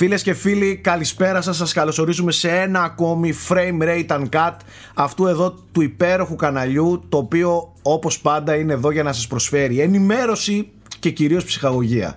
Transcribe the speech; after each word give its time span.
Φίλες 0.00 0.22
και 0.22 0.34
φίλοι, 0.34 0.76
καλησπέρα 0.76 1.40
σας. 1.40 1.56
Σας 1.56 1.72
καλωσορίζουμε 1.72 2.32
σε 2.32 2.48
ένα 2.48 2.82
ακόμη 2.82 3.34
frame 3.48 3.82
rate 3.82 4.06
uncut 4.06 4.56
αυτού 4.94 5.26
εδώ 5.26 5.50
του 5.72 5.80
υπέροχου 5.80 6.36
καναλιού, 6.36 7.04
το 7.08 7.16
οποίο 7.16 7.72
όπως 7.82 8.20
πάντα 8.20 8.54
είναι 8.54 8.72
εδώ 8.72 8.90
για 8.90 9.02
να 9.02 9.12
σας 9.12 9.26
προσφέρει 9.26 9.80
ενημέρωση 9.80 10.70
και 10.98 11.10
κυρίως 11.10 11.44
ψυχαγωγία. 11.44 12.16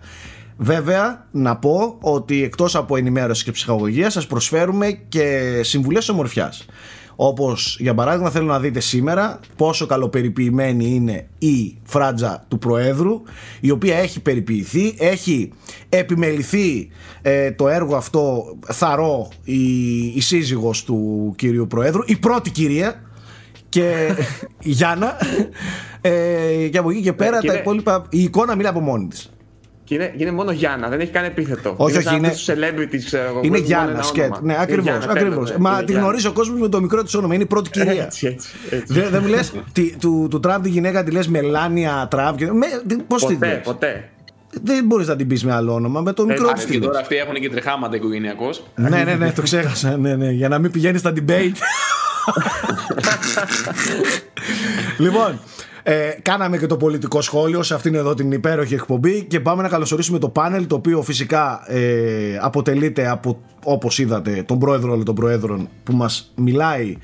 Βέβαια, 0.57 1.27
να 1.31 1.55
πω 1.55 1.97
ότι 1.99 2.43
εκτός 2.43 2.75
από 2.75 2.95
ενημέρωση 2.95 3.43
και 3.43 3.51
ψυχαγωγία 3.51 4.09
σας 4.09 4.27
προσφέρουμε 4.27 4.91
και 5.09 5.59
συμβουλές 5.63 6.09
ομορφιάς. 6.09 6.65
Όπως 7.15 7.77
για 7.79 7.93
παράδειγμα 7.93 8.29
θέλω 8.29 8.45
να 8.45 8.59
δείτε 8.59 8.79
σήμερα 8.79 9.39
πόσο 9.55 9.85
καλοπεριποιημένη 9.85 10.85
είναι 10.85 11.27
η 11.37 11.77
φράτζα 11.83 12.45
του 12.47 12.57
Προέδρου 12.57 13.21
η 13.59 13.71
οποία 13.71 13.97
έχει 13.97 14.21
περιποιηθεί, 14.21 14.95
έχει 14.97 15.51
επιμεληθεί 15.89 16.89
ε, 17.21 17.51
το 17.51 17.67
έργο 17.67 17.95
αυτό 17.95 18.55
θαρώ 18.67 19.29
η, 19.43 20.05
η 20.05 20.21
σύζυγος 20.21 20.83
του 20.83 21.33
κυρίου 21.37 21.67
Προέδρου, 21.67 22.01
η 22.05 22.17
πρώτη 22.17 22.49
κυρία 22.51 23.01
και 23.69 24.15
η 24.59 24.71
Γιάννα 24.77 25.17
ε, 26.01 26.67
και 26.71 26.77
από 26.77 26.89
εκεί 26.89 27.01
και 27.01 27.13
πέρα 27.13 27.39
τα 27.39 27.53
υπόλοιπα, 27.53 28.05
η 28.09 28.23
εικόνα 28.23 28.55
μιλά 28.55 28.69
από 28.69 28.79
μόνη 28.79 29.07
της. 29.07 29.33
Και 29.93 29.99
είναι, 29.99 30.13
είναι 30.17 30.31
μόνο 30.31 30.51
Γιάννα, 30.51 30.87
δεν 30.87 30.99
έχει 30.99 31.11
καν 31.11 31.23
επίθετο. 31.23 31.73
Όχι, 31.77 31.97
όχι, 31.97 32.15
είναι. 32.15 32.33
celebrity, 32.45 32.97
ξέρω 33.05 33.23
εγώ. 33.23 33.39
Είναι 33.43 33.57
Γιάννας, 33.57 34.07
σκέτ. 34.07 34.33
Ναι, 34.41 34.55
ακριβώς. 34.59 35.05
Ακριβώς. 35.07 35.53
Μα 35.57 35.83
τη 35.83 35.93
γνωρίζει 35.93 36.27
ο 36.27 36.31
κόσμος 36.31 36.59
με 36.59 36.67
το 36.67 36.81
μικρό 36.81 37.03
της 37.03 37.13
όνομα. 37.13 37.33
Είναι 37.33 37.43
η 37.43 37.45
πρώτη 37.47 37.69
κυρία. 37.69 38.03
Έτσι, 38.03 38.27
έτσι, 38.27 38.49
έτσι. 38.69 39.01
Δεν 39.01 39.21
μου 39.21 39.27
λες 39.27 39.53
του, 39.99 40.27
του 40.29 40.39
Τραμπ 40.39 40.63
τη 40.63 40.69
γυναίκα 40.69 41.03
τη 41.03 41.11
λες 41.11 41.27
Μελάνια 41.27 42.07
Τραμπ. 42.09 42.37
Πώς 43.07 43.25
τη 43.25 43.33
Ποτέ, 43.33 43.61
ποτέ. 43.63 44.09
Δεν 44.63 44.85
μπορείς 44.85 45.07
να 45.07 45.15
την 45.15 45.27
πεις 45.27 45.43
με 45.43 45.53
άλλο 45.53 45.73
όνομα. 45.73 46.01
Με 46.01 46.13
το 46.13 46.25
μικρό 46.25 46.51
της. 46.51 46.65
Και 46.65 46.79
τώρα 46.79 46.99
αυτοί 46.99 47.15
έχουν 47.15 47.35
και 47.35 47.49
τρεχάματα 47.49 47.95
οικογενειακώς. 47.95 48.63
ναι, 48.75 49.03
ναι, 49.03 49.15
ναι, 49.15 49.31
το 49.31 49.41
ξέχασα. 49.41 49.97
Ναι, 49.97 50.15
ναι, 50.15 50.31
για 50.31 50.49
να 50.49 50.59
μην 50.59 50.71
πηγαίνεις 50.71 50.99
στα 50.99 51.13
debate. 51.15 51.55
λοιπόν, 55.05 55.39
ε, 55.83 56.09
κάναμε 56.21 56.57
και 56.57 56.65
το 56.65 56.77
πολιτικό 56.77 57.21
σχόλιο 57.21 57.63
σε 57.63 57.73
αυτήν 57.73 57.95
εδώ 57.95 58.13
την 58.13 58.31
υπέροχη 58.31 58.73
εκπομπή 58.73 59.23
και 59.23 59.39
πάμε 59.39 59.61
να 59.61 59.67
καλωσορίσουμε 59.67 60.19
το 60.19 60.29
πάνελ 60.29 60.67
το 60.67 60.75
οποίο 60.75 61.01
φυσικά 61.01 61.63
ε, 61.67 62.37
αποτελείται 62.41 63.09
από 63.09 63.41
όπως 63.63 63.99
είδατε 63.99 64.43
τον 64.47 64.59
πρόεδρο 64.59 64.91
όλων 64.91 65.05
των 65.05 65.15
προέδρων 65.15 65.69
που 65.83 65.93
μας 65.93 66.33
μιλάει 66.35 66.97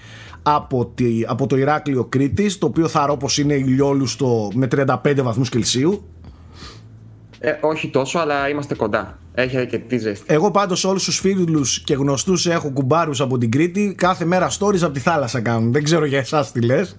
από, 0.43 0.91
τη, 0.95 1.23
από 1.27 1.47
το 1.47 1.57
Ηράκλειο 1.57 2.03
Κρήτης 2.03 2.57
το 2.57 2.65
οποίο 2.65 2.87
θα 2.87 3.17
πως 3.19 3.37
είναι 3.37 3.53
ηλιόλουστο 3.53 4.51
με 4.53 4.67
35 4.71 4.95
βαθμούς 5.21 5.49
Κελσίου 5.49 6.03
ε, 7.39 7.57
όχι 7.61 7.89
τόσο, 7.89 8.19
αλλά 8.19 8.49
είμαστε 8.49 8.75
κοντά. 8.75 9.17
Έχει 9.33 9.65
και 9.65 9.77
τη 9.77 9.97
ζέστη. 9.97 10.33
Εγώ 10.33 10.51
πάντως 10.51 10.83
όλους 10.83 11.03
τους 11.03 11.19
φίλους 11.19 11.79
και 11.83 11.93
γνωστούς 11.93 12.45
έχω 12.45 12.71
κουμπάρους 12.71 13.21
από 13.21 13.37
την 13.37 13.51
Κρήτη. 13.51 13.93
Κάθε 13.97 14.25
μέρα 14.25 14.49
stories 14.49 14.81
από 14.81 14.91
τη 14.93 14.99
θάλασσα 14.99 15.41
κάνουν. 15.41 15.71
Δεν 15.71 15.83
ξέρω 15.83 16.05
για 16.05 16.19
εσάς 16.19 16.51
τι 16.51 16.61
λες. 16.61 16.97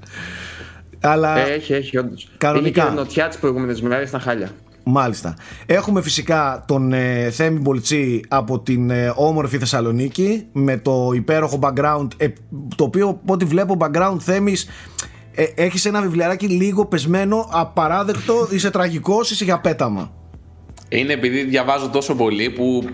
Αλλά 1.00 1.38
ε, 1.38 1.52
έχει, 1.52 1.72
έχει, 1.72 1.98
όντως. 1.98 2.28
Κανονικά. 2.36 2.82
Είχε 2.82 2.90
και 2.90 2.96
νοτιά 2.96 3.28
τι 3.28 3.38
προηγούμενε 3.38 3.78
μέρε 3.82 4.06
στα 4.06 4.18
χάλια. 4.18 4.50
Μάλιστα. 4.84 5.36
Έχουμε 5.66 6.02
φυσικά 6.02 6.64
τον 6.66 6.92
ε, 6.92 7.30
Θέμη 7.30 7.58
Μπολτσί 7.58 8.20
από 8.28 8.60
την 8.60 8.90
ε, 8.90 9.12
όμορφη 9.16 9.58
Θεσσαλονίκη 9.58 10.46
με 10.52 10.76
το 10.76 11.10
υπέροχο 11.14 11.58
background 11.62 12.08
ε, 12.16 12.26
το 12.76 12.84
οποίο 12.84 13.08
από 13.08 13.32
ό,τι 13.32 13.44
βλέπω 13.44 13.76
background 13.80 14.16
Θέμης 14.18 14.68
ε, 15.34 15.44
έχεις 15.54 15.84
ένα 15.84 16.00
βιβλιαράκι 16.00 16.46
λίγο 16.46 16.86
πεσμένο, 16.86 17.48
απαράδεκτο, 17.50 18.48
είσαι 18.50 18.70
τραγικός, 18.70 19.30
είσαι 19.30 19.44
για 19.44 19.60
πέταμα. 19.60 20.12
Είναι 20.88 21.12
επειδή 21.12 21.42
διαβάζω 21.42 21.88
τόσο 21.88 22.14
πολύ 22.14 22.50
που 22.50 22.84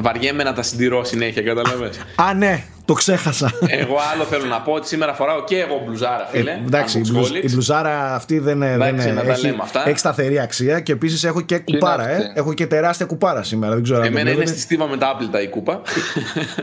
βαριέμαι 0.00 0.42
να 0.42 0.52
τα 0.52 0.62
συντηρώ 0.62 1.04
συνέχεια, 1.04 1.42
καταλαβες. 1.42 1.98
Α, 2.16 2.34
ναι, 2.34 2.64
το 2.90 2.96
ξέχασα. 2.96 3.52
Εγώ 3.66 3.96
άλλο 4.12 4.24
θέλω 4.24 4.44
να 4.44 4.60
πω 4.60 4.72
ότι 4.72 4.86
σήμερα 4.86 5.14
φοράω 5.14 5.44
και 5.44 5.58
εγώ 5.58 5.82
μπλουζάρα, 5.84 6.26
φίλε. 6.30 6.50
Ε, 6.50 6.62
εντάξει, 6.66 6.98
η, 6.98 7.02
μπλουζ, 7.10 7.30
η, 7.30 7.48
μπλουζάρα 7.52 8.14
αυτή 8.14 8.38
δεν, 8.38 8.62
εντάξει, 8.62 9.06
δεν 9.06 9.14
να 9.14 9.20
έχει, 9.20 9.46
λέμε 9.46 9.58
αυτά. 9.62 9.88
έχει 9.88 9.98
σταθερή 9.98 10.38
αξία 10.40 10.80
και 10.80 10.92
επίσης 10.92 11.24
έχω 11.24 11.40
και 11.40 11.58
κουπάρα. 11.58 12.08
Ε. 12.08 12.32
Έχω 12.34 12.52
και 12.52 12.66
τεράστια 12.66 13.06
κουπάρα 13.06 13.42
σήμερα. 13.42 13.74
Δεν 13.74 13.82
ξέρω 13.82 14.02
Εμένα 14.02 14.30
είναι 14.30 14.46
στη 14.46 14.60
στίβα 14.60 14.88
με 14.88 14.96
τα 14.96 15.08
άπλυτα 15.08 15.42
η 15.42 15.48
κούπα. 15.48 15.80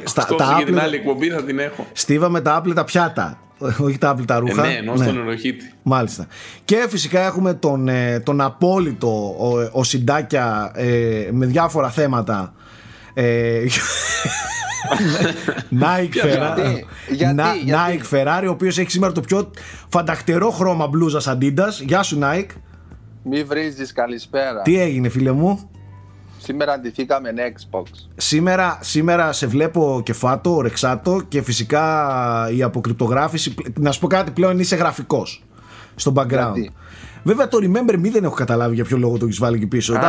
Στα, 0.03 0.25
τα 0.25 0.33
άπλυτα... 0.33 0.53
για 0.57 0.65
την 0.65 0.79
άλλη 0.79 0.95
εκπομπή 0.95 1.29
θα 1.29 1.43
την 1.43 1.59
έχω. 1.59 1.87
Στίβα 1.93 2.29
με 2.29 2.41
τα 2.41 2.55
άπλυτα 2.55 2.83
πιάτα. 2.83 3.39
Όχι 3.77 3.97
τα 3.97 4.09
άπλυτα 4.09 4.39
ρούχα. 4.39 4.65
Ε, 4.65 4.67
ναι, 4.67 4.73
ενώ 4.73 4.95
στον 4.95 5.17
ενοχήτη. 5.17 5.71
Μάλιστα. 5.83 6.27
Και 6.65 6.85
φυσικά 6.89 7.25
έχουμε 7.25 7.53
τον, 7.53 7.87
ε, 7.87 8.19
τον 8.19 8.41
απόλυτο 8.41 9.35
ο, 9.39 9.79
ο 9.79 9.83
Συντάκια 9.83 10.71
ε, 10.75 11.27
με 11.31 11.45
διάφορα 11.45 11.89
θέματα. 11.89 12.53
Ε, 13.19 13.65
Nike 15.79 16.25
Ferrari. 16.25 16.83
Nike 17.67 18.03
Ferrari, 18.11 18.45
ο 18.47 18.49
οποίος 18.49 18.77
έχει 18.77 18.91
σήμερα 18.91 19.11
το 19.11 19.21
πιο 19.21 19.51
φανταχτερό 19.89 20.49
χρώμα 20.49 20.87
μπλούζας 20.87 21.27
Adidas. 21.29 21.85
Γεια 21.85 22.03
σου, 22.03 22.19
Nike. 22.21 22.49
Μη 23.23 23.43
βρίζεις, 23.43 23.91
καλησπέρα. 23.91 24.61
Τι 24.61 24.79
έγινε, 24.79 25.09
φίλε 25.09 25.31
μου; 25.31 25.69
Σήμερα 26.37 26.73
αντιθήκαμε 26.73 27.33
Xbox. 27.35 27.83
Σήμερα, 28.15 28.77
σήμερα 28.81 29.31
σε 29.31 29.47
βλέπω 29.47 30.01
κεφάτο, 30.05 30.61
ρεξάτο 30.61 31.21
και 31.27 31.41
φυσικά 31.41 32.49
η 32.55 32.63
αποκρυπτογράφηση. 32.63 33.55
Να 33.79 33.91
σου 33.91 33.99
πω 33.99 34.07
κάτι 34.07 34.31
πλέον 34.31 34.59
είσαι 34.59 34.75
γραφικός 34.75 35.43
στο 35.95 36.13
background. 36.15 36.53
Γιατί; 36.53 36.73
Βέβαια 37.23 37.47
το 37.47 37.57
Remember 37.61 37.93
Me 37.93 38.09
δεν 38.11 38.23
έχω 38.23 38.35
καταλάβει 38.35 38.75
για 38.75 38.83
ποιο 38.83 38.97
λόγο 38.97 39.17
το 39.17 39.25
έχεις 39.25 39.39
βάλει 39.39 39.55
εκεί 39.55 39.67
πίσω. 39.67 39.93
Α, 39.93 39.99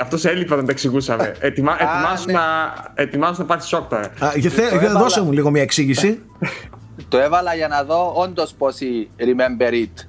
Αυτός 0.00 0.24
έλειπα 0.24 0.56
να 0.56 0.62
το 0.62 0.70
εξηγούσαμε. 0.70 1.34
Ετοιμα, 1.40 1.72
ετοιμάσου, 1.72 2.26
ναι. 2.26 2.32
να, 2.32 2.40
ετοιμάσου 2.94 3.40
να 3.40 3.46
πάθεις 3.46 3.66
σοκ 3.68 3.88
τώρα. 3.88 4.02
Α, 4.18 4.32
για 4.36 4.50
θε, 4.50 4.62
δώσε 4.98 5.20
μου 5.22 5.32
λίγο 5.32 5.50
μια 5.50 5.62
εξήγηση. 5.62 6.20
το 7.08 7.18
έβαλα 7.18 7.54
για 7.54 7.68
να 7.68 7.84
δω 7.84 8.12
όντως 8.16 8.54
πόσοι 8.58 9.08
Remember 9.18 9.72
It. 9.72 10.06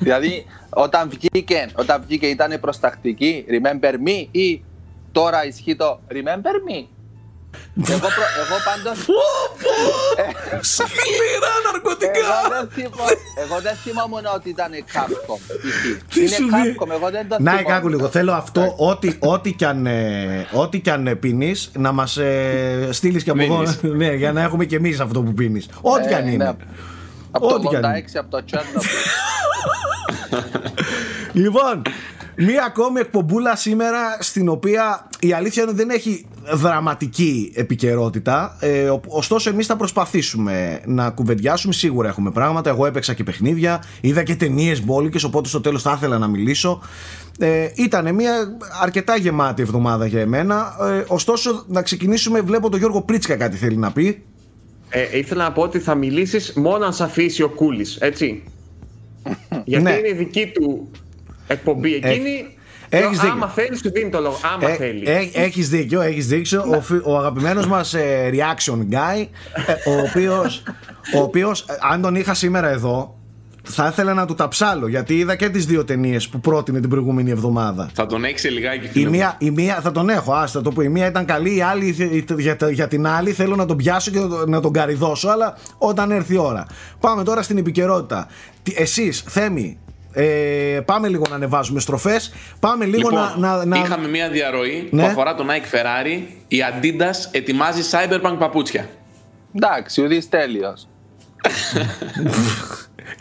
δηλαδή 0.00 0.44
όταν 0.70 1.08
βγήκε, 1.08 1.68
όταν 1.74 2.02
βγήκε 2.06 2.26
ήταν 2.26 2.60
προστακτική 2.60 3.44
Remember 3.48 3.92
Me 4.08 4.26
ή 4.30 4.62
τώρα 5.12 5.46
ισχύει 5.46 5.76
το 5.76 6.00
Remember 6.10 6.70
Me; 6.70 6.86
Εγώ, 7.86 7.98
προ, 7.98 8.24
εγώ 8.42 8.56
πάντως... 8.68 8.98
Σκληρά 10.60 11.52
ναρκωτικά! 11.72 12.38
Εγώ 13.36 13.60
δεν 13.60 13.74
θυμόμουν 13.74 14.24
ότι 14.34 14.48
ήταν 14.48 14.70
Capcom. 14.92 15.40
Είναι 16.16 16.36
Capcom, 16.36 16.90
εγώ 16.90 17.10
δεν 17.10 17.28
το 17.28 17.36
θυμόμουν. 17.36 17.62
Να, 17.62 17.62
κάκου 17.62 17.88
λίγο. 17.88 18.08
Θέλω 18.08 18.32
αυτό, 18.32 18.74
ό,τι 19.18 19.52
κι 19.52 19.64
αν, 19.64 19.86
ε, 19.86 20.46
ό,τι 20.52 20.80
κι 20.80 20.90
αν 20.90 21.18
πίνεις, 21.20 21.70
να 21.74 21.92
μας 21.92 22.16
ε, 22.16 22.88
στείλεις 22.90 23.22
και 23.22 23.30
από 23.30 23.42
εδώ. 23.42 23.62
Ναι, 23.96 24.14
για 24.14 24.32
να 24.32 24.42
έχουμε 24.42 24.64
κι 24.64 24.74
εμείς 24.74 25.00
αυτό 25.00 25.22
που 25.22 25.34
πίνεις. 25.34 25.68
Ό,τι 25.80 26.08
κι 26.08 26.14
αν 26.14 26.26
ε, 26.26 26.30
είναι. 26.30 26.44
Ναι. 26.44 26.54
Από 27.30 27.48
το 27.48 27.70
86 27.72 27.80
από 28.14 28.30
το 28.30 28.44
Τσέρνο. 28.44 28.80
Λοιπόν, 31.32 31.82
Μία 32.40 32.64
ακόμη 32.64 33.00
εκπομπούλα 33.00 33.56
σήμερα 33.56 34.16
στην 34.20 34.48
οποία 34.48 35.08
η 35.20 35.32
αλήθεια 35.32 35.62
είναι 35.62 35.72
δεν 35.72 35.90
έχει 35.90 36.26
δραματική 36.52 37.52
επικαιρότητα. 37.54 38.56
Ε, 38.60 38.92
ωστόσο, 39.06 39.50
εμείς 39.50 39.66
θα 39.66 39.76
προσπαθήσουμε 39.76 40.80
να 40.86 41.10
κουβεντιάσουμε. 41.10 41.72
Σίγουρα 41.72 42.08
έχουμε 42.08 42.30
πράγματα. 42.30 42.70
Εγώ 42.70 42.86
έπαιξα 42.86 43.14
και 43.14 43.24
παιχνίδια, 43.24 43.84
είδα 44.00 44.22
και 44.22 44.36
ταινίες 44.36 44.84
μπόλικες. 44.84 45.24
Οπότε 45.24 45.48
στο 45.48 45.60
τέλος 45.60 45.82
θα 45.82 45.94
ήθελα 45.96 46.18
να 46.18 46.26
μιλήσω. 46.26 46.82
Ε, 47.38 47.68
ήταν 47.74 48.14
μια 48.14 48.32
αρκετά 48.82 49.16
γεμάτη 49.16 49.62
εβδομάδα 49.62 50.06
για 50.06 50.20
εμένα. 50.20 50.76
Ε, 50.80 51.04
ωστόσο, 51.06 51.64
να 51.66 51.82
ξεκινήσουμε. 51.82 52.40
Βλέπω 52.40 52.68
τον 52.70 52.78
Γιώργο 52.78 53.02
Πρίτσκα 53.02 53.36
κάτι 53.36 53.56
θέλει 53.56 53.76
να 53.76 53.92
πει. 53.92 54.22
Ε, 54.88 55.18
ήθελα 55.18 55.44
να 55.44 55.52
πω 55.52 55.62
ότι 55.62 55.78
θα 55.78 55.94
μιλήσεις 55.94 56.52
μόνο 56.52 56.84
αν 56.84 56.92
σε 56.92 57.04
αφήσει 57.04 57.42
ο 57.42 57.48
Κούλης, 57.48 57.96
έτσι. 57.96 58.42
Γιατί 59.64 59.84
ναι. 59.84 59.92
είναι 59.92 60.08
η 60.08 60.14
δική 60.14 60.46
του 60.46 60.90
εκπομπή 61.48 61.94
εκείνη. 61.94 62.52
Έχεις 62.88 63.18
άμα 63.20 63.48
θέλεις, 63.48 63.78
σου 63.78 63.90
δίνει 63.90 64.10
το 64.10 64.20
λόγο. 64.20 64.38
Άμα 64.54 64.70
ε, 64.70 64.74
θέλεις. 64.74 65.08
Ε, 65.08 65.30
έχεις 65.32 65.68
δίκιο, 65.68 66.00
έχεις 66.00 66.26
δίκιο. 66.26 66.82
ο, 67.04 67.12
ο 67.12 67.18
αγαπημένος 67.18 67.66
μας 67.66 67.94
ε, 67.94 68.30
reaction 68.32 68.78
guy, 68.78 69.26
ε, 69.66 69.90
ο 69.90 70.00
οποίος, 70.08 70.62
ο 71.16 71.18
οποίος, 71.18 71.64
αν 71.92 72.02
τον 72.02 72.14
είχα 72.14 72.34
σήμερα 72.34 72.68
εδώ, 72.68 73.18
θα 73.70 73.86
ήθελα 73.86 74.14
να 74.14 74.26
του 74.26 74.34
ταψάλω 74.34 74.88
γιατί 74.88 75.18
είδα 75.18 75.36
και 75.36 75.48
τις 75.48 75.66
δύο 75.66 75.84
ταινίες 75.84 76.28
που 76.28 76.40
πρότεινε 76.40 76.80
την 76.80 76.90
προηγούμενη 76.90 77.30
εβδομάδα. 77.30 77.90
Θα 77.94 78.06
τον 78.06 78.24
έχεις 78.24 78.50
λιγάκι 78.50 78.88
φίλε. 78.88 79.08
Η 79.08 79.10
μία, 79.10 79.36
η 79.38 79.50
μία, 79.50 79.80
θα 79.82 79.90
τον 79.92 80.08
έχω, 80.08 80.32
άστα 80.32 80.60
το 80.60 80.70
που 80.70 80.82
η 80.82 80.88
μία 80.88 81.06
ήταν 81.06 81.24
καλή, 81.24 81.56
η 81.56 81.60
άλλη 81.60 82.14
για, 82.38 82.56
για 82.70 82.88
την 82.88 83.06
άλλη 83.06 83.32
θέλω 83.32 83.56
να 83.56 83.66
τον 83.66 83.76
πιάσω 83.76 84.10
και 84.10 84.18
να 84.46 84.60
τον 84.60 84.72
καριδώσω, 84.72 85.28
αλλά 85.28 85.56
όταν 85.78 86.10
έρθει 86.10 86.34
η 86.34 86.38
ώρα. 86.38 86.66
Πάμε 87.00 87.24
τώρα 87.24 87.42
στην 87.42 87.58
επικαιρότητα. 87.58 88.28
Εσείς, 88.74 89.24
Θέμη, 89.26 89.78
ε, 90.20 90.80
πάμε 90.84 91.08
λίγο 91.08 91.24
να 91.28 91.34
ανεβάζουμε 91.34 91.80
στροφές. 91.80 92.32
Πάμε 92.60 92.84
λίγο 92.84 93.08
λοιπόν, 93.08 93.40
να, 93.40 93.56
να, 93.56 93.64
να, 93.64 93.78
Είχαμε 93.78 94.08
μια 94.08 94.28
διαρροή 94.28 94.88
ναι. 94.90 95.02
που 95.02 95.08
αφορά 95.08 95.34
τον 95.34 95.46
Nike 95.46 95.74
Ferrari. 95.74 96.22
Η 96.48 96.56
Adidas 96.70 97.28
ετοιμάζει 97.30 97.82
Cyberpunk 97.90 98.36
παπούτσια. 98.38 98.88
Εντάξει, 99.54 100.02
ουδή 100.02 100.28
τέλειος. 100.28 100.88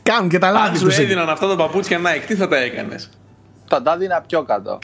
Κάνουν 0.03 0.29
και 0.29 0.37
τα 0.37 0.51
λάθη 0.51 0.71
τους. 0.71 0.83
Αν 0.83 0.91
σου 0.91 1.01
έδιναν 1.01 1.29
αυτά 1.29 1.47
τα 1.47 1.55
παπούτσια 1.55 1.99
Nike, 1.99 2.23
τι 2.27 2.35
θα 2.35 2.47
τα 2.47 2.57
έκανες; 2.57 3.09
Θα 3.67 3.81
τα 3.81 3.93
έδινα 3.93 4.23
πιο 4.27 4.43
κάτω. 4.43 4.79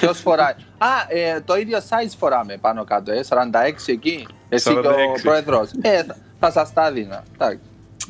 Ποιος 0.00 0.18
φοράει. 0.18 0.52
Α, 0.78 0.88
ε, 1.08 1.40
το 1.40 1.56
ίδιο 1.56 1.78
size 1.78 2.14
φοράμε 2.18 2.56
πάνω 2.60 2.84
κάτω, 2.84 3.12
ε, 3.12 3.24
46 3.28 3.34
εκεί. 3.86 4.26
Εσύ 4.48 4.70
46. 4.70 4.82
και 4.82 4.88
ο 4.88 5.20
πρόεδρος. 5.22 5.70
Ε, 5.80 6.02
θα, 6.02 6.16
θα 6.40 6.50
σας 6.50 6.72
τα 6.72 6.92
δίνα. 6.92 7.24
Εντάξει, 7.34 7.60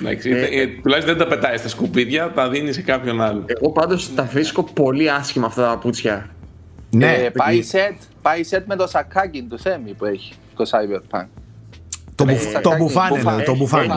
ε, 0.08 0.60
ε, 0.60 0.66
τουλάχιστον 0.82 1.16
δεν 1.16 1.28
τα 1.28 1.34
πετάει 1.36 1.56
στα 1.56 1.68
σκουπίδια, 1.68 2.32
τα 2.32 2.48
δίνει 2.48 2.72
σε 2.72 2.82
κάποιον 2.82 3.20
άλλο. 3.20 3.44
Εγώ 3.46 3.72
πάντως 3.72 4.14
τα 4.14 4.24
βρίσκω 4.24 4.62
πολύ 4.62 5.10
άσχημα 5.10 5.46
αυτά 5.46 5.62
τα 5.62 5.68
παπούτσια. 5.68 6.30
Ναι, 6.90 7.12
ε, 7.12 7.30
πάει, 7.30 7.62
set, 7.72 7.96
πάει 8.22 8.40
set 8.50 8.62
με 8.66 8.76
το 8.76 8.86
σακάκι 8.86 9.42
του 9.42 9.58
Θέμη 9.58 9.94
που 9.94 10.04
έχει 10.04 10.32
το 10.56 10.64
Cyberpunk. 10.70 11.26
Το, 12.14 12.24
μπουφ, 12.24 12.60
το 12.62 12.76
μπουφάνε, 12.76 13.22
ναι, 13.36 13.42
το 13.42 13.56
μπουφάνε. 13.56 13.94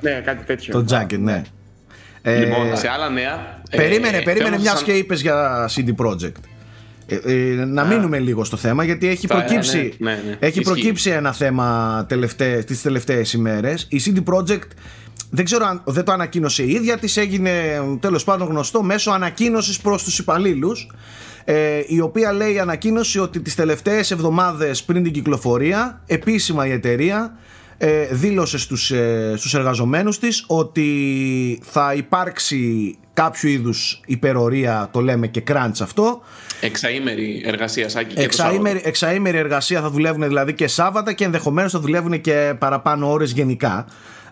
ναι, 0.00 0.20
κάτι 0.24 0.44
τέτοιο. 0.44 0.84
Το 0.84 0.96
jacket, 0.96 1.18
ναι. 1.18 1.42
Λοιπόν, 2.22 2.76
σε 2.76 2.88
άλλα 2.88 3.08
νέα. 3.08 3.60
Περίμενε, 3.70 4.20
περίμενε 4.22 4.58
μιας 4.58 4.82
και 4.82 4.92
είπες 4.92 5.20
για 5.20 5.68
CD 5.76 5.94
Projekt. 6.04 6.42
Ε, 7.10 7.16
ε, 7.16 7.64
να 7.64 7.84
μείνουμε 7.84 8.18
λίγο 8.18 8.44
στο 8.44 8.56
θέμα 8.56 8.84
γιατί 8.84 9.08
έχει 9.08 9.26
προκύψει, 9.26 9.94
ναι, 9.98 10.10
ναι, 10.10 10.20
ναι. 10.26 10.36
Έχει 10.38 10.60
προκύψει 10.60 11.10
ένα 11.10 11.32
θέμα 11.32 12.06
τελευταίες, 12.08 12.64
τις 12.64 12.82
τελευταίες 12.82 13.32
ημέρες 13.32 13.86
η 13.88 14.02
CD 14.04 14.34
Projekt 14.34 14.68
δεν 15.30 15.44
ξέρω 15.44 15.66
αν 15.66 15.82
δεν 15.84 16.04
το 16.04 16.12
ανακοίνωσε 16.12 16.62
η 16.62 16.70
ίδια 16.70 16.98
της 16.98 17.16
έγινε 17.16 17.82
τέλος 18.00 18.24
πάντων 18.24 18.48
γνωστό 18.48 18.82
μέσω 18.82 19.10
ανακοίνωσης 19.10 19.80
προς 19.80 20.04
τους 20.04 20.18
υπαλλήλους. 20.18 20.90
ε, 21.44 21.82
η 21.86 22.00
οποία 22.00 22.32
λέει 22.32 22.58
ανακοίνωση 22.58 23.18
ότι 23.18 23.40
τις 23.40 23.54
τελευταίες 23.54 24.10
εβδομάδες 24.10 24.82
πριν 24.82 25.02
την 25.02 25.12
κυκλοφορία 25.12 26.02
επίσημα 26.06 26.66
η 26.66 26.70
εταιρεία 26.70 27.38
ε, 27.78 28.06
δήλωσε 28.10 28.58
στους, 28.58 28.90
ε, 28.90 29.34
στους 29.36 29.54
εργαζομένους 29.54 30.18
της 30.18 30.44
ότι 30.46 31.60
θα 31.64 31.94
υπάρξει 31.96 32.94
κάποιο 33.12 33.48
είδους 33.48 34.00
υπερορία, 34.06 34.88
το 34.92 35.00
λέμε 35.00 35.26
και 35.26 35.42
crunch 35.48 35.80
αυτό. 35.80 36.22
Εξαήμερη 36.60 37.42
εργασία, 37.44 37.88
Σάκη, 37.88 38.14
και 38.14 38.22
εξαήμερη, 38.22 38.80
εξαήμερη 38.84 39.38
εργασία 39.38 39.80
θα 39.80 39.90
δουλεύουν 39.90 40.22
δηλαδή 40.26 40.54
και 40.54 40.66
Σάββατα 40.66 41.12
και 41.12 41.24
ενδεχομένως 41.24 41.72
θα 41.72 41.80
δουλεύουν 41.80 42.20
και 42.20 42.54
παραπάνω 42.58 43.10
ώρες 43.10 43.32
γενικά 43.32 43.86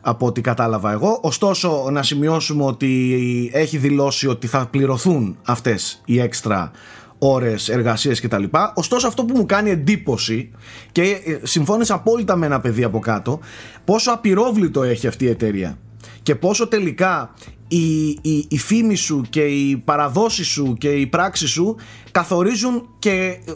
από 0.08 0.26
ό,τι 0.26 0.40
κατάλαβα 0.40 0.92
εγώ. 0.92 1.18
Ωστόσο 1.22 1.88
να 1.90 2.02
σημειώσουμε 2.02 2.64
ότι 2.64 3.50
έχει 3.52 3.78
δηλώσει 3.78 4.26
ότι 4.26 4.46
θα 4.46 4.66
πληρωθούν 4.66 5.36
αυτές 5.42 6.02
οι 6.04 6.20
έξτρα 6.20 6.70
ώρες 7.18 7.68
εργασίες 7.68 8.20
κτλ. 8.20 8.44
Ωστόσο 8.74 9.06
αυτό 9.06 9.24
που 9.24 9.36
μου 9.36 9.46
κάνει 9.46 9.70
εντύπωση 9.70 10.50
και 10.92 11.02
ε, 11.02 11.38
συμφώνησα 11.42 11.94
απόλυτα 11.94 12.36
με 12.36 12.46
ένα 12.46 12.60
παιδί 12.60 12.84
από 12.84 12.98
κάτω 12.98 13.40
πόσο 13.84 14.12
απειρόβλητο 14.12 14.82
έχει 14.82 15.06
αυτή 15.06 15.24
η 15.24 15.28
εταιρεία 15.28 15.78
και 16.22 16.34
πόσο 16.34 16.68
τελικά 16.68 17.34
η, 17.68 18.08
η, 18.08 18.46
η 18.48 18.58
φήμη 18.58 18.94
σου 18.94 19.22
και 19.30 19.40
η 19.40 19.76
παραδόση 19.76 20.44
σου 20.44 20.76
και 20.78 20.88
η 20.88 21.06
πράξη 21.06 21.46
σου 21.46 21.76
καθορίζουν 22.10 22.88
και 22.98 23.40
ε, 23.46 23.52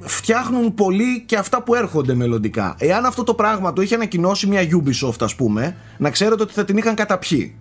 φτιάχνουν 0.00 0.74
πολύ 0.74 1.22
και 1.26 1.36
αυτά 1.36 1.62
που 1.62 1.74
έρχονται 1.74 2.14
μελλοντικά. 2.14 2.74
Εάν 2.78 3.04
αυτό 3.04 3.24
το 3.24 3.34
πράγμα 3.34 3.72
το 3.72 3.82
είχε 3.82 3.94
ανακοινώσει 3.94 4.46
μια 4.46 4.60
Ubisoft 4.62 5.20
ας 5.20 5.34
πούμε, 5.34 5.76
να 5.98 6.10
ξέρετε 6.10 6.42
ότι 6.42 6.52
θα 6.52 6.64
την 6.64 6.76
είχαν 6.76 6.94
καταπιεί. 6.94 7.56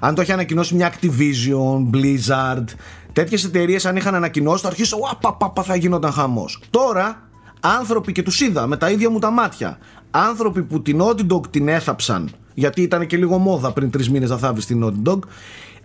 Αν 0.00 0.14
το 0.14 0.22
είχε 0.22 0.32
ανακοινώσει 0.32 0.74
μια 0.74 0.92
Activision, 0.92 1.96
Blizzard, 1.96 2.64
τέτοιες 3.12 3.44
εταιρείες 3.44 3.86
αν 3.86 3.96
είχαν 3.96 4.14
ανακοινώσει 4.14 4.62
θα 4.62 4.68
αρχίσω 4.68 4.96
πα, 5.54 5.62
θα 5.62 5.76
γίνονταν 5.76 6.12
χαμός. 6.12 6.62
Τώρα 6.70 7.28
άνθρωποι 7.60 8.12
και 8.12 8.22
τους 8.22 8.40
είδα 8.40 8.66
με 8.66 8.76
τα 8.76 8.90
ίδια 8.90 9.10
μου 9.10 9.18
τα 9.18 9.30
μάτια, 9.30 9.78
άνθρωποι 10.10 10.62
που 10.62 10.82
την 10.82 11.02
Naughty 11.02 11.26
Dog 11.32 11.46
την 11.50 11.68
έθαψαν, 11.68 12.30
γιατί 12.54 12.82
ήταν 12.82 13.06
και 13.06 13.16
λίγο 13.16 13.38
μόδα 13.38 13.72
πριν 13.72 13.90
τρεις 13.90 14.10
μήνες 14.10 14.30
να 14.30 14.36
θάβεις 14.36 14.66
την 14.66 14.84
Naughty 14.84 15.10
Dog, 15.10 15.18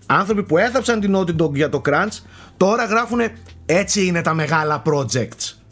άνθρωποι 0.05 0.43
που 0.43 0.57
έθαψαν 0.57 0.99
την 0.99 1.15
Naughty 1.15 1.41
Dog 1.41 1.53
για 1.53 1.69
το 1.69 1.81
crunch, 1.85 2.19
τώρα 2.57 2.85
γράφουν 2.85 3.19
έτσι 3.65 4.05
είναι 4.05 4.21
τα 4.21 4.33
μεγάλα 4.33 4.81
projects 4.85 5.62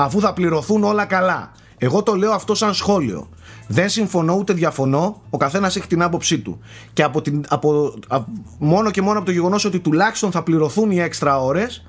αφού 0.00 0.20
θα 0.20 0.32
πληρωθούν 0.32 0.84
όλα 0.84 1.04
καλά. 1.04 1.52
Εγώ 1.78 2.02
το 2.02 2.14
λέω 2.14 2.32
αυτό 2.32 2.54
σαν 2.54 2.74
σχόλιο. 2.74 3.28
Δεν 3.66 3.88
συμφωνώ 3.88 4.34
ούτε 4.34 4.52
διαφωνώ. 4.52 5.22
Ο 5.30 5.36
καθένας 5.36 5.76
έχει 5.76 5.86
την 5.86 6.02
άποψή 6.02 6.38
του. 6.38 6.58
Και 6.92 7.02
από 7.02 7.22
την, 7.22 7.44
από, 7.48 7.94
μόνο 8.58 8.90
και 8.90 9.02
μόνο 9.02 9.16
από 9.16 9.26
το 9.26 9.32
γεγονός 9.32 9.64
ότι 9.64 9.80
τουλάχιστον 9.80 10.30
θα 10.30 10.42
πληρωθούν 10.42 10.90
οι 10.90 11.00
έξτρα 11.00 11.40
ώρες. 11.40 11.86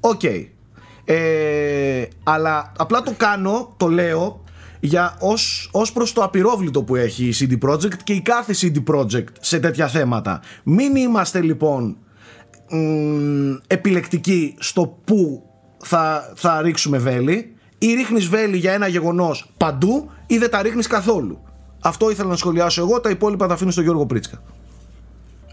OK. 0.00 0.20
Okay. 0.22 0.46
Ε, 1.04 2.04
αλλά 2.22 2.72
απλά 2.78 3.02
το 3.02 3.14
κάνω, 3.16 3.74
το 3.76 3.88
λέω 3.88 4.44
για 4.80 5.16
ως, 5.20 5.68
ως 5.72 5.92
προς 5.92 6.12
το 6.12 6.22
απυρόβλητο 6.22 6.82
που 6.82 6.96
έχει 6.96 7.24
η 7.24 7.34
CD 7.38 7.68
Projekt 7.68 8.02
και 8.04 8.12
η 8.12 8.20
κάθε 8.20 8.54
CD 8.60 8.94
Projekt 8.94 9.32
σε 9.40 9.58
τέτοια 9.58 9.88
θέματα. 9.88 10.40
Μην 10.62 10.96
είμαστε 10.96 11.40
λοιπόν 11.40 11.96
μ, 12.70 13.54
επιλεκτικοί 13.66 14.54
στο 14.58 14.98
που 15.04 15.46
θα, 15.82 16.32
θα 16.34 16.62
ρίξουμε 16.62 16.98
βέλη 16.98 17.56
ή 17.78 17.94
ρίχνεις 17.94 18.28
βέλη 18.28 18.56
για 18.56 18.72
ένα 18.72 18.86
γεγονός 18.86 19.52
παντού 19.56 20.10
ή 20.26 20.38
δεν 20.38 20.50
τα 20.50 20.62
ρίχνεις 20.62 20.86
καθόλου. 20.86 21.42
Αυτό 21.80 22.10
ήθελα 22.10 22.28
να 22.28 22.36
σχολιάσω 22.36 22.80
εγώ, 22.80 23.00
τα 23.00 23.10
υπόλοιπα 23.10 23.46
τα 23.46 23.54
αφήνω 23.54 23.70
στον 23.70 23.84
Γιώργο 23.84 24.06
Πρίτσκα. 24.06 24.42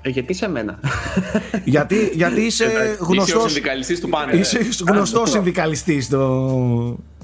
Ε, 0.02 0.10
γιατί 0.10 0.34
σε 0.34 0.50
μένα; 0.50 0.80
γιατί, 1.64 2.12
γιατί 2.14 2.42
είσαι 2.42 2.98
γνωστός... 3.00 3.46
Είσαι 3.46 3.50
συνδικαλιστής 3.50 4.00
του 4.00 4.10
πάνελ. 4.10 4.40
Είσαι 4.40 4.60
γνωστός 4.88 5.30
συνδικαλιστής 5.30 6.10
το... 6.10 6.18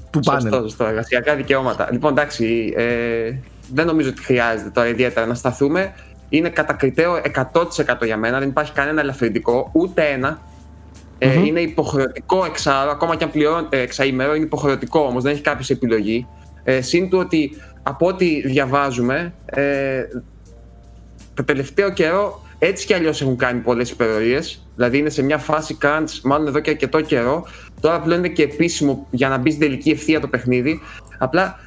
του 0.10 0.20
πάνελ. 0.20 0.42
Σωστό, 0.42 0.62
σωστό. 0.62 0.86
Εργασιακά 0.86 1.36
δικαιώματα. 1.36 1.90
Λοιπόν, 1.92 2.12
εντάξει, 2.12 2.74
ε, 2.78 3.34
δεν 3.74 3.86
νομίζω 3.86 4.10
ότι 4.10 4.24
χρειάζεται 4.24 4.70
τώρα 4.70 4.88
ιδιαίτερα 4.88 5.26
να 5.26 5.34
σταθούμε. 5.34 5.94
Είναι 6.30 6.50
κατακριτέο 6.50 7.22
100% 7.54 8.06
για 8.06 8.18
μένα. 8.18 8.40
Δεν 8.40 8.50
υπάρχει 8.50 8.72
κανένα 8.72 9.02
ελαφρυντικό, 9.02 9.70
ούτε 9.74 10.04
ένα. 10.04 10.40
Ε, 11.28 11.46
είναι 11.46 11.60
υποχρεωτικό 11.60 12.46
εξάρο, 12.46 12.92
ακόμα 12.92 13.16
και 13.16 13.24
αν 13.24 13.32
πληρώνεται 13.32 13.80
εξαήμερο, 13.80 14.36
είναι 14.36 14.46
υποχρεωτικό 14.46 15.00
όμως, 15.00 15.24
δεν 15.24 15.32
έχει 15.34 15.42
κάποια 15.42 15.76
επιλογή. 15.76 16.28
Ε, 16.64 16.82
Συν 16.82 17.10
του 17.10 17.18
ότι 17.18 17.52
από 17.84 18.08
ό,τι 18.08 18.48
διαβάζουμε, 18.48 19.34
ε, 19.46 20.04
το 21.34 21.44
τελευταίο 21.44 21.92
καιρό 21.92 22.42
έτσι 22.60 22.86
κι 22.86 22.94
αλλιώς 22.94 23.22
έχουν 23.22 23.38
κάνει 23.38 23.60
πολλές 23.60 23.90
υπερορίες. 23.90 24.68
Δηλαδή 24.76 24.98
είναι 24.98 25.10
σε 25.10 25.24
μια 25.24 25.38
φάση 25.38 25.78
crunch, 25.82 26.20
μάλλον 26.24 26.48
εδώ 26.48 26.60
και 26.60 26.70
αρκετό 26.70 27.02
καιρό. 27.02 27.46
Τώρα 27.80 28.00
πλέον 28.00 28.20
είναι 28.20 28.34
και 28.34 28.44
επίσημο 28.44 29.08
για 29.12 29.30
να 29.30 29.38
μπει 29.38 29.50
στην 29.50 29.62
τελική 29.62 29.90
ευθεία 29.90 30.20
το 30.20 30.28
παιχνίδι. 30.28 30.82
Απλά. 31.18 31.60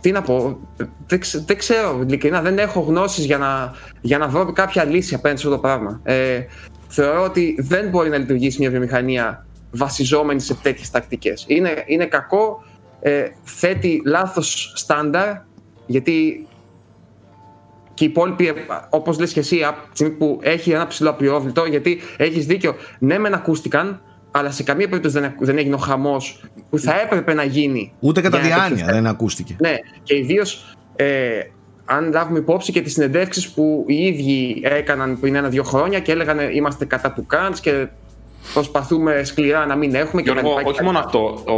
Τι 0.00 0.12
να 0.12 0.22
πω, 0.22 0.58
δεν, 1.06 1.20
δεν 1.46 1.56
ξέρω 1.58 2.00
ειλικρινά, 2.02 2.40
δεν 2.40 2.58
έχω 2.58 2.80
γνώσεις 2.80 3.24
για 3.24 3.38
να, 3.38 3.72
για 4.00 4.18
να 4.18 4.28
βρω 4.28 4.52
κάποια 4.52 4.84
λύση 4.84 5.14
απέναντι 5.14 5.40
σε 5.40 5.46
αυτό 5.46 5.60
το 5.60 5.66
πράγμα. 5.66 6.00
Ε, 6.02 6.40
θεωρώ 6.88 7.24
ότι 7.24 7.54
δεν 7.58 7.88
μπορεί 7.88 8.08
να 8.08 8.16
λειτουργήσει 8.16 8.60
μια 8.60 8.70
βιομηχανία 8.70 9.46
βασιζόμενη 9.70 10.40
σε 10.40 10.54
τέτοιες 10.54 10.90
τακτικές. 10.90 11.44
Είναι, 11.48 11.84
είναι 11.86 12.06
κακό, 12.06 12.64
ε, 13.00 13.24
θέτει 13.42 14.02
λάθος 14.04 14.72
στάνταρ, 14.76 15.36
γιατί 15.86 16.46
και 17.94 18.04
οι 18.04 18.06
υπόλοιποι, 18.06 18.54
όπως 18.90 19.18
λες 19.18 19.32
και 19.32 19.40
εσύ, 19.40 19.64
από 19.64 19.80
τη 19.80 19.88
στιγμή 19.92 20.14
που 20.14 20.38
έχει 20.42 20.70
ένα 20.70 20.86
ψηλό 20.86 21.10
απειόβλητο, 21.10 21.64
γιατί 21.64 22.00
έχεις 22.16 22.46
δίκιο, 22.46 22.74
ναι, 22.98 23.18
μεν 23.18 23.34
ακούστηκαν, 23.34 24.02
αλλά 24.30 24.50
σε 24.50 24.62
καμία 24.62 24.88
περίπτωση 24.88 25.20
δεν, 25.20 25.34
δεν 25.38 25.58
έγινε 25.58 25.74
ο 25.74 25.78
χαμός 25.78 26.44
που 26.70 26.78
θα 26.78 27.00
έπρεπε 27.00 27.34
να 27.34 27.44
γίνει. 27.44 27.92
Ούτε 28.00 28.20
κατά 28.20 28.38
διάνοια 28.38 28.86
δεν 28.86 29.06
ακούστηκε. 29.06 29.56
Ναι, 29.58 29.74
και 30.02 30.16
ιδίως 30.16 30.76
ε, 30.96 31.40
αν 31.88 32.10
λάβουμε 32.12 32.38
υπόψη 32.38 32.72
και 32.72 32.80
τις 32.80 32.92
συνεντεύξεις 32.92 33.48
που 33.48 33.84
οι 33.86 33.94
ίδιοι 33.94 34.60
έκαναν 34.64 35.20
πριν 35.20 35.34
ένα-δύο 35.34 35.62
χρόνια 35.62 36.00
και 36.00 36.12
έλεγαν 36.12 36.38
είμαστε 36.52 36.84
κατά 36.84 37.12
του 37.12 37.26
Κάντς 37.26 37.60
και 37.60 37.86
προσπαθούμε 38.54 39.24
σκληρά 39.24 39.66
να 39.66 39.76
μην 39.76 39.94
έχουμε. 39.94 40.22
Και 40.22 40.30
Γιώργο, 40.30 40.60
όχι 40.64 40.82
μόνο 40.82 40.98
αυτό. 40.98 41.42
Ο, 41.46 41.54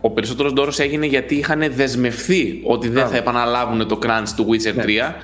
ο 0.00 0.10
περισσότερος 0.10 0.52
ντόρος 0.52 0.78
έγινε 0.78 1.06
γιατί 1.06 1.34
είχαν 1.34 1.72
δεσμευθεί 1.74 2.60
ότι 2.64 2.88
δεν 2.88 3.06
θα 3.06 3.16
επαναλάβουν 3.16 3.88
το 3.88 3.98
crunch 4.02 4.28
του 4.36 4.46
Witcher 4.50 4.82
3 4.82 4.86
ναι. 4.86 5.14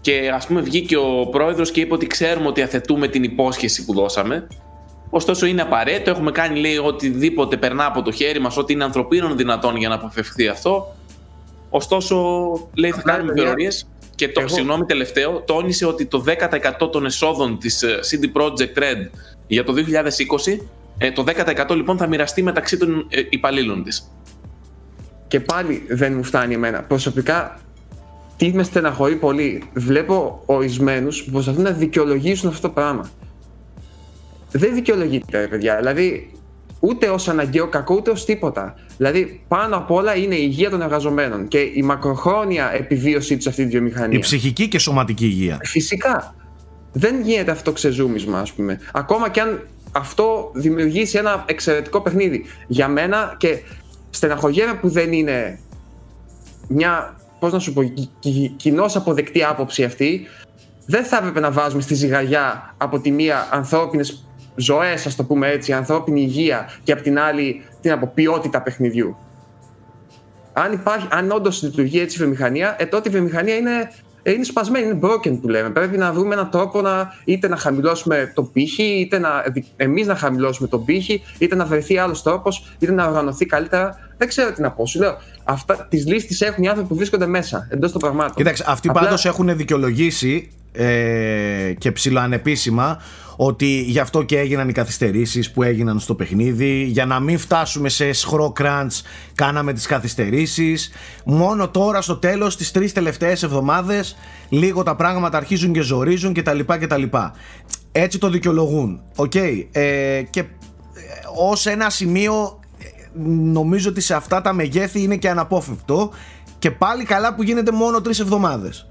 και 0.00 0.30
ας 0.34 0.46
πούμε 0.46 0.60
βγήκε 0.60 0.96
ο 0.96 1.28
πρόεδρος 1.30 1.70
και 1.70 1.80
είπε 1.80 1.94
ότι 1.94 2.06
ξέρουμε 2.06 2.46
ότι 2.46 2.62
αθετούμε 2.62 3.08
την 3.08 3.22
υπόσχεση 3.22 3.84
που 3.84 3.94
δώσαμε 3.94 4.46
Ωστόσο 5.16 5.46
είναι 5.46 5.62
απαραίτητο, 5.62 6.10
έχουμε 6.10 6.30
κάνει 6.30 6.60
λέει 6.60 6.76
οτιδήποτε 6.76 7.56
περνά 7.56 7.86
από 7.86 8.02
το 8.02 8.12
χέρι 8.12 8.40
μας, 8.40 8.56
ό,τι 8.56 8.72
είναι 8.72 8.84
ανθρωπίνων 8.84 9.36
δυνατόν 9.36 9.76
για 9.76 9.88
να 9.88 9.94
αποφευχθεί 9.94 10.48
αυτό. 10.48 10.94
Ωστόσο, 11.70 12.16
λέει 12.74 12.90
θα 12.90 13.02
κάνουμε 13.02 13.32
υπερορίε. 13.36 13.68
Και 14.14 14.28
το, 14.28 14.40
Εγώ... 14.40 14.48
συγγνώμη 14.48 14.84
τελευταίο, 14.84 15.40
τόνισε 15.40 15.86
ότι 15.86 16.06
το 16.06 16.24
10% 16.80 16.90
των 16.92 17.04
εσόδων 17.04 17.58
της 17.58 17.82
ε, 17.82 17.98
CD 18.10 18.40
Projekt 18.40 18.78
Red 18.78 19.10
για 19.46 19.64
το 19.64 19.74
2020, 20.52 20.58
ε, 20.98 21.12
το 21.12 21.24
10% 21.68 21.74
λοιπόν 21.74 21.96
θα 21.96 22.06
μοιραστεί 22.06 22.42
μεταξύ 22.42 22.76
των 22.76 23.06
ε, 23.10 23.22
υπαλλήλων 23.30 23.84
της. 23.84 24.10
Και 25.28 25.40
πάλι 25.40 25.84
δεν 25.88 26.14
μου 26.14 26.22
φτάνει 26.22 26.54
εμένα. 26.54 26.82
Προσωπικά, 26.82 27.60
τι 28.36 28.52
με 28.52 28.62
στεναχωρεί 28.62 29.16
πολύ. 29.16 29.62
Βλέπω 29.74 30.42
ορισμένους 30.46 31.22
που 31.22 31.30
προσπαθούν 31.30 31.62
να 31.62 31.70
δικαιολογήσουν 31.70 32.48
αυτό 32.48 32.60
το 32.60 32.74
πράγμα. 32.74 33.10
Δεν 34.50 34.74
δικαιολογείται, 34.74 35.46
παιδιά. 35.50 35.76
Δηλαδή, 35.76 36.33
ούτε 36.84 37.08
ως 37.08 37.28
αναγκαίο 37.28 37.68
κακό, 37.68 37.94
ούτε 37.94 38.10
ως 38.10 38.24
τίποτα. 38.24 38.74
Δηλαδή, 38.96 39.44
πάνω 39.48 39.76
απ' 39.76 39.90
όλα 39.90 40.16
είναι 40.16 40.34
η 40.34 40.42
υγεία 40.42 40.70
των 40.70 40.82
εργαζομένων 40.82 41.48
και 41.48 41.58
η 41.58 41.82
μακροχρόνια 41.82 42.70
επιβίωσή 42.74 43.34
τους 43.34 43.42
σε 43.42 43.48
αυτή 43.48 43.64
τη 43.64 43.68
βιομηχανία. 43.70 44.18
Η 44.18 44.20
ψυχική 44.20 44.68
και 44.68 44.78
σωματική 44.78 45.24
υγεία. 45.24 45.58
Φυσικά. 45.62 46.34
Δεν 46.92 47.20
γίνεται 47.20 47.50
αυτό 47.50 47.72
ξεζούμισμα, 47.72 48.38
ας 48.38 48.52
πούμε. 48.52 48.80
Ακόμα 48.92 49.30
και 49.30 49.40
αν 49.40 49.68
αυτό 49.92 50.50
δημιουργήσει 50.54 51.18
ένα 51.18 51.44
εξαιρετικό 51.46 52.00
παιχνίδι. 52.00 52.44
Για 52.66 52.88
μένα 52.88 53.34
και 53.38 53.58
στεναχωριέμαι 54.10 54.74
που 54.74 54.88
δεν 54.88 55.12
είναι 55.12 55.58
μια, 56.68 57.16
πώς 57.38 57.52
να 57.52 57.58
σου 57.58 57.72
πω, 57.72 57.92
κοινώς 58.56 58.96
αποδεκτή 58.96 59.44
άποψη 59.44 59.84
αυτή. 59.84 60.26
Δεν 60.86 61.04
θα 61.04 61.16
έπρεπε 61.16 61.40
να 61.40 61.50
βάζουμε 61.50 61.82
στη 61.82 61.94
ζυγαριά 61.94 62.74
από 62.76 63.00
τη 63.00 63.10
μία 63.10 63.48
ανθρώπινες 63.50 64.26
ζωές, 64.54 65.06
ας 65.06 65.16
το 65.16 65.24
πούμε 65.24 65.48
έτσι, 65.48 65.72
ανθρώπινη 65.72 66.20
υγεία 66.20 66.70
και 66.82 66.92
από 66.92 67.02
την 67.02 67.18
άλλη 67.18 67.62
την 67.80 67.92
από 67.92 68.06
ποιότητα 68.14 68.62
παιχνιδιού. 68.62 69.16
Αν, 70.52 70.72
υπάρχει, 70.72 71.06
αν 71.10 71.30
όντως 71.30 71.62
λειτουργεί 71.62 72.00
έτσι 72.00 72.16
η 72.16 72.18
βιομηχανία, 72.18 72.76
ε, 72.78 72.86
τότε 72.86 73.08
η 73.08 73.12
βιομηχανία 73.12 73.56
είναι 73.56 73.90
ε, 74.26 74.32
είναι 74.32 74.44
σπασμένη, 74.44 74.86
είναι 74.86 74.98
broken 75.02 75.38
που 75.40 75.48
λέμε. 75.48 75.70
Πρέπει 75.70 75.96
να 75.96 76.12
βρούμε 76.12 76.34
έναν 76.34 76.50
τρόπο 76.50 76.80
να 76.80 77.14
είτε 77.24 77.48
να 77.48 77.56
χαμηλώσουμε 77.56 78.32
τον 78.34 78.52
πύχη, 78.52 78.82
είτε 78.82 79.18
να, 79.18 79.44
εμείς 79.76 80.06
να 80.06 80.16
χαμηλώσουμε 80.16 80.68
τον 80.68 80.84
πύχη, 80.84 81.22
είτε 81.38 81.54
να 81.54 81.64
βρεθεί 81.64 81.98
άλλος 81.98 82.22
τρόπος, 82.22 82.66
είτε 82.78 82.92
να 82.92 83.06
οργανωθεί 83.06 83.46
καλύτερα. 83.46 83.98
Δεν 84.18 84.28
ξέρω 84.28 84.52
τι 84.52 84.60
να 84.60 84.70
πω. 84.70 84.86
Σου 84.86 84.98
λέω, 84.98 85.16
αυτά, 85.44 85.86
τις 85.90 86.06
λύσεις 86.06 86.40
έχουν 86.40 86.64
οι 86.64 86.68
άνθρωποι 86.68 86.88
που 86.88 86.94
βρίσκονται 86.94 87.26
μέσα, 87.26 87.68
εντός 87.70 87.92
των 87.92 88.00
πραγμάτων. 88.00 88.34
Κοίταξε, 88.34 88.64
αυτοί 88.66 88.88
Απλά... 88.88 89.00
πάντως 89.02 89.24
έχουν 89.24 89.56
δικαιολογήσει 89.56 90.50
ε, 90.72 91.72
και 91.78 91.92
ψηλοανεπίσημα 91.92 93.02
ότι 93.36 93.80
γι' 93.80 93.98
αυτό 93.98 94.22
και 94.22 94.38
έγιναν 94.38 94.68
οι 94.68 94.72
καθυστερήσεις 94.72 95.50
που 95.50 95.62
έγιναν 95.62 95.98
στο 95.98 96.14
παιχνίδι 96.14 96.82
για 96.82 97.06
να 97.06 97.20
μην 97.20 97.38
φτάσουμε 97.38 97.88
σε 97.88 98.12
σχρό 98.12 98.52
κράντς 98.52 99.02
κάναμε 99.34 99.72
τις 99.72 99.86
καθυστερήσεις. 99.86 100.90
Μόνο 101.24 101.68
τώρα 101.68 102.00
στο 102.00 102.16
τέλος 102.16 102.56
τις 102.56 102.70
τρεις 102.70 102.92
τελευταίες 102.92 103.42
εβδομάδες 103.42 104.16
λίγο 104.48 104.82
τα 104.82 104.96
πράγματα 104.96 105.36
αρχίζουν 105.36 105.72
και 105.72 105.80
ζορίζουν 105.80 106.32
και 106.32 106.42
τα 106.42 106.52
λοιπά 106.52 106.78
και 106.78 106.86
τα 106.86 106.96
λοιπά. 106.96 107.34
Έτσι 107.92 108.18
το 108.18 108.30
δικαιολογούν. 108.30 109.02
Okay. 109.16 109.66
ε, 109.72 110.22
και 110.30 110.40
ε, 110.40 110.44
ως 111.36 111.66
ένα 111.66 111.90
σημείο 111.90 112.60
ε, 112.78 112.86
νομίζω 113.52 113.90
ότι 113.90 114.00
σε 114.00 114.14
αυτά 114.14 114.40
τα 114.40 114.52
μεγέθη 114.52 115.02
είναι 115.02 115.16
και 115.16 115.28
αναπόφευκτο. 115.28 116.10
Και 116.58 116.70
πάλι 116.70 117.04
καλά 117.04 117.34
που 117.34 117.42
γίνεται 117.42 117.72
μόνο 117.72 118.00
τρεις 118.00 118.20
εβδομάδες 118.20 118.86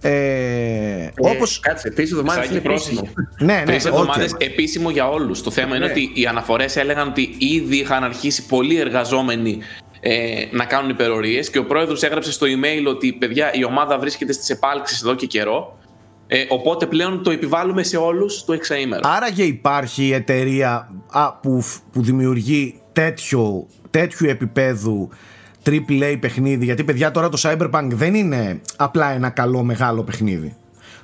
ε, 0.00 0.10
ε, 0.10 1.12
όπως... 1.16 1.60
Κάτσε, 1.60 1.90
τρεις 1.90 2.10
εβδομάδες 2.10 2.48
είναι 2.48 2.58
επίσημο. 2.64 3.08
ναι, 3.38 3.54
ναι, 3.54 3.62
τρεις 3.64 3.84
εβδομάδες 3.84 4.34
επίσημο 4.38 4.90
για 4.90 5.08
όλους. 5.08 5.42
Το 5.42 5.50
θέμα 5.50 5.76
είναι 5.76 5.84
ναι. 5.84 5.90
ότι 5.90 6.10
οι 6.14 6.26
αναφορές 6.26 6.76
έλεγαν 6.76 7.08
ότι 7.08 7.34
ήδη 7.38 7.76
είχαν 7.76 8.04
αρχίσει 8.04 8.46
πολλοί 8.46 8.76
εργαζόμενοι 8.76 9.58
ε, 10.00 10.44
να 10.50 10.64
κάνουν 10.64 10.90
υπερορίες 10.90 11.50
και 11.50 11.58
ο 11.58 11.64
πρόεδρος 11.64 12.02
έγραψε 12.02 12.32
στο 12.32 12.46
email 12.46 12.86
ότι 12.88 13.12
παιδιά, 13.12 13.54
η 13.54 13.64
ομάδα 13.64 13.98
βρίσκεται 13.98 14.32
στις 14.32 14.50
επάλξεις 14.50 15.02
εδώ 15.02 15.14
και 15.14 15.26
καιρό. 15.26 15.78
Ε, 16.26 16.44
οπότε 16.48 16.86
πλέον 16.86 17.22
το 17.22 17.30
επιβάλλουμε 17.30 17.82
σε 17.82 17.96
όλους 17.96 18.44
το 18.44 18.52
εξαήμερο. 18.52 19.00
Άραγε 19.04 19.42
υπάρχει 19.42 20.12
εταιρεία 20.12 20.88
α, 21.10 21.34
που, 21.34 21.64
που 21.92 22.02
δημιουργεί 22.02 22.80
τέτοιο, 22.92 23.66
τέτοιου 23.90 24.28
επίπεδου 24.28 25.08
AAA 25.66 26.16
παιχνίδι 26.20 26.64
γιατί 26.64 26.84
παιδιά 26.84 27.10
τώρα 27.10 27.28
το 27.28 27.38
Cyberpunk 27.42 27.88
δεν 27.88 28.14
είναι 28.14 28.60
απλά 28.76 29.12
ένα 29.12 29.28
καλό 29.28 29.62
μεγάλο 29.62 30.02
παιχνίδι. 30.02 30.56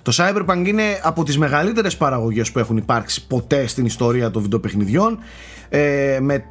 Το 0.02 0.12
Cyberpunk 0.16 0.64
είναι 0.66 0.82
από 1.02 1.24
τις 1.24 1.38
μεγαλύτερες 1.38 1.96
παραγωγές 1.96 2.52
που 2.52 2.58
έχουν 2.58 2.76
υπάρξει 2.76 3.26
ποτέ 3.26 3.66
στην 3.66 3.84
ιστορία 3.84 4.30
των 4.30 4.42
βιντεοπαιχνιδιών 4.42 5.18
ε, 5.68 6.18
με 6.20 6.34
ε, 6.34 6.42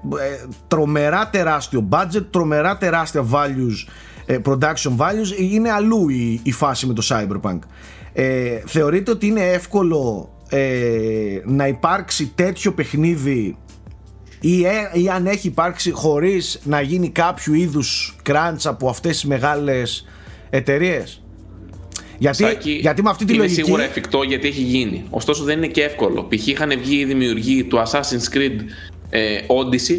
τρομερά 0.67 1.29
τεράστιο 1.29 1.87
budget, 1.91 2.25
τρομερά 2.29 2.77
τεράστια 2.77 3.25
values, 3.31 3.91
ε, 4.25 4.37
production 4.45 4.97
values. 4.97 5.39
Είναι 5.39 5.71
αλλού 5.71 6.09
η, 6.09 6.39
η 6.43 6.51
φάση 6.51 6.87
με 6.87 6.93
το 6.93 7.07
Cyberpunk. 7.09 7.59
Ε, 8.13 8.61
θεωρείτε 8.65 9.11
ότι 9.11 9.27
είναι 9.27 9.49
εύκολο 9.49 10.31
ε, 10.49 11.39
να 11.45 11.67
υπάρξει 11.67 12.31
τέτοιο 12.35 12.71
παιχνίδι 12.71 13.57
ή, 14.41 14.65
ε, 14.65 14.89
ή 14.93 15.09
αν 15.09 15.25
έχει 15.25 15.47
υπάρξει 15.47 15.91
χωρίς 15.91 16.59
να 16.63 16.81
γίνει 16.81 17.09
κάποιο 17.09 17.53
είδους 17.53 18.15
crunch 18.29 18.61
από 18.63 18.89
αυτές 18.89 19.11
τις 19.11 19.25
μεγάλες 19.25 20.05
εταιρείες. 20.49 21.23
Γιατί, 22.17 22.73
γιατί 22.79 23.03
με 23.03 23.09
αυτή 23.09 23.25
τη 23.25 23.33
είναι 23.33 23.41
λογική... 23.41 23.59
Είναι 23.59 23.67
σίγουρα 23.67 23.89
εφικτό 23.89 24.23
γιατί 24.23 24.47
έχει 24.47 24.61
γίνει. 24.61 25.03
Ωστόσο 25.09 25.43
δεν 25.43 25.57
είναι 25.57 25.67
και 25.67 25.83
εύκολο. 25.83 26.27
Π.χ. 26.29 26.47
είχαν 26.47 26.79
βγει 26.79 26.95
οι 26.95 27.05
δημιουργοί 27.05 27.63
του 27.63 27.77
Assassin's 27.77 28.35
Creed 28.35 28.55
ε, 29.09 29.37
Odyssey 29.47 29.97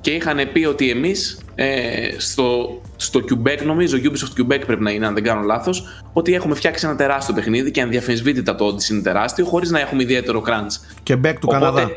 και 0.00 0.10
είχαν 0.10 0.38
πει 0.52 0.64
ότι 0.64 0.90
εμείς 0.90 1.40
ε, 1.54 2.08
στο, 2.16 2.80
στο 2.96 3.20
Quebec, 3.20 3.64
νομίζω, 3.64 3.98
Ubisoft 4.02 4.40
Quebec 4.40 4.60
πρέπει 4.66 4.82
να 4.82 4.90
είναι, 4.90 5.06
αν 5.06 5.14
δεν 5.14 5.22
κάνω 5.22 5.42
λάθος, 5.42 6.02
ότι 6.12 6.34
έχουμε 6.34 6.54
φτιάξει 6.54 6.86
ένα 6.86 6.96
τεράστιο 6.96 7.34
παιχνίδι 7.34 7.70
και 7.70 7.80
ανδιαφεσβήτητα 7.80 8.54
το 8.54 8.66
Odyssey 8.66 8.90
είναι 8.90 9.02
τεράστιο, 9.02 9.44
χωρίς 9.44 9.70
να 9.70 9.80
έχουμε 9.80 10.02
ιδιαίτερο 10.02 10.42
crunch. 10.46 11.10
Quebec 11.10 11.34
του 11.40 11.46
Καναδά. 11.46 11.90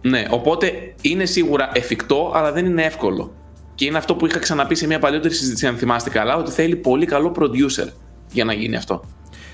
Ναι, 0.00 0.24
οπότε 0.30 0.94
είναι 1.00 1.24
σίγουρα 1.24 1.70
εφικτό, 1.72 2.32
αλλά 2.34 2.52
δεν 2.52 2.66
είναι 2.66 2.82
εύκολο. 2.82 3.32
Και 3.74 3.84
είναι 3.84 3.98
αυτό 3.98 4.14
που 4.14 4.26
είχα 4.26 4.38
ξαναπεί 4.38 4.74
σε 4.74 4.86
μια 4.86 4.98
παλιότερη 4.98 5.34
συζήτηση, 5.34 5.66
αν 5.66 5.76
θυμάστε 5.76 6.10
καλά, 6.10 6.36
ότι 6.36 6.50
θέλει 6.50 6.76
πολύ 6.76 7.06
καλό 7.06 7.34
producer 7.38 7.92
για 8.32 8.44
να 8.44 8.52
γίνει 8.52 8.76
αυτό. 8.76 9.04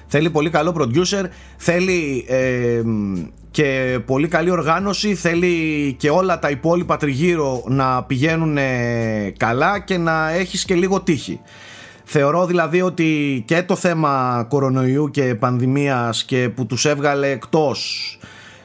Θέλει 0.07 0.31
πολύ 0.31 0.51
καλό 0.51 0.75
producer, 0.79 1.25
θέλει 1.57 2.25
ε, 2.29 2.83
και 3.51 3.99
πολύ 4.07 4.29
καλή 4.29 4.51
οργάνωση, 4.51 5.15
θέλει 5.15 5.95
και 5.99 6.11
όλα 6.11 6.39
τα 6.39 6.51
υπόλοιπα 6.51 6.97
τριγύρω 6.97 7.65
να 7.67 8.03
πηγαίνουν 8.05 8.59
καλά 9.37 9.79
και 9.81 9.99
να 9.99 10.31
έχεις 10.31 10.65
και 10.65 10.75
λίγο 10.75 11.01
τύχη. 11.01 11.41
Θεωρώ 12.05 12.47
δηλαδή 12.47 12.81
ότι 12.81 13.43
και 13.47 13.63
το 13.63 13.77
θέμα 13.77 14.47
κορονοϊού 14.49 15.11
και 15.11 15.35
πανδημίας 15.35 16.25
και 16.25 16.49
που 16.49 16.67
τους 16.67 16.85
έβγαλε 16.85 17.31
εκτός 17.31 18.19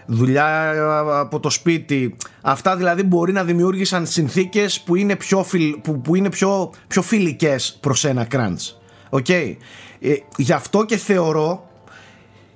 δουλειά 0.09 0.73
από 1.19 1.39
το 1.39 1.49
σπίτι. 1.49 2.15
Αυτά 2.41 2.75
δηλαδή 2.75 3.03
μπορεί 3.03 3.31
να 3.31 3.43
δημιούργησαν 3.43 4.05
συνθήκες 4.05 4.81
που 4.81 4.95
είναι 4.95 5.15
πιο, 5.15 5.43
φιλ, 5.43 5.75
που, 5.77 6.01
που 6.01 6.15
είναι 6.15 6.29
πιο, 6.29 6.71
πιο 6.87 7.01
φιλικές 7.01 7.77
προς 7.81 8.05
ένα 8.05 8.27
crunch. 8.31 8.73
Okay. 9.09 9.55
Ε, 9.99 10.13
γι' 10.37 10.53
αυτό 10.53 10.85
και 10.85 10.97
θεωρώ 10.97 11.69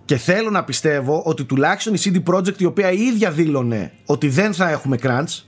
και 0.05 0.17
θέλω 0.17 0.50
να 0.50 0.63
πιστεύω 0.63 1.22
ότι 1.25 1.43
τουλάχιστον 1.43 1.93
η 1.93 1.98
CD 2.03 2.33
Projekt 2.33 2.62
η 2.62 2.65
οποία 2.65 2.91
η 2.91 3.01
ίδια 3.01 3.31
δήλωνε 3.31 3.91
ότι 4.05 4.27
δεν 4.29 4.53
θα 4.53 4.69
έχουμε 4.69 4.98
crunch 5.03 5.43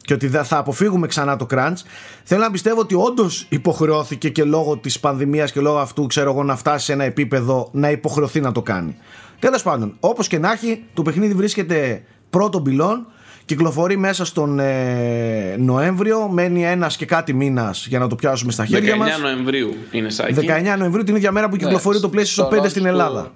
και 0.00 0.14
ότι 0.14 0.28
θα 0.28 0.58
αποφύγουμε 0.58 1.06
ξανά 1.06 1.36
το 1.36 1.46
crunch 1.50 1.76
θέλω 2.24 2.40
να 2.40 2.50
πιστεύω 2.50 2.80
ότι 2.80 2.94
όντως 2.94 3.46
υποχρεώθηκε 3.48 4.28
και 4.28 4.44
λόγω 4.44 4.76
της 4.76 5.00
πανδημίας 5.00 5.52
και 5.52 5.60
λόγω 5.60 5.78
αυτού 5.78 6.06
ξέρω 6.06 6.30
εγώ 6.30 6.42
να 6.42 6.56
φτάσει 6.56 6.84
σε 6.84 6.92
ένα 6.92 7.04
επίπεδο 7.04 7.68
να 7.72 7.90
υποχρεωθεί 7.90 8.40
να 8.40 8.52
το 8.52 8.62
κάνει 8.62 8.96
Τέλος 9.44 9.62
πάντων, 9.62 9.96
όπως 10.00 10.28
και 10.28 10.38
να 10.38 10.52
έχει, 10.52 10.84
το 10.94 11.02
παιχνίδι 11.02 11.34
βρίσκεται 11.34 12.02
πρώτον 12.30 12.62
πυλών. 12.62 13.06
Κυκλοφορεί 13.44 13.96
μέσα 13.96 14.24
στον 14.24 14.58
ε, 14.58 15.56
Νοέμβριο. 15.58 16.28
Μένει 16.28 16.64
ένας 16.64 16.96
και 16.96 17.06
κάτι 17.06 17.32
μήνας 17.32 17.86
για 17.86 17.98
να 17.98 18.06
το 18.06 18.14
πιάσουμε 18.14 18.52
στα 18.52 18.66
χέρια 18.66 18.96
μας. 18.96 19.16
19 19.16 19.20
Νοεμβρίου 19.20 19.74
είναι 19.90 20.10
σάκι. 20.10 20.34
19 20.74 20.78
Νοεμβρίου 20.78 21.04
την 21.04 21.16
ίδια 21.16 21.32
μέρα 21.32 21.48
που 21.48 21.56
ναι, 21.56 21.62
κυκλοφορεί 21.62 22.00
το 22.00 22.10
PlayStation 22.14 22.62
5 22.62 22.68
στην 22.68 22.86
Ελλάδα. 22.86 23.32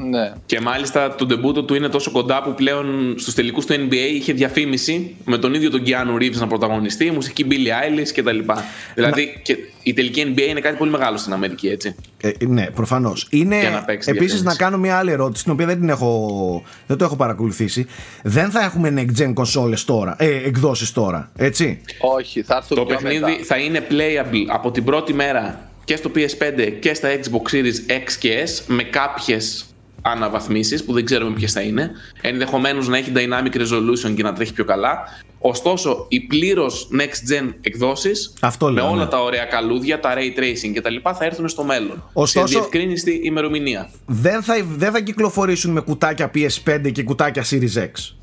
Ναι. 0.00 0.32
Και 0.46 0.60
μάλιστα 0.60 1.14
το 1.14 1.26
ντεμπούτο 1.26 1.62
του 1.62 1.74
είναι 1.74 1.88
τόσο 1.88 2.10
κοντά 2.10 2.42
που 2.42 2.54
πλέον 2.54 3.14
στους 3.18 3.34
τελικούς 3.34 3.66
του 3.66 3.74
NBA 3.74 4.12
είχε 4.14 4.32
διαφήμιση 4.32 5.16
με 5.24 5.38
τον 5.38 5.54
ίδιο 5.54 5.70
τον 5.70 5.82
Keanu 5.86 6.22
Reeves 6.22 6.36
να 6.36 6.46
πρωταγωνιστεί, 6.46 7.10
μουσική 7.10 7.46
Billie 7.50 7.54
Eilish 7.54 8.08
κτλ. 8.14 8.38
Δηλαδή 8.94 9.40
και 9.42 9.56
η 9.82 9.92
τελική 9.92 10.34
NBA 10.34 10.48
είναι 10.48 10.60
κάτι 10.60 10.76
πολύ 10.76 10.90
μεγάλο 10.90 11.16
στην 11.16 11.32
Αμερική, 11.32 11.68
έτσι. 11.68 11.94
Ε, 12.20 12.30
ναι, 12.46 12.70
προφανώς. 12.70 13.26
Είναι 13.30 13.84
επίσης 14.04 14.42
να 14.42 14.54
κάνω 14.54 14.78
μια 14.78 14.98
άλλη 14.98 15.10
ερώτηση, 15.10 15.42
την 15.42 15.52
οποία 15.52 15.66
δεν, 15.66 15.78
την 15.78 15.88
έχω, 15.88 16.62
δεν 16.86 16.96
το 16.96 17.04
έχω 17.04 17.16
παρακολουθήσει. 17.16 17.86
Δεν 18.22 18.50
θα 18.50 18.64
έχουμε 18.64 18.94
next 18.96 19.22
gen 19.22 19.32
consoles 19.34 19.78
τώρα, 19.86 20.16
ε, 20.18 20.26
εκδόσεις 20.26 20.92
τώρα, 20.92 21.30
έτσι; 21.36 21.80
Όχι, 22.00 22.42
θα 22.42 22.56
έρθουν 22.56 22.76
Το 22.76 22.84
παιχνίδι 22.84 23.32
θα 23.44 23.56
είναι 23.56 23.86
playable 23.90 24.46
από 24.48 24.70
την 24.70 24.84
πρώτη 24.84 25.14
μέρα 25.14 25.70
και 25.84 25.96
στο 25.96 26.10
PS5 26.14 26.72
και 26.80 26.94
στα 26.94 27.08
Xbox 27.08 27.54
Series 27.54 27.92
X 27.92 28.12
και 28.18 28.44
S 28.46 28.62
με 28.66 28.82
κάποιες 28.82 29.67
αναβαθμίσεις 30.02 30.84
που 30.84 30.92
δεν 30.92 31.04
ξέρουμε 31.04 31.34
ποιες 31.34 31.52
θα 31.52 31.60
είναι. 31.60 31.90
Ενδεχομένως 32.20 32.88
να 32.88 32.96
έχει 32.96 33.12
dynamic 33.14 33.56
resolution 33.56 34.14
και 34.16 34.22
να 34.22 34.32
τρέχει 34.32 34.52
πιο 34.52 34.64
καλά. 34.64 34.98
Ωστόσο, 35.40 36.06
οι 36.08 36.20
πλήρως 36.20 36.88
next 36.92 37.32
gen 37.32 37.54
εκδόσεις 37.60 38.32
με 38.72 38.80
όλα 38.80 39.04
ναι. 39.04 39.06
τα 39.06 39.22
ωραία 39.22 39.44
καλούδια, 39.44 40.00
τα 40.00 40.14
ray 40.14 40.38
tracing 40.38 40.72
κτλ. 40.74 40.94
θα 41.02 41.24
έρθουν 41.24 41.48
στο 41.48 41.64
μέλλον. 41.64 42.02
Ωστόσο, 42.12 42.46
σε 42.46 42.58
διευκρίνηστη 42.58 43.20
ημερομηνία. 43.24 43.90
Δεν 44.06 44.42
θα, 44.42 44.54
δεν 44.76 44.92
θα 44.92 45.00
κυκλοφορήσουν 45.00 45.72
με 45.72 45.80
κουτάκια 45.80 46.30
PS5 46.34 46.92
και 46.92 47.02
κουτάκια 47.02 47.44
Series 47.50 47.78
X. 47.78 48.14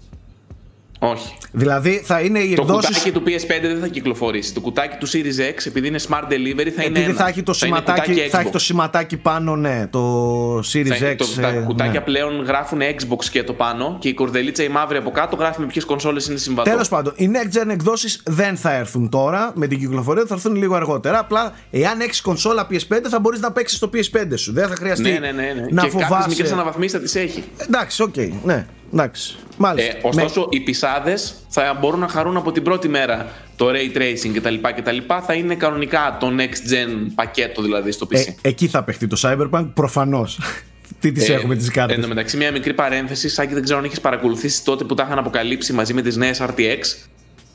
Όχι. 1.11 1.33
Δηλαδή 1.51 2.01
θα 2.05 2.19
είναι 2.19 2.39
η 2.39 2.51
εκδόσεις... 2.51 3.03
Το 3.03 3.11
κουτάκι 3.11 3.11
του 3.11 3.23
PS5 3.25 3.61
δεν 3.61 3.79
θα 3.79 3.87
κυκλοφορήσει. 3.87 4.53
Το 4.53 4.59
κουτάκι 4.59 4.97
του 4.97 5.07
Series 5.07 5.53
X, 5.53 5.65
επειδή 5.65 5.87
είναι 5.87 5.99
Smart 6.09 6.23
Delivery, 6.23 6.69
θα 6.75 6.83
είναι. 6.83 6.99
Επειδή 6.99 7.11
θα 7.11 7.27
έχει 7.27 7.43
το, 7.43 7.53
θα 7.53 7.65
σηματάκι, 7.65 8.13
θα 8.13 8.39
έχει 8.39 8.49
το 8.49 8.59
σηματάκι 8.59 9.17
πάνω, 9.17 9.55
ναι. 9.55 9.87
Το 9.89 10.57
Series 10.57 10.87
θα 10.87 11.11
X. 11.11 11.15
Το, 11.17 11.25
τα 11.41 11.47
ε, 11.47 11.63
κουτάκια 11.65 11.99
ναι. 11.99 12.05
πλέον 12.05 12.43
γράφουν 12.43 12.79
Xbox 12.81 13.25
και 13.31 13.43
το 13.43 13.53
πάνω 13.53 13.97
και 13.99 14.07
η 14.07 14.13
κορδελίτσα 14.13 14.63
η 14.63 14.67
μαύρη 14.67 14.97
από 14.97 15.11
κάτω 15.11 15.35
γράφει 15.35 15.59
με 15.59 15.65
ποιες 15.65 15.85
κονσόλες 15.85 16.27
είναι 16.27 16.37
συμβατό. 16.37 16.69
Τέλος 16.69 16.89
πάντων, 16.89 17.13
οι 17.15 17.31
next 17.33 17.57
gen 17.57 17.69
εκδόσεις 17.69 18.21
δεν 18.25 18.57
θα 18.57 18.73
έρθουν 18.73 19.09
τώρα 19.09 19.51
με 19.55 19.67
την 19.67 19.79
κυκλοφορία, 19.79 20.23
θα 20.27 20.33
έρθουν 20.33 20.55
λίγο 20.55 20.75
αργότερα. 20.75 21.19
Απλά 21.19 21.53
εάν 21.71 21.99
έχεις 21.99 22.21
κονσόλα 22.21 22.67
PS5 22.71 22.99
θα 23.09 23.19
μπορείς 23.19 23.39
να 23.39 23.51
παίξεις 23.51 23.79
το 23.79 23.89
PS5 23.93 24.33
σου. 24.35 24.53
Δεν 24.53 24.67
θα 24.67 24.75
χρειαστεί 24.75 25.11
ναι, 25.11 25.19
ναι, 25.19 25.31
ναι, 25.31 25.53
ναι. 25.55 25.65
να 25.69 25.83
και 25.83 25.89
φοβάσαι. 25.89 26.27
μικρές 26.29 26.51
αναβαθμίσεις 26.51 26.91
θα 26.91 26.99
τις 26.99 27.15
έχει. 27.15 27.43
Εντάξει, 27.57 28.01
OK, 28.01 28.13
okay, 28.17 28.31
ναι. 28.43 28.65
Εντάξει. 28.95 29.35
Μάλιστα. 29.57 29.91
Ε, 29.97 29.99
ωστόσο, 30.01 30.39
Με- 30.39 30.47
οι 30.49 30.59
πισάδες 30.59 31.35
θα 31.49 31.77
μπορούν 31.79 31.99
να 31.99 32.07
χαρούν 32.07 32.37
από 32.37 32.51
την 32.51 32.63
πρώτη 32.63 32.87
μέρα 32.87 33.31
το 33.55 33.67
ray 33.69 33.97
tracing 33.97 34.31
κτλ. 34.33 34.55
κτλ. 34.75 34.97
Θα 35.25 35.33
είναι 35.33 35.55
κανονικά 35.55 36.17
το 36.19 36.31
next 36.37 36.71
gen 36.73 37.07
πακέτο 37.15 37.61
δηλαδή 37.61 37.91
στο 37.91 38.07
PC. 38.11 38.15
ε, 38.15 38.49
εκεί 38.49 38.67
θα 38.67 38.83
παιχτεί 38.83 39.07
το 39.07 39.17
Cyberpunk, 39.23 39.69
προφανώς. 39.73 40.39
Τι 40.99 41.11
τις 41.11 41.29
Ε, 41.29 41.33
έχουμε 41.33 41.55
τις 41.55 41.71
κάρτες. 41.71 41.95
Εν 41.95 42.01
τω 42.01 42.07
μεταξύ, 42.07 42.37
μια 42.37 42.51
μικρή 42.51 42.73
παρένθεση, 42.73 43.29
Σάκη, 43.29 43.53
δεν 43.53 43.63
ξέρω 43.63 43.79
αν 43.79 43.85
έχει 43.85 44.01
παρακολουθήσει 44.01 44.63
τότε 44.63 44.83
που 44.83 44.93
τα 44.93 45.03
είχαν 45.07 45.17
αποκαλύψει 45.17 45.73
μαζί 45.73 45.93
με 45.93 46.01
τις 46.01 46.15
νέες 46.15 46.41
RTX. 46.41 46.79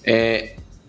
Ε, 0.03 0.39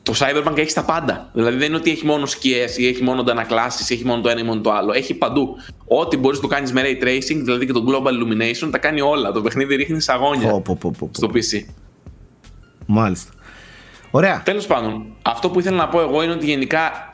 το 0.04 0.14
Cyberpunk 0.20 0.58
έχει 0.58 0.74
τα 0.74 0.84
πάντα. 0.84 1.30
Δηλαδή 1.34 1.58
δεν 1.58 1.68
είναι 1.68 1.76
ότι 1.76 1.92
έχει 1.92 2.06
μόνο 2.06 2.26
σκιές 2.26 2.78
ή 2.78 2.88
έχει 2.88 3.04
μόνο 3.04 3.22
αντανακλάσεις 3.22 3.90
ή 3.90 3.94
έχει 3.94 4.06
μόνο 4.06 4.22
το 4.22 4.30
ένα 4.30 4.40
ή 4.40 4.44
μόνο 4.44 4.62
το 4.62 4.72
άλλο. 4.72 4.94
Έχει 4.94 5.14
παντού. 5.14 5.56
Ό,τι 5.88 6.18
μπορείς 6.18 6.38
να 6.38 6.44
το 6.48 6.54
κάνεις 6.56 6.72
με 6.74 6.82
ray 6.86 7.04
tracing, 7.04 7.42
δηλαδή 7.44 7.66
και 7.66 7.72
το 7.72 7.84
global 7.88 8.08
illumination, 8.10 8.70
τα 8.72 8.78
κάνει 8.78 9.02
όλα. 9.02 9.32
Το 9.32 9.42
παιχνίδι 9.42 9.76
ρίχνει 9.76 10.02
σαγόνια 10.02 10.50
Πω, 10.50 10.62
πω, 10.62 10.78
πω, 10.80 10.92
πω, 11.00 11.10
πω. 11.12 11.12
στο 11.14 11.28
PC. 11.34 11.66
Μάλιστα. 12.86 13.32
Ωραία. 14.12 14.42
Τέλος 14.46 14.68
πάντων, 14.68 15.06
αυτό 15.22 15.50
που 15.50 15.60
ήθελα 15.60 15.78
να 15.78 15.88
πω 15.88 16.02
εγώ 16.02 16.24
είναι 16.24 16.34
ότι 16.34 16.46
γενικά 16.46 17.10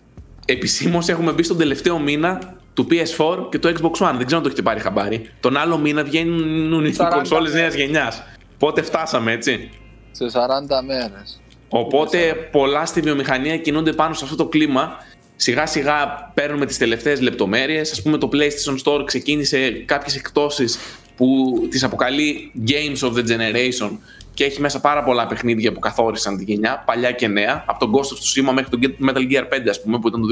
επισήμως 0.46 1.08
έχουμε 1.08 1.32
μπει 1.32 1.44
στον 1.44 1.58
τελευταίο 1.58 2.00
μήνα 2.00 2.56
του 2.74 2.88
PS4 2.89 3.50
και 3.51 3.60
του 3.60 3.67
Xbox 3.67 4.08
One. 4.08 4.13
Δεν 4.15 4.25
ξέρω 4.25 4.38
αν 4.38 4.41
το 4.41 4.48
έχετε 4.48 4.62
πάρει 4.62 4.79
χαμπάρι. 4.79 5.29
Τον 5.39 5.58
άλλο 5.58 5.77
μήνα 5.77 6.03
βγαίνουν 6.03 6.86
οι 6.86 6.94
40 6.98 7.10
κονσόλες 7.13 7.53
νέας 7.53 7.74
μέρες. 7.75 7.86
γενιάς. 7.86 8.24
Πότε 8.58 8.82
φτάσαμε, 8.82 9.32
έτσι; 9.32 9.70
Σε 10.12 10.25
40 10.29 10.82
μέρες. 10.86 11.41
Οπότε 11.69 12.33
πολλά 12.51 12.86
στη 12.86 13.01
βιομηχανία 13.01 13.57
κινούνται 13.57 13.93
πάνω 13.93 14.13
σε 14.13 14.24
αυτό 14.24 14.36
το 14.36 14.47
κλίμα. 14.47 14.97
Σιγά 15.36 15.65
σιγά 15.65 16.31
παίρνουμε 16.33 16.65
τις 16.65 16.77
τελευταίες 16.77 17.21
λεπτομέρειες. 17.21 17.91
Ας 17.91 18.01
πούμε 18.01 18.17
το 18.17 18.29
PlayStation 18.33 18.77
Store 18.83 19.03
ξεκίνησε 19.05 19.69
κάποιες 19.69 20.15
εκπτώσεις 20.15 20.77
που 21.15 21.57
τις 21.69 21.83
αποκαλεί 21.83 22.51
Games 22.67 23.07
of 23.07 23.13
the 23.13 23.24
Generation 23.24 23.97
και 24.33 24.43
έχει 24.43 24.62
μέσα 24.62 24.81
πάρα 24.81 25.03
πολλά 25.03 25.27
παιχνίδια 25.27 25.71
που 25.71 25.79
καθόρισαν 25.79 26.38
τη 26.38 26.43
γενιά, 26.43 26.83
παλιά 26.86 27.12
και 27.12 27.27
νέα, 27.27 27.63
από 27.67 27.79
τον 27.79 27.91
Ghost 27.93 27.97
of 27.97 28.50
Tsushima 28.50 28.53
μέχρι 28.53 28.69
το 28.69 28.79
Metal 29.07 29.31
Gear 29.31 29.43
5 29.43 29.69
ας 29.69 29.81
πούμε 29.81 30.00
που 30.00 30.07
ήταν 30.07 30.21
το 30.21 30.27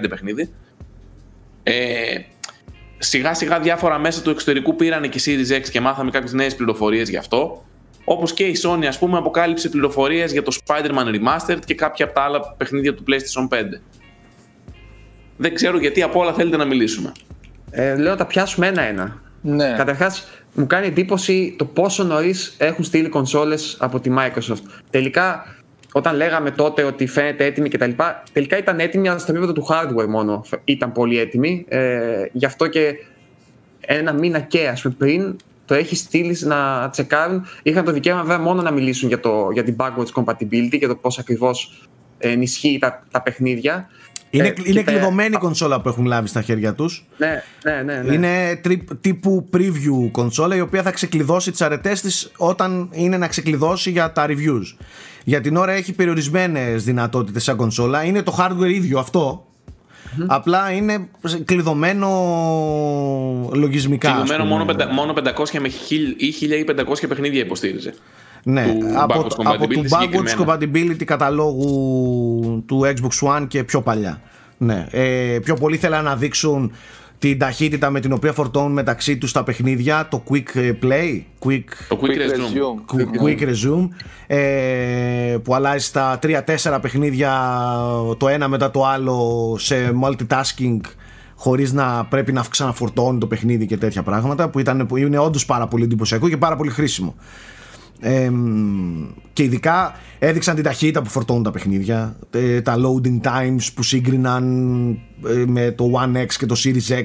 2015 0.00 0.08
παιχνίδι. 0.08 0.50
Ε, 1.62 2.18
σιγά 2.98 3.34
σιγά 3.34 3.60
διάφορα 3.60 3.98
μέσα 3.98 4.22
του 4.22 4.30
εξωτερικού 4.30 4.76
πήρανε 4.76 5.08
και 5.08 5.20
Series 5.24 5.56
X 5.56 5.68
και 5.70 5.80
μάθαμε 5.80 6.10
κάποιες 6.10 6.32
νέες 6.32 6.56
πληροφορίες 6.56 7.08
γι' 7.08 7.16
αυτό. 7.16 7.64
Όπως 8.04 8.32
και 8.32 8.44
η 8.44 8.56
Sony, 8.62 8.84
ας 8.84 8.98
πούμε, 8.98 9.18
αποκάλυψε 9.18 9.68
πληροφορίες 9.68 10.32
για 10.32 10.42
το 10.42 10.56
Spider-Man 10.64 11.14
Remastered 11.14 11.58
και 11.64 11.74
κάποια 11.74 12.04
από 12.04 12.14
τα 12.14 12.20
άλλα 12.20 12.54
παιχνίδια 12.56 12.94
του 12.94 13.04
PlayStation 13.08 13.56
5. 13.58 13.62
Δεν 15.36 15.54
ξέρω 15.54 15.78
γιατί 15.78 16.02
από 16.02 16.20
όλα 16.20 16.32
θέλετε 16.32 16.56
να 16.56 16.64
μιλήσουμε. 16.64 17.12
Ε, 17.70 17.96
λέω 17.96 18.10
να 18.10 18.16
τα 18.16 18.26
πιάσουμε 18.26 18.66
ένα-ένα. 18.66 19.22
Ναι. 19.42 19.74
Καταρχάς, 19.76 20.28
μου 20.54 20.66
κάνει 20.66 20.86
εντύπωση 20.86 21.54
το 21.58 21.64
πόσο 21.64 22.04
νωρίς 22.04 22.54
έχουν 22.58 22.84
στείλει 22.84 23.08
κονσόλες 23.08 23.76
από 23.80 24.00
τη 24.00 24.10
Microsoft. 24.18 24.62
Τελικά, 24.90 25.56
όταν 25.92 26.16
λέγαμε 26.16 26.50
τότε 26.50 26.82
ότι 26.82 27.06
φαίνεται 27.06 27.44
έτοιμη 27.44 27.68
κτλ., 27.68 27.90
τελικά 28.32 28.58
ήταν 28.58 28.80
έτοιμη 28.80 29.08
αλλά 29.08 29.18
στο 29.18 29.30
επίπεδο 29.30 29.52
του 29.52 29.66
hardware 29.70 30.06
μόνο. 30.08 30.44
Ήταν 30.64 30.92
πολύ 30.92 31.18
έτοιμη. 31.18 31.64
Ε, 31.68 32.24
γι' 32.32 32.44
αυτό 32.44 32.66
και 32.66 32.94
ένα 33.80 34.12
μήνα 34.12 34.40
και 34.40 34.68
ας 34.68 34.82
πούμε 34.82 34.94
πριν 34.98 35.36
το 35.70 35.76
έχει 35.76 35.96
στείλει 35.96 36.36
να 36.40 36.88
τσεκάρουν. 36.90 37.46
Είχαν 37.62 37.84
το 37.84 37.92
δικαίωμα 37.92 38.20
βέβαια 38.22 38.38
μόνο 38.38 38.62
να 38.62 38.70
μιλήσουν 38.70 39.08
για, 39.08 39.20
το, 39.20 39.48
για 39.52 39.62
την 39.64 39.76
backwards 39.78 40.22
compatibility, 40.22 40.78
για 40.78 40.88
το 40.88 40.94
πώς 40.96 41.18
ακριβώς 41.18 41.88
ενισχύει 42.18 42.78
τα, 42.80 43.02
τα 43.10 43.22
παιχνίδια. 43.22 43.88
Είναι, 44.30 44.46
Ε, 44.46 44.52
είναι 44.64 44.78
και 44.80 44.84
τα- 44.84 44.90
κλειδωμένη 44.92 45.34
η 45.34 45.38
κονσόλα 45.38 45.80
που 45.80 45.88
έχουν 45.88 46.04
λάβει 46.04 46.28
στα 46.28 46.42
χέρια 46.42 46.74
τους 46.74 47.06
Ναι, 47.16 47.42
ναι, 47.64 47.82
ναι. 47.82 48.02
ναι. 48.02 48.14
Είναι 48.14 48.56
τρι- 48.62 48.94
τύπου 49.00 49.48
preview 49.52 50.10
κονσόλα 50.10 50.56
η 50.56 50.60
οποία 50.60 50.82
θα 50.82 50.90
ξεκλειδώσει 50.90 51.50
τις 51.50 51.60
αρετές 51.60 52.00
της 52.00 52.30
όταν 52.36 52.88
είναι 52.92 53.16
να 53.16 53.28
ξεκλειδώσει 53.28 53.90
για 53.90 54.12
τα 54.12 54.26
reviews. 54.28 54.76
Για 55.24 55.40
την 55.40 55.56
ώρα 55.56 55.72
έχει 55.72 55.92
περιορισμένες 55.92 56.84
δυνατότητες 56.84 57.42
σαν 57.42 57.56
κονσόλα. 57.56 58.04
Είναι 58.04 58.22
το 58.22 58.36
hardware 58.38 58.70
ίδιο 58.72 58.98
αυτό. 58.98 59.44
Απλά 60.26 60.72
είναι 60.72 61.08
κλειδωμένο 61.44 62.08
λογισμικά. 63.52 64.08
ας 64.08 64.14
Κλειδωμένο 64.14 64.42
πούμε. 64.42 64.54
μόνο, 64.54 64.64
πεντα- 64.64 64.92
μόνο 64.92 65.12
500 65.12 65.60
με 65.60 65.68
1000 65.68 66.14
ή 66.16 66.30
1500 66.30 67.06
παιχνίδια 67.08 67.40
υποστήριζε. 67.40 67.94
Ναι, 68.42 68.64
του 68.66 68.86
από, 69.00 69.20
backwards 69.20 69.28
το- 69.28 69.42
από 69.44 69.64
compatibility 69.64 69.74
του 69.74 69.82
backwards 69.90 70.28
συγκεκριμένα. 70.28 70.58
compatibility 70.94 71.04
καταλόγου 71.04 72.64
του 72.66 72.80
Xbox 72.84 73.28
One 73.36 73.44
και 73.48 73.64
πιο 73.64 73.82
παλιά. 73.82 74.20
Ναι. 74.58 74.86
Ε, 74.90 75.38
πιο 75.44 75.54
πολύ 75.54 75.76
θέλαν 75.76 76.04
να 76.04 76.16
δείξουν 76.16 76.72
την 77.20 77.38
ταχύτητα 77.38 77.90
με 77.90 78.00
την 78.00 78.12
οποία 78.12 78.32
φορτώνουν 78.32 78.72
μεταξύ 78.72 79.18
τους 79.18 79.32
τα 79.32 79.44
παιχνίδια, 79.44 80.08
το 80.10 80.22
quick 80.30 80.54
ε, 80.54 80.72
play, 80.82 81.22
quick, 81.44 81.64
Το 81.88 81.98
Quick, 82.02 82.06
Resume. 82.06 82.96
Qu- 82.96 83.24
quick 83.24 83.42
resume 83.42 83.88
ε, 84.26 85.36
που 85.42 85.54
αλλάζει 85.54 85.84
στα 85.84 86.18
3-4 86.22 86.78
παιχνίδια 86.80 87.60
το 88.16 88.28
ένα 88.28 88.48
μετά 88.48 88.70
το 88.70 88.86
άλλο 88.86 89.56
σε 89.58 89.94
multitasking 90.02 90.80
χωρίς 91.34 91.72
να 91.72 92.04
πρέπει 92.04 92.32
να 92.32 92.44
ξαναφορτώνει 92.50 93.18
το 93.18 93.26
παιχνίδι 93.26 93.66
και 93.66 93.76
τέτοια 93.76 94.02
πράγματα 94.02 94.48
που, 94.48 94.58
ήταν, 94.58 94.86
που 94.86 94.96
είναι 94.96 95.18
όντως 95.18 95.46
πάρα 95.46 95.66
πολύ 95.66 95.84
εντυπωσιακό 95.84 96.28
και 96.28 96.36
πάρα 96.36 96.56
πολύ 96.56 96.70
χρήσιμο. 96.70 97.14
Ε, 98.00 98.30
και 99.32 99.42
ειδικά 99.42 99.94
έδειξαν 100.18 100.54
την 100.54 100.64
ταχύτητα 100.64 101.02
που 101.02 101.08
φορτώνουν 101.08 101.42
τα 101.42 101.50
παιχνίδια 101.50 102.16
ε, 102.30 102.60
τα 102.60 102.76
loading 102.76 103.20
times 103.20 103.68
που 103.74 103.82
σύγκριναν 103.82 104.44
ε, 105.28 105.44
με 105.46 105.70
το 105.70 105.90
One 105.94 106.16
X 106.16 106.26
και 106.38 106.46
το 106.46 106.56
Series 106.64 106.98
X 106.98 107.04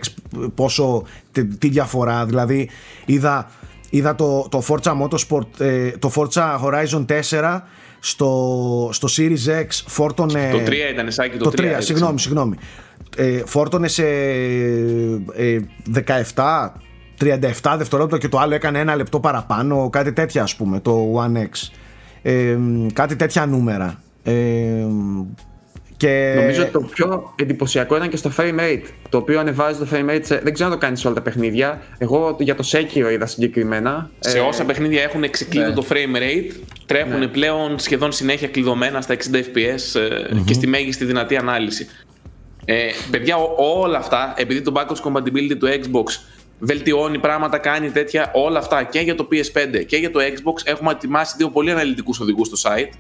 πόσο, 0.55 1.03
τι, 1.31 1.45
τι 1.45 1.69
διαφορά 1.69 2.25
δηλαδή 2.25 2.69
είδα, 3.05 3.51
είδα 3.89 4.15
το, 4.15 4.47
το 4.51 4.63
Forza 4.67 5.01
Motorsport 5.01 5.60
ε, 5.60 5.89
το 5.89 6.12
Forza 6.15 6.60
Horizon 6.63 7.05
4 7.29 7.60
στο, 7.99 8.89
στο 8.91 9.08
Series 9.17 9.62
X 9.62 9.67
φόρτωνε 9.86 10.49
Το 10.51 10.60
3 10.65 10.73
ήταν 10.91 11.12
σάκι, 11.12 11.38
το, 11.38 11.43
το 11.43 11.49
3. 11.49 11.53
3, 11.53 11.60
έδειξε. 11.63 11.81
συγγνώμη, 11.81 12.19
συγγνώμη. 12.19 12.55
Ε, 13.17 13.41
φόρτωνε 13.45 13.88
σε 13.88 14.05
ε, 15.34 15.60
17, 16.36 16.69
37 17.21 17.75
δευτερόλεπτα 17.78 18.17
και 18.17 18.28
το 18.30 18.38
άλλο 18.39 18.54
έκανε 18.54 18.80
ένα 18.80 18.95
λεπτό 18.95 19.19
παραπάνω, 19.19 19.89
κάτι 19.89 20.13
τέτοια 20.13 20.43
ας 20.43 20.56
πούμε, 20.56 20.80
το 20.80 21.13
One 21.23 21.38
X. 21.38 21.69
Ε, 22.21 22.58
κάτι 22.93 23.15
τέτοια 23.15 23.45
νούμερα. 23.45 23.99
Ε, 24.23 24.34
και 25.97 26.34
Νομίζω 26.38 26.62
ότι 26.62 26.71
το 26.71 26.80
πιο 26.80 27.34
εντυπωσιακό 27.36 27.95
ήταν 27.95 28.10
και 28.10 28.17
στο 28.17 28.32
frame 28.38 28.60
rate. 28.60 28.84
Το 29.10 29.17
οποίο 29.17 29.39
ανεβάζει 29.39 29.80
το 29.80 29.88
frame 29.91 30.10
rate. 30.10 30.19
Σε... 30.23 30.39
Δεν 30.43 30.54
ξέρω 30.54 30.69
αν 30.69 30.75
το 30.75 30.82
κάνεις 30.86 30.99
σε 30.99 31.08
όλα 31.08 31.15
τα 31.15 31.21
παιχνίδια. 31.21 31.82
Εγώ 31.97 32.36
για 32.39 32.56
το 32.56 32.63
Sekiro 32.71 33.12
είδα 33.12 33.25
συγκεκριμένα. 33.25 34.10
Σε 34.19 34.38
Ε, 34.38 34.41
όσα 34.41 34.63
παιχνίδια 34.63 35.01
έχουν 35.04 35.30
ξεκλείδω 35.30 35.67
ναι. 35.67 35.73
το 35.73 35.86
frame 35.89 36.17
rate, 36.17 36.51
τρέχουν 36.86 37.32
πλέον 37.32 37.80
σχεδόν 37.80 38.12
συνέχεια 38.12 38.47
κλειδωμένα 38.47 39.01
στα 39.01 39.15
60 39.15 39.17
fps 39.36 39.99
ε, 39.99 40.39
και 40.45 40.54
στη 40.54 40.67
μέγιστη 40.67 41.06
δυνατή 41.06 41.36
ανάλυση. 41.38 41.88
Ε, 42.65 42.75
παιδιά, 43.12 43.36
ό- 43.38 43.82
όλα 43.82 43.97
αυτά, 43.97 44.34
επειδή 44.38 44.62
το 44.62 44.73
backwards 44.75 45.12
compatibility 45.12 45.58
του 45.60 45.67
Xbox 45.67 46.34
βελτιώνει 46.59 47.19
πράγματα, 47.19 47.57
κάνει 47.57 47.89
τέτοια, 47.89 48.31
όλα 48.33 48.59
αυτά 48.59 48.83
και 48.83 48.99
για 48.99 49.15
το 49.15 49.27
PS5 49.31 49.85
και 49.87 49.97
για 49.97 50.11
το 50.11 50.19
Xbox 50.19 50.61
έχουμε 50.63 50.91
ετοιμάσει 50.91 51.35
δύο 51.37 51.49
πολύ 51.49 51.71
αναλυτικούς 51.71 52.19
οδηγούς 52.19 52.47
στο 52.47 52.69
site, 52.69 52.93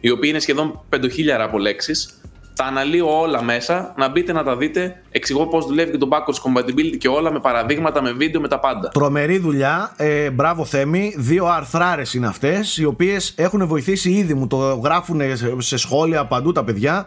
οι 0.00 0.10
οποίοι 0.10 0.28
είναι 0.32 0.40
σχεδόν 0.40 0.80
5.000 0.90 1.00
από 1.40 1.58
λέξεις. 1.58 2.18
Τα 2.56 2.64
αναλύω 2.64 3.20
όλα 3.20 3.42
μέσα, 3.42 3.94
να 3.96 4.08
μπείτε 4.10 4.32
να 4.32 4.42
τα 4.44 4.56
δείτε. 4.56 5.02
Εξηγώ 5.10 5.46
πώς 5.46 5.66
δουλεύει 5.66 5.90
και 5.90 5.96
το 5.96 6.08
backwards 6.10 6.34
compatibility 6.50 6.96
και 6.98 7.08
όλα 7.08 7.32
με 7.32 7.40
παραδείγματα, 7.40 8.02
με 8.02 8.12
βίντεο, 8.12 8.40
με 8.40 8.48
τα 8.48 8.58
πάντα. 8.58 8.88
Τρομερή 8.88 9.38
δουλειά, 9.38 9.92
ε, 9.96 10.30
μπράβο 10.30 10.64
Θέμη. 10.64 11.14
Δύο 11.16 11.46
αρθράρες 11.46 12.14
είναι 12.14 12.26
αυτές, 12.26 12.76
οι 12.76 12.84
οποίες 12.84 13.34
έχουν 13.36 13.66
βοηθήσει 13.66 14.10
ήδη, 14.10 14.34
μου 14.34 14.46
το 14.46 14.56
γράφουν 14.84 15.20
σε- 15.36 15.54
σε 15.58 15.76
σχόλια 15.76 16.24
παντού 16.26 16.52
τα 16.52 16.64
παιδιά, 16.64 17.06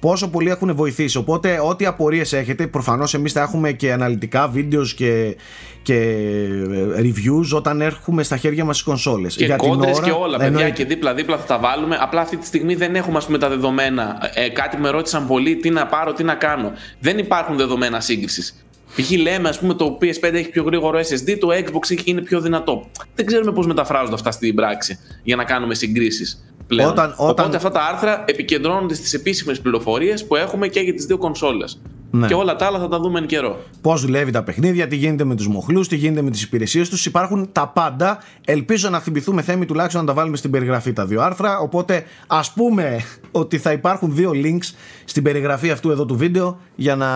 πόσο 0.00 0.28
πολύ 0.28 0.50
έχουν 0.50 0.74
βοηθήσει. 0.74 1.16
Οπότε, 1.16 1.60
ό,τι 1.68 1.86
απορίες 1.86 2.32
έχετε, 2.32 2.66
προφανώς 2.66 3.14
εμείς 3.14 3.32
θα 3.32 3.40
έχουμε 3.40 3.72
και 3.72 3.92
αναλυτικά 3.92 4.48
βίντεος 4.48 4.94
και, 4.94 5.36
και 5.82 5.94
ε, 5.94 7.00
reviews 7.00 7.56
όταν 7.56 7.80
έρχουμε 7.80 8.22
στα 8.22 8.36
χέρια 8.36 8.64
μας 8.64 8.76
τις 8.76 8.84
κονσόλες. 8.84 9.36
Και 9.36 9.54
κόντρες 9.56 10.00
και 10.00 10.10
όλα, 10.10 10.30
παιδιά, 10.36 10.46
εννοείται. 10.46 10.70
και 10.70 10.84
δίπλα-δίπλα 10.84 11.36
θα 11.36 11.44
τα 11.44 11.58
βάλουμε. 11.58 11.98
Απλά 12.00 12.20
αυτή 12.20 12.36
τη 12.36 12.46
στιγμή 12.46 12.74
δεν 12.74 12.94
έχουμε 12.94 13.16
ας 13.16 13.26
πούμε, 13.26 13.38
τα 13.38 13.48
δεδομένα. 13.48 14.30
Ε, 14.34 14.48
κάτι 14.48 14.76
με 14.76 14.90
ρώτησαν 14.90 15.26
πολλοί 15.26 15.56
τι 15.56 15.70
να 15.70 15.86
πάρω, 15.86 16.12
τι 16.12 16.24
να 16.24 16.34
κάνω. 16.34 16.72
Δεν 17.00 17.18
υπάρχουν 17.18 17.56
δεδομένα 17.56 18.00
σύγκρισης. 18.00 18.64
Π.χ. 18.96 19.10
λέμε, 19.10 19.48
ας 19.48 19.58
πούμε, 19.58 19.74
το 19.74 19.98
PS5 20.00 20.32
έχει 20.32 20.48
πιο 20.48 20.62
γρήγορο 20.62 20.98
SSD, 20.98 21.36
το 21.40 21.48
Xbox 21.50 21.90
έχει- 21.90 22.02
είναι 22.10 22.20
πιο 22.20 22.40
δυνατό. 22.40 22.86
Δεν 23.14 23.26
ξέρουμε 23.26 23.52
πώς 23.52 23.66
μεταφράζονται 23.66 24.14
αυτά 24.14 24.30
στην 24.30 24.54
πράξη 24.54 24.98
για 25.22 25.36
να 25.36 25.44
κάνουμε 25.44 25.74
συγκρίσεις 25.74 26.44
πλέον. 26.70 26.90
Όταν- 26.90 27.14
όταν- 27.16 27.28
Οπότε 27.30 27.56
αυτά 27.56 27.70
τα 27.70 27.80
άρθρα 27.92 28.24
επικεντρώνονται 28.26 28.94
στις 28.94 29.14
επίσημες 29.14 29.60
πληροφορίες 29.60 30.26
που 30.26 30.36
έχουμε 30.36 30.68
και 30.68 30.80
για 30.80 30.94
τις 30.94 31.04
δύο 31.04 31.18
κονσόλες. 31.18 31.80
Ναι. 32.10 32.26
Και 32.26 32.34
όλα 32.34 32.56
τα 32.56 32.66
άλλα 32.66 32.78
θα 32.78 32.88
τα 32.88 32.98
δούμε 33.00 33.18
εν 33.18 33.26
καιρό. 33.26 33.58
Πώς 33.80 34.00
δουλεύει 34.00 34.30
τα 34.30 34.42
παιχνίδια, 34.42 34.86
τι 34.86 34.96
γίνεται 34.96 35.24
με 35.24 35.34
τους 35.34 35.48
μοχλούς, 35.48 35.88
τι 35.88 35.96
γίνεται 35.96 36.22
με 36.22 36.30
τις 36.30 36.42
υπηρεσίες 36.42 36.88
τους. 36.88 37.06
Υπάρχουν 37.06 37.48
τα 37.52 37.68
πάντα. 37.68 38.18
Ελπίζω 38.44 38.88
να 38.88 38.98
θυμηθούμε 39.00 39.42
θέμη 39.42 39.64
τουλάχιστον 39.66 40.00
να 40.00 40.06
τα 40.06 40.12
βάλουμε 40.14 40.36
στην 40.36 40.50
περιγραφή 40.50 40.92
τα 40.92 41.06
δύο 41.06 41.20
άρθρα. 41.22 41.58
Οπότε 41.58 42.04
ας 42.26 42.52
πούμε 42.52 43.00
ότι 43.30 43.58
θα 43.58 43.72
υπάρχουν 43.72 44.14
δύο 44.14 44.30
links 44.34 44.74
στην 45.04 45.22
περιγραφή 45.22 45.70
αυτού 45.70 45.90
εδώ 45.90 46.04
του 46.06 46.16
βίντεο 46.16 46.58
για 46.74 46.96
να, 46.96 47.08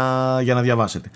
για 0.42 0.54
να 0.54 0.60
διαβάσετε. 0.60 1.10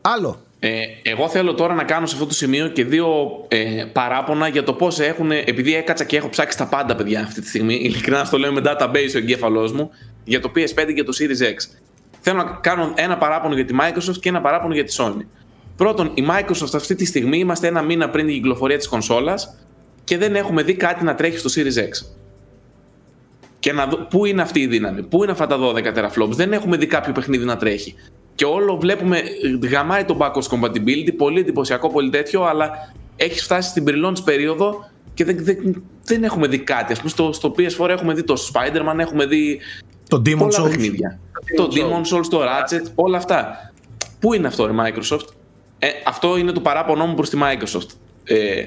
Άλλο. 0.00 0.36
Ε, 0.62 0.80
εγώ 1.02 1.28
θέλω 1.28 1.54
τώρα 1.54 1.74
να 1.74 1.84
κάνω 1.84 2.06
σε 2.06 2.14
αυτό 2.14 2.26
το 2.26 2.34
σημείο 2.34 2.68
και 2.68 2.84
δύο 2.84 3.08
ε, 3.48 3.84
παράπονα 3.92 4.48
για 4.48 4.62
το 4.62 4.72
πώς 4.72 4.98
έχουν. 4.98 5.30
Επειδή 5.30 5.74
έκατσα 5.74 6.04
και 6.04 6.16
έχω 6.16 6.28
ψάξει 6.28 6.58
τα 6.58 6.66
πάντα, 6.66 6.94
παιδιά, 6.94 7.20
αυτή 7.20 7.40
τη 7.40 7.48
στιγμή. 7.48 7.74
Ειλικρινά 7.74 8.24
στο 8.24 8.38
λέω 8.38 8.52
με 8.52 8.60
database 8.64 9.14
ο 9.14 9.18
εγκέφαλός 9.18 9.72
μου 9.72 9.90
για 10.24 10.40
το 10.40 10.52
PS5 10.54 10.94
και 10.94 11.02
το 11.02 11.12
Series 11.20 11.44
X. 11.44 11.78
Θέλω 12.20 12.36
να 12.36 12.44
κάνω 12.44 12.92
ένα 12.96 13.18
παράπονο 13.18 13.54
για 13.54 13.64
τη 13.64 13.74
Microsoft 13.80 14.18
και 14.20 14.28
ένα 14.28 14.40
παράπονο 14.40 14.74
για 14.74 14.84
τη 14.84 14.94
Sony. 14.98 15.24
Πρώτον, 15.76 16.10
η 16.14 16.26
Microsoft 16.30 16.74
αυτή 16.74 16.94
τη 16.94 17.04
στιγμή 17.04 17.38
είμαστε 17.38 17.66
ένα 17.66 17.82
μήνα 17.82 18.10
πριν 18.10 18.26
την 18.26 18.34
κυκλοφορία 18.34 18.76
της 18.76 18.88
κονσόλας 18.88 19.56
και 20.04 20.18
δεν 20.18 20.36
έχουμε 20.36 20.62
δει 20.62 20.74
κάτι 20.74 21.04
να 21.04 21.14
τρέχει 21.14 21.38
στο 21.38 21.50
Series 21.54 21.78
X. 21.78 22.06
Και 23.58 23.72
να 23.72 23.86
δω 23.86 23.96
πού 23.96 24.24
είναι 24.24 24.42
αυτή 24.42 24.60
η 24.60 24.66
δύναμη, 24.66 25.02
πού 25.02 25.22
είναι 25.22 25.32
αυτά 25.32 25.46
τα 25.46 25.58
12 25.58 25.74
teraflops. 25.84 26.30
Δεν 26.30 26.52
έχουμε 26.52 26.76
δει 26.76 26.86
κάποιο 26.86 27.12
παιχνίδι 27.12 27.44
να 27.44 27.56
τρέχει. 27.56 27.94
Και 28.40 28.46
όλο 28.46 28.76
βλέπουμε, 28.76 29.22
γαμάει 29.70 30.04
το 30.04 30.16
backwards 30.20 30.48
compatibility, 30.56 31.16
πολύ 31.16 31.40
εντυπωσιακό, 31.40 31.88
πολύ 31.90 32.10
τέτοιο, 32.10 32.42
αλλά 32.44 32.70
έχει 33.16 33.40
φτάσει 33.40 33.68
στην 33.68 33.84
pre 33.88 34.14
περίοδο 34.24 34.84
και 35.14 35.24
δεν, 35.24 35.36
δεν, 35.40 35.82
δεν 36.04 36.24
έχουμε 36.24 36.46
δει 36.46 36.58
κάτι. 36.58 36.92
Α 36.92 36.96
πούμε, 36.96 37.08
στο, 37.08 37.32
στο 37.32 37.54
PS4 37.58 37.88
έχουμε 37.88 38.14
δει 38.14 38.22
το 38.22 38.34
Spider-Man, 38.52 38.98
έχουμε 38.98 39.26
δει 39.26 39.60
το 40.08 40.22
Demon 40.26 40.36
πολλά 40.38 40.60
Souls. 40.60 40.64
παιχνίδια. 40.70 41.18
Το 41.56 41.68
Demon 41.74 42.16
Souls, 42.16 42.24
το 42.30 42.40
Ratchet, 42.42 42.90
όλα 42.94 43.16
αυτά. 43.16 43.72
Πού 44.20 44.34
είναι 44.34 44.46
αυτό 44.46 44.68
η 44.68 44.72
Microsoft; 44.80 45.26
Ε, 45.78 45.88
αυτό 46.06 46.36
είναι 46.36 46.52
το 46.52 46.60
παράπονό 46.60 47.06
μου 47.06 47.14
προς 47.14 47.28
τη 47.30 47.38
Microsoft. 47.42 47.88
Ε, 48.24 48.62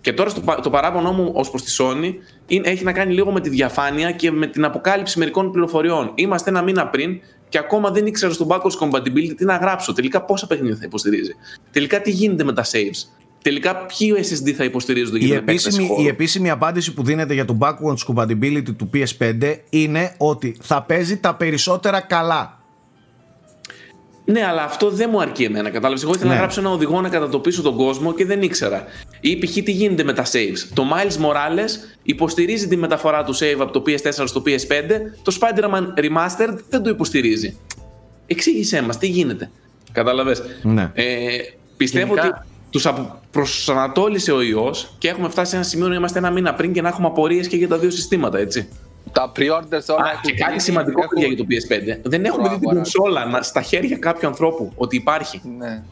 και 0.00 0.12
τώρα 0.12 0.30
στο, 0.30 0.40
πα- 0.40 0.60
το 0.60 0.70
παράπονό 0.70 1.12
μου 1.12 1.30
ως 1.34 1.50
προς 1.50 1.62
τη 1.62 1.76
Sony 1.78 2.14
είναι, 2.46 2.68
έχει 2.68 2.84
να 2.84 2.92
κάνει 2.92 3.14
λίγο 3.14 3.32
με 3.32 3.40
τη 3.40 3.48
διαφάνεια 3.48 4.12
και 4.12 4.30
με 4.30 4.46
την 4.46 4.64
αποκάλυψη 4.64 5.18
μερικών 5.18 5.50
πληροφοριών. 5.52 6.12
Είμαστε 6.14 6.50
ένα 6.50 6.62
μήνα 6.62 6.86
πριν 6.86 7.20
και 7.52 7.58
ακόμα 7.58 7.90
δεν 7.90 8.06
ήξερα 8.06 8.32
στο 8.32 8.46
backwards 8.48 8.78
compatibility 8.80 9.34
τι 9.36 9.44
να 9.44 9.56
γράψω. 9.56 9.92
Τελικά 9.92 10.22
πόσα 10.22 10.46
παιχνίδια 10.46 10.76
θα 10.76 10.84
υποστηρίζει. 10.84 11.32
Τελικά 11.70 12.00
τι 12.00 12.10
γίνεται 12.10 12.44
με 12.44 12.52
τα 12.52 12.64
saves. 12.64 13.06
Τελικά 13.42 13.76
ποιοι 13.86 14.14
SSD 14.16 14.50
θα 14.50 14.64
υποστηρίζονται 14.64 15.18
για 15.18 15.26
Η 15.26 15.30
την 15.30 15.38
επέκταση 15.38 15.66
επίσημη, 15.66 15.88
χώρου. 15.88 16.02
η 16.02 16.06
επίσημη 16.06 16.50
απάντηση 16.50 16.94
που 16.94 17.02
δίνεται 17.04 17.34
για 17.34 17.44
το 17.44 17.58
backwards 17.60 18.14
compatibility 18.14 18.76
του 18.76 18.90
PS5 18.94 19.54
είναι 19.70 20.14
ότι 20.18 20.56
θα 20.60 20.82
παίζει 20.82 21.16
τα 21.16 21.34
περισσότερα 21.34 22.00
καλά. 22.00 22.61
Ναι, 24.24 24.44
αλλά 24.44 24.62
αυτό 24.62 24.90
δεν 24.90 25.08
μου 25.12 25.20
αρκεί 25.20 25.42
εμένα. 25.44 25.70
Κατάλαβες. 25.70 26.02
Εγώ 26.02 26.12
ήθελα 26.12 26.28
Ναι. 26.28 26.34
να 26.34 26.40
γράψω 26.40 26.60
ένα 26.60 26.70
οδηγό 26.70 27.00
να 27.00 27.08
κατατοπίσω 27.08 27.62
τον 27.62 27.76
κόσμο 27.76 28.14
και 28.14 28.24
δεν 28.24 28.42
ήξερα. 28.42 28.84
Ή 29.20 29.36
π.χ. 29.38 29.52
τι 29.52 29.70
γίνεται 29.72 30.04
με 30.04 30.12
τα 30.12 30.24
saves. 30.24 30.68
Το 30.74 30.84
Miles 30.92 31.12
Morales 31.24 31.70
υποστηρίζει 32.02 32.68
τη 32.68 32.76
μεταφορά 32.76 33.24
του 33.24 33.34
save 33.36 33.56
από 33.58 33.72
το 33.72 33.82
PS4 33.86 34.22
στο 34.24 34.42
PS5. 34.46 34.90
Το 35.22 35.36
Spider-Man 35.40 35.82
Remastered 36.00 36.58
δεν 36.68 36.82
το 36.82 36.90
υποστηρίζει. 36.90 37.56
Εξήγησέ 38.26 38.82
μας, 38.82 38.98
τι 38.98 39.06
γίνεται. 39.06 39.50
Κατάλαβες. 39.92 40.42
Ναι. 40.62 40.90
Ε, 40.94 41.04
πιστεύω 41.76 42.14
Γενικά- 42.14 42.26
ότι 42.26 42.46
τους 42.70 42.86
προσανατόλισε 43.30 44.32
ο 44.32 44.42
ιός 44.42 44.94
και 44.98 45.08
έχουμε 45.08 45.28
φτάσει 45.28 45.50
σε 45.50 45.56
ένα 45.56 45.64
σημείο 45.64 45.88
να 45.88 45.94
είμαστε 45.94 46.18
ένα 46.18 46.30
μήνα 46.30 46.54
πριν 46.54 46.72
και 46.72 46.82
να 46.82 46.88
έχουμε 46.88 47.06
απορίες 47.06 47.46
και 47.48 47.56
για 47.56 47.68
τα 47.68 47.78
δύο 47.78 47.90
συστήματα, 47.90 48.38
έτσι. 48.38 48.68
Τα 49.12 49.32
pre-orders 49.36 49.86
όλα 49.94 50.04
Α, 50.04 50.10
έχουν 50.10 50.22
και 50.22 50.32
κάτι 50.34 50.48
γίνει, 50.50 50.60
σημαντικό 50.60 51.00
έχουν- 51.02 51.18
παιδιά, 51.20 51.26
για 51.28 51.36
το 51.36 51.44
PS5. 51.48 52.00
Δεν 52.10 52.24
έχουμε 52.24 52.48
δει 52.48 52.54
την 52.54 52.60
Προαγορά. 52.62 52.74
κονσόλα 52.74 53.24
να- 53.26 53.42
στα 53.42 53.62
χέρια 53.62 53.96
κάποιου 53.98 54.28
ανθρώπου 54.28 54.72
ότι 54.76 54.96
υπάρχει. 54.96 55.40
Ναι. 55.58 55.82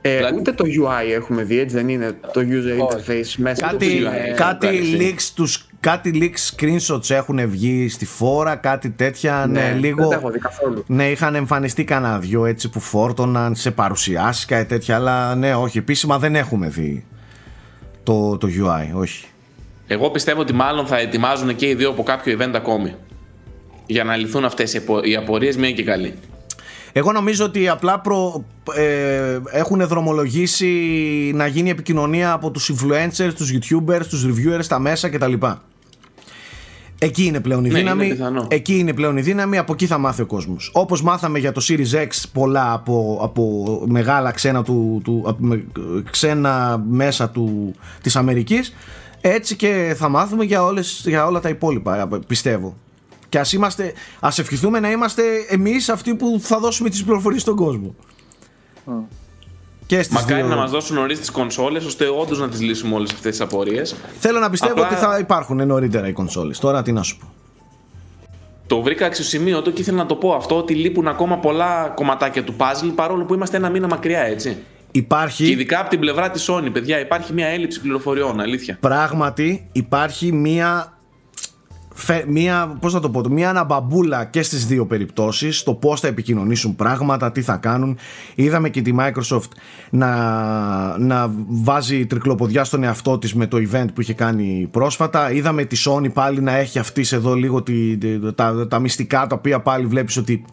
Ε, 0.00 0.16
Δηλαδή- 0.16 0.38
Ούτε 0.38 0.52
το 0.52 0.64
UI 0.66 1.10
έχουμε 1.14 1.42
δει, 1.42 1.58
έτσι 1.58 1.76
δεν 1.76 1.88
είναι; 1.88 2.12
Το 2.32 2.40
user 2.40 2.86
Όχι. 2.86 3.04
interface 3.04 3.34
μέσα 3.36 3.66
Κάτι, 3.66 3.98
στο 4.00 4.10
ε, 4.10 4.32
κάτι, 4.36 4.66
εντάξει. 4.66 4.96
leaks 5.00 5.30
τους, 5.34 5.66
κάτι 5.80 6.10
leaks 6.14 6.54
screenshots 6.62 7.10
έχουν 7.10 7.48
βγει 7.48 7.88
στη 7.88 8.04
φόρα, 8.06 8.56
κάτι 8.56 8.90
τέτοια. 8.90 9.46
Ναι, 9.48 9.60
δεν 9.60 9.78
λίγο. 9.78 10.08
τα 10.08 10.14
έχω 10.14 10.30
δει 10.30 10.38
καθόλου. 10.38 10.84
Ναι, 10.86 11.10
είχαν 11.10 11.34
εμφανιστεί 11.34 11.84
κανένα 11.84 12.18
δυο 12.18 12.44
έτσι 12.44 12.68
που 12.68 12.80
φόρτωναν 12.80 13.54
σε 13.54 13.70
παρουσιάσεις 13.70 14.44
και 14.44 14.64
τέτοια, 14.64 14.94
αλλά 14.94 15.34
ναι, 15.34 15.54
όχι, 15.54 15.78
επίσημα 15.78 16.18
δεν 16.18 16.34
έχουμε 16.36 16.68
δει 16.68 17.04
το, 18.02 18.36
το 18.36 18.48
UI, 18.48 18.98
όχι. 19.00 19.26
Εγώ 19.86 20.10
πιστεύω 20.10 20.40
ότι 20.40 20.52
μάλλον 20.52 20.86
θα 20.86 20.98
ετοιμάζουν 20.98 21.56
και 21.56 21.68
οι 21.68 21.74
δύο 21.74 21.88
από 21.88 22.02
κάποιο 22.02 22.38
event 22.40 22.50
ακόμη. 22.54 22.94
Για 23.86 24.04
να 24.04 24.16
λυθούν 24.16 24.44
αυτές 24.44 24.74
οι 25.02 25.16
απορίες, 25.16 25.56
μία 25.56 25.70
και 25.72 25.82
καλή. 25.84 26.14
Εγώ 26.92 27.12
νομίζω 27.12 27.44
ότι 27.44 27.68
απλά 27.68 28.00
προ, 28.00 28.44
ε, 28.74 29.38
έχουν 29.50 29.86
δρομολογήσει 29.86 30.66
να 31.34 31.46
γίνει 31.46 31.70
επικοινωνία 31.70 32.32
από 32.32 32.50
τους 32.50 32.72
influencers, 32.74 33.32
τους 33.36 33.52
youtubers, 33.52 34.06
τους 34.08 34.26
reviewers, 34.26 34.64
τα 34.68 34.78
μέσα 34.78 35.08
κτλ. 35.08 35.32
Εκεί 36.98 37.24
είναι 37.24 37.40
πλέον 37.40 37.64
η 37.64 37.68
Ναι, 37.68 37.78
δύναμη. 37.78 38.04
είναι 38.04 38.14
πιθανό. 38.14 38.46
Εκεί 38.50 38.78
είναι 38.78 38.92
πλέον 38.92 39.16
η 39.16 39.20
δύναμη, 39.20 39.58
από 39.58 39.72
εκεί 39.72 39.86
θα 39.86 39.98
μάθει 39.98 40.22
ο 40.22 40.26
κόσμος. 40.26 40.70
Όπως 40.74 41.02
μάθαμε 41.02 41.38
για 41.38 41.52
το 41.52 41.60
Series 41.68 41.94
X 42.06 42.08
πολλά 42.32 42.72
από, 42.72 43.18
από 43.22 43.64
μεγάλα 43.88 44.30
ξένα, 44.30 44.62
του, 44.62 45.00
του, 45.04 45.22
από 45.26 45.44
με- 45.44 45.64
ξένα 46.10 46.82
μέσα 46.88 47.28
του, 47.30 47.74
της 48.02 48.16
Αμερικής, 48.16 48.74
έτσι 49.32 49.56
και 49.56 49.94
θα 49.98 50.08
μάθουμε 50.08 50.44
για, 50.44 50.64
όλες, 50.64 51.02
για 51.06 51.26
όλα 51.26 51.40
τα 51.40 51.48
υπόλοιπα, 51.48 52.08
πιστεύω. 52.26 52.76
Και 53.28 53.38
ας, 53.38 53.52
είμαστε, 53.52 53.92
ας 54.20 54.38
ευχηθούμε 54.38 54.80
να 54.80 54.90
είμαστε 54.90 55.22
εμείς 55.48 55.88
αυτοί 55.88 56.14
που 56.14 56.38
θα 56.40 56.58
δώσουμε 56.58 56.88
τις 56.88 57.04
πληροφορίες 57.04 57.40
στον 57.40 57.56
κόσμο. 57.56 57.94
Και 59.86 60.02
στις 60.02 60.14
Μακάρι 60.14 60.40
δύο... 60.40 60.50
να 60.50 60.56
μας 60.56 60.70
δώσουν 60.70 60.96
νωρίς 60.96 61.18
τις 61.18 61.30
κονσόλες, 61.30 61.84
ώστε 61.84 62.08
όντως 62.08 62.38
να 62.38 62.48
τις 62.48 62.60
λύσουμε 62.60 62.94
όλες 62.94 63.12
αυτές 63.12 63.30
τις 63.30 63.40
απορίες. 63.40 63.96
Θέλω 64.18 64.38
να 64.38 64.50
πιστεύω 64.50 64.72
Απλά- 64.72 64.86
ότι 64.86 64.94
θα 64.94 65.18
υπάρχουν 65.18 65.66
νωρίτερα 65.66 66.08
οι 66.08 66.12
κονσόλες. 66.12 66.58
Τώρα 66.58 66.82
τι 66.82 66.92
να 66.92 67.02
σου 67.02 67.18
πω. 67.18 67.26
Το 68.66 68.82
βρήκα 68.82 69.06
αξιοσημείωτο 69.06 69.70
και 69.70 69.80
ήθελα 69.80 69.96
να 69.96 70.06
το 70.06 70.14
πω 70.14 70.32
αυτό 70.34 70.56
ότι 70.56 70.74
λείπουν 70.74 71.08
ακόμα 71.08 71.36
πολλά 71.38 71.92
κομματάκια 71.94 72.44
του 72.44 72.54
puzzle 72.58 72.92
παρόλο 72.94 73.24
που 73.24 73.34
είμαστε 73.34 73.56
ένα 73.56 73.70
μήνα 73.70 73.86
μακριά, 73.86 74.20
έτσι. 74.20 74.56
Υπάρχει... 74.96 75.44
Και 75.44 75.50
ειδικά 75.50 75.80
από 75.80 75.88
την 75.90 75.98
πλευρά 76.00 76.30
της 76.30 76.50
Sony, 76.50 76.68
παιδιά, 76.72 77.00
υπάρχει 77.00 77.32
μια 77.32 77.46
έλλειψη 77.46 77.80
πληροφοριών, 77.80 78.40
αλήθεια. 78.40 78.76
πράγματι 78.80 79.68
υπάρχει 79.72 80.32
μία 80.32 80.90
φε- 81.94 82.26
μία, 82.26 82.76
πώς 82.80 82.94
να 82.94 83.00
το 83.00 83.10
πω, 83.10 83.22
το, 83.22 83.30
μία 83.30 83.48
αναμπαμπούλα 83.50 84.24
και 84.24 84.42
στις 84.42 84.66
δύο 84.66 84.86
περιπτώσεις 84.86 85.62
το 85.62 85.74
πώς 85.74 86.00
θα 86.00 86.08
επικοινωνήσουν 86.08 86.76
πράγματα, 86.76 87.32
τι 87.32 87.42
θα 87.42 87.56
κάνουν 87.56 87.98
είδαμε 88.34 88.68
και 88.68 88.82
τη 88.82 88.92
Microsoft 88.98 89.48
να, 89.90 90.98
να 90.98 91.30
βάζει 91.46 92.06
τρικλοποδιά 92.06 92.64
στον 92.64 92.82
εαυτό 92.82 93.18
της 93.18 93.34
με 93.34 93.46
το 93.46 93.56
event 93.70 93.86
που 93.94 94.00
είχε 94.00 94.12
κάνει 94.12 94.68
πρόσφατα 94.70 95.32
είδαμε 95.32 95.64
τη 95.64 95.82
Sony 95.86 96.12
πάλι 96.12 96.40
να 96.40 96.56
έχει 96.56 96.78
αυτής 96.78 97.12
εδώ 97.12 97.34
λίγο 97.34 97.62
τη, 97.62 97.96
τη- 97.96 98.32
τα, 98.34 98.66
τα 98.68 98.78
μυστικά 98.78 99.26
τα 99.26 99.34
οποία 99.34 99.60
πάλι 99.60 99.86
βλέπεις 99.86 100.16
ότι 100.16 100.44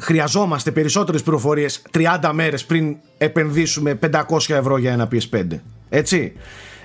χρειαζόμαστε 0.00 0.70
περισσότερες 0.70 1.22
πληροφορίες 1.22 1.82
30 1.92 2.30
μέρες 2.32 2.64
πριν 2.64 2.96
επενδύσουμε 3.18 3.98
500 4.10 4.20
ευρώ 4.48 4.78
για 4.78 4.92
ένα 4.92 5.08
PS5 5.12 5.46
έτσι. 5.88 6.32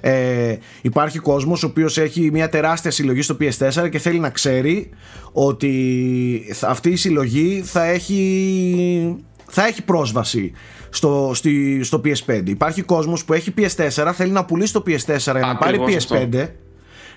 Ε, 0.02 0.56
υπάρχει 0.82 1.20
κόσμος 1.20 1.64
ο 1.64 1.68
οποίος 1.68 1.98
έχει 1.98 2.30
μια 2.32 2.50
τεράστια 2.50 2.92
συλλογή 2.92 3.22
στο 3.22 3.38
PS4 3.40 3.90
και 3.90 4.00
θέλει 4.00 4.20
να 4.20 4.30
ξέρει 4.30 4.90
ότι 5.32 6.50
θα- 6.54 6.68
αυτή 6.70 6.90
η 6.90 6.96
συλλογή 6.96 7.62
θα 7.66 7.84
έχει, 7.84 9.16
θα 9.50 9.66
έχει 9.68 9.84
πρόσβαση 9.84 10.52
στο, 10.90 11.32
στη, 11.34 11.84
στο 11.84 12.02
PS5 12.06 12.42
υπάρχει 12.46 12.82
κόσμος 12.82 13.26
που 13.26 13.34
έχει 13.34 13.54
PS4 13.58 14.12
θέλει 14.14 14.32
να 14.32 14.46
πουλήσει 14.46 14.74
το 14.74 14.84
PS4 14.88 15.18
για 15.18 15.34
να 15.34 15.56
πάρει 15.58 15.78
Ακριβώς 15.82 16.08
PS5 16.08 16.16
αυτό. 16.38 16.52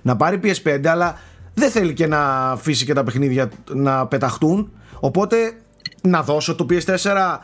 να 0.02 0.16
πάρει 0.16 0.40
PS5 0.42 0.86
αλλά 0.86 1.18
δεν 1.54 1.70
θέλει 1.70 1.92
και 1.92 2.06
να 2.06 2.50
αφήσει 2.50 2.84
και 2.84 2.92
τα 2.92 3.02
παιχνίδια 3.04 3.50
να 3.72 4.06
πεταχτούν. 4.06 4.72
Οπότε 5.00 5.36
να 6.02 6.22
δώσω 6.22 6.54
το 6.54 6.66
PS4 6.70 7.38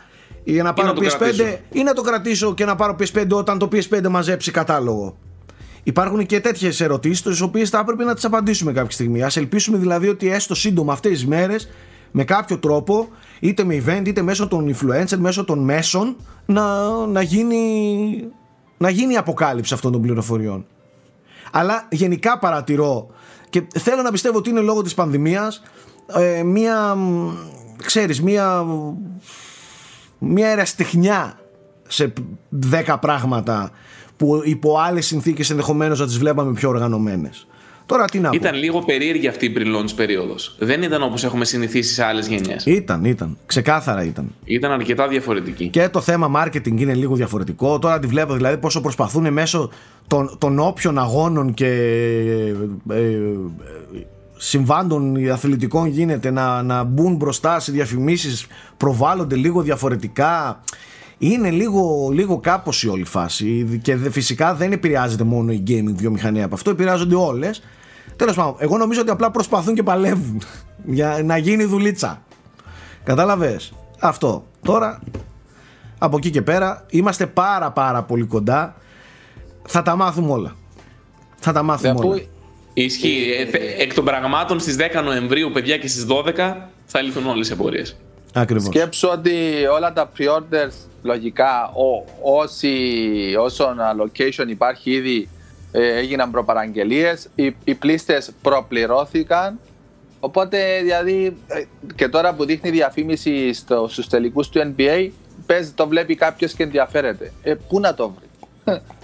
για 0.44 0.62
να 0.62 0.72
πάρω 0.72 0.88
να 0.88 0.94
το 0.94 1.00
PS5 1.00 1.18
κρατήσω. 1.18 1.58
ή 1.72 1.82
να 1.82 1.92
το 1.92 2.02
κρατήσω 2.02 2.54
και 2.54 2.64
να 2.64 2.76
πάρω 2.76 2.96
PS5 2.98 3.28
όταν 3.30 3.58
το 3.58 3.68
PS5 3.72 4.08
μαζέψει 4.08 4.50
κατάλογο. 4.50 5.16
Υπάρχουν 5.82 6.26
και 6.26 6.40
τέτοιες 6.40 6.80
ερωτήσεις, 6.80 7.22
τις 7.22 7.40
οποίες 7.40 7.70
θα 7.70 7.78
έπρεπε 7.78 8.04
να 8.04 8.14
τις 8.14 8.24
απαντήσουμε 8.24 8.72
κάποια 8.72 8.90
στιγμή. 8.90 9.22
Α 9.22 9.30
ελπίσουμε 9.34 9.78
δηλαδή 9.78 10.08
ότι 10.08 10.30
έστω 10.30 10.54
σύντομα 10.54 10.92
αυτές 10.92 11.12
τις 11.12 11.26
μέρες, 11.26 11.68
με 12.10 12.24
κάποιο 12.24 12.58
τρόπο, 12.58 13.08
είτε 13.40 13.64
με 13.64 13.82
event, 13.86 14.02
είτε 14.06 14.22
μέσω 14.22 14.48
των 14.48 14.74
influencer, 14.74 15.16
μέσω 15.16 15.44
των 15.44 15.58
μέσων, 15.58 16.16
να, 16.46 16.88
να, 17.06 17.22
γίνει, 17.22 18.24
να 18.78 18.90
γίνει 18.90 19.12
η 19.12 19.16
αποκάλυψη 19.16 19.74
αυτών 19.74 19.92
των 19.92 20.02
πληροφοριών. 20.02 20.66
Αλλά 21.52 21.86
γενικά 21.90 22.38
παρατηρώ 22.38 23.06
και 23.50 23.62
θέλω 23.78 24.02
να 24.02 24.10
πιστεύω 24.10 24.38
ότι 24.38 24.50
είναι 24.50 24.60
λόγω 24.60 24.82
της 24.82 24.94
πανδημίας 24.94 25.62
ε, 26.14 26.42
μία, 26.42 26.94
μ, 26.94 27.30
ξέρεις, 27.84 28.22
μία, 28.22 28.64
μία 30.18 30.48
εραστιχνιά 30.48 31.38
σε 31.88 32.12
10 32.86 32.96
πράγματα 33.00 33.70
που 34.16 34.42
υπό 34.44 34.78
άλλες 34.78 35.06
συνθήκες 35.06 35.50
ενδεχομένως 35.50 36.00
να 36.00 36.06
τις 36.06 36.18
βλέπαμε 36.18 36.52
πιο 36.52 36.68
οργανωμένες. 36.68 37.46
Τώρα 37.88 38.04
τι 38.04 38.18
να 38.18 38.28
πω. 38.28 38.36
Ήταν 38.36 38.54
λίγο 38.54 38.78
περίεργη 38.78 39.28
αυτή 39.28 39.46
η 39.46 39.54
pre-launch 39.56 39.94
περίοδος. 39.96 40.56
Δεν 40.58 40.82
ήταν 40.82 41.02
όπως 41.02 41.24
έχουμε 41.24 41.44
συνηθίσει 41.44 41.94
σε 41.94 42.04
άλλες 42.04 42.26
γενιές. 42.26 42.66
Ήταν, 42.66 43.04
ήταν. 43.04 43.38
Ξεκάθαρα 43.46 44.04
ήταν. 44.04 44.34
Ήταν 44.44 44.70
αρκετά 44.72 45.08
διαφορετική. 45.08 45.68
Και 45.68 45.88
το 45.88 46.00
θέμα 46.00 46.30
marketing 46.44 46.80
είναι 46.80 46.94
λίγο 46.94 47.14
διαφορετικό. 47.14 47.78
Τώρα 47.78 47.98
τη 47.98 48.06
βλέπω 48.06 48.34
δηλαδή 48.34 48.58
πόσο 48.58 48.80
προσπαθούν 48.80 49.32
μέσω 49.32 49.70
των, 50.06 50.36
των 50.38 50.58
όποιων 50.58 50.98
αγώνων 50.98 51.54
και 51.54 51.66
ε, 52.90 52.94
ε, 52.94 53.22
συμβάντων 54.38 55.30
αθλητικών 55.30 55.86
γίνεται 55.86 56.30
να, 56.30 56.62
να 56.62 56.82
μπουν 56.84 57.16
μπροστά 57.16 57.60
σε 57.60 57.72
διαφημίσεις, 57.72 58.46
προβάλλονται 58.76 59.36
λίγο 59.36 59.62
διαφορετικά. 59.62 60.60
είναι 61.18 61.50
λίγο, 61.50 62.08
λίγο 62.12 62.38
κάπως 62.38 62.82
η 62.82 62.88
όλη 62.88 63.04
φάση 63.04 63.78
και 63.82 63.96
φυσικά 63.96 64.54
δεν 64.54 64.72
επηρεάζεται 64.72 65.24
μόνο 65.24 65.52
η 65.52 65.62
gaming 65.66 65.94
βιομηχανία 65.94 66.44
από 66.44 66.54
αυτό, 66.54 66.70
επηρεάζονται 66.70 67.14
όλες. 67.14 67.62
Τέλος 68.16 68.34
πάντων, 68.34 68.54
εγώ 68.58 68.76
νομίζω 68.76 69.00
ότι 69.00 69.10
απλά 69.10 69.30
προσπαθούν 69.30 69.74
και 69.74 69.82
παλεύουν 69.82 70.42
για 70.98 71.20
να 71.24 71.36
γίνει 71.36 71.64
δουλίτσα. 71.64 72.22
Κατάλαβες; 73.04 73.72
Αυτό. 73.98 74.44
Τώρα, 74.62 75.00
από 75.98 76.16
εκεί 76.16 76.30
και 76.30 76.42
πέρα, 76.42 76.86
είμαστε 76.90 77.26
πάρα 77.26 77.70
πάρα 77.70 78.02
πολύ 78.02 78.24
κοντά. 78.24 78.74
Θα 79.62 79.82
τα 79.82 79.96
μάθουμε 79.96 80.32
όλα. 80.32 80.56
Θα 81.38 81.52
τα 81.52 81.62
μάθουμε 81.62 81.94
όλα. 82.02 82.22
Ισχύει. 82.84 83.48
Ε, 83.52 83.82
εκ 83.82 83.94
των 83.94 84.04
πραγμάτων 84.04 84.60
στις 84.60 84.76
10 84.78 85.02
Νοεμβρίου, 85.04 85.50
παιδιά, 85.50 85.78
και 85.78 85.88
στις 85.88 86.06
12 86.08 86.56
θα 86.84 87.02
λυθούν 87.02 87.26
όλες 87.26 87.48
οι 87.48 87.52
εμπορίες. 87.52 87.96
Ακριβώς. 88.32 88.64
Σκέψω 88.64 89.08
ότι 89.08 89.30
όλα 89.72 89.92
τα 89.92 90.12
pre-orders 90.18 90.72
λογικά 91.02 91.72
ό, 91.74 92.04
όσοι, 92.40 92.74
όσον 93.38 93.76
location 94.02 94.48
υπάρχει 94.48 94.90
ήδη 94.90 95.28
ε, 95.72 95.96
έγιναν 95.96 96.30
προπαραγγελίες, 96.30 97.28
οι, 97.34 97.54
οι 97.64 97.74
πλήστες 97.74 98.30
προπληρώθηκαν 98.42 99.58
οπότε 100.20 100.80
δηλαδή 100.82 101.36
ε, 101.46 101.62
και 101.94 102.08
τώρα 102.08 102.34
που 102.34 102.44
δείχνει 102.44 102.70
διαφήμιση 102.70 103.52
στο, 103.52 103.88
στους 103.90 104.08
τελικούς 104.08 104.48
του 104.48 104.74
NBA 104.76 105.08
πες 105.46 105.72
το 105.74 105.88
βλέπει 105.88 106.14
κάποιος 106.14 106.52
και 106.52 106.62
ενδιαφέρεται. 106.62 107.32
Ε, 107.42 107.54
πού 107.68 107.80
να 107.80 107.94
το 107.94 108.14
βρει; 108.16 108.26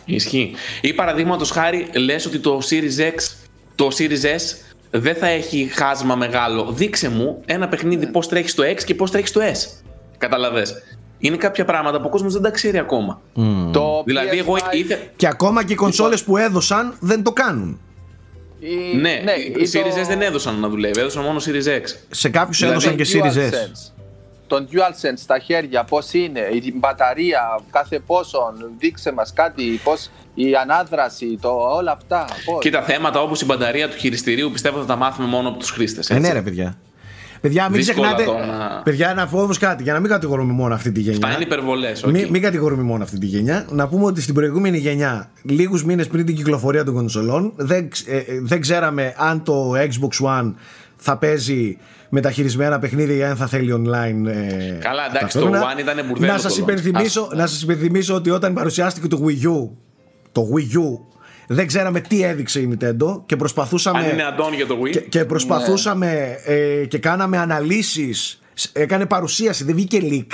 Ισχύει. 0.04 0.54
Ή 0.80 0.92
παραδείγματος 0.92 1.50
χάρη 1.50 1.88
λες 1.94 2.26
ότι 2.26 2.38
το 2.38 2.60
Series 2.70 3.00
X, 3.00 3.43
το 3.74 3.88
Series 3.98 4.24
S 4.24 4.56
δεν 4.90 5.14
θα 5.14 5.26
έχει 5.26 5.70
χάσμα 5.72 6.14
μεγάλο. 6.14 6.72
Δείξε 6.72 7.08
μου 7.08 7.42
ένα 7.46 7.68
παιχνίδι 7.68 8.06
πώς 8.06 8.28
τρέχει 8.28 8.48
στο 8.48 8.62
X 8.62 8.82
και 8.84 8.94
πώς 8.94 9.10
τρέχει 9.10 9.26
στο 9.26 9.40
S. 9.40 9.82
Καταλαβες. 10.18 10.74
Είναι 11.18 11.36
κάποια 11.36 11.64
πράγματα 11.64 11.98
που 12.00 12.04
ο 12.06 12.10
κόσμος 12.10 12.32
δεν 12.32 12.42
τα 12.42 12.50
ξέρει 12.50 12.78
ακόμα. 12.78 13.20
Το 13.72 14.02
Δηλαδή, 14.06 14.38
εγώ 14.38 14.54
PS5 14.54 14.74
ήθε... 14.76 15.10
Και 15.16 15.26
ακόμα 15.26 15.64
και 15.64 15.72
οι 15.72 15.76
κονσόλες 15.76 16.22
που 16.24 16.36
έδωσαν 16.36 16.96
δεν 17.00 17.22
το 17.22 17.32
κάνουν. 17.32 17.80
ή- 18.58 18.96
Ναι, 18.96 19.10
ή 19.10 19.54
οι 19.62 19.68
Series 19.72 19.94
το- 19.94 20.00
S 20.02 20.06
δεν 20.06 20.22
έδωσαν 20.22 20.60
να 20.60 20.68
δουλεύει, 20.68 21.00
έδωσαν 21.00 21.22
μόνο 21.24 21.40
Series 21.46 21.80
X. 21.80 21.82
Σε 22.10 22.28
κάποιους 22.28 22.58
δηλαδή 22.58 22.86
έδωσαν 22.86 22.96
και 22.96 23.06
Series 23.12 23.50
S. 23.50 23.92
DualSense. 24.44 24.46
Τον 24.46 24.68
DualSense 24.72 25.18
στα 25.18 25.38
χέρια, 25.38 25.84
πώς 25.84 26.12
είναι, 26.12 26.40
η 26.52 26.72
μπαταρία, 26.76 27.40
κάθε 27.70 27.98
πόσον, 28.06 28.54
δείξε 28.78 29.12
μας 29.12 29.32
κάτι, 29.32 29.80
πώς, 29.84 30.10
η 30.34 30.54
ανάδραση, 30.62 31.38
το, 31.40 31.48
όλα 31.50 31.92
αυτά. 31.92 32.24
Πώς. 32.44 32.58
Κοίτα, 32.60 32.82
θέματα 32.82 33.20
όπως 33.20 33.40
η 33.40 33.44
μπαταρία 33.44 33.88
του 33.88 33.96
χειριστηρίου 33.96 34.50
πιστεύω 34.50 34.78
θα 34.78 34.84
τα 34.86 34.96
μάθουμε 34.96 35.28
μόνο 35.28 35.48
από 35.48 35.58
τους 35.58 35.70
χρήστες. 35.70 36.10
Ε, 36.10 36.18
ναι, 36.18 36.32
ρε 36.32 36.42
παιδιά. 36.42 36.76
Παιδιά, 37.40 37.68
μην 37.68 37.72
Δύσκολα 37.84 38.14
ξεχνάτε. 38.14 38.46
το 38.46 38.52
να- 38.52 38.80
Παιδιά, 38.84 39.14
να 39.14 39.26
πω 39.26 39.40
όμως 39.42 39.58
κάτι, 39.58 39.82
για 39.82 39.92
να 39.92 40.00
μην 40.00 40.10
κατηγορούμε 40.10 40.52
μόνο 40.52 40.74
αυτή 40.74 40.92
τη 40.92 41.00
γενιά. 41.00 41.18
Αυτά 41.22 41.34
είναι 41.34 41.44
υπερβολές. 41.44 42.02
Μην, 42.04 42.28
μην 42.30 42.42
κατηγορούμε 42.42 42.82
μόνο 42.82 43.02
αυτή 43.02 43.18
τη 43.18 43.26
γενιά. 43.26 43.66
Να 43.70 43.88
πούμε 43.88 44.04
ότι 44.04 44.20
στην 44.20 44.34
προηγούμενη 44.34 44.78
γενιά, 44.78 45.30
λίγους 45.42 45.84
μήνες 45.84 46.06
πριν 46.06 46.26
την 46.26 46.36
κυκλοφορία 46.36 46.84
των 46.84 46.94
κονσολών, 46.94 47.52
δεν, 47.56 47.88
ξ- 47.90 48.08
ε, 48.08 48.16
ε, 48.16 48.24
δεν 48.42 48.60
ξέραμε 48.60 49.14
αν 49.16 49.42
το 49.42 49.72
Xbox 49.76 50.26
One 50.26 50.52
θα 50.96 51.16
παίζει 51.18 51.78
μεταχειρισμένα 52.14 52.78
παιχνίδια 52.78 53.16
ή 53.16 53.22
αν 53.22 53.36
θα 53.36 53.46
θέλει 53.46 53.72
online. 53.72 54.26
ε, 54.26 54.78
Καλά, 54.80 55.04
εντάξει, 55.06 55.18
ταυτόχρονα. 55.20 55.60
το 55.60 55.66
One 55.76 55.78
ήταν 55.80 56.06
μπουρδέλο 56.06 56.32
Να 56.32 56.36
το 56.36 56.42
σας 56.42 56.54
launch. 56.54 56.58
υπενθυμίσω, 56.62 57.20
Ας- 57.30 57.38
να 57.38 57.46
σας 57.46 57.62
υπενθυμίσω 57.62 58.14
ότι 58.14 58.30
όταν 58.30 58.54
παρουσιάστηκε 58.54 59.06
το 59.06 59.20
Wii 59.26 59.46
U, 59.46 59.68
το 60.32 60.42
Wii 60.54 60.76
U, 60.78 61.14
δεν 61.48 61.66
ξέραμε 61.66 62.00
τι 62.00 62.22
έδειξε 62.22 62.60
η 62.60 62.68
Nintendo 62.78 63.22
και 63.26 63.36
προσπαθούσαμε. 63.36 63.98
Αν 63.98 64.10
είναι 64.12 64.22
αντών 64.24 64.54
για 64.54 64.66
το 64.66 64.78
Wii. 64.84 64.90
Και, 64.90 65.00
και 65.00 65.24
προσπαθούσαμε 65.24 66.38
ε, 66.44 66.84
και 66.86 66.98
κάναμε 66.98 67.38
αναλύσεις 67.38 68.38
Έκανε 68.72 69.06
παρουσίαση, 69.06 69.64
δεν 69.64 69.74
βγήκε 69.74 70.00
leak. 70.02 70.32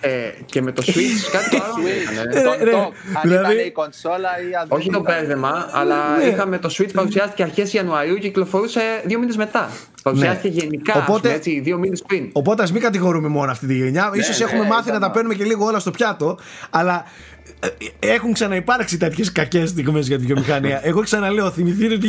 Ε, 0.00 0.08
και 0.44 0.62
με 0.62 0.72
το 0.72 0.82
Switch 0.86 1.30
κάτι 1.36 1.56
άλλο 1.64 1.86
έκανε. 1.86 2.42
Τον 2.42 2.64
ρε, 2.64 2.72
top, 2.72 2.76
αν 3.14 3.20
δηλαδή- 3.22 3.54
ήταν 3.54 3.66
η 3.66 3.70
κονσόλα 3.70 4.28
ή 4.50 4.54
αν 4.54 4.66
δεν 4.68 4.78
Όχι 4.78 4.90
το 4.90 5.00
ήταν. 5.02 5.14
μπέρδεμα, 5.18 5.68
αλλά 5.72 6.16
Ναι. 6.16 6.24
είχαμε 6.24 6.58
το 6.58 6.68
Switch 6.78 6.92
παρουσιάστηκε 6.94 7.42
αρχές 7.42 7.72
Ιανουαρίου 7.72 8.14
και 8.14 8.20
κυκλοφορούσε 8.20 8.80
δύο 9.04 9.18
μήνες 9.18 9.36
μετά. 9.36 9.70
Παρουσιάστηκε 10.02 10.58
γενικά, 10.60 10.92
Οπότε- 10.92 11.08
Οπότε... 11.10 11.32
έτσι, 11.32 11.60
δύο 11.60 11.78
μήνες 11.78 12.02
πριν. 12.06 12.28
Οπότε 12.32 12.62
ας 12.62 12.72
μην 12.72 12.82
κατηγορούμε 12.82 13.28
μόνο 13.28 13.50
αυτή 13.50 13.66
τη 13.66 13.74
γενιά. 13.74 14.10
Ίσως 14.14 14.38
ναι, 14.38 14.44
έχουμε 14.44 14.62
μάθει 14.66 14.90
να 14.90 14.96
ήταν. 14.96 15.00
τα 15.00 15.10
παίρνουμε 15.10 15.34
και 15.34 15.44
λίγο 15.44 15.64
όλα 15.66 15.78
στο 15.78 15.90
πιάτο. 15.90 16.38
Αλλά 16.70 17.04
ε, 17.60 17.68
έχουν 18.12 18.32
ξαναυπάρξει 18.32 18.96
τέτοιες 18.96 19.32
κακές 19.32 19.68
στιγμές 19.68 20.06
για 20.08 20.18
τη 20.18 20.24
βιομηχανία. 20.26 20.80
Εγώ 20.84 21.00
ξαναλέω, 21.02 21.50
θυμηθείτε 21.50 21.98
τι, 21.98 22.08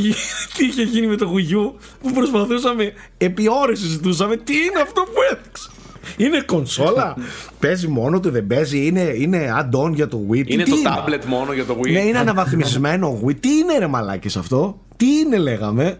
τι 0.58 0.66
είχε 0.66 0.82
γίνει 0.84 1.08
με 1.08 1.16
το 1.16 1.34
Wii 1.36 1.56
U 1.56 1.74
που 2.02 2.12
προσπαθούσαμε 2.14 2.94
επί 3.18 3.48
ώρες 3.62 3.80
συζητούσαμε 3.80 4.38
τι 4.38 4.54
είναι 4.54 4.82
αυτό 4.82 5.02
που 5.02 5.22
έδειξε. 5.32 5.70
Είναι 6.18 6.42
κονσόλα, 6.42 7.16
παίζει 7.60 7.88
μόνο 7.88 8.20
του, 8.20 8.30
δεν 8.32 8.48
παίζει, 8.48 8.86
είναι, 8.86 9.02
είναι 9.02 9.54
add-on 9.60 9.92
για 9.94 10.08
το 10.08 10.20
Wii. 10.32 10.44
Τι- 10.46 10.54
Είναι 10.54 10.64
τι 10.64 10.72
το 10.72 10.78
tablet 10.86 11.26
μόνο 11.26 11.54
για 11.54 11.66
το 11.66 11.78
Wii. 11.84 11.92
Ναι, 11.92 12.00
είναι 12.00 12.18
αναβαθμισμένο 12.20 13.22
Wii. 13.26 13.36
Τι 13.40 13.50
είναι 13.58 13.78
ρε 13.78 13.88
μαλάκες 13.88 14.38
αυτό, 14.38 14.80
τι 14.96 15.06
είναι 15.20 15.38
λέγαμε; 15.38 16.00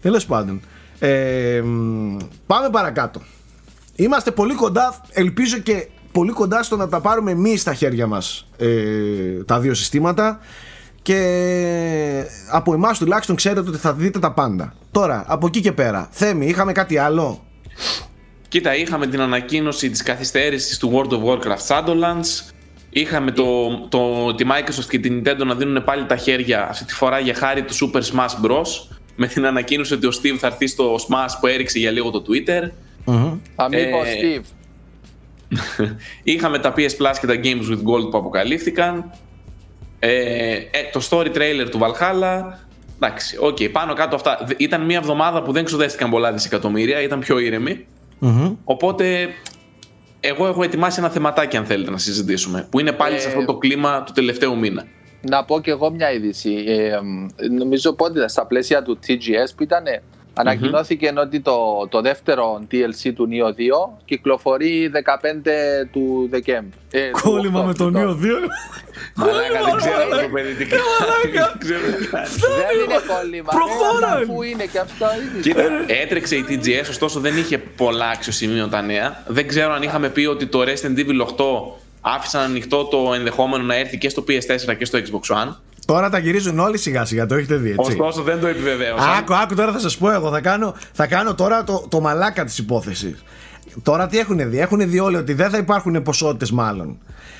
Τέλος 0.00 0.26
πάντων. 0.26 0.60
Ε, 0.98 1.60
μ, 1.64 2.16
πάμε 2.46 2.68
παρακάτω. 2.70 3.20
Είμαστε 3.96 4.30
πολύ 4.30 4.54
κοντά, 4.54 5.00
ελπίζω 5.10 5.58
και 5.58 5.88
πολύ 6.12 6.32
κοντά 6.32 6.62
στο 6.62 6.76
να 6.76 6.88
τα 6.88 7.00
πάρουμε 7.00 7.30
εμείς 7.30 7.60
στα 7.60 7.74
χέρια 7.74 8.06
μας 8.06 8.48
ε, 8.56 8.68
τα 9.46 9.60
δύο 9.60 9.74
συστήματα 9.74 10.38
και 11.02 12.24
από 12.50 12.74
εμάς 12.74 12.98
τουλάχιστον 12.98 13.36
ξέρετε 13.36 13.68
ότι 13.68 13.78
θα 13.78 13.92
δείτε 13.92 14.18
τα 14.18 14.32
πάντα. 14.32 14.74
Τώρα, 14.90 15.24
από 15.26 15.46
εκεί 15.46 15.60
και 15.60 15.72
πέρα, 15.72 16.08
Θέμη, 16.10 16.46
είχαμε 16.46 16.72
κάτι 16.72 16.98
άλλο; 16.98 17.44
Κοίτα, 18.52 18.76
είχαμε 18.76 19.06
την 19.06 19.20
ανακοίνωση 19.20 19.90
της 19.90 20.02
καθυστέρησης 20.02 20.78
του 20.78 20.92
World 20.94 21.12
of 21.12 21.24
Warcraft 21.24 21.66
Shadowlands. 21.68 22.50
Είχαμε 22.90 23.30
το, 23.30 23.68
το, 23.88 24.34
τη 24.34 24.44
Microsoft 24.48 24.86
και 24.88 24.98
την 24.98 25.22
Nintendo 25.24 25.44
να 25.46 25.54
δίνουν 25.54 25.84
πάλι 25.84 26.04
τα 26.06 26.16
χέρια 26.16 26.68
αυτή 26.68 26.84
τη 26.84 26.94
φορά 26.94 27.18
για 27.18 27.34
χάρη 27.34 27.62
του 27.64 27.74
Super 27.74 27.98
Smash 28.00 28.46
Bros. 28.46 28.96
Με 29.16 29.26
την 29.26 29.46
ανακοίνωση 29.46 29.94
ότι 29.94 30.06
ο 30.06 30.10
Steve 30.22 30.36
θα 30.38 30.46
έρθει 30.46 30.66
στο 30.66 30.94
Smash 30.94 31.30
που 31.40 31.46
έριξε 31.46 31.78
για 31.78 31.90
λίγο 31.90 32.10
το 32.10 32.22
Twitter. 32.28 32.70
Αμήπως, 33.54 34.06
Ε, 34.06 34.40
Steve. 34.40 34.44
Είχαμε 36.32 36.58
τα 36.58 36.74
PS 36.76 36.80
Plus 36.80 37.14
και 37.20 37.26
τα 37.26 37.34
Games 37.42 37.70
with 37.72 37.82
Gold 37.90 38.10
που 38.10 38.16
αποκαλύφθηκαν. 38.18 39.10
Ε, 39.98 40.10
ε, 40.54 40.60
το 40.92 41.06
story 41.10 41.26
trailer 41.36 41.66
του 41.70 41.78
Valhalla. 41.82 42.40
Εντάξει, 43.00 43.36
οκ, 43.40 43.58
πάνω 43.72 43.92
κάτω 43.94 44.14
αυτά. 44.16 44.38
Δε- 44.46 44.54
Ήταν 44.56 44.84
μια 44.84 44.98
εβδομάδα 44.98 45.42
που 45.42 45.52
δεν 45.52 45.64
ξοδεύτηκαν 45.64 46.10
πολλά 46.10 46.32
δισεκατομμύρια, 46.32 47.00
ήταν 47.02 47.18
πιο 47.20 47.38
ήρεμη 48.22 48.58
Οπότε, 48.64 49.28
εγώ 50.20 50.46
έχω 50.46 50.62
ετοιμάσει 50.62 51.00
ένα 51.00 51.08
θεματάκι 51.10 51.56
αν 51.56 51.64
θέλετε 51.64 51.90
να 51.90 51.98
συζητήσουμε. 51.98 52.66
Που 52.70 52.80
είναι 52.80 52.92
πάλι 52.92 53.18
σε 53.18 53.28
Ε, 53.28 53.30
αυτό 53.32 53.44
το 53.44 53.56
κλίμα 53.58 54.02
του 54.02 54.12
τελευταίου 54.12 54.58
μήνα. 54.58 54.86
Να 55.20 55.44
πω 55.44 55.60
και 55.60 55.70
εγώ 55.70 55.90
μια 55.90 56.12
είδηση. 56.12 56.64
Ε, 56.66 57.00
μ, 57.00 57.26
νομίζω 57.58 57.92
πότε 57.92 58.18
ήταν, 58.18 58.28
στα 58.28 58.46
πλαίσια 58.46 58.82
του 58.82 58.98
TGS 59.06 59.52
που 59.56 59.62
ήταν, 59.62 59.84
ανακοινώθηκε 60.34 61.12
ότι 61.18 61.40
το, 61.40 61.86
το 61.88 62.00
δεύτερο 62.00 62.62
DLC 62.72 63.12
του 63.14 63.28
Neo 63.30 63.48
2 63.90 63.98
κυκλοφορεί 64.04 64.90
15 64.94 64.98
του 65.92 66.26
Δεκέμβρη. 66.30 66.70
Ε, 66.90 67.10
του 67.10 67.18
Κόλλημα 67.22 67.62
με 67.62 67.70
Οκτώβρη, 67.70 67.92
τον 67.92 67.92
το- 67.92 68.14
Νίο 68.26 68.36
2. 68.38 68.48
Μαλάκα, 69.14 69.64
δεν 69.64 69.76
ξέρω 69.76 70.22
το 70.22 70.28
παιδί 70.32 70.54
τι 70.54 70.64
κάνει. 70.66 70.82
Δεν 71.32 71.58
ξέρω 71.58 71.80
τι 71.98 72.06
κάνει. 72.06 72.26
Δεν 72.28 72.84
είναι 72.84 73.00
κόλλημα. 73.16 73.50
Προχώρα. 73.52 74.16
ρε, 74.18 74.22
Αφού 74.22 74.42
είναι 74.42 74.64
και 74.66 74.78
αυτό 74.78 75.06
ήδη. 75.32 75.40
Κοίτα, 75.40 75.62
έτρεξε 75.86 76.36
η 76.36 76.44
TGS, 76.48 76.86
ωστόσο 76.88 77.20
δεν 77.20 77.36
είχε 77.36 77.58
πολλά 77.58 78.08
αξιοσημείωτα 78.08 78.82
νέα. 78.82 79.22
Δεν 79.26 79.48
ξέρω 79.48 79.72
αν 79.72 79.82
είχαμε 79.82 80.08
πει 80.08 80.24
ότι 80.26 80.46
το 80.46 80.60
Resident 80.62 80.98
Evil 80.98 81.20
8 81.26 81.81
άφησαν 82.02 82.42
ανοιχτό 82.42 82.84
το 82.84 83.12
ενδεχόμενο 83.14 83.62
να 83.64 83.74
έρθει 83.74 83.98
και 83.98 84.08
στο 84.08 84.24
PS4 84.28 84.76
και 84.78 84.84
στο 84.84 84.98
Xbox 84.98 85.34
One. 85.36 85.54
Τώρα 85.86 86.10
τα 86.10 86.18
γυρίζουν 86.18 86.58
όλοι 86.58 86.78
σιγά 86.78 87.04
σιγά, 87.04 87.26
το 87.26 87.34
έχετε 87.34 87.56
δει 87.56 87.70
έτσι. 87.70 87.90
Ωστόσο 87.90 88.22
δεν 88.22 88.40
το 88.40 88.46
επιβεβαίωσαν. 88.46 89.10
Άκου, 89.18 89.34
άκου 89.34 89.54
τώρα 89.54 89.72
θα 89.72 89.78
σας 89.78 89.96
πω 89.96 90.10
εγώ. 90.10 90.30
Θα 90.30 90.40
κάνω, 90.40 90.74
θα 90.92 91.06
κάνω 91.06 91.34
τώρα 91.34 91.64
το, 91.64 91.86
το 91.88 92.00
μαλάκα 92.00 92.44
της 92.44 92.58
υπόθεσης. 92.58 93.24
Τώρα 93.82 94.06
τι 94.06 94.18
έχουν 94.18 94.50
δει; 94.50 94.58
Έχουν 94.58 94.90
δει 94.90 94.98
όλοι 94.98 95.16
ότι 95.16 95.32
δεν 95.32 95.50
θα 95.50 95.58
υπάρχουν 95.58 96.02
ποσότητες 96.02 96.50
μάλλον. 96.50 96.98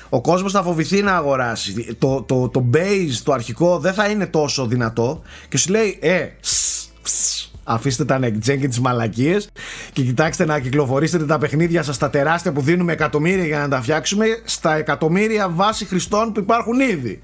Ο 0.09 0.21
κόσμος 0.21 0.51
θα 0.51 0.63
φοβηθεί 0.63 1.01
να 1.01 1.15
αγοράσει. 1.15 1.95
Το, 1.99 2.21
το, 2.21 2.49
το 2.49 2.65
base, 2.73 3.21
το 3.23 3.33
αρχικό 3.33 3.79
δεν 3.79 3.93
θα 3.93 4.09
είναι 4.09 4.25
τόσο 4.25 4.65
δυνατό. 4.65 5.21
Και 5.49 5.57
σου 5.57 5.71
λέει, 5.71 5.97
ε, 6.01 6.27
σ, 6.39 6.89
σ, 7.03 7.51
αφήστε 7.63 8.05
τα 8.05 8.19
next 8.21 8.49
gen 8.49 8.57
και 8.59 8.67
τις 8.67 8.79
μαλακίες 8.79 9.49
και 9.93 10.01
κοιτάξτε 10.01 10.45
να 10.45 10.59
κυκλοφορήσετε 10.59 11.25
τα 11.25 11.37
παιχνίδια 11.37 11.83
σας 11.83 11.97
τα 11.97 12.09
τεράστια 12.09 12.51
που 12.51 12.61
δίνουμε 12.61 12.91
εκατομμύρια 12.91 13.45
για 13.45 13.59
να 13.59 13.67
τα 13.67 13.81
φτιάξουμε 13.81 14.25
στα 14.43 14.75
εκατομμύρια 14.75 15.49
βάση 15.49 15.85
χρηστών 15.85 16.31
που 16.31 16.39
υπάρχουν 16.39 16.79
ήδη. 16.79 17.21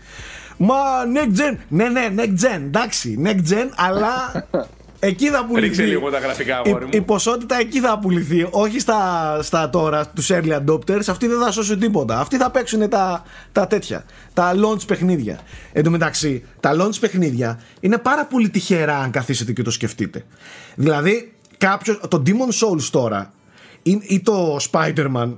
Μα 0.57 0.75
next 1.15 1.39
gen, 1.39 1.57
ναι 1.67 1.89
ναι 1.89 2.09
next 2.15 2.45
gen, 2.45 2.61
εντάξει 2.65 3.19
next 3.23 3.51
gen 3.51 3.69
αλλά 3.75 4.09
εκεί 4.99 5.29
θα 5.29 5.45
πουληθεί. 5.45 5.67
Ρίξε 5.67 5.83
λίγο 5.83 6.09
τα 6.09 6.19
γραφικά, 6.19 6.57
αγόρι 6.57 6.85
μου. 6.85 6.89
Η, 6.93 6.97
η 6.97 7.01
ποσότητα 7.01 7.59
εκεί 7.59 7.79
θα 7.79 7.99
πουληθεί, 7.99 8.47
όχι 8.49 8.79
στα, 8.79 9.39
στα 9.41 9.69
τώρα, 9.69 10.07
τους 10.07 10.29
early 10.31 10.59
adopters, 10.59 11.03
αυτοί 11.09 11.27
δεν 11.27 11.39
θα 11.39 11.51
σώσουν 11.51 11.79
τίποτα. 11.79 12.19
Αυτοί 12.19 12.37
θα 12.37 12.51
παίξουν 12.51 12.89
τα, 12.89 13.23
τα 13.51 13.67
τέτοια, 13.67 14.05
τα 14.33 14.53
launch 14.55 14.87
παιχνίδια. 14.87 15.39
Εν 15.71 15.83
τω 15.83 15.89
μεταξύ, 15.89 16.43
τα 16.59 16.75
launch 16.79 16.99
παιχνίδια 16.99 17.59
είναι 17.79 17.97
πάρα 17.97 18.25
πολύ 18.25 18.49
τυχερά 18.49 18.97
αν 18.97 19.11
καθίσετε 19.11 19.53
και 19.53 19.61
το 19.61 19.71
σκεφτείτε. 19.71 20.25
Δηλαδή, 20.75 21.33
κάποιος, 21.57 21.99
το 22.07 22.23
Demon 22.25 22.67
Souls 22.67 22.83
τώρα 22.91 23.33
ή, 23.81 23.99
ή 24.01 24.19
το 24.19 24.57
Spider-Man 24.71 25.35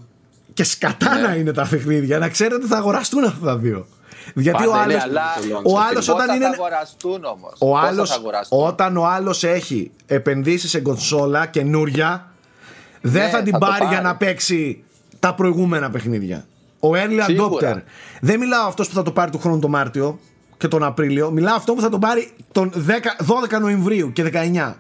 και 0.54 0.63
σκατάνα 0.63 1.36
είναι 1.36 1.52
τα 1.52 1.67
παιχνίδια. 1.69 2.17
Να 2.17 2.30
ξέρετε 2.30 2.56
ότι 2.56 2.67
θα 2.67 2.78
αγοραστούν 2.78 3.24
αυτά 3.24 3.45
τα 3.45 3.58
δύο. 3.58 3.88
Γιατί 4.36 4.64
Πάντα 4.64 4.80
ο 4.80 4.84
είναι, 4.84 4.94
άλλος, 4.94 5.04
αλλά 5.04 5.24
ο 5.64 5.80
άλλος 5.80 6.06
πόσα 6.06 6.14
όταν 6.14 6.36
είναι. 6.36 6.46
θα 6.46 6.52
αγοραστούν 6.52 7.24
όμως. 7.26 7.54
Ο 7.60 7.70
Πόσα 7.72 7.88
άλλος, 7.88 8.10
θα 8.10 8.16
αγοραστούν; 8.16 8.66
όταν 8.68 8.98
ο 8.98 9.06
άλλος 9.06 9.44
έχει 9.44 9.92
επενδύσεις 10.06 10.70
σε 10.70 10.80
κονσόλα 10.82 11.46
καινούρια, 11.46 12.32
δεν 13.02 13.24
Ναι, 13.24 13.30
θα 13.30 13.42
την 13.42 13.52
θα 13.54 13.60
το 13.60 13.66
πάρει, 13.66 13.80
για 13.86 13.90
πάρει. 13.94 14.04
να 14.04 14.16
παίξει 14.16 14.84
τα 15.20 15.34
προηγούμενα 15.36 15.90
παιχνίδια. 15.90 16.46
Ο 16.80 16.90
early 16.92 17.20
Σίγουρα. 17.26 17.76
adopter. 17.78 17.82
Δεν 18.22 18.40
μιλάω 18.40 18.68
αυτός 18.68 18.88
που 18.90 18.94
θα 18.96 19.04
το 19.04 19.12
πάρει 19.12 19.32
του 19.32 19.40
χρόνου 19.40 19.60
τον 19.60 19.70
Μάρτιο 19.70 20.20
και 20.58 20.68
τον 20.68 20.84
Απρίλιο. 20.84 21.32
Μιλάω 21.32 21.56
αυτό 21.56 21.74
που 21.74 21.82
θα 21.82 21.90
τον 21.90 22.00
πάρει 22.00 22.32
τον 22.52 22.72
10, 22.88 23.16
12 23.26 23.60
Νοεμβρίου 23.60 24.12
και 24.14 24.24
19. 24.24 24.76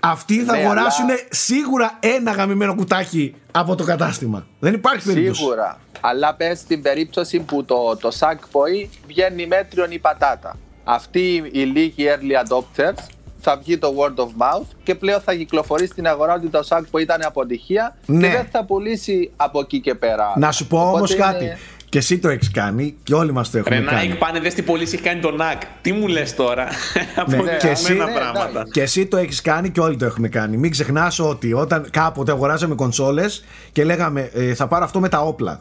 Αυτοί 0.00 0.44
θα 0.44 0.52
Ναι, 0.56 0.62
αγοράσουν 0.64 1.04
αλλά- 1.04 1.18
σίγουρα 1.30 1.96
ένα 2.00 2.30
γαμημένο 2.32 2.74
κουτάκι 2.74 3.34
από 3.60 3.74
το 3.74 3.84
κατάστημα. 3.84 4.46
Δεν 4.58 4.74
υπάρχει 4.74 5.06
περίπτωση. 5.06 5.40
Σίγουρα. 5.40 5.78
Αλλά 6.00 6.34
πες 6.34 6.58
στην 6.58 6.82
περίπτωση 6.82 7.40
που 7.40 7.64
το, 7.64 7.96
το 8.00 8.10
Sackboy 8.18 8.88
βγαίνει 9.06 9.46
μέτριον 9.46 9.90
η 9.90 9.98
πατάτα. 9.98 10.56
Αυτοί 10.84 11.50
οι 11.52 11.58
λίγοι 11.62 12.06
early 12.08 12.46
adopters 12.48 12.98
θα 13.40 13.56
βγει 13.56 13.78
το 13.78 13.94
word 13.98 14.20
of 14.20 14.26
mouth 14.26 14.66
και 14.82 14.94
πλέον 14.94 15.20
θα 15.20 15.34
κυκλοφορεί 15.34 15.86
στην 15.86 16.06
αγορά 16.06 16.34
ότι 16.34 16.48
το 16.48 16.60
Sackboy 16.68 17.00
ήταν 17.00 17.22
αποτυχία 17.22 17.96
Ναι. 18.06 18.28
και 18.28 18.32
δεν 18.34 18.46
θα 18.50 18.64
πουλήσει 18.64 19.30
από 19.36 19.60
εκεί 19.60 19.80
και 19.80 19.94
πέρα. 19.94 20.32
Να 20.36 20.52
σου 20.52 20.66
πω 20.66 20.78
όμως 20.80 20.94
Οπότε 21.12 21.14
κάτι. 21.14 21.56
Είναι- 21.88 21.90
Και 21.90 21.98
εσύ 21.98 22.18
το 22.18 22.28
έχεις 22.28 22.50
κάνει 22.50 22.96
και 23.02 23.14
όλοι 23.14 23.32
μας 23.32 23.50
το 23.50 23.58
έχουμε 23.58 23.78
Ρε 23.78 23.84
κάνει. 23.84 24.10
Nike, 24.12 24.18
πάνε 24.18 24.40
δες 24.40 24.54
τι 24.54 24.62
πωλήσει 24.62 24.94
έχει 24.94 25.04
κάνει 25.04 25.20
το 25.20 25.36
NAC. 25.40 25.62
Τι 25.82 25.92
μου 25.92 26.06
λες 26.06 26.34
τώρα; 26.34 26.68
Από 27.16 27.30
Ναι, 27.30 27.36
ναι, 27.42 27.56
και 27.60 27.68
εσύ- 27.68 27.92
ναι, 27.92 28.04
πράγματα. 28.04 28.48
εντάξει. 28.50 28.72
Και 28.72 28.82
εσύ 28.82 29.06
το 29.06 29.16
έχεις 29.16 29.40
κάνει 29.40 29.70
και 29.70 29.80
όλοι 29.80 29.96
το 29.96 30.04
έχουμε 30.04 30.28
κάνει. 30.28 30.56
Μην 30.56 30.70
ξεχνάς 30.70 31.18
ότι 31.18 31.52
όταν 31.52 31.86
κάποτε 31.90 32.32
αγοράζαμε 32.32 32.74
κονσόλες 32.74 33.44
και 33.72 33.84
λέγαμε 33.84 34.30
ε, 34.34 34.54
θα 34.54 34.66
πάρω 34.66 34.84
αυτό 34.84 35.00
με 35.00 35.08
τα 35.08 35.20
όπλα 35.20 35.60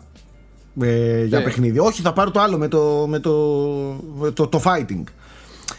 ε, 0.82 1.24
για 1.24 1.38
Ναι. 1.38 1.44
παιχνίδι. 1.44 1.80
Όχι, 1.80 2.02
θα 2.02 2.14
πάρω 2.14 2.32
το 2.32 2.40
άλλο 2.40 2.58
με 2.58 2.68
το, 2.68 3.06
με 3.10 3.20
το, 3.20 3.32
με 4.20 4.32
το, 4.32 4.48
το 4.48 4.62
fighting. 4.66 5.04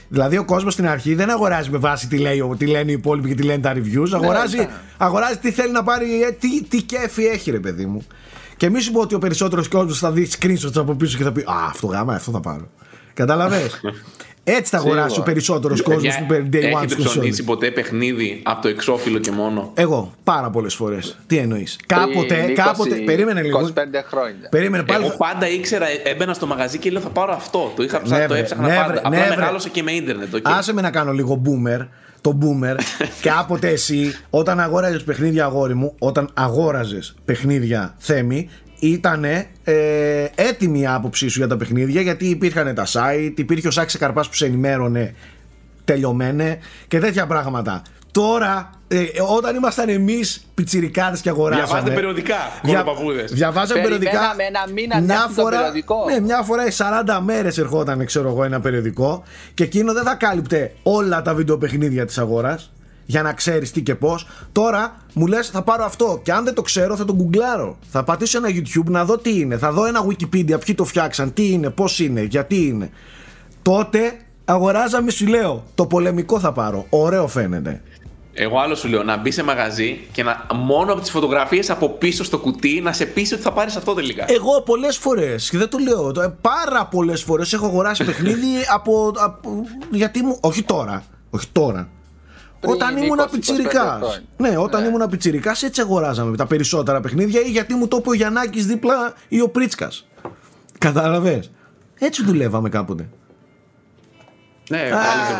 Δηλαδή 0.08 0.37
ο 0.38 0.44
κόσμος 0.44 0.72
στην 0.72 0.88
αρχή 0.88 1.14
δεν 1.14 1.30
αγοράζει 1.30 1.70
με 1.70 1.78
βάση 1.78 2.08
τι, 2.08 2.18
λέει, 2.18 2.40
ο- 2.40 2.54
τι 2.58 2.66
λένε 2.66 2.90
οι 2.90 2.94
υπόλοιποι 2.94 3.28
και 3.28 3.34
τι 3.34 3.42
λένε 3.42 3.58
τα 3.62 3.72
reviews. 3.74 4.08
Αγοράζει, 4.12 4.56
ναι. 4.56 4.68
αγοράζει 4.96 5.37
τι 5.37 5.50
θέλει 5.50 5.72
να 5.72 5.82
πάρει, 5.82 6.22
ε, 6.22 6.30
τι, 6.30 6.62
τι 6.64 6.82
κέφι 6.82 7.24
έχει, 7.24 7.50
ρε 7.50 7.58
παιδί 7.58 7.87
μου. 7.87 8.06
Και 8.58 8.70
μη 8.70 8.80
σου 8.80 8.92
πω 8.92 9.00
ότι 9.00 9.14
ο 9.14 9.18
περισσότερος 9.18 9.68
κόσμος 9.68 9.98
θα 9.98 10.10
δει 10.12 10.28
screenshots 10.40 10.76
από 10.76 10.94
πίσω 10.94 11.16
και 11.18 11.24
θα 11.24 11.32
πει 11.32 11.40
Α, 11.40 11.66
αυτό 11.68 11.86
γάμα, 11.86 12.14
αυτό 12.14 12.30
θα 12.30 12.40
πάρω. 12.40 12.68
Κατάλαβε. 13.14 13.70
Έτσι 14.44 14.70
θα 14.70 14.76
αγοράσει 14.76 15.04
ο 15.06 15.08
Σίγουρα. 15.08 15.24
περισσότερο 15.32 15.74
κόσμος 15.82 16.02
Παιδιά, 16.02 16.18
που 16.18 16.26
παίρνει 16.26 16.48
day 16.52 16.56
one 16.56 16.58
Έχετε 16.62 16.76
στις 16.78 16.94
κονσόλες. 16.94 17.10
ψωνίσει 17.12 17.44
ποτέ 17.44 17.70
παιχνίδι 17.70 18.40
από 18.44 18.62
το 18.62 18.68
εξώφυλλο 18.68 19.18
και 19.18 19.30
μόνο; 19.30 19.70
Εγώ 19.74 20.12
πάρα 20.24 20.50
πολλές 20.50 20.74
φορές. 20.74 21.16
Τι 21.26 21.36
εννοείς; 21.36 21.76
Κάποτε, 21.86 22.34
Πριν 22.34 22.48
20, 22.50 22.54
κάποτε. 22.54 22.94
Περίμενε 22.96 23.42
λίγο. 23.42 23.58
25 23.60 23.70
χρόνια. 24.08 24.48
Περίμενε 24.50 24.82
πάλι. 24.84 25.04
Εγώ 25.04 25.16
πάντα 25.16 25.48
ήξερα, 25.48 25.86
έμπαινα 26.04 26.34
στο 26.34 26.46
μαγαζί 26.46 26.78
και 26.78 26.90
λέω 26.90 27.00
θα 27.00 27.08
πάρω 27.08 27.32
αυτό. 27.32 27.72
Το 27.76 27.82
είχα 27.82 28.02
ψάξει, 28.02 28.20
Ναι, 28.20 28.26
το 28.26 28.32
βρε, 28.32 28.40
έψαχνα 28.42 28.66
ναι, 28.68 28.74
πάντα. 28.74 28.86
βρε, 28.88 28.98
Απλά 28.98 29.18
ναι, 29.18 29.26
βρε. 29.26 29.36
μεγάλωσα 29.36 29.68
και 29.68 29.82
με 29.82 29.92
ίντερνετ. 29.92 30.34
οκ. 30.34 30.40
Άσε 30.48 30.72
με 30.72 30.80
να 30.80 30.90
κάνω 30.90 31.12
λίγο 31.12 31.42
boomer. 31.44 31.86
Το 32.20 32.38
boomer. 32.40 32.76
Κάποτε 33.31 33.68
εσύ, 33.68 34.12
όταν 34.31 34.61
αγόραζες 34.61 35.04
παιχνίδια 35.04 35.44
αγόρι 35.44 35.74
μου, 35.74 35.94
όταν 35.98 36.31
αγόραζες 36.35 37.14
παιχνίδια 37.24 37.94
Θέμη, 37.98 38.48
ήταν 38.81 39.24
ε, 39.24 39.44
έτοιμη 40.35 40.81
η 40.81 40.87
άποψή 40.87 41.28
σου 41.28 41.38
για 41.38 41.48
τα 41.48 41.57
παιχνίδια 41.57 42.00
γιατί 42.00 42.26
υπήρχαν 42.26 42.74
τα 42.74 42.87
site, 42.87 43.33
υπήρχε 43.37 43.68
ο 43.68 43.70
Σάξε 43.70 43.98
Καρπάς 43.98 44.28
που 44.28 44.35
σε 44.35 44.46
ενημέρωνε 44.46 45.14
τελειωμένε 45.85 46.59
και 46.88 46.98
τέτοια 46.98 47.26
πράγματα. 47.26 47.83
Τώρα, 48.18 48.70
ε, 48.88 49.04
όταν 49.37 49.57
ήμασταν 49.57 49.88
εμείς 49.88 50.46
πιτσιρικάδες 50.54 51.20
και 51.20 51.28
αγοράσαμε. 51.28 51.66
Διαβάζετε 51.66 51.94
περιοδικά, 51.94 52.37
Δια- 52.62 52.83
κολοπαπούδες. 52.83 53.33
Διαβάζαμε 53.33 53.81
περιοδικά. 53.81 54.11
Περιμέναμε 54.11 54.42
ένα 54.42 54.72
μήνα 54.72 55.00
να 55.00 55.22
έρθει 55.22 55.35
το 55.35 55.44
περιοδικό. 55.44 55.96
Ναι, 56.11 56.20
μια 56.20 56.42
φορά 56.42 56.66
οι 56.66 56.70
40 56.70 57.20
μέρες 57.20 57.59
ερχόταν, 57.59 58.04
ξέρω 58.07 58.28
εγώ, 58.28 58.44
ένα 58.44 58.61
περιοδικό 58.61 59.22
και 59.54 59.62
εκείνο 59.62 59.92
δεν 59.92 60.02
θα 60.04 60.14
κάλυπτε 60.14 60.72
όλα 60.83 61.22
τα 61.22 61.35
βιντεοπαιχνίδια 61.35 62.07
της 62.07 62.18
αγοράς 62.18 62.72
για 63.07 63.22
να 63.22 63.33
ξέρεις 63.33 63.72
τι 63.72 63.83
και 63.83 63.94
πώς. 63.94 64.26
Τώρα 64.52 64.96
μου 65.14 65.26
λες, 65.26 65.48
θα 65.48 65.62
πάρω 65.62 65.85
αυτό 65.85 66.20
και 66.22 66.33
αν 66.33 66.44
δεν 66.44 66.54
το 66.54 66.62
ξέρω, 66.62 66.96
θα 66.96 67.04
το 67.04 67.14
γκουγκλάρω. 67.14 67.78
Θα 67.90 68.04
πατήσω 68.04 68.38
ένα 68.38 68.48
YouTube 68.48 68.85
να 68.90 69.04
δω 69.04 69.18
τι 69.18 69.38
είναι. 69.38 69.57
Θα 69.59 69.72
δω 69.72 69.87
ένα 69.87 70.04
Wikipedia, 70.07 70.61
ποιοι 70.64 70.74
το 70.74 70.85
φτιάξαν, 70.85 71.33
τι 71.33 71.50
είναι, 71.52 71.70
πώς 71.70 72.00
είναι, 72.00 72.22
γιατί 72.22 72.66
είναι. 72.66 72.90
Τότε 73.62 74.12
αγοράζαμε, 74.44 75.11
σου 75.11 75.26
λέω, 75.26 75.64
το 75.74 75.87
πολεμικό 75.87 76.40
θα 76.40 76.52
πάρω. 76.52 76.87
Ωραίο 76.88 77.26
φαίνεται. 77.26 77.83
Εγώ 78.40 78.59
άλλο 78.59 78.74
σου 78.74 78.88
λέω 78.88 79.03
να 79.03 79.16
μπει 79.16 79.31
σε 79.31 79.42
μαγαζί 79.42 80.07
και 80.12 80.22
να, 80.22 80.46
μόνο 80.55 80.92
από 80.92 81.01
τις 81.01 81.11
φωτογραφίες 81.11 81.70
από 81.70 81.88
πίσω 81.88 82.24
στο 82.24 82.38
κουτί 82.38 82.81
να 82.81 82.92
σε 82.92 83.07
πείσει 83.07 83.35
ότι 83.35 83.42
θα 83.42 83.53
πάρεις 83.53 83.77
αυτό 83.77 83.94
τελικά. 83.94 84.24
Εγώ 84.29 84.62
πολλές 84.62 84.96
φορές, 84.96 85.51
και 85.51 85.59
δεν 85.59 85.68
το 85.68 85.79
λέω, 85.79 86.12
το- 86.12 86.20
ε, 86.20 86.35
πάρα 86.40 86.87
πολλές 86.87 87.22
φορές 87.22 87.53
έχω 87.53 87.66
αγοράσει 87.66 88.05
παιχνίδι 88.09 88.48
από, 88.72 89.12
από. 89.18 89.64
Γιατί 89.90 90.22
μου. 90.22 90.38
Όχι 90.40 90.62
τώρα. 90.62 91.03
Όχι 91.31 91.46
τώρα. 91.53 91.88
Πριν 92.61 92.72
όταν 92.72 92.94
20, 92.96 93.03
ήμουν 93.03 93.18
25 93.20 93.31
πιτσιρικάς. 93.31 93.98
χρόνια. 94.01 94.22
Ναι, 94.37 94.57
όταν 94.59 94.83
Ναι. 94.83 94.88
ήμουν 94.88 95.09
πιτσιρικάς 95.09 95.62
έτσι 95.62 95.81
αγοράζαμε 95.81 96.37
τα 96.37 96.46
περισσότερα 96.46 97.01
παιχνίδια 97.01 97.40
ή 97.40 97.51
γιατί 97.51 97.74
μου 97.74 97.88
το 97.88 97.96
είπε 98.01 98.09
ο 98.09 98.12
Γιαννάκης 98.14 98.66
δίπλα 98.66 99.14
ή 99.29 99.40
ο 99.40 99.48
Πρίτσκα. 99.48 99.90
Κατάλαβες; 100.79 101.51
Έτσι 101.98 102.24
δουλεύαμε 102.24 102.68
κάποτε. 102.68 103.09
Ναι, 104.68 104.78
Α, 104.78 104.88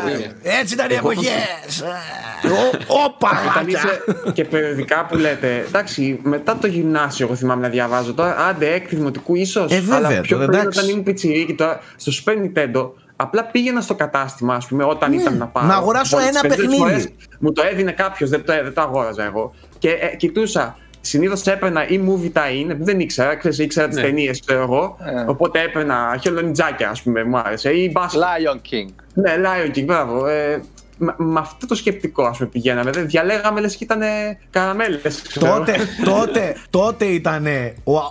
πάλι 0.03 0.15
σε 0.17 0.35
έτσι 0.43 0.73
ήταν 0.73 0.89
οι 0.89 0.93
εποχές. 0.93 1.83
Όπα! 3.05 3.29
Όταν 3.29 3.63
μάτια. 3.63 3.79
είσαι 3.79 4.03
και 4.33 4.45
περιοδικά 4.45 5.05
που 5.05 5.17
λέτε, 5.17 5.65
εντάξει, 5.67 6.19
μετά 6.23 6.57
το 6.57 6.67
γυμνάσιο, 6.67 7.25
εγώ 7.25 7.35
θυμάμαι 7.35 7.61
να 7.61 7.69
διαβάζω 7.69 8.13
τώρα, 8.13 8.37
άντε 8.47 8.73
έκτη 8.73 8.95
δημοτικού 8.95 9.35
ίσως. 9.35 9.71
Ε, 9.71 9.79
βέβαια, 9.79 9.97
αλλά 9.97 10.21
πιο 10.21 10.35
τώρα, 10.37 10.47
πριν 10.47 10.59
εντάξει. 10.59 10.79
όταν 10.79 10.91
ήμουν 10.91 11.03
πιτσιρίκι, 11.03 11.55
τώρα 11.55 11.79
στο 11.95 12.11
Super 12.25 12.33
Nintendo, 12.33 12.89
απλά 13.15 13.43
πήγαινα 13.45 13.81
στο 13.81 13.95
κατάστημα, 13.95 14.55
ας 14.55 14.65
πούμε, 14.67 14.83
όταν 14.83 15.13
ήταν 15.13 15.37
να 15.37 15.47
πάρω. 15.47 15.65
Ναι, 15.65 15.71
να 15.71 15.77
αγοράσω 15.77 16.15
Πολλές 16.15 16.29
ένα 16.29 16.41
περισσότερες 16.41 16.77
παιχνίδι. 16.77 17.01
φορές 17.01 17.27
Μου 17.39 17.51
το 17.51 17.63
έδινε 17.71 17.91
κάποιος, 17.91 18.29
δεν 18.29 18.43
το, 18.45 18.53
δεν 18.53 18.73
το 18.73 18.81
αγόραζα 18.81 19.23
εγώ. 19.23 19.53
Και 19.77 19.89
ε, 19.89 20.15
κοιτούσα. 20.15 20.77
Συνήθως 21.01 21.41
έπαιρνα 21.41 21.87
ή 21.87 21.99
movie 22.07 22.37
tie-in, 22.37 22.75
δεν 22.79 22.99
ήξερα, 22.99 23.35
ξέρεις, 23.35 23.59
ήξερα 23.59 23.87
τις 23.87 23.95
Ναι. 23.97 24.01
ταινίες, 24.03 24.39
ξέρω 24.39 24.61
εγώ. 24.61 24.97
Ε. 25.05 25.23
Οπότε 25.27 25.61
έπαιρνα 25.61 26.17
χελονιτζάκια, 26.21 26.89
ας 26.89 27.01
πούμε, 27.01 27.23
μου 27.23 27.37
άρεσε. 27.37 27.69
Ή 27.71 27.89
μπάσκετ. 27.93 28.21
Lion 28.21 28.55
King. 28.55 28.93
Ναι, 29.13 29.33
Lion 29.43 29.77
King, 29.77 29.83
μπράβο. 29.85 30.27
Ε, 30.27 30.61
με, 30.97 31.13
με 31.17 31.39
αυτό 31.39 31.65
το 31.67 31.75
σκεπτικό, 31.75 32.23
ας 32.23 32.37
πούμε, 32.37 32.49
πηγαίναμε. 32.49 32.91
Δεν 32.91 33.07
διαλέγαμε 33.07 33.61
λες 33.61 33.75
και 33.75 33.83
ήταν 33.83 34.01
καραμέλες. 34.49 35.21
τότε, 35.39 35.75
τότε, 36.03 36.55
τότε 36.69 37.05
ήταν 37.05 37.45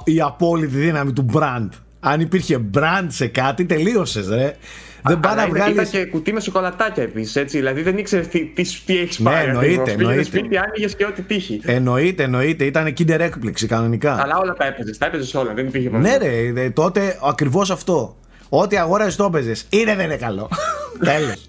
η 0.05 0.21
απόλυτη 0.21 0.77
δύναμη 0.77 1.13
του 1.13 1.27
brand. 1.33 1.69
Αν 2.01 2.21
υπήρχε 2.21 2.61
brand 2.75 3.07
σε 3.07 3.27
κάτι, 3.27 3.65
τελείωσες, 3.67 4.29
ρε. 4.29 4.57
Δεν 5.03 5.21
πάει 5.21 5.35
να 5.35 5.43
Ήταν 5.43 5.55
βγάλει. 5.73 5.89
και 5.89 6.05
κουτί 6.05 6.33
με 6.33 6.41
σοκολατάκια 6.41 7.03
επίσης, 7.03 7.37
έτσι. 7.37 7.57
Δηλαδή 7.57 7.83
δεν 7.83 7.99
ήξερε 7.99 8.23
τι, 8.23 8.45
τι, 8.45 8.63
τι 8.87 8.99
έχεις 8.99 9.19
Ναι, 9.19 9.31
πάρει. 9.31 9.49
εννοείται, 9.49 9.69
ακριβώς. 9.73 9.85
Πήγαινες 9.95 10.09
εννοείται. 10.11 10.39
σπίτι, 10.39 10.57
άνοιγες 10.59 10.97
και 10.97 11.05
ό,τι 11.05 11.23
τύχει. 11.23 11.61
Εννοείται, 11.65 12.23
εννοείται. 12.23 12.65
Ήταν 12.65 12.87
kinder 12.99 13.19
έκπληξη 13.19 13.67
κανονικά. 13.67 14.21
Αλλά 14.23 14.37
όλα 14.39 14.53
τα 14.53 14.67
έπαιζες. 14.67 14.99
Τα 14.99 15.07
έπαιζες 15.07 15.35
όλα. 15.35 15.53
Δεν 15.55 15.67
υπήρχε 15.67 15.89
Ναι, 15.91 15.93
πρόβλημα. 16.11 16.19
ρε, 16.33 16.53
δε, 16.53 16.71
τότε 16.71 17.19
ακριβώς 17.23 17.71
αυτό. 17.71 18.17
Ό,τι 18.49 18.77
αγόρασε 18.79 19.17
το 19.17 19.25
έπαιζες. 19.25 19.67
Είναι 19.69 19.95
δεν 19.95 20.05
είναι 20.05 20.17
καλό. 20.17 20.49
Τέλος. 21.05 21.45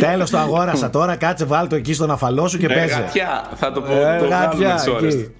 Τέλος 0.00 0.30
το 0.30 0.38
αγόρασα 0.38 0.90
τώρα. 0.90 1.16
Κάτσε, 1.16 1.44
βάλ 1.44 1.68
το 1.68 1.76
εκεί 1.76 1.94
στον 1.94 2.10
αφαλό 2.10 2.48
σου 2.48 2.58
και 2.58 2.66
Ε, 2.66 2.74
παίζε. 2.74 2.94
γατιά, 2.94 3.50
θα 3.54 3.72
το 3.72 3.80
πω. 3.80 3.92
Ε, 3.92 4.18
το 4.18 4.24
γάτια, 4.24 4.48
βγάλουμε 4.48 4.74
τις 4.74 4.86
ώρες. 4.86 5.14
εκεί. 5.14 5.30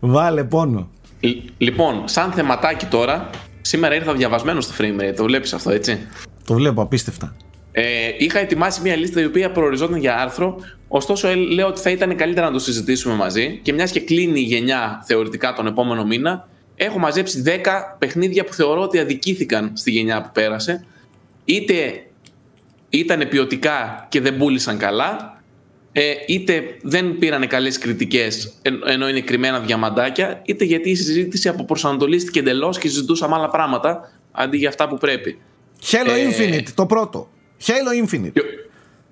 Βάλε 0.00 0.44
πόνο. 0.44 0.88
Λ- 1.20 1.28
Λοιπόν, 1.58 2.02
σαν 2.08 2.32
θεματάκι 2.32 2.86
τώρα, 2.86 3.30
σήμερα 3.60 3.94
ήρθα 3.94 4.12
διαβασμένο 4.14 4.60
στο 4.60 4.74
frame 4.78 5.00
rate. 5.02 5.14
Το 5.16 5.24
βλέπεις 5.24 5.52
αυτό, 5.52 5.70
έτσι; 5.70 5.98
Το 6.44 6.54
βλέπω 6.54 6.82
απίστευτα. 6.82 7.36
Ε, 7.72 7.84
είχα 8.18 8.38
ετοιμάσει 8.38 8.80
μια 8.82 8.96
λίστα 8.96 9.20
η 9.20 9.24
οποία 9.24 9.50
προοριζόταν 9.50 9.98
για 9.98 10.16
άρθρο, 10.16 10.56
ωστόσο 10.88 11.28
ε, 11.28 11.34
λέω 11.34 11.66
ότι 11.66 11.80
θα 11.80 11.90
ήταν 11.90 12.16
καλύτερα 12.16 12.46
να 12.46 12.52
το 12.52 12.58
συζητήσουμε 12.58 13.14
μαζί 13.14 13.60
και 13.62 13.72
μιας 13.72 13.90
και 13.90 14.00
κλείνει 14.00 14.40
η 14.40 14.42
γενιά 14.44 15.02
θεωρητικά 15.06 15.52
τον 15.52 15.66
επόμενο 15.66 16.04
μήνα, 16.04 16.48
έχω 16.76 16.98
μαζέψει 16.98 17.42
10 17.46 17.50
παιχνίδια 17.98 18.44
που 18.44 18.52
θεωρώ 18.54 18.80
ότι 18.82 18.98
αδικήθηκαν 18.98 19.70
στη 19.74 19.90
γενιά 19.90 20.22
που 20.22 20.28
πέρασε. 20.32 20.84
Είτε 21.44 22.04
ήταν 22.88 23.28
ποιοτικά 23.28 24.06
και 24.10 24.20
δεν 24.20 24.36
πούλησαν 24.36 24.78
καλά, 24.78 25.40
ε, 25.92 26.12
είτε 26.26 26.62
δεν 26.82 27.18
πήραν 27.18 27.46
καλές 27.46 27.78
κριτικές 27.78 28.52
εν- 28.62 28.82
ενώ 28.86 29.08
είναι 29.08 29.20
κρυμμένα 29.20 29.60
διαμαντάκια, 29.60 30.42
είτε 30.44 30.64
γιατί 30.64 30.90
η 30.90 30.94
συζήτηση 30.94 31.48
αποπροσανατολίστηκε 31.48 32.38
εντελώς 32.38 32.78
και 32.78 32.88
συζητούσαμε 32.88 33.34
άλλα 33.34 33.48
πράγματα 33.50 34.12
αντί 34.32 34.56
για 34.56 34.68
αυτά 34.68 34.88
που 34.88 34.98
πρέπει. 34.98 35.38
Halo 35.82 36.08
Ε, 36.08 36.28
Infinite, 36.58 36.68
το 36.74 36.86
πρώτο. 36.86 37.28
Halo 37.66 38.04
Infinite. 38.06 38.32
Ποιο- 38.32 38.44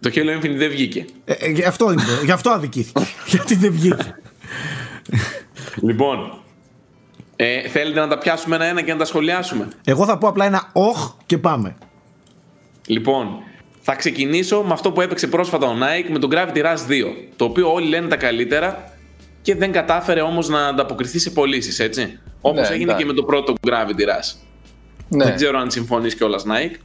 Το 0.01 0.11
Halo 0.15 0.39
Infinite 0.39 0.57
δεν 0.57 0.71
βγήκε. 0.71 1.05
Ε, 1.25 1.33
ε, 1.33 1.49
γι' 1.51 1.63
αυτό, 1.65 1.93
είναι, 1.93 2.03
γι' 2.25 2.31
αυτό 2.31 2.51
αδικήθηκε. 2.51 3.07
Γιατί 3.33 3.55
δεν 3.55 3.73
βγήκε. 3.73 4.15
Λοιπόν, 5.83 6.39
ε, 7.37 7.69
θέλετε 7.69 8.01
να 8.01 8.09
τα 8.09 8.19
πιάσουμε 8.19 8.55
ένα-ένα 8.57 8.83
και 8.83 8.93
να 8.93 8.99
τα 8.99 9.05
σχολιάσουμε; 9.05 9.69
Εγώ 9.85 10.05
θα 10.05 10.19
πω 10.19 10.29
απλά 10.29 10.45
ένα 10.45 10.71
όχ 10.73 11.11
και 11.27 11.39
πάμε. 11.39 11.77
Λοιπόν, 12.87 13.29
θα 13.81 13.95
ξεκινήσω 13.95 14.63
με 14.63 14.73
αυτό 14.73 14.93
που 14.93 15.01
έπαιξε 15.01 15.27
πρόσφατα 15.27 15.67
ο 15.67 15.73
Nike 15.81 16.09
με 16.11 16.19
τον 16.19 16.31
Gravity 16.33 16.59
Rush 16.65 16.89
2. 16.89 17.05
Το 17.37 17.45
οποίο 17.45 17.73
όλοι 17.73 17.89
λένε 17.89 18.09
τα 18.09 18.17
καλύτερα 18.17 18.93
και 19.43 19.55
δεν 19.55 19.73
κατάφερε 19.73 20.21
όμως 20.21 20.49
να 20.49 20.67
ανταποκριθεί 20.67 21.19
σε 21.19 21.31
πωλήσεις, 21.31 21.79
έτσι. 21.79 22.19
Όπω 22.41 22.61
Ναι, 22.61 22.67
έγινε 22.67 22.83
εντάξει. 22.83 23.01
και 23.01 23.07
με 23.07 23.13
το 23.13 23.23
πρώτο 23.23 23.55
Gravity 23.67 24.01
Rush. 24.09 24.37
Ναι. 25.09 25.25
Δεν 25.25 25.35
ξέρω 25.35 25.59
αν 25.59 25.71
συμφωνείς 25.71 26.15
κιόλας, 26.15 26.45
Nike. 26.47 26.77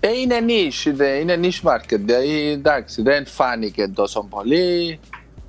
Ε, 0.00 0.08
είναι 0.20 0.36
niche, 0.46 0.90
δε- 0.94 1.18
είναι 1.18 1.40
niche 1.42 1.68
market. 1.70 1.98
Δηλαδή, 1.98 2.48
εντάξει, 2.50 3.02
δεν 3.02 3.26
φάνηκε 3.26 3.88
τόσο 3.94 4.26
πολύ. 4.30 4.98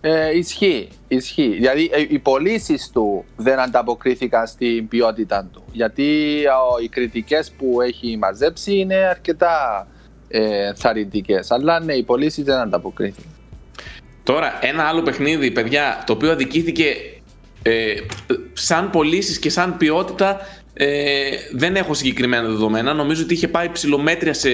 Ε, 0.01 0.37
ισχύει, 0.37 0.87
ισχύει. 1.07 1.49
Δηλαδή, 1.59 1.89
ε, 1.93 2.01
οι 2.09 2.19
πωλήσεις 2.19 2.89
του 2.93 3.25
δεν 3.37 3.59
ανταποκρίθηκαν 3.59 4.47
στην 4.47 4.87
ποιότητα 4.87 5.49
του. 5.53 5.63
Γιατί 5.71 6.37
ε, 6.79 6.83
οι 6.83 6.87
κριτικές 6.87 7.51
που 7.51 7.81
έχει 7.81 8.17
μαζέψει 8.17 8.75
είναι 8.77 8.95
αρκετά 8.95 9.87
ε, 10.27 10.73
θαρρυντικές. 10.73 11.51
Αλλά 11.51 11.79
ναι, 11.79 11.93
οι 11.93 12.03
πωλήσεις 12.03 12.43
δεν 12.43 12.55
ανταποκρίθηκαν. 12.55 13.31
Τώρα, 14.23 14.59
ένα 14.61 14.83
άλλο 14.83 15.01
παιχνίδι, 15.01 15.51
παιδιά, 15.51 16.03
το 16.05 16.13
οποίο 16.13 16.31
αδικήθηκε 16.31 16.95
ε, 17.63 17.93
σαν 18.53 18.89
πωλήσεις 18.89 19.39
και 19.39 19.49
σαν 19.49 19.77
ποιότητα. 19.77 20.37
Ε, 20.81 21.29
δεν 21.53 21.75
έχω 21.75 21.93
συγκεκριμένα 21.93 22.47
δεδομένα. 22.47 22.93
Νομίζω 22.93 23.23
ότι 23.23 23.33
είχε 23.33 23.47
πάει 23.47 23.69
ψηλομέτρια 23.69 24.33
σε, 24.33 24.49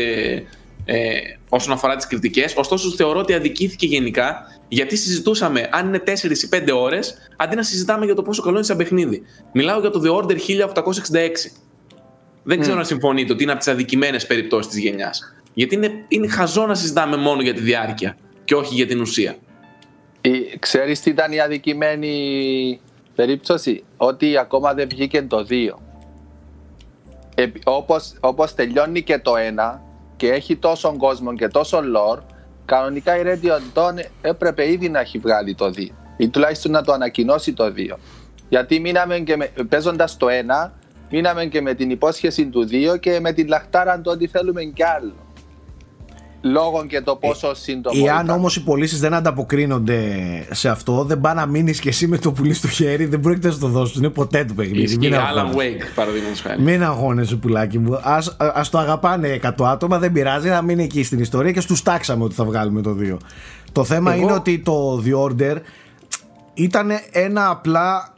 ε, 0.85 1.11
όσον 1.49 1.73
αφορά 1.73 1.95
τις 1.95 2.07
κριτικές. 2.07 2.53
Ωστόσο, 2.55 2.89
θεωρώ 2.89 3.19
ότι 3.19 3.33
αδικήθηκε 3.33 3.85
γενικά 3.85 4.41
γιατί 4.67 4.95
συζητούσαμε 4.97 5.67
αν 5.71 5.87
είναι 5.87 5.99
4 5.99 6.43
ή 6.43 6.47
5 6.47 6.71
ώρες 6.75 7.17
αντί 7.37 7.55
να 7.55 7.63
συζητάμε 7.63 8.05
για 8.05 8.15
το 8.15 8.21
πόσο 8.21 8.41
καλό 8.41 8.55
είναι 8.55 8.65
σαν 8.65 8.77
παιχνίδι. 8.77 9.21
Μιλάω 9.53 9.79
για 9.79 9.89
το 9.89 10.01
The 10.05 10.23
Order 10.23 10.35
1866. 10.35 11.51
Δεν 12.43 12.59
ξέρω 12.59 12.77
αν 12.77 12.85
συμφωνείτε 12.85 13.33
ότι 13.33 13.43
είναι 13.43 13.51
από 13.51 13.59
τις 13.61 13.69
αδικημένες 13.73 14.27
περιπτώσεις 14.27 14.71
της 14.71 14.81
γενιάς. 14.81 15.33
Γιατί 15.53 15.75
είναι, 15.75 15.91
είναι 16.07 16.27
χαζό 16.27 16.65
να 16.65 16.75
συζητάμε 16.75 17.17
μόνο 17.17 17.41
για 17.41 17.53
τη 17.53 17.61
διάρκεια 17.61 18.17
και 18.45 18.55
όχι 18.55 18.75
για 18.75 18.85
την 18.85 19.01
ουσία. 19.01 19.35
Η- 20.21 20.57
Ξέρεις 20.59 20.99
τι 21.01 21.09
ήταν 21.09 21.31
η 21.31 21.39
αδικημένη 21.39 22.79
περίπτωση, 23.15 23.83
ότι 23.97 24.37
ακόμα 24.37 24.73
δεν 24.73 24.87
βγήκε 24.89 25.21
το 25.21 25.45
2. 25.49 25.79
Ε, 27.35 27.45
όπως, 27.63 28.13
όπως 28.19 28.53
τελειώνει 28.55 29.01
και 29.01 29.19
το 29.19 29.33
1 29.75 29.79
και 30.15 30.31
έχει 30.31 30.55
τόσο 30.55 30.95
κόσμο 30.97 31.33
και 31.33 31.47
τόσο 31.47 31.79
lore, 31.79 32.19
κανονικά 32.65 33.17
η 33.17 33.21
Radio 33.25 33.79
Dawn 33.79 33.93
έπρεπε 34.21 34.71
ήδη 34.71 34.89
να 34.89 34.99
έχει 34.99 35.17
βγάλει 35.17 35.55
το 35.55 35.65
2 35.65 35.87
ή 36.17 36.29
τουλάχιστον 36.29 36.71
να 36.71 36.83
το 36.83 36.91
ανακοινώσει 36.91 37.53
το 37.53 37.73
2. 37.77 37.97
Γιατί 38.49 38.79
μείναμε 38.79 39.19
και 39.19 39.35
με, 39.35 39.51
παίζοντας 39.69 40.17
το 40.17 40.27
1, 40.65 40.71
μείναμε 41.09 41.45
και 41.45 41.61
με 41.61 41.73
την 41.73 41.89
υπόσχεση 41.89 42.45
του 42.45 42.67
2 42.71 42.99
και 42.99 43.19
με 43.19 43.33
την 43.33 43.47
λαχτάρα 43.47 43.95
του 43.95 44.11
ότι 44.13 44.27
θέλουμε 44.27 44.63
κι 44.63 44.83
άλλο. 44.83 45.24
Λόγω 46.51 46.85
και 46.85 47.01
το 47.01 47.15
πόσο 47.15 47.53
σύντομο 47.55 48.01
Εάν 48.07 48.23
ήταν. 48.23 48.35
όμως 48.37 48.55
οι 48.55 48.63
πωλήσεις 48.63 48.99
δεν 48.99 49.13
ανταποκρίνονται 49.13 49.99
σε 50.51 50.69
αυτό, 50.69 51.03
δεν 51.03 51.21
πάει 51.21 51.35
να 51.35 51.45
μείνεις 51.45 51.79
και 51.79 51.89
εσύ 51.89 52.07
με 52.07 52.17
το 52.17 52.31
πουλί 52.31 52.53
στο 52.53 52.67
χέρι, 52.67 53.05
δεν 53.05 53.19
πρόκειται 53.19 53.47
να 53.47 53.53
σου 53.53 53.59
το 53.59 53.67
δώσουν. 53.67 54.03
Είναι 54.03 54.11
ποτέ 54.11 54.45
το 54.45 54.53
παιχνίδι. 54.53 54.81
Ισχύει 54.81 54.97
Μην 54.97 55.13
Alan 55.13 55.17
αγχώνεσαι. 55.17 55.77
Wake, 55.79 55.91
παραδείγματος 55.95 56.41
χάρη. 56.41 56.61
Μην 56.61 56.83
αγχώνεσαι, 56.83 57.35
πουλάκι 57.35 57.79
μου. 57.79 57.99
Ας, 58.03 58.35
ας 58.37 58.69
το 58.69 58.77
αγαπάνε 58.77 59.27
100 59.27 59.65
άτομα, 59.65 59.99
δεν 59.99 60.11
πειράζει 60.11 60.49
να 60.49 60.61
μείνει 60.61 60.83
εκεί 60.83 61.03
στην 61.03 61.19
ιστορία 61.19 61.51
και 61.51 61.61
στους 61.61 61.81
τάξαμε 61.83 62.23
ότι 62.23 62.33
θα 62.35 62.45
βγάλουμε 62.45 62.81
το 62.81 62.93
2. 62.93 63.17
Το 63.71 63.83
θέμα 63.83 64.13
Εγώ- 64.13 64.21
είναι 64.21 64.33
ότι 64.33 64.59
το 64.59 65.03
The 65.05 65.29
Order 65.29 65.55
ήταν 66.53 66.89
ένα 67.11 67.49
απλά 67.49 68.13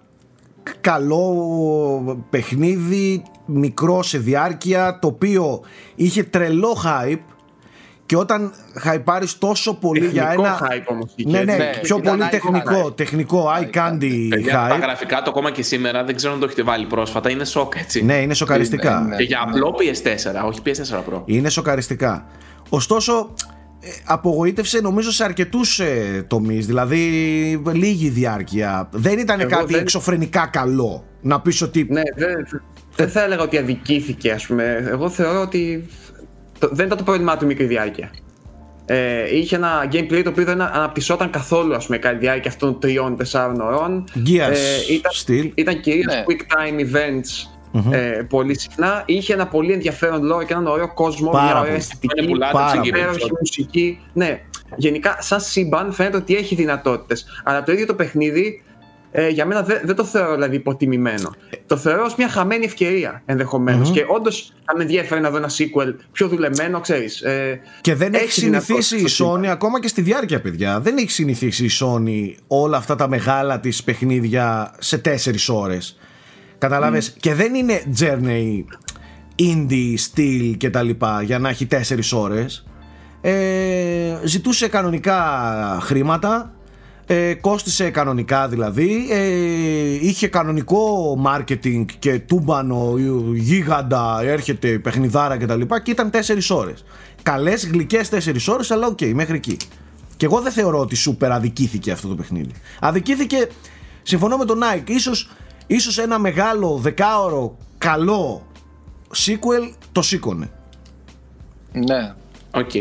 καλό 0.81 2.25
παιχνίδι, 2.29 3.23
μικρό 3.45 4.03
σε 4.03 4.17
διάρκεια, 4.17 4.99
το 5.01 5.07
οποίο 5.07 5.61
είχε 5.95 6.23
τρελό 6.23 6.77
hype 6.85 7.19
και 8.07 8.17
όταν 8.17 8.53
χαϊπάρεις 8.73 9.37
τόσο 9.37 9.73
πολύ 9.73 10.05
για 10.07 10.21
Τεχνικό 10.23 10.43
ένα... 10.45 10.59
hype 10.61 10.83
όμως 10.85 11.11
είχε, 11.15 11.29
Ναι, 11.29 11.43
ναι, 11.43 11.51
έτσι. 11.53 11.65
Ναι, 11.65 11.79
πιο 11.81 11.97
ήταν 11.97 12.17
πολύ 12.17 12.27
eye 12.27 12.31
τεχνικό, 12.31 12.85
hype. 12.87 12.95
τεχνικό, 12.97 13.45
eye 13.59 13.77
candy 13.77 14.27
Παιδιά, 14.29 14.51
τα 14.53 14.75
hype. 14.77 14.81
γραφικά 14.81 15.21
του 15.21 15.29
ακόμα 15.29 15.51
και 15.51 15.61
σήμερα 15.63 16.03
δεν 16.03 16.15
ξέρω 16.15 16.33
αν 16.33 16.39
το 16.39 16.45
έχετε 16.45 16.63
βάλει 16.63 16.85
πρόσφατα. 16.85 17.29
Είναι 17.29 17.45
σοκ, 17.45 17.73
έτσι. 17.77 18.03
Ναι, 18.03 18.13
είναι 18.21 18.33
σοκαριστικά. 18.33 18.99
Ναι, 18.99 19.07
ναι. 19.07 19.15
Και 19.15 19.23
για 19.23 19.39
απλό 19.47 19.75
PS4, 19.79 20.45
όχι 20.47 20.59
PS4 20.65 20.95
Pro. 21.13 21.21
Είναι 21.25 21.49
σοκαριστικά. 21.49 22.25
Ωστόσο, 22.69 23.33
ε, 23.79 23.87
απογοήτευσε 24.05 24.79
νομίζω 24.81 25.11
σε 25.11 25.23
αρκετούς 25.23 25.79
ε, 25.79 26.25
τομείς. 26.27 26.65
Δηλαδή, 26.65 26.97
λίγη 27.73 28.09
διάρκεια. 28.09 28.89
Δεν 28.91 29.19
ήταν 29.19 29.39
Εγώ 29.39 29.49
κάτι 29.49 29.71
δεν- 29.73 29.81
εξωφρενικά 29.81 30.47
καλό. 30.51 31.03
Να 31.21 31.41
πεις 31.41 31.61
ότι. 31.61 31.87
Ναι, 31.89 32.01
δεν, 32.15 32.47
δεν 32.95 33.09
θα 33.09 33.23
έλεγα 33.23 33.41
ότι 33.41 33.57
αδικήθηκε, 33.57 34.31
ας 34.31 34.45
πούμε. 34.45 34.87
Εγώ 34.91 35.09
θεωρώ 35.09 35.41
ότι 35.41 35.87
το- 36.59 36.69
δεν 36.71 36.85
ήταν 36.85 36.97
το 36.97 37.03
πρόβλημά 37.03 37.37
του 37.37 37.43
η 37.43 37.47
μικρή 37.47 37.65
διάρκεια. 37.65 38.11
Ε, 38.85 39.35
είχε 39.37 39.55
ένα 39.55 39.89
gameplay 39.91 40.21
το 40.23 40.29
οποίο 40.29 40.43
δεν 40.43 40.61
αναπτυσσόταν 40.61 41.29
καθόλου, 41.29 41.75
ας 41.75 41.85
πούμε, 41.85 41.97
κατά 41.97 42.13
τη 42.17 42.19
διάρκεια 42.19 42.49
αυτών 42.51 42.71
των 42.71 42.79
τριών-τεσσάρων 42.79 43.61
ωρών. 43.61 44.03
Gears 44.15 44.89
ήταν, 44.89 45.11
still. 45.25 45.51
ήταν 45.55 45.79
κυρίως 45.79 46.05
Ναι. 46.13 46.23
quick 46.27 46.39
time 46.41 46.79
events 46.95 47.49
ε, 47.91 47.97
πολύ 48.29 48.59
συχνά. 48.59 49.03
Είχε 49.05 49.33
ένα 49.33 49.47
πολύ 49.47 49.71
ενδιαφέρον 49.73 50.21
lore 50.33 50.45
και 50.45 50.53
έναν 50.53 50.67
ωραίο 50.67 50.93
κόσμο, 50.93 51.29
Πάρα 51.29 51.43
μια 51.43 51.51
ωραία 51.51 51.63
πολύ. 51.63 51.75
αισθητική, 51.75 52.19
Είναι 52.21 52.27
πουλάτε 52.31 52.53
πάρα 52.53 52.65
ψυχή 52.65 52.77
πολύ. 52.79 52.89
υπέροχη 52.89 53.11
περισσότερο. 53.17 53.39
μουσική. 53.39 53.99
Ναι, 54.13 54.39
γενικά 54.75 55.17
σαν 55.19 55.39
σύμπαν 55.41 55.91
φαίνεται 55.91 56.17
ότι 56.17 56.35
έχει 56.35 56.55
δυνατότητες. 56.55 57.25
Αλλά 57.43 57.63
το 57.63 57.71
ίδιο 57.71 57.85
το 57.85 57.93
παιχνίδι 57.93 58.63
ε, 59.11 59.27
για 59.29 59.45
μένα 59.45 59.63
δεν, 59.63 59.79
δεν 59.83 59.95
το 59.95 60.03
θεωρώ 60.03 60.33
δηλαδή 60.33 60.55
υποτιμημένο. 60.55 61.35
Το 61.65 61.77
θεωρώ 61.77 62.03
ως 62.03 62.15
μια 62.15 62.29
χαμένη 62.29 62.65
ευκαιρία 62.65 63.21
ενδεχομένως. 63.25 63.91
Και 63.91 64.05
όντως 64.07 64.53
θα 64.65 64.75
με 64.77 64.83
ενδιαφέρει 64.83 65.21
να 65.21 65.29
δω 65.29 65.37
ένα 65.37 65.49
sequel 65.49 65.93
πιο 66.11 66.27
δουλεμένο, 66.27 66.79
ξέρεις. 66.79 67.21
Ε, 67.21 67.59
Και 67.81 67.95
δεν 67.95 68.13
έχει, 68.13 68.23
έχει 68.23 68.31
συνηθίσει 68.31 68.95
η 68.95 68.97
δυνατότητες 68.97 69.13
στο 69.13 69.25
Sony 69.31 69.35
σύμπαν. 69.37 69.51
ακόμα 69.51 69.79
και 69.79 69.87
στη 69.87 70.01
διάρκεια, 70.01 70.41
παιδιά. 70.41 70.79
Δεν 70.79 70.97
έχει 70.97 71.11
συνηθίσει 71.11 71.65
η 71.65 71.69
Sony 71.79 72.33
όλα 72.47 72.77
αυτά 72.77 72.95
τα 72.95 73.07
μεγάλα 73.07 73.59
της 73.59 73.83
παιχνίδια 73.83 74.73
σε 74.79 74.97
4 74.97 75.49
ώρες. 75.49 75.97
Καταλάβες; 76.57 77.09
Και 77.19 77.33
δεν 77.33 77.53
είναι 77.55 77.81
Journey 77.99 78.63
indie, 79.39 79.95
style 80.13 80.53
και 80.57 80.69
τα 80.69 80.81
λοιπά 80.83 81.21
για 81.21 81.39
να 81.39 81.49
έχει 81.49 81.65
4 81.65 82.13
ώρες. 82.13 82.65
Ε, 83.21 84.17
ζητούσε 84.23 84.67
κανονικά 84.67 85.17
χρήματα 85.81 86.56
ε, 87.07 87.33
κόστισε 87.33 87.89
κανονικά 87.89 88.47
δηλαδή. 88.47 89.07
Ε, 89.09 90.07
είχε 90.07 90.27
κανονικό 90.27 91.17
marketing 91.25 91.85
και 91.99 92.19
τούμπανο 92.19 92.93
γίγαντα 93.33 94.19
έρχεται 94.21 94.79
παιχνιδάρα 94.79 95.37
και 95.37 95.45
τα 95.45 95.55
λοιπά 95.55 95.79
και 95.79 95.91
ήταν 95.91 96.09
4 96.11 96.17
ώρες. 96.49 96.83
Καλές 97.23 97.67
γλυκές 97.67 98.09
4 98.09 98.47
ώρες 98.47 98.71
αλλά 98.71 98.87
οκ 98.87 99.01
μέχρι 99.01 99.35
εκεί. 99.35 99.57
Και 100.17 100.25
εγώ 100.25 100.41
δεν 100.41 100.51
θεωρώ 100.51 100.79
ότι 100.79 100.95
σούπερ 100.95 101.31
αδικήθηκε 101.31 101.91
αυτό 101.91 102.07
το 102.07 102.15
παιχνίδι. 102.15 102.51
Αδικήθηκε 102.79 103.47
συμφωνώ 104.03 104.37
με 104.37 104.45
τον 104.45 104.59
Νάικ 104.63 104.89
ίσως, 104.89 105.29
ίσως 105.67 105.97
ένα 105.97 106.19
μεγάλο 106.19 106.77
δεκάωρο 106.81 107.57
καλό 107.77 108.47
sequel 109.25 109.73
το 109.91 110.01
σήκωνε. 110.01 110.49
Ναι. 111.71 112.13
Οκ. 112.51 112.71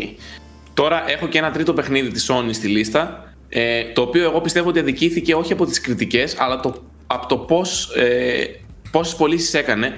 Τώρα 0.75 1.11
έχω 1.11 1.27
και 1.27 1.39
ένα 1.39 1.51
τρίτο 1.51 1.73
παιχνίδι 1.73 2.11
της 2.11 2.31
Sony 2.31 2.49
στη 2.53 2.69
λίστα, 2.69 3.35
ε, 3.49 3.85
το 3.93 4.03
οποίο 4.03 4.25
εγώ 4.25 4.41
πιστεύω 4.41 4.69
ότι 4.69 4.79
αδικήθηκε 4.79 5.35
όχι 5.35 5.53
από 5.53 5.67
τις 5.67 5.81
κριτικές, 5.81 6.37
αλλά 6.39 6.61
το, 6.61 6.75
από 7.07 7.27
το 7.27 7.39
πώς, 7.39 7.95
ε, 7.97 8.45
πόσες 8.91 9.15
πωλήσεις 9.17 9.55
έκανε 9.55 9.95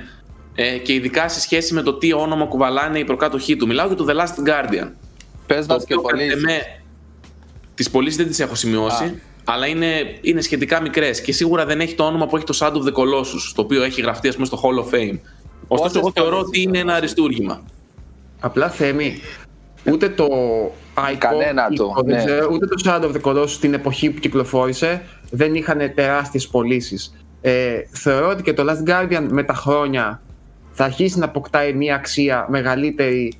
ε, 0.55 0.78
και 0.78 0.92
ειδικά 0.92 1.28
σε 1.28 1.40
σχέση 1.40 1.74
με 1.74 1.82
το 1.82 1.94
τι 1.94 2.12
όνομα 2.12 2.44
κουβαλάνε 2.44 2.99
οι 2.99 3.05
προκάτοχοί 3.05 3.57
του. 3.57 3.66
Μιλάω 3.66 3.86
για 3.86 3.96
το 3.96 4.07
The 4.09 4.14
Last 4.14 4.49
Guardian. 4.49 4.88
Πες 5.46 5.66
Το 5.66 5.74
μας 5.74 5.84
και 5.84 5.94
οποίο 5.94 6.01
πολύ. 6.01 6.28
κατ' 6.28 6.38
εμέ, 6.38 6.61
τις 7.74 7.90
πωλήσεις 7.90 8.16
δεν 8.16 8.26
τις 8.26 8.40
έχω 8.40 8.55
σημειώσει, 8.55 9.05
Α. 9.05 9.14
αλλά 9.44 9.66
είναι, 9.66 10.18
είναι 10.20 10.40
σχετικά 10.40 10.80
μικρές 10.80 11.20
και 11.20 11.32
σίγουρα 11.32 11.66
δεν 11.66 11.80
έχει 11.80 11.94
το 11.94 12.05
όνομα 12.05 12.26
που 12.26 12.36
έχει 12.36 12.44
το 12.44 12.59
Shadow 12.61 12.76
of 12.76 12.82
the 12.88 12.92
Colossus, 12.92 13.53
το 13.55 13.62
οποίο 13.62 13.82
έχει 13.82 14.01
γραφτεί 14.01 14.28
ας 14.28 14.34
πούμε 14.34 14.46
στο 14.46 14.61
Hall 14.62 14.84
of 14.84 14.94
Fame. 14.94 15.18
Ωστόσο, 15.68 15.92
Πόσες 15.92 15.96
εγώ 15.96 16.11
θεωρώ 16.14 16.30
πωλήσεις 16.30 16.49
ότι 16.49 16.62
είναι 16.62 16.78
ένα 16.78 16.94
αριστούργημα. 16.94 17.62
Απλά 18.40 18.70
θέμη. 18.70 19.20
Ούτε 19.92 20.09
το 20.09 20.26
Ico, 21.12 21.16
Κανένα 21.18 21.68
Ico, 21.70 21.74
του, 21.74 21.92
δεν 22.05 22.16
ναι. 22.16 22.24
ξέρω, 22.24 22.49
ούτε 22.53 22.66
το 22.66 22.82
Shadow 22.84 23.05
of 23.05 23.12
the 23.12 23.20
Colossus 23.30 23.49
στην 23.49 23.74
εποχή 23.74 24.11
που 24.11 24.20
κυκλοφόρησε 24.20 25.03
δεν 25.30 25.55
είχαν 25.55 25.92
τεράστιες 25.94 26.49
πωλήσεις. 26.49 27.14
Ε, 27.40 27.80
θεωρώ 27.90 28.28
ότι 28.28 28.42
και 28.42 28.53
το 28.53 28.64
Last 28.68 28.90
Guardian 28.90 29.26
με 29.30 29.42
τα 29.42 29.55
χρόνια 29.55 30.20
θα 30.72 30.84
αρχίσει 30.84 31.18
να 31.18 31.24
αποκτάει 31.24 31.72
μια 31.72 31.94
αξία 31.94 32.46
μεγαλύτερη 32.49 33.32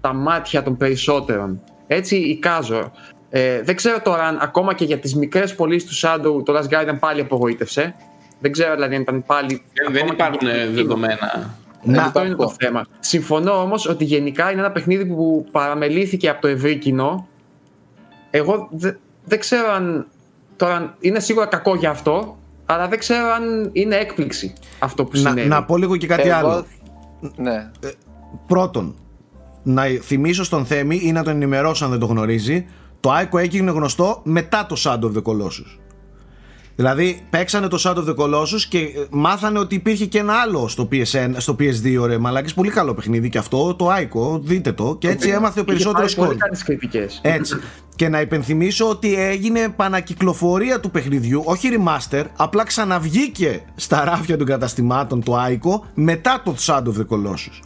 τα 0.00 0.12
μάτια 0.12 0.62
των 0.62 0.76
περισσότερων. 0.76 1.60
Έτσι 1.86 2.16
εικάζω. 2.16 2.92
Ε, 3.30 3.62
δεν 3.62 3.76
ξέρω 3.76 4.00
τώρα 4.00 4.22
αν 4.22 4.38
ακόμα 4.42 4.74
και 4.74 4.84
για 4.84 4.98
τις 4.98 5.14
μικρές 5.14 5.54
πωλήσεις 5.54 5.88
του 5.88 6.06
Shadow 6.06 6.44
το 6.44 6.58
Last 6.58 6.74
Guardian 6.74 6.96
πάλι 6.98 7.20
απογοήτευσε. 7.20 7.94
Δεν 8.40 8.52
ξέρω 8.52 8.74
δηλαδή 8.74 8.94
αν 8.94 9.00
ήταν 9.00 9.24
πάλι... 9.26 9.62
Δεν, 9.72 9.92
δεν 9.92 10.02
ακόμα 10.02 10.14
και 10.14 10.22
υπάρχουν 10.22 10.48
για- 10.48 10.62
ε, 10.62 10.66
δεδομένα. 10.68 11.54
Να- 11.94 12.02
αυτό 12.02 12.24
είναι 12.24 12.34
το 12.34 12.54
θέμα. 12.60 12.84
Συμφωνώ 13.00 13.52
όμως 13.52 13.88
ότι 13.88 14.04
γενικά 14.04 14.50
είναι 14.50 14.60
ένα 14.60 14.70
παιχνίδι 14.70 15.06
που 15.06 15.46
παραμελήθηκε 15.52 16.28
από 16.28 16.40
το 16.40 16.48
ευρύ 16.48 16.76
κοινό. 16.78 17.26
Εγώ 18.30 18.68
δε- 18.70 18.92
δεν 19.24 19.38
ξέρω 19.38 19.72
αν. 19.72 20.06
Τώρα 20.56 20.96
είναι 21.00 21.20
σίγουρα 21.20 21.46
κακό 21.46 21.74
για 21.74 21.90
αυτό, 21.90 22.36
αλλά 22.66 22.88
δεν 22.88 22.98
ξέρω 22.98 23.28
αν 23.32 23.70
είναι 23.72 23.96
έκπληξη 23.96 24.52
αυτό 24.78 25.04
που 25.04 25.10
να, 25.12 25.28
συνέβη. 25.28 25.48
να 25.48 25.64
πω 25.64 25.76
λίγο 25.76 25.96
και 25.96 26.06
κάτι 26.06 26.28
Εγώ- 26.28 26.36
άλλο 26.48 26.64
Ναι. 27.36 27.70
Πρώτον, 28.46 28.94
να 29.62 29.82
θυμίσω 30.02 30.44
στον 30.44 30.64
Θέμη 30.64 31.00
ή 31.02 31.12
να 31.12 31.22
τον 31.22 31.32
ενημερώσω 31.34 31.84
αν 31.84 31.90
δεν 31.90 32.00
το 32.00 32.06
γνωρίζει, 32.06 32.66
το 33.00 33.10
Άικο 33.12 33.38
έγινε 33.38 33.70
γνωστό 33.70 34.20
μετά 34.24 34.66
το 34.66 34.76
Shadow 34.78 35.04
of 35.04 35.12
the 35.16 35.22
Colossus. 35.22 35.78
Δηλαδή 36.76 37.26
παίξανε 37.30 37.68
το 37.68 37.82
Shadow 37.84 37.96
of 37.96 38.08
the 38.08 38.14
Colossus 38.14 38.60
και 38.68 38.78
ε, 38.78 39.04
μάθανε 39.10 39.58
ότι 39.58 39.74
υπήρχε 39.74 40.06
και 40.06 40.18
ένα 40.18 40.32
άλλο 40.34 40.68
στο, 40.68 40.88
PSN, 40.92 41.32
στο 41.36 41.56
PS2 41.60 42.06
ρε 42.06 42.18
μαλάκες 42.18 42.54
Πολύ 42.54 42.70
καλό 42.70 42.94
παιχνίδι 42.94 43.28
και 43.28 43.38
αυτό, 43.38 43.74
το 43.74 43.88
Aiko, 43.94 44.40
δείτε 44.40 44.72
το 44.72 44.96
Και 44.98 45.08
έτσι 45.08 45.28
έμαθε 45.28 45.60
ο 45.60 45.64
περισσότερος 45.64 46.14
κόσμος 46.14 46.26
Πολύ 46.26 46.38
καλές 46.38 46.62
κριτικές 46.62 47.20
Έτσι 47.22 47.56
και 47.96 48.08
να 48.08 48.20
υπενθυμίσω 48.20 48.88
ότι 48.88 49.20
έγινε 49.20 49.68
πανακυκλοφορία 49.76 50.80
του 50.80 50.90
παιχνιδιού, 50.90 51.42
όχι 51.44 51.68
remaster, 51.72 52.24
απλά 52.36 52.64
ξαναβγήκε 52.64 53.62
στα 53.74 54.04
ράφια 54.04 54.36
των 54.36 54.46
καταστημάτων 54.46 55.22
το 55.22 55.44
Aiko 55.46 55.80
μετά 55.94 56.42
το 56.44 56.56
Shadow 56.58 56.86
of 56.86 56.96
the 56.96 57.06
Colossus. 57.08 57.60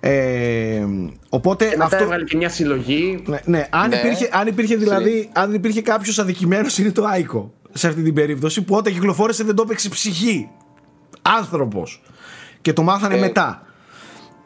Ε, 0.00 0.84
οπότε 1.28 1.64
και 1.64 1.70
μετά 1.70 1.84
αυτό... 1.84 2.02
έβγαλε 2.02 2.24
και 2.24 2.36
μια 2.36 2.48
συλλογή. 2.48 3.22
Ναι, 3.26 3.38
ναι. 3.44 3.66
Αν, 3.70 3.88
Ναι. 3.88 3.96
Υπήρχε, 3.96 4.28
αν 4.32 4.46
υπήρχε 4.46 4.76
δηλαδή, 4.76 5.28
αν 5.32 5.54
υπήρχε 5.54 5.82
κάποιος 5.82 6.18
αδικημένος 6.18 6.78
είναι 6.78 6.90
το 6.90 7.04
Aiko 7.16 7.48
σε 7.72 7.88
αυτή 7.88 8.02
την 8.02 8.14
περίπτωση 8.14 8.62
που 8.62 8.74
όταν 8.74 8.92
κυκλοφόρησε 8.92 9.44
δεν 9.44 9.54
το 9.54 9.62
έπαιξε 9.62 9.88
ψυχή. 9.88 10.48
Άνθρωπος. 11.22 12.02
Και 12.60 12.72
το 12.72 12.82
μάθανε 12.82 13.16
Ε, 13.16 13.20
μετά. 13.20 13.62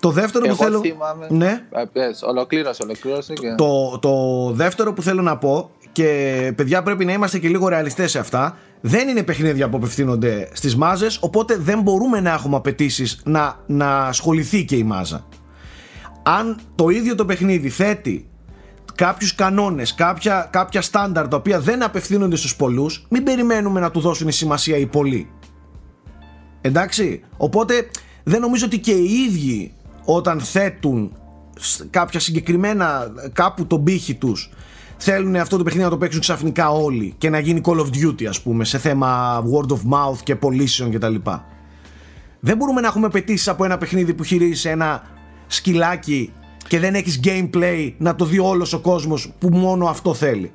Το 0.01 0.11
δεύτερο 0.11 0.45
που 0.45 0.51
Εγώ 0.51 0.64
θέλω. 0.64 0.81
θυμάμαι. 0.81 1.27
Ναι. 1.31 1.64
Ε, 1.70 1.85
πες, 1.93 2.23
ολοκλήρωσε, 2.23 2.83
ολοκλήρωσε 2.83 3.33
και... 3.33 3.55
Το, 3.57 3.99
το 3.99 4.12
δεύτερο 4.53 4.93
που 4.93 5.03
θέλω 5.03 5.23
να 5.23 5.39
πω 5.39 5.70
και 5.93 6.53
παιδιά 6.57 6.83
πρέπει 6.83 7.05
να 7.05 7.12
είμαστε 7.12 7.39
και 7.39 7.49
λίγο 7.49 7.68
ρεαλιστές 7.68 8.11
σε 8.11 8.18
αυτά 8.18 8.57
δεν 8.81 9.09
είναι 9.09 9.23
παιχνίδια 9.23 9.68
που 9.68 9.77
απευθύνονται 9.77 10.49
στις 10.53 10.77
μάζες 10.77 11.18
οπότε 11.20 11.57
δεν 11.57 11.81
μπορούμε 11.81 12.20
να 12.20 12.33
έχουμε 12.33 12.57
απαιτήσεις 12.57 13.20
να, 13.25 13.57
να 13.66 14.07
ασχοληθεί 14.07 14.64
και 14.64 14.77
η 14.77 14.83
μάζα 14.83 15.27
αν 16.23 16.61
το 16.75 16.89
ίδιο 16.89 17.14
το 17.14 17.25
παιχνίδι 17.25 17.68
θέτει 17.68 18.29
κάποιους 18.95 19.34
κανόνες, 19.34 19.95
κάποια, 19.95 20.49
κάποια 20.53 20.82
στάνταρ 20.82 21.28
τα 21.28 21.36
οποία 21.36 21.61
δεν 21.61 21.82
απευθύνονται 21.82 22.36
στους 22.36 22.57
πολλούς 22.57 23.07
μην 23.11 23.24
περιμένουμε 23.24 23.80
να 23.80 23.90
του 23.90 24.01
δώσουν 24.01 24.30
σημασία 24.30 24.76
οι 24.76 24.86
πολλοί 24.86 25.30
Εντάξει, 26.61 27.22
οπότε 27.36 27.90
δεν 28.22 28.40
νομίζω 28.40 28.66
ότι 28.66 28.78
και 28.78 28.93
οι 28.93 29.11
ίδιοι 29.28 29.74
όταν 30.05 30.40
θέτουν 30.40 31.16
σ- 31.59 31.82
κάποια 31.90 32.20
συγκεκριμένα 32.20 33.12
κάπου 33.32 33.66
τον 33.66 33.84
πύχη 33.84 34.14
τους 34.14 34.51
θέλουν 34.97 35.36
αυτό 35.36 35.57
το 35.57 35.62
παιχνίδι 35.62 35.84
να 35.84 35.90
το 35.90 35.99
παίξουν 35.99 36.20
ξαφνικά 36.20 36.70
όλοι 36.70 37.14
και 37.18 37.30
να 37.30 37.38
γίνει 37.38 37.61
Call 37.64 37.76
of 37.78 37.86
Duty 37.86 38.24
ας 38.24 38.40
πούμε 38.40 38.64
σε 38.64 38.78
θέμα 38.78 39.43
word 39.43 39.72
of 39.72 39.76
mouth 39.76 40.18
και 40.22 40.36
πωλήσεων 40.36 40.90
κτλ. 40.90 41.14
Δεν 42.40 42.57
μπορούμε 42.57 42.80
να 42.80 42.86
έχουμε 42.86 43.07
απαιτήσεις 43.07 43.49
από 43.49 43.64
ένα 43.64 43.78
παιχνίδι 43.78 44.14
που 44.14 44.24
χειρίζεις 44.24 44.64
ένα 44.64 45.03
σκυλάκι 45.47 46.32
και 46.68 46.78
δεν 46.78 46.94
έχεις 46.94 47.20
gameplay 47.24 47.92
να 47.98 48.14
το 48.14 48.24
δει 48.24 48.38
όλος 48.38 48.72
ο 48.72 48.80
κόσμος 48.80 49.32
που 49.38 49.48
μόνο 49.48 49.86
αυτό 49.86 50.14
θέλει. 50.14 50.52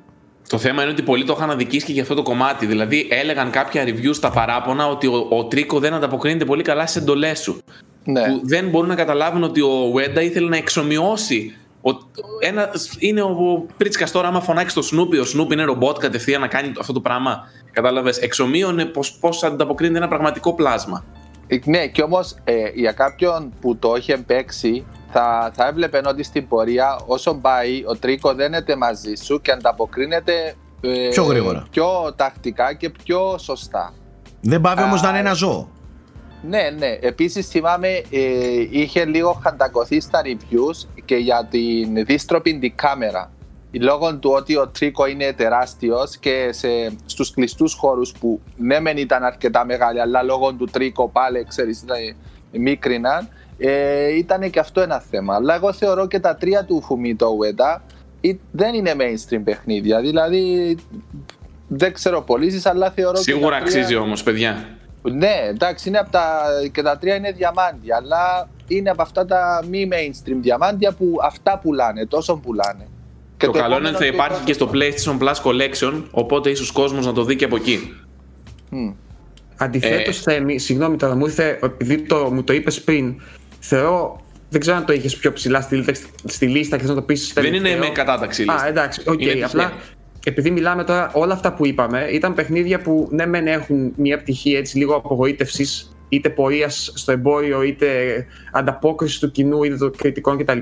Το 0.48 0.58
θέμα 0.58 0.82
είναι 0.82 0.90
ότι 0.90 1.02
πολλοί 1.02 1.24
το 1.24 1.34
είχαν 1.36 1.50
αδικήσει 1.50 1.86
και 1.86 1.92
για 1.92 2.02
αυτό 2.02 2.14
το 2.14 2.22
κομμάτι. 2.22 2.66
Δηλαδή, 2.66 3.06
έλεγαν 3.10 3.50
κάποια 3.50 3.84
reviews 3.84 4.14
στα 4.14 4.30
παράπονα 4.30 4.88
ότι 4.88 5.06
ο, 5.06 5.26
ο 5.30 5.44
Τρίκο 5.44 5.78
δεν 5.78 5.94
ανταποκρίνεται 5.94 6.44
πολύ 6.44 6.62
καλά 6.62 6.86
στις 6.86 7.02
εντολές 7.02 7.38
σου. 7.38 7.62
Ναι. 8.04 8.20
Που 8.20 8.40
δεν 8.44 8.68
μπορούν 8.68 8.88
να 8.88 8.94
καταλάβουν 8.94 9.42
ότι 9.42 9.60
ο 9.60 9.92
Wenda 9.94 10.22
ήθελε 10.22 10.48
να 10.48 10.56
εξομοιώσει. 10.56 11.56
Ο, 11.82 11.90
ένα, 12.40 12.70
είναι 12.98 13.22
ο 13.22 13.66
Πρίτσκα 13.76 14.10
τώρα, 14.10 14.28
άμα 14.28 14.40
φωνάξει 14.40 14.74
το 14.74 14.88
Snoopy, 14.92 15.16
ο 15.16 15.40
Snoopy 15.40 15.52
είναι 15.52 15.64
ρομπότ 15.64 15.98
κατευθείαν 15.98 16.40
να 16.40 16.46
κάνει 16.46 16.72
αυτό 16.78 16.92
το 16.92 17.00
πράγμα. 17.00 17.44
Κατάλαβες. 17.72 18.18
Εξομοίωνε 18.18 18.84
πώ 19.20 19.28
ανταποκρίνεται 19.42 19.98
ένα 19.98 20.08
πραγματικό 20.08 20.54
πλάσμα. 20.54 21.04
Ε, 21.46 21.58
Ναι, 21.64 21.86
και 21.86 22.02
όμως 22.02 22.34
για 22.74 22.92
κάποιον 22.92 23.52
που 23.60 23.76
το 23.76 23.94
είχε 23.98 24.16
παίξει, 24.16 24.84
θα, 25.12 25.50
θα 25.54 25.66
έβλεπε 25.66 26.00
ότι 26.06 26.22
στην 26.22 26.48
πορεία, 26.48 27.00
όσο 27.06 27.34
πάει, 27.34 27.82
ο 27.86 27.96
Τρίκο 27.96 28.34
δένεται 28.34 28.76
μαζί 28.76 29.14
σου 29.14 29.40
και 29.40 29.50
ανταποκρίνεται 29.50 30.54
ε, 30.80 31.08
Πιο 31.10 31.22
γρήγορα. 31.24 31.66
πιο 31.70 32.12
τακτικά 32.16 32.74
και 32.74 32.90
πιο 32.90 33.38
σωστά. 33.38 33.94
Δεν 34.40 34.60
πάβει 34.60 34.82
όμως 34.82 35.00
Α, 35.00 35.02
να 35.02 35.08
είναι 35.08 35.18
ένα 35.18 35.32
ζώο. 35.32 35.68
Ναι, 36.42 36.70
ναι. 36.78 36.98
Επίσης 37.00 37.46
θυμάμαι 37.48 37.88
ε, 37.88 38.66
είχε 38.70 39.04
λίγο 39.04 39.40
χαντακωθεί 39.42 40.00
στα 40.00 40.20
reviews 40.24 40.88
και 41.04 41.16
για 41.16 41.48
την 41.50 42.04
δίστροπη 42.04 42.58
την 42.58 42.74
κάμερα. 42.76 43.30
Λόγω 43.80 44.16
του 44.16 44.30
ότι 44.36 44.56
ο 44.56 44.68
Τρίκο 44.68 45.06
είναι 45.06 45.32
τεράστιος 45.32 46.16
και 46.16 46.48
σε, 46.52 46.68
στους 47.06 47.30
κλειστούς 47.30 47.74
χώρους 47.74 48.12
που 48.12 48.40
ναι 48.56 48.80
μεν 48.80 48.96
ήταν 48.96 49.22
αρκετά 49.24 49.64
μεγάλοι 49.64 50.00
αλλά 50.00 50.22
λόγω 50.22 50.52
του 50.52 50.64
Τρίκο 50.64 51.08
πάλι 51.08 51.44
ξέρεις 51.48 51.82
ήταν 51.82 51.96
μίκριναν 52.52 53.28
ε, 53.58 54.16
ήταν 54.16 54.50
και 54.50 54.58
αυτό 54.58 54.80
ένα 54.80 55.00
θέμα. 55.00 55.34
Αλλά 55.34 55.54
εγώ 55.54 55.72
θεωρώ 55.72 56.06
και 56.06 56.18
τα 56.20 56.36
τρία 56.36 56.64
του 56.64 56.82
Φουμίτο 56.82 57.26
Ουέντα 57.38 57.82
δεν 58.50 58.74
είναι 58.74 58.92
mainstream 58.98 59.40
παιχνίδια. 59.44 60.00
Δηλαδή 60.00 60.76
δεν 61.68 61.92
ξέρω 61.92 62.22
πωλήσεις, 62.22 62.66
αλλά 62.66 62.90
θεωρώ 62.90 63.16
και 63.16 63.22
Σίγουρα 63.22 63.58
τα 63.58 63.64
τρία- 63.64 63.80
αξίζει 63.80 63.96
όμως, 63.96 64.22
παιδιά. 64.22 64.68
ναι, 65.02 65.34
εντάξει, 65.48 65.88
είναι 65.88 65.98
από 65.98 66.10
τα, 66.10 66.40
και 66.72 66.82
τα 66.82 66.98
τρία 66.98 67.14
είναι 67.14 67.32
διαμάντια, 67.32 67.96
αλλά 67.96 68.48
είναι 68.68 68.90
από 68.90 69.02
αυτά 69.02 69.24
τα 69.26 69.64
μη 69.70 69.88
mainstream 69.92 70.36
διαμάντια 70.40 70.92
που 70.92 71.14
αυτά 71.24 71.58
πουλάνε, 71.62 72.06
τόσο 72.06 72.36
πουλάνε. 72.36 72.86
Και 73.36 73.46
το, 73.46 73.52
καλό 73.52 73.64
είναι 73.76 73.88
επόμενο 73.88 73.88
ότι 73.96 74.04
θα 74.06 74.10
το 74.10 74.16
υπάρχει 74.16 74.44
και 74.44 74.52
στο 74.52 74.70
PlayStation 74.72 75.18
Plus 75.22 75.34
Collection, 75.44 76.02
οπότε 76.10 76.50
ίσως 76.50 76.70
κόσμος 76.70 77.06
να 77.06 77.12
το 77.12 77.24
δει 77.24 77.36
και 77.36 77.44
από 77.44 77.56
εκεί. 77.56 77.94
Μμ. 78.70 78.90
Αντιθέτως, 79.56 80.18
Ε. 80.26 80.32
Θέμη, 80.32 80.58
συγγνώμη 80.58 80.96
τώρα, 80.96 81.14
μου 81.14 81.24
ήρθε, 81.24 81.58
επειδή 81.62 82.02
το, 82.02 82.16
μου 82.32 82.44
το 82.44 82.52
είπες 82.52 82.80
πριν, 82.82 83.20
θεωρώ. 83.58 84.20
Δεν 84.50 84.60
ξέρω 84.60 84.76
αν 84.76 84.84
το 84.84 84.92
είχες 84.92 85.16
πιο 85.16 85.32
ψηλά 85.32 85.60
στη, 85.60 85.76
λίστα- 85.76 86.08
στη 86.24 86.46
λίστα 86.46 86.76
και 86.76 86.80
θες 86.82 86.90
να 86.90 86.96
το 86.96 87.02
πεις. 87.02 87.32
Δεν 87.34 87.54
είναι 87.54 87.76
με 87.76 87.88
κατάταξη 87.88 88.40
λίστα. 88.42 88.62
Α, 88.62 88.66
εντάξει, 88.66 89.02
οκ. 89.06 89.20
Είναι 89.20 89.32
απλά 89.44 89.48
τυχαία. 89.48 89.72
επειδή 90.24 90.50
μιλάμε 90.50 90.84
τώρα, 90.84 91.10
όλα 91.14 91.32
αυτά 91.34 91.52
που 91.54 91.66
είπαμε 91.66 92.06
ήταν 92.10 92.34
παιχνίδια 92.34 92.80
που 92.80 93.08
ναι, 93.10 93.26
μεν 93.26 93.46
έχουν 93.46 93.92
μια 93.96 94.18
πτυχή 94.18 94.54
έτσι 94.54 94.78
λίγο 94.78 94.94
απογοήτευσης, 94.94 95.96
είτε 96.08 96.30
πορείας 96.30 96.92
στο 96.94 97.12
εμπόριο, 97.12 97.62
είτε 97.62 97.88
ανταπόκρισης 98.52 99.18
του 99.18 99.30
κοινού, 99.30 99.62
είτε 99.62 99.76
των 99.76 99.92
κριτικών 99.96 100.38
κτλ. 100.38 100.58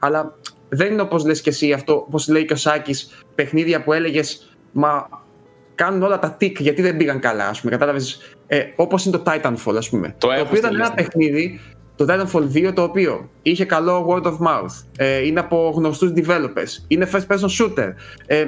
Αλλά 0.00 0.38
δεν 0.68 0.92
είναι 0.92 1.02
όπως 1.02 1.24
λες 1.24 1.40
και 1.40 1.50
εσύ 1.50 1.72
αυτό, 1.72 1.94
όπως 1.94 2.28
λέει 2.28 2.44
και 2.44 2.52
ο 2.52 2.56
Σάκης, 2.56 3.24
παιχνίδια 3.34 3.82
που 3.82 3.92
έλεγες 3.92 4.48
Μα 4.76 5.08
κάνουν 5.74 6.02
όλα 6.02 6.18
τα 6.18 6.32
τικ 6.32 6.60
γιατί 6.60 6.82
δεν 6.82 6.96
πήγαν 6.96 7.20
καλά, 7.20 7.48
ας 7.48 7.60
πούμε. 7.60 7.72
Κατάλαβες. 7.72 8.34
Ε, 8.46 8.62
όπως 8.76 9.04
είναι 9.04 9.16
το 9.16 9.22
Titanfall, 9.26 9.74
ας 9.76 9.88
πούμε. 9.88 10.14
Το 10.18 10.30
έχω 10.30 10.40
οποίο 10.40 10.56
στη 10.56 10.58
ήταν 10.58 10.74
ένα 10.74 10.78
λίστα. 10.78 10.94
παιχνίδι, 10.94 11.60
το 11.96 12.06
Titanfall 12.08 12.68
2, 12.68 12.72
το 12.74 12.82
οποίο 12.82 13.30
είχε 13.42 13.64
καλό 13.64 14.06
word 14.10 14.22
of 14.26 14.32
mouth. 14.46 14.84
Ε, 14.96 15.26
είναι 15.26 15.40
από 15.40 15.72
γνωστούς 15.76 16.12
developers. 16.16 16.84
Είναι 16.88 17.08
first 17.12 17.26
person 17.34 17.48
shooter. 17.58 17.92
Ε, 18.26 18.44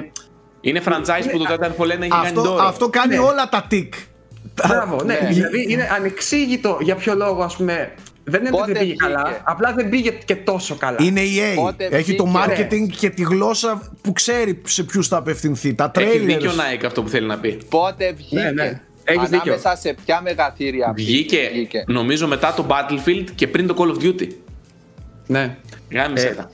Είναι 0.61 0.81
franchise 0.85 1.27
που 1.31 1.37
το 1.37 1.45
Titanfall 1.53 1.85
1 1.85 1.89
έχει 1.89 1.97
κάνει 2.09 2.27
Αυτό, 2.27 2.41
δώρο. 2.41 2.63
αυτό 2.63 2.89
κάνει 2.89 3.15
Ναι. 3.15 3.21
όλα 3.21 3.49
τα 3.49 3.65
τικ. 3.69 3.93
Μπράβο, 4.67 5.03
ναι. 5.03 5.13
Ναι. 5.21 5.27
Δηλαδή 5.29 5.65
είναι 5.71 5.89
ανεξήγητο 5.95 6.77
για 6.81 6.95
ποιο 6.95 7.15
λόγο, 7.15 7.43
ας 7.43 7.55
πούμε. 7.55 7.93
Δεν 8.29 8.39
είναι 8.39 8.49
ότι 8.49 8.57
Πότε 8.59 8.71
δεν 8.71 8.81
πήγε 8.81 8.93
βγήκε; 8.93 9.03
καλά, 9.13 9.41
απλά 9.43 9.73
δεν 9.73 9.89
πήγε 9.89 10.11
και 10.25 10.35
τόσο 10.35 10.75
καλά. 10.75 10.97
Είναι 11.01 11.19
η 11.21 11.37
EA. 11.37 11.55
Πότε 11.55 11.85
Έχει 11.91 12.15
το 12.15 12.25
βγήκε, 12.25 12.67
marketing 12.71 12.89
και 12.99 13.09
τη 13.09 13.21
γλώσσα 13.23 13.81
που 14.01 14.11
ξέρει 14.13 14.61
σε 14.65 14.83
ποιους 14.83 15.07
θα 15.07 15.17
απευθυνθεί. 15.17 15.73
Τα 15.75 15.91
Έχει 15.95 16.17
δίκιο 16.17 16.49
ο 16.49 16.53
trailers. 16.53 16.81
Nike 16.81 16.85
αυτό 16.85 17.03
που 17.03 17.09
θέλει 17.09 17.27
να 17.27 17.39
πει. 17.39 17.59
Πότε 17.69 18.13
βγήκε, 18.17 18.35
Ναι, 18.39 18.51
ναι. 18.51 18.81
Έχεις 19.07 19.29
δίκιο. 19.29 19.53
ανάμεσα 19.53 19.75
σε 19.75 19.95
ποια 20.05 20.21
μεγαθύρια 20.21 20.93
Βγήκε, 20.95 21.49
νομίζω 21.87 22.27
μετά 22.27 22.53
το 22.53 22.65
Battlefield 22.69 23.25
και 23.35 23.47
πριν 23.47 23.67
το 23.67 23.75
Call 23.77 23.97
of 23.97 24.03
Duty. 24.05 24.27
Ναι. 25.27 25.57
Γάμισε 25.91 26.27
Ε, 26.27 26.33
τα. 26.33 26.49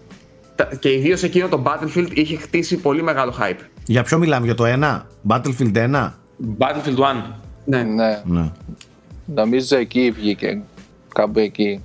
τα- 0.56 0.76
Και 0.80 0.92
ιδίως 0.94 1.24
εκείνο 1.24 1.48
το 1.48 1.64
Battlefield 1.66 2.08
είχε 2.14 2.36
χτίσει 2.36 2.78
πολύ 2.78 3.04
μεγάλο 3.04 3.34
hype. 3.42 3.60
Για 3.86 4.04
ποιο 4.04 4.18
μιλάμε, 4.18 4.46
για 4.46 4.56
το 4.56 4.64
1, 4.66 5.08
Battlefield 5.28 5.76
1. 5.78 6.14
Battlefield 6.58 6.98
1. 6.98 7.40
Ναι. 7.66 7.84
Ναι, 7.84 8.22
Ναι. 8.26 8.52
νομίζω 9.26 9.78
εκεί 9.78 10.12
βγήκε, 10.12 10.62
κάπου 11.14 11.40
εκεί. 11.40 11.82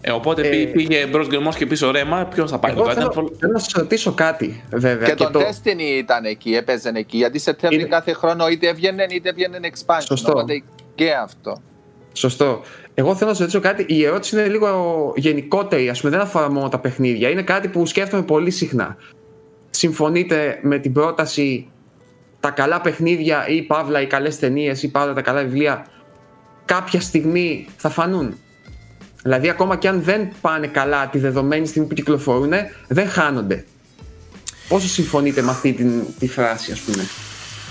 Ε, 0.00 0.10
οπότε 0.10 0.46
Ε, 0.46 0.50
πή- 0.50 0.72
πήγε 0.72 1.06
μπρος 1.06 1.26
γκρεμός 1.26 1.56
και 1.56 1.66
πίσω 1.66 1.90
ρέμα. 1.90 2.24
Ποιος 2.24 2.50
θα 2.50 2.58
πάει 2.58 2.72
Εγώ 2.72 2.82
το 2.82 2.90
θέλω, 2.92 3.06
Titanfall; 3.06 3.32
θέλω 3.38 3.52
να 3.52 3.58
σας 3.58 3.72
ρωτήσω 3.72 4.12
κάτι, 4.12 4.62
βέβαια. 4.72 5.08
Και, 5.08 5.14
το 5.14 5.30
το- 5.30 5.40
Destiny 5.40 5.98
ήταν 5.98 6.24
εκεί, 6.24 6.54
έπαιζε 6.54 6.90
εκεί. 6.94 7.16
Γιατί 7.16 7.38
σε 7.38 7.56
September 7.60 7.72
Είναι- 7.72 7.84
κάθε 7.84 8.12
χρόνο 8.12 8.48
είτε 8.48 8.68
έβγαινε 8.68 9.06
είτε 9.10 9.28
έβγαινε 9.28 9.58
expansion. 9.62 10.02
Σωστό. 10.06 10.30
Οπότε 10.30 10.62
και 10.94 11.12
αυτό. 11.12 11.56
Σωστό. 12.12 12.60
Εγώ 12.94 13.14
θέλω 13.14 13.30
να 13.30 13.36
σας 13.36 13.38
ρωτήσω 13.38 13.60
κάτι. 13.60 13.94
Η 13.94 14.04
ερώτηση 14.04 14.36
είναι 14.36 14.48
λίγο 14.48 15.12
γενικότερη, 15.16 15.88
ας 15.88 16.00
πούμε, 16.00 16.12
δεν 16.12 16.20
αφορά 16.20 16.50
μόνο 16.50 16.68
τα 16.68 16.78
παιχνίδια. 16.78 17.28
Είναι 17.30 17.42
κάτι 17.42 17.68
που 17.68 17.86
σκέφτομαι 17.86 18.22
πολύ 18.22 18.50
συχνά. 18.50 18.96
Συμφωνείτε 19.70 20.58
με 20.62 20.78
την 20.78 20.92
πρόταση 20.92 21.68
τα 22.40 22.50
καλά 22.50 22.80
παιχνίδια 22.80 23.48
ή 23.48 23.62
παύλα 23.62 24.00
οι 24.00 24.06
καλές 24.06 24.38
ταινίες 24.38 24.82
ή 24.82 24.90
παύλα 24.90 25.12
τα 25.14 25.22
καλά 25.22 25.42
βιβλία 25.42 25.86
κάποια 26.64 27.00
στιγμή 27.00 27.66
θα 27.76 27.88
φανούν; 27.88 28.34
Δηλαδή, 29.22 29.48
ακόμα 29.48 29.76
και 29.76 29.88
αν 29.88 30.02
δεν 30.02 30.28
πάνε 30.40 30.66
καλά 30.66 31.08
τη 31.08 31.18
δεδομένη 31.18 31.66
στιγμή 31.66 31.88
που 31.88 31.94
κυκλοφορούν, 31.94 32.52
δεν 32.88 33.08
χάνονται. 33.08 33.64
Πόσο 34.68 34.88
συμφωνείτε 34.88 35.42
με 35.42 35.50
αυτή 35.50 35.72
την, 35.72 36.02
τη 36.18 36.28
φράση, 36.28 36.72
ας 36.72 36.80
πούμε; 36.80 37.06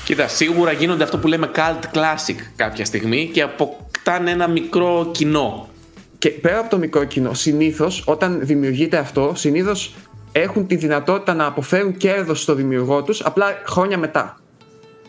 Κοίτα, 0.03 0.27
σίγουρα 0.27 0.71
γίνονται 0.71 1.03
αυτό 1.03 1.17
που 1.17 1.27
λέμε 1.27 1.51
cult 1.55 1.97
classic 1.97 2.35
κάποια 2.55 2.85
στιγμή 2.85 3.29
και 3.33 3.41
αποκτάνε 3.41 4.31
ένα 4.31 4.47
μικρό 4.47 5.09
κοινό. 5.11 5.69
Και 6.17 6.29
πέρα 6.29 6.59
από 6.59 6.69
το 6.69 6.77
μικρό 6.77 7.03
κοινό, 7.03 7.33
συνήθως 7.33 8.03
όταν 8.05 8.39
δημιουργείται 8.41 8.97
αυτό, 8.97 9.33
συνήθως 9.35 9.95
έχουν 10.31 10.67
τη 10.67 10.75
δυνατότητα 10.75 11.33
να 11.33 11.45
αποφέρουν 11.45 11.97
κέρδος 11.97 12.41
στο 12.41 12.53
δημιουργό 12.53 13.03
τους 13.03 13.25
απλά 13.25 13.61
χρόνια 13.65 13.97
μετά. 13.97 14.39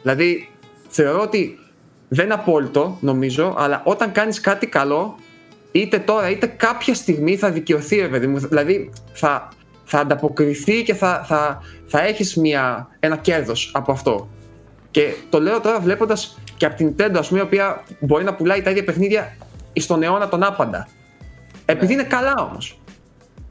Δηλαδή, 0.03 0.49
θεωρώ 0.89 1.21
ότι 1.21 1.59
δεν 2.09 2.25
είναι 2.25 2.35
απόλυτο 2.35 2.99
νομίζω, 3.01 3.55
αλλά 3.59 3.83
όταν 3.85 4.13
κάνεις 4.13 4.41
κάτι 4.41 4.67
καλό, 4.67 5.19
είτε 5.73 5.99
τώρα 5.99 6.31
είτε 6.31 6.47
κάποια 6.47 6.95
στιγμή 6.95 7.37
θα 7.37 7.51
δικαιωθεί, 7.51 7.97
ρε 7.97 8.09
παιδί 8.09 8.27
μου. 8.27 8.39
Δηλαδή 8.39 8.93
θα, 9.13 9.49
θα 9.85 9.99
ανταποκριθεί 9.99 10.83
και 10.83 10.95
θα, 10.95 11.25
θα, 11.27 11.63
θα 11.87 12.03
έχεις 12.03 12.37
μια, 12.37 12.89
ένα 13.01 13.17
κέρδος 13.17 13.71
από 13.75 13.93
αυτό. 13.93 14.29
Και 14.91 15.15
το 15.29 15.41
λέω 15.41 15.61
τώρα 15.61 15.81
βλέποντας 15.81 16.39
και 16.57 16.67
από 16.67 16.77
την 16.77 16.95
Nintendo, 16.95 17.17
ας 17.19 17.29
πούμε, 17.29 17.41
η 17.41 17.43
οποία 17.43 17.83
μπορεί 18.01 18.25
να 18.25 18.35
πουλάει 18.35 18.63
τα 18.63 18.71
ίδια 18.71 18.85
παιχνίδια 18.85 19.37
στον 19.73 20.03
αιώνα 20.03 20.29
τον 20.29 20.43
άπαντα. 20.43 20.89
Επειδή 21.65 21.93
είναι 21.93 22.03
καλά 22.03 22.35
όμως. 22.51 22.81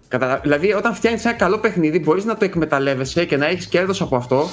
Κατα... 0.07 0.39
Δηλαδή, 0.43 0.74
όταν 0.74 0.93
φτιάχνεις 0.95 1.26
ένα 1.26 1.34
καλό 1.34 1.57
παιχνίδι, 1.57 1.99
μπορείς 1.99 2.26
να 2.26 2.38
το 2.38 2.45
εκμεταλλεύεσαι 2.45 3.26
και 3.26 3.38
να 3.38 3.47
έχεις 3.47 3.67
κέρδος 3.67 4.01
από 4.01 4.15
αυτό 4.15 4.49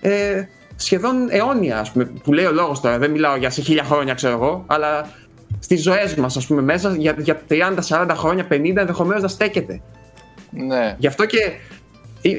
ε, 0.00 0.42
σχεδόν 0.76 1.26
αιώνια, 1.30 1.78
ας 1.78 1.90
πούμε. 1.90 2.04
Που 2.04 2.32
λέει 2.32 2.44
ο 2.44 2.52
λόγος 2.52 2.80
τώρα, 2.80 2.98
δεν 2.98 3.10
μιλάω 3.10 3.36
για 3.36 3.50
σε 3.50 3.62
χίλια 3.62 3.84
χρόνια, 3.84 4.14
ξέρω 4.14 4.32
εγώ, 4.32 4.64
αλλά 4.66 5.10
στις 5.60 5.82
ζωές 5.82 6.14
μας, 6.14 6.36
ας 6.36 6.46
πούμε, 6.46 6.62
μέσα 6.62 6.94
για, 6.96 7.14
για 7.18 7.40
30, 7.48 7.82
40 7.88 8.14
χρόνια, 8.16 8.46
50 8.50 8.76
ενδεχομένως 8.76 9.22
να 9.22 9.28
στέκεται. 9.28 9.80
Ναι. 10.50 10.96
Γι' 10.98 11.06
αυτό 11.06 11.26
και 11.26 11.52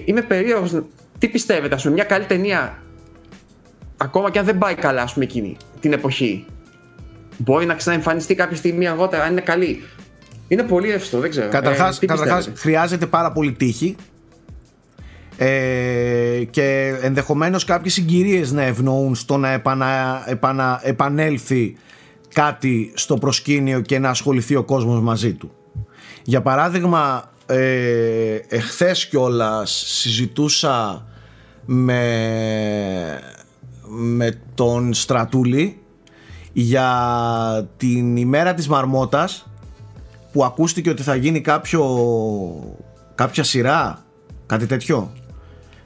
είμαι 0.05 0.21
περίεργος. 0.21 0.81
Τι 1.17 1.27
πιστεύετε, 1.27 1.75
ας 1.75 1.81
πούμε, 1.81 1.93
μια 1.93 2.03
καλή 2.03 2.25
ταινία, 2.25 2.77
ακόμα 3.97 4.31
και 4.31 4.39
αν 4.39 4.45
δεν 4.45 4.57
πάει 4.57 4.75
καλά, 4.75 5.01
ας 5.01 5.13
πούμε, 5.13 5.25
εκείνη 5.25 5.57
την 5.79 5.93
εποχή, 5.93 6.45
μπορεί 7.37 7.65
να 7.65 7.73
ξαναεμφανιστεί 7.73 8.35
κάποια 8.35 8.57
στιγμή 8.57 8.87
αργότερα, 8.87 9.23
αν 9.23 9.31
είναι 9.31 9.41
καλή. 9.41 9.83
Είναι 10.47 10.63
πολύ 10.63 10.91
εύστο, 10.91 11.19
δεν 11.19 11.29
ξέρω. 11.29 11.49
Καταρχάς, 11.49 12.01
ε, 12.01 12.05
καταρχάς 12.05 12.51
χρειάζεται 12.55 13.05
πάρα 13.05 13.31
πολύ 13.31 13.51
τύχη 13.51 13.95
ε, 15.37 16.43
και 16.49 16.95
ενδεχομένως 17.01 17.65
κάποιες 17.65 17.93
συγκυρίες 17.93 18.51
να 18.51 18.61
ευνοούν 18.61 19.15
στο 19.15 19.37
να 19.37 19.51
επανα, 19.51 20.23
επανα, 20.27 20.81
επανέλθει 20.83 21.77
κάτι 22.33 22.91
στο 22.95 23.17
προσκήνιο 23.17 23.81
και 23.81 23.99
να 23.99 24.09
ασχοληθεί 24.09 24.55
ο 24.55 24.63
κόσμος 24.63 25.01
μαζί 25.01 25.33
του. 25.33 25.51
Για 26.23 26.41
παράδειγμα, 26.41 27.31
ε, 27.45 28.35
εχθές 28.47 29.07
κιόλας 29.07 29.83
συζητούσα 29.87 31.05
με, 31.65 33.19
με 33.87 34.39
τον 34.55 34.93
Στρατούλη 34.93 35.81
για 36.53 37.69
την 37.77 38.17
ημέρα 38.17 38.53
της 38.53 38.67
Μαρμότας 38.67 39.49
που 40.31 40.43
ακούστηκε 40.43 40.89
ότι 40.89 41.03
θα 41.03 41.15
γίνει 41.15 41.41
κάποιο 41.41 41.85
κάποια 43.15 43.43
σειρά 43.43 44.05
κάτι 44.45 44.65
τέτοιο 44.65 45.11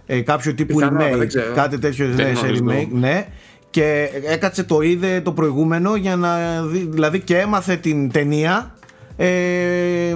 ε, 0.06 0.22
κάποιο 0.22 0.54
τύπου 0.54 0.76
Πιθανό, 0.76 1.06
remake 1.06 1.18
δεν 1.18 1.28
ξέρω. 1.28 1.54
κάτι 1.54 1.80
τέτοιο 1.80 2.08
Δεν 2.12 2.28
ναι, 2.28 2.36
σε 2.36 2.48
γνωρίζω. 2.48 2.64
remake 2.66 2.88
ναι 2.92 3.28
και 3.76 4.10
έκατσε 4.26 4.64
το 4.64 4.82
είδε 4.82 5.22
το 5.22 5.32
προηγούμενο 5.32 5.96
για 5.96 6.16
να 6.16 6.62
δει, 6.62 6.88
δηλαδή 6.92 7.20
και 7.20 7.38
έμαθε 7.38 7.76
την 7.76 8.12
ταινία 8.12 8.76
ε, 9.18 10.16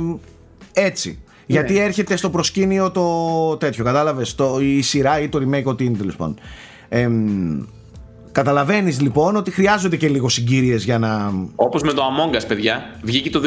έτσι 0.73 1.19
γιατί 1.45 1.79
έρχεται 1.79 2.15
στο 2.15 2.29
προσκήνιο 2.29 2.91
το 2.91 3.57
τέτοιο 3.57 3.83
κατάλαβες 3.83 4.35
το, 4.35 4.57
η 4.61 4.81
σειρά 4.81 5.19
ή 5.21 5.29
το 5.29 5.39
remake 5.43 5.63
ό,τι 5.63 5.85
είναι 5.85 5.97
τέλος 5.97 6.15
πάντων 6.15 6.39
ε, 6.89 7.09
Καταλαβαίνεις 8.31 9.01
λοιπόν 9.01 9.35
ότι 9.35 9.51
χρειάζονται 9.51 9.95
και 9.97 10.07
λίγο 10.07 10.29
συγκύριες 10.29 10.83
για 10.83 10.99
να 10.99 11.33
Όπως 11.55 11.81
με 11.81 11.93
το 11.93 12.01
Among 12.01 12.35
Us, 12.35 12.47
παιδιά. 12.47 12.95
Βγήκε 13.03 13.29
το 13.29 13.41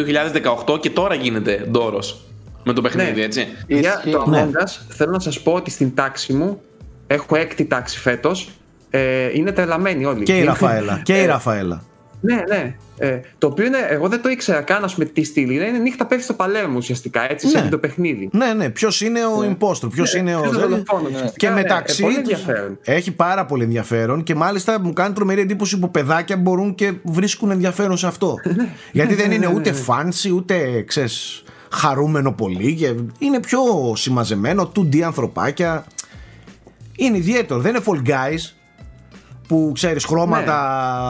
2018 0.66 0.80
και 0.80 0.90
τώρα 0.90 1.14
γίνεται 1.14 1.66
ντόρος 1.70 2.20
με 2.64 2.72
το 2.72 2.80
παιχνίδι, 2.80 3.12
Ναι. 3.18 3.24
έτσι. 3.24 3.46
Για 3.66 3.78
Ισχύει. 3.78 4.10
το 4.10 4.24
Ναι. 4.30 4.48
Among 4.52 4.62
Us, 4.62 4.70
θέλω 4.88 5.10
να 5.10 5.20
σας 5.20 5.40
πω 5.40 5.52
ότι 5.52 5.70
στην 5.70 5.94
τάξη 5.94 6.32
μου, 6.32 6.60
έχω 7.06 7.36
έκτη 7.36 7.64
τάξη 7.64 7.98
φέτος, 7.98 8.50
ε, 8.94 9.30
είναι 9.32 9.52
τρελαμένοι 9.52 10.04
όλοι. 10.04 10.22
και 10.22 10.32
η 10.32 10.36
Είναι- 10.38 10.46
Ραφαέλα 10.46 11.00
και 11.04 11.14
η 11.14 11.22
Ε, 11.22 11.26
Ραφαέλα 11.26 11.82
Ναι, 12.20 12.42
ναι. 12.48 12.74
Ε, 12.98 13.20
το 13.38 13.46
οποίο 13.46 13.64
είναι, 13.66 13.78
εγώ 13.88 14.08
δεν 14.08 14.22
το 14.22 14.28
ήξερα 14.28 14.60
καν, 14.60 14.84
ας 14.84 14.92
πούμε, 14.94 15.04
τι 15.06 15.24
στήλη 15.24 15.54
είναι. 15.54 15.64
Είναι 15.64 15.78
νύχτα 15.78 16.06
πέφτει 16.06 16.24
στο 16.24 16.32
Παλέρμο 16.34 16.76
ουσιαστικά, 16.76 17.30
έτσι, 17.30 17.46
Ναι. 17.46 17.52
σε 17.52 17.68
το 17.68 17.78
παιχνίδι. 17.78 18.28
Ναι, 18.32 18.52
ναι. 18.52 18.70
Ποιος 18.70 19.00
είναι 19.00 19.20
ο 19.24 19.38
impostor, 19.58 19.90
ποιος 19.90 20.14
είναι 20.14 20.36
ο. 20.36 20.40
Ποιος 20.40 20.54
είναι 20.54 20.64
ο 20.64 20.68
δολοφόνος, 20.68 21.08
Και 21.10 21.14
ουσιαστικά, 21.14 21.48
ναι. 21.48 21.54
μεταξύ 21.54 22.02
Ε, 22.02 22.06
πολύ 22.06 22.20
τους 22.22 22.32
ενδιαφέρον. 22.32 22.78
Έχει 22.84 23.12
πάρα 23.12 23.44
πολύ 23.46 23.62
ενδιαφέρον 23.62 24.22
και 24.22 24.34
μάλιστα 24.34 24.80
μου 24.80 24.92
κάνει 24.92 25.14
τρομερή 25.14 25.40
εντύπωση 25.40 25.78
που 25.78 25.90
παιδάκια 25.90 26.36
μπορούν 26.36 26.74
και 26.74 26.92
βρίσκουν 27.02 27.50
ενδιαφέρον 27.50 27.96
σε 27.96 28.06
αυτό. 28.06 28.34
Γιατί 28.92 29.14
δεν 29.14 29.30
είναι 29.32 29.46
ούτε 29.54 29.74
fancy 29.86 30.30
ούτε 30.34 30.82
ξέρεις, 30.86 31.42
χαρούμενο 31.72 32.32
πολύ. 32.32 32.74
και 32.74 32.94
Είναι 33.18 33.40
πιο 33.40 33.60
συμμαζεμένο, 33.96 34.72
2D 34.76 35.00
ανθρωπάκια. 35.00 35.84
Είναι 36.96 37.16
ιδιαίτερο. 37.16 37.60
Δεν 37.60 37.74
είναι 37.74 37.84
Fall 37.86 38.08
Guys 38.08 38.52
που 39.48 39.70
ξέρεις 39.74 40.04
χρώματα 40.04 40.56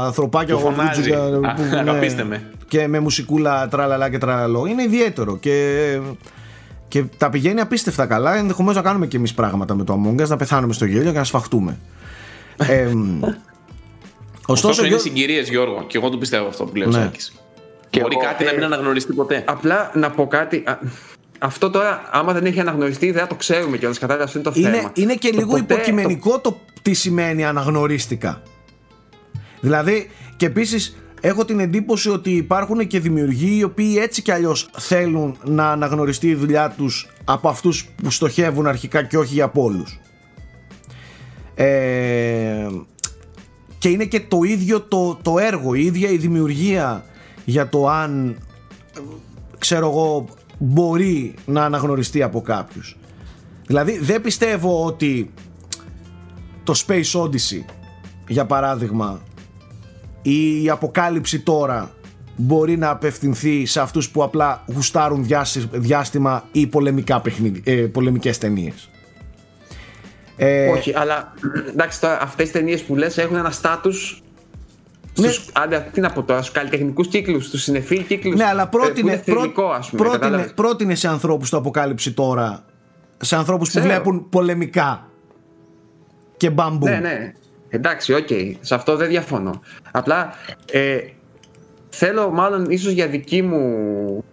ανθρωπάκια 0.05 0.55
Που 0.55 0.61
φωνάζει. 0.61 1.03
γλουτζικα, 1.11 1.24
Α, 1.51 1.55
που, 1.55 1.62
ναι, 1.62 1.78
αγαπήστε 1.78 2.24
με. 2.24 2.51
και 2.68 2.87
με 2.87 2.99
μουσικούλα 3.01 3.68
τραλαλά 3.68 4.11
και 4.11 4.18
τραλαλό. 4.18 4.66
Είναι 4.66 4.83
ιδιαίτερο 4.83 5.37
και, 5.37 5.99
και 6.89 7.05
τα 7.18 7.30
πηγαίνει 7.30 7.61
απίστευτα 7.61 8.07
καλά. 8.07 8.37
Ενδεχομένως 8.37 8.76
να 8.76 8.83
κάνουμε 8.83 9.07
και 9.07 9.16
εμείς 9.16 9.35
πράγματα 9.35 9.74
με 9.74 9.85
το 9.85 10.01
Among 10.05 10.22
Us, 10.22 10.28
να 10.28 10.37
πεθάνουμε 10.37 10.72
στο 10.72 10.85
γέλιο 10.85 11.12
και 11.12 11.18
να 11.18 11.24
σφαχτούμε. 11.24 11.78
ε, 12.57 12.85
Ωστόσο, 14.47 14.68
ωστόσο, 14.68 14.80
είναι 14.80 14.89
Γιώ- 14.89 15.01
συγκυρίες, 15.01 15.49
Γιώργο, 15.49 15.85
και 15.87 15.97
εγώ 15.99 16.09
το 16.11 16.18
πιστεύω 16.18 16.47
αυτό 16.47 16.64
που 16.64 16.76
λέει 16.76 16.87
ο 16.87 16.91
Ναι. 16.91 17.03
Σάκης. 17.03 17.33
Και 17.91 18.01
Μπορεί 18.01 18.16
εγώ, 18.20 18.24
κάτι 18.30 18.45
να 18.45 18.51
ε, 18.51 18.55
μην 18.55 18.64
αναγνωριστεί 18.64 19.12
ποτέ. 19.12 19.45
Απλά 19.47 19.91
να 19.95 20.11
πω 20.11 20.26
κάτι. 20.26 20.62
α, 20.66 20.78
Αυτό 21.45 21.70
τώρα, 21.70 22.03
άμα 22.12 22.32
δεν 22.32 22.45
έχει 22.45 22.61
αναγνωριστεί, 22.61 23.11
δεν 23.11 23.20
θα 23.20 23.26
το 23.26 23.34
ξέρουμε 23.34 23.76
κιόλας. 23.76 23.99
Κατάλαβε, 23.99 24.24
αυτό 24.24 24.38
είναι 24.38 24.51
το 24.51 24.61
είναι, 24.61 24.70
θέμα. 24.70 24.90
είναι 24.95 25.14
και 25.14 25.30
Το 25.30 25.36
λίγο 25.38 25.51
ποτέ- 25.51 25.70
υποκειμενικό 25.70 26.40
το 26.40 26.61
τι 26.82 26.93
σημαίνει 26.95 27.45
αναγνωρίστηκα. 27.45 28.43
Δηλαδή, 29.61 30.11
και 30.36 30.47
επίσης 30.47 30.97
έχω 31.20 31.45
την 31.45 31.61
εντύπωση 31.61 32.09
ότι 32.11 32.30
υπάρχουν 32.30 32.86
και 32.86 33.01
δημιουργοί 33.01 33.57
οι 33.59 33.62
οποίοι 33.62 33.97
έτσι 34.01 34.22
κι 34.22 34.30
αλλιώς 34.32 34.70
θέλουν 34.78 35.36
να 35.45 35.70
αναγνωριστεί 35.70 36.28
η 36.28 36.34
δουλειά 36.34 36.70
τους 36.76 37.09
από 37.24 37.49
αυτούς 37.49 37.84
που 38.03 38.11
στοχεύουν 38.11 38.66
αρχικά 38.66 39.03
και 39.03 39.18
όχι 39.18 39.43
από 39.43 39.62
όλους. 39.62 40.01
Ε, 41.55 42.66
και 43.78 43.88
είναι 43.88 44.05
και 44.05 44.20
το 44.20 44.43
ίδιο 44.43 44.80
το, 44.80 45.18
το 45.22 45.38
έργο, 45.38 45.74
η 45.74 45.84
ίδια 45.84 46.11
η 46.11 46.16
δημιουργία 46.16 47.05
για 47.45 47.68
το 47.68 47.88
αν 47.88 48.36
ε, 48.97 49.01
ξέρω 49.59 49.88
εγώ 49.88 50.26
μπορεί 50.64 51.34
να 51.44 51.64
αναγνωριστεί 51.64 52.22
από 52.22 52.40
κάποιους. 52.40 52.96
Δηλαδή 53.66 53.98
δεν 53.98 54.20
πιστεύω 54.20 54.84
ότι 54.84 55.30
το 56.64 56.74
Space 56.86 57.20
Odyssey 57.22 57.64
για 58.28 58.46
παράδειγμα 58.46 59.20
ή 60.22 60.62
η 60.62 60.70
αποκάλυψη 60.70 61.40
τώρα 61.40 61.90
μπορεί 62.36 62.76
να 62.76 62.90
απευθυνθεί 62.90 63.66
σε 63.66 63.80
αυτούς 63.80 64.10
που 64.10 64.22
απλά 64.22 64.64
γουστάρουν 64.66 65.24
διάστη- 65.24 65.68
διάστημα 65.72 66.44
ή 66.52 66.66
πολεμικά 66.66 67.20
παιχνίδι, 67.20 67.62
ε, 67.64 67.72
πολεμικές 67.72 68.38
ταινίες. 68.38 68.90
Ε, 70.36 70.68
Όχι, 70.68 70.92
αλλά 70.96 71.32
εντάξει 71.68 72.00
τώρα 72.00 72.22
αυτές 72.22 72.46
τι 72.46 72.52
ταινίες 72.52 72.82
που 72.82 72.96
λες 72.96 73.18
έχουν 73.18 73.36
ένα 73.36 73.50
στάτου. 75.12 75.22
Ναι. 75.22 75.32
Στους, 75.32 75.48
άντε, 75.52 75.88
τι 75.92 76.00
να 76.00 76.10
πω 76.10 76.22
τώρα, 76.22 76.42
στους 76.42 76.54
καλλιτεχνικούς 76.54 77.08
κύκλους, 77.08 77.46
στους 77.46 77.62
συνεφίλ 77.62 78.06
κύκλους. 78.06 78.34
ναι, 78.34 78.44
αλλά 78.44 78.68
που 78.68 78.78
πρότεινε, 78.78 79.12
είναι 79.12 79.22
θρηλυκό, 79.22 79.64
ας 79.64 79.90
πούμε. 79.90 80.02
πρότεινε, 80.02 80.24
κατάλαβες; 80.24 80.54
πρότεινε 80.54 80.94
σε 80.94 81.08
ανθρώπους 81.08 81.50
το 81.50 81.56
Αποκάλυψη 81.57 82.12
Τώρα 82.12 82.64
σε 83.24 83.36
ανθρώπους 83.36 83.70
που 83.70 83.78
Ξέρω. 83.78 83.92
βλέπουν 83.94 84.28
πολεμικά 84.28 85.08
και 86.36 86.50
Ράμπο. 86.50 86.86
Ναι, 86.86 86.96
ναι. 86.96 87.32
Εντάξει, 87.68 88.12
οκ. 88.12 88.28
Σε 88.60 88.74
αυτό 88.74 88.96
δεν 88.96 89.08
διαφωνώ. 89.08 89.60
Απλά 89.90 90.34
ε, 90.72 90.98
θέλω 91.88 92.30
μάλλον 92.30 92.70
ίσως 92.70 92.92
για 92.92 93.06
δική 93.06 93.42
μου 93.42 94.24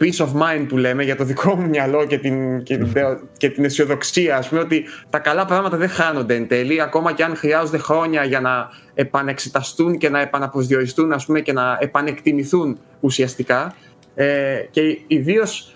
peace 0.00 0.26
of 0.26 0.28
mind 0.42 0.66
που 0.68 0.76
λέμε, 0.76 1.04
για 1.04 1.16
το 1.16 1.24
δικό 1.24 1.54
μου 1.56 1.68
μυαλό 1.68 2.06
και 2.06 2.18
την, 2.18 2.62
και 2.62 2.76
την, 2.76 2.92
και 3.36 3.50
την 3.50 3.64
αισιοδοξία, 3.64 4.36
ας 4.36 4.48
πούμε, 4.48 4.60
ότι 4.60 4.84
τα 5.10 5.18
καλά 5.18 5.44
πράγματα 5.44 5.76
δεν 5.76 5.88
χάνονται 5.88 6.34
εν 6.34 6.48
τέλει, 6.48 6.82
ακόμα 6.82 7.12
και 7.12 7.24
αν 7.24 7.36
χρειάζονται 7.36 7.78
χρόνια 7.78 8.24
για 8.24 8.40
να 8.40 8.68
επανεξεταστούν 8.94 9.98
και 9.98 10.08
να 10.08 10.20
επαναπροσδιοριστούν, 10.20 11.12
ας 11.12 11.26
πούμε, 11.26 11.40
και 11.40 11.52
να 11.52 11.76
επανεκτιμηθούν 11.80 12.78
ουσιαστικά. 13.00 13.74
Ε, 14.14 14.66
και 14.70 14.98
ιδίως 15.06 15.74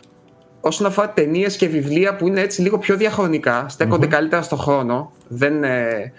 όσον 0.60 0.86
αφορά 0.86 1.10
ταινίες 1.10 1.56
και 1.56 1.68
βιβλία 1.68 2.16
που 2.16 2.26
είναι 2.26 2.40
έτσι 2.40 2.62
λίγο 2.62 2.78
πιο 2.78 2.96
διαχρονικά, 2.96 3.66
στέκονται 3.68 4.06
καλύτερα 4.06 4.42
στο 4.42 4.56
χρόνο. 4.56 5.12
Δεν, 5.28 5.64
ε, 5.64 6.12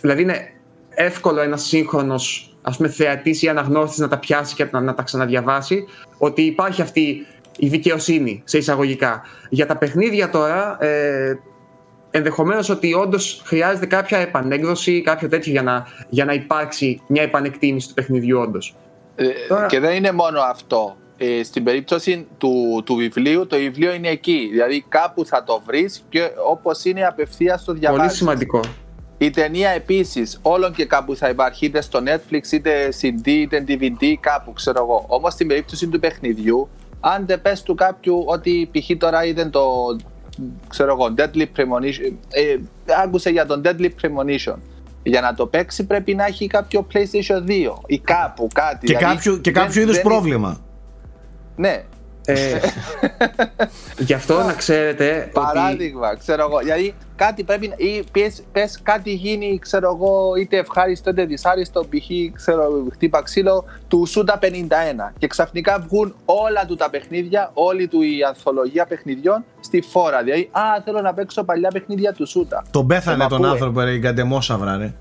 δηλαδή 0.00 0.22
είναι 0.22 0.52
εύκολο 0.90 1.40
ένας 1.40 1.62
σύγχρονος 1.62 2.49
ας 2.62 2.76
πούμε 2.76 2.88
θεατής 2.88 3.42
ή 3.42 3.48
αναγνώστης 3.48 3.98
να 3.98 4.08
τα 4.08 4.18
πιάσει 4.18 4.54
και 4.54 4.68
να, 4.70 4.80
να 4.80 4.94
τα 4.94 5.02
ξαναδιαβάσει 5.02 5.84
ότι 6.18 6.42
υπάρχει 6.42 6.82
αυτή 6.82 7.26
η 7.58 7.68
δικαιοσύνη 7.68 8.42
σε 8.44 8.58
εισαγωγικά. 8.58 9.22
Για 9.48 9.66
τα 9.66 9.76
παιχνίδια 9.76 10.30
τώρα 10.30 10.84
ε, 10.84 11.38
ενδεχομένως 12.10 12.68
ότι 12.68 12.94
όντως 12.94 13.42
χρειάζεται 13.44 13.86
κάποια 13.86 14.18
επανέκδοση 14.18 14.92
ή 14.92 15.02
κάποιο 15.02 15.28
τέτοιο 15.28 15.52
για 15.52 15.62
να, 15.62 15.86
για 16.08 16.24
να 16.24 16.32
υπάρξει 16.32 17.00
μια 17.06 17.22
επανεκτίμηση 17.22 17.88
του 17.88 17.94
παιχνιδιού 17.94 18.38
όντως. 18.40 18.76
Ε, 19.16 19.26
Τώρα- 19.48 19.66
Και 19.66 19.80
δεν 19.80 19.94
είναι 19.96 20.12
μόνο 20.12 20.40
αυτό. 20.40 20.96
Ε, 21.22 21.42
στην 21.42 21.64
περίπτωση 21.64 22.26
του, 22.38 22.82
του 22.84 22.94
βιβλίου, 22.94 23.46
το 23.46 23.56
βιβλίο 23.56 23.92
είναι 23.92 24.08
εκεί. 24.08 24.48
Δηλαδή 24.50 24.84
κάπου 24.88 25.26
θα 25.26 25.44
το 25.44 25.62
βρεις 25.66 26.04
και 26.08 26.30
όπως 26.50 26.84
είναι 26.84 27.06
απευθείας 27.06 27.64
το 27.64 27.72
διαβάζει. 27.72 28.00
Πολύ 28.00 28.12
σημαντικό. 28.14 28.60
Η 29.22 29.30
ταινία 29.30 29.70
επίσης 29.70 30.38
όλων 30.42 30.72
και 30.72 30.84
κάπου 30.84 31.16
θα 31.16 31.28
υπάρχει 31.28 31.66
είτε 31.66 31.80
στο 31.80 32.00
Netflix, 32.04 32.52
είτε 32.52 32.88
CD, 33.00 33.26
είτε 33.26 33.64
DVD, 33.68 34.14
κάπου 34.20 34.52
ξέρω 34.52 34.78
εγώ. 34.82 35.04
Όμως 35.08 35.32
στην 35.32 35.46
περίπτωση 35.48 35.88
του 35.88 35.98
παιχνιδιού, 36.00 36.68
αν 37.00 37.26
δεν 37.26 37.42
πες 37.42 37.62
του 37.62 37.74
κάποιου 37.74 38.22
ότι 38.26 38.70
π.χ. 38.72 38.90
τώρα 38.98 39.24
είδε 39.24 39.44
το 39.44 39.62
ξέρω 40.68 40.92
εγώ, 40.92 41.14
Deadly 41.18 41.46
Premonition, 41.56 42.12
ε, 42.30 42.56
άκουσε 43.04 43.30
για 43.30 43.46
τον 43.46 43.62
Deadly 43.64 43.88
Premonition. 44.02 44.54
Για 45.02 45.20
να 45.20 45.34
το 45.34 45.46
παίξει 45.46 45.86
πρέπει 45.86 46.14
να 46.14 46.24
έχει 46.24 46.46
κάποιο 46.46 46.86
PlayStation 46.92 47.48
2 47.48 47.72
ή 47.86 47.98
κάπου 47.98 48.48
κάτι. 48.54 48.86
Και 48.86 48.96
δηλαδή, 48.96 49.14
κάποιο, 49.14 49.36
και 49.38 49.50
δεν- 49.52 49.62
κάποιο 49.62 49.80
είδους 49.82 49.94
δεν- 49.94 50.04
πρόβλημα. 50.04 50.60
Ναι, 51.56 51.82
Ε, 52.24 52.58
γι' 54.06 54.12
αυτό 54.14 54.42
να 54.42 54.52
ξέρετε 54.52 55.18
ότι 55.20 55.30
Παράδειγμα, 55.32 56.16
ξέρω 56.16 56.42
εγώ. 56.42 56.58
Δηλαδή 56.58 56.94
κάτι 57.24 57.42
πρέπει 57.44 57.68
να. 57.68 57.74
ή 57.76 58.04
πες, 58.12 58.42
πες 58.52 58.80
κάτι 58.82 59.12
γίνει, 59.12 59.58
ξέρω 59.58 59.96
εγώ, 59.96 60.34
είτε 60.34 60.56
ευχάριστο 60.56 61.10
είτε 61.10 61.24
δυσάριστο. 61.24 61.80
Π.χ. 61.80 62.34
ξέρω, 62.34 62.86
χτύπα 62.92 63.22
ξύλο 63.22 63.64
του 63.88 64.06
Σούτα 64.06 64.38
51. 64.42 64.46
Και 65.18 65.26
ξαφνικά 65.26 65.84
βγουν 65.88 66.14
όλα 66.24 66.64
του 66.66 66.74
τα 66.76 66.90
παιχνίδια, 66.90 67.50
όλη 67.54 67.88
του 67.88 68.02
η 68.02 68.22
ανθολογία 68.28 68.86
παιχνιδιών 68.86 69.44
στη 69.60 69.80
φόρα. 69.80 70.22
Δηλαδή, 70.22 70.48
Α, 70.52 70.60
θέλω 70.84 71.00
να 71.00 71.14
παίξω 71.14 71.44
παλιά 71.44 71.70
παιχνίδια 71.72 72.12
του 72.12 72.26
Σούτα. 72.26 72.64
Τον 72.70 72.86
πέθανε 72.86 73.24
Ε, 73.24 73.26
τον 73.26 73.38
μα 73.40 73.46
πού, 73.46 73.52
άνθρωπο, 73.52 73.80
ρε, 73.80 73.90
η 73.90 73.98
Γκαντεμόσαυρα, 73.98 74.76
ρε. 74.76 74.92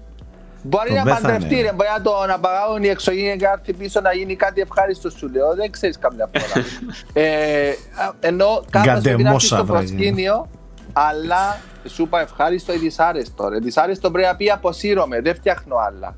Μπορεί 0.63 0.87
Τον 0.87 0.97
να 0.97 1.03
πέθανε. 1.03 1.21
παντρευτεί, 1.21 1.61
ρε, 1.61 1.71
μπορεί 1.73 1.89
να 1.97 2.01
το 2.01 2.11
να 2.27 2.39
παγάγουν 2.39 2.83
οι 2.83 2.87
εξωγήινοι 2.87 3.37
και 3.37 3.45
να 3.45 3.51
έρθει 3.51 3.73
πίσω 3.73 4.01
να 4.01 4.13
γίνει 4.13 4.35
κάτι 4.35 4.61
ευχάριστο 4.61 5.09
σου 5.09 5.29
λέω. 5.29 5.55
Δεν 5.55 5.71
ξέρεις 5.71 5.97
καμιά 5.97 6.29
φορά. 6.31 6.65
ε, 7.25 7.69
α, 7.69 8.13
ενώ 8.19 8.63
κάποιο 8.69 8.99
πρέπει 9.01 9.23
να 9.23 9.29
έρθει 9.29 9.45
στο 9.45 9.55
Γκαντεμόσαυρα, 9.55 9.63
προσκήνιο, 9.63 10.47
αλλά 10.93 11.57
σου 11.87 12.01
είπα 12.03 12.21
ευχάριστο 12.21 12.73
ή 12.73 12.77
δυσάρεστο. 12.77 13.47
Ρε. 13.49 13.59
Δυσάρεστο 13.59 14.11
πρέπει 14.11 14.27
να 14.27 14.35
πει 14.35 14.49
αποσύρωμαι, 14.51 15.21
δεν 15.21 15.35
φτιάχνω 15.35 15.75
άλλα. 15.75 16.15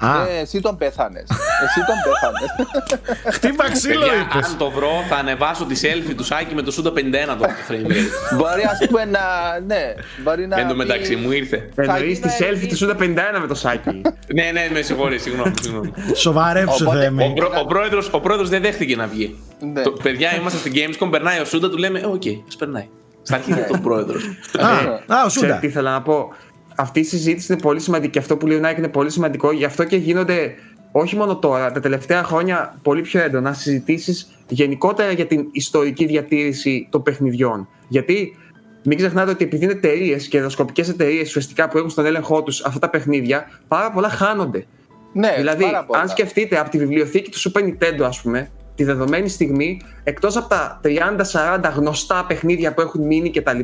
Α, 0.00 0.26
Ε, 0.28 0.40
εσύ 0.40 0.60
τον 0.60 0.76
πέθανες. 0.76 1.22
εσύ 1.64 1.80
τον 1.86 1.96
πέθανες. 2.04 2.50
χτύπα 3.36 3.70
ξύλο 3.70 4.00
Παιδιά, 4.00 4.14
είπες. 4.20 4.46
αν 4.46 4.56
το 4.58 4.70
βρω, 4.70 4.90
θα 5.08 5.16
ανεβάσω 5.16 5.64
τη 5.64 5.80
selfie 5.82 6.12
του 6.16 6.24
Σάκη 6.24 6.54
με 6.54 6.62
το 6.62 6.70
Σούντα 6.70 6.92
51 6.92 7.36
το 7.38 7.44
frame 7.68 7.90
rate. 7.90 8.36
μπορεί 8.36 8.62
ας 8.62 8.86
πούμε 8.88 9.04
να. 9.04 9.20
Ναι, 9.66 9.94
μπορεί 10.22 10.46
να. 10.46 10.56
Εν 10.58 10.62
τω 10.68 10.72
πει- 10.72 10.78
μεταξύ, 10.78 11.16
μου 11.16 11.30
ήρθε. 11.32 11.68
εννοείς 11.76 12.20
τη 12.20 12.28
γίνει- 12.28 12.50
selfie 12.62 12.66
του 12.68 12.76
Σούντα 12.76 12.94
51 13.00 13.40
με 13.40 13.46
το 13.46 13.54
Σάκη. 13.54 14.00
ναι, 14.34 14.50
ναι, 14.52 14.68
με 14.72 14.82
συγχωρείς, 14.82 15.22
συγγνώμη. 15.22 15.52
συγγνώμη. 15.62 15.92
Σοβαρέψου, 16.14 16.84
Οπότε- 16.84 16.98
Θεέ 16.98 17.08
Ο, 17.08 17.12
με. 17.12 17.32
πρό, 17.36 17.50
ο, 17.60 17.64
πρόεδρος, 17.66 18.08
ο 18.12 18.20
πρόεδρος 18.20 18.48
δεν 18.48 18.62
δέχτηκε 18.62 18.96
να 18.96 19.06
βγει. 19.06 19.38
Ναι. 19.72 19.82
Το, 19.82 19.90
παιδιά, 19.90 20.36
είμαστε 20.36 20.58
στην 20.58 20.72
Gamescom, 20.74 21.08
περνάει 21.10 21.40
ο 21.40 21.44
Σούντα, 21.44 21.70
του 21.70 21.76
λέμε, 21.76 21.98
«Ε, 21.98 22.04
οκ, 22.06 22.22
ας 22.48 22.56
περνάει. 22.56 22.88
Στα 23.26 23.36
αρχίδια 23.36 23.64
του 23.64 23.80
πρόεδρος. 23.80 24.24
Α, 24.58 24.66
α, 24.66 25.22
ο 25.24 25.26
Ξέρετε 25.26 25.28
Σούντα. 25.28 25.58
τι 25.58 25.66
ήθελα 25.66 25.92
να 25.92 26.02
πω. 26.02 26.28
Αυτή 26.76 27.00
η 27.00 27.04
συζήτηση 27.04 27.52
είναι 27.52 27.62
πολύ 27.62 27.80
σημαντική 27.80 28.12
και 28.12 28.18
αυτό 28.18 28.36
που 28.36 28.46
λέει 28.46 28.56
ο 28.56 28.60
Νάικ 28.60 28.78
είναι 28.78 28.88
πολύ 28.88 29.10
σημαντικό. 29.10 29.52
Γι' 29.52 29.64
αυτό 29.64 29.84
και 29.84 29.96
γίνονται 29.96 30.54
όχι 30.92 31.16
μόνο 31.16 31.36
τώρα, 31.36 31.72
τα 31.72 31.80
τελευταία 31.80 32.22
χρόνια 32.22 32.78
πολύ 32.82 33.02
πιο 33.02 33.20
έντονα 33.20 33.52
συζητήσεις 33.52 34.28
γενικότερα 34.48 35.10
για 35.12 35.26
την 35.26 35.48
ιστορική 35.52 36.06
διατήρηση 36.06 36.88
των 36.90 37.02
παιχνιδιών. 37.02 37.68
Γιατί 37.88 38.36
μην 38.82 38.96
ξεχνάτε 38.98 39.30
ότι 39.30 39.44
επειδή 39.44 39.64
είναι 39.64 39.72
εταιρείες 39.72 40.28
και 40.28 40.40
δοσκοπικέ 40.40 40.82
εταιρείες 40.82 41.28
ουσιαστικά 41.28 41.68
που 41.68 41.78
έχουν 41.78 41.90
στον 41.90 42.06
έλεγχό 42.06 42.42
τους 42.42 42.64
αυτά 42.64 42.78
τα 42.78 42.90
παιχνίδια, 42.90 43.50
πάρα 43.68 43.90
πολλά 43.90 44.08
χάνονται. 44.08 44.66
Ναι, 45.12 45.34
δηλαδή, 45.36 45.64
πάρα 45.64 45.84
πολλά. 45.84 46.00
αν 46.00 46.08
σκεφτείτε 46.08 46.58
από 46.58 46.70
τη 46.70 46.78
βιβλιοθήκη 46.78 47.30
του 47.30 47.38
Super 47.38 47.62
Nintendo, 47.62 48.02
ας 48.02 48.20
πούμε, 48.20 48.50
τη 48.76 48.84
δεδομένη 48.84 49.28
στιγμή, 49.28 49.80
εκτός 50.04 50.36
από 50.36 50.48
τα 50.48 50.80
30-40 50.84 51.72
γνωστά 51.76 52.24
παιχνίδια 52.28 52.74
που 52.74 52.80
έχουν 52.80 53.06
μείνει 53.06 53.30
κτλ., 53.30 53.60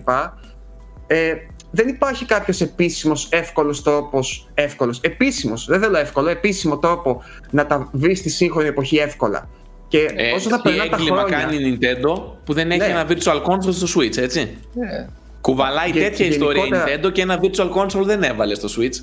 ε, 1.07 1.33
δεν 1.71 1.89
υπάρχει 1.89 2.25
κάποιος 2.25 2.61
επίσημος 2.61 3.29
εύκολος 3.31 3.83
τρόπος. 3.83 4.49
Εύκολος. 4.55 5.01
Επίσημος, 5.01 5.67
δεν 5.67 5.81
θέλω 5.81 5.97
εύκολο, 5.99 6.29
επίσημο 6.29 6.79
τρόπο 6.79 7.23
να 7.51 7.67
τα 7.67 7.89
βρεις 7.93 8.19
στη 8.19 8.29
σύγχρονη 8.31 8.69
εποχή 8.69 8.97
εύκολα. 8.97 9.49
Και 9.89 10.09
Ε, 10.17 10.33
όσο 10.33 10.49
θα 10.49 10.57
τι 10.57 10.63
περνάνε 10.63 10.89
τα 10.91 10.97
έγκλημα 10.97 11.17
χρόνια. 11.17 11.39
κάνει 11.39 11.57
η 11.57 11.79
Nintendo 11.81 12.23
που 12.45 12.53
δεν 12.53 12.71
έχει 12.71 12.81
Ναι. 12.81 12.87
ένα 12.87 13.07
Virtual 13.09 13.43
Console 13.43 13.73
στο 13.73 14.01
Switch, 14.01 14.17
έτσι. 14.17 14.57
Ναι. 14.75 15.09
Κουβαλάει 15.41 15.91
Και 15.91 16.01
τέτοια 16.01 16.27
ιστορία 16.27 16.63
η 16.63 16.67
γενικότερα- 16.67 17.09
Nintendo 17.09 17.13
και 17.13 17.23
ένα 17.23 17.41
Virtual 17.43 17.71
Console 17.73 18.05
δεν 18.05 18.23
έβαλε 18.23 18.55
στο 18.55 18.69
Switch. 18.79 18.95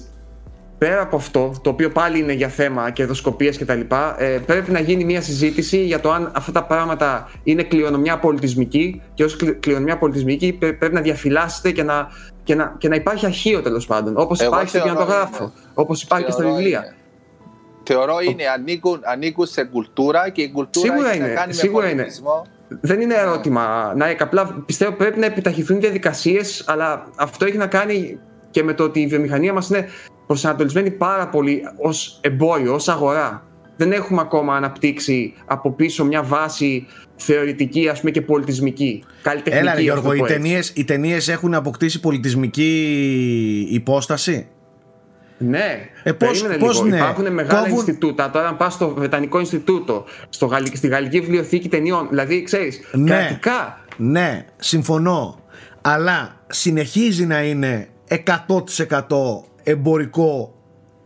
Πέρα 0.80 1.01
από 1.01 1.15
αυτό, 1.15 1.53
το 1.61 1.69
οποίο 1.69 1.89
πάλι 1.89 2.19
είναι 2.19 2.34
για 2.34 2.47
θέμα 2.47 2.89
κερδοσκοπίας 2.91 3.57
και 3.57 3.65
τα 3.65 3.75
λοιπά, 3.75 4.15
ε, 4.19 4.25
πρέπει 4.45 4.71
να 4.71 4.80
γίνει 4.80 5.03
μια 5.03 5.21
συζήτηση 5.21 5.77
για 5.86 5.99
το 5.99 6.11
αν 6.11 6.32
αυτά 6.36 6.51
τα 6.51 6.63
πράγματα 6.63 7.30
είναι 7.43 7.63
κληρονομιά 7.63 8.19
πολιτισμική 8.19 9.01
και 9.13 9.23
ως 9.23 9.36
κλη- 9.36 9.59
κληρονομιά 9.59 9.97
πολιτισμική 9.97 10.53
πρέ- 10.53 10.73
πρέπει 10.77 10.93
να 10.93 11.01
διαφυλάσσεται 11.01 11.71
και 11.71 11.84
να, 11.84 12.07
και 12.43 12.55
να, 12.55 12.75
και 12.77 12.88
να 12.88 12.95
υπάρχει 12.95 13.25
αρχείο 13.25 13.61
τέλος 13.61 13.86
πάντων. 13.86 14.13
Όπως 14.17 14.39
Εγώ 14.39 14.51
υπάρχει 14.53 14.69
στο 14.69 14.77
θεωρώ 14.80 14.93
κινηματογράφο, 14.95 15.43
είναι. 15.43 15.51
όπως 15.73 16.01
υπάρχει 16.03 16.25
και 16.25 16.32
στα 16.32 16.41
Θεωρώ 16.41 16.55
βιβλία. 16.57 16.80
είναι. 16.80 16.93
Θεωρώ 17.84 18.19
είναι, 18.30 18.43
ανήκουν, 18.57 18.99
ανήκουν 19.03 19.45
σε 19.45 19.63
κουλτούρα 19.63 20.30
και 20.30 20.41
η 20.41 20.51
κουλτούρα 20.51 20.86
Σίγουρα 20.88 21.09
έχει 21.09 21.17
είναι, 21.17 21.27
να 21.27 21.34
κάνει 21.34 21.53
σίγουρα 21.53 21.86
με 21.86 21.91
είναι. 21.91 22.01
πολιτισμό. 22.01 22.45
Δεν 22.82 23.01
είναι 23.01 23.13
ερώτημα. 23.15 23.93
Να, 23.95 24.15
απλά 24.19 24.63
πιστεύω 24.65 24.91
πρέπει 24.91 25.19
να 25.19 25.25
επιταχυθούν 25.25 25.77
οι 25.77 25.80
διαδικασίες, 25.80 26.63
αλλά 26.67 27.05
αυτό 27.15 27.45
έχει 27.45 27.57
να 27.57 27.67
κάνει 27.67 28.19
και 28.52 28.64
με 28.64 28.74
το 28.74 28.84
ότι 28.84 29.00
η 29.00 29.08
βιομηχανία 29.08 29.54
μας 29.54 29.70
είναι 29.70 29.86
προσανατολισμένη 30.28 30.91
πάρα 30.91 31.28
πολύ 31.30 31.62
ως 31.82 32.20
εμπόριο, 32.24 32.74
ως 32.74 32.88
αγορά. 32.88 33.43
Δεν 33.78 33.91
έχουμε 33.91 34.22
ακόμα 34.22 34.56
αναπτύξει 34.56 35.34
από 35.45 35.72
πίσω 35.72 36.06
μια 36.06 36.24
βάση 36.24 36.86
θεωρητική 37.16 37.89
ας 37.89 38.00
πούμε, 38.00 38.12
και 38.12 38.22
πολιτισμική. 38.22 39.04
Καλλιτεχνική. 39.22 39.66
Έλα, 39.68 39.74
ρε 39.74 39.78
ας 39.78 39.78
το 39.78 39.84
Γιώργο, 39.84 40.14
οι 40.14 40.18
πω 40.18 40.24
έτσι. 40.26 40.36
ταινίες, 40.38 40.72
οι 40.76 40.84
ταινίες 40.84 41.28
έχουν 41.28 41.54
αποκτήσει 41.54 42.00
πολιτισμική 42.00 43.68
υπόσταση; 43.70 44.47
Ναι, 45.38 45.89
Ε, 46.04 46.12
πώς- 46.12 46.30
περίμενε 46.30 46.58
πώς 46.60 46.76
λίγο. 46.76 46.88
ναι; 46.89 46.95
Υπάρχουν 46.97 47.34
μεγάλα 47.34 47.60
Κόβουν- 47.60 47.78
Ινστιτούτα. 47.78 48.30
Τώρα, 48.30 48.47
αν 48.47 48.58
πας 48.58 48.74
στο 48.74 48.89
Βρετανικό 48.89 49.39
Ινστιτούτο, 49.39 50.06
στο 50.30 50.45
Γαλλική, 50.45 50.78
στη 50.78 50.88
Γαλλική 50.88 51.20
Βιβλιοθήκη 51.20 51.70
Ταινιών, 51.70 52.08
δηλαδή 52.10 52.41
ξέρεις, 52.43 52.80
Ναι. 52.91 53.10
κρατικά. 53.16 53.80
Ναι, 53.97 54.45
συμφωνώ. 54.58 55.39
Αλλά 55.82 56.36
συνεχίζει 56.47 57.26
να 57.26 57.43
είναι 57.43 57.88
100% 58.10 58.16
εμπορικό, 59.64 60.53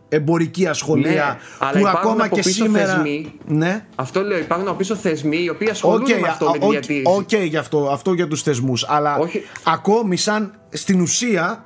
εμπορική 0.08 0.66
ασχολία 0.66 1.10
Ναι, 1.10 1.38
αλλά 1.58 1.70
που 1.72 1.78
υπάρχουν 1.78 1.98
ακόμα 2.10 2.24
από 2.24 2.34
και 2.34 2.42
πίσω 2.42 2.64
σήμερα. 2.64 2.86
θεσμοί. 2.94 3.32
Ναι. 3.46 3.84
Αυτό 3.94 4.22
λέω, 4.22 4.38
υπάρχουν 4.38 4.68
από 4.68 4.76
πίσω 4.76 4.94
θεσμοί 4.94 5.36
οι 5.42 5.48
οποίοι 5.48 5.66
Οκ, 5.70 5.74
ασχολούνται 5.74 6.18
με 6.18 6.28
αυτό, 6.28 6.46
α, 6.46 6.50
με 6.50 6.58
τη 6.58 6.64
οκ, 6.64 6.70
διατήρηση. 6.70 7.04
οκ 7.16 7.32
για 7.32 7.60
αυτό, 7.60 7.88
αυτό 7.92 8.12
για 8.12 8.28
τους 8.28 8.42
θεσμούς 8.42 8.88
Αλλά 8.88 9.16
Όχι. 9.16 9.42
ακόμη 9.64 10.16
σαν 10.16 10.54
στην 10.68 11.00
ουσία 11.00 11.64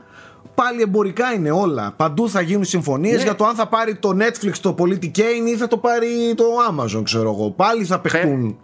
Πάλι 0.54 0.82
εμπορικά 0.82 1.32
είναι 1.32 1.50
όλα. 1.50 1.92
Παντού 1.96 2.30
θα 2.30 2.40
γίνουν 2.40 2.64
συμφωνίες 2.64 3.16
Ναι. 3.16 3.22
για 3.22 3.34
το 3.34 3.44
αν 3.46 3.54
θα 3.54 3.66
πάρει 3.68 3.94
το 3.94 4.16
Netflix 4.20 4.52
το 4.60 4.74
Politicane 4.78 5.46
ή 5.48 5.56
θα 5.56 5.66
το 5.66 5.76
πάρει 5.78 6.08
το 6.36 6.44
Amazon, 6.70 7.02
ξέρω 7.04 7.30
εγώ. 7.30 7.50
Πάλι 7.50 7.84
θα 7.84 8.00
παιχτούν. 8.00 8.58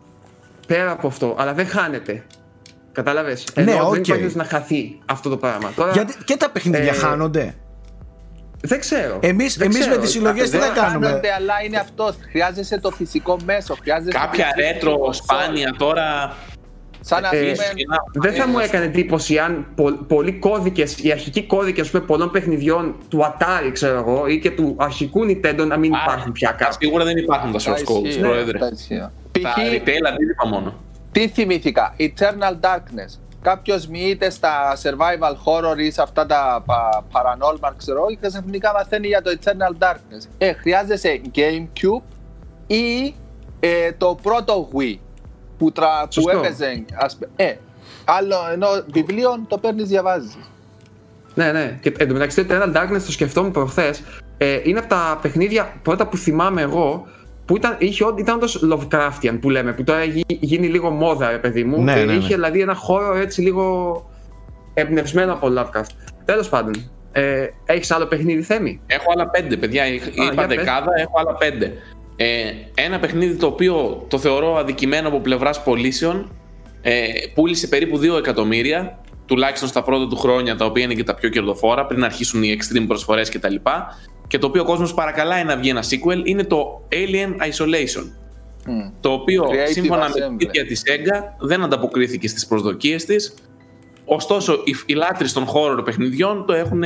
Πέρα 0.66 0.91
από 0.91 1.07
αυτό, 1.07 1.35
αλλά 1.39 1.53
δεν 1.55 1.66
χάνεται. 1.66 2.25
Κατάλαβες; 2.95 3.45
Ναι, 3.55 3.62
Ενώ 3.72 3.86
οκ. 3.86 3.92
δεν 3.92 4.03
υπάρχει 4.03 4.36
να 4.36 4.45
χαθεί 4.45 4.99
αυτό 5.07 5.28
το 5.28 5.36
πράγμα. 5.36 5.72
Τώρα, 5.76 5.92
Γιατί 5.92 6.14
και 6.24 6.36
τα 6.36 6.51
παιχνίδια 6.51 6.92
ε, 6.92 6.95
χάνονται; 6.97 7.55
Δεν 8.61 8.80
ξέρω. 8.80 9.18
Εμείς, 9.22 9.57
Δεν 9.57 9.66
εμείς 9.66 9.78
με 9.78 9.84
ξέρω. 9.86 10.01
τις 10.01 10.11
συλλογές 10.11 10.51
τι 10.51 10.59
Δεν 10.59 10.68
θα 10.68 10.80
κάνουμε; 10.80 11.07
χάνονται, 11.07 11.32
αλλά 11.32 11.55
είναι 11.66 11.76
αυτός. 11.78 12.16
Χρειάζεσαι 12.30 12.78
το 12.80 12.90
φυσικό 12.90 13.36
μέσο. 13.45 13.74
Χρειάζεσαι 13.80 14.11
Κάποια 14.18 14.45
το 14.45 14.51
φυσικό 14.55 14.72
ρέτρο 14.72 14.99
κονσόλ. 14.99 15.14
σπάνια 15.24 15.74
τώρα. 15.78 16.36
Σαν 17.07 17.22
να 17.22 17.28
Ε, 17.32 17.38
πούμε. 17.40 17.55
Δεν 18.12 18.32
θα 18.32 18.49
μου 18.49 18.59
έκανε 18.59 18.84
εντύπωση 18.84 19.38
αν 19.38 19.66
πο- 19.74 19.92
πολλοί 20.09 20.32
κώδικες, 20.32 20.99
οι 20.99 21.12
αρχικοί 21.12 21.42
κώδικες 21.42 21.90
πολλών 21.90 22.30
παιχνιδιών 22.30 22.95
του 23.09 23.18
Atari, 23.24 23.70
ξέρω 23.72 23.99
εγώ, 23.99 24.26
ή 24.26 24.38
και 24.38 24.51
του 24.51 24.76
αρχικού 24.78 25.20
Nintendo 25.26 25.66
να 25.66 25.76
μην 25.76 25.92
υπάρχουν 25.92 26.32
πια 26.32 26.49
Α, 26.51 26.53
κάπου. 26.53 26.74
Σίγουρα 26.80 27.05
δεν 27.05 27.16
υπάρχουν 27.16 27.53
τα 27.53 27.59
τα 27.59 27.72
source 27.72 27.78
codes, 27.92 28.05
ισχύει, 28.07 28.20
πρόεδρε. 28.20 28.59
τα 28.59 28.70
ισχύει. 28.74 28.99
Τα 28.99 29.09
Π.χ. 29.32 29.42
retail 29.57 30.05
αντίτυπα 30.12 30.47
μόνο. 30.51 30.74
Τι 31.15 31.29
θυμήθηκα, 31.29 31.95
Eternal 31.99 32.61
Darkness. 32.61 33.19
Κάποιος 33.43 33.87
μοιείται 33.87 34.31
στα 34.31 34.77
survival 34.83 35.33
horror 35.45 35.79
ή 35.79 35.91
σε 35.91 36.03
αυτά 36.03 36.27
τα 36.27 36.62
πα, 36.67 37.05
paranormal, 37.12 37.73
ξέρω 37.77 38.07
και 38.21 38.29
ξαφνικά 38.29 38.73
μαθαίνει 38.73 39.07
για 39.07 39.23
το 39.23 39.31
Eternal 39.41 39.83
Darkness. 39.85 40.29
Ε, 40.39 40.53
χρειάζεσαι 40.53 41.21
GameCube 41.35 42.03
ή 42.67 43.15
ε, 43.61 43.93
το 43.93 44.19
πρώτο 44.23 44.69
Wii 44.79 44.99
που, 45.59 45.73
τρα, 45.73 46.01
που 46.05 46.12
Σωστό. 46.12 46.31
έπαιζε. 46.31 46.85
Ας, 46.95 47.17
π- 47.17 47.41
ε, 47.41 47.55
άλλο 48.05 48.37
ενώ 48.53 48.69
βιβλίο 48.93 49.45
το 49.49 49.59
παίρνεις, 49.59 49.89
διαβάζεις. 49.89 50.37
Ναι, 51.35 51.53
ναι. 51.53 51.79
Και 51.81 51.95
εν 51.99 52.09
τω 52.09 52.12
μεταξύ 52.12 52.45
το 52.45 52.55
Eternal 52.55 52.77
Darkness 52.77 53.03
το 53.07 53.12
σκεφτόμουν 53.12 53.51
προχθές. 53.51 54.03
Ε, 54.39 54.61
είναι 54.65 54.79
από 54.79 54.89
τα 54.89 55.19
παιχνίδια 55.23 55.73
πρώτα 55.83 56.07
που 56.07 56.17
θυμάμαι 56.17 56.62
εγώ 56.62 57.07
που 57.47 57.57
ήταν, 57.57 57.76
είχε, 57.78 58.05
ό- 58.05 58.14
ήταν 58.18 58.34
όντως 58.34 58.64
Lovecraftian 58.72 59.38
που 59.40 59.51
λέμε, 59.51 59.72
που 59.72 59.84
τώρα 59.84 59.99
έχει 60.01 60.22
γίνει 60.28 60.66
λίγο 60.66 60.90
μόδα, 60.90 61.30
ρε 61.30 61.38
παιδί 61.38 61.64
μου. 61.64 61.82
Ναι, 61.82 61.92
Ε, 61.92 61.95
ναι, 61.95 62.05
ναι. 62.05 62.12
Είχε 62.12 62.34
δηλαδή 62.34 62.61
ένα 62.61 62.74
χώρο 62.74 63.16
έτσι 63.16 63.40
λίγο 63.40 63.95
εμπνευσμένο 64.74 65.32
από 65.32 65.49
Lovecraft. 65.59 65.90
Τέλος 66.24 66.49
πάντων, 66.49 66.90
ε, 67.12 67.47
έχεις 67.64 67.90
άλλο 67.90 68.07
παιχνίδι 68.07 68.42
θέμη; 68.42 68.80
Έχω 68.86 69.12
άλλα 69.14 69.28
πέντε, 69.28 69.57
παιδιά. 69.57 69.86
Είπα 69.86 70.05
για 70.14 70.32
πες. 70.34 70.47
δεκάδα, 70.57 70.92
έχω 70.97 71.18
άλλα 71.18 71.34
πέντε. 71.34 71.72
Ε, 72.16 72.45
ένα 72.74 72.99
παιχνίδι 72.99 73.34
το 73.36 73.47
οποίο 73.47 74.05
το 74.09 74.18
θεωρώ 74.18 74.57
αδικημένο 74.57 75.09
από 75.09 75.20
πλευράς 75.20 75.62
πωλήσεων. 75.62 76.32
Ε, 76.82 77.05
πούλησε 77.34 77.66
περίπου 77.68 77.99
2 77.99 78.16
εκατομμύρια. 78.18 78.99
τουλάχιστον 79.26 79.68
στα 79.68 79.82
πρώτα 79.82 80.09
του 80.09 80.16
χρόνια, 80.16 80.57
τα 80.57 80.64
οποία 80.64 80.82
είναι 80.84 80.95
και 80.95 81.05
τα 81.05 81.14
πιο 81.14 81.28
κερδοφόρα, 81.28 81.86
πριν 81.86 82.05
αρχίσουν 82.05 82.42
οι 82.42 82.57
extreme 82.59 82.84
προσφορές 82.86 83.30
κτλ. 83.30 83.55
Και 84.35 84.41
το 84.41 84.47
οποίο 84.47 84.62
ο 84.62 84.64
κόσμος 84.64 84.95
παρακαλάει 84.95 85.45
να 85.45 85.57
βγει 85.57 85.68
ένα 85.68 85.82
sequel, 85.82 86.20
είναι 86.24 86.45
το 86.45 86.89
Alien 86.89 87.28
Isolation. 87.28 88.05
Το 89.01 89.12
οποίο, 89.12 89.45
Creative 89.45 89.70
σύμφωνα 89.72 90.01
με 90.01 90.09
assembly. 90.09 90.39
την 90.39 90.49
ίδια 90.49 90.66
της 90.66 90.82
Sega, 90.87 91.22
δεν 91.39 91.62
ανταποκρίθηκε 91.62 92.28
στις 92.28 92.47
προσδοκίες 92.47 93.05
της. 93.05 93.35
Ωστόσο, 94.05 94.53
οι, 94.64 94.74
οι 94.87 94.93
λάτρεις 94.93 95.32
των 95.32 95.47
horror 95.47 95.85
παιχνιδιών 95.85 96.45
το 96.47 96.53
έχουν 96.53 96.82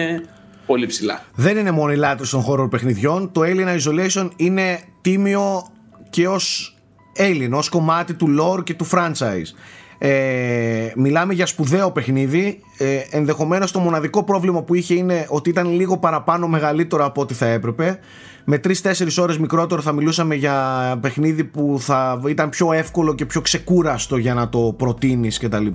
πολύ 0.66 0.86
ψηλά. 0.86 1.24
Δεν 1.34 1.56
είναι 1.56 1.70
μόνο 1.70 1.92
οι 1.92 1.96
λάτρες 1.96 2.30
των 2.30 2.44
horror 2.48 2.70
παιχνιδιών. 2.70 3.32
Το 3.32 3.40
Alien 3.44 3.78
Isolation 3.78 4.30
είναι 4.36 4.80
τίμιο 5.00 5.66
και 6.10 6.28
ως 6.28 6.76
Alien, 7.18 7.50
ως 7.52 7.68
κομμάτι 7.68 8.14
του 8.14 8.36
lore 8.40 8.64
και 8.64 8.74
του 8.74 8.88
franchise. 8.92 9.50
Ε, 9.98 10.92
μιλάμε 10.96 11.34
για 11.34 11.46
σπουδαίο 11.46 11.90
παιχνίδι. 11.90 12.60
Ε, 12.78 12.98
ενδεχομένως 13.10 13.72
το 13.72 13.78
μοναδικό 13.78 14.24
πρόβλημα 14.24 14.62
που 14.62 14.74
είχε 14.74 14.94
είναι 14.94 15.26
ότι 15.28 15.50
ήταν 15.50 15.70
λίγο 15.72 15.98
παραπάνω 15.98 16.48
μεγαλύτερο 16.48 17.04
από 17.04 17.20
ό,τι 17.20 17.34
θα 17.34 17.46
έπρεπε. 17.46 17.98
Με 18.44 18.60
3-4 18.64 18.72
ώρες 19.18 19.38
μικρότερο 19.38 19.82
θα 19.82 19.92
μιλούσαμε 19.92 20.34
για 20.34 20.98
παιχνίδι 21.00 21.44
που 21.44 21.76
θα 21.80 22.20
ήταν 22.28 22.48
πιο 22.48 22.72
εύκολο 22.72 23.14
και 23.14 23.26
πιο 23.26 23.40
ξεκούραστο 23.40 24.16
για 24.16 24.34
να 24.34 24.48
το 24.48 24.74
προτείνεις 24.76 25.38
κτλ. 25.38 25.66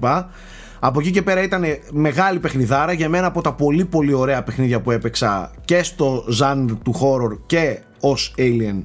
Από 0.79 0.99
εκεί 0.99 1.11
και 1.11 1.21
πέρα 1.21 1.43
ήταν 1.43 1.63
μεγάλη 1.91 2.39
παιχνιδάρα 2.39 2.91
για 2.91 3.09
μένα 3.09 3.27
από 3.27 3.41
τα 3.41 3.53
πολύ 3.53 3.85
πολύ 3.85 4.13
ωραία 4.13 4.43
παιχνίδια 4.43 4.81
που 4.81 4.91
έπαιξα 4.91 5.51
και 5.65 5.83
στο 5.83 6.23
genre 6.41 6.77
του 6.83 6.93
horror 7.01 7.37
και 7.45 7.79
ως 7.99 8.35
Alien 8.37 8.81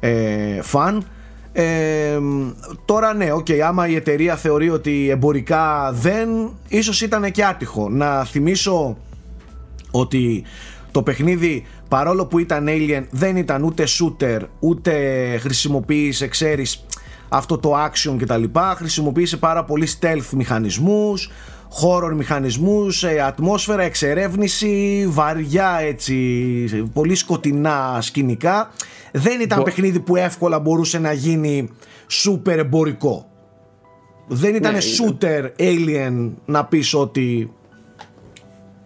ε, 0.00 0.60
fan. 0.72 0.98
Ε, 1.52 2.18
τώρα 2.84 3.14
ναι, 3.14 3.32
οκ, 3.32 3.46
άμα 3.66 3.88
η 3.88 3.94
εταιρεία 3.94 4.36
θεωρεί 4.36 4.70
ότι 4.70 5.08
εμπορικά 5.10 5.92
δεν, 5.92 6.28
ίσως 6.68 7.00
ήταν 7.00 7.30
και 7.30 7.44
άτυχο. 7.44 7.88
Να 7.88 8.24
θυμίσω 8.24 8.96
ότι 9.90 10.44
το 10.90 11.02
παιχνίδι 11.02 11.66
παρόλο 11.88 12.26
που 12.26 12.38
ήταν 12.38 12.66
Alien 12.68 13.04
δεν 13.10 13.36
ήταν 13.36 13.62
ούτε 13.62 13.84
shooter 13.86 14.38
ούτε 14.58 14.92
χρησιμοποίησε 15.40 16.28
ξέρεις 16.28 16.84
αυτό 17.28 17.58
το 17.58 17.84
action 17.84 18.16
και 18.18 18.26
τα 18.26 18.36
λοιπά 18.36 18.74
χρησιμοποίησε 18.76 19.36
πάρα 19.36 19.64
πολύ 19.64 19.88
stealth 20.00 20.30
μηχανισμούς 20.36 21.30
horror 21.80 22.12
μηχανισμούς, 22.14 23.02
ε, 23.02 23.20
ατμόσφαιρα, 23.20 23.82
εξερεύνηση, 23.82 25.06
βαριά 25.08 25.78
έτσι, 25.80 26.14
πολύ 26.92 27.14
σκοτεινά 27.14 27.98
σκηνικά. 28.00 28.70
Δεν 29.12 29.40
ήταν 29.40 29.58
Μπο- 29.58 29.64
παιχνίδι 29.64 30.00
που 30.00 30.16
εύκολα 30.16 30.58
μπορούσε 30.60 30.98
να 30.98 31.12
γίνει 31.12 31.68
super 32.24 32.56
εμπορικό. 32.58 33.26
Δεν 34.26 34.54
ήταν 34.54 34.72
Ναι, 34.72 34.78
shooter 34.80 35.50
alien 35.58 36.30
να 36.44 36.64
πεις 36.64 36.94
ότι 36.94 37.52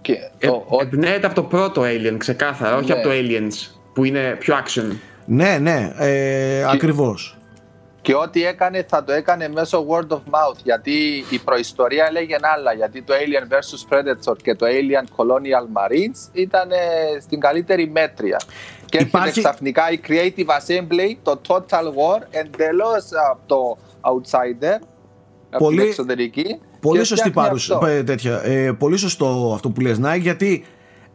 Και 0.01 0.13
Ε, 0.39 0.49
ο- 0.49 0.65
ο- 0.69 0.83
Εμπνέεται 0.83 1.27
από 1.27 1.35
το 1.35 1.43
πρώτο 1.43 1.83
Alien, 1.85 2.15
ξεκάθαρα, 2.19 2.77
όχι 2.77 2.87
Ναι. 2.87 2.93
από 2.95 3.03
το 3.03 3.11
Aliens, 3.13 3.77
που 3.95 4.05
είναι 4.05 4.37
πιο 4.39 4.55
action. 4.65 4.97
ναι, 5.27 5.59
ναι, 5.59 5.93
ε, 5.99 6.65
ακριβώς. 6.69 7.37
Και 8.03 8.15
ό,τι 8.15 8.45
έκανε 8.47 8.85
θα 8.89 9.05
το 9.05 9.13
έκανε 9.13 9.49
μέσω 9.49 9.87
word 9.89 10.13
of 10.15 10.17
mouth 10.17 10.59
γιατί 10.65 11.25
η 11.31 11.39
προϊστορία 11.39 12.07
έλεγε 12.09 12.37
άλλα 12.57 12.73
γιατί 12.73 13.03
το 13.03 13.15
Alien 13.15 13.53
vs 13.53 13.95
Predator 13.95 14.37
και 14.43 14.55
το 14.55 14.67
Alien 14.67 15.05
Colonial 15.17 15.67
Marines 15.79 16.29
ήταν 16.33 16.71
ε, 16.71 17.21
στην 17.21 17.41
καλύτερη 17.41 17.89
μέτρια. 17.91 18.41
Και 18.97 19.05
Υπάρχει- 19.05 19.29
έρχεται 19.29 19.49
ξαφνικά 19.49 19.83
η 19.91 20.01
Creative 20.09 20.47
Assembly, 20.49 21.17
το 21.23 21.41
Total 21.49 21.85
War 21.85 22.23
εντελώς 22.31 23.05
από 23.31 23.41
το 23.47 23.77
Outsider, 24.01 24.81
από 25.51 25.65
Πολύ- 25.65 25.79
την 25.81 25.87
εξωτερική. 25.89 26.59
Πολύ 26.81 26.99
και 26.99 27.05
σωστή 27.05 27.29
φτιάχνει 27.29 27.49
παρουσία. 27.49 27.75
αυτό. 27.75 27.87
ε, 27.87 28.03
τέτοια. 28.03 28.41
Ε, 28.45 28.73
πολύ 28.73 28.97
σωστό 28.97 29.53
αυτό 29.55 29.71
που 29.71 29.81
λες 29.81 29.99
Νάικ 29.99 30.23
γιατί 30.23 30.65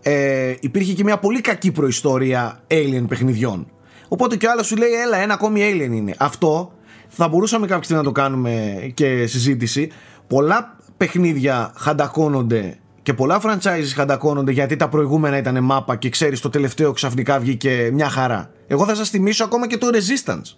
ε, 0.02 0.54
υπήρχε 0.60 0.94
και 0.94 1.04
μια 1.04 1.18
πολύ 1.18 1.42
κακή 1.42 1.72
προϊστορία 1.72 2.60
alien 2.68 3.06
παιχνιδιών. 3.08 3.72
Οπότε 4.08 4.36
και 4.36 4.46
ο 4.48 4.52
άλλος 4.52 4.68
σου 4.68 4.76
λέει 4.76 4.92
έλα 4.92 5.18
ένα 5.18 5.34
ακόμη 5.34 5.62
alien 5.74 5.92
είναι. 5.96 6.14
Αυτό 6.18 6.72
θα 7.08 7.28
μπορούσαμε 7.28 7.68
κάποια 7.68 7.84
στιγμή 7.84 8.02
να 8.04 8.08
το 8.08 8.14
κάνουμε 8.22 8.76
και 8.94 9.26
συζήτηση. 9.26 9.92
Πολλά 10.28 10.78
παιχνίδια 10.98 11.74
χαντακώνονται 11.78 12.80
και 13.02 13.14
πολλά 13.14 13.42
franchises 13.44 13.92
χαντακώνονται 13.96 14.52
γιατί 14.52 14.76
τα 14.76 14.90
προηγούμενα 14.90 15.38
ήταν 15.38 15.64
μάπα 15.64 15.96
και 15.96 16.10
ξέρεις 16.10 16.40
το 16.40 16.50
τελευταίο 16.50 16.92
ξαφνικά 16.92 17.40
βγήκε 17.40 17.90
μια 17.94 18.10
χαρά. 18.10 18.52
Εγώ 18.68 18.86
θα 18.86 18.96
σας 18.96 19.10
θυμίσω 19.10 19.44
ακόμα 19.44 19.68
και 19.68 19.78
το 19.78 19.88
Resistance. 19.92 20.56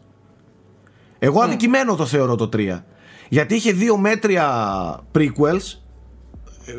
Εγώ 1.20 1.42
αδικημένο 1.42 1.96
το 1.96 2.06
θεωρώ 2.06 2.36
το 2.36 2.50
3. 2.54 2.82
Γιατί 3.30 3.56
είχε 3.56 3.72
δύο 3.72 3.98
μέτρια 3.98 4.46
prequels 5.16 5.78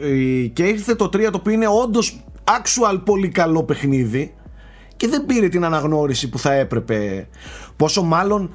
ε, 0.03 0.47
και 0.47 0.63
ήρθε 0.63 0.95
το 0.95 1.05
3 1.05 1.11
το 1.11 1.31
οποίο 1.37 1.53
είναι 1.53 1.69
όντως 1.69 2.25
actual 2.45 3.01
πολύ 3.05 3.29
καλό 3.29 3.65
παιχνίδι 3.65 4.35
και 4.97 5.09
δεν 5.09 5.27
πήρε 5.27 5.49
την 5.49 5.65
αναγνώριση 5.65 6.29
που 6.29 6.39
θα 6.39 6.53
έπρεπε. 6.53 7.29
Πόσο 7.77 8.03
μάλλον 8.03 8.53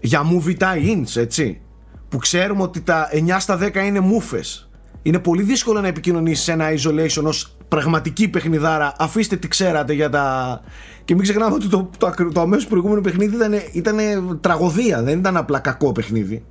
για 0.00 0.22
movie 0.22 0.56
tie-ins, 0.58 1.16
έτσι. 1.16 1.60
Που 2.08 2.18
ξέρουμε 2.18 2.62
ότι 2.62 2.80
τα 2.80 3.08
9 3.12 3.36
στα 3.38 3.58
10 3.62 3.74
είναι 3.74 4.00
μούφες. 4.00 4.67
Είναι 5.02 5.18
πολύ 5.18 5.42
δύσκολο 5.42 5.80
να 5.80 5.86
επικοινωνήσεις 5.88 6.48
ένα 6.48 6.66
isolation 6.70 7.22
ως 7.24 7.56
πραγματική 7.68 8.28
παιχνιδάρα. 8.28 8.92
Αφήστε 8.98 9.36
τι 9.36 9.48
ξέρατε 9.48 9.92
για 9.92 10.10
τα. 10.10 10.60
Και 11.04 11.14
μην 11.14 11.22
ξεχνάμε 11.22 11.54
ότι 11.54 11.68
το, 11.68 11.90
το, 11.98 12.06
ακρι- 12.06 12.32
το 12.32 12.40
αμέσως 12.40 12.66
προηγούμενο 12.66 13.00
παιχνίδι 13.00 13.34
ήταν, 13.36 13.52
ήταν 13.72 13.96
τραγωδία, 14.40 15.02
δεν 15.02 15.18
ήταν 15.18 15.36
απλά 15.36 15.58
κακό 15.58 15.92
παιχνίδι. 15.92 16.44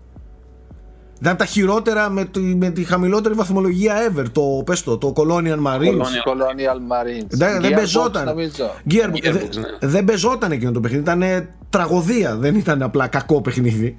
Ήταν 1.19 1.31
από 1.31 1.41
τα 1.41 1.45
χειρότερα 1.45 2.09
με, 2.09 2.25
τη- 2.25 2.39
με 2.39 2.69
τη 2.69 2.83
χαμηλότερη 2.83 3.35
βαθμολογία 3.35 3.95
ever. 4.11 4.23
Το, 4.31 4.41
πες 4.65 4.83
το, 4.83 4.97
το 4.97 5.13
Colonial 5.15 5.63
Marines. 5.67 6.01
Colonial. 6.01 6.29
Colonial 6.29 6.77
Marines. 6.91 7.27
Δεν, 7.29 7.61
δεν 7.61 7.71
Gearbox, 7.71 7.75
παίζονταν. 7.75 8.25
νομίζω. 8.25 8.71
Gearbox, 8.89 8.93
Gearbox, 8.93 9.31
δε- 9.31 9.31
ναι. 9.31 9.88
Δεν 9.89 10.05
παίζονταν 10.05 10.51
εκείνο 10.51 10.71
το 10.71 10.79
παιχνίδι. 10.79 11.03
Ήταν 11.03 11.49
τραγωδία. 11.69 12.35
Δεν 12.35 12.55
ήταν 12.55 12.81
απλά 12.81 13.07
κακό 13.07 13.41
παιχνίδι. 13.41 13.97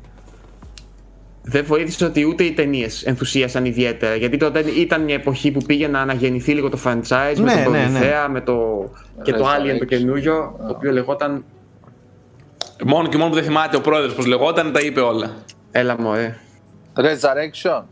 Δεν 1.51 1.65
βοήθησε 1.65 2.05
ότι 2.05 2.25
ούτε 2.25 2.45
οι 2.45 2.53
ταινίες 2.53 3.03
ενθουσίασαν 3.03 3.65
ιδιαίτερα. 3.65 4.15
Γιατί 4.15 4.37
τότε 4.37 4.61
ήταν 4.61 5.03
μια 5.03 5.15
εποχή 5.15 5.51
που 5.51 5.61
πήγε 5.67 5.89
να 5.89 6.01
αναγεννηθεί 6.01 6.53
λίγο 6.53 6.69
το 6.69 6.79
franchise 6.85 7.35
Ναι, 7.37 7.43
με 7.55 7.63
τον 7.65 7.73
ναι, 7.73 7.89
ναι. 7.93 7.99
Prometheus, 8.01 8.31
με 8.31 8.41
το. 8.41 8.89
και 9.23 9.33
το 9.33 9.45
Resurrection. 9.45 9.75
Alien 9.75 9.79
το 9.79 9.85
καινούριο, 9.85 10.55
το 10.59 10.75
οποίο 10.77 10.93
λεγόταν. 10.93 11.45
Μόνο 12.85 13.09
και 13.09 13.17
μόνο 13.17 13.29
που 13.29 13.35
δεν 13.35 13.45
θυμάται 13.45 13.77
ο 13.77 13.81
πρόεδρος 13.81 14.15
πως 14.15 14.27
λεγόταν, 14.27 14.73
τα 14.73 14.81
είπε 14.81 15.01
όλα. 15.01 15.35
Έλα 15.71 16.01
μωρέ. 16.01 16.37
Resurrection. 16.97 17.83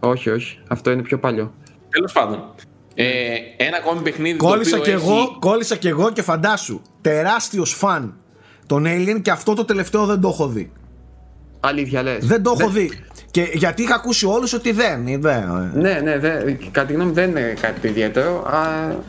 Όχι, 0.00 0.30
όχι. 0.30 0.58
Αυτό 0.68 0.90
είναι 0.90 1.02
πιο 1.02 1.18
παλιό. 1.18 1.52
Τέλος 1.90 2.12
πάντων. 2.12 2.44
Ε, 2.94 3.34
ένα 3.56 3.76
ακόμη 3.76 4.00
παιχνίδι 4.00 4.36
Κόλλησα 4.36 4.76
το 4.76 4.82
κι 4.82 4.94
οποίο 4.94 5.02
εγώ, 5.02 5.18
έχει... 5.18 5.36
κόλλησα 5.38 5.76
κι 5.76 5.88
εγώ 5.88 6.10
και 6.10 6.22
φαντάσου. 6.22 6.80
Τεράστιος 7.00 7.74
φαν 7.74 8.14
των 8.66 8.84
Alien 8.86 9.22
και 9.22 9.30
αυτό 9.30 9.54
το 9.54 9.64
τελευταίο 9.64 10.06
δεν 10.06 10.20
το 10.20 10.28
έχω 10.28 10.46
δει. 10.46 10.72
Αλήθεια 11.64 12.02
λες. 12.02 12.26
Δεν 12.26 12.42
το 12.42 12.56
έχω 12.58 12.70
δει. 12.70 12.90
Και 13.30 13.48
γιατί 13.52 13.82
είχα 13.82 13.94
ακούσει 13.94 14.26
όλους 14.26 14.52
ότι 14.52 14.72
δεν. 14.72 15.06
ε, 15.06 15.18
δεν 15.18 15.42
ε. 15.42 15.70
Ναι, 15.74 16.00
ναι, 16.02 16.18
δε, 16.18 16.52
κατά 16.70 16.86
τη 16.86 16.92
γνώμη 16.92 17.08
μου 17.08 17.14
δεν 17.14 17.30
είναι 17.30 17.54
κάτι 17.60 17.88
ιδιαίτερο, 17.88 18.44
α, 18.46 18.58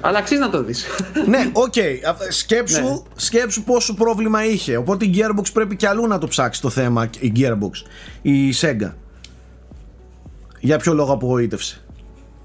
αλλά 0.02 0.18
αξίζει 0.18 0.40
να 0.40 0.50
το 0.50 0.64
δεις. 0.64 0.86
ναι, 1.30 1.50
οκ. 1.54 1.78
Α, 1.78 2.16
Σκέψου, 2.30 2.82
Ναι. 2.82 2.96
σκέψου 3.16 3.64
πόσο 3.64 3.94
πρόβλημα 3.94 4.46
είχε. 4.46 4.76
Οπότε 4.78 5.06
η 5.06 5.14
Gearbox 5.18 5.44
πρέπει 5.54 5.76
κι 5.76 5.86
αλλού 5.86 6.08
να 6.08 6.18
το 6.18 6.28
ψάξει 6.28 6.62
το 6.62 6.70
θέμα. 6.70 7.10
Η 7.20 7.32
Gearbox. 7.36 7.88
Η 8.22 8.54
Sega. 8.62 8.92
Για 10.60 10.78
ποιο 10.78 10.94
λόγο 10.94 11.14
απογοήτευσε. 11.14 11.78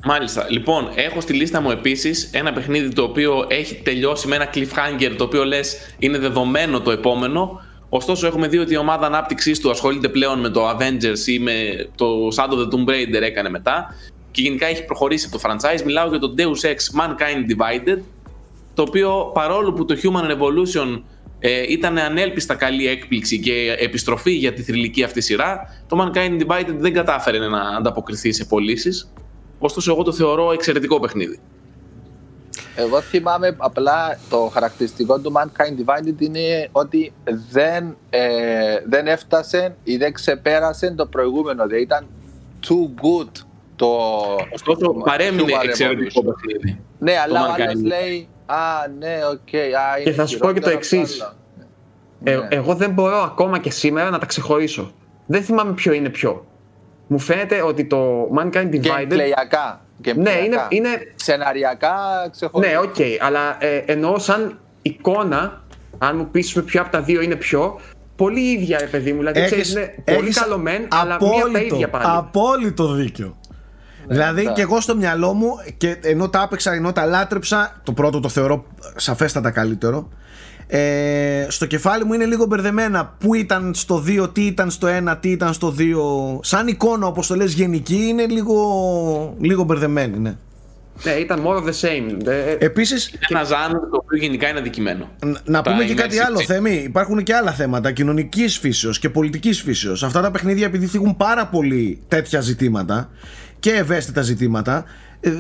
Μάλιστα. 0.05 0.47
Λοιπόν, 0.51 0.89
έχω 0.95 1.21
στη 1.21 1.33
λίστα 1.33 1.61
μου 1.61 1.71
επίσης 1.71 2.31
ένα 2.33 2.53
παιχνίδι 2.53 2.89
το 2.89 3.03
οποίο 3.03 3.45
έχει 3.49 3.75
τελειώσει 3.75 4.29
με 4.29 4.35
ένα 4.35 4.51
cliffhanger 4.55 5.15
το 5.19 5.25
οποίο 5.25 5.45
λες 5.45 5.77
είναι 5.99 6.19
δεδομένο 6.19 6.81
το 6.81 6.91
επόμενο. 6.91 7.61
Ωστόσο, 7.89 8.27
έχουμε 8.27 8.49
δει 8.49 8.59
ότι 8.59 8.73
η 8.73 8.77
ομάδα 8.77 9.07
ανάπτυξής 9.07 9.61
του 9.61 9.71
ασχολείται 9.71 10.09
πλέον 10.09 10.41
με 10.41 10.49
το 10.49 10.69
Avengers 10.71 11.27
ή 11.27 11.39
με 11.39 11.89
το 11.95 12.29
Shadow 12.37 12.53
of 12.53 12.59
the 12.59 12.75
Tomb 12.75 12.89
Raider 12.89 13.23
έκανε 13.23 13.51
μετά. 13.51 13.95
Και 14.31 14.43
γενικά 14.43 14.67
έχει 14.67 14.85
προχωρήσει 14.85 15.29
από 15.33 15.39
το 15.39 15.49
franchise. 15.49 15.83
Μιλάω 15.85 16.09
για 16.09 16.19
το 16.19 16.35
Deus 16.39 16.67
Ex 16.67 17.01
Mankind 17.01 17.51
Divided. 17.51 17.99
Το 18.75 18.83
οποίο 18.83 19.31
παρόλο 19.35 19.73
που 19.73 19.85
το 19.85 19.97
Human 20.03 20.31
Revolution 20.31 21.03
ε, 21.39 21.63
ήταν 21.69 21.99
ανέλπιστα 21.99 22.55
καλή 22.55 22.89
έκπληξη 22.89 23.41
και 23.41 23.77
επιστροφή 23.79 24.31
για 24.31 24.53
τη 24.53 24.63
θρηλυκή 24.63 25.03
αυτή 25.03 25.21
σειρά, 25.21 25.83
το 25.89 25.97
Mankind 26.01 26.43
Divided 26.43 26.75
δεν 26.79 26.93
κατάφερε 26.93 27.39
να 27.49 27.61
ανταποκριθεί 27.61 28.33
σε 28.33 28.45
πωλήσεις. 28.45 29.13
Ωστόσο, 29.59 29.93
εγώ 29.93 30.03
το 30.03 30.13
θεωρώ 30.13 30.53
εξαιρετικό 30.53 31.01
παιχνίδι. 31.01 31.39
Εγώ 32.81 33.01
θυμάμαι 33.01 33.55
απλά 33.59 34.19
το 34.31 34.51
χαρακτηριστικό 34.53 35.19
του 35.19 35.33
Mankind 35.37 35.81
Divided 35.85 36.21
είναι 36.21 36.69
ότι 36.73 37.13
δεν, 37.51 37.97
ε, 38.11 38.21
δεν 38.89 39.07
έφτασε 39.07 39.77
ή 39.85 39.97
δεν 39.97 40.13
ξεπέρασε 40.13 40.91
το 40.91 41.07
προηγούμενο. 41.07 41.67
Δηλαδή 41.67 41.83
ήταν 41.83 42.07
too 42.69 43.03
good 43.05 43.31
το. 43.77 43.87
Ωστόσο, 44.55 44.93
παρέμεινε 45.05 45.53
Human 45.53 45.65
εξαιρετικό 45.65 46.21
Revolution. 46.21 46.35
παιχνίδι. 46.35 46.81
Ναι, 46.99 47.13
αλλά 47.25 47.41
ο 47.43 47.55
Mankind 47.55 47.61
άλλος 47.61 47.75
Divided. 47.75 47.85
λέει 47.85 48.29
Α, 48.47 48.57
ναι, 48.99 49.19
οκ. 49.31 49.55
α, 49.55 50.01
είναι 50.01 50.13
θα 50.15 50.27
σου 50.27 50.39
πω 50.39 50.53
και 50.53 50.61
το 50.61 50.71
χειρότερο 50.71 51.01
εξής. 51.01 51.21
από 51.23 51.35
Ε, 52.25 52.33
άλλο. 52.33 52.43
Ναι. 52.43 52.49
Εγώ 52.51 52.75
δεν 52.75 52.91
μπορώ 52.91 53.17
ακόμα 53.17 53.59
και 53.59 53.71
σήμερα 53.71 54.11
να 54.11 54.19
τα 54.19 54.27
ξεχωρίσω. 54.27 54.93
Δεν 55.27 55.43
θυμάμαι 55.43 55.73
ποιο 55.73 55.93
είναι 55.93 56.09
ποιο. 56.09 56.47
Μου 57.07 57.19
φαίνεται 57.19 57.63
ότι 57.63 57.85
το 57.85 58.29
Mankind 58.39 58.71
Divided. 58.75 59.19
Gameplayικά. 60.05 60.15
Ναι, 60.17 60.31
είναι, 60.31 60.67
είναι... 60.69 61.13
Σεναριακά 61.15 61.97
ξεχωριστά. 62.31 62.73
Ναι, 62.73 62.79
ok, 62.79 62.95
okay, 62.99 63.17
αλλά 63.21 63.57
ε, 63.59 63.77
εννοώ 63.77 64.19
σαν 64.19 64.59
εικόνα, 64.83 65.63
αν 65.99 66.17
μου 66.17 66.29
πεις 66.31 66.63
ποιο 66.65 66.81
από 66.81 66.91
τα 66.91 67.01
δύο 67.01 67.21
είναι 67.21 67.37
ποιο, 67.37 67.81
πολύ 68.17 68.41
ίδια, 68.41 68.79
ρε 68.79 68.87
παιδί 68.87 69.13
μου. 69.13 69.19
Δηλαδή, 69.19 69.41
έχεις, 69.41 69.51
ξέρεις, 69.51 69.73
είναι 69.73 70.17
πολύ 70.17 70.33
καλό 70.33 70.59
μεν, 70.59 70.89
αλλά 70.91 71.19
μία 71.21 71.45
από 71.45 71.53
τα 71.53 71.61
ίδια 71.61 71.89
πάλι. 71.89 72.05
Απόλυτο 72.09 72.93
δίκιο. 72.93 73.37
Ναι, 74.07 74.15
δηλαδή 74.15 74.45
ναι. 74.45 74.53
και 74.53 74.63
εγώ 74.63 74.81
στο 74.81 74.97
μυαλό 74.97 75.33
μου, 75.33 75.51
και 75.77 75.97
ενώ 76.03 76.29
τα 76.29 76.43
άπεξα, 76.43 76.73
ενώ 76.73 76.93
τα 76.93 77.05
λάτρεψα, 77.05 77.81
το 77.83 77.93
πρώτο 77.93 78.21
το 78.21 78.29
θεωρώ 78.29 78.65
σαφέστατα 78.97 79.51
καλύτερο. 79.51 80.09
Ε, 80.71 81.47
στο 81.49 81.67
κεφάλι 81.67 82.05
μου 82.05 82.13
είναι 82.13 82.25
λίγο 82.25 82.47
μπερδεμένα 82.47 83.15
Πού 83.19 83.35
ήταν 83.35 83.75
στο 83.75 84.05
2, 84.07 84.35
τι 84.35 84.47
ήταν 84.47 84.71
στο 84.71 84.89
1, 85.11 85.17
τι 85.21 85.31
ήταν 85.31 85.53
στο 85.53 85.75
2 85.79 85.83
Σαν 86.41 86.67
εικόνα 86.67 87.07
όπως 87.07 87.27
το 87.27 87.35
λες 87.35 87.53
γενική 87.53 88.07
είναι 88.09 88.27
λίγο, 88.27 89.37
λίγο 89.41 89.63
μπερδεμένη 89.63 90.19
ναι. 90.19 90.37
Ναι, 91.05 91.11
ήταν 91.11 91.45
more 91.47 91.57
of 91.57 91.65
the 91.65 91.81
same. 91.81 92.27
Ε, 92.27 92.57
Επίση. 92.59 93.19
Ένα 93.29 93.45
ζάνο 93.45 93.79
το 93.91 94.01
οποίο 94.03 94.19
γενικά 94.19 94.49
είναι 94.49 94.59
αδικημένο. 94.59 95.09
Να 95.45 95.63
πούμε 95.63 95.85
και 95.85 95.95
κάτι 95.95 96.19
άλλο, 96.19 96.41
Θέμη. 96.41 96.75
Υπάρχουν 96.75 97.23
και 97.23 97.35
άλλα 97.35 97.53
θέματα 97.53 97.93
κοινωνικής 97.93 98.59
φύσεως 98.59 98.99
και 98.99 99.11
πολιτικής 99.11 99.63
φύσεως. 99.63 100.03
Αυτά 100.03 100.21
τα 100.21 100.31
παιχνίδια, 100.31 100.67
επειδή 100.67 100.87
θίγουν 100.87 101.17
πάρα 101.17 101.47
πολύ 101.47 102.03
τέτοια 102.09 102.41
ζητήματα 102.41 103.11
και 103.59 103.71
ευαίσθητα 103.71 104.23
ζητήματα, 104.23 104.85
ε, 105.21 105.31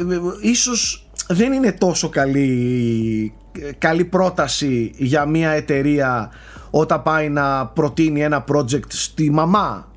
ίσως 0.40 1.08
δεν 1.28 1.52
είναι 1.52 1.72
τόσο 1.72 2.08
καλή, 2.08 3.32
καλή 3.78 4.04
πρόταση 4.04 4.92
για 4.96 5.26
μια 5.26 5.50
εταιρεία 5.50 6.30
όταν 6.70 7.02
πάει 7.02 7.28
να 7.28 7.66
προτείνει 7.66 8.22
ένα 8.22 8.44
project 8.52 8.88
στη 8.88 9.30
μαμά 9.30 9.92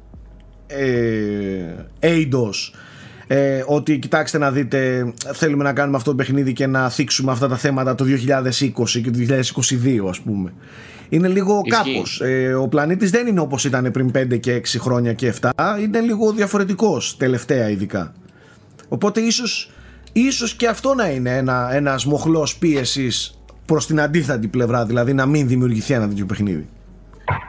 ε, 0.67 1.85
Eidos. 1.99 2.73
Ε, 3.27 3.63
ότι 3.65 3.99
κοιτάξτε 3.99 4.37
να 4.37 4.51
δείτε 4.51 5.11
θέλουμε 5.33 5.63
να 5.63 5.73
κάνουμε 5.73 5.97
αυτό 5.97 6.09
το 6.09 6.15
παιχνίδι 6.15 6.53
και 6.53 6.67
να 6.67 6.89
θίξουμε 6.89 7.31
αυτά 7.31 7.47
τα 7.47 7.57
θέματα 7.57 7.95
το 7.95 8.05
2020 8.05 8.11
και 9.01 9.11
το 9.11 9.19
2022 10.05 10.09
ας 10.09 10.19
πούμε. 10.19 10.53
Είναι 11.09 11.27
λίγο 11.27 11.61
κάπως. 11.61 12.21
Ε, 12.21 12.53
ο 12.53 12.67
πλανήτης 12.67 13.09
δεν 13.09 13.27
είναι 13.27 13.39
όπως 13.39 13.65
ήταν 13.65 13.91
πριν 13.91 14.11
5 14.17 14.39
και 14.39 14.55
6 14.55 14.77
χρόνια 14.79 15.13
και 15.13 15.33
7 15.41 15.49
είναι 15.81 15.99
λίγο 15.99 16.31
διαφορετικός 16.31 17.17
τελευταία 17.17 17.69
ειδικά. 17.69 18.13
Οπότε 18.87 19.19
ίσως, 19.19 19.71
ίσως 20.11 20.53
και 20.55 20.67
αυτό 20.67 20.93
να 20.93 21.09
είναι 21.09 21.37
ένα, 21.37 21.69
ένας 21.73 22.05
μοχλός 22.05 22.57
πίεσης 22.57 23.40
προς 23.65 23.85
την 23.85 24.01
αντίθετη 24.01 24.47
πλευρά 24.47 24.85
δηλαδή 24.85 25.13
να 25.13 25.25
μην 25.25 25.47
δημιουργηθεί 25.47 25.93
ένα 25.93 26.07
τέτοιο 26.07 26.25
παιχνίδι 26.25 26.67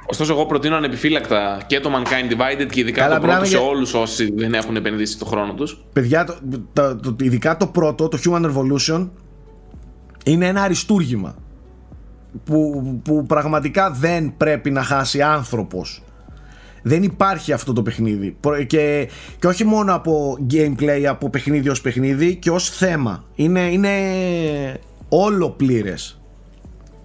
Ωστόσο, 0.06 0.32
εγώ 0.32 0.46
προτείνω 0.46 0.76
ανεπιφύλακτα 0.76 1.60
και 1.66 1.80
το 1.80 1.90
Mankind 1.94 2.32
Divided 2.32 2.66
και 2.70 2.80
ειδικά 2.80 3.02
Καλά, 3.02 3.20
το 3.20 3.26
πρώτο 3.26 3.44
σε 3.44 3.56
όλους 3.56 3.94
όσοι 3.94 4.32
δεν 4.34 4.54
έχουν 4.54 4.76
επενδύσει 4.76 5.18
το 5.18 5.24
χρόνο 5.24 5.54
τους. 5.54 5.84
Παιδιά, 5.92 6.24
το, 6.24 6.34
το, 6.72 6.96
το, 6.96 7.16
ειδικά 7.20 7.56
το 7.56 7.66
πρώτο, 7.66 8.08
το 8.08 8.18
Human 8.24 8.44
Revolution, 8.44 9.08
είναι 10.24 10.46
ένα 10.46 10.62
αριστούργημα. 10.62 11.34
Που, 12.44 12.82
που 13.04 13.26
πραγματικά 13.26 13.90
δεν 13.90 14.34
πρέπει 14.36 14.70
να 14.70 14.82
χάσει 14.82 15.22
άνθρωπος 15.22 16.02
δεν 16.82 17.02
υπάρχει 17.02 17.52
αυτό 17.52 17.72
το 17.72 17.82
παιχνίδι 17.82 18.36
και, 18.66 19.08
και 19.38 19.46
όχι 19.46 19.64
μόνο 19.64 19.94
από 19.94 20.38
gameplay 20.50 21.04
από 21.08 21.30
παιχνίδι 21.30 21.68
ως 21.68 21.80
παιχνίδι 21.80 22.36
και 22.36 22.50
ως 22.50 22.68
θέμα 22.70 23.24
είναι, 23.34 23.60
είναι 23.60 23.90
όλο 25.14 25.50
πλήρες 25.50 26.16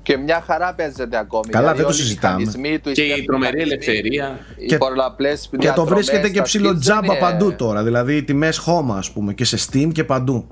και 0.07 0.17
μια 0.17 0.43
χαρά 0.47 0.73
παίζεται 0.73 1.17
ακόμη. 1.17 1.47
Καλά, 1.49 1.71
δηλαδή, 1.71 1.77
δεν 1.77 1.87
το 1.87 1.93
συζητάμε. 1.93 2.43
Του, 2.83 2.91
και 2.91 3.01
η 3.01 3.23
τρομερή 3.25 3.61
ελευθερία. 3.61 4.39
Και, 4.67 4.77
και 5.57 5.71
το 5.71 5.85
βρίσκεται 5.85 6.29
και 6.29 6.41
ψηλό 6.41 6.77
τζάμπα 6.77 7.05
είναι... 7.05 7.15
παντού 7.19 7.55
τώρα. 7.55 7.83
Δηλαδή 7.83 8.23
τιμές 8.23 8.57
χώμα, 8.57 8.97
ας 8.97 9.11
πούμε, 9.11 9.33
και 9.33 9.45
σε 9.45 9.57
Steam 9.57 9.89
και 9.91 10.03
παντού. 10.03 10.47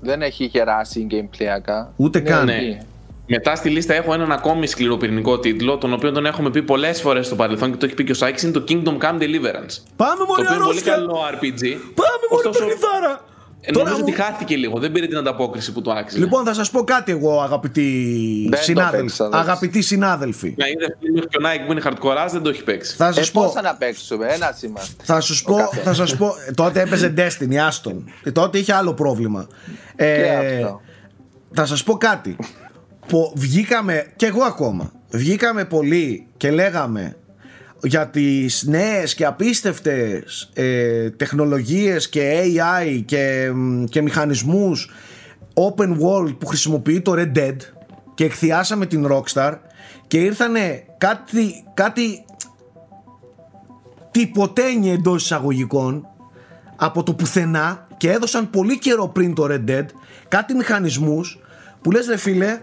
Δεν 0.00 0.22
έχει 0.22 0.44
γεράσει 0.44 1.06
gameplayακά. 1.10 1.92
Ούτε 1.96 2.20
καν. 2.20 2.44
Ναι. 2.44 2.78
Μετά 3.26 3.54
στη 3.54 3.68
λίστα 3.68 3.94
έχω 3.94 4.12
έναν 4.12 4.32
ακόμη 4.32 4.66
σκληροπυρηνικό 4.66 5.38
τίτλο, 5.38 5.78
τον 5.78 5.92
οποίο 5.92 6.12
τον 6.12 6.26
έχουμε 6.26 6.50
πει 6.50 6.62
πολλές 6.62 7.00
φορές 7.00 7.26
στο 7.26 7.36
παρελθόν 7.36 7.70
και 7.70 7.76
το 7.76 7.86
έχει 7.86 7.94
πει 7.94 8.04
και 8.04 8.12
ο 8.12 8.14
Σάκης, 8.14 8.42
είναι 8.42 8.52
το 8.52 8.64
Kingdom 8.68 8.98
Come 8.98 9.22
Deliverance. 9.22 9.76
Πάμε 9.96 10.24
μόνο 10.26 10.34
Το 10.36 10.42
οποίο 10.42 10.54
είναι 10.54 10.64
πολύ 10.64 10.80
καλό 10.80 11.18
RPG. 11.32 11.62
Πάμε 11.94 12.24
μόνο 12.30 12.50
ε, 13.60 13.72
Τώρα 13.72 13.84
νομίζω 13.90 14.04
μου... 14.04 14.12
ότι 14.12 14.22
χάθηκε 14.22 14.56
λίγο, 14.56 14.78
δεν 14.78 14.92
πήρε 14.92 15.06
την 15.06 15.16
ανταπόκριση 15.16 15.72
που 15.72 15.82
του 15.82 15.92
άξιζε. 15.92 16.22
Λοιπόν, 16.22 16.44
θα 16.44 16.54
σας 16.54 16.70
πω 16.70 16.84
κάτι 16.84 17.12
εγώ, 17.12 17.40
αγαπητοί 17.40 18.48
συνάδελφοι. 18.54 19.22
Αγαπητοί 19.30 19.82
συνάδελφοι. 19.82 20.54
Να 20.58 20.68
είδες 20.68 20.96
φίλο 21.00 21.20
και 21.20 21.36
ο 21.36 21.40
Nike 21.44 21.66
που 21.66 21.72
είναι 21.72 21.82
hardcore, 21.84 22.30
δεν 22.30 22.42
το 22.42 22.48
έχει 22.48 22.64
παίξει. 22.64 22.96
Θα 22.96 23.12
σας 23.12 23.28
ε, 23.28 23.30
πω. 23.32 23.42
Πώς 23.42 23.62
να 23.62 23.74
παίξουμε, 23.74 24.26
ένας 24.26 24.58
σήμα. 24.58 24.80
Θα 25.02 25.20
σας 25.20 25.42
πω, 25.42 25.56
θα 25.84 25.94
σας 25.94 26.16
πω. 26.16 26.34
τότε 26.54 26.80
έπαιζε 26.80 27.14
Destiny, 27.16 27.54
Άστον. 27.54 28.04
Και 28.22 28.30
τότε 28.32 28.58
είχε 28.58 28.72
άλλο 28.72 28.94
πρόβλημα. 28.94 29.46
Ε, 29.96 30.64
θα 31.54 31.66
σας 31.66 31.84
πω 31.84 31.96
κάτι. 31.96 32.36
Που 33.06 33.32
βγήκαμε, 33.36 34.12
και 34.16 34.26
εγώ 34.26 34.42
ακόμα, 34.42 34.92
βγήκαμε 35.10 35.64
πολύ 35.64 36.26
και 36.36 36.50
λέγαμε 36.50 37.16
για 37.82 38.08
τις 38.08 38.64
νέες 38.66 39.14
και 39.14 39.24
απίστευτες 39.24 40.50
ε, 40.54 41.10
τεχνολογίες 41.10 42.08
και 42.08 42.42
AI 42.44 43.02
και, 43.04 43.52
και 43.88 44.02
μηχανισμούς 44.02 44.90
open 45.54 45.88
world 45.88 46.36
που 46.38 46.46
χρησιμοποιεί 46.46 47.00
το 47.00 47.14
Red 47.16 47.38
Dead 47.38 47.56
και 48.14 48.24
εκθιάσαμε 48.24 48.86
την 48.86 49.06
Rockstar 49.10 49.54
και 50.06 50.18
ήρθανε 50.18 50.84
κάτι, 50.98 51.64
κάτι 51.74 52.24
τυποτένει 54.10 54.90
εντός 54.90 55.22
εισαγωγικών 55.22 56.06
από 56.76 57.02
το 57.02 57.14
πουθενά 57.14 57.86
και 57.96 58.10
έδωσαν 58.10 58.50
πολύ 58.50 58.78
καιρό 58.78 59.08
πριν 59.08 59.34
το 59.34 59.46
Red 59.50 59.70
Dead 59.70 59.84
κάτι 60.28 60.54
μηχανισμούς 60.54 61.38
που 61.80 61.90
λες 61.90 62.06
ρε 62.06 62.16
φίλε 62.16 62.60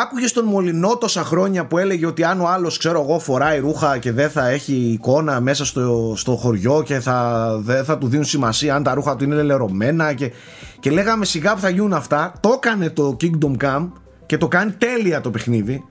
Άκουγες 0.00 0.32
τον 0.32 0.44
Μολυνό 0.44 0.96
τόσα 0.96 1.24
χρόνια 1.24 1.66
που 1.66 1.78
έλεγε 1.78 2.06
ότι 2.06 2.24
αν 2.24 2.40
ο 2.40 2.48
άλλος, 2.48 2.78
ξέρω 2.78 3.02
εγώ, 3.02 3.18
φοράει 3.18 3.58
ρούχα 3.58 3.98
και 3.98 4.12
δεν 4.12 4.30
θα 4.30 4.48
έχει 4.48 4.72
εικόνα 4.74 5.40
μέσα 5.40 5.64
στο, 5.64 6.14
στο 6.16 6.36
χωριό 6.36 6.82
και 6.82 7.00
θα, 7.00 7.48
δεν 7.62 7.84
θα 7.84 7.98
του 7.98 8.06
δίνουν 8.06 8.24
σημασία 8.24 8.74
αν 8.74 8.82
τα 8.82 8.94
ρούχα 8.94 9.16
του 9.16 9.24
είναι 9.24 9.42
λερωμένα 9.42 10.12
και, 10.12 10.32
και 10.80 10.90
λέγαμε 10.90 11.24
σιγά 11.24 11.54
που 11.54 11.60
θα 11.60 11.68
γίνουν 11.68 11.92
αυτά. 11.92 12.32
Το 12.40 12.52
έκανε 12.56 12.90
το 12.90 13.16
Kingdom 13.20 13.64
Come 13.64 13.88
και 14.26 14.36
το 14.36 14.48
κάνει 14.48 14.70
τέλεια 14.70 15.20
το 15.20 15.30
παιχνίδι. 15.30 15.84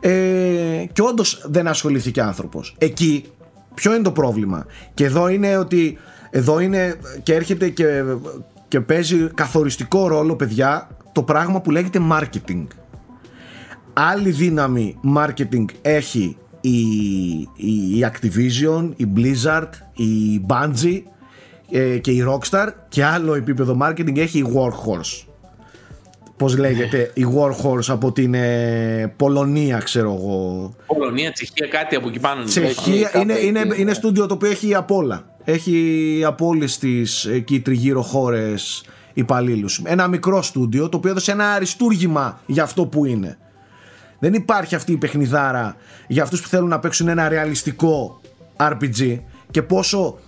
Ε, 0.00 0.10
και 0.92 1.02
όντως 1.02 1.44
δεν 1.44 1.68
ασχολήθηκε 1.68 2.22
άνθρωπος. 2.22 2.74
Εκεί, 2.78 3.24
ποιο 3.74 3.94
είναι 3.94 4.02
το 4.02 4.12
πρόβλημα; 4.12 4.66
Και 4.94 5.04
εδώ 5.04 5.28
είναι 5.28 5.56
ότι 5.56 5.98
εδώ 6.30 6.60
είναι 6.60 6.94
και 7.22 7.34
έρχεται 7.34 7.68
και, 7.68 8.02
και 8.68 8.80
παίζει 8.80 9.28
καθοριστικό 9.34 10.08
ρόλο, 10.08 10.36
παιδιά, 10.36 10.88
το 11.12 11.22
πράγμα 11.22 11.60
που 11.60 11.70
λέγεται 11.70 12.00
marketing 12.12 12.66
άλλη 13.92 14.30
δύναμη 14.30 14.96
marketing 15.16 15.64
έχει 15.82 16.36
η, 16.60 16.80
η, 17.56 18.04
Activision, 18.12 18.90
η 18.96 19.06
Blizzard, 19.16 19.68
η 19.94 20.40
Bungie 20.48 21.02
ε, 21.70 21.98
και 21.98 22.10
η 22.10 22.24
Rockstar 22.28 22.68
και 22.88 23.04
άλλο 23.04 23.34
επίπεδο 23.34 23.78
marketing 23.82 24.16
έχει 24.16 24.38
η 24.38 24.46
Warhorse. 24.54 25.26
Πώς 26.36 26.58
λέγεται 26.58 27.10
η 27.14 27.26
Warhorse 27.36 27.88
από 27.88 28.12
την 28.12 28.34
ε, 28.34 29.14
Πολωνία 29.16 29.78
ξέρω 29.78 30.14
εγώ. 30.18 30.74
Πολωνία, 30.86 31.32
Τσεχία, 31.32 31.66
κάτι 31.66 31.96
από 31.96 32.08
εκεί 32.08 32.20
πάνω. 32.20 32.44
Τσεχία, 32.44 33.10
είναι, 33.20 33.38
είναι, 33.38 33.66
είναι 33.76 33.94
στούντιο 33.94 34.26
το 34.26 34.34
οποίο 34.34 34.50
έχει 34.50 34.74
απ' 34.74 34.90
όλα. 34.90 35.26
Έχει 35.44 36.22
από 36.26 36.46
όλες 36.46 36.78
τις 36.78 37.24
εκεί 37.24 37.60
τριγύρω 37.60 38.02
χώρες 38.02 38.84
υπαλλήλους. 39.12 39.80
Ένα 39.84 40.08
μικρό 40.08 40.42
στούντιο 40.42 40.88
το 40.88 40.96
οποίο 40.96 41.10
έδωσε 41.10 41.32
ένα 41.32 41.52
αριστούργημα 41.52 42.40
για 42.46 42.62
αυτό 42.62 42.86
που 42.86 43.04
είναι. 43.04 43.38
Δεν 44.22 44.34
υπάρχει 44.34 44.74
αυτή 44.74 44.92
η 44.92 44.96
παιχνιδάρα 44.96 45.76
για 46.06 46.22
αυτούς 46.22 46.42
που 46.42 46.48
θέλουν 46.48 46.68
να 46.68 46.78
παίξουν 46.78 47.08
ένα 47.08 47.28
ρεαλιστικό 47.28 48.20
RPG 48.56 49.18
και 49.50 49.62
πόσο, 49.62 50.18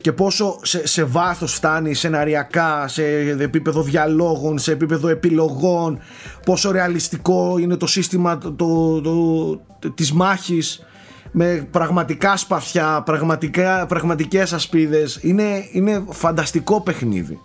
και 0.00 0.12
πόσο 0.12 0.58
σε, 0.62 0.86
σε 0.86 1.04
βάθος 1.04 1.54
φτάνει 1.54 1.94
σεναριακά, 1.94 2.88
σε 2.88 3.04
επίπεδο 3.18 3.82
διαλόγων, 3.82 4.58
σε 4.58 4.72
επίπεδο 4.72 5.08
επιλογών, 5.08 5.98
πόσο 6.44 6.70
ρεαλιστικό 6.70 7.58
είναι 7.58 7.76
το 7.76 7.86
σύστημα 7.86 8.38
το, 8.38 8.52
το, 8.52 9.00
το, 9.00 9.90
της 9.94 10.12
μάχης 10.12 10.86
με 11.30 11.68
πραγματικά 11.70 12.36
σπαθιά, 12.36 13.02
πραγματικά, 13.04 13.86
πραγματικές 13.86 14.52
ασπίδες. 14.52 15.18
Είναι, 15.22 15.68
είναι 15.72 16.04
φανταστικό 16.08 16.80
παιχνίδι 16.80 17.40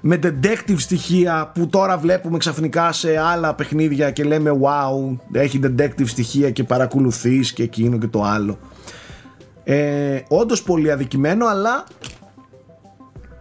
με 0.00 0.18
detective 0.22 0.78
στοιχεία 0.78 1.50
που 1.54 1.68
τώρα 1.68 1.98
βλέπουμε 1.98 2.38
ξαφνικά 2.38 2.92
σε 2.92 3.18
άλλα 3.18 3.54
παιχνίδια 3.54 4.10
και 4.10 4.24
λέμε 4.24 4.50
wow 4.62 5.16
έχει 5.32 5.60
detective 5.64 6.06
στοιχεία 6.06 6.50
και 6.50 6.64
παρακολουθείς 6.64 7.52
και 7.52 7.62
εκείνο 7.62 7.98
και 7.98 8.06
το 8.06 8.22
άλλο 8.22 8.58
ε, 9.64 10.20
όντως 10.28 10.62
πολύ 10.62 10.90
αδικημένο 10.90 11.46
αλλά 11.46 11.84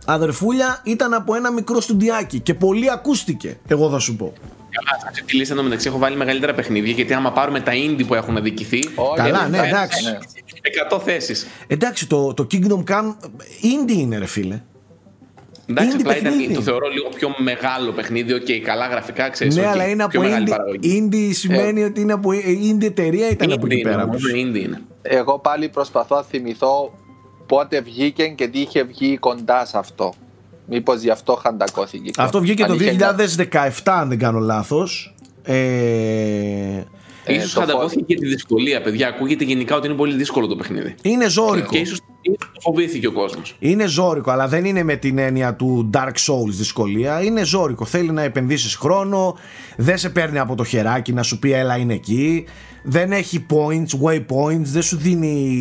αδερφούλια 0.05 0.82
ήταν 0.84 1.14
από 1.14 1.36
ένα 1.36 1.51
μικρό 1.51 1.82
studιάκι 1.82 2.39
και 2.39 2.53
πολύ 2.53 2.91
ακούστηκε 2.91 3.58
εγώ 3.68 3.89
θα 3.89 3.99
σου 3.99 4.16
πω 4.16 4.34
Καλά, 4.70 5.14
σε 5.14 5.24
τη 5.24 5.36
λίστα 5.36 5.64
μεταξύ 5.64 5.88
έχω 5.88 5.97
βάλει 5.97 6.16
μεγαλύτερα 6.16 6.53
παιχνίδια 6.53 6.93
γιατί 6.93 7.14
άμα 7.14 7.32
πάρουμε 7.32 7.60
τα 7.60 7.72
indie 7.76 8.08
που 8.08 8.16
έχουν 8.16 8.38
αδικηθεί. 8.38 8.80
Καλά, 9.16 9.47
ναι, 9.47 9.58
εντάξει. 9.58 10.18
100 10.91 10.99
θέσεις. 11.03 11.47
Εντάξει, 11.68 12.08
το, 12.08 12.34
το 12.34 12.47
Kingdom 12.51 12.84
Come 12.84 13.16
indie 13.62 13.97
είναι, 13.97 14.18
ρε 14.18 14.26
φίλε. 14.26 14.62
Εντάξει, 15.70 15.91
Indie 15.97 15.99
απλά 15.99 16.18
ήταν, 16.18 16.32
παιχνίδι. 16.32 16.53
το 16.53 16.61
θεωρώ 16.61 16.88
λίγο 16.88 17.09
πιο 17.15 17.30
μεγάλο 17.38 17.91
παιχνίδι. 17.91 18.34
Οκ, 18.34 18.45
καλά 18.63 18.88
γραφικά, 18.88 19.30
ξέρεις. 19.30 19.55
Ναι, 19.55 19.68
αλλά 19.68 19.88
είναι 19.88 20.03
από 20.03 20.20
μεγάλη 20.20 20.45
indie. 20.47 20.49
παραγωγή. 20.49 21.09
Indie 21.11 21.30
σημαίνει 21.34 21.84
ότι 21.84 22.01
είναι 22.01 22.13
από 22.13 22.30
indie 22.70 22.84
εταιρεία 22.84 23.30
ήταν 23.30 23.51
από 23.51 23.65
Indie 23.65 23.72
εκεί 23.72 23.80
είναι, 23.80 23.89
πέρα. 23.89 24.05
νομίζω 24.05 24.28
indie 24.32 24.59
είναι. 24.63 24.82
Εγώ 25.01 25.39
πάλι 25.39 25.70
προσπαθώ 25.70 26.15
να 26.15 26.24
θυμηθώ 26.24 26.93
πότε 27.45 27.82
βγήκε 27.82 28.28
και 28.28 28.47
τι 28.47 28.59
είχε 28.59 28.84
βγει 28.84 29.18
κοντά 29.18 29.65
σε 29.65 29.78
αυτό. 29.78 30.13
Μήπως 30.70 31.01
γι' 31.01 31.09
αυτό 31.09 31.34
χαντακώθηκε. 31.34 32.11
Αυτό 32.18 32.39
βγήκε 32.39 32.63
Αν 32.63 32.70
το 32.70 32.76
είχε 32.84 32.95
2017, 33.53 33.70
αν 33.86 34.09
δεν 34.09 34.20
κάνω 34.20 34.39
λάθος. 34.39 35.15
Ε, 35.43 35.55
Ε, 37.28 37.34
ίσως 37.34 37.53
το 37.53 37.59
χαντακώθηκε 37.59 38.03
και 38.03 38.15
τη 38.15 38.25
δυσκολία, 38.25 38.82
παιδιά. 38.82 39.07
Ακούγεται 39.07 39.43
γενικά 39.43 39.75
ότι 39.75 39.88
είναι 39.88 39.95
πολύ 39.95 40.15
δύσκολο 40.15 40.47
το 40.47 40.55
παιχνίδι. 40.55 40.95
είναι 41.01 41.30
ζώρικο. 41.30 41.69
Και 41.69 41.78
ίσως 41.78 41.99
φοβήθηκε 42.59 43.07
ο 43.07 43.11
κόσμος. 43.11 43.55
Είναι 43.59 43.88
ζώρικο, 43.88 44.32
αλλά 44.32 44.47
δεν 44.47 44.65
είναι 44.65 44.84
με 44.84 44.95
την 44.95 45.17
έννοια 45.17 45.55
του 45.55 45.89
Dark 45.93 46.13
Souls 46.28 46.49
δυσκολία. 46.49 47.23
Είναι 47.23 47.43
ζώρικο. 47.43 47.86
Θέλει 47.86 48.11
να 48.11 48.21
επενδύσεις 48.21 48.75
χρόνο. 48.75 49.38
Δεν 49.78 49.97
σε 49.97 50.09
παίρνει 50.09 50.39
από 50.39 50.55
το 50.55 50.63
χεράκι 50.63 51.13
να 51.13 51.23
σου 51.23 51.39
πει 51.39 51.51
έλα 51.51 51.78
είναι 51.78 51.93
εκεί. 51.93 52.45
Δεν 52.84 53.11
έχει 53.11 53.45
points, 53.49 54.07
waypoints. 54.07 54.61
Δεν 54.63 54.82
σου 54.82 54.97
δίνει 54.97 55.57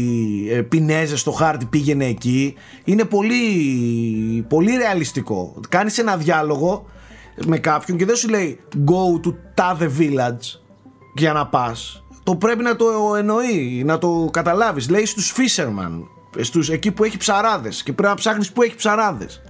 ε, 0.51 0.63
πινέζες 0.63 1.21
στο 1.21 1.31
χάρτη 1.31 1.65
πήγαινε 1.65 2.07
εκεί. 2.07 2.55
Είναι 2.85 3.05
πολύ, 3.05 3.37
πολύ 4.49 4.77
ρεαλιστικό. 4.77 5.61
Κάνεις 5.69 5.99
ένα 5.99 6.17
διάλογο 6.17 6.87
με 7.47 7.59
κάποιον 7.59 7.99
και 7.99 8.05
δεν 8.05 8.17
σου 8.17 8.29
λέει 8.29 8.59
go 8.87 9.27
to 9.27 9.35
τάδε 9.55 9.91
village 9.99 10.66
για 11.19 11.33
να 11.33 11.47
πας. 11.47 12.03
Το 12.23 12.37
πρέπει 12.37 12.63
να 12.63 12.77
το 12.77 13.15
εννοεί, 13.19 13.83
να 13.85 13.99
το 13.99 14.29
καταλάβεις. 14.33 14.89
Λέει 14.91 15.07
στους 15.07 15.35
fisherman, 15.37 16.03
στους, 16.41 16.71
εκεί 16.71 16.93
που 16.93 17.05
έχει 17.05 17.17
ψαράδες 17.17 17.83
και 17.83 17.93
πρέπει 17.93 18.09
να 18.09 18.15
ψάχνεις 18.17 18.53
που 18.53 18.63
έχει 18.63 18.75
ψαράδες. 18.75 19.43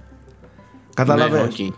Καταλαβαίνεις. 0.95 1.59
Ναι, 1.59 1.65
οκ. 1.67 1.73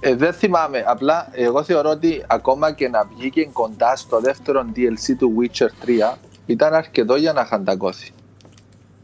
Ε, 0.00 0.14
δεν 0.14 0.32
θυμάμαι. 0.32 0.84
Απλά 0.86 1.28
εγώ 1.32 1.62
θεωρώ 1.62 1.90
ότι 1.90 2.24
ακόμα 2.26 2.72
και 2.72 2.88
να 2.88 3.08
βγήκε 3.16 3.48
κοντά 3.52 3.96
στο 3.96 4.20
δεύτερο 4.20 4.64
DLC 4.76 5.14
του 5.18 5.32
Witcher 5.40 5.86
3 6.14 6.18
ήταν 6.46 6.74
αρκετό 6.74 7.16
για 7.16 7.32
να 7.32 7.44
χαντακώσει. 7.44 8.12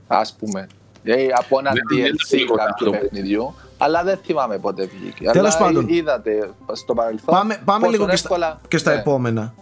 Α 0.06 0.20
πούμε. 0.38 0.66
Ε, 1.02 1.26
από 1.38 1.58
ένα 1.58 1.70
Δεν- 1.72 1.82
δεν 1.88 1.98
ήταν 1.98 2.16
DLC 2.16 2.30
πολύ 2.30 2.44
κοντά 2.46 2.64
κάποιου 2.64 2.86
το 2.86 2.92
παιχνιδιού. 2.92 3.54
Αλλά 3.78 4.02
δεν 4.04 4.18
θυμάμαι 4.24 4.58
πότε 4.58 4.86
βγήκε. 4.86 5.30
Τέλος 5.30 5.54
Αλλά 5.54 5.64
πάντων. 5.66 5.88
είδατε 5.88 6.50
στο 6.72 6.94
παρελθόν. 6.94 7.34
Πάμε, 7.34 7.60
πάμε 7.64 7.78
πόσο 7.80 7.90
λίγο 7.90 8.06
και 8.06 8.12
εύκολα- 8.12 8.48
στα, 8.58 8.68
και 8.68 8.76
στα 8.78 8.92
Ναι. 8.92 8.98
επόμενα. 9.00 9.54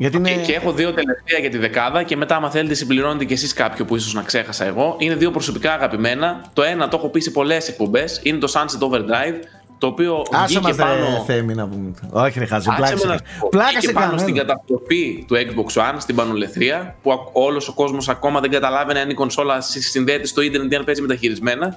Γιατί 0.00 0.16
είναι... 0.16 0.30
Και, 0.30 0.40
και 0.40 0.52
έχω 0.52 0.72
δύο 0.72 0.92
τελευταία 0.92 1.38
για 1.40 1.50
τη 1.50 1.58
δεκάδα 1.58 2.02
και 2.02 2.16
μετά, 2.16 2.36
άμα 2.36 2.50
θέλετε, 2.50 2.74
συμπληρώνετε 2.74 3.24
κι 3.24 3.32
εσείς 3.32 3.52
κάποιο 3.52 3.84
που 3.84 3.96
ίσως 3.96 4.14
να 4.14 4.22
ξέχασα 4.22 4.64
εγώ. 4.64 4.94
Είναι 4.98 5.14
δύο 5.14 5.30
προσωπικά 5.30 5.72
αγαπημένα. 5.72 6.44
Το 6.52 6.62
ένα 6.62 6.88
το 6.88 6.96
έχω 6.96 7.08
πει 7.08 7.20
σε 7.20 7.30
πολλές 7.30 7.68
εκπομπές. 7.68 8.20
Είναι 8.22 8.38
το 8.38 8.52
Sunset 8.54 8.88
Overdrive. 8.88 9.34
Το 9.78 9.86
οποίο 9.86 10.22
Άσε 10.32 10.44
βγήκε 10.46 10.60
μας 10.66 10.76
πάνω. 10.76 10.92
ρε 10.94 11.22
Θέμη 11.34 11.54
να 11.54 11.68
πούμε. 11.68 11.90
Όχι 12.10 12.38
ρε 12.38 12.44
χάζε, 12.46 12.68
Άσε 12.70 12.76
πλάκα 12.80 12.96
με 12.96 13.12
να 13.12 13.18
σε 13.18 13.24
σου 13.34 13.40
πω. 13.40 13.48
Πλάκα 13.48 13.68
Βγήκε 13.68 13.86
σε 13.86 13.92
πάνω 13.92 14.06
κάνω. 14.06 14.18
στην 14.18 14.36
έλα. 14.36 14.44
καταστροφή 14.44 15.24
του 15.28 15.34
Xbox 15.36 15.80
One, 15.82 15.94
στην 15.98 16.14
πανολεθρία, 16.14 16.94
που 17.02 17.10
όλος 17.32 17.68
ο 17.68 17.72
κόσμος 17.74 18.08
ακόμα 18.08 18.40
δεν 18.40 18.50
καταλάβαινε 18.50 19.00
αν 19.00 19.10
η 19.10 19.14
κονσόλα 19.14 19.60
συ- 19.60 19.82
συνδέεται 19.82 20.26
στο 20.26 20.40
ίντερνετ 20.40 20.72
ή 20.72 20.76
αν 20.76 20.84
παίζει 20.84 21.00
μεταχειρισμένα. 21.00 21.76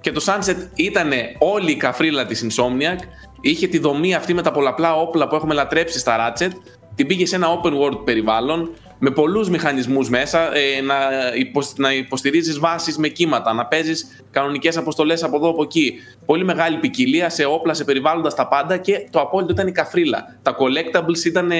Και 0.00 0.12
το 0.12 0.24
Sunset 0.26 0.56
ήταν 0.74 1.10
όλη 1.38 1.70
η 1.70 1.76
καφρίλα 1.76 2.26
της 2.26 2.46
Insomniac. 2.48 2.98
Είχε 3.40 3.66
τη 3.66 3.78
δομή 3.78 4.14
αυτή 4.14 4.34
με 4.34 4.42
τα 4.42 4.50
πολλαπλά 4.50 4.96
όπλα 4.96 5.28
που 5.28 5.34
έχουμε 5.34 5.54
λατρέψει 5.54 5.98
στα 5.98 6.16
Ratchet. 6.18 6.50
Την 6.94 7.06
πήγε 7.06 7.26
σε 7.26 7.36
ένα 7.36 7.46
open 7.60 7.70
world 7.72 8.04
περιβάλλον 8.04 8.70
με 8.98 9.10
πολλούς 9.10 9.48
μηχανισμούς 9.48 10.08
μέσα, 10.10 10.54
ε, 10.56 10.80
να, 10.80 10.94
υποσ- 11.38 11.78
να 11.78 11.92
υποστηρίζεις 11.92 12.58
βάσεις 12.58 12.98
με 12.98 13.08
κύματα, 13.08 13.52
να 13.52 13.66
παίζεις 13.66 14.24
κανονικές 14.30 14.76
αποστολές 14.76 15.22
από 15.22 15.36
εδώ 15.36 15.48
από 15.48 15.62
εκεί. 15.62 15.94
Πολύ 16.26 16.44
μεγάλη 16.44 16.76
ποικιλία 16.76 17.28
σε 17.30 17.44
όπλα, 17.44 17.74
σε 17.74 17.84
περιβάλλοντα 17.84 18.30
στα 18.30 18.48
πάντα 18.48 18.76
και 18.76 19.06
το 19.10 19.20
απόλυτο 19.20 19.52
ήταν 19.52 19.66
η 19.66 19.72
καφρίλα. 19.72 20.36
Τα 20.42 20.56
collectables 20.58 21.24
ήταν 21.26 21.50
ε, 21.50 21.58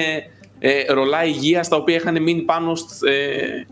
ε, 0.59 0.93
ρολά 0.93 1.25
υγεία 1.25 1.61
τα 1.69 1.75
οποία 1.75 1.95
είχαν 1.95 2.21
μείνει 2.21 2.41
πάνω 2.41 2.75
σ- 2.75 3.03
ε, 3.03 3.65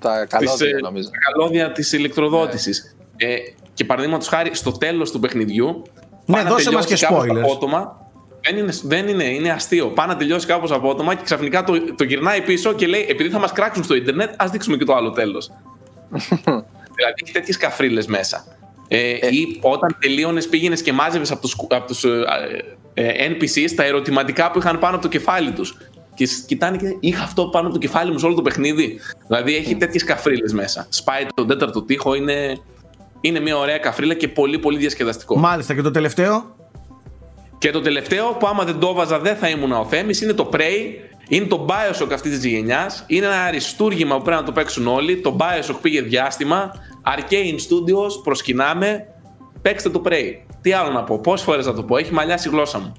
Τα 0.00 0.20
τις, 0.20 0.28
καλώδια 0.30 0.68
ε, 0.68 0.80
νομίζω. 0.80 1.08
τα 1.10 1.18
καλώδια 1.32 1.72
της 1.72 1.92
ηλεκτροδότησης. 1.92 2.96
Ε, 3.16 3.36
και 3.74 3.84
παραδείγματος 3.84 4.28
χάρη 4.28 4.50
στο 4.54 4.72
τέλος 4.72 5.10
του 5.10 5.20
παιχνιδιού 5.20 5.82
Ναι, 6.26 6.34
πάει 6.34 6.44
να 6.44 6.50
δώσε 6.50 6.70
μας 6.72 6.86
τελειώσει 6.86 7.06
και 7.06 7.14
κάπως 7.14 7.26
spoilers. 7.30 7.38
απότομα. 7.44 8.05
Δεν 8.46 8.56
είναι, 8.56 8.72
δεν 8.82 9.08
είναι, 9.08 9.24
είναι 9.24 9.50
αστείο. 9.50 9.86
Πάει 9.86 10.06
να 10.06 10.16
τελειώσει 10.16 10.46
κάπως 10.46 10.70
απότομα 10.70 11.14
και 11.14 11.22
ξαφνικά 11.24 11.64
το, 11.64 11.94
το 11.94 12.04
γυρνάει 12.04 12.40
πίσω 12.40 12.72
και 12.72 12.86
λέει 12.86 13.06
επειδή 13.08 13.30
θα 13.30 13.38
μας 13.38 13.52
κράξουν 13.52 13.84
στο 13.84 13.94
ίντερνετ 13.94 14.34
ας 14.36 14.50
δείξουμε 14.50 14.76
και 14.76 14.84
το 14.84 14.94
άλλο 14.94 15.10
τέλος. 15.10 15.50
δηλαδή 16.96 17.14
έχει 17.22 17.32
τέτοιες 17.32 17.56
καφρίλες 17.56 18.06
μέσα. 18.06 18.44
Ε, 18.88 19.12
ή 19.12 19.58
όταν 19.60 19.96
τελείωνες, 20.00 20.48
πήγαινες 20.48 20.82
και 20.82 20.92
μάζευες 20.92 21.30
από 21.30 21.40
τους 21.40 21.56
από 21.68 21.86
τους, 21.86 22.04
ε, 22.04 22.24
ε, 22.94 23.28
NPCs 23.30 23.70
τα 23.76 23.84
ερωτηματικά 23.84 24.50
που 24.50 24.58
είχαν 24.58 24.78
πάνω 24.78 24.94
από 24.94 25.02
το 25.02 25.08
κεφάλι 25.10 25.50
τους. 25.50 25.76
Και 26.14 26.26
σ- 26.26 26.46
κοιτάνε 26.46 26.76
και 26.76 26.96
είχα 27.00 27.22
αυτό 27.22 27.46
πάνω 27.48 27.66
από 27.66 27.74
το 27.74 27.80
κεφάλι 27.80 28.12
μου 28.12 28.18
σε 28.18 28.26
όλο 28.26 28.34
το 28.34 28.42
παιχνίδι. 28.42 29.00
Δηλαδή 29.26 29.56
έχει 29.56 29.76
τέτοιες 29.76 30.04
καφρίλες 30.04 30.52
μέσα. 30.52 30.86
Σπάει 30.88 31.26
τον 31.34 31.46
τέταρτο 31.46 31.82
τοίχο, 31.82 32.14
είναι, 32.14 32.58
είναι 33.20 33.40
μια 33.40 33.56
ωραία 33.56 33.78
καφρίλα 33.78 34.14
και 34.14 34.28
πολύ 34.28 34.58
πολύ 34.58 34.78
διασκεδαστικό. 34.78 35.38
Μάλιστα 35.38 35.74
και 35.74 35.82
το 35.82 35.90
τελευταίο; 35.90 36.56
Και 37.58 37.70
το 37.70 37.80
τελευταίο 37.80 38.32
που 38.32 38.46
άμα 38.46 38.64
δεν 38.64 38.78
το 38.78 38.88
έβαζα 38.88 39.18
δεν 39.18 39.36
θα 39.36 39.48
ήμουν 39.48 39.72
ο 39.72 39.84
Θέμης 39.84 40.20
είναι 40.20 40.32
το 40.32 40.50
Prey. 40.52 41.04
Είναι 41.28 41.46
το 41.46 41.66
Bioshock 41.68 42.12
αυτής 42.12 42.32
της 42.32 42.44
γενιάς. 42.44 43.04
Είναι 43.06 43.26
ένα 43.26 43.42
αριστούργημα 43.42 44.16
που 44.16 44.22
πρέπει 44.22 44.40
να 44.40 44.46
το 44.46 44.52
παίξουν 44.52 44.86
όλοι. 44.86 45.16
Το 45.20 45.36
Bioshock 45.40 45.76
πήγε 45.80 46.02
διάστημα. 46.02 46.70
Arcane 47.02 47.54
Studios, 47.54 48.22
προσκυνάμε. 48.22 49.06
Παίξτε 49.62 49.90
το 49.90 50.02
Prey. 50.04 50.46
Τι 50.60 50.72
άλλο 50.72 50.90
να 50.90 51.04
πω, 51.04 51.18
πόσες 51.18 51.46
φορές 51.46 51.66
να 51.66 51.74
το 51.74 51.82
πω, 51.82 51.96
έχει 51.96 52.12
μαλλιάσει 52.12 52.48
η 52.48 52.50
γλώσσα 52.50 52.78
μου. 52.78 52.92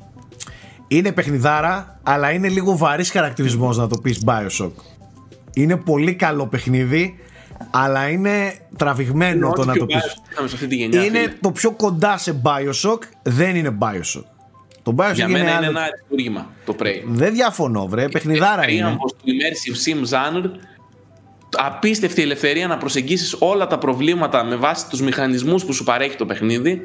Είναι 0.87 1.11
παιχνιδάρα, 1.11 1.99
αλλά 2.03 2.31
είναι 2.31 2.49
λίγο 2.49 2.77
βαρύς 2.77 3.11
χαρακτηρισμός 3.11 3.77
να 3.77 3.87
το 3.87 3.97
πεις 3.97 4.23
Bioshock. 4.25 4.71
Είναι 5.53 5.77
πολύ 5.77 6.15
καλό 6.15 6.47
παιχνίδι, 6.47 7.19
αλλά 7.69 8.09
είναι 8.09 8.53
τραβηγμένο 8.77 9.51
το 9.51 9.61
Ό,τι 9.61 9.67
να 9.67 9.73
πιο 9.73 9.81
το 9.81 9.85
πεις. 9.85 9.97
Bioshock 9.97 10.31
είχαμε 10.31 10.47
σε 10.47 10.55
αυτή 10.55 10.67
τη 10.67 10.75
γενιά. 10.75 11.03
Είναι 11.03 11.19
φίλε. 11.19 11.33
το 11.41 11.51
πιο 11.51 11.71
κοντά 11.71 12.17
σε 12.17 12.41
Bioshock, 12.43 12.99
δεν 13.23 13.55
είναι 13.55 13.77
Bioshock. 13.81 14.36
Το 14.87 14.95
Bioshock 14.97 15.13
Για 15.13 15.25
είναι, 15.25 15.37
μένα 15.37 15.51
άλλο- 15.51 15.69
είναι 15.69 15.79
ένα 15.79 15.81
αριστούργημα 15.81 16.49
το 16.65 16.75
Prey. 16.79 17.01
Δεν 17.05 17.33
διαφωνώ, 17.33 17.87
βρε. 17.87 18.09
Παιχνιδάρα 18.09 18.69
είναι. 18.69 18.81
Τρίαμβος 18.81 19.11
του 19.11 19.23
immersive 19.25 19.75
sim 19.89 20.13
genre 20.13 20.49
απίστευτη 21.57 22.21
ελευθερία 22.21 22.67
να 22.67 22.77
προσεγγίσεις 22.77 23.35
όλα 23.39 23.67
τα 23.67 23.77
προβλήματα 23.77 24.43
με 24.43 24.55
βάση 24.55 24.89
τους 24.89 25.01
μηχανισμούς 25.01 25.65
που 25.65 25.73
σου 25.73 25.83
παρέχει 25.83 26.15
το 26.15 26.25
παιχνίδι 26.25 26.81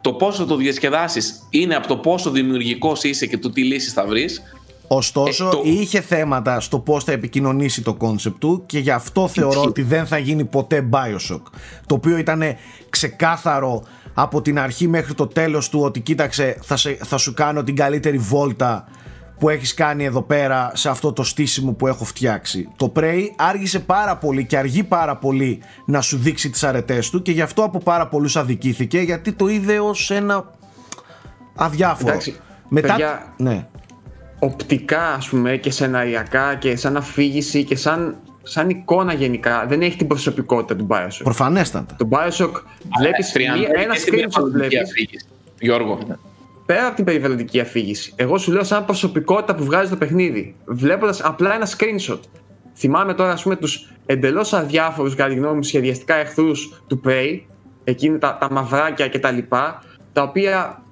το 0.00 0.12
πόσο 0.12 0.46
το 0.46 0.56
διασκεδάσεις 0.56 1.46
είναι 1.50 1.74
από 1.74 1.86
το 1.86 1.96
πόσο 1.96 2.30
δημιουργικός 2.30 3.02
είσαι 3.04 3.26
και 3.26 3.38
το 3.38 3.50
τι 3.50 3.62
λύσεις 3.64 3.92
θα 3.92 4.06
βρεις 4.06 4.42
Ωστόσο, 4.88 5.46
Ε, 5.46 5.50
το- 5.50 5.60
είχε 5.64 6.00
θέματα 6.00 6.60
στο 6.60 6.78
πώς 6.78 7.04
θα 7.04 7.12
επικοινωνήσει 7.12 7.82
το 7.82 7.94
concept 7.94 8.38
του 8.38 8.62
και 8.66 8.78
γι' 8.78 8.90
αυτό 8.90 9.28
θεωρώ 9.28 9.50
Ισχύει. 9.50 9.66
ότι 9.68 9.82
δεν 9.82 10.06
θα 10.06 10.18
γίνει 10.18 10.44
ποτέ 10.44 10.88
Bioshock. 10.92 11.40
Το 11.86 11.94
οποίο 11.94 12.16
ήταν 12.16 12.42
ξεκάθαρο 12.90 13.82
από 14.14 14.42
την 14.42 14.58
αρχή 14.58 14.88
μέχρι 14.88 15.14
το 15.14 15.26
τέλος 15.26 15.68
του 15.68 15.80
ότι 15.80 16.00
κοίταξε 16.00 16.58
θα, 16.62 16.76
σε- 16.76 16.98
θα 17.04 17.16
σου 17.16 17.34
κάνω 17.34 17.62
την 17.62 17.76
καλύτερη 17.76 18.18
βόλτα 18.18 18.84
που 19.38 19.48
έχεις 19.48 19.74
κάνει 19.74 20.04
εδώ 20.04 20.22
πέρα 20.22 20.70
σε 20.74 20.88
αυτό 20.88 21.12
το 21.12 21.22
στήσιμο 21.22 21.72
που 21.72 21.86
έχω 21.86 22.04
φτιάξει. 22.04 22.68
Το 22.76 22.92
Prey 22.96 23.20
άργησε 23.36 23.78
πάρα 23.80 24.16
πολύ 24.16 24.44
και 24.46 24.56
αργεί 24.58 24.82
πάρα 24.82 25.16
πολύ 25.16 25.62
να 25.86 26.00
σου 26.00 26.16
δείξει 26.18 26.50
τις 26.50 26.64
αρετές 26.64 27.10
του 27.10 27.22
και 27.22 27.32
γι' 27.32 27.40
αυτό 27.42 27.62
από 27.62 27.78
πάρα 27.78 28.08
πολλούς 28.08 28.36
αδικήθηκε 28.36 28.98
γιατί 29.00 29.32
το 29.32 29.46
είδε 29.48 29.78
ως 29.80 30.10
ένα 30.10 30.50
αδιάφορο. 31.54 32.08
Εντάξει, 32.12 32.36
Μετά... 32.68 32.88
παιδιά, 32.88 33.34
Ναι. 33.36 33.66
Οπτικά 34.38 35.12
ας 35.12 35.28
πούμε 35.28 35.56
και 35.56 35.70
σεναριακά 35.70 36.54
και 36.54 36.76
σαν 36.76 36.96
αφήγηση 36.96 37.64
και 37.64 37.76
σαν, 37.76 38.16
σαν 38.42 38.68
εικόνα 38.70 39.12
γενικά 39.12 39.66
δεν 39.68 39.82
έχει 39.82 39.96
την 39.96 40.06
προσωπικότητα 40.06 40.76
του 40.76 40.86
Bioshock. 40.90 41.20
Προφανέστατα. 41.24 41.94
Το 41.98 42.08
Bioshock 42.10 42.52
βλέπεις 43.00 43.32
Τριάντα 43.32 43.58
μία- 43.58 43.70
ένα 43.74 43.92
και 43.92 43.98
στην 44.00 44.12
screenshot 44.12 44.18
περιβαλλοντική 44.20 44.58
βλέπεις 44.68 44.90
αφήγηση. 44.90 45.26
Γιώργο, 45.60 45.98
πέρα 46.66 46.86
από 46.86 46.96
την 46.96 47.04
περιβαλλοντική 47.04 47.60
αφήγηση. 47.60 48.12
Εγώ 48.16 48.38
σου 48.38 48.52
λέω 48.52 48.64
σαν 48.64 48.84
προσωπικότητα 48.84 49.54
που 49.54 49.64
βγάζει 49.64 49.90
το 49.90 49.96
παιχνίδι 49.96 50.54
βλέποντας 50.64 51.20
απλά 51.20 51.54
ένα 51.54 51.66
screenshot. 51.76 52.18
Θυμάμαι 52.76 53.14
τώρα 53.14 53.32
ας 53.32 53.42
πούμε 53.42 53.56
τους 53.56 53.92
εντελώς 54.06 54.52
αδιάφορους 54.52 55.14
κατά 55.14 55.28
τη 55.28 55.34
γνώμη 55.34 55.56
μου 55.56 55.62
σχεδιαστικά 55.62 56.14
εχθρούς 56.14 56.82
του 56.86 57.00
Prey 57.06 57.40
εκείνη 57.84 58.18
τα, 58.18 58.36
τα 58.40 58.50
μαυράκια 58.50 59.08
και 59.08 59.18
τα 59.18 59.30
λοιπά 59.30 59.82
τα 60.12 60.22
οποία 60.22 60.82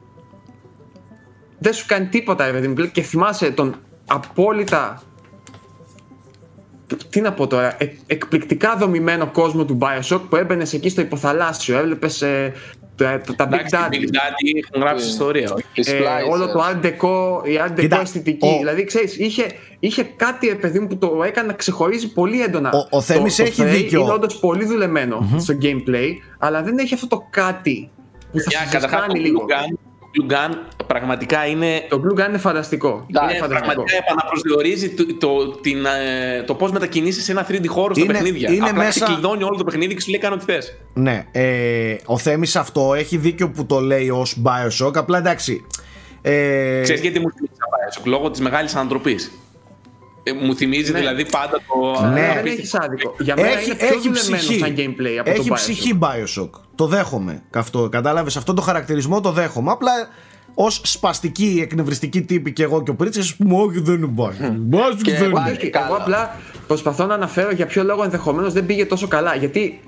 δεν 1.65 1.73
σου 1.73 1.85
κάνει 1.87 2.07
τίποτα 2.07 2.47
ρε 2.47 2.53
παιδί 2.53 2.69
μου 2.69 2.75
και 2.93 3.03
θυμάσαι 3.03 3.51
τον 3.51 3.75
απόλυτα 4.07 5.03
τι 7.11 7.21
να 7.21 7.33
πω 7.33 7.47
τώρα, 7.47 7.77
ε, 7.83 7.87
εκπληκτικά 8.07 8.77
δομημένο 8.77 9.27
κόσμο 9.27 9.65
του 9.65 9.79
Bioshock 9.81 10.21
που 10.29 10.37
έμπαινε 10.37 10.67
εκεί 10.73 10.89
στο 10.89 11.01
υποθαλάσσιο, 11.01 11.79
έβλεπες 11.79 12.19
τα, 12.97 13.21
τα, 13.21 13.35
τα 13.37 13.45
Big 13.49 13.53
εντάξει, 13.53 13.77
Daddy. 13.79 13.93
οι 13.95 13.99
Big 14.03 14.15
Daddy 14.15 14.63
έχουν 14.67 14.83
γράψει 14.83 15.05
Ε, 15.07 15.09
ιστορία. 15.09 15.53
όχι. 15.53 15.65
Τις 15.75 15.89
Ε, 15.89 15.99
Splicer. 15.99 16.31
όλο 16.33 16.47
το 16.53 16.65
Art 16.71 16.85
Deco, 16.87 17.47
η 17.49 17.59
Art 17.67 17.71
Deco 17.73 17.81
Κοίτα, 17.81 18.01
αισθητική. 18.01 18.47
ο- 18.49 18.59
Δηλαδή, 18.59 18.85
ξέρεις, 18.85 19.17
είχε, 19.19 19.47
είχε 19.81 20.03
κάτι 20.17 20.47
ρε 20.47 20.55
παιδί 20.55 20.79
μου 20.81 20.87
που 20.87 20.97
το 20.97 21.23
έκανε 21.27 21.47
να 21.47 21.53
ξεχωρίζει 21.53 22.13
πολύ 22.13 22.43
έντονα. 22.43 22.71
Ο- 22.91 22.97
ο 22.97 23.01
Θέμης 23.01 23.37
το, 23.37 23.43
έχει 23.43 23.57
το 23.57 23.63
Prey 23.63 23.67
δίκιο. 23.71 24.01
Είναι 24.01 24.13
όντως 24.13 24.37
πολύ 24.39 24.65
δουλεμένο 24.65 25.29
στο 25.39 25.55
gameplay, 25.63 26.09
αλλά 26.39 26.63
δεν 26.63 26.79
έχει 26.79 26.95
αυτό 26.95 27.07
το 27.07 27.27
κάτι 27.31 27.91
που 28.33 28.39
θα 28.39 28.45
Για 28.49 28.59
σας 28.59 28.71
καταρχάς 28.71 29.01
το 29.01 29.07
κάνει 29.07 29.21
λίγο. 29.21 29.45
Blue 30.17 30.33
Gun, 30.33 30.51
Blue 30.51 30.51
Gun 30.53 30.57
πραγματικά 30.87 31.47
είναι 31.47 31.87
Το 31.89 32.01
Blue 32.05 32.21
Gun 32.21 32.29
είναι 32.29 32.39
φανταστικό. 32.39 32.89
Ναι, 32.89 33.21
είναι 33.23 33.31
είναι 33.33 33.41
φανταστικό. 33.41 33.73
πραγματικά 33.73 33.97
επαναπροσδιορίζει 33.97 34.89
το, 34.95 35.05
το, 35.19 35.51
την, 35.61 35.85
ε, 35.87 36.43
το 36.43 36.55
πώς 36.55 36.71
μετακινήσεις 36.71 37.25
σε 37.25 37.33
ένα 37.33 37.47
3D 37.51 37.67
χώρο 37.67 37.95
στα 37.95 38.03
Είναι- 38.05 38.13
παιχνίδια. 38.13 38.51
είναι 38.53 38.69
Απλά 38.69 38.85
μέσα- 38.85 39.05
ξεκλειδώνει 39.05 39.43
όλο 39.43 39.57
το 39.57 39.65
παιχνίδι 39.65 39.95
και 39.95 40.01
σου 40.01 40.11
λέει 40.11 40.21
κάνω 40.21 40.37
τι 40.37 40.45
θες. 40.45 40.77
Ναι, 40.95 41.25
ε, 41.33 41.97
ο 42.05 42.19
Θέμης 42.19 42.57
αυτό 42.57 42.95
έχει 42.95 43.17
δίκιο 43.17 43.51
που 43.51 43.67
το 43.67 43.81
λέει 43.81 44.11
ως 44.11 44.37
Bioshock, 44.45 44.97
απλά 44.97 45.19
εντάξει. 45.19 45.65
Ε, 46.23 46.81
Ξέρεις 46.83 47.01
γιατί 47.01 47.21
μου 47.21 47.31
θυμίζει 47.31 47.53
τα 47.59 47.67
Bioshock, 48.01 48.05
λόγω 48.07 48.31
της 48.31 48.41
μεγάλης 48.41 48.75
ανατροπής. 48.75 49.31
Ε, 50.23 50.33
μου 50.33 50.55
θυμίζει 50.55 50.93
Ναι. 50.93 50.99
δηλαδή 50.99 51.27
πάντα 51.31 51.51
το. 51.69 52.07
Ναι. 52.07 52.21
δεν 52.21 52.31
απίστευτο- 52.31 52.49
έχεις 52.51 52.75
άδικο. 52.75 53.15
Για 53.19 53.35
μένα 53.37 53.49
έχει, 53.49 53.67
είναι 53.67 53.75
πιο 53.75 53.87
έχει 53.87 53.97
δουλεμένο 54.09 54.37
ψυχή. 54.37 54.59
σαν 54.59 54.75
gameplay 54.77 55.17
από 55.21 55.31
έχει 55.31 55.39
το 55.39 55.45
Bioshock. 55.49 55.55
ψυχή 55.55 55.99
Bioshock. 56.01 56.51
Το 56.75 56.87
δέχομαι. 56.87 57.43
Αυτό, 57.55 57.89
κατάλαβες, 57.89 58.37
αυτό 58.37 58.55
το 58.55 58.63
χαρακτηρισμό 58.63 59.21
το 59.21 59.31
δέχομαι. 59.31 59.71
Απλά 59.71 59.93
ως 60.55 60.81
σπαστική, 60.85 61.59
εκνευριστική 61.63 62.23
τύπη 62.23 62.53
και 62.53 62.63
εγώ 62.63 62.83
και 62.83 62.91
ο 62.91 62.95
Πρίτσες, 62.95 63.25
ας 63.25 63.37
πούμε, 63.37 63.57
όχι 63.63 63.81
δεν 63.81 63.95
είναι 63.95 64.11
Bioshock. 64.17 64.77
Bioshock 64.77 65.03
Και 65.03 65.13
δεν 65.15 65.25
είναι. 65.25 65.33
πάλι 65.33 65.57
Όχι, 65.57 65.71
καλά. 65.71 65.87
εγώ 65.87 65.97
απλά 65.97 66.37
προσπαθώ 66.67 67.07
να 67.07 67.15
αναφέρω 67.15 67.51
για 67.51 67.67
ποιο 67.67 67.85
λόγο 67.85 68.03
ενδεχομένως 68.03 68.53
δεν 68.53 68.67
πήγε 68.67 68.87
τόσο 68.87 69.09
καλά. 69.09 69.35
Γιατί 69.35 69.81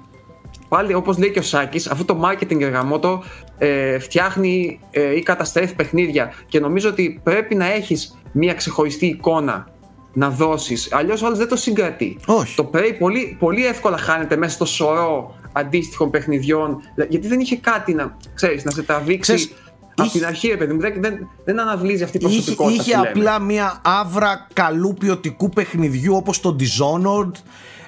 πάλι 0.68 0.94
όπως 0.94 1.18
λέει 1.18 1.30
και 1.30 1.38
ο 1.38 1.42
Σάκης, 1.42 1.86
αυτό 1.86 2.04
το 2.04 2.20
marketing 2.24 2.60
εργαμότο 2.60 3.22
ε, 3.58 3.98
φτιάχνει 3.98 4.80
ε, 4.90 5.16
ή 5.16 5.22
καταστρέφει 5.22 5.74
παιχνίδια. 5.74 6.32
Και 6.48 6.60
νομίζω 6.60 6.88
ότι 6.88 7.20
πρέπει 7.22 7.54
να 7.54 7.72
έχεις 7.72 8.18
μια 8.32 8.54
ξεχωριστή 8.54 9.06
εικόνα 9.06 9.68
να 10.12 10.30
δώσεις. 10.30 10.92
Αλλιώς 10.92 11.22
όλο 11.22 11.36
δεν 11.36 11.48
το 11.48 11.56
συγκρατεί. 11.56 12.18
Όχι. 12.26 12.56
Το 12.56 12.70
Prey 12.74 12.96
πολύ, 12.98 13.36
πολύ 13.38 13.66
εύκολα 13.66 13.96
χάνεται 13.98 14.36
μέσα 14.36 14.54
στο 14.54 14.64
σωρό 14.64 15.34
αντίστοιχων 15.56 16.10
παιχνιδιών. 16.10 16.78
Γιατί 17.08 17.28
δεν 17.28 17.40
είχε 17.40 17.56
κάτι 17.56 17.94
να, 17.94 18.16
ξέρεις, 18.34 18.64
να 18.64 18.70
σε 18.70 18.82
τραβήξει. 18.82 19.34
Ξέρεις, 19.34 19.52
από 19.98 20.02
είχε- 20.02 20.18
την 20.18 20.26
αρχή, 20.26 20.48
ρε 20.48 20.56
παιδί 20.56 20.72
μου, 20.72 20.80
δεν, 20.80 20.94
δεν, 21.00 21.28
δεν 21.44 21.60
αναβλύζει 21.60 22.02
αυτή 22.02 22.16
η 22.16 22.20
Είχε, 22.24 22.34
προσωπικότητα. 22.34 22.82
είχε 22.82 22.92
που 22.96 22.98
λέμε. 23.02 23.08
απλά 23.30 23.38
μια 23.38 23.80
άβρα 23.84 24.46
καλού 24.52 24.94
ποιοτικού 24.98 25.48
παιχνιδιού 25.48 26.14
όπως 26.16 26.40
το 26.40 26.56
Dishonored. 26.60 27.30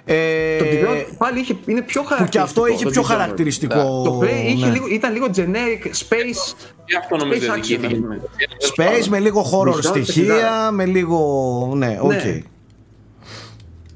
Ε, 0.04 0.56
Το 0.58 0.64
Dishonored 0.64 1.04
πάλι 1.18 1.40
είχε, 1.40 1.56
είναι 1.66 1.82
πιο 1.82 2.02
χαρακτηριστικό. 2.02 2.14
που 2.24 2.30
και 2.30 2.38
αυτό 2.38 2.66
είχε 2.66 2.84
το 2.84 2.90
πιο 2.90 3.02
Dishonored. 3.02 3.04
χαρακτηριστικό. 3.04 4.02
Το 4.04 4.18
Prey 4.22 4.46
είχε 4.46 4.66
ναι. 4.66 4.72
λίγο, 4.72 4.86
ήταν 4.90 5.12
λίγο 5.12 5.26
generic 5.36 5.84
space. 5.86 6.54
Και 6.84 6.96
αυτό 6.96 7.16
νομίζω 7.16 7.40
Space 7.40 7.50
δεν 7.50 7.58
action, 7.60 7.66
διοικήθηκε. 7.66 7.86
ας 7.94 8.72
πούμε. 8.74 8.90
Space 9.02 9.06
με 9.08 9.18
λίγο 9.18 9.50
horror 9.52 9.74
Dishonored 9.74 9.82
στοιχεία, 9.84 10.24
παιχνιδάρα. 10.24 10.70
με 10.72 10.84
λίγο. 10.84 11.72
Ναι, 11.76 11.98
οκ. 12.00 12.10
Ναι. 12.12 12.40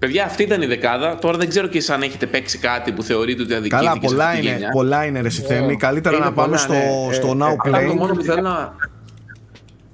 Παιδιά, 0.02 0.24
αυτή 0.24 0.42
ήταν 0.42 0.62
η 0.62 0.66
δεκάδα. 0.66 1.18
Τώρα 1.18 1.38
δεν 1.38 1.48
ξέρω 1.48 1.66
και 1.66 1.78
εσείς 1.78 1.90
αν 1.90 2.02
έχετε 2.02 2.26
παίξει 2.26 2.58
κάτι 2.58 2.92
που 2.92 3.02
θεωρείτε 3.02 3.42
ότι 3.42 3.54
αδικήθηκε. 3.54 3.84
Καλά, 3.84 3.92
σε 3.92 3.98
πολλά 4.06 4.24
αυτή 4.26 4.40
τη 4.40 4.46
είναι, 4.46 4.56
γενιά. 4.56 4.70
πολλά 4.70 5.04
είναι 5.04 5.20
ρε 5.20 5.28
Θέμη. 5.28 5.76
Καλύτερα 5.76 6.16
Είναι 6.16 6.24
να 6.24 6.32
πάμε 6.32 6.46
πολλά, 6.46 6.58
στο, 6.58 6.72
ναι. 6.72 7.12
στο 7.12 7.26
Ε, 7.26 7.30
Now 7.30 7.48
ε, 7.48 7.54
απλά 7.58 7.78
Play. 7.80 7.86
Το 7.86 7.94
μόνο 7.94 8.14
που 8.14 8.22
θέλω 8.22 8.40
να. 8.40 8.74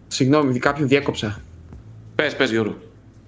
Συγγνώμη, 0.07 0.59
κάποιον 0.59 0.89
διέκοψα. 0.89 1.41
Πες, 2.15 2.37
πες 2.37 2.51
Γιώργο. 2.51 2.77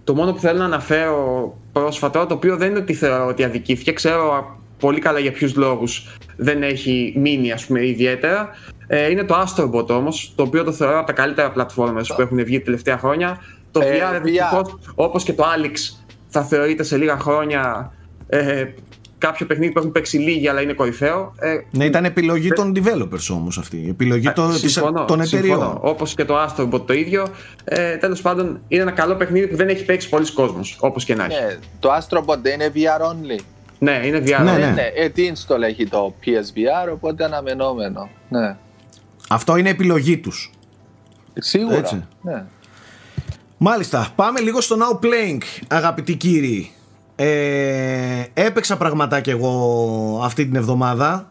Το 0.05 0.15
μόνο 0.15 0.33
που 0.33 0.39
θέλω 0.41 0.59
να 0.59 0.65
αναφέρω 0.65 1.57
πρόσφατα, 1.73 2.27
το 2.27 2.35
οποίο 2.35 2.57
δεν 2.57 2.71
είναι 2.71 2.79
ότι 2.79 2.95
θεωρώ 2.95 3.27
ότι 3.27 3.45
αδικήθηκε, 3.45 3.93
ξέρω 3.93 4.57
πολύ 4.79 5.01
καλά 5.01 5.19
για 5.19 5.33
ποιους 5.33 5.55
λόγους 5.57 6.19
δεν 6.37 6.63
έχει 6.63 7.15
μείνει 7.17 7.53
ας 7.53 7.67
πούμε 7.67 7.87
ιδιαίτερα. 7.87 8.49
Ε, 8.87 9.11
είναι 9.11 9.25
το 9.25 9.35
Astrobot 9.47 9.89
όμως, 9.89 10.33
το 10.37 10.43
οποίο 10.43 10.65
το 10.65 10.73
θεωρώ 10.73 10.99
από 10.99 11.07
τα 11.07 11.13
καλύτερα 11.13 11.53
platformers 11.57 12.07
που 12.17 12.21
έχουν 12.23 12.45
βγει 12.45 12.59
τα 12.59 12.65
τελευταία 12.65 12.99
χρόνια. 12.99 13.39
Το 13.71 13.81
Ε, 13.81 13.99
VR, 13.99 14.19
VR. 14.19 14.23
δυστυχώς, 14.23 14.79
όπως 14.95 15.23
και 15.25 15.33
το 15.33 15.45
Alex, 15.45 16.00
θα 16.33 16.43
θεωρείται 16.43 16.83
σε 16.83 16.97
λίγα 16.97 17.19
χρόνια 17.19 17.93
ε, 18.29 18.65
κάποιο 19.19 19.47
παιχνίδι 19.47 19.73
που 19.73 19.79
έχουν 19.79 19.93
παίξει 19.93 20.19
λίγοι, 20.19 20.49
αλλά 20.49 20.61
είναι 20.61 20.73
κορυφαίο. 20.73 21.35
Ε, 21.39 21.57
Ναι, 21.71 21.85
ήταν 21.85 22.05
επιλογή 22.05 22.49
των 22.49 22.73
developers 22.77 23.29
όμως 23.31 23.59
αυτή. 23.59 23.87
Επιλογή 23.89 24.31
των, 24.31 24.51
της- 24.51 24.73
συμφωνώ, 24.73 25.05
των 25.05 25.21
εταιριών. 25.21 25.59
συμφωνώ. 25.59 25.79
Όπως 25.83 26.15
και 26.15 26.25
το 26.25 26.35
Astrobot 26.45 26.87
το 26.87 26.93
ίδιο. 26.93 27.27
Ε, 27.65 27.97
τέλος 27.97 28.21
πάντων, 28.21 28.61
είναι 28.69 28.83
ένα 28.83 28.91
καλό 28.91 29.15
παιχνίδι 29.15 29.47
που 29.47 29.57
δεν 29.57 29.69
έχει 29.69 29.85
παίξει 29.85 30.09
πολλοί 30.09 30.33
κόσμος, 30.33 30.77
όπως 30.81 31.05
και 31.05 31.15
να 31.15 31.25
έχει. 31.25 31.35
Ναι, 31.45 31.57
το 31.79 31.89
Astrobot 31.95 32.39
δεν 32.43 32.55
είναι 32.61 32.73
VR 32.75 33.01
only. 33.11 33.41
Ναι, 33.79 34.01
είναι 34.05 34.19
VR. 34.19 34.43
Ναι, 34.45 34.53
Ναι, 34.53 34.59
ναι. 34.59 34.71
ναι. 34.71 34.91
Ε, 34.97 35.09
τι 35.09 35.33
install 35.35 35.63
έχει 35.63 35.87
το 35.89 36.15
PSVR, 36.25 36.93
οπότε 36.93 37.25
αναμενόμενο. 37.25 38.09
Ναι. 38.29 38.57
Αυτό 39.29 39.57
είναι 39.57 39.69
επιλογή 39.69 40.19
τους. 40.19 40.51
Σίγουρα. 41.35 41.77
Έτσι. 41.77 42.05
Ναι. 42.23 42.45
Μάλιστα, 43.63 44.09
πάμε 44.15 44.41
λίγο 44.41 44.61
στο 44.61 44.77
Now 44.79 45.05
Playing, 45.05 45.39
αγαπητοί 45.69 46.15
κύριοι. 46.17 46.71
Ε, 47.17 48.25
έπαιξα 48.35 48.77
πραγματάκια 48.77 49.33
εγώ 49.33 50.21
αυτή 50.25 50.45
την 50.47 50.57
εβδομάδα. 50.57 51.29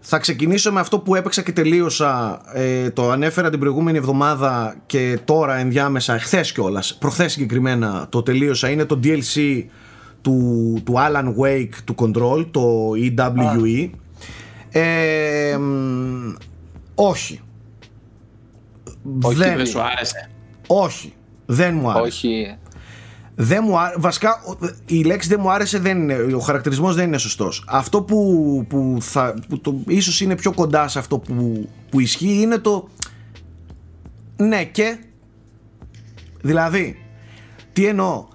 Θα 0.00 0.18
ξεκινήσω 0.18 0.72
με 0.72 0.80
αυτό 0.80 0.98
που 0.98 1.14
έπαιξα 1.14 1.42
και 1.42 1.52
τελείωσα. 1.52 2.40
Ε, 2.52 2.90
το 2.90 3.10
ανέφερα 3.10 3.50
την 3.50 3.58
προηγούμενη 3.58 3.98
εβδομάδα 3.98 4.76
και 4.86 5.18
τώρα 5.24 5.56
ενδιάμεσα, 5.56 6.14
εχθέ 6.14 6.40
κιόλας, 6.40 6.94
προχθές 6.94 7.32
συγκεκριμένα 7.32 8.06
το 8.08 8.22
τελείωσα. 8.22 8.70
Είναι 8.70 8.84
το 8.84 9.00
DLC 9.04 9.64
του, 10.22 10.80
του 10.84 10.94
Alan 10.96 11.34
Wake 11.42 11.74
του 11.84 11.94
Control, 11.98 12.46
το 12.50 12.90
EWE. 12.96 13.90
Ε, 14.70 15.56
μ, 15.58 16.34
όχι. 16.94 17.40
Όχι, 19.22 19.36
δεν, 19.36 19.56
Δεν 19.56 19.66
σου 19.66 19.80
άρεσε. 19.80 20.30
όχι. 20.66 21.12
Δεν 21.50 21.74
μου 21.74 21.90
άρεσε. 21.90 22.06
Όχι. 22.06 22.56
Δεν 23.34 23.62
μου 23.66 23.78
άρεσε. 23.78 23.98
Βασικά, 24.00 24.42
ο- 24.46 24.66
η 24.86 25.02
λέξη 25.04 25.28
δεν 25.28 25.38
μου 25.42 25.50
άρεσε 25.50 25.78
δεν 25.78 25.98
είναι. 25.98 26.14
Ο 26.34 26.38
χαρακτηρισμός 26.38 26.94
δεν 26.94 27.06
είναι 27.06 27.18
σωστός. 27.18 27.64
Αυτό 27.68 28.02
που, 28.02 28.64
που, 28.68 28.96
θα, 29.00 29.34
που 29.48 29.60
το, 29.60 29.74
ίσως 29.86 30.20
είναι 30.20 30.36
πιο 30.36 30.52
κοντά 30.52 30.88
σε 30.88 30.98
αυτό 30.98 31.18
που, 31.18 31.68
που 31.90 32.00
ισχύει 32.00 32.40
είναι 32.40 32.58
το. 32.58 32.88
Ναι, 34.36 34.64
και. 34.64 34.98
Δηλαδή, 36.42 36.96
τι 37.72 37.86
εννοώ; 37.86 38.26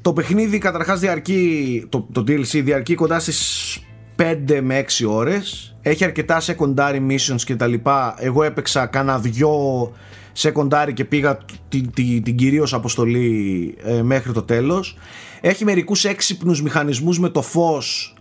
Το 0.00 0.12
παιχνίδι 0.12 0.58
καταρχάς 0.58 1.00
διαρκεί. 1.00 1.86
Το, 1.88 2.08
το 2.12 2.20
DLC 2.20 2.62
διαρκεί 2.64 2.94
κοντά 2.94 3.20
στις 3.20 3.78
5 4.16 4.60
με 4.62 4.78
6 4.78 5.04
ώρες. 5.08 5.76
Έχει 5.82 6.04
αρκετά 6.04 6.40
secondary 6.40 7.00
missions 7.10 7.40
και 7.44 7.56
τα 7.56 7.66
λοιπά. 7.66 8.14
Εγώ 8.18 8.42
έπαιξα 8.42 8.86
κάνα 8.86 9.18
δυο 9.18 9.92
secondary 10.36 10.90
και 10.94 11.04
πήγα 11.04 11.38
την, 11.68 11.92
την, 11.92 12.22
την 12.22 12.36
κυρίως 12.36 12.74
αποστολή 12.74 13.74
ε, 13.84 14.02
μέχρι 14.02 14.32
το 14.32 14.42
τέλος. 14.42 14.96
Έχει 15.40 15.64
μερικούς 15.64 16.04
έξυπνους 16.04 16.62
μηχανισμούς 16.62 17.18
με 17.18 17.28
το 17.28 17.42
φως 17.42 18.14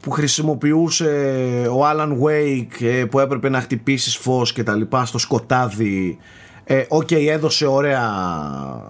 που 0.00 0.10
χρησιμοποιούσε 0.10 1.08
ο 1.70 1.80
Alan 1.90 2.10
Wake 2.22 2.84
ε, 2.84 3.04
που 3.04 3.18
έπρεπε 3.18 3.48
να 3.48 3.60
χτυπήσεις 3.60 4.16
φως 4.16 4.52
και 4.52 4.62
τα 4.62 4.74
λοιπά 4.74 5.04
στο 5.04 5.18
σκοτάδι. 5.18 6.18
Ε, 6.64 6.84
Οκ, 6.88 7.10
έδωσε 7.10 7.66
ωραία, 7.66 8.10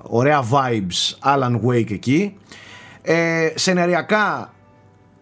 ωραία 0.02 0.42
vibes 0.42 1.32
Alan 1.34 1.60
Wake 1.66 1.90
εκεί. 1.90 2.34
Ε, 3.02 3.52
Σεναριακά 3.54 4.52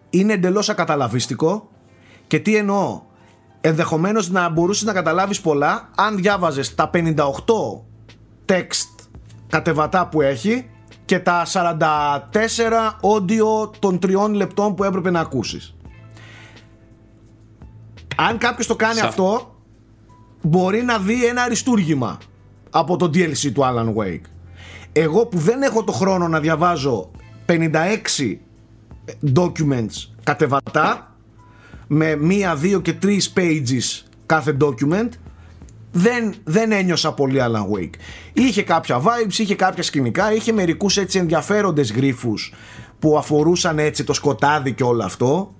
είναι 0.09 0.33
εντελώς 0.33 0.69
ακαταλαβίστικο. 0.69 1.69
Και 2.27 2.39
τι 2.39 2.55
εννοώ; 2.55 3.01
Ενδεχομένως 3.65 4.29
να 4.29 4.49
μπορούσες 4.49 4.83
να 4.83 4.93
καταλάβεις 4.93 5.41
πολλά 5.41 5.89
αν 5.95 6.15
διάβαζες 6.15 6.75
τα 6.75 6.89
58 6.93 7.15
text 8.45 9.07
κατεβατά 9.47 10.07
που 10.07 10.21
έχει 10.21 10.69
και 11.05 11.19
τα 11.19 11.45
44 11.45 12.19
audio 13.01 13.71
των 13.79 13.99
τριών 13.99 14.33
λεπτών 14.33 14.75
που 14.75 14.83
έπρεπε 14.83 15.09
να 15.09 15.19
ακούσεις. 15.19 15.75
Αν 18.15 18.37
κάποιος 18.37 18.67
το 18.67 18.75
κάνει 18.75 18.99
Σα- 18.99 19.07
αυτό 19.07 19.55
μπορεί 20.41 20.81
να 20.83 20.97
δει 20.97 21.25
ένα 21.25 21.41
αριστούργημα 21.41 22.17
από 22.69 22.97
το 22.97 23.05
DLC 23.05 23.51
του 23.53 23.61
Alan 23.63 23.93
Wake. 23.95 24.25
Εγώ 24.91 25.25
που 25.25 25.37
δεν 25.37 25.61
έχω 25.61 25.83
το 25.83 25.91
χρόνο 25.91 26.27
να 26.27 26.39
διαβάζω 26.39 27.11
56 27.45 28.39
documents 29.35 30.09
κατεβατά 30.23 31.12
με 31.87 32.15
μία, 32.15 32.55
δύο 32.55 32.79
και 32.81 32.93
τρεις 32.93 33.33
pages 33.35 34.07
κάθε 34.25 34.57
document 34.61 35.09
δεν, 35.91 36.33
δεν 36.43 36.71
ένιωσα 36.71 37.13
πολύ 37.13 37.39
Alan 37.41 37.77
Wake. 37.77 37.93
Είχε 38.33 38.63
κάποια 38.63 39.01
vibes, 39.01 39.37
είχε 39.37 39.55
κάποια 39.55 39.83
σκηνικά, 39.83 40.33
είχε 40.33 40.51
μερικούς 40.51 40.97
έτσι 40.97 41.19
ενδιαφέροντες 41.19 41.91
γρίφους 41.91 42.53
που 42.99 43.17
αφορούσαν 43.17 43.79
έτσι 43.79 44.03
το 44.03 44.13
σκοτάδι 44.13 44.73
και 44.73 44.83
όλο 44.83 45.03
αυτό. 45.03 45.55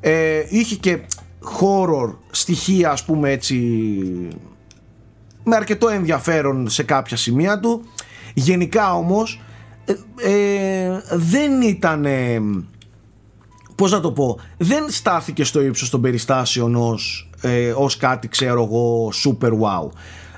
Ε, 0.00 0.42
είχε 0.48 0.76
και 0.76 0.98
horror 1.60 2.14
στοιχεία 2.30 2.90
ας 2.90 3.04
πούμε 3.04 3.30
έτσι 3.30 3.56
με 5.44 5.56
αρκετό 5.56 5.88
ενδιαφέρον 5.88 6.68
σε 6.68 6.82
κάποια 6.82 7.16
σημεία 7.16 7.60
του. 7.60 7.82
Γενικά 8.34 8.94
όμως 8.94 9.40
ε, 9.84 9.92
ε, 10.32 11.02
δεν 11.12 11.62
ήταν 11.62 12.06
πώς 13.74 13.92
να 13.92 14.00
το 14.00 14.12
πω 14.12 14.38
δεν 14.56 14.90
στάθηκε 14.90 15.44
στο 15.44 15.62
ύψος 15.62 15.90
των 15.90 16.00
περιστάσεων 16.00 16.74
ως, 16.74 17.30
ε, 17.40 17.70
ως 17.70 17.96
κάτι 17.96 18.28
ξέρω 18.28 18.62
εγώ 18.62 19.12
super 19.24 19.50
wow. 19.50 19.88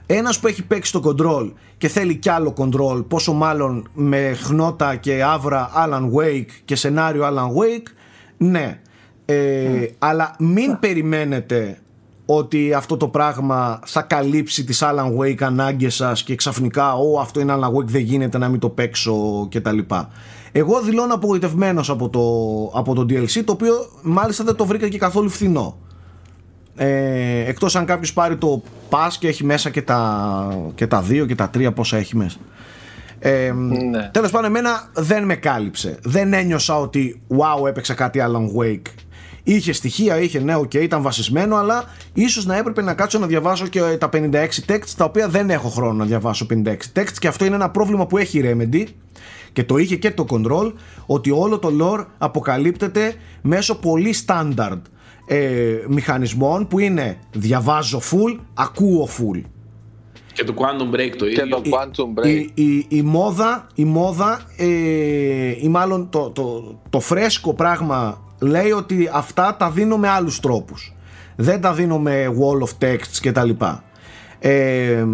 Ένας 0.07 0.39
που 0.39 0.47
έχει 0.47 0.63
παίξει 0.63 0.93
το 0.93 1.03
control 1.05 1.53
και 1.79 1.89
θέλει 1.89 2.17
κι 2.17 2.29
άλλο 2.29 2.55
control 2.57 3.05
πόσο 3.09 3.33
μάλλον 3.33 3.89
με 3.95 4.37
χνότα 4.43 4.97
και 4.97 5.23
άβρα 5.25 5.71
Alan 5.87 6.03
Wake 6.03 6.51
και 6.65 6.77
σενάριο 6.77 7.25
Alan 7.25 7.49
Wake 7.49 7.87
ναι. 8.37 8.81
Ε, 9.25 9.87
αλλά 9.99 10.35
μην 10.39 10.79
περιμένετε 10.79 11.79
ότι 12.27 12.73
αυτό 12.73 12.97
το 12.97 13.09
πράγμα 13.09 13.81
θα 13.85 14.03
καλύψει 14.03 14.65
τις 14.65 14.83
Alan 14.85 15.19
Wake 15.19 15.43
ανάγκες 15.43 15.95
σας 15.95 16.23
και 16.23 16.35
ξαφνικά 16.35 16.95
«Ω, 16.95 17.21
αυτό 17.21 17.41
είναι 17.41 17.55
Alan 17.57 17.79
Wake, 17.79 17.87
δεν 17.87 18.01
γίνεται 18.01 18.39
να 18.39 18.49
μην 18.49 18.61
το 18.61 18.69
παίξω» 18.69 19.47
και 19.49 19.61
τα 19.61 19.73
λοιπά. 19.73 20.09
Εγώ 20.57 20.81
δηλώνω 20.81 21.15
απογοητευμένος 21.15 21.91
από 21.91 22.09
το, 22.09 22.21
από 22.79 22.95
το 22.95 23.01
DLC, 23.01 23.43
το 23.45 23.53
οποίο 23.53 23.75
μάλιστα 24.03 24.45
δεν 24.45 24.55
το 24.55 24.67
βρήκα 24.67 24.89
και 24.89 24.99
καθόλου 24.99 25.29
φθηνό. 25.29 25.79
Ε, 26.77 27.45
εκτός 27.45 27.77
αν 27.77 27.85
κάποιος 27.85 28.13
πάρει 28.13 28.37
το 28.37 28.63
pass 28.91 29.11
και 29.19 29.29
έχει 29.29 29.45
μέσα 29.45 29.71
και 29.71 29.83
τα, 29.83 30.73
και 30.75 30.87
τα 30.87 31.03
δύο 31.03 31.27
και 31.27 31.35
τα 31.35 31.49
τρία 31.49 31.73
πόσα 31.73 31.97
έχει 31.97 32.17
μέσα. 32.17 32.39
Ε, 33.19 33.53
ναι. 33.91 34.11
Τέλος 34.13 34.31
πάντων 34.31 34.51
εμένα 34.51 34.91
δεν 34.95 35.25
με 35.25 35.35
κάλυψε. 35.35 35.99
Δεν 36.03 36.33
ένιωσα 36.33 36.79
ότι 36.79 37.21
wow 37.29 37.69
έπαιξα 37.69 37.95
κάτι 37.95 38.21
Alan 38.23 38.61
Wake 38.61 38.93
Είχε 39.47 39.73
στοιχεία, 39.73 40.21
είχε 40.21 40.41
ναι, 40.41 40.55
οκ, 40.57 40.75
ήταν 40.75 41.03
βασισμένο, 41.03 41.57
αλλά 41.57 41.85
ίσως 42.13 42.47
να 42.47 42.57
έπρεπε 42.57 42.83
να 42.83 42.95
κάτσω 42.95 43.19
να 43.19 43.27
διαβάσω 43.27 43.67
και 43.67 43.81
τα 43.81 44.09
56 44.13 44.47
texts, 44.69 44.89
τα 44.97 45.05
οποία 45.05 45.29
δεν 45.29 45.51
έχω 45.51 45.69
χρόνο 45.69 45.93
να 45.93 46.05
διαβάσω 46.05 46.47
56 46.51 46.75
texts 46.95 47.17
και 47.19 47.29
αυτό 47.29 47.45
είναι 47.45 47.55
ένα 47.55 47.71
πρόβλημα 47.71 48.07
που 48.07 48.19
έχει 48.19 48.39
η 48.39 48.43
Remedy 48.47 48.85
και 49.55 49.65
το 49.65 49.77
είχε 49.77 49.97
και 49.97 50.11
το 50.11 50.27
Control, 50.29 50.73
ότι 51.07 51.31
όλο 51.31 51.59
το 51.59 51.71
lore 51.81 52.05
αποκαλύπτεται 52.19 53.15
μέσω 53.43 53.75
πολύ 53.75 54.15
standard 54.27 54.81
ε, 55.27 55.77
μηχανισμών 55.89 56.67
που 56.67 56.79
είναι 56.79 57.19
διαβάζω 57.33 58.01
full, 58.11 58.39
ακούω 58.55 59.09
full. 59.19 59.41
Και 60.33 60.45
το 60.45 60.55
Quantum 60.57 60.95
Break 60.95 61.13
το 61.19 61.27
ίδιο. 61.27 61.45
Και 61.45 61.51
το 61.51 61.63
Quantum 61.65 62.21
Break. 62.21 62.27
Η, 62.27 62.51
η, 62.55 62.87
η 62.89 63.03
μόδα, 63.03 63.67
η 63.75 63.85
μόδα 63.85 64.41
ε, 64.57 64.67
ή 65.61 65.69
μάλλον 65.69 66.09
το, 66.11 66.31
το, 66.31 66.79
το 66.91 67.01
φρέσκο 67.01 67.55
πράγμα 67.55 68.23
λέει 68.41 68.71
ότι 68.71 69.11
αυτά 69.13 69.57
τα 69.59 69.71
δίνω 69.71 69.97
με 69.97 70.09
άλλους 70.09 70.41
τρόπους 70.41 70.95
δεν 71.37 71.61
τα 71.61 71.73
δίνω 71.73 71.99
με 71.99 72.27
wall 72.27 72.67
of 72.67 72.89
texts 72.89 73.19
και 73.21 73.33
τα 73.33 73.45
λοιπά 73.45 73.85
ε, 74.39 75.07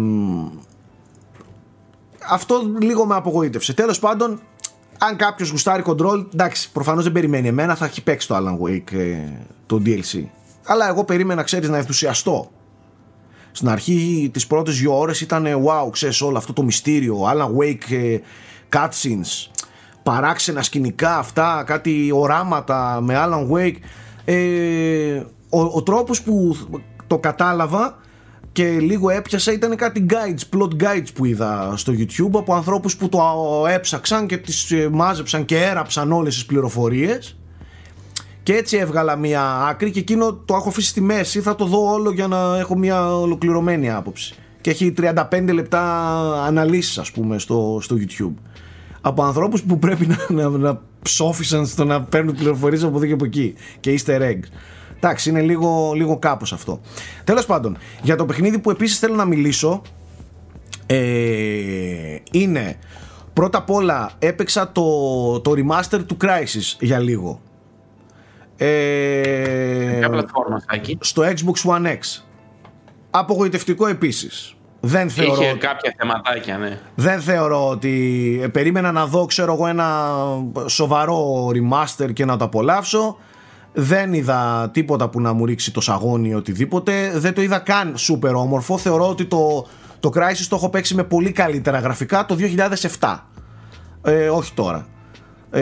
αυτό 2.29 2.61
λίγο 2.79 3.05
με 3.05 3.15
απογοήτευσε. 3.15 3.73
Τέλος 3.73 3.99
πάντων 3.99 4.39
αν 4.97 5.15
κάποιος 5.15 5.49
γουστάρει 5.49 5.83
control 5.85 6.25
εντάξει 6.33 6.71
προφανώς 6.71 7.03
δεν 7.03 7.11
περιμένει 7.11 7.47
εμένα 7.47 7.75
θα 7.75 7.85
έχει 7.85 8.03
παίξει 8.03 8.27
το 8.27 8.35
Alan 8.35 8.67
Wake 8.67 8.93
ε, 8.93 9.17
το 9.65 9.81
DLC 9.85 10.23
αλλά 10.65 10.87
εγώ 10.87 11.03
περίμενα 11.03 11.43
ξέρεις 11.43 11.69
να 11.69 11.77
ενθουσιαστώ. 11.77 12.51
Στην 13.51 13.69
αρχή 13.69 14.29
τις 14.33 14.47
πρώτες 14.47 14.79
δύο 14.79 14.99
ώρες 14.99 15.21
ήταν 15.21 15.45
wow 15.45 15.91
ξέρεις 15.91 16.21
όλο 16.21 16.37
αυτό 16.37 16.53
το 16.53 16.63
μυστήριο 16.63 17.17
Alan 17.33 17.61
Wake 17.61 17.91
ε, 17.91 18.19
cutscenes 18.73 19.51
παράξενα 20.03 20.63
σκηνικά 20.63 21.17
αυτά, 21.17 21.63
κάτι 21.65 22.11
οράματα 22.13 22.99
με 23.01 23.15
Alan 23.17 23.51
Wake. 23.51 23.77
Ε, 24.25 25.23
ο, 25.49 25.59
ο 25.59 25.83
τρόπος 25.83 26.21
που 26.21 26.57
το 27.07 27.17
κατάλαβα 27.17 27.97
και 28.51 28.79
λίγο 28.79 29.09
έπιασα 29.09 29.51
ήταν 29.51 29.75
κάτι 29.75 30.05
guides, 30.09 30.57
plot 30.57 30.83
guides 30.83 31.07
που 31.13 31.25
είδα 31.25 31.73
στο 31.75 31.93
YouTube 31.97 32.31
από 32.33 32.53
ανθρώπους 32.53 32.95
που 32.95 33.09
το 33.09 33.21
έψαξαν 33.69 34.27
και 34.27 34.37
τις 34.37 34.71
ε, 34.71 34.89
μάζεψαν 34.91 35.45
και 35.45 35.57
έραψαν 35.57 36.11
όλες 36.11 36.33
τις 36.33 36.45
πληροφορίες. 36.45 37.35
Και 38.43 38.53
έτσι 38.53 38.77
έβγαλα 38.77 39.15
μια 39.15 39.65
άκρη 39.69 39.91
και 39.91 39.99
εκείνο 39.99 40.33
το 40.33 40.55
έχω 40.55 40.69
αφήσει 40.69 40.87
στη 40.87 41.01
μέση 41.01 41.41
θα 41.41 41.55
το 41.55 41.65
δω 41.65 41.91
όλο 41.91 42.11
για 42.11 42.27
να 42.27 42.57
έχω 42.57 42.77
μια 42.77 43.15
ολοκληρωμένη 43.17 43.91
άποψη. 43.91 44.35
Και 44.61 44.69
έχει 44.69 44.93
35 44.97 45.49
λεπτά 45.53 45.83
αναλύσεις 46.45 46.97
ας 46.97 47.11
πούμε 47.11 47.39
στο, 47.39 47.79
στο 47.81 47.95
YouTube. 47.99 48.33
Από 49.01 49.23
ανθρώπους 49.23 49.61
που 49.63 49.79
πρέπει 49.79 50.07
να, 50.07 50.17
να, 50.29 50.49
να 50.49 50.81
ψόφισαν 51.01 51.65
στο 51.65 51.85
να 51.85 52.01
παίρνουν 52.01 52.35
πληροφορίες 52.35 52.83
από 52.83 52.97
εδώ 52.97 53.05
και 53.05 53.13
από 53.13 53.25
εκεί. 53.25 53.53
Και 53.79 53.99
easter 53.99 54.21
eggs. 54.21 54.47
Εντάξει, 55.03 55.29
είναι 55.29 55.41
λίγο, 55.41 55.91
λίγο 55.95 56.19
κάπως 56.19 56.53
αυτό. 56.53 56.81
Τέλος 57.23 57.45
πάντων, 57.45 57.77
για 58.01 58.15
το 58.15 58.25
παιχνίδι 58.25 58.59
που 58.59 58.71
επίσης 58.71 58.99
θέλω 58.99 59.15
να 59.15 59.25
μιλήσω 59.25 59.81
ε, 60.85 62.15
είναι 62.31 62.75
πρώτα 63.33 63.57
απ' 63.57 63.69
όλα 63.69 64.11
έπαιξα 64.19 64.71
το, 64.71 64.83
το 65.39 65.53
remaster 65.55 65.99
του 66.05 66.17
Crisis 66.21 66.75
για 66.79 66.99
λίγο. 66.99 67.41
Ε, 68.57 69.99
στο 70.99 71.23
Xbox 71.23 71.69
One 71.71 71.85
X. 71.85 72.23
Απογοητευτικό 73.09 73.87
επίσης. 73.87 74.55
Δεν 74.79 75.09
θεωρώ... 75.09 75.41
Είχε 75.41 75.53
κάποια 75.53 75.95
θεματάκια, 75.97 76.57
ναι. 76.57 76.79
Δεν 76.95 77.21
θεωρώ 77.21 77.69
ότι 77.69 78.39
ε, 78.43 78.47
περίμενα 78.47 78.91
να 78.91 79.05
δω, 79.05 79.25
ξέρω 79.25 79.53
εγώ, 79.53 79.67
ένα 79.67 80.15
σοβαρό 80.65 81.47
remaster 81.47 82.13
και 82.13 82.25
να 82.25 82.37
το 82.37 82.45
απολαύσω. 82.45 83.17
Δεν 83.73 84.13
είδα 84.13 84.69
τίποτα 84.73 85.09
που 85.09 85.21
να 85.21 85.33
μου 85.33 85.45
ρίξει 85.45 85.71
το 85.71 85.81
σαγόνι 85.81 86.29
ή 86.29 86.33
οτιδήποτε. 86.33 87.11
Δεν 87.15 87.33
το 87.33 87.41
είδα 87.41 87.59
καν 87.59 87.95
super 87.97 88.33
όμορφο. 88.33 88.77
Θεωρώ 88.77 89.09
ότι 89.09 89.25
το, 89.25 89.67
το 89.99 90.11
Crysis 90.13 90.45
το 90.49 90.55
έχω 90.55 90.69
παίξει 90.69 90.95
με 90.95 91.03
πολύ 91.03 91.31
καλύτερα 91.31 91.79
γραφικά 91.79 92.25
το 92.25 92.37
2007. 92.99 93.17
Ε, 94.01 94.29
όχι 94.29 94.53
τώρα. 94.53 94.87
Ε, 95.51 95.61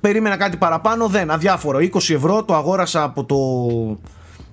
περίμενα 0.00 0.36
κάτι 0.36 0.56
παραπάνω, 0.56 1.06
δεν, 1.06 1.30
αδιάφορο. 1.30 1.78
20 1.78 1.94
ευρώ 1.94 2.44
το 2.44 2.54
αγόρασα 2.54 3.02
από 3.02 3.24
το 3.24 3.36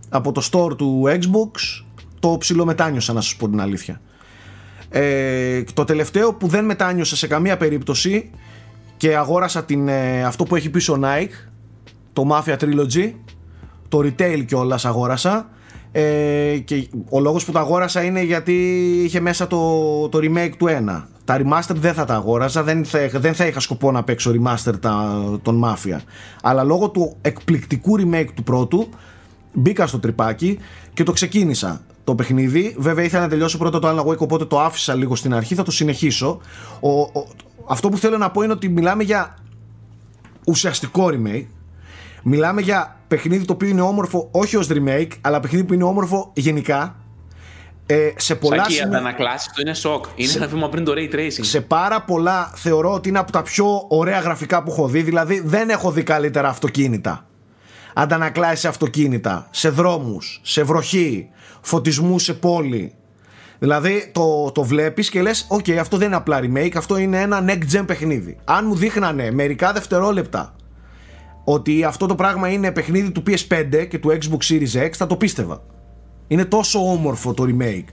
από 0.10 0.31
το 0.31 0.49
store 0.52 0.77
του 0.77 1.03
Xbox 1.06 1.84
το 2.19 2.38
ψιλομετάνιωσα 2.38 3.14
να 3.14 3.22
σας 3.22 3.35
πω 3.35 3.49
την 3.49 3.61
αλήθεια 3.61 4.02
ε, 4.89 5.64
το 5.73 5.84
τελευταίο 5.84 6.34
που 6.34 6.48
δεν 6.48 6.65
μετάνιωσα 6.65 7.15
σε 7.15 7.27
καμία 7.27 7.57
περίπτωση 7.57 8.30
και 8.98 9.15
αγόρασα 9.15 9.64
την, 9.64 9.88
ε, 9.88 10.24
αυτό 10.24 10.44
που 10.44 10.56
έχει 10.56 10.69
πίσω 10.69 10.99
Nike 11.03 11.49
το 12.14 12.24
Mafia 12.32 12.57
Trilogy 12.57 13.11
το 13.88 13.98
retail 13.98 14.44
κιόλας 14.45 14.86
αγόρασα 14.86 15.49
ε, 15.91 16.57
και 16.65 16.88
ο 17.10 17.19
λόγος 17.19 17.45
που 17.45 17.52
το 17.52 17.60
αγόρασα 17.60 18.03
είναι 18.03 18.22
γιατί 18.22 18.53
είχε 19.03 19.19
μέσα 19.19 19.48
το, 19.48 19.60
το 20.10 20.19
remake 20.22 20.52
του 20.57 20.68
1 20.69 21.03
τα 21.26 21.38
remaster 21.41 21.76
δεν 21.76 21.94
θα 21.94 22.06
τα 22.06 22.14
αγόραζα 22.14 22.64
δεν 22.64 22.86
θα, 22.86 22.99
δεν 23.14 23.34
θα 23.34 23.45
είχα 23.45 23.60
σκοπό 23.60 23.91
να 23.91 24.03
παίξω 24.03 24.32
remaster 24.32 24.74
τα, 24.80 25.24
τον 25.41 25.64
Mafia 25.65 25.99
αλλά 26.41 26.64
λόγω 26.64 26.90
του 26.90 27.15
εκπληκτικού 27.22 27.95
remake 27.99 28.30
του 28.36 28.44
πρώτου 28.44 28.90
μπήκα 29.53 29.88
στο 29.88 29.99
τρυπάκι 29.99 30.60
και 30.94 31.03
το 31.03 31.11
ξεκίνησα 31.11 31.82
το 32.07 32.15
παιχνίδι. 32.15 32.76
Βέβαια 32.78 33.03
ήθελα 33.06 33.22
να 33.22 33.30
τελειώσω 33.30 33.57
πρώτα 33.57 33.80
το 33.80 33.90
Alan 33.90 34.06
Wake, 34.07 34.18
οπότε 34.18 34.45
το 34.45 34.60
άφησα 34.60 34.95
λίγο 34.95 35.15
στην 35.15 35.34
αρχή. 35.34 35.56
Θα 35.56 35.64
το 35.64 35.72
συνεχίσω. 35.72 36.40
Ο, 36.80 36.90
ο, 37.02 37.28
αυτό 37.68 37.89
που 37.89 37.98
θέλω 37.98 38.18
να 38.18 38.31
πω 38.31 38.41
είναι 38.41 38.53
ότι 38.53 38.69
μιλάμε 38.69 39.03
για 39.03 39.38
ουσιαστικό 40.45 41.10
remake. 41.11 41.48
Μιλάμε 42.23 42.61
για 42.61 42.99
παιχνίδι 43.07 43.45
το 43.45 43.53
οποίο 43.53 43.68
είναι 43.68 43.81
όμορφο 43.81 44.30
όχι 44.31 44.56
ως 44.56 44.68
remake, 44.72 45.11
αλλά 45.22 45.39
παιχνίδι 45.39 45.65
που 45.65 45.73
είναι 45.73 45.84
όμορφο 45.84 46.31
γενικά. 46.35 46.95
Ε, 47.85 48.11
σε 48.15 48.35
πολλά 48.35 48.64
Σακί, 48.64 48.73
σημεία... 48.73 48.88
αντανακλάσεις 48.88 49.53
το 49.53 49.61
είναι 49.61 49.73
σοκ. 49.73 50.06
Είναι 50.15 50.30
σε... 50.30 50.38
ένα 50.38 50.48
βήμα 50.48 50.69
πριν 50.69 50.84
το 50.84 50.94
Ray 50.95 51.15
Tracing. 51.15 51.30
Σε 51.30 51.61
πάρα 51.61 52.02
πολλά 52.02 52.52
θεωρώ 52.56 52.94
ότι 52.94 53.10
είναι 53.10 53.19
από 53.19 53.31
τα 53.31 53.41
πιο 53.41 53.85
ωραία 53.88 54.19
γραφικά 54.19 54.64
που 54.64 54.72
έχω 54.72 54.88
δει. 54.88 55.02
Δηλαδή 55.02 55.39
δεν 55.39 55.69
έχω 55.69 55.91
δει 55.91 56.03
καλύτερα 56.03 56.49
αυτοκίνητα 56.49 57.27
αντανακλάσεις 57.98 58.60
σε 58.60 58.68
αυτοκίνητα, 58.68 59.48
σε 59.52 59.69
δρόμους, 59.69 60.39
σε 60.44 60.64
βροχή, 60.64 61.30
φωτισμούς 61.61 62.23
σε 62.23 62.34
πόλη. 62.34 62.94
Δηλαδή 63.60 64.10
το, 64.12 64.52
το 64.52 64.64
βλέπεις 64.64 65.10
και 65.10 65.22
λες 65.22 65.46
«Ok, 65.49 65.70
αυτό 65.70 65.98
δεν 65.98 66.08
είναι 66.08 66.16
απλά 66.16 66.40
remake, 66.42 66.76
αυτό 66.76 66.98
είναι 66.98 67.22
ένα 67.22 67.46
next 67.48 67.78
gen 67.78 67.84
παιχνίδι». 67.86 68.38
Αν 68.44 68.66
μου 68.68 68.76
δείχνανε 68.76 69.32
μερικά 69.32 69.74
δευτερόλεπτα 69.74 70.56
ότι 71.44 71.84
αυτό 71.84 72.06
το 72.06 72.16
πράγμα 72.16 72.50
είναι 72.50 72.72
παιχνίδι 72.72 73.12
του 73.12 73.24
PS5 73.28 73.88
και 73.90 74.00
του 74.00 74.10
Xbox 74.10 74.54
Series 74.54 74.86
X, 74.86 74.90
θα 74.92 75.08
το 75.08 75.16
πίστευα. 75.16 75.64
Είναι 76.28 76.46
τόσο 76.46 76.92
όμορφο 76.92 77.34
το 77.34 77.46
remake. 77.48 77.90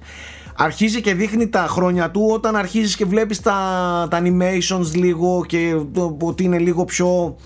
Αρχίζει 0.57 1.01
και 1.01 1.15
δείχνει 1.15 1.49
τα 1.49 1.67
χρόνια 1.69 2.11
του 2.11 2.29
όταν 2.33 2.57
αρχίζεις 2.57 2.97
και 2.97 3.05
βλέπεις 3.05 3.41
τα, 3.41 3.53
τα 4.11 4.23
animations 4.23 4.95
λίγο 4.95 5.45
και 5.47 5.77
ότι 6.21 6.45
είναι 6.45 6.59
λίγο 6.59 6.85
πιο, 6.85 7.37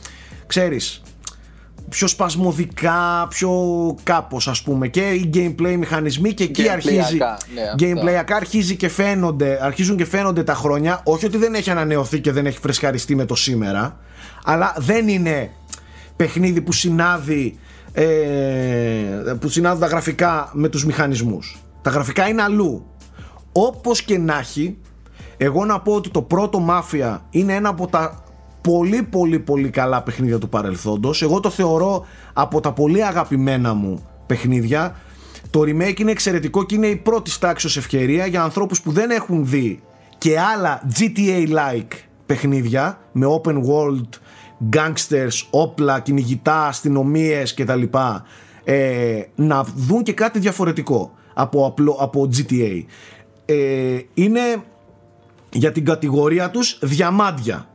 ξέρεις, 0.47 1.03
πιο 1.89 2.07
σπασμωδικά, 2.07 3.27
πιο 3.29 3.53
κάπως 4.03 4.49
ας 4.49 4.63
πούμε. 4.63 4.89
Και 4.89 5.01
οι 5.01 5.31
gameplay 5.35 5.77
μηχανισμοί 5.79 6.35
και 6.35 6.45
εκεί 6.45 6.69
αρχίζει 6.69 7.17
ναι, 7.17 7.63
gameplayακά 7.79 8.33
αρχίζει 8.33 8.77
και 8.77 8.89
φαίνονται, 8.89 9.59
αρχίζουν 9.63 9.97
και 9.97 10.05
φαίνονται 10.05 10.43
τα 10.43 10.55
χρόνια. 10.55 11.01
Όχι 11.05 11.27
ότι 11.27 11.37
δεν 11.37 11.55
έχει 11.55 11.71
ανανεωθεί 11.71 12.21
και 12.21 12.33
δεν 12.33 12.47
έχει 12.47 12.59
φρεσκαριστεί 12.59 13.15
με 13.15 13.25
το 13.25 13.35
σήμερα 13.35 13.99
αλλά 14.45 14.75
δεν 14.79 15.09
είναι 15.09 15.51
παιχνίδι 16.17 16.61
που 16.61 16.73
συνάδει 16.73 17.59
ε, 17.93 18.05
που 19.41 19.49
συνάδουν 19.49 19.81
τα 19.81 19.87
γραφικά 19.87 20.51
με 20.53 20.69
τους 20.69 20.85
μηχανισμούς. 20.85 21.59
Τα 21.83 21.91
γραφικά 21.91 22.29
είναι 22.29 22.43
αλλού. 22.43 22.87
Όπως 23.53 24.03
και 24.03 24.19
να 24.19 24.39
έχει 24.39 24.79
εγώ 25.37 25.65
να 25.65 25.81
πω 25.81 25.93
ότι 25.93 26.11
το 26.11 26.23
πρώτο 26.23 26.67
Mafia 26.71 27.19
είναι 27.31 27.55
ένα 27.55 27.69
από 27.69 27.87
τα 27.87 28.23
πολύ 28.69 29.03
πολύ 29.03 29.39
πολύ 29.39 29.71
καλά 29.71 30.03
παιχνίδια 30.03 30.39
του 30.39 30.49
παρελθόντος 30.49 31.23
εγώ 31.23 31.41
το 31.41 31.51
θεωρώ 31.51 32.07
από 32.33 32.61
τα 32.61 32.73
πολύ 32.73 33.05
αγαπημένα 33.05 33.75
μου 33.75 34.09
παιχνίδια 34.27 34.97
το 35.51 35.61
remake 35.61 36.01
είναι 36.01 36.11
εξαιρετικό 36.11 36.65
και 36.65 36.75
είναι 36.75 36.87
η 36.87 36.97
πρώτη 36.97 37.39
τάξη 37.39 37.79
ευκαιρία 37.79 38.27
για 38.27 38.43
ανθρώπους 38.43 38.83
που 38.83 38.91
δεν 38.91 39.11
έχουν 39.11 39.47
δει 39.47 39.83
και 40.19 40.41
άλλα 40.41 40.83
GTA-like 40.99 41.97
παιχνίδια 42.27 43.01
με 43.13 43.27
open 43.41 43.55
world, 43.55 44.09
gangsters, 44.77 45.47
όπλα, 45.51 46.01
κυνηγητά, 46.01 46.67
αστυνομίες 46.67 47.55
κτλ. 47.55 47.83
ε, 48.65 49.23
να 49.35 49.65
δουν 49.77 50.03
και 50.03 50.13
κάτι 50.13 50.39
διαφορετικό 50.39 51.13
από, 51.35 51.67
απλό, 51.67 51.97
από 52.01 52.29
GTA. 52.37 52.85
Ε, 53.45 53.99
είναι 54.15 54.41
για 55.53 55.73
την 55.73 55.85
κατηγορία 55.85 56.51
τους 56.51 56.79
διαμάντια. 56.83 57.69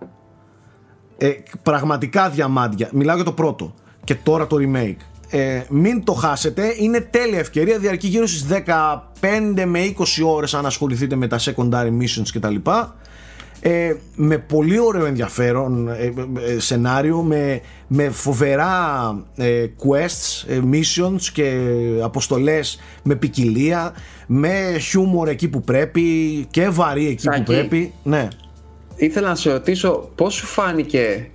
Ε, 1.23 1.43
πραγματικά 1.63 2.29
διαμάντια. 2.29 2.89
Μιλάω 2.91 3.15
για 3.15 3.25
το 3.25 3.31
πρώτο 3.31 3.73
και 4.03 4.15
τώρα 4.15 4.47
το 4.47 4.57
remake. 4.59 4.95
Ε, 5.29 5.61
μην 5.69 6.03
το 6.03 6.13
χάσετε, 6.13 6.75
είναι 6.77 6.99
τέλεια 6.99 7.39
ευκαιρία, 7.39 7.79
διαρκεί 7.79 8.07
γύρω 8.07 8.27
στις 8.27 8.45
15 8.47 9.63
με 9.65 9.79
20 9.97 10.03
ώρες 10.25 10.53
αν 10.53 10.65
ασχοληθείτε 10.65 11.15
με 11.15 11.27
τα 11.27 11.39
secondary 11.39 11.89
missions 11.99 12.27
κτλ. 12.33 12.55
Ε, 13.59 13.95
με 14.15 14.37
πολύ 14.37 14.79
ωραίο 14.79 15.05
ενδιαφέρον 15.05 15.87
ε, 15.87 16.13
ε, 16.47 16.59
σενάριο 16.59 17.21
με, 17.21 17.61
με 17.87 18.09
φοβερά 18.09 19.15
ε, 19.35 19.65
quests, 19.77 20.47
ε, 20.47 20.59
missions 20.71 21.21
και 21.33 21.59
αποστολές 22.03 22.79
με 23.03 23.15
ποικιλία 23.15 23.93
με 24.27 24.77
χιούμορ 24.79 25.27
εκεί 25.27 25.47
που 25.47 25.61
πρέπει 25.61 26.01
και 26.49 26.69
βαρύ 26.69 27.07
εκεί 27.07 27.29
που 27.29 27.43
πρέπει 27.43 27.93
ναι. 28.03 28.27
Ήθελα 28.95 29.27
να 29.27 29.35
σε 29.35 29.51
ρωτήσω 29.51 30.09
πώς 30.15 30.33
σου 30.33 30.45
φάνηκε 30.45 31.31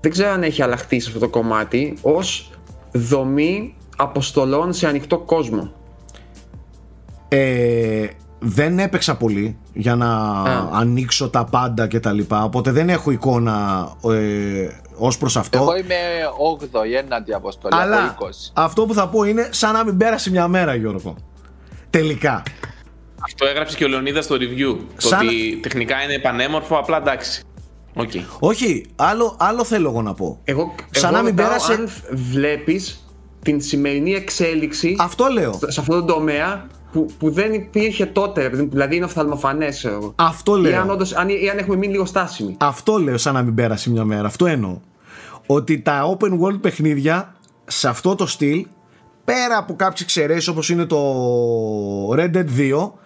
δεν 0.00 0.10
ξέρω 0.10 0.30
αν 0.30 0.42
έχει 0.42 0.62
αλλάχτεί 0.62 1.00
σε 1.00 1.08
αυτό 1.08 1.20
το 1.20 1.28
κομμάτι 1.28 1.98
ως 2.02 2.50
δομή 2.92 3.74
αποστολών 3.96 4.72
σε 4.72 4.86
ανοιχτό 4.86 5.18
κόσμο. 5.18 5.72
Ε, 7.28 8.06
δεν 8.38 8.78
έπαιξα 8.78 9.16
πολύ 9.16 9.58
για 9.72 9.94
να 9.94 10.42
ανοίξω 10.72 11.30
τα 11.30 11.44
πάντα 11.44 11.86
και 11.86 12.00
τα 12.00 12.12
λοιπά, 12.12 12.44
οπότε 12.44 12.70
δεν 12.70 12.88
έχω 12.88 13.10
εικόνα 13.10 13.88
ε, 14.04 14.68
ως 14.96 15.18
προς 15.18 15.36
αυτό. 15.36 15.58
Εγώ 15.58 15.76
είμαι 15.76 15.94
8η 16.60 17.04
έναντι 17.04 17.32
αποστολή 17.32 17.74
Αλλά 17.80 18.04
από 18.04 18.26
20. 18.26 18.30
αυτό 18.52 18.86
που 18.86 18.94
θα 18.94 19.08
πω 19.08 19.24
είναι 19.24 19.48
σαν 19.50 19.72
να 19.72 19.84
μην 19.84 19.96
πέρασε 19.96 20.30
μια 20.30 20.48
μέρα 20.48 20.74
Γιώργο. 20.74 21.16
Τελικά. 21.90 22.42
Αυτό 23.24 23.46
έγραψε 23.46 23.76
και 23.76 23.84
ο 23.84 23.88
Λεωνίδας 23.88 24.24
στο 24.24 24.34
review. 24.34 24.76
Το 25.00 25.08
Σαν- 25.08 25.26
ότι 25.26 25.58
τεχνικά 25.62 26.02
είναι 26.02 26.18
πανέμορφο, 26.18 26.76
απλά 26.76 26.96
εντάξει. 26.96 27.42
Οκ. 27.94 28.10
Όχι, 28.38 28.86
άλλο, 28.96 29.36
άλλο 29.38 29.64
θέλω 29.64 29.88
εγώ 29.88 30.02
να 30.02 30.14
πω. 30.14 30.40
Εγώ, 30.44 30.74
Σαν 30.90 31.08
εγώ 31.14 31.16
να 31.22 31.22
μην 31.28 31.36
ρωτάω 31.36 31.46
πέρασε- 31.46 31.72
αν 31.72 31.88
βλέπεις 32.12 33.04
την 33.42 33.60
σημερινή 33.60 34.14
εξέλιξη 34.14 34.96
Αυτό 34.98 35.26
λέω. 35.26 35.52
σε 35.66 35.80
αυτό 35.80 35.94
το 36.04 36.12
τομέα 36.14 36.66
που, 36.92 37.06
που 37.18 37.30
δεν 37.30 37.52
υπήρχε 37.52 38.06
τότε, 38.06 38.42
ρε 38.42 38.50
παιδί 38.50 38.62
μου. 38.62 38.68
δηλαδή 38.70 38.96
είναι 38.96 39.04
οφθαλμοφανές 39.04 39.76
ξέρω 39.76 39.94
εγώ. 39.94 40.12
Αυτό 40.16 40.56
Ή 40.56 40.60
λέω. 40.60 40.80
αν, 40.80 40.90
όντως, 40.90 41.14
αν, 41.14 41.28
ή 41.28 41.48
αν 41.50 41.58
έχουμε 41.58 41.76
μείνει 41.76 41.92
λίγο 41.92 42.04
στάσιμοι. 42.04 42.56
Αυτό 42.60 42.96
λέω 42.98 43.18
σαν 43.18 43.34
να 43.34 43.42
μην 43.42 43.54
πέρασε 43.54 43.90
μια 43.90 44.04
μέρα. 44.04 44.26
Αυτό 44.26 44.46
εννοώ. 44.46 44.78
Ότι 45.46 45.80
τα 45.80 46.16
open 46.18 46.30
world 46.40 46.60
παιχνίδια 46.60 47.34
σε 47.66 47.88
αυτό 47.88 48.14
το 48.14 48.26
στυλ, 48.26 48.66
πέρα 49.24 49.56
από 49.56 49.74
κάποιες 49.76 50.00
εξαιρέσεις 50.00 50.48
όπως 50.48 50.68
είναι 50.70 50.84
το 50.84 50.98
Red 52.16 52.36
Dead 52.36 52.44
2, 52.56 52.92
ε, 52.92 53.00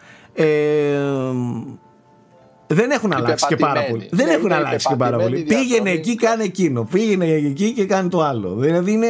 δεν 2.66 2.90
έχουν 2.90 3.12
αλλάξει 3.12 3.46
και 3.46 3.56
πάρα 3.56 3.72
πεπατημένοι. 3.72 4.04
πολύ. 4.04 4.08
Δεν 4.22 4.26
Ναι, 4.26 4.32
έχουν 4.32 4.44
είναι 4.44 4.54
αλλάξει 4.54 4.86
και 4.88 4.96
πάρα 4.96 5.16
πολύ. 5.16 5.30
πεπατημένοι 5.34 5.60
Πήγαινε 5.62 5.82
διαδρομή. 5.90 6.10
εκεί, 6.10 6.14
κάνε 6.14 6.42
εκείνο. 6.42 6.84
Πήγαινε 6.92 7.26
εκεί 7.26 7.72
και 7.72 7.84
κάνει 7.84 8.08
το 8.08 8.22
άλλο. 8.22 8.54
Δηλαδή 8.54 8.92
είναι 8.92 9.08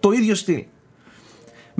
το 0.00 0.10
ίδιο 0.12 0.34
στυλ. 0.34 0.62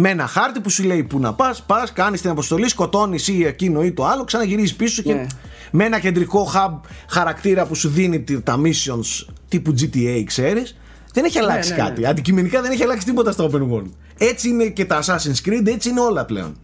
Με 0.00 0.08
ένα 0.10 0.26
χάρτη 0.26 0.60
που 0.60 0.70
σου 0.70 0.82
λέει 0.84 1.02
που 1.04 1.18
να 1.18 1.34
πας, 1.34 1.62
πας, 1.62 1.92
κάνεις 1.92 2.20
την 2.20 2.30
αποστολή, 2.30 2.68
σκοτώνεις 2.68 3.28
ή 3.28 3.44
εκείνο 3.44 3.82
ή 3.82 3.92
το 3.92 4.04
άλλο, 4.06 4.24
ξαναγυρίζεις 4.24 4.74
πίσω 4.76 5.02
και 5.02 5.14
Ναι. 5.14 5.26
με 5.70 5.84
ένα 5.84 5.98
κεντρικό 6.00 6.50
hub 6.54 6.80
χαρακτήρα 7.08 7.66
που 7.66 7.74
σου 7.74 7.88
δίνει 7.88 8.20
τι- 8.20 8.40
τα 8.42 8.60
missions 8.64 9.26
τύπου 9.48 9.70
GTA, 9.80 10.22
ξέρεις. 10.26 10.76
Δεν 11.12 11.24
έχει 11.24 11.38
αλλάξει 11.38 11.70
ναι, 11.70 11.76
ναι. 11.76 11.82
κάτι. 11.82 12.06
Αντικειμενικά 12.06 12.62
δεν 12.62 12.70
έχει 12.70 12.82
αλλάξει 12.82 13.06
τίποτα 13.06 13.32
στο 13.32 13.50
open 13.52 13.72
world. 13.72 13.90
Έτσι 14.18 14.48
είναι 14.48 14.64
και 14.66 14.84
τα 14.84 15.02
Assassin's 15.02 15.48
Creed, 15.48 15.66
έτσι 15.66 15.88
είναι 15.88 16.00
όλα 16.00 16.24
πλέον. 16.24 16.56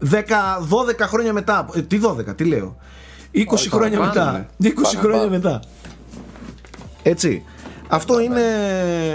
10, 0.00 0.08
12 0.10 1.00
χρόνια 1.00 1.32
μετά. 1.32 1.68
Ε, 1.74 1.82
τι 1.82 1.98
12, 2.02 2.36
τι 2.36 2.44
λέω. 2.44 2.76
20 3.34 3.42
χρόνια 3.70 3.98
παραπάνω, 3.98 4.32
μετά. 4.32 4.46
20 4.62 4.72
χρόνια 4.84 5.02
Παραπάνω. 5.02 5.30
μετά. 5.30 5.60
Έτσι. 7.02 7.44
Αυτό 7.88 8.20
είναι, 8.20 8.42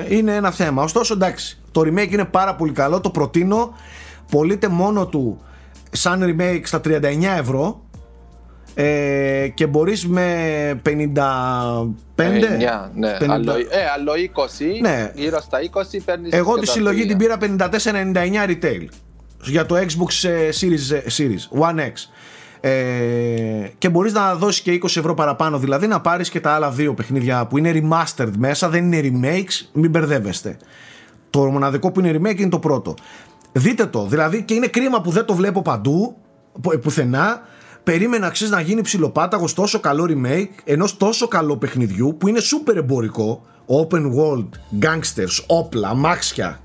είναι 0.10 0.36
ένα 0.36 0.52
θέμα. 0.52 0.84
Ωστόσο, 0.84 1.14
εντάξει, 1.14 1.60
το 1.72 1.82
remake 1.82 2.12
είναι 2.12 2.26
πάρα 2.26 2.56
πολύ 2.56 2.72
καλό. 2.72 3.02
Το 3.02 3.10
προτείνω. 3.10 3.74
Πωλείται 4.32 4.68
μόνο 4.68 5.08
του 5.08 5.41
σαν 5.91 6.22
remake 6.40 6.62
στα 6.64 6.82
39 6.86 7.38
ευρώ. 7.38 7.82
Ε, 8.74 9.48
και 9.53 9.68
μπορείς 9.68 10.08
με 10.08 10.26
55 10.86 10.91
Εννιά, 12.16 12.91
ναι. 12.95 13.18
50. 13.20 13.26
Άλλο, 13.30 13.52
ε, 13.53 13.66
άλλο 13.95 14.12
20, 14.16 14.82
Ναι. 14.82 15.12
γύρω 15.16 15.41
στα 15.41 15.58
20 15.62 15.99
παίρνεις 16.06 16.32
Εγώ 16.34 16.53
και 16.53 16.60
τη 16.60 16.66
τα 16.66 16.72
συλλογή 16.72 17.02
τρία. 17.06 17.08
την 17.08 17.18
πήρα 17.18 17.38
54,99 17.38 18.48
retail 18.48 18.86
για 19.43 19.65
το 19.65 19.76
Xbox 19.76 20.30
ε, 20.30 20.49
Series, 20.61 20.95
ε, 20.95 21.01
Series 21.18 21.59
One 21.69 21.80
X. 21.80 21.91
Ε, 22.63 23.68
και 23.77 23.89
μπορείς 23.89 24.13
να 24.13 24.35
δώσεις 24.35 24.61
και 24.61 24.80
20 24.84 24.84
ευρώ 24.85 25.13
παραπάνω 25.13 25.57
δηλαδή 25.57 25.88
να 25.88 26.01
πάρεις 26.01 26.30
και 26.30 26.39
τα 26.39 26.51
άλλα 26.51 26.69
δύο 26.72 26.93
παιχνίδια 26.93 27.45
που 27.47 27.57
είναι 27.57 27.72
remastered 27.76 28.31
μέσα 28.38 28.69
δεν 28.69 28.91
είναι 28.91 29.19
remakes 29.22 29.69
μην 29.73 29.89
μπερδεύεστε. 29.89 30.57
Το 31.30 31.39
μοναδικό 31.39 31.91
που 31.91 31.99
είναι 31.99 32.18
remake 32.18 32.39
είναι 32.39 32.49
το 32.49 32.59
πρώτο. 32.59 32.93
Δείτε 33.51 33.85
το 33.85 34.05
δηλαδή 34.05 34.43
και 34.43 34.53
είναι 34.53 34.68
κρίμα 34.68 35.01
που 35.01 35.11
δεν 35.11 35.26
το 35.26 35.34
βλέπω 35.34 35.61
παντού 35.61 36.15
που- 36.61 36.80
πουθενά. 36.80 37.41
Περίμενα 37.84 38.30
ξέρεις 38.30 38.53
να 38.53 38.61
γίνει 38.61 38.81
ψιλοπάταγος 38.81 39.53
τόσο 39.53 39.80
καλό 39.80 40.05
remake 40.09 40.59
ενός 40.63 40.97
τόσο 40.97 41.27
καλό 41.27 41.57
παιχνιδιού 41.57 42.15
που 42.19 42.27
είναι 42.27 42.39
super 42.39 42.76
εμπορικό. 42.76 43.41
Open 43.68 44.01
world, 44.05 44.49
gangsters, 44.81 45.43
όπλα, 45.47 45.89
αμάξια 45.89 46.59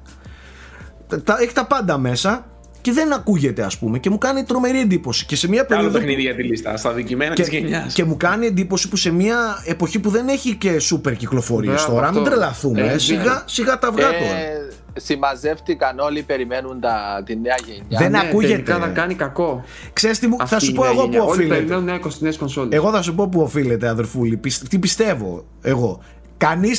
τα, 1.24 1.36
έχει 1.40 1.52
τα 1.52 1.66
πάντα 1.66 1.98
μέσα 1.98 2.46
και 2.86 2.92
δεν 2.92 3.12
ακούγεται 3.12 3.62
ας 3.62 3.78
πούμε 3.78 3.98
και 3.98 4.10
μου 4.10 4.18
κάνει 4.18 4.42
τρομερή 4.42 4.80
εντύπωση 4.80 5.26
και 5.26 5.36
σε 5.36 5.48
μια 5.48 5.64
Και 5.64 5.66
άλλο 5.74 5.76
περίοδο 5.76 5.98
που- 5.98 6.04
παιχνίδι 6.04 6.22
για 6.22 6.34
τη 6.34 6.42
λίστα, 6.42 6.76
στα 6.76 6.92
δικημένα 6.92 7.34
της 7.34 7.48
γενιάς. 7.48 7.94
και 7.94 8.04
μου 8.04 8.16
κάνει 8.16 8.46
εντύπωση 8.46 8.88
που 8.88 8.96
σε 8.96 9.10
μια 9.10 9.62
εποχή 9.66 9.98
που 10.00 10.10
δεν 10.10 10.28
έχει 10.28 10.54
και 10.56 10.78
σούπερ 10.78 11.16
κυκλοφορίες 11.16 11.74
Μπράβο, 11.74 11.92
τώρα, 11.94 12.08
μην 12.10 12.18
αυτό. 12.18 12.30
τρελαθούμε. 12.30 12.80
Ε, 12.80 12.98
σιγά, 12.98 13.42
σιγά 13.46 13.78
τα 13.78 13.88
αυγά 13.88 14.06
τώρα. 14.08 14.38
Ε, 14.38 14.68
συμμαζεύτηκαν 14.96 15.98
όλοι, 15.98 16.22
περιμένουν 16.22 16.80
τα, 16.80 17.22
τη 17.26 17.36
νέα 17.36 17.54
γενιά. 17.66 17.98
Δεν 17.98 18.10
Ναι, 18.10 18.18
ακούγεται. 18.18 18.52
Τελικά 18.52 18.78
θα 18.78 18.86
κάνει 18.88 19.14
κακό. 19.14 19.64
Ξέρεις 19.92 20.18
τι 20.18 20.26
μου, 20.26 20.36
θα 20.36 20.42
αυτή 20.42 20.64
σου 20.64 20.70
η 20.70 20.74
πω 20.74 20.82
νέα 20.82 20.90
εγώ 20.92 21.02
γενιά. 21.02 21.18
που 21.18 21.24
Όλοι 21.24 21.32
οφείλεται. 21.38 21.54
περιμένουν 21.54 21.84
νέα 21.84 21.98
νέες 22.18 22.36
κονσόλες. 22.36 22.76
Εγώ 22.78 22.90
θα 22.90 23.02
σου 23.02 23.14
πω 23.14 23.28
που 23.28 23.40
οφείλεται, 23.40 23.88
αδερφούλη. 23.88 24.36
Πισ- 24.36 24.68
Τι 24.68 24.78
πιστεύω 24.78 25.44
εγώ. 25.62 26.00
Κανεί, 26.36 26.70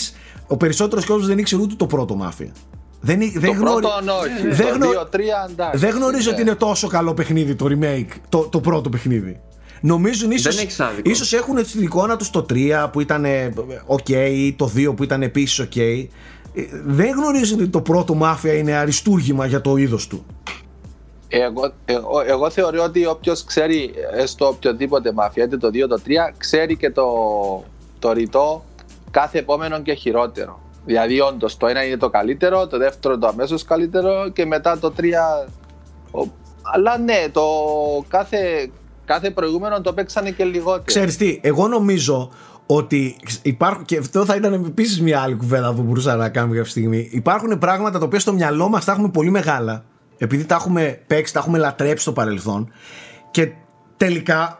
ο 0.47 0.57
περισσότερος 0.57 1.05
κόσμος 1.05 1.27
δεν 1.27 1.37
ήξερε 1.37 1.61
ούτε 1.61 1.75
το 1.77 1.85
πρώτο 1.85 2.15
μάφια. 2.15 2.51
Δεν, 3.01 3.21
εί- 3.21 3.39
δεν, 3.39 3.53
το 3.53 3.59
γνωρι- 3.59 3.85
πρώτο 3.87 4.13
όχι, 4.15 4.47
δεν 4.49 4.67
το 4.67 4.73
γνω- 4.73 5.01
2-3 5.11 5.19
εντάξει. 5.51 5.77
δεν 5.85 5.95
γνωρίζω 5.95 6.29
ναι. 6.29 6.33
ότι 6.35 6.41
είναι 6.41 6.55
τόσο 6.55 6.87
καλό 6.87 7.13
παιχνίδι 7.13 7.55
το 7.55 7.65
remake, 7.69 8.07
το, 8.29 8.39
το 8.51 8.61
πρώτο 8.61 8.89
παιχνίδι. 8.89 9.39
Νομίζουν 9.81 10.31
ίσως, 10.31 10.57
έχεις 10.61 10.79
άδικο. 10.79 11.09
ίσως 11.09 11.33
έχουν 11.33 11.65
στην 11.65 11.81
εικόνα 11.81 12.15
τους 12.17 12.29
το 12.29 12.45
3 12.49 12.89
που 12.91 13.01
ήταν 13.01 13.25
ε, 13.25 13.53
ok 13.87 14.09
ή 14.31 14.53
το 14.53 14.71
2 14.75 14.95
που 14.95 15.03
ήταν 15.03 15.21
επίσης 15.21 15.65
ok. 15.65 15.77
Ε, 16.53 16.61
Δεν 16.85 17.09
γνωρίζουν 17.09 17.59
ότι 17.59 17.69
το 17.69 17.81
πρώτο 17.81 18.13
μάφια 18.13 18.53
είναι 18.53 18.73
αριστούργημα 18.73 19.45
για 19.45 19.61
το 19.61 19.75
είδος 19.75 20.07
του. 20.07 20.25
Εγώ, 21.27 21.71
εγώ, 21.85 22.21
εγώ 22.27 22.49
θεωρώ 22.49 22.83
ότι 22.83 23.05
όποιος 23.05 23.43
ξέρει 23.43 23.91
έστω 24.17 24.47
οποιοδήποτε 24.47 25.11
μαφία, 25.11 25.43
είτε 25.43 25.57
το 25.57 25.67
2 25.67 25.71
το 25.89 26.01
3, 26.05 26.09
ξέρει 26.37 26.77
και 26.77 26.89
το, 26.91 27.05
το 27.99 28.11
ρητό 28.11 28.65
κάθε 29.11 29.39
επόμενο 29.39 29.81
και 29.81 29.93
χειρότερο. 29.93 30.59
Δηλαδή, 30.87 31.19
όντως 31.21 31.57
το 31.57 31.67
ένα 31.67 31.85
είναι 31.85 31.97
το 31.97 32.09
καλύτερο, 32.09 32.67
το 32.67 32.77
δεύτερο 32.77 33.17
το 33.17 33.27
αμέσως 33.27 33.63
καλύτερο 33.63 34.29
και 34.29 34.45
μετά 34.45 34.79
το 34.79 34.91
3. 34.97 35.47
ο- 36.11 36.27
Αλλά 36.73 36.97
ναι, 36.97 37.25
το 37.31 37.41
κάθε, 38.07 38.69
κάθε 39.05 39.29
προηγούμενο 39.31 39.81
το 39.81 39.93
παίξανε 39.93 40.31
και 40.31 40.43
λιγότερο. 40.43 40.83
Ξέρεις 40.85 41.17
τι, 41.17 41.39
εγώ 41.43 41.67
νομίζω 41.67 42.31
ότι 42.65 43.15
υπάρχουν, 43.41 43.85
και 43.85 43.97
αυτό 43.97 44.25
θα 44.25 44.35
ήταν 44.35 44.53
επίσης 44.53 45.01
μια 45.01 45.21
άλλη 45.21 45.35
κουβέντα 45.35 45.73
που 45.73 45.81
μπορούσα 45.81 46.15
να 46.15 46.29
κάνουμε 46.29 46.55
κάποια 46.55 46.69
στιγμή. 46.71 47.09
Υπάρχουν 47.11 47.57
πράγματα 47.57 47.99
τα 47.99 48.05
οποία 48.05 48.19
στο 48.19 48.33
μυαλό 48.33 48.69
μας 48.69 48.85
τα 48.85 48.91
έχουμε 48.91 49.09
πολύ 49.09 49.29
μεγάλα, 49.29 49.83
επειδή 50.17 50.45
τα 50.45 50.55
έχουμε 50.55 50.99
παίξει, 51.07 51.33
τα 51.33 51.39
έχουμε 51.39 51.57
λατρέψει 51.57 52.01
στο 52.01 52.11
παρελθόν 52.13 52.71
και 53.31 53.51
τελικά 53.97 54.57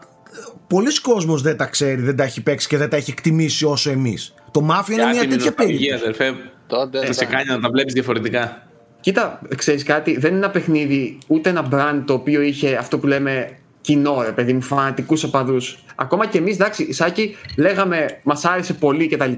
πολλοί 0.66 1.00
κόσμος 1.00 1.42
δεν 1.42 1.56
τα 1.56 1.66
ξέρει, 1.66 2.00
δεν 2.02 2.16
τα 2.16 2.24
έχει 2.24 2.42
παίξει 2.42 2.68
και 2.68 2.76
δεν 2.76 2.88
τα 2.90 2.96
έχει 2.96 3.10
εκτιμήσει 3.10 3.64
όσο 3.64 3.90
εμείς. 3.90 4.34
Το 4.50 4.60
Μάφια 4.60 5.02
είναι 5.02 5.12
μια 5.12 5.28
τέτοια 5.28 5.52
περίπτωση. 5.52 5.92
αδερφέ. 5.92 6.34
Τότε, 6.66 7.00
Τι 7.00 7.14
σε 7.14 7.24
ναι. 7.24 7.30
κάνει 7.30 7.48
να 7.48 7.60
τα 7.60 7.68
βλέπει 7.70 7.92
διαφορετικά. 7.92 8.62
Κοίτα, 9.00 9.40
ξέρει 9.56 9.82
κάτι, 9.82 10.18
δεν 10.18 10.30
είναι 10.30 10.38
ένα 10.38 10.50
παιχνίδι 10.50 11.18
ούτε 11.26 11.50
ένα 11.50 11.68
brand 11.72 12.02
το 12.06 12.12
οποίο 12.12 12.40
είχε 12.40 12.76
αυτό 12.76 12.98
που 12.98 13.06
λέμε 13.06 13.58
κοινό, 13.80 14.22
ρε 14.22 14.32
παιδί 14.32 14.52
μου, 14.52 14.60
φανατικού 14.60 15.16
οπαδού. 15.24 15.56
Ακόμα 15.96 16.26
και 16.26 16.38
εμεί, 16.38 16.50
εντάξει, 16.50 16.92
Σάκη, 16.92 17.36
λέγαμε 17.56 18.20
μα 18.22 18.40
άρεσε 18.42 18.74
πολύ 18.74 19.08
κτλ. 19.08 19.32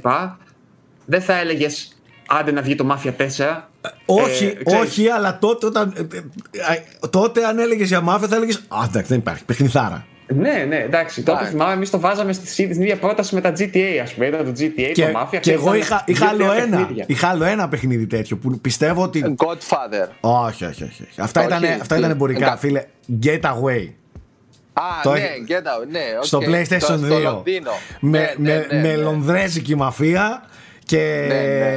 Δεν 1.06 1.20
θα 1.20 1.38
έλεγε 1.38 1.68
άντε 2.28 2.52
να 2.52 2.62
βγει 2.62 2.74
το 2.74 2.86
Mafia 2.90 3.12
4. 3.16 3.70
Όχι, 4.06 4.44
Ε, 4.44 4.62
ξέρεις, 4.64 4.88
όχι, 4.90 5.08
αλλά 5.08 5.38
τότε, 5.38 5.66
όταν, 5.66 5.92
ε, 5.96 6.00
ε, 6.00 6.18
ε, 6.74 7.08
τότε 7.10 7.46
αν 7.46 7.58
έλεγε 7.58 7.84
για 7.84 8.00
μάφια 8.00 8.28
θα 8.28 8.36
έλεγε 8.36 8.52
Α, 8.68 8.84
εντάξει, 8.88 9.08
δεν 9.08 9.18
υπάρχει. 9.18 9.44
Παιχνιδάρα. 9.44 10.06
Ναι, 10.34 10.64
ναι, 10.68 10.76
εντάξει. 10.76 11.22
Τότε 11.22 11.32
Εντάξει. 11.38 11.50
θυμάμαι, 11.56 11.72
εμείς 11.72 11.90
το 11.90 12.00
βάζαμε 12.00 12.32
στη 12.32 12.66
την 12.68 12.82
ίδια 12.82 12.96
πρόταση 12.96 13.34
με 13.34 13.40
τα 13.40 13.52
GTA, 13.58 13.98
ας 14.02 14.12
πούμε. 14.12 14.26
Ήταν 14.26 14.44
το 14.44 14.50
GTA, 14.50 14.90
Και, 14.92 15.04
το 15.06 15.20
Mafia. 15.20 15.28
και 15.30 15.38
ξέρεις, 15.38 15.60
εγώ 15.60 15.74
ήταν 15.74 15.80
είχα, 15.80 16.02
είχα, 16.06 16.26
δύο-τρία 16.26 16.48
άλλο 16.50 16.62
ένα, 16.62 16.76
παιχνίδια. 16.76 17.04
είχα 17.06 17.28
άλλο 17.28 17.44
ένα 17.44 17.68
παιχνίδι 17.68 18.06
τέτοιο 18.06 18.36
που 18.36 18.58
πιστεύω 18.60 19.02
ότι. 19.02 19.34
Godfather. 19.38 20.08
όχι, 20.20 20.64
όχι, 20.64 20.82
όχι. 20.84 21.02
όχι. 21.10 21.20
Αυτά, 21.20 21.40
Όχι. 21.40 21.48
ήταν, 21.48 21.64
αυτά 21.80 21.98
ήταν 21.98 22.10
εμπορικά, 22.10 22.44
Εντάξει. 22.46 22.66
φίλε. 22.66 22.84
Get 23.22 23.40
away. 23.40 23.88
Α, 24.72 24.82
Το 25.02 25.12
ναι, 25.12 25.18
έχει- 25.18 25.44
get 25.48 25.52
out, 25.82 25.86
ναι, 25.90 26.00
οκ. 26.18 26.24
στο 26.24 26.38
PlayStation 26.38 26.80
Στο- 26.80 26.94
2. 26.94 27.04
Στο 27.06 27.18
Λονδίνο. 27.18 27.70
Με, 28.00 28.18
Ναι, 28.18 28.52
ναι, 28.52 28.58
με, 28.58 28.66
ναι, 28.76 28.80
με 28.88 28.88
ναι. 28.88 29.02
λονδρέζικη 29.02 29.74
μαφία 29.76 30.42
και, 30.90 31.24
Ναι, 31.28 31.34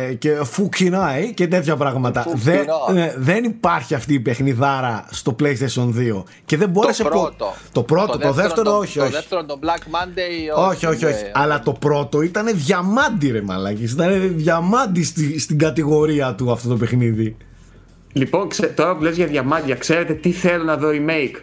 ναι. 0.08 0.14
και 0.14 0.44
fucking 0.44 1.22
I 1.23 1.34
και 1.34 1.48
τέτοια 1.48 1.76
πράγματα. 1.76 2.22
Fucking 2.22 2.48
I. 2.48 2.56
Δεν, 2.88 2.98
ε, 2.98 3.14
δεν 3.18 3.44
υπάρχει 3.44 3.96
αυτή 3.96 4.14
η 4.14 4.20
παιχνιδάρα 4.20 5.06
στο 5.12 5.36
PlayStation 5.40 5.94
2. 5.94 6.24
Και 6.46 6.58
δεν 6.58 6.70
μπόρεσε 6.70 7.04
Το 7.04 7.10
πο- 7.10 7.20
πρώτο. 7.22 7.54
Το 7.72 7.84
πρώτο, 7.84 8.18
το, 8.18 8.32
δεύτερο, 8.32 8.62
το- 8.72 8.78
όχι, 8.78 8.98
Το 8.98 9.04
όχι. 9.04 9.14
δεύτερο, 9.14 9.46
το 9.46 9.60
Black 9.64 9.80
Monday. 9.96 10.70
Όχι, 10.70 10.86
όχι, 10.86 11.06
όχι. 11.06 11.14
ναι. 11.24 11.32
Αλλά 11.34 11.60
το 11.60 11.72
πρώτο 11.72 12.22
ήταν 12.22 12.48
διαμάντι, 12.54 13.32
ρε 13.32 13.42
μαλάκα. 13.42 13.84
Ήταν 13.84 14.32
διαμάντι 14.38 15.04
στη, 15.04 15.40
στην 15.40 15.58
κατηγορία 15.58 16.34
του 16.36 16.52
αυτό 16.52 16.70
το 16.70 16.76
παιχνίδι. 16.76 17.38
Λοιπόν, 18.14 18.48
ξε, 18.48 18.68
τώρα 18.68 18.96
που 18.96 19.04
λες 19.04 19.16
για 19.16 19.26
διαμάντια, 19.28 19.76
ξέρετε 19.76 20.14
τι 20.14 20.32
θέλω 20.32 20.64
να 20.64 20.78
δω 20.78 20.90
remake. 20.92 21.42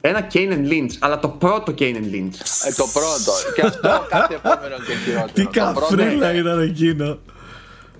Ένα 0.00 0.26
Kane 0.32 0.52
and 0.52 0.68
Lynch, 0.72 0.96
αλλά 0.98 1.18
το 1.18 1.28
πρώτο 1.28 1.74
Kane 1.78 1.82
and 1.82 2.14
Lynch. 2.14 2.38
Ε, 2.68 2.72
το 2.76 2.84
πρώτο. 2.92 3.32
και 3.54 3.62
αυτό 3.62 4.06
κάθε 4.08 4.34
επόμενο 4.34 4.76
και 4.86 4.92
χειρότερο. 5.04 5.32
Τι 5.32 5.44
Το 5.44 5.50
πρώτο, 5.50 5.80
καφρίλα 5.80 6.32
ναι. 6.32 6.38
ήταν 6.38 6.60
εκείνο. 6.60 7.18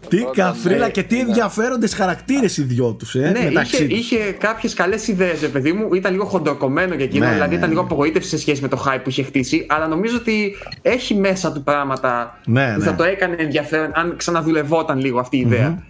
Τι 0.09 0.17
πρώτο, 0.17 0.33
καφρίλα 0.35 0.85
ναι, 0.85 0.91
και 0.91 1.03
τι 1.03 1.15
ναι. 1.15 1.21
ενδιαφέροντες 1.21 1.95
χαρακτήρες 1.95 2.57
οι 2.57 2.63
δυο 2.63 2.93
τους, 2.93 3.15
ε, 3.15 3.19
ναι, 3.19 3.45
μεταξύ 3.45 3.77
είχε, 3.77 3.85
τους. 3.87 3.99
είχε 3.99 4.33
κάποιες 4.33 4.75
καλές 4.75 5.09
ιδέες, 5.09 5.49
παιδί 5.49 5.73
μου. 5.73 5.95
Ήταν 5.95 6.13
λίγο 6.13 6.25
χοντροκομμένο 6.25 6.95
για 6.95 7.05
εκείνο, 7.05 7.27
Ναι, 7.27 7.33
δηλαδή 7.33 7.51
ναι, 7.51 7.57
ήταν 7.57 7.69
ναι. 7.69 7.75
λίγο 7.75 7.87
απογοήτευση 7.87 8.29
σε 8.29 8.39
σχέση 8.39 8.63
με 8.63 8.69
το 8.69 8.85
hype 8.87 9.01
που 9.03 9.09
είχε 9.09 9.23
χτίσει. 9.23 9.67
Αλλά 9.69 9.87
νομίζω 9.89 10.17
ότι 10.17 10.57
έχει 10.83 11.15
μέσα 11.15 11.53
του 11.53 11.63
πράγματα 11.63 12.41
Ναι, 12.47 12.73
που 12.73 12.79
ναι. 12.79 12.85
θα 12.85 12.95
το 12.95 13.05
έκανε 13.05 13.37
ενδιαφέρον 13.39 13.91
αν 13.95 14.17
ξαναδουλευόταν 14.17 14.99
λίγο 14.99 15.21
αυτή 15.21 15.37
η 15.37 15.41
ιδέα. 15.41 15.83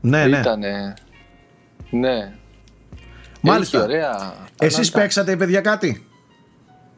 Ναι, 0.00 0.26
ναι. 0.26 0.38
Ήτανε. 0.38 0.94
Ναι. 1.90 2.32
Μάλιστα. 3.42 3.76
Είχε 3.78 3.86
ωραία. 3.86 4.34
Εσείς 4.58 4.74
ανάγκη. 4.78 4.90
παίξατε, 4.92 5.36
παιδιά, 5.36 5.60
κάτι; 5.60 6.06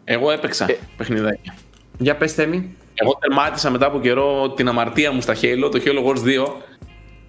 Εγώ 0.04 0.30
έπαιξα 0.30 0.64
Ε. 0.70 0.78
παιχνιδάκια. 0.96 1.54
Για 1.98 2.16
πες 2.16 2.32
Θέμη. 2.32 2.76
Εγώ 2.94 3.16
τερμάτισα 3.20 3.70
μετά 3.70 3.86
από 3.86 4.00
καιρό 4.00 4.50
την 4.50 4.68
αμαρτία 4.68 5.12
μου 5.12 5.20
στα 5.20 5.34
Halo, 5.34 5.68
το 5.70 5.80
Halo 5.84 6.06
Wars 6.06 6.22
2, 6.24 6.46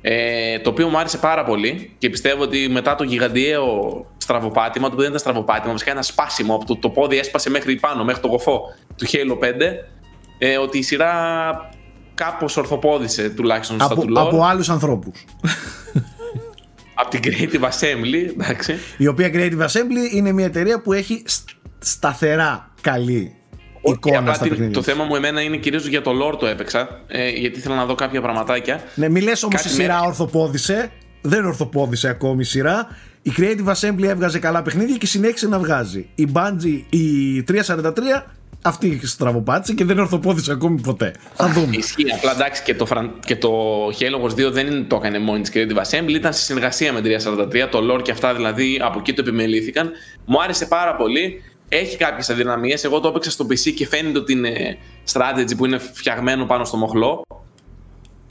ε, 0.01 0.59
το 0.59 0.69
οποίο 0.69 0.87
μου 0.87 0.97
άρεσε 0.97 1.17
πάρα 1.17 1.43
πολύ 1.43 1.95
και 1.97 2.09
πιστεύω 2.09 2.43
ότι 2.43 2.67
μετά 2.69 2.95
το 2.95 3.03
γιγαντιαίο 3.03 4.05
στραβοπάτημα, 4.17 4.85
το 4.87 4.91
οποίο 4.93 4.97
δεν 4.97 5.07
ήταν 5.07 5.19
στραβοπάτημα, 5.19 5.71
βασικά 5.71 5.91
ένα 5.91 6.01
σπάσιμο 6.01 6.55
από 6.55 6.65
το, 6.65 6.75
το 6.75 6.89
πόδι 6.89 7.17
έσπασε 7.17 7.49
μέχρι 7.49 7.75
πάνω, 7.75 8.03
μέχρι 8.03 8.21
το 8.21 8.27
γοφό 8.27 8.61
του 8.95 9.05
Halo 9.07 9.43
5, 9.43 9.47
ε, 10.37 10.57
ότι 10.57 10.77
η 10.77 10.81
σειρά 10.81 11.13
κάπως 12.13 12.57
ορθοπόδησε 12.57 13.29
τουλάχιστον 13.29 13.75
στα 13.79 13.85
Από, 13.93 14.01
του 14.01 14.13
lore, 14.17 14.21
από 14.21 14.43
άλλους 14.43 14.69
ανθρώπους. 14.69 15.25
Από 16.95 17.09
την 17.09 17.19
Creative 17.23 17.63
Assembly, 17.63 18.29
εντάξει. 18.39 18.75
Η 18.97 19.07
οποία 19.07 19.29
Creative 19.33 19.59
Assembly 19.65 20.13
είναι 20.13 20.31
μια 20.31 20.45
εταιρεία 20.45 20.81
που 20.81 20.93
έχει 20.93 21.23
σ- 21.25 21.49
σταθερά 21.79 22.71
καλή 22.81 23.33
Και 23.81 23.91
εικόνα 23.91 24.17
απλά 24.19 24.33
στα 24.33 24.41
την- 24.41 24.51
παιχνίδια. 24.51 24.73
το 24.73 24.81
της. 24.81 24.93
θέμα 24.93 25.03
μου 25.03 25.15
εμένα 25.15 25.41
είναι 25.41 25.57
κυρίως 25.57 25.87
για 25.87 26.01
το 26.01 26.11
lore 26.11 26.39
το 26.39 26.45
έπαιξα, 26.47 27.01
ε, 27.07 27.29
γιατί 27.29 27.59
ήθελα 27.59 27.75
να 27.75 27.85
δω 27.85 27.95
κάποια 27.95 28.21
πραγματάκια. 28.21 28.83
Ναι, 28.95 29.09
μη 29.09 29.21
λες 29.21 29.43
όμως 29.43 29.59
η 29.59 29.63
Κάτι 29.63 29.75
σειρά 29.75 29.93
μέχρι- 29.93 30.07
ορθοπόδησε. 30.07 30.91
Δεν 31.21 31.45
ορθοπόδησε 31.45 32.07
ακόμη 32.07 32.41
η 32.41 32.45
σειρά. 32.45 32.87
Η 33.21 33.31
Creative 33.37 33.73
Assembly 33.73 34.03
έβγαζε 34.03 34.39
καλά 34.39 34.61
παιχνίδια 34.61 34.97
και 34.97 35.05
συνέχισε 35.05 35.47
να 35.47 35.59
βγάζει. 35.59 36.07
Η 36.15 36.27
Bungie, 36.33 36.81
η 36.89 37.43
343, 37.43 38.25
αυτή 38.65 39.07
στραβοπάτησε 39.07 39.73
και 39.73 39.85
δεν 39.85 39.99
ορθοπόδησε 39.99 40.51
ακόμη 40.51 40.81
ποτέ. 40.81 41.13
Θα 41.33 41.49
δούμε. 41.49 41.75
Ισχύει. 41.75 42.11
Απλά 42.15 42.31
εντάξει 42.31 42.63
και 42.63 42.75
το, 42.75 42.85
fran... 42.85 43.13
και 43.25 43.35
το 43.35 43.49
Halo 43.87 44.23
Wars 44.23 44.47
2 44.47 44.51
δεν 44.51 44.67
είναι, 44.67 44.83
το 44.83 44.95
έκανε 44.95 45.19
μόνη 45.19 45.41
της 45.41 45.51
Creative 45.53 45.81
Assembly, 45.81 46.13
ήταν 46.13 46.33
σε 46.33 46.43
συνεργασία 46.43 46.93
με 46.93 47.01
την 47.01 47.17
343. 47.19 47.67
Το 47.71 47.93
lore 47.93 48.01
και 48.01 48.11
αυτά 48.11 48.33
δηλαδή 48.33 48.79
από 48.83 48.99
εκεί 48.99 49.13
το 49.13 49.21
επιμελήθηκαν. 49.27 49.91
Μου 50.25 50.41
άρεσε 50.41 50.65
πάρα 50.65 50.95
πολύ. 50.95 51.43
Έχει 51.69 51.97
κάποιες 51.97 52.29
αδυναμίες. 52.29 52.83
Εγώ 52.83 52.99
το 52.99 53.07
έπαιξα 53.07 53.31
στο 53.31 53.45
PC 53.45 53.73
και 53.75 53.87
φαίνεται 53.87 54.19
ότι 54.19 54.31
είναι 54.33 54.77
strategy 55.11 55.57
που 55.57 55.65
είναι 55.65 55.77
φτιαγμένο 55.77 56.45
πάνω 56.45 56.65
στο 56.65 56.77
μοχλό. 56.77 57.21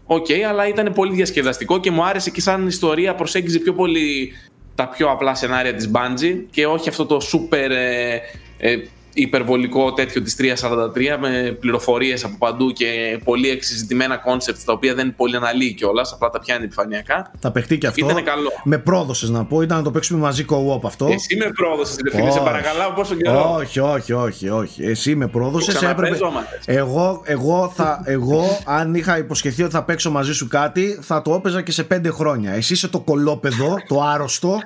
Οκ, 0.06 0.27
αλλά 0.48 0.69
ήταν 0.69 0.93
πολύ 0.93 1.15
διασκεδαστικό 1.15 1.81
και 1.81 1.90
μου 1.90 2.05
άρεσε 2.05 2.31
και 2.31 2.40
σαν 2.40 2.66
ιστορία 2.66 3.15
προσέγγιζε 3.15 3.59
πιο 3.59 3.74
πολύ 3.74 4.32
τα 4.74 4.89
πιο 4.89 5.11
απλά 5.11 5.35
σενάρια 5.35 5.74
της 5.74 5.90
Bungie 5.94 6.44
και 6.51 6.66
όχι 6.66 6.89
αυτό 6.89 7.06
το 7.06 7.20
super 7.32 7.70
ε, 7.70 8.19
ε, 8.59 8.77
υπερβολικό 9.14 9.92
τέτοιο 9.92 10.22
της 10.22 10.36
343 10.38 11.16
με 11.20 11.56
πληροφορίες 11.60 12.24
από 12.24 12.36
παντού 12.38 12.72
και 12.72 13.20
πολύ 13.24 13.48
εξυζητημένα 13.48 14.20
concepts 14.26 14.62
τα 14.64 14.72
οποία 14.72 14.94
δεν 14.94 15.14
πολύ 15.16 15.36
αναλύει 15.36 15.72
κιόλας, 15.72 16.12
απλά 16.12 16.30
τα 16.30 16.38
πιάνει 16.38 16.64
επιφανειακά. 16.64 17.30
Θα 17.40 17.50
παιχτεί 17.50 17.78
και 17.78 17.86
αυτό. 17.86 18.04
Ήτανε 18.04 18.22
καλό. 18.22 18.50
Με 18.64 18.78
πρόδωσες 18.78 19.28
να 19.28 19.44
πω, 19.44 19.62
ήταν 19.62 19.76
να 19.76 19.82
το 19.82 19.90
παίξουμε 19.90 20.20
μαζί 20.20 20.44
co-op 20.48 20.80
αυτό. 20.84 21.06
Εσύ 21.06 21.36
με 21.36 21.50
πρόδωσες, 21.54 21.96
ρε 22.04 22.10
φίλε, 22.10 22.30
σε 22.30 22.38
Όχι. 22.38 22.46
παρακαλάω 22.46 22.90
πόσο 22.90 23.14
καιρό. 23.14 23.54
Όχι, 23.58 23.80
όχι, 23.80 24.12
όχι, 24.12 24.48
όχι. 24.48 24.84
Εσύ 24.84 25.14
με 25.14 25.26
πρόδωσες. 25.26 25.74
Το 25.74 25.86
Έπρεπε... 25.86 26.14
ξαναπαίζω, 26.14 26.46
Εγώ, 26.64 27.22
εγώ, 27.24 27.72
θα, 27.74 28.02
εγώ, 28.04 28.60
αν 28.64 28.94
είχα 28.94 29.18
υποσχεθεί 29.18 29.62
ότι 29.62 29.72
θα 29.72 29.82
παίξω 29.82 30.10
μαζί 30.10 30.34
σου 30.34 30.48
κάτι, 30.48 30.98
θα 31.00 31.22
το 31.22 31.34
έπαιζα 31.34 31.62
και 31.62 31.72
σε 31.72 31.84
πέντε 31.84 32.10
χρόνια. 32.10 32.52
Εσύ 32.52 32.72
είσαι 32.72 32.88
το 32.88 33.00
κολόπεδο, 33.00 33.76
το 33.88 34.00
άρρωστο. 34.02 34.58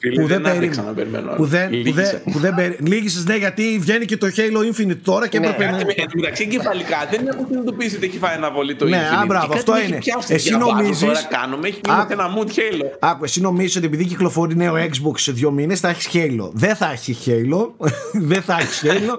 Φίλε, 0.00 0.20
που 0.22 0.26
δεν 0.28 0.42
δεν 0.42 0.52
άντεξα 0.56 0.82
περίμενα. 0.82 0.82
να 0.84 0.92
περιμένω. 0.92 1.36
Που 1.36 1.44
δεν, 1.46 1.68
που 1.68 1.74
Λύγησε. 1.74 2.22
δεν, 2.24 2.32
που 2.32 2.38
δεν 2.38 2.54
περι... 2.54 2.76
Λύγησες, 2.80 3.24
ναι, 3.24 3.36
γιατί 3.36 3.78
βγαίνει 3.80 4.04
και 4.04 4.16
το 4.16 4.26
Halo 4.36 4.58
Infinite 4.74 4.98
τώρα 5.04 5.28
και 5.28 5.38
Ναι, 5.38 5.46
έπρεπε 5.46 5.64
να. 5.70 5.76
Κάτι 5.76 5.84
με- 5.86 5.92
εν 5.96 6.04
τω 6.08 6.12
μεταξύ 6.20 6.42
εγκεφαλικά 6.42 6.96
δεν 7.10 7.26
έχω 7.26 7.44
συνειδητοποιήσει 7.48 7.96
ότι 7.96 8.06
έχει 8.06 8.18
φάει 8.18 8.36
ένα 8.36 8.50
βολή 8.50 8.74
το 8.74 8.84
Ναι, 8.84 8.96
Infinite. 8.96 9.22
α, 9.22 9.26
μπράβο, 9.26 9.46
Και 9.46 9.48
κάτι 9.48 9.58
αυτό 9.58 9.72
με 9.72 9.78
έχει 9.78 9.88
είναι. 9.88 9.98
πιάσει, 9.98 10.34
Εσύ 10.34 10.48
διαβάζω 10.48 10.72
νομίζεις- 10.76 11.00
Τώρα 11.06 11.22
κάνω, 11.30 11.56
με 11.56 11.68
έχει 11.68 11.80
μείνει 11.86 11.98
Α, 11.98 12.04
σε 12.08 12.12
ένα 12.12 12.26
mood 12.36 12.46
Halo. 12.48 12.86
Άκου, 12.98 13.24
εσύ 13.24 13.40
νομίζεις 13.40 13.76
ότι 13.76 13.86
επειδή 13.86 14.04
κυκλοφορεί 14.04 14.56
νέο 14.56 14.74
Xbox 14.74 15.12
σε 15.16 15.32
δύο 15.32 15.50
μήνες 15.50 15.80
θα 15.80 15.88
έχεις 15.88 16.08
Halo. 16.12 16.50
Δεν 16.52 16.74
θα 16.76 16.90
έχει 16.92 17.16
Halo. 17.26 17.86
δεν 18.30 18.42
θα 18.42 18.56
έχεις 18.60 18.82
Halo. 18.84 19.14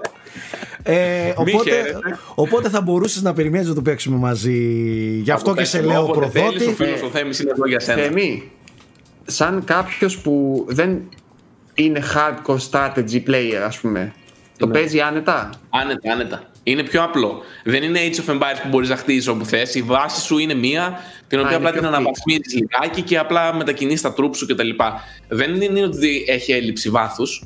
Ε, 0.82 1.32
οπότε, 1.36 1.70
χαίρετε. 1.70 1.98
οπότε 2.34 2.68
θα 2.68 2.80
μπορούσες 2.80 3.22
να 3.22 3.32
περιμένεις 3.32 3.68
να 3.68 3.74
το 3.74 3.82
παίξουμε 3.82 4.16
μαζί. 4.16 4.52
Γι' 5.22 5.30
αυτό 5.30 5.54
και 5.54 5.64
σε 5.64 5.80
λέω 5.80 6.02
Όποτε 6.02 6.28
θέλεις, 6.28 6.46
Ο 6.48 6.54
προδότη. 6.58 6.74
φίλος 6.74 7.02
ο 7.02 7.08
Θέμης 7.12 7.38
είναι 7.40 7.50
εδώ 7.50 7.68
για 7.68 7.80
σένα. 7.80 8.02
Θέμη, 9.24 9.36
σαν 9.52 9.64
κάποιος 9.64 10.18
που 10.18 10.64
δεν 10.68 11.00
είναι 11.74 12.02
hardcore 12.14 12.58
strategy 12.70 13.22
player, 13.28 13.62
ας 13.66 13.78
πούμε, 13.78 14.12
το 14.58 14.66
Ναι. 14.66 14.72
παίζει 14.72 15.00
άνετα; 15.00 15.50
Άνετα, 15.70 16.12
άνετα. 16.12 16.42
Είναι 16.64 16.82
πιο 16.82 17.02
απλό. 17.02 17.42
Δεν 17.64 17.82
είναι 17.82 17.98
Age 18.02 18.14
of 18.30 18.34
Empires 18.34 18.58
που 18.62 18.68
μπορείς 18.68 18.88
να 18.88 18.96
χτίσει 18.96 19.28
όπου 19.28 19.44
θες. 19.44 19.74
Η 19.74 19.82
βάση 19.82 20.20
σου 20.20 20.38
είναι 20.38 20.54
μία, 20.54 20.98
την 21.28 21.38
οποία 21.38 21.56
είναι 21.56 21.56
απλά 21.68 21.70
πιο 21.70 21.80
την 21.80 21.88
fixed. 21.90 21.92
αναβαθμίζεις 21.94 22.54
λιγάκι 22.54 23.02
και 23.02 23.18
απλά 23.18 23.54
μετακινείς 23.54 24.00
τα 24.00 24.14
troops 24.18 24.36
σου 24.36 24.46
κτλ. 24.46 24.68
Δεν 25.28 25.60
είναι 25.62 25.82
ότι 25.82 26.24
έχει 26.28 26.52
έλλειψη 26.52 26.90
βάθους, 26.90 27.44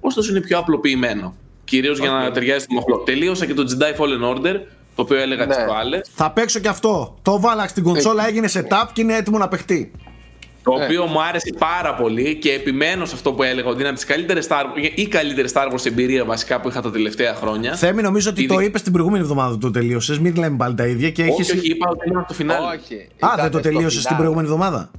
ωστόσο 0.00 0.30
είναι 0.30 0.40
πιο 0.40 0.58
απλοποιημένο. 0.58 1.34
Κυρίως 1.64 1.98
για 1.98 2.10
να 2.10 2.30
ταιριάζει 2.30 2.64
στο 2.64 2.74
μοχλό. 2.74 2.96
Τελείωσα 2.98 3.46
και 3.46 3.54
το 3.54 3.64
Jedi 3.70 4.00
Fallen 4.00 4.36
Order, 4.36 4.60
το 4.94 5.02
οποίο 5.02 5.16
έλεγα 5.16 5.46
Ναι. 5.46 5.54
τι 5.56 5.62
προάλλες. 5.62 6.10
Θα 6.14 6.30
παίξω 6.30 6.58
και 6.60 6.68
αυτό. 6.68 7.18
Το 7.22 7.40
βάλα 7.40 7.68
στην 7.68 7.82
κονσόλα, 7.82 8.26
έγινε 8.28 8.48
setup 8.52 8.86
και 8.92 9.00
είναι 9.00 9.16
έτοιμο 9.16 9.38
να 9.38 9.48
παιχτεί. 9.48 9.92
Το 10.64 10.76
Ναι. 10.76 10.84
οποίο 10.84 11.06
μου 11.06 11.22
άρεσε 11.22 11.54
πάρα 11.58 11.94
πολύ 11.94 12.34
και 12.36 12.52
επιμένω 12.52 13.04
σε 13.04 13.14
αυτό 13.14 13.32
που 13.32 13.42
έλεγα 13.42 13.68
ότι 13.68 13.78
είναι 13.78 13.88
από 13.88 13.96
τις 13.96 14.04
καλύτερες 14.06 14.46
Star 14.50 14.62
Wars 14.62 14.90
ή 14.94 15.06
καλύτερη 15.08 15.48
Star 15.52 15.72
Wars 15.72 15.86
εμπειρία 15.86 16.24
βασικά 16.24 16.60
που 16.60 16.68
είχα 16.68 16.80
τα 16.80 16.90
τελευταία 16.90 17.34
χρόνια. 17.34 17.74
Θέμη, 17.74 18.02
νομίζω 18.02 18.30
ότι 18.30 18.42
Ήδη- 18.42 18.54
το 18.54 18.60
είπες 18.60 18.82
την 18.82 18.92
προηγούμενη 18.92 19.22
εβδομάδα 19.22 19.52
που 19.52 19.58
το 19.58 19.70
τελείωσες. 19.70 20.18
Μην 20.18 20.36
λέμε 20.36 20.56
πάλι 20.56 20.74
τα 20.74 20.86
ίδια 20.86 21.10
και 21.10 21.22
όχι, 21.22 21.30
έχεις... 21.30 21.52
όχι, 21.52 21.66
είπα 21.70 21.88
ότι 21.88 22.06
ήμουν 22.08 22.18
από 22.18 22.28
το 22.28 22.34
φινάλε. 22.34 22.66
Όχι. 22.66 22.94
Α, 22.94 23.06
ήταν 23.16 23.30
δεν 23.36 23.50
το 23.50 23.58
στο 23.58 23.60
τελείωσες 23.60 23.92
την 23.92 24.00
φινάλε. 24.02 24.16
προηγούμενη 24.16 24.46
εβδομάδα; 24.48 24.90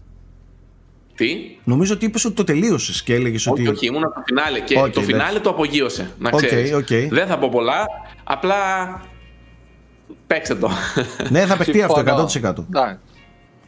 Τι; 1.16 1.36
Νομίζω 1.64 1.94
ότι 1.94 2.06
είπες 2.06 2.26
ότι 2.26 2.36
το 2.36 2.44
τελείωσες 2.44 3.04
και 3.04 3.14
έλεγες 3.14 3.48
ότι. 3.48 3.62
Όχι, 3.62 3.70
όχι, 3.70 3.86
ήμουν 3.86 4.04
από 4.04 4.14
το 4.16 4.22
φινάλε 4.26 4.60
και 4.60 4.80
Οκ, 4.80 4.90
το 4.94 5.02
φινάλε 5.02 5.24
εντάξει. 5.24 5.42
το 5.44 5.50
απογείωσε, 5.50 6.12
να 6.20 6.30
Οκ, 6.34 6.46
ξέρεις. 6.46 6.74
οκ. 6.74 6.88
Δεν 7.10 7.28
θα 7.28 7.38
πω 7.38 7.50
πολλά, 7.50 7.86
απλά 8.24 8.56
παίξτε 10.28 10.56
το. 10.56 10.70
ναι, 11.30 11.46
θα 11.46 11.58
παιχτεί 11.58 11.82
αυτό 11.82 12.28
Συμφωνώ. 12.28 12.54
100%. 12.70 12.98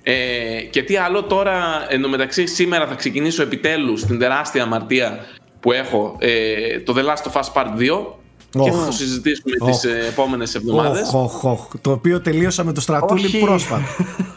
Εντάξει. 0.09 0.57
ε, 0.57 0.61
και 0.61 0.83
τι 0.83 0.95
άλλο 0.97 1.23
τώρα, 1.23 1.85
εντωμεταξύ 1.89 2.45
σήμερα 2.47 2.87
θα 2.87 2.95
ξεκινήσω 2.95 3.41
επιτέλους 3.41 4.05
την 4.05 4.19
τεράστια 4.19 4.63
αμαρτία 4.63 5.19
που 5.59 5.71
έχω, 5.71 6.15
ε, 6.19 6.79
το 6.79 6.93
The 6.97 7.01
Last 7.01 7.31
of 7.31 7.41
Us 7.41 7.53
Part 7.53 7.77
2 7.77 8.15
και 8.49 8.71
θα 8.71 8.77
Οχ. 8.77 8.85
το 8.85 8.91
συζητήσουμε 8.91 9.51
Οχ. 9.59 9.69
τις 9.69 9.83
ε, 9.83 10.05
επόμενες 10.07 10.55
εβδομάδες. 10.55 11.11
Οχ, 11.13 11.43
οχ, 11.43 11.43
οχ. 11.43 11.67
Το 11.81 11.91
οποίο 11.91 12.21
τελείωσα 12.21 12.63
με 12.63 12.73
το 12.73 12.81
στρατούλι 12.81 13.25
Όχι. 13.25 13.39
πρόσφατα. 13.39 13.83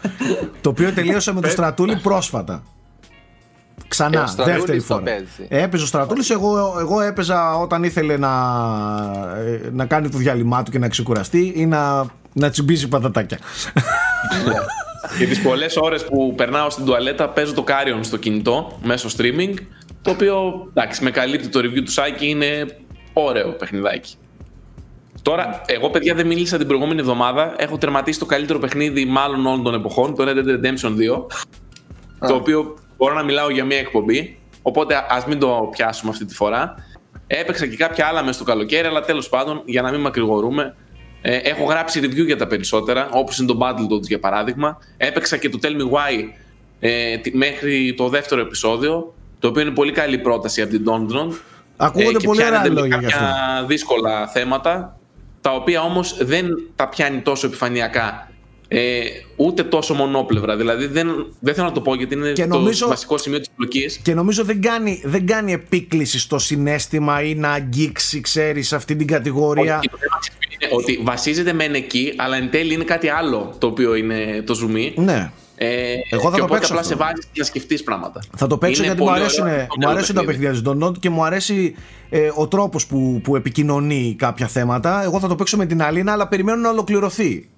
το 0.62 0.68
οποίο 0.70 0.92
τελείωσα 0.92 1.32
με 1.34 1.40
το 1.40 1.48
στρατούλι 1.48 1.96
πρόσφατα. 1.96 2.62
Και 3.78 3.84
Ξανά, 3.88 4.22
ο 4.22 4.26
Στρατούλης 4.26 4.56
δεύτερη 4.58 4.78
το 4.78 4.84
φορά. 4.84 5.02
παίζει. 5.02 5.46
Έπαιζε 5.48 5.82
ο 5.82 5.86
στρατούλης. 5.86 6.30
Εγώ, 6.30 6.76
εγώ 6.80 7.00
έπαιζα 7.00 7.56
όταν 7.56 7.82
ήθελε 7.84 8.16
να, 8.16 8.28
ε, 9.36 9.68
να 9.72 9.84
κάνει 9.86 10.08
το 10.08 10.18
διάλειμμα 10.18 10.62
του 10.62 10.70
και 10.70 10.78
να 10.78 10.88
ξεκουραστεί 10.88 11.52
ή 11.56 11.66
να, 11.66 12.04
να 12.32 12.50
τσιμπήσει 12.50 12.88
πατατάκια. 12.88 13.38
Και 15.18 15.26
τις 15.26 15.42
πολλές 15.42 15.76
ώρες 15.76 16.04
που 16.04 16.34
περνάω 16.36 16.70
στην 16.70 16.84
τουαλέτα 16.84 17.28
παίζω 17.28 17.54
το 17.54 17.64
Carrion 17.68 17.98
στο 18.00 18.16
κινητό 18.16 18.78
μέσω 18.82 19.08
streaming 19.16 19.54
το 20.02 20.10
οποίο 20.10 20.66
εντάξει 20.74 21.04
με 21.04 21.10
καλύπτει 21.10 21.48
το 21.48 21.58
review 21.58 21.82
του 21.84 21.90
Σάκη 21.90 22.28
είναι 22.28 22.66
ωραίο 23.12 23.52
παιχνιδάκι. 23.52 24.14
Τώρα, 25.22 25.62
εγώ 25.66 25.90
παιδιά 25.90 26.14
δεν 26.14 26.26
μίλησα 26.26 26.58
την 26.58 26.66
προηγούμενη 26.66 27.00
εβδομάδα. 27.00 27.54
Έχω 27.56 27.78
τερματίσει 27.78 28.18
το 28.18 28.26
καλύτερο 28.26 28.58
παιχνίδι 28.58 29.04
μάλλον 29.04 29.46
όλων 29.46 29.62
των 29.62 29.74
εποχών, 29.74 30.14
το 30.14 30.24
Red 30.26 30.36
Dead 30.36 30.64
Redemption 30.64 30.96
2. 30.96 31.26
Το 32.28 32.34
οποίο 32.34 32.76
μπορώ 32.96 33.14
να 33.14 33.22
μιλάω 33.22 33.50
για 33.50 33.64
μια 33.64 33.78
εκπομπή. 33.78 34.38
Οπότε 34.62 35.06
ας 35.08 35.26
μην 35.26 35.38
το 35.38 35.68
πιάσουμε 35.70 36.10
αυτή 36.10 36.24
τη 36.24 36.34
φορά. 36.34 36.74
Έπαιξα 37.26 37.66
και 37.66 37.76
κάποια 37.76 38.06
άλλα 38.06 38.20
μέσα 38.20 38.32
στο 38.32 38.44
καλοκαίρι, 38.44 38.86
αλλά 38.86 39.00
τέλος 39.00 39.28
πάντων, 39.28 39.62
για 39.64 39.82
να 39.82 39.90
μην 39.90 40.00
μακρηγορούμε, 40.00 40.74
ε, 41.22 41.36
έχω 41.36 41.64
γράψει 41.64 42.00
review 42.02 42.24
για 42.26 42.36
τα 42.36 42.46
περισσότερα, 42.46 43.08
όπως 43.12 43.38
είναι 43.38 43.46
το 43.46 43.58
Battletoads 43.62 44.02
για 44.02 44.18
παράδειγμα. 44.20 44.78
Έπαιξα 44.96 45.36
και 45.36 45.48
το 45.48 45.58
Tell 45.62 45.66
Me 45.66 45.90
Why 45.96 46.24
ε, 46.80 47.16
μέχρι 47.32 47.94
το 47.96 48.08
δεύτερο 48.08 48.40
επεισόδιο, 48.40 49.14
το 49.38 49.48
οποίο 49.48 49.62
είναι 49.62 49.70
πολύ 49.70 49.92
καλή 49.92 50.18
πρόταση 50.18 50.62
από 50.62 50.70
την 50.70 50.84
Dondron. 50.88 51.34
Ακούγονται 51.76 52.18
και 52.18 52.26
πολύ 52.26 52.44
ωραία 52.44 52.60
πιάνεται 52.60 52.80
λόγια 52.80 52.96
γι' 52.98 53.04
κάποια 53.06 53.18
αυτό. 53.18 53.66
δύσκολα 53.66 54.28
θέματα, 54.28 54.98
τα 55.40 55.50
οποία 55.54 55.82
όμως 55.82 56.16
δεν 56.24 56.46
τα 56.76 56.88
πιάνει 56.88 57.20
τόσο 57.20 57.46
επιφανειακά. 57.46 58.24
Ε, 58.72 59.00
ούτε 59.36 59.62
τόσο 59.62 59.94
μονόπλευρα. 59.94 60.56
Δηλαδή 60.56 60.86
δεν, 60.86 61.26
δεν 61.40 61.54
θέλω 61.54 61.66
να 61.66 61.72
το 61.72 61.80
πω 61.80 61.94
γιατί 61.94 62.14
είναι 62.14 62.32
Και 62.32 62.42
το 62.46 62.48
νομίζω- 62.56 62.88
βασικό 62.88 63.18
σημείο 63.18 63.38
της 63.38 63.50
πλοκής. 63.56 63.96
Και 64.02 64.14
νομίζω 64.14 64.44
δεν 64.44 64.60
κάνει, 64.60 65.02
δεν 65.04 65.26
κάνει 65.26 65.52
επίκληση 65.52 66.18
στο 66.18 66.38
συνέστημα 66.38 67.22
ή 67.22 67.34
να 67.34 67.50
αγγίξει, 67.50 68.20
ξέρεις, 68.20 68.72
αυτή 68.72 68.96
την 68.96 69.06
κατηγορία. 69.06 69.78
Όχι, 69.78 69.88
το 69.88 69.96
θέμα 69.96 70.18
είναι 70.46 70.49
ότι 70.72 71.00
βασίζεται 71.02 71.52
μεν 71.52 71.74
εκεί, 71.74 72.12
αλλά 72.16 72.36
εν 72.36 72.50
τέλει 72.50 72.74
είναι 72.74 72.84
κάτι 72.84 73.08
άλλο 73.08 73.54
το 73.58 73.66
οποίο 73.66 73.94
είναι 73.94 74.42
το 74.46 74.58
zoom. 74.62 74.92
Ναι. 74.96 75.30
Ε, 75.62 75.92
Εγώ 76.10 76.22
θα 76.22 76.30
και 76.30 76.36
το 76.38 76.44
οπότε 76.44 76.46
παίξω 76.48 76.66
απλά 76.66 76.80
αυτό. 76.80 76.82
σε 76.82 76.94
βάζεις 76.94 77.28
να 77.36 77.44
σκεφτείς 77.44 77.82
πράγματα. 77.82 78.20
Θα 78.36 78.46
το 78.46 78.58
παίξω 78.58 78.82
Είναι 78.82 78.86
γιατί 78.92 79.00
μου 79.02 79.08
πολύ 79.08 79.20
αρέσουν, 79.20 79.42
ωραίο, 79.44 79.56
μου 79.56 79.66
ωραίο 79.76 79.90
αρέσουν 79.90 80.14
τα 80.14 80.24
παιχνίδι. 80.24 80.48
παιχνίδια 80.52 80.72
της 80.72 80.88
Donut 80.88 80.98
και 80.98 81.10
μου 81.10 81.24
αρέσει 81.24 81.74
ε, 82.10 82.30
ο 82.34 82.48
τρόπος 82.48 82.86
που, 82.86 83.20
που 83.24 83.36
επικοινωνεί 83.36 84.14
κάποια 84.18 84.46
θέματα. 84.46 85.02
Εγώ 85.02 85.20
θα 85.20 85.28
το 85.28 85.34
παίξω 85.34 85.56
με 85.56 85.66
την 85.66 85.82
Αλίνα, 85.82 86.12
αλλά 86.12 86.28
περιμένω 86.28 86.58
να 86.60 86.68
ολοκληρωθεί. 86.68 87.48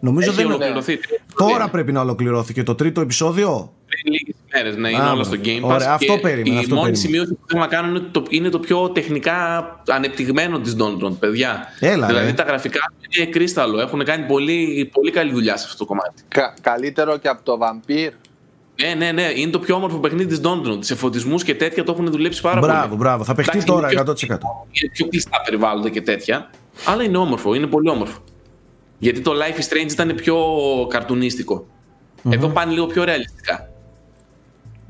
Νομίζω 0.00 0.28
Έχει 0.30 0.36
δεν 0.42 0.46
ολοκληρωθεί. 0.50 0.98
Τώρα 1.36 1.68
πρέπει 1.68 1.92
να 1.92 2.00
ολοκληρωθεί 2.00 2.52
και 2.52 2.62
το 2.62 2.74
τρίτο 2.74 3.00
επεισόδιο. 3.00 3.72
Πριν 3.86 4.12
λίγες 4.12 4.34
μέρες, 4.52 4.76
ναι, 4.76 4.88
είναι 4.88 5.02
Α, 5.02 5.12
όλα 5.12 5.24
στο 5.24 5.36
ωραία. 5.40 5.54
Game 5.58 5.64
Pass. 5.64 5.74
Ωραία, 5.74 5.92
αυτό 5.92 6.12
και 6.14 6.20
περίμενα, 6.20 6.54
Η 6.54 6.58
αυτό 6.58 6.74
μόνη 6.74 6.90
περίμενα. 6.90 6.96
σημείωση 6.96 7.34
που 7.34 7.40
θέλω 7.48 7.60
να 7.60 7.66
κάνω 7.68 7.88
είναι 7.88 7.98
το, 8.10 8.22
είναι 8.28 8.48
το 8.48 8.58
πιο 8.58 8.90
τεχνικά 8.90 9.36
ανεπτυγμένο 9.88 10.58
της 10.60 10.76
Dondron, 10.78 11.12
παιδιά. 11.18 11.66
Έλα, 11.80 12.06
δηλαδή 12.06 12.26
ρε. 12.26 12.32
τα 12.32 12.42
γραφικά 12.42 12.78
είναι 13.16 13.26
κρίσταλο. 13.26 13.80
Έχουν 13.80 14.04
κάνει 14.04 14.26
πολύ, 14.26 14.90
πολύ 14.92 15.10
καλή 15.10 15.32
δουλειά 15.32 15.56
σε 15.56 15.64
αυτό 15.66 15.78
το 15.78 15.84
κομμάτι. 15.84 16.22
Κα- 16.28 16.54
καλύτερο 16.60 17.16
και 17.18 17.28
από 17.28 17.42
το 17.44 17.58
Vampire. 17.62 18.10
Ναι, 18.82 18.94
ναι, 18.94 19.12
ναι. 19.12 19.32
Είναι 19.34 19.50
το 19.50 19.58
πιο 19.58 19.74
όμορφο 19.74 19.98
παιχνίδι 19.98 20.26
της 20.26 20.40
Dondron. 20.44 20.76
Σε 20.80 20.94
φωτισμού 20.94 21.36
και 21.36 21.54
τέτοια 21.54 21.84
το 21.84 21.92
έχουν 21.92 22.10
δουλέψει 22.10 22.40
πάρα 22.40 22.60
Μπράβο, 22.60 22.86
πολύ. 22.86 22.96
μπράβο. 22.98 23.24
Θα 23.24 23.34
παιχτεί 23.34 23.58
Εντάξει, 23.58 23.74
τώρα 23.74 23.92
είναι 23.92 24.00
100%. 24.00 24.14
πιο- 24.14 24.66
Είναι 24.70 24.90
πιο 24.92 25.06
κλειστά 25.08 25.40
περιβάλλοντα 25.44 25.88
και 25.88 26.00
τέτοια. 26.00 26.50
Αλλά 26.84 27.02
είναι 27.02 27.16
όμορφο, 27.16 27.54
είναι 27.54 27.66
πολύ 27.66 27.88
όμορφο. 27.88 28.18
Γιατί 29.00 29.20
το 29.20 29.32
Life 29.32 29.58
is 29.60 29.72
Strange 29.72 29.90
ήταν 29.90 30.14
πιο 30.14 30.36
καρτουνιστικο 30.88 31.66
Εδώ 32.30 32.48
πάνε 32.48 32.72
λίγο 32.72 32.86
πιο 32.86 33.04
ρεαλιστικά. 33.04 33.70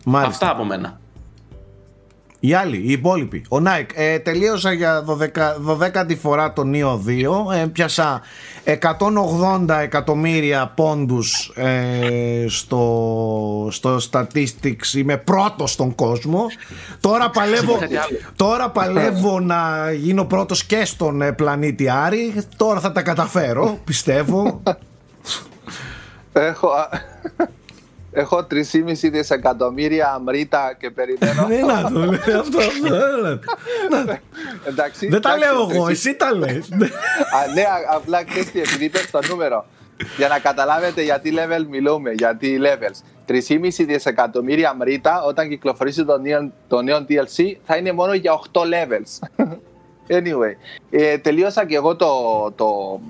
Μάλιστα. 0.04 0.32
Αυτά 0.46 0.50
από 0.56 0.64
μένα. 0.64 1.00
Οι 2.42 2.54
άλλοι, 2.54 2.76
οι 2.76 2.90
υπόλοιποι. 2.92 3.44
Ο 3.48 3.56
Nike. 3.56 3.90
Ε, 3.94 4.18
τελείωσα 4.18 4.72
για 4.72 5.04
12, 5.06 5.16
12η 5.66 6.16
φορά 6.20 6.52
το 6.52 6.62
Neo 6.74 6.98
2. 7.52 7.54
Ε, 7.54 7.66
πιάσα 7.66 8.20
180 8.64 9.78
εκατομμύρια 9.82 10.72
πόντους 10.76 11.52
ε, 11.54 12.44
στο, 12.48 13.68
στο 13.70 13.98
statistics. 14.10 14.94
Είμαι 14.96 15.16
πρώτος 15.16 15.70
στον 15.72 15.94
κόσμο. 15.94 16.46
Τώρα 17.00 17.30
παλεύω, 17.30 17.76
Κάτι 17.78 17.96
άλλο. 17.96 18.18
τώρα 18.36 18.70
παλεύω 18.70 19.40
να 19.40 19.92
γίνω 19.92 20.24
πρώτος 20.24 20.64
και 20.64 20.84
στον 20.84 21.22
ε, 21.22 21.32
πλανήτη 21.32 21.88
Άρη. 21.90 22.34
Τώρα 22.56 22.80
θα 22.80 22.92
τα 22.92 23.02
καταφέρω, 23.02 23.78
πιστεύω. 23.84 24.62
Έχω, 26.32 26.68
έχω 28.12 28.46
3,5 28.50 28.62
δισεκατομμύρια 28.92 30.12
αμρίτα 30.12 30.76
και 30.78 30.90
περιμένω. 30.90 31.46
Ναι, 31.46 31.56
να 31.56 31.90
το 31.90 31.98
λέει 31.98 32.14
αυτό. 32.14 32.58
αυτό, 32.58 32.94
έλα. 32.94 33.38
Να, 33.90 34.20
Εντάξει, 34.68 35.06
Δεν 35.08 35.20
τα 35.20 35.34
εντάξει, 35.34 35.52
λέω 35.52 35.68
εγώ, 35.70 35.84
3,5 35.84 35.90
εσύ 35.90 36.14
τα 36.14 36.34
λες. 36.34 36.68
Α, 36.72 37.52
ναι, 37.54 37.62
α- 37.62 37.94
απλά 37.94 38.24
ξέρεις 38.24 38.50
τι, 38.50 38.60
επειδή 38.60 38.84
είπες 38.84 39.10
το 39.10 39.18
νούμερο. 39.28 39.66
Για 40.16 40.28
να 40.28 40.38
καταλάβετε 40.38 41.02
γιατί 41.02 41.32
level 41.36 41.66
μιλούμε, 41.68 42.10
γιατί 42.10 42.60
levels. 42.62 43.32
3,5 43.32 43.84
δισεκατομμύρια 43.84 44.74
μρίτα 44.74 45.22
όταν 45.22 45.48
κυκλοφορήσει 45.48 46.04
το 46.04 46.18
νέο, 46.18 46.50
το 46.68 46.82
νέο 46.82 47.06
DLC 47.08 47.56
θα 47.64 47.76
είναι 47.76 47.92
μόνο 47.92 48.14
για 48.14 48.40
8 48.52 48.60
levels. 48.60 49.44
anyway, 50.18 50.54
ε, 50.90 51.18
τελείωσα 51.18 51.66
και 51.66 51.74
εγώ 51.76 51.96
το, 51.96 52.08
το 52.56 53.00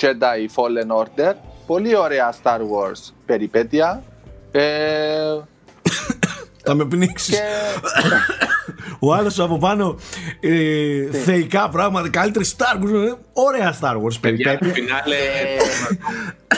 Jedi 0.00 0.46
Fallen 0.54 1.02
Order. 1.02 1.32
Πολύ 1.66 1.96
ωραία 1.96 2.34
Star 2.42 2.58
Wars 2.58 3.12
περιπέτεια. 3.26 4.02
Ε, 4.50 5.40
Θα 6.64 6.74
με 6.74 6.84
πνίξεις. 6.84 7.34
και 7.34 7.40
Ο 8.98 9.14
άλλος 9.14 9.38
από 9.40 9.58
πάνω 9.58 9.96
ε, 10.40 11.10
θεϊκά 11.12 11.68
πράγματα, 11.68 12.08
καλύτερη 12.08 12.44
Star 12.56 12.76
Wars. 12.82 12.92
ε, 13.06 13.12
Ωραία 13.32 13.74
Star 13.80 13.94
Wars 13.94 14.20
Παιδιά, 14.20 14.52
το 14.52 14.58
περιπέτεια. 14.58 14.72
φινάλε. 14.72 15.16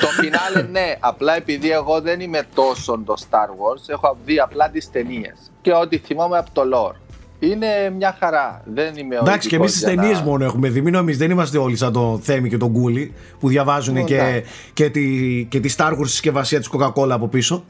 το 0.00 0.06
φινάλε 0.06 0.68
ναι, 0.70 0.96
απλά 1.00 1.36
επειδή 1.36 1.70
εγώ 1.70 2.00
δεν 2.00 2.20
είμαι 2.20 2.46
τόσο 2.54 3.02
το 3.06 3.14
Star 3.30 3.48
Wars, 3.48 3.82
έχω 3.86 4.16
δει 4.24 4.38
απλά 4.38 4.70
τις 4.70 4.90
ταινίες 4.90 5.34
και 5.62 5.72
ό,τι 5.72 5.98
θυμάμαι 5.98 6.38
από 6.38 6.50
το 6.52 6.62
lore. 6.74 6.94
Είναι 7.42 7.90
μια 7.96 8.16
χαρά. 8.20 8.62
Δεν 8.64 8.96
είμαι 8.96 9.16
ο 9.16 9.18
Εντάξει, 9.22 9.48
και 9.48 9.56
εμείς 9.56 9.70
ειδικός 9.70 9.72
τις 9.72 9.80
για 9.80 10.02
ταινίε 10.02 10.12
να- 10.24 10.30
μόνο 10.30 10.44
έχουμε 10.44 10.68
δει. 10.68 10.80
Μην 10.80 10.92
νομίζεις, 10.92 11.20
δεν 11.20 11.30
είμαστε 11.30 11.58
όλοι 11.58 11.76
σαν 11.76 11.92
τον 11.92 12.20
Θέμη 12.20 12.48
και 12.48 12.56
τον 12.56 12.72
Κούλι 12.72 13.14
που 13.40 13.48
διαβάζουν 13.48 13.96
Ω, 13.96 14.04
και, 14.04 14.14
εντάξει. 14.16 14.42
και, 14.72 14.90
τη, 14.90 15.44
και 15.50 15.60
τη 15.60 15.74
Star 15.76 15.90
Wars 15.92 16.06
συσκευασία 16.06 16.58
της 16.58 16.68
Coca-Cola 16.72 17.10
από 17.10 17.28
πίσω. 17.28 17.64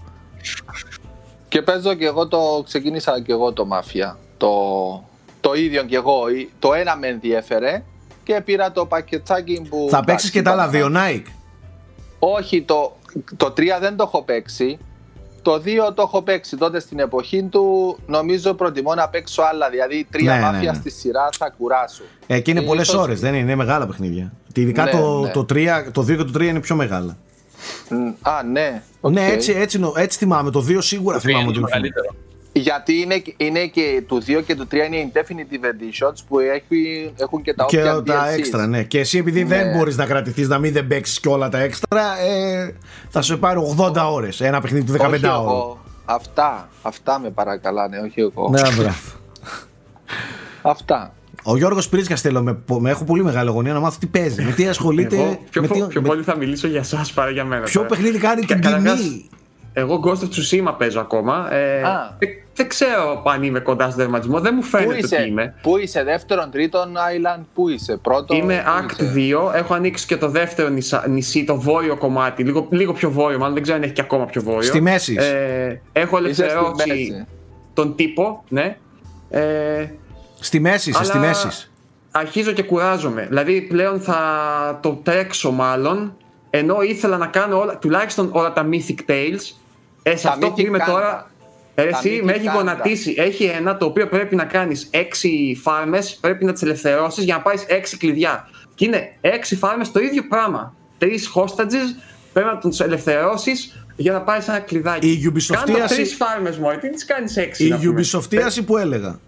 Και 1.49 1.63
παίζω 1.63 1.95
και 1.95 2.07
εγώ 2.07 2.29
το. 2.29 2.63
Ξεκίνησα 2.67 3.21
και 3.21 3.33
εγώ 3.33 3.53
το 3.53 3.69
Mafia. 3.73 4.15
Το, 4.37 4.49
το 5.41 5.55
ίδιο 5.55 5.83
και 5.85 5.97
εγώ. 5.97 6.21
Το 6.59 6.73
ένα 6.75 6.97
με 6.97 7.07
ενδιέφερε 7.07 7.83
και 8.23 8.41
πήρα 8.45 8.73
το 8.73 8.87
πακετσάκι 8.87 9.67
που. 9.71 9.87
Θα 9.91 10.05
παίξεις 10.05 10.31
εντάξει, 10.31 10.31
και 10.31 10.43
τα 10.43 10.51
άλλα 10.51 10.69
δύο, 10.69 10.87
είπα, 10.87 11.01
Nike; 11.09 11.27
Όχι, 12.19 12.63
το, 12.63 12.97
το 13.37 13.47
3 13.47 13.63
δεν 13.81 13.97
το 13.97 14.03
έχω 14.07 14.23
παίξει. 14.23 14.79
Το 15.43 15.55
2 15.55 15.61
το 15.95 16.03
έχω 16.03 16.23
παίξει 16.23 16.57
τότε 16.57 16.81
στην 16.81 16.99
εποχή 16.99 17.43
του. 17.43 17.97
Νομίζω 18.07 18.55
προτιμώ 18.55 18.95
να 18.95 19.09
παίξω 19.09 19.43
άλλα. 19.43 19.71
Δηλαδή, 19.71 20.07
τρία 20.11 20.33
Ναι, 20.33 20.39
ναι, 20.39 20.45
Mafia 20.45 20.73
ναι. 20.73 20.79
στη 20.79 20.91
σειρά 20.91 21.29
θα 21.39 21.55
κουράσω. 21.59 22.03
Ε, 22.27 22.41
και 22.41 22.51
είναι 22.51 22.61
Ε, 22.61 22.63
πολλές 22.63 22.89
ίσως- 22.89 23.01
ώρες, 23.03 23.21
δεν 23.21 23.31
είναι, 23.35 23.43
είναι 23.43 23.55
μεγάλα 23.55 23.87
παιχνίδια. 23.87 24.33
Και 24.53 24.61
ειδικά 24.61 24.85
Ναι, 24.85 24.91
το, 24.91 25.21
ναι. 25.21 25.31
το, 25.31 25.41
3, 25.49 25.91
το 25.93 26.03
2 26.03 26.07
και 26.17 26.25
το 26.25 26.31
3 26.39 26.43
είναι 26.47 26.61
πιο 26.61 26.75
μεγάλα. 26.77 27.17
Μ, 27.89 28.09
Α, 28.29 28.43
ναι. 28.53 28.83
οκ. 29.01 29.13
Ναι, 29.13 29.27
έτσι, 29.27 29.53
έτσι, 29.53 29.79
νο- 29.79 29.93
έτσι 29.97 30.19
θυμάμαι. 30.19 30.51
Το 30.51 30.65
2 30.69 30.77
σίγουρα 30.83 31.19
θυμάμαι 31.19 31.49
ότι 31.49 31.59
είναι 31.59 31.59
είναι 31.59 31.67
πιο 31.67 31.79
μεγαλύτερο. 31.81 32.15
Γιατί 32.53 33.01
είναι, 33.01 33.23
είναι 33.37 33.67
και 33.67 34.03
του 34.09 34.23
2 34.27 34.43
και 34.47 34.55
του 34.57 34.67
3 34.71 34.75
είναι 34.75 35.11
Definitive 35.13 35.65
Editions 35.65 36.15
που 36.29 36.39
έχει, 36.39 37.13
έχουν 37.17 37.43
και 37.43 37.55
τα 37.55 37.65
Και 37.69 37.79
όποια 37.79 38.03
τα 38.03 38.25
DLCs. 38.27 38.39
έξτρα, 38.39 38.67
ναι. 38.67 38.83
Και 38.83 38.99
εσύ 38.99 39.19
επειδή 39.19 39.43
δεν 39.45 39.67
Ναι. 39.67 39.77
μπορείς 39.77 39.97
να 39.97 40.07
κρατηθείς 40.07 40.49
να 40.49 40.59
μην 40.59 40.73
δεν 40.73 40.87
παίξεις 40.87 41.21
και 41.21 41.29
όλα 41.29 41.49
τα 41.49 41.59
έξτρα, 41.59 42.19
ε, 42.21 42.75
θα 43.09 43.23
σου 43.23 43.39
πάρει 43.39 43.61
80 43.77 44.13
ώρες. 44.13 44.41
Ένα 44.41 44.61
παιχνίδι 44.61 44.85
του 44.87 44.93
15 44.93 45.15
Όχι 45.15 45.27
ώρων. 45.27 45.43
εγώ. 45.43 45.81
Αυτά, 46.05 46.69
αυτά 46.83 47.19
με 47.19 47.31
παρακαλάνε, 47.31 47.99
όχι 47.99 48.21
εγώ. 48.21 48.49
Ναι, 48.49 48.61
μπράβο. 48.61 48.95
Αυτά. 50.63 51.15
Ο 51.43 51.57
Γιώργος 51.57 51.89
Πρίσκα 51.89 52.17
θέλω 52.17 52.43
με, 52.43 52.59
με 52.79 52.91
έχω 52.91 53.05
πολύ 53.05 53.25
μεγάλη 53.25 53.49
αγωνία 53.49 53.73
να 53.73 53.81
μάθω 53.81 53.99
τι 54.01 54.07
παίζει. 54.07 54.43
Με 54.43 54.53
τι 54.53 54.67
ασχολείται. 54.67 55.17
Εγώ 55.17 55.39
πιο, 55.51 55.61
με 55.63 55.69
τι- 55.69 55.83
πιο 55.89 56.01
με- 56.01 56.09
πολύ 56.09 56.23
θα 56.23 56.37
μιλήσω 56.37 56.67
για 56.67 56.79
εσάς 56.81 57.13
παρά 57.13 57.31
για 57.31 57.45
μένα. 57.45 57.63
Ποιο 57.65 57.81
τώρα. 57.81 57.89
παιχνίδι 57.95 58.19
κάνει 58.19 58.45
την 58.45 58.61
Καταρχάς, 58.61 59.01
τιμή; 59.01 59.29
Εγώ 59.73 60.01
Ghost 60.05 60.11
of 60.19 60.29
Tsushima 60.69 60.75
παίζω 60.79 61.01
ακόμα. 61.01 61.55
Ε, 61.55 61.83
Α. 61.83 62.17
δεν, 62.19 62.29
δεν 62.55 62.69
ξέρω 62.69 63.23
αν 63.27 63.43
είμαι 63.43 63.61
κοντά 63.61 63.85
στον 63.87 63.97
τερματισμό. 63.99 64.41
Δεν 64.41 64.53
μου 64.55 64.61
Πού 64.61 64.67
φαίνεται 64.67 64.91
ότι 64.91 64.99
είσαι, 65.05 65.27
είμαι. 65.29 65.55
πού 65.63 65.77
είσαι, 65.79 66.03
δεύτερον, 66.05 66.51
τρίτον 66.51 66.89
Island, 66.95 67.43
πού 67.55 67.69
είσαι, 67.69 67.97
πρώτο. 68.03 68.35
Είμαι 68.35 68.63
πού 68.65 68.71
Act 68.95 69.01
είσαι; 69.03 69.13
2. 69.15 69.53
Έχω 69.55 69.75
ανοίξει 69.75 70.07
και 70.07 70.17
το 70.17 70.29
δεύτερο 70.29 70.69
νησά- 70.69 71.07
νησί, 71.09 71.45
το 71.45 71.61
βόρειο 71.61 71.97
κομμάτι. 71.97 72.43
Λίγο, 72.45 72.67
λίγο 72.71 72.93
πιο 72.93 73.11
βόρειο, 73.11 73.39
μάλλον 73.39 73.55
δεν 73.55 73.63
ξέρω 73.63 73.79
αν 73.79 73.85
έχει 73.85 73.93
και 73.93 74.01
ακόμα 74.01 74.25
πιο 74.25 74.43
βόρειο. 74.43 74.63
Στη 74.63 74.81
μέση. 74.81 75.17
Ε, 75.19 75.81
έχω 75.93 76.19
Είσαι 76.19 76.33
στη 76.33 76.43
ελευθερώσει 76.43 76.89
μέση. 76.89 77.27
τον 77.75 77.97
τύπο, 77.97 78.45
ναι. 78.49 78.77
Ε, 79.31 79.87
Στη 80.41 80.61
μέση, 80.61 80.91
είσαι, 80.91 81.05
στη 81.05 81.17
αλλά 81.17 81.27
μέση. 81.27 81.49
Αρχίζω 82.11 82.53
και 82.53 82.63
κουράζομαι. 82.63 83.27
Δηλαδή 83.29 83.61
πλέον 83.63 84.01
θα 84.01 84.19
το 84.83 85.01
τρέξω 85.03 85.51
μάλλον. 85.51 86.17
Ενώ 86.51 86.83
ήθελα 86.83 87.17
να 87.17 87.27
κάνω 87.27 87.59
όλα, 87.61 87.79
τουλάχιστον 87.79 88.29
όλα 88.33 88.53
τα 88.53 88.69
Mythic 88.71 89.11
Tales. 89.11 89.55
Ε, 90.03 90.17
σε 90.17 90.23
Τα 90.27 90.33
αυτό 90.33 90.47
που 90.47 90.55
Mythic 90.57 90.65
είμαι 90.65 90.79
κάντα. 90.79 90.93
τώρα. 90.93 91.31
Ε, 91.75 91.85
Τα 91.85 91.99
εσύ 91.99 92.19
Mythic 92.21 92.25
με 92.25 92.33
έχει 92.33 92.45
κάντα. 92.45 92.59
γονατίσει. 92.59 93.15
Έχει 93.19 93.45
ένα 93.45 93.77
το 93.77 93.85
οποίο 93.87 94.09
πρέπει 94.09 94.37
να 94.37 94.45
κάνεις 94.45 94.89
6 94.93 95.57
φάρμες, 95.63 96.19
πρέπει 96.21 96.45
να 96.45 96.53
τις 96.53 96.63
ελευθερώσεις 96.63 97.25
για 97.25 97.35
να 97.35 97.41
πάρεις 97.41 97.65
6 97.69 97.97
κλειδιά. 97.97 98.49
Και 98.75 98.85
είναι 98.85 99.13
6 99.21 99.57
φάρμες 99.57 99.91
το 99.93 100.01
ίδιο 100.01 100.23
πράγμα. 100.29 100.75
3 100.99 101.05
hostages 101.35 102.01
πρέπει 102.33 102.49
να 102.49 102.59
τους 102.59 102.81
ελευθερώσεις 102.81 103.85
για 103.97 104.13
να 104.13 104.21
πάρεις 104.23 104.49
ένα 104.49 104.59
κλειδάκι. 104.59 105.09
Η 105.11 105.33
Ubisoftίαση- 105.35 105.73
Κάνω 105.73 105.87
3 105.87 106.15
φάρμες 106.17 106.59
μόνο. 106.59 106.79
Τι 106.79 106.91
τις 106.91 107.05
κάνεις 107.05 107.37
6. 107.37 107.65
Η 107.65 107.95
Ubisoftίαση 107.95 108.65
που 108.67 108.77
έλεγα. 108.77 109.19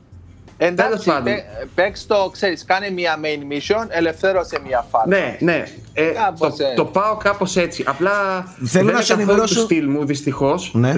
Εντάξει, 0.66 1.06
πάντων. 1.08 1.24
παί- 1.24 1.44
παίξ 1.74 2.06
το, 2.06 2.28
ξέρεις, 2.32 2.64
κάνε 2.64 2.90
μια 2.90 3.18
main 3.22 3.52
mission, 3.52 3.86
ελευθέρωσε 3.88 4.60
μια 4.66 4.86
φάρμα. 4.90 5.16
Ναι, 5.16 5.36
ναι. 5.40 5.64
Ε, 5.92 6.04
Κάπως 6.06 6.38
το, 6.56 6.64
έτσι. 6.64 6.76
το 6.76 6.84
πάω 6.84 7.16
κάπως 7.16 7.56
έτσι. 7.56 7.84
Απλά 7.86 8.10
Θέλω 8.44 8.66
δεν 8.66 8.84
να 8.84 8.90
είναι 8.90 9.00
σε 9.00 9.06
καθόλου 9.08 9.20
ενημερώσω- 9.28 9.56
του 9.58 9.62
στυλ 9.64 9.88
μου, 9.88 10.04
δυστυχώς. 10.04 10.70
Ναι. 10.74 10.94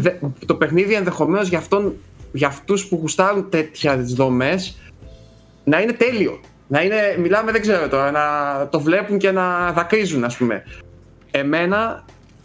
Το 0.46 0.54
παιχνίδι 0.54 0.94
ενδεχομένως 0.94 1.48
για, 1.48 1.58
αυτόν, 1.58 1.94
για 2.32 2.46
αυτούς 2.46 2.86
που 2.86 2.98
γουστάρουν 3.00 3.50
τέτοια 3.50 3.96
δομές 3.98 4.78
να 5.64 5.80
είναι 5.80 5.92
τέλειο. 5.92 6.40
Να 6.66 6.82
είναι, 6.82 7.16
μιλάμε, 7.18 7.52
δεν 7.52 7.60
ξέρω 7.60 7.88
τώρα, 7.88 8.10
να 8.10 8.22
το 8.68 8.80
βλέπουν 8.80 9.18
και 9.18 9.30
να 9.30 9.72
δακρύζουν, 9.72 10.24
ας 10.24 10.36
πούμε. 10.36 10.62
Εμένα 11.30 12.04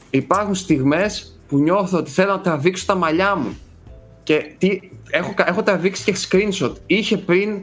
υπάρχουν 0.10 0.56
στιγμές 0.56 1.40
που 1.48 1.58
νιώθω 1.58 1.98
ότι 1.98 2.12
θέλω 2.12 2.32
να 2.32 2.42
τραβήξω 2.42 2.86
τα 2.86 2.96
μαλλιά 2.96 3.36
μου. 3.36 3.58
Και 4.24 4.52
τι, 4.58 4.80
έχω, 5.10 5.34
κα- 5.34 5.48
έχω 5.50 5.64
τραβήξει 5.64 6.04
και 6.04 6.16
screenshot. 6.30 6.74
Είχε 6.86 7.18
πριν, 7.18 7.62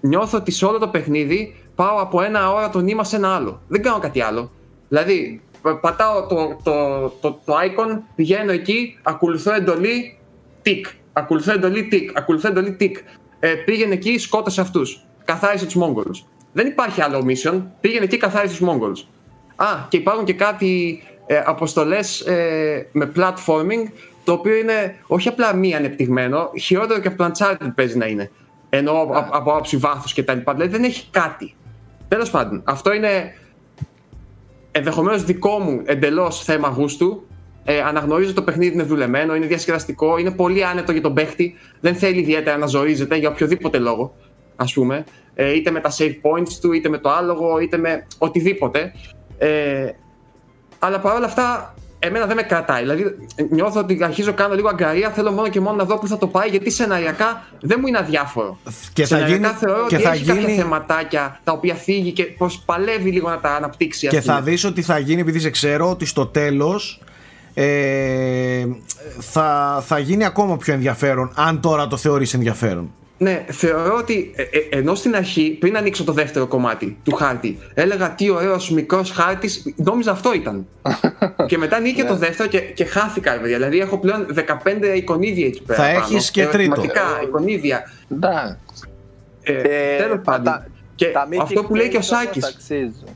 νιώθω 0.00 0.38
ότι 0.38 0.50
σε 0.50 0.64
όλο 0.64 0.78
το 0.78 0.88
παιχνίδι 0.88 1.56
πάω 1.74 2.00
από 2.00 2.22
ένα 2.22 2.52
ώρα 2.52 2.70
το 2.70 2.80
νήμα 2.80 3.04
σε 3.04 3.16
ένα 3.16 3.34
άλλο. 3.34 3.60
Δεν 3.68 3.82
κάνω 3.82 3.98
κάτι 3.98 4.20
άλλο. 4.20 4.50
Δηλαδή, 4.88 5.42
πα- 5.62 5.76
πατάω 5.80 6.26
το, 6.26 6.56
το, 6.62 7.08
το, 7.20 7.40
το 7.44 7.54
icon, 7.54 7.98
πηγαίνω 8.14 8.52
εκεί, 8.52 8.98
ακολουθώ 9.02 9.52
εντολή, 9.54 10.18
τικ. 10.62 10.86
Ακολουθώ 11.12 11.52
εντολή, 11.52 11.84
τικ. 11.88 12.10
Ακολουθώ 12.18 12.48
εντολή, 12.48 12.72
τικ. 12.72 12.98
Ε, 13.40 13.54
πήγαινε 13.54 13.94
εκεί, 13.94 14.18
σκότωσε 14.18 14.60
αυτούς. 14.60 15.04
Καθάρισε 15.24 15.64
τους 15.64 15.76
Mongols. 15.76 16.24
Δεν 16.52 16.66
υπάρχει 16.66 17.02
άλλο 17.02 17.24
mission. 17.28 17.62
Πήγαινε 17.80 18.04
εκεί, 18.04 18.16
καθάρισε 18.16 18.56
τους 18.58 18.68
Mongols. 18.68 19.04
Α, 19.56 19.66
και 19.88 19.96
υπάρχουν 19.96 20.24
και 20.24 20.32
κάτι 20.34 21.02
ε, 21.26 21.42
αποστολές 21.46 22.20
ε, 22.20 22.88
με 22.92 23.12
platforming, 23.16 23.90
το 24.28 24.34
οποίο 24.34 24.56
είναι 24.56 24.96
όχι 25.06 25.28
απλά 25.28 25.54
μη 25.54 25.74
ανεπτυγμένο, 25.74 26.50
χειρότερο 26.60 27.00
και 27.00 27.08
από 27.08 27.16
το 27.16 27.30
Uncharted 27.30 27.72
παίζει 27.74 27.96
να 27.96 28.06
είναι. 28.06 28.30
Ενώ 28.68 28.90
από, 28.90 29.12
από 29.18 29.50
άποψη 29.50 29.76
βάθους 29.76 30.12
και 30.12 30.22
τα 30.22 30.34
λοιπά. 30.34 30.52
Δηλαδή 30.52 30.70
δεν 30.70 30.84
έχει 30.84 31.08
κάτι. 31.10 31.54
Τέλος 32.08 32.30
πάντων, 32.30 32.62
αυτό 32.64 32.92
είναι 32.92 33.34
ενδεχομένως 34.72 35.24
δικό 35.24 35.58
μου 35.58 35.82
εντελώς 35.84 36.44
θέμα 36.44 36.68
γούστου. 36.68 37.26
Ε, 37.64 37.80
αναγνωρίζω 37.80 38.32
το 38.32 38.42
παιχνίδι 38.42 38.74
είναι 38.74 38.82
δουλεμένο, 38.82 39.34
είναι 39.34 39.46
διασκεδαστικό, 39.46 40.18
είναι 40.18 40.30
πολύ 40.30 40.64
άνετο 40.64 40.92
για 40.92 41.00
τον 41.00 41.14
παίχτη. 41.14 41.54
Δεν 41.80 41.94
θέλει 41.94 42.20
ιδιαίτερα 42.20 42.56
να 42.56 42.66
ζορίζεται 42.66 43.16
για 43.16 43.28
οποιοδήποτε 43.28 43.78
λόγο, 43.78 44.14
ας 44.56 44.72
πούμε. 44.72 45.04
Ε, 45.34 45.54
είτε 45.54 45.70
με 45.70 45.80
τα 45.80 45.90
save 45.98 46.14
points 46.22 46.52
του, 46.60 46.72
είτε 46.72 46.88
με 46.88 46.98
το 46.98 47.10
άλογο, 47.10 47.58
είτε 47.58 47.76
με 47.76 48.06
οτιδήποτε. 48.18 48.92
Ε, 49.38 49.90
αλλά 50.78 51.00
παρόλα 51.00 51.26
αυτά, 51.26 51.74
εμένα 51.98 52.26
δεν 52.26 52.36
με 52.36 52.42
κρατάει. 52.42 52.80
Δηλαδή, 52.80 53.04
νιώθω 53.50 53.80
ότι 53.80 53.98
αρχίζω 54.04 54.32
κάνω 54.32 54.54
λίγο 54.54 54.68
αγκαρία. 54.68 55.10
Θέλω 55.10 55.30
μόνο 55.30 55.48
και 55.48 55.60
μόνο 55.60 55.76
να 55.76 55.84
δω 55.84 55.98
πού 55.98 56.06
θα 56.06 56.18
το 56.18 56.26
πάει, 56.26 56.48
γιατί 56.48 56.70
σεναριακά 56.70 57.44
δεν 57.60 57.78
μου 57.80 57.86
είναι 57.86 57.98
αδιάφορο. 57.98 58.58
Και 58.92 59.02
θα 59.02 59.08
Σεναριακά 59.16 59.46
γίνει- 59.48 59.58
θεωρώ 59.58 59.86
και 59.86 59.94
ότι 59.94 60.04
θα 60.04 60.12
έχει 60.12 60.24
κάποια 60.24 60.40
γίνει- 60.42 60.54
θεματάκια 60.58 61.40
τα 61.44 61.52
οποία 61.52 61.74
φύγει 61.74 62.12
και 62.12 62.24
πως 62.24 62.58
παλεύει 62.64 63.10
λίγο 63.10 63.28
να 63.28 63.38
τα 63.38 63.54
αναπτύξει. 63.54 64.06
ας 64.06 64.12
Και 64.14 64.20
πούμε. 64.20 64.32
θα 64.34 64.40
δεις 64.42 64.64
ότι 64.64 64.82
θα 64.82 64.98
γίνει, 64.98 65.20
επειδή 65.20 65.40
σε 65.40 65.50
ξέρω, 65.50 65.90
ότι 65.90 66.04
στο 66.06 66.26
τέλος 66.26 67.00
ε, 67.54 68.66
θα, 69.20 69.82
θα 69.86 69.98
γίνει 69.98 70.24
ακόμα 70.24 70.56
πιο 70.56 70.72
ενδιαφέρον, 70.72 71.32
αν 71.34 71.60
τώρα 71.60 71.86
το 71.86 71.96
θεωρείς 71.96 72.34
ενδιαφέρον. 72.34 72.90
Ναι, 73.20 73.44
θεωρώ 73.48 73.96
ότι 73.96 74.32
ε, 74.36 74.42
ε, 74.42 74.48
ενώ 74.78 74.94
στην 74.94 75.16
αρχή, 75.16 75.50
πριν 75.60 75.76
ανοίξω 75.76 76.04
το 76.04 76.12
δεύτερο 76.12 76.46
κομμάτι 76.46 76.96
του 77.04 77.14
χάρτη, 77.14 77.58
έλεγα 77.74 78.10
τι 78.14 78.30
ωραίος 78.30 78.70
μικρός 78.70 79.10
χάρτης, 79.10 79.74
νόμιζα 79.76 80.10
αυτό 80.10 80.32
ήταν. 80.34 80.66
και 81.48 81.58
μετά 81.58 81.76
ανοίγει 81.76 81.94
και 81.94 82.04
το 82.04 82.16
δεύτερο 82.16 82.48
και, 82.48 82.58
και 82.60 82.84
χάθηκα, 82.84 83.32
ρε 83.32 83.38
παιδιά. 83.38 83.56
Δηλαδή 83.56 83.78
έχω 83.80 83.98
πλέον 83.98 84.26
15 84.34 84.42
εικονίδια 84.96 85.46
εκεί 85.46 85.62
πέρα. 85.62 85.82
Θα 85.82 85.88
πάνω. 85.92 85.98
έχεις 86.04 86.30
και 86.30 86.42
Ερωτηματικά, 86.42 87.00
τρίτο. 87.02 87.26
εικονίδια. 87.28 87.82
Εντάξει. 88.12 88.56
Ε, 89.42 89.52
Ε, 89.52 89.96
Τέλος 89.96 90.20
πάντων. 90.24 90.44
τα- 90.44 90.66
Και 90.94 91.06
τα 91.06 91.28
αυτό 91.42 91.60
Mythic 91.60 91.66
που 91.66 91.74
λέει 91.74 91.88
και 91.88 91.96
ο 91.96 92.00
Quest 92.00 92.10
όμως 92.12 92.22
Σάκης, 92.24 92.44
αξίζουν. 92.44 93.08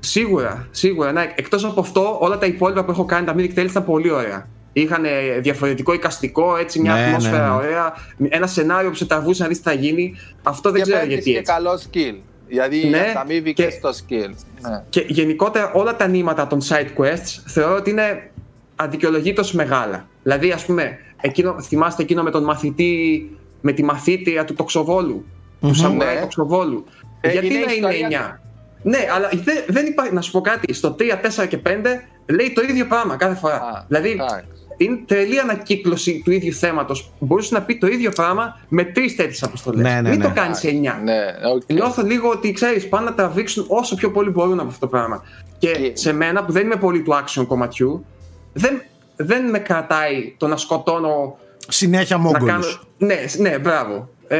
Σίγουρα, 0.00 0.68
σίγουρα. 0.70 1.12
Ναι, 1.12 1.32
εκτός 1.36 1.64
από 1.64 1.80
αυτό, 1.80 2.18
όλα 2.20 2.38
τα 2.38 2.46
υπόλοιπα 2.46 2.84
που 2.84 2.90
έχω 2.90 3.04
κάνει, 3.04 3.26
τα 3.26 3.34
Mythic 3.36 3.58
Tales 3.58 3.68
ήταν 3.70 3.84
πολύ 3.84 4.10
ωραία. 4.10 4.48
Είχαν 4.78 5.04
ε, 5.04 5.38
διαφορετικό 5.40 5.92
εικαστικό, 5.92 6.56
έτσι 6.56 6.80
μια 6.80 6.92
Ναι, 6.94 7.04
ατμόσφαιρα 7.04 7.38
ναι, 7.38 7.44
ναι. 7.48 7.54
ωραία. 7.54 7.94
Ένα 8.28 8.46
σενάριο 8.46 8.90
που 8.90 8.96
σε 8.96 9.06
τραβούσε 9.06 9.42
να 9.42 9.48
δεις 9.48 9.56
τι 9.56 9.62
θα 9.62 9.72
γίνει. 9.72 10.14
Αυτό 10.42 10.70
δεν 10.70 10.82
Και 10.82 10.82
ξέρω 10.90 10.98
παίρνεις 10.98 11.14
γιατί 11.14 11.30
και 11.32 11.38
έτσι. 11.38 11.52
καλό 11.52 11.70
skill. 11.72 12.20
Δηλαδή 12.48 12.86
Ναι, 12.88 13.12
αμείβει 13.16 13.52
και- 13.52 13.64
και 13.64 13.70
στο 13.70 13.88
skill. 13.88 14.30
Ναι. 14.60 14.82
Και 14.88 15.04
γενικότερα 15.08 15.72
όλα 15.72 15.96
τα 15.96 16.06
νήματα 16.06 16.46
των 16.46 16.60
side 16.68 17.00
quests 17.02 17.42
θεωρώ 17.46 17.74
ότι 17.76 17.90
είναι 17.90 18.30
αδικαιολογήτως 18.76 19.52
μεγάλα. 19.52 20.08
Δηλαδή, 20.22 20.50
ας 20.52 20.64
πούμε, 20.64 20.98
εκείνο, 21.20 21.62
θυμάστε 21.62 22.02
εκείνο 22.02 22.22
με 22.22 22.30
τον 22.30 22.44
μαθητή, 22.44 23.30
με 23.60 23.72
τη 23.72 23.82
μαθήτρια 23.84 24.44
του 24.44 24.54
τοξοβόλου, 24.54 25.24
του 25.60 25.74
Σαμουράι 25.74 26.14
Ναι. 26.14 26.20
τοξοβόλου. 26.20 26.84
Έγινε 27.20 27.40
Γιατί 27.46 27.54
να 27.66 27.72
είναι 27.72 27.94
ιστορία. 27.94 28.08
9. 28.08 28.40
Ναι, 28.82 28.98
αλλά 29.14 29.28
δεν, 29.44 29.56
δεν 29.66 29.86
υπάρχει, 29.86 30.12
να 30.14 30.20
σου 30.20 30.30
πω 30.30 30.40
κάτι, 30.40 30.72
στο 30.72 30.90
3, 30.98 31.16
4 31.20 31.46
και 31.48 31.58
5 31.58 31.70
λέει 32.26 32.52
το 32.54 32.62
ίδιο 32.62 32.86
πράγμα 32.86 33.16
κάθε 33.16 33.34
φορά. 33.34 33.54
Α, 33.54 33.84
δηλαδή, 33.88 34.10
εντάξει. 34.10 34.44
Είναι 34.76 34.98
τρελή 35.06 35.40
ανακύκλωση 35.40 36.22
του 36.24 36.30
ίδιου 36.30 36.52
θέματος. 36.52 37.12
Μπορούσε 37.18 37.54
να 37.54 37.62
πει 37.62 37.78
το 37.78 37.86
ίδιο 37.86 38.10
πράγμα 38.10 38.60
με 38.68 38.84
τρεις 38.84 39.16
τέτοιες 39.16 39.42
αποστολές. 39.42 39.82
Ναι, 39.82 40.00
ναι, 40.00 40.08
Μην 40.08 40.18
ναι. 40.18 40.24
το 40.24 40.30
κάνεις 40.34 40.58
σε 40.58 40.68
9. 40.68 40.72
Ναι, 41.04 41.14
οκ. 41.54 41.62
Νιώθω 41.72 42.02
λίγο 42.02 42.28
ότι 42.30 42.52
ξέρεις, 42.52 42.88
πάνε 42.88 43.04
να 43.04 43.14
τραβήξουν 43.14 43.64
όσο 43.68 43.94
πιο 43.94 44.10
πολύ 44.10 44.30
μπορούν 44.30 44.58
από 44.60 44.68
αυτό 44.68 44.80
το 44.80 44.86
πράγμα. 44.86 45.22
Και 45.58 45.68
Και- 45.70 45.90
σε 45.96 46.12
μένα 46.12 46.44
που 46.44 46.52
δεν 46.52 46.64
είμαι 46.64 46.76
πολύ 46.76 47.02
του 47.02 47.12
action 47.14 47.44
κομματιού, 47.46 48.04
δεν, 48.52 48.82
δεν 49.16 49.50
με 49.50 49.58
κρατάει 49.58 50.34
το 50.36 50.46
να 50.46 50.56
σκοτώνω. 50.56 51.38
Συνέχεια 51.68 52.16
Να 52.16 52.30
κάνω... 52.38 52.58
Mongols. 52.60 52.80
Ναι, 52.98 53.16
ναι, 53.38 53.58
μπράβο. 53.58 54.08
Ε, 54.28 54.38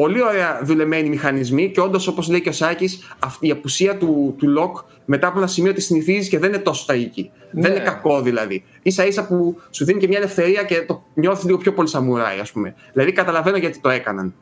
πολύ 0.00 0.22
ωραία 0.22 0.60
δουλεμένοι 0.62 1.08
μηχανισμοί 1.08 1.70
και 1.70 1.80
όντως, 1.80 2.06
όπως 2.06 2.28
λέει 2.28 2.40
και 2.40 2.48
ο 2.48 2.52
Σάκης, 2.52 3.14
η 3.40 3.50
απουσία 3.50 3.96
του, 3.96 4.34
του 4.38 4.54
lock 4.58 4.84
μετά 5.04 5.26
από 5.26 5.38
ένα 5.38 5.46
σημείο 5.46 5.72
τη 5.72 5.80
συνηθίζεις 5.80 6.28
και 6.28 6.38
δεν 6.38 6.48
είναι 6.48 6.58
τόσο 6.58 6.84
τραγική. 6.86 7.30
Δεν 7.50 7.62
Ναι. 7.62 7.76
είναι 7.76 7.84
κακό 7.84 8.20
δηλαδή. 8.22 8.64
σα 8.84 9.06
ίσα 9.06 9.26
που 9.26 9.60
σου 9.70 9.84
δίνει 9.84 10.00
και 10.00 10.06
μια 10.08 10.18
ελευθερία 10.18 10.62
και 10.62 10.84
το 10.86 11.02
νιώθεις 11.14 11.44
λίγο 11.44 11.58
πιο 11.58 11.72
πολύ 11.72 11.88
σαμουράι, 11.88 12.38
ας 12.38 12.52
πούμε. 12.52 12.74
Δηλαδή 12.92 13.12
καταλαβαίνω 13.12 13.56
γιατί 13.56 13.80
το 13.80 13.88
έκαναν. 13.88 14.34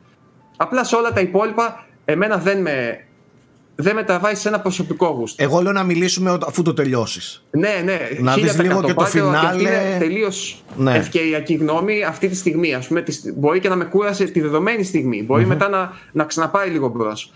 Απλά 0.57 0.83
σε 0.83 0.95
όλα 0.95 1.13
τα 1.13 1.19
υπόλοιπα, 1.19 1.85
εμένα 2.05 2.37
δεν 2.37 2.61
με, 2.61 3.05
δεν 3.79 3.95
με 3.95 4.03
τραβάει 4.03 4.35
σε 4.35 4.47
ένα 4.47 4.59
προσωπικό 4.59 5.07
γούστο. 5.07 5.43
Εγώ 5.43 5.61
λέω 5.61 5.71
να 5.71 5.83
μιλήσουμε 5.83 6.29
όταν- 6.31 6.49
αφού 6.49 6.61
το 6.61 6.73
τελειώσεις. 6.73 7.43
Ναι, 7.51 7.81
ναι. 7.83 7.99
Να 8.19 8.33
δεις 8.33 8.43
1000%. 8.43 8.61
λίγο 8.61 8.81
και 8.81 8.87
το 8.87 8.93
Πάτε 8.93 9.21
ότι 9.21 9.35
αυτή 9.35 9.47
φινάλε. 9.57 9.61
είναι 9.61 9.97
τελείως 9.99 10.63
Ναι. 10.77 10.95
ευκαιριακή 10.95 11.53
γνώμη 11.53 12.03
αυτή 12.03 12.27
τη 12.27 12.35
στιγμή. 12.35 12.73
Ας 12.73 12.87
πούμε, 12.87 13.01
τη- 13.01 13.31
μπορεί 13.35 13.59
και 13.59 13.69
να 13.69 13.75
με 13.75 13.85
κούρασε 13.85 14.23
τη 14.25 14.41
δεδομένη 14.41 14.83
στιγμή. 14.83 15.23
Μπορεί 15.23 15.45
μετά 15.45 15.69
να, 15.69 15.91
να 16.11 16.23
ξαναπάει 16.23 16.69
λίγο 16.69 16.87
μπρος. 16.87 17.31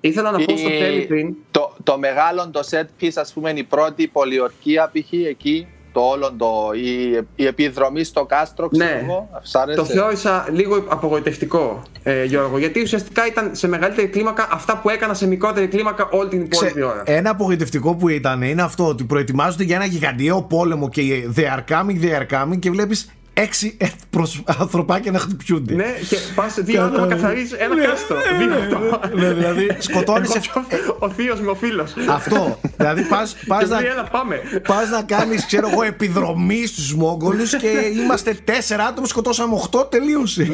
Ήθελα 0.00 0.30
να 0.30 0.38
πω 0.44 0.56
στο 0.56 0.68
Η- 0.68 0.78
τέλη 0.78 1.04
πριν. 1.06 1.34
το, 1.50 1.76
το 1.82 1.98
μεγάλο 1.98 2.50
το 2.52 2.60
set 2.70 3.02
piece, 3.02 3.10
ας 3.14 3.32
πούμε, 3.32 3.50
η 3.50 3.62
πρώτη 3.64 4.06
πολιορκία 4.06 4.90
π.χ. 4.92 5.12
εκεί, 5.28 5.66
το 5.98 6.04
όλο 6.04 6.32
το, 6.36 6.70
η, 6.74 7.20
η 7.34 7.46
επιδρομή 7.46 8.04
στο 8.04 8.24
κάστρο, 8.24 8.68
ξέρω 8.68 8.84
Ναι. 8.90 9.00
εγώ, 9.04 9.28
σ' 9.42 9.54
άρεσε. 9.54 9.78
Το 9.78 9.84
θεώρησα 9.84 10.46
λίγο 10.52 10.84
απογοητευτικό, 10.88 11.82
ε, 12.02 12.24
Γιώργο. 12.24 12.58
Γιατί 12.58 12.80
ουσιαστικά 12.80 13.26
ήταν 13.26 13.50
σε 13.52 13.68
μεγαλύτερη 13.68 14.06
κλίμακα 14.08 14.48
αυτά 14.52 14.78
που 14.78 14.88
έκανα 14.88 15.14
σε 15.14 15.26
μικρότερη 15.26 15.66
κλίμακα 15.66 16.08
όλη 16.10 16.28
την 16.28 16.40
υπόλοιπη 16.40 16.82
ώρα. 16.82 17.02
Ένα 17.04 17.30
απογοητευτικό 17.30 17.94
που 17.94 18.08
ήταν 18.08 18.42
είναι 18.42 18.62
αυτό 18.62 18.86
ότι 18.86 19.04
προετοιμάζονται 19.04 19.64
για 19.64 19.76
ένα 19.76 19.84
γιγαντιαίο 19.84 20.42
πόλεμο 20.42 20.88
και 20.88 21.02
they 21.36 21.40
are 21.40 21.72
coming, 21.74 22.02
they 22.04 22.20
are 22.20 22.26
coming 22.42 22.58
και 22.58 22.70
βλέπεις 22.70 23.10
έξι 23.40 23.76
ε, 23.80 23.86
προσ- 24.10 24.42
ανθρωπάκια 24.60 25.10
να 25.12 25.18
χτυπιούνται. 25.18 25.74
Ναι, 25.74 25.94
και 26.08 26.16
πας 26.34 26.54
δύο 26.60 26.82
άτομα 26.82 27.06
καθαρίζεις 27.06 27.52
ένα 27.52 27.86
κάστρο. 27.86 28.16
Δύο 28.38 28.54
άτομα. 28.62 29.00
Ναι, 29.14 29.32
δηλαδή 29.32 29.76
σκοτώνεις. 29.78 30.30
Εγώ, 30.68 30.96
Ο 30.98 31.10
θείος 31.10 31.40
με 31.40 31.50
ο 31.50 31.54
φίλος. 31.54 31.94
Αυτό. 32.08 32.60
Δηλαδή 32.76 33.02
πας, 33.02 33.36
πας, 33.46 33.58
Και 33.62 33.66
να, 33.68 33.80
λέει, 33.80 33.90
έλα, 33.90 34.04
πάμε. 34.04 34.40
πας 34.66 34.88
να 34.90 35.02
κάνεις 35.02 35.46
ξέρω 35.46 35.68
εγώ 35.72 35.82
επιδρομή 35.82 36.66
στους 36.66 36.94
Μόγγολους 36.94 37.56
και 37.56 37.68
είμαστε 38.04 38.36
τέσσερα 38.44 38.84
άτομα 38.84 39.06
σκοτώσαμε 39.06 39.54
οχτώ 39.54 39.84
τελείωσε. 39.90 40.46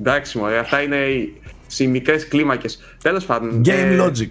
Εντάξει, 0.00 0.38
μωρέ, 0.38 0.58
αυτά 0.58 0.80
είναι 0.82 0.96
οι, 0.96 1.40
οι 1.78 1.86
μικρέ 1.86 2.16
κλίμακες. 2.16 2.78
Τέλος 3.02 3.24
πάντων. 3.24 3.62
Game 3.64 3.68
ε, 3.70 4.04
logic. 4.04 4.30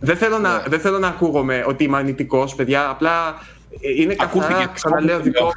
Δεν 0.00 0.16
θέλω, 0.16 0.38
να, 0.38 0.52
Ναι. 0.56 0.62
δεν 0.68 0.80
θέλω 0.80 0.98
να 0.98 1.06
ακούγομαι 1.08 1.64
ότι 1.66 1.84
είμαι 1.84 1.96
αρνητικό, 1.96 2.48
παιδιά. 2.56 2.88
Απλά 2.88 3.28
ε, 3.28 3.53
είναι 3.80 4.14
καθαρά, 4.14 4.46
Ακούστηκε. 4.46 4.70
ξαναλέω, 4.74 5.20
δικό 5.20 5.44
μου. 5.44 5.50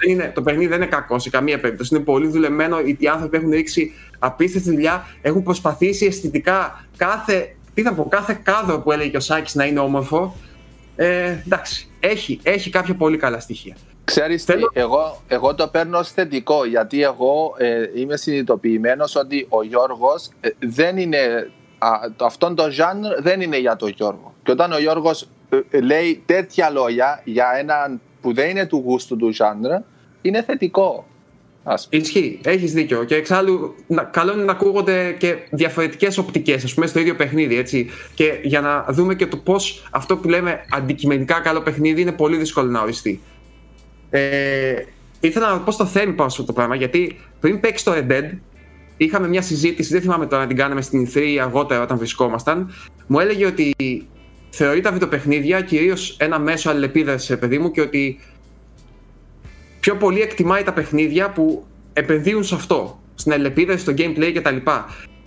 Δεν 0.00 0.10
είναι, 0.10 0.32
το 0.34 0.42
παιχνίδι 0.42 0.66
δεν 0.68 0.76
είναι 0.76 0.90
κακό 0.90 1.18
σε 1.18 1.30
καμία 1.30 1.60
περίπτωση. 1.60 1.94
Είναι 1.94 2.04
πολύ 2.04 2.26
δουλεμένο. 2.28 2.80
Οι 2.80 2.96
οι 3.00 3.06
άνθρωποι 3.08 3.36
έχουν 3.36 3.50
ρίξει 3.50 3.92
απίστευτη 4.18 4.70
δουλειά. 4.70 5.06
Έχουν 5.22 5.42
προσπαθήσει 5.42 6.06
αισθητικά 6.06 6.84
κάθε, 6.96 7.54
τι 7.74 7.82
θα 7.82 7.92
πω, 7.94 8.06
κάθε 8.08 8.40
κάδρο 8.42 8.80
που 8.80 8.92
έλεγε 8.92 9.08
και 9.10 9.16
ο 9.16 9.20
Σάκης 9.20 9.54
να 9.54 9.64
είναι 9.64 9.78
όμορφο. 9.80 10.36
Ε, 10.96 11.36
εντάξει, 11.46 11.88
έχει, 12.00 12.40
έχει 12.42 12.70
κάποια 12.70 12.94
πολύ 12.94 13.16
καλά 13.16 13.40
στοιχεία. 13.40 13.76
Ξέρεις 14.04 14.44
τι, 14.44 14.52
Θέλω- 14.52 14.70
εγώ, 14.72 15.22
εγώ 15.28 15.54
το 15.54 15.68
παίρνω 15.68 15.98
ως 15.98 16.10
θετικό 16.12 16.64
γιατί 16.64 17.02
εγώ 17.02 17.54
ε, 17.58 17.90
είμαι 17.94 18.16
συνειδητοποιημένος 18.16 19.16
ότι 19.16 19.46
ο 19.48 19.62
Γιώργος 19.62 20.30
ε, 20.40 20.48
δεν 20.58 20.96
είναι, 20.96 21.50
α, 21.78 21.88
το, 22.16 22.24
αυτόν 22.24 22.54
το 22.54 22.64
genre 22.64 23.22
δεν 23.22 23.40
είναι 23.40 23.58
για 23.58 23.76
τον 23.76 23.88
Γιώργο. 23.96 24.34
Και 24.42 24.50
όταν 24.50 24.72
ο 24.72 24.78
Γιώργος 24.78 25.22
ε, 25.22 25.26
ε, 25.26 25.28
λέει 25.82 26.22
τέτοια 26.26 26.70
λόγια 26.70 27.20
για 27.24 27.46
έναν 27.58 28.00
που 28.20 28.34
δεν 28.34 28.50
είναι 28.50 28.66
του 28.66 28.82
γούστου 28.84 29.16
του 29.16 29.32
genre, 29.34 29.82
είναι 30.22 30.42
θετικό. 30.42 31.06
Ας 31.64 31.88
πούμε. 31.88 32.02
Ισχύει, 32.02 32.40
έχεις 32.44 32.72
δίκιο. 32.72 33.04
Και 33.04 33.14
εξάλλου, 33.14 33.74
να- 33.86 34.02
καλό 34.02 34.32
είναι 34.32 34.42
να 34.42 34.52
ακούγονται 34.52 35.12
και 35.18 35.36
διαφορετικές 35.50 36.18
οπτικές, 36.18 36.64
ας 36.64 36.74
πούμε, 36.74 36.86
στο 36.86 37.00
ίδιο 37.00 37.14
παιχνίδι. 37.16 37.56
Έτσι. 37.56 37.90
Και 38.14 38.38
για 38.42 38.60
να 38.60 38.86
δούμε 38.88 39.14
και 39.14 39.26
το 39.26 39.36
πώς 39.36 39.88
αυτό 39.90 40.16
που 40.16 40.28
λέμε 40.28 40.64
αντικειμενικά 40.70 41.40
καλό 41.40 41.60
παιχνίδι 41.60 42.00
είναι 42.00 42.12
πολύ 42.12 42.36
δύσκολο 42.36 42.70
να 42.70 42.80
οριστεί. 42.80 43.20
Ε, 44.10 44.74
ήθελα 45.20 45.50
να 45.52 45.60
πω 45.60 45.70
στο 45.70 45.86
Θέμη 45.86 46.12
πάνω 46.12 46.30
σε 46.30 46.36
αυτό 46.40 46.52
το 46.52 46.52
πράγμα, 46.52 46.74
γιατί 46.74 47.20
πριν 47.40 47.60
παίξει 47.60 47.84
το 47.84 47.92
Red 47.94 48.10
Dead, 48.12 48.30
είχαμε 48.96 49.28
μια 49.28 49.42
συζήτηση, 49.42 49.92
δεν 49.92 50.00
θυμάμαι 50.02 50.26
τώρα 50.26 50.42
να 50.42 50.48
την 50.48 50.56
κάναμε 50.56 50.80
στην 50.82 51.08
E3 51.14 51.16
ή 51.16 51.40
αργότερα 51.40 51.82
όταν 51.82 51.98
βρισκόμασταν. 51.98 52.72
Μου 53.06 53.18
έλεγε 53.20 53.46
ότι 53.46 53.74
θεωρεί 54.54 54.80
τα 54.80 54.92
βιντεοπαιχνίδια 54.92 55.60
κυρίως 55.60 56.16
ένα 56.18 56.38
μέσο 56.38 56.70
αλληλεπίδρασης, 56.70 57.38
παιδί 57.38 57.58
μου, 57.58 57.70
και 57.70 57.80
ότι 57.80 58.18
πιο 59.80 59.96
πολύ 59.96 60.20
εκτιμάει 60.20 60.62
τα 60.62 60.72
παιχνίδια 60.72 61.30
που 61.30 61.64
επενδύουν 61.92 62.44
σε 62.44 62.54
αυτό. 62.54 63.00
Στην 63.14 63.32
αλληλεπίδραση, 63.32 63.78
στο 63.82 63.92
gameplay 63.96 64.32
κτλ. 64.34 64.56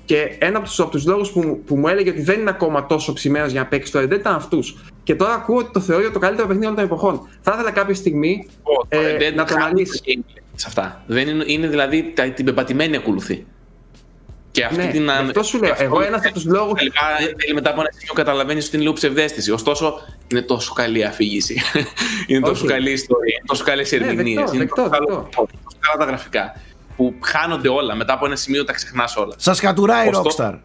Και 0.06 0.36
ένα 0.40 0.58
από 0.58 0.66
τους 0.68 0.80
από 0.80 0.90
τους 0.90 1.06
λόγους 1.06 1.32
που, 1.32 1.40
μου- 1.42 1.64
που 1.66 1.76
μου 1.78 1.88
έλεγε 1.88 2.10
ότι 2.10 2.22
δεν 2.22 2.40
είναι 2.40 2.50
ακόμα 2.50 2.86
τόσο 2.86 3.14
ψημένος 3.14 3.52
για 3.52 3.62
να 3.62 3.68
παίξει 3.68 3.92
το 3.92 4.00
Red 4.00 4.04
Dead 4.04 4.12
ήταν 4.20 4.36
αυτούς. 4.36 4.76
Και 5.04 5.16
τώρα 5.16 5.34
ακούω 5.34 5.58
ότι 5.58 5.70
το 5.74 5.80
θεωρεί 5.80 6.12
το 6.12 6.20
καλύτερο 6.20 6.48
παιχνίδι 6.48 6.66
όλων 6.68 6.78
των 6.78 6.86
εποχών. 6.88 7.28
Θα 7.42 7.52
ήθελα 7.54 7.72
κάποια 7.72 7.96
στιγμή 7.96 8.48
Το 8.64 8.98
ε, 8.98 9.16
Red 9.18 9.22
Dead 9.22 9.36
να 9.36 9.46
τον 9.46 9.48
χάνει 9.58 9.64
αναλύσεις. 9.64 10.02
το 10.02 10.06
gameplay 10.16 10.42
σε 10.56 10.66
αυτά. 10.68 11.04
Δεν 11.08 11.28
είναι, 11.28 11.44
είναι 11.48 11.68
δηλαδή 11.68 12.12
τα- 12.16 12.30
την 12.30 12.46
πεπατημένη 12.46 12.96
ακολουθεί. 12.96 13.46
Και 14.56 14.64
αυτή 14.66 14.78
Ναι, 14.78 14.92
την 14.92 15.04
γι' 15.04 15.10
αυτό 15.10 15.44
σου 15.44 15.58
λέω. 15.64 15.76
Εγώ 15.78 16.02
ένας 16.02 16.26
από 16.26 16.34
τους 16.34 16.46
λόγους- 16.46 16.78
Τελικά 16.80 17.02
θέλει 17.40 17.54
μετά 17.54 17.70
από 17.70 17.80
ένα 17.80 17.90
σημείο 17.98 18.14
καταλαβαίνεις 18.14 18.66
ότι 18.66 18.74
είναι 18.76 18.84
λίγο 18.84 18.96
ψευδέστηση. 18.96 19.52
Ωστόσο, 19.52 20.00
είναι 20.32 20.42
τόσο 20.42 20.74
καλή 20.74 21.00
η 21.00 21.04
αφήγηση. 21.04 21.62
είναι 22.28 22.40
τόσο 22.40 22.64
Όχι. 22.64 22.74
καλή 22.74 22.90
η 22.90 22.94
ιστορία. 22.94 23.34
Είναι 23.38 23.46
τόσο 23.48 23.64
καλές 23.64 23.92
οι 23.92 23.98
Ναι, 24.00 24.06
ερμηνείες. 24.08 24.36
δεκτό, 24.36 24.54
είναι 24.56 24.64
δεκτό, 24.64 24.76
τόσο 24.76 24.90
καλό 24.90 25.06
δεκτό. 25.22 25.30
το- 25.42 25.48
τόσο 25.64 25.78
καλά 25.80 25.98
τα 26.06 26.12
γραφικά. 26.12 26.62
Που 26.96 27.16
χάνονται 27.22 27.70
όλα. 27.70 27.96
Μετά 27.96 28.14
από 28.14 28.26
ένα 28.26 28.36
σημείο 28.36 28.64
τα 28.64 28.74
ξεχνάς 28.74 29.16
όλα. 29.16 29.34
Σας 29.38 29.60
κατουράει 29.60 30.06
η 30.06 30.10
Ωστόσο- 30.10 30.44
Rockstar. 30.44 30.60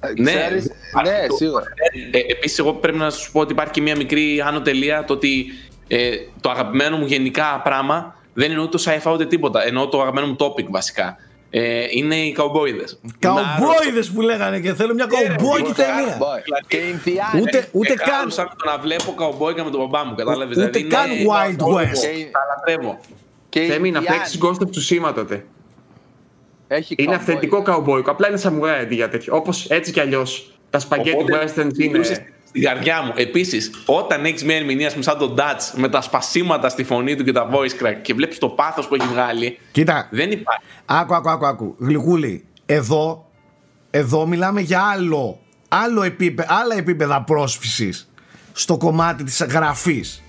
Ε, 0.00 0.20
Ναι, 0.22 0.32
ξέρεις- 0.34 0.64
υπάρχει 0.90 1.10
ναι, 1.20 1.26
το- 1.26 1.36
σίγουρα. 1.36 1.64
Ε, 2.10 2.18
Επίσης, 2.32 2.58
εγώ 2.58 2.72
πρέπει 2.72 2.98
να 2.98 3.10
σου 3.10 3.32
πω 3.32 3.40
ότι 3.40 3.52
υπάρχει 3.52 3.72
και 3.72 3.80
μια 3.80 3.96
μικρή 3.96 4.40
άνω 4.46 4.60
τελεία 4.60 5.04
το 5.04 5.12
ότι 5.12 5.46
ε, 5.88 6.10
το 6.40 6.50
αγαπημένο 6.50 6.96
μου 6.96 7.06
γενικά 7.06 7.60
πράγμα 7.64 8.16
δεν 8.34 8.50
είναι 8.50 8.60
ούτε 8.60 8.76
το 8.76 8.82
sci-fi 8.86 9.12
ούτε 9.12 9.26
τίποτα. 9.26 9.66
Εννοώ 9.66 9.88
το 9.88 10.00
αγαπημένο 10.00 10.26
μου 10.26 10.36
topic 10.38 10.64
βασικά. 10.70 11.16
Ε, 11.54 11.84
είναι 11.90 12.16
οι 12.16 12.32
καουμπόιδε. 12.32 12.84
Καουμπόιδε 13.18 14.02
που 14.14 14.20
λέγανε 14.20 14.60
και 14.60 14.74
θέλω 14.74 14.94
μια 14.94 15.06
καουμπόικη 15.06 15.72
ταινία. 15.72 16.18
Boy. 16.18 16.64
Και 16.66 16.76
Ινδιάνοι. 16.76 17.40
Ούτε, 17.40 17.68
ούτε 17.72 17.94
καν. 17.94 18.30
Σαν 18.30 18.46
το 18.58 18.70
να 18.70 18.78
βλέπω 18.78 19.14
καουμπόικα 19.14 19.64
με 19.64 19.70
τον 19.70 19.80
μπαμπά 19.80 20.04
μου, 20.04 20.14
κατάλαβες. 20.14 20.56
Ούτε 20.56 20.80
καν 20.80 21.06
Wild 21.10 21.60
West. 21.74 22.02
Τα 22.32 22.40
λατρεύω. 22.56 23.00
Και 23.48 23.60
Θέμη 23.60 23.90
να 23.90 23.98
Ινδιάνοι. 23.98 24.18
παίξεις 24.18 24.40
Ghost 24.42 24.58
of 24.64 24.66
Tsushima 25.08 25.14
τότε. 25.14 25.44
Έχει 26.68 26.94
Είναι 26.98 27.12
cowboy. 27.12 27.16
αυθεντικό 27.16 27.62
καουμπόικο. 27.62 28.10
Απλά 28.10 28.28
είναι 28.28 28.36
σαμουράι 28.36 28.80
αντί 28.80 28.94
για 28.94 29.08
τέτοιο. 29.08 29.36
Όπως 29.36 29.66
έτσι 29.70 29.92
κι 29.92 30.00
αλλιώς. 30.00 30.52
Τα 30.70 30.80
spaghetti 30.80 31.14
Οπότε, 31.18 31.44
westerns 31.56 31.74
μιλούσες 31.76 32.16
είναι. 32.16 32.31
Στην 32.54 32.64
καρδιά 32.64 33.02
μου. 33.02 33.12
Επίσης, 33.16 33.70
όταν 33.86 34.24
έχεις 34.24 34.44
μια 34.44 34.56
ερμηνεία 34.56 34.86
ας 34.86 34.92
πούμε, 34.92 35.04
σαν 35.04 35.18
τον 35.18 35.34
Dutch 35.38 35.70
με 35.74 35.88
τα 35.88 36.00
σπασίματα 36.00 36.68
στη 36.68 36.84
φωνή 36.84 37.16
του 37.16 37.24
και 37.24 37.32
τα 37.32 37.50
voice 37.52 37.84
crack 37.84 37.96
και 38.02 38.14
βλέπεις 38.14 38.38
το 38.38 38.48
πάθος 38.48 38.88
που 38.88 38.94
έχει 38.94 39.06
βγάλει. 39.06 39.58
Κοίτα, 39.72 40.08
Δεν 40.10 40.30
υπάρχει. 40.30 40.64
άκου, 40.84 41.14
άκου, 41.14 41.30
άκου, 41.30 41.46
άκου. 41.46 41.76
Γλυκούλη, 41.78 42.44
εδώ, 42.66 43.30
εδώ 43.90 44.26
μιλάμε 44.26 44.60
για 44.60 44.80
άλλο, 44.82 45.40
άλλο 45.68 46.02
επίπε, 46.02 46.46
άλλα 46.48 46.76
επίπεδα 46.76 47.22
πρόσφυσης 47.22 48.10
στο 48.52 48.76
κομμάτι 48.76 49.24
της 49.24 49.42
γραφής. 49.42 50.21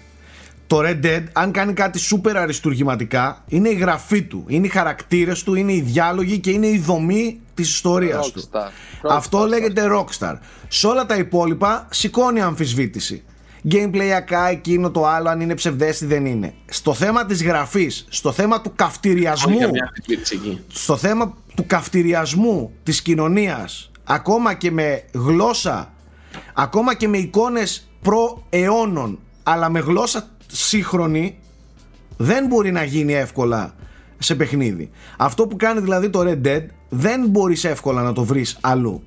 Το 0.74 0.80
Red 0.82 1.06
Dead, 1.06 1.24
αν 1.34 1.52
κάνει 1.52 1.74
κάτι 1.74 2.00
σούπερ 2.00 2.38
αριστουργηματικά, 2.38 3.44
είναι 3.48 3.70
η 3.70 3.74
γραφή 3.74 4.22
του, 4.24 4.44
είναι 4.48 4.66
οι 4.66 4.70
χαρακτήρες 4.70 5.44
του, 5.44 5.56
είναι 5.56 5.74
οι 5.74 5.82
διάλογοι 5.82 6.40
και 6.40 6.52
είναι 6.52 6.68
η 6.68 6.78
δομή 6.80 7.42
της 7.54 7.70
ιστορίας 7.70 8.32
του. 8.32 8.42
Rockstar. 8.42 8.70
Αυτό 9.10 9.44
Rockstar. 9.44 9.48
λέγεται 9.48 9.88
Rockstar. 9.92 10.34
Σε 10.68 10.88
όλα 10.88 11.06
τα 11.06 11.16
υπόλοιπα 11.16 11.88
σηκώνει 11.92 12.42
αμφισβήτηση. 12.42 13.24
Gameplayακά 13.72 14.50
εκείνο 14.52 14.92
το 14.92 15.08
άλλο 15.08 15.30
αν 15.30 15.42
είναι 15.42 15.56
ψευδέστη 15.56 16.06
δεν 16.06 16.26
είναι. 16.26 16.54
Στο 16.66 16.94
θέμα 16.94 17.26
της 17.26 17.44
γραφής, 17.44 18.06
στο 18.10 18.32
θέμα 18.32 18.62
του 18.62 18.72
καυτηριασμού 18.76 19.56
Όχι 19.56 19.64
καμιά 19.64 19.84
αμφισβήτηση 19.84 20.36
εκεί. 20.36 20.64
στο 20.68 20.98
θέμα 20.98 21.38
του 21.56 21.66
καυτηριασμού 21.68 22.72
της 22.84 23.02
κοινωνίας 23.02 23.92
ακόμα 24.04 24.54
και 24.54 24.72
με 24.72 25.04
γλώσσα 25.14 25.94
ακόμα 26.54 26.96
και 26.96 27.08
με 27.08 27.18
εικόνες 27.18 27.88
προαιώνων 28.02 29.20
αλλά 29.44 29.70
με 29.70 29.80
γλώσσα 29.80 30.28
σύγχρονη 30.54 31.38
δεν 32.18 32.46
μπορεί 32.46 32.72
να 32.72 32.84
γίνει 32.84 33.14
εύκολα 33.14 33.76
σε 34.18 34.36
παιχνίδι. 34.36 34.90
Αυτό 35.18 35.48
που 35.48 35.56
κάνει 35.56 35.80
δηλαδή 35.80 36.10
το 36.10 36.20
Red 36.26 36.48
Dead 36.48 36.64
δεν 36.90 37.28
μπορείς 37.28 37.64
εύκολα 37.64 38.02
να 38.02 38.14
το 38.14 38.24
βρεις 38.24 38.58
αλλού. 38.62 39.04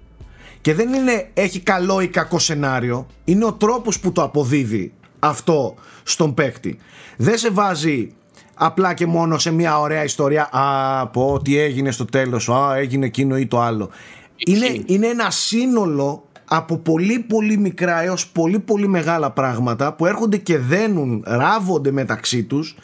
Και 0.60 0.74
δεν 0.74 0.93
είναι 0.93 1.31
έχει 1.35 1.60
καλό 1.60 2.01
ή 2.01 2.09
κακό 2.09 2.39
σενάριο 2.39 3.06
είναι 3.24 3.44
ο 3.44 3.52
τρόπος 3.52 4.01
που 4.01 4.12
το 4.12 4.23
αποδίδει 4.23 4.93
αυτό 5.18 5.74
στον 6.02 6.35
παίκτη. 6.35 6.78
Δεν 7.16 7.39
σε 7.39 7.51
βάζει 7.51 8.12
απλά 8.55 8.94
και 8.94 9.06
μόνο 9.06 9.39
σε 9.39 9.51
μια 9.51 9.81
ωραία 9.81 10.05
ιστορία 10.05 10.48
α 10.52 11.06
πω 11.06 11.40
τι 11.43 11.59
έγινε 11.59 11.90
στο 11.90 12.05
τέλος 12.05 12.48
α 12.48 12.77
έγινε 12.77 13.06
εκείνο 13.06 13.36
ή 13.39 13.47
το 13.47 13.60
άλλο 13.60 13.90
είναι, 14.36 14.66
Ισχύει. 14.66 14.82
είναι 14.86 15.06
ένα 15.06 15.31
σύνολο 15.31 16.26
από 16.48 16.77
πολύ 16.78 17.18
πολύ 17.18 17.59
μικρά 17.59 18.02
έως 18.02 18.27
πολύ 18.27 18.59
πολύ 18.59 18.89
μεγάλα 18.89 19.31
πράγματα 19.31 19.94
που 19.94 20.06
έρχονται 20.06 20.36
και 20.36 20.59
δένουν, 20.59 21.24
ράβονται 21.27 21.90
μεταξύ 21.90 22.44
τους 22.44 22.77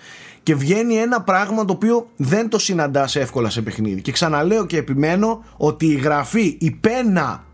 και 0.42 0.54
βγαίνει 0.54 0.94
ένα 0.94 1.22
πράγμα 1.22 1.64
το 1.64 1.72
οποίο 1.72 2.08
δεν 2.16 2.48
το 2.48 2.58
συναντάς 2.58 3.16
εύκολα 3.16 3.50
σε 3.50 3.62
παιχνίδι. 3.62 4.00
Και 4.00 4.12
ξαναλέω 4.12 4.66
και 4.66 4.76
επιμένω 4.76 5.44
ότι 5.56 5.86
η 5.86 5.94
γραφή, 5.94 6.56
η 6.60 6.70
πένα, 6.70 7.44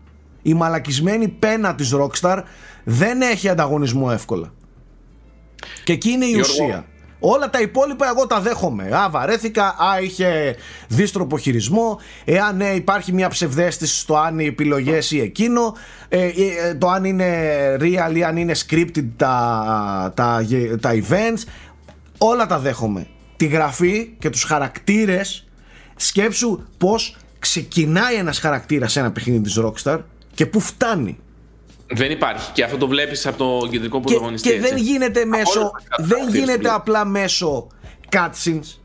η 0.41 0.53
μαλακισμένη 0.53 1.27
πένα 1.27 1.75
της 1.75 1.95
Rockstar 1.95 2.41
δεν 2.83 3.21
έχει 3.21 3.49
ανταγωνισμό 3.49 4.09
εύκολα. 4.11 4.53
Και 5.83 5.93
εκεί 5.93 6.09
είναι 6.09 6.25
η 6.25 6.29
Γιώργο. 6.29 6.51
ουσία. 6.51 6.85
Όλα 7.19 7.49
τα 7.49 7.61
υπόλοιπα 7.61 8.07
εγώ 8.07 8.27
τα 8.27 8.39
δέχομαι. 8.41 8.83
Α, 8.83 9.09
βαρέθηκα, 9.09 9.65
α, 9.65 10.01
είχε 10.01 10.55
δίστροπο 10.87 11.37
χειρισμό, 11.37 11.99
εάν 12.25 12.55
ναι, 12.57 12.67
υπάρχει 12.67 13.13
μια 13.13 13.29
ψευδέστηση 13.29 13.99
στο 13.99 14.17
αν 14.17 14.39
οι 14.39 14.45
επιλογές 14.45 15.11
ή 15.11 15.19
εκείνο, 15.19 15.75
ε, 16.09 16.25
ε, 16.25 16.73
το 16.75 16.87
αν 16.87 17.03
είναι 17.03 17.27
real 17.79 18.15
ή 18.15 18.23
αν 18.23 18.37
είναι 18.37 18.53
scripted 18.67 19.05
τα, 19.17 20.11
τα, 20.15 20.41
γε- 20.41 20.79
τα 20.79 20.91
events, 20.93 21.43
όλα 22.17 22.45
τα 22.45 22.59
δέχομαι. 22.59 23.07
Τη 23.37 23.45
γραφή 23.45 24.13
και 24.19 24.29
τους 24.29 24.43
χαρακτήρες, 24.43 25.47
σκέψου 25.95 26.59
πως 26.77 27.17
ξεκινάει 27.39 28.15
ένας 28.15 28.39
χαρακτήρας 28.39 28.91
σε 28.91 28.99
ένα 28.99 29.11
παιχνίδι 29.11 29.41
της 29.41 29.59
Rockstar 29.61 29.99
και 30.33 30.45
που 30.45 30.59
φτάνει. 30.59 31.17
Δεν 31.91 32.11
υπάρχει. 32.11 32.51
Και 32.51 32.63
αυτό 32.63 32.77
το 32.77 32.87
βλέπεις 32.87 33.27
από 33.27 33.37
το 33.37 33.67
κεντρικό 33.67 33.99
Και, 33.99 34.03
πρωταγωνιστή. 34.03 34.49
και 34.49 34.55
έτσι. 34.55 34.69
δεν 34.69 34.77
γίνεται 34.77 35.25
μέσω 35.25 35.59
όλους 35.59 35.71
τους 35.97 36.07
δεν 36.07 36.17
χαρακτήρες 36.17 36.45
γίνεται 36.45 36.67
του 36.67 36.73
απλά 36.73 37.05
μέσω 37.05 37.67
cutscenes 38.11 38.77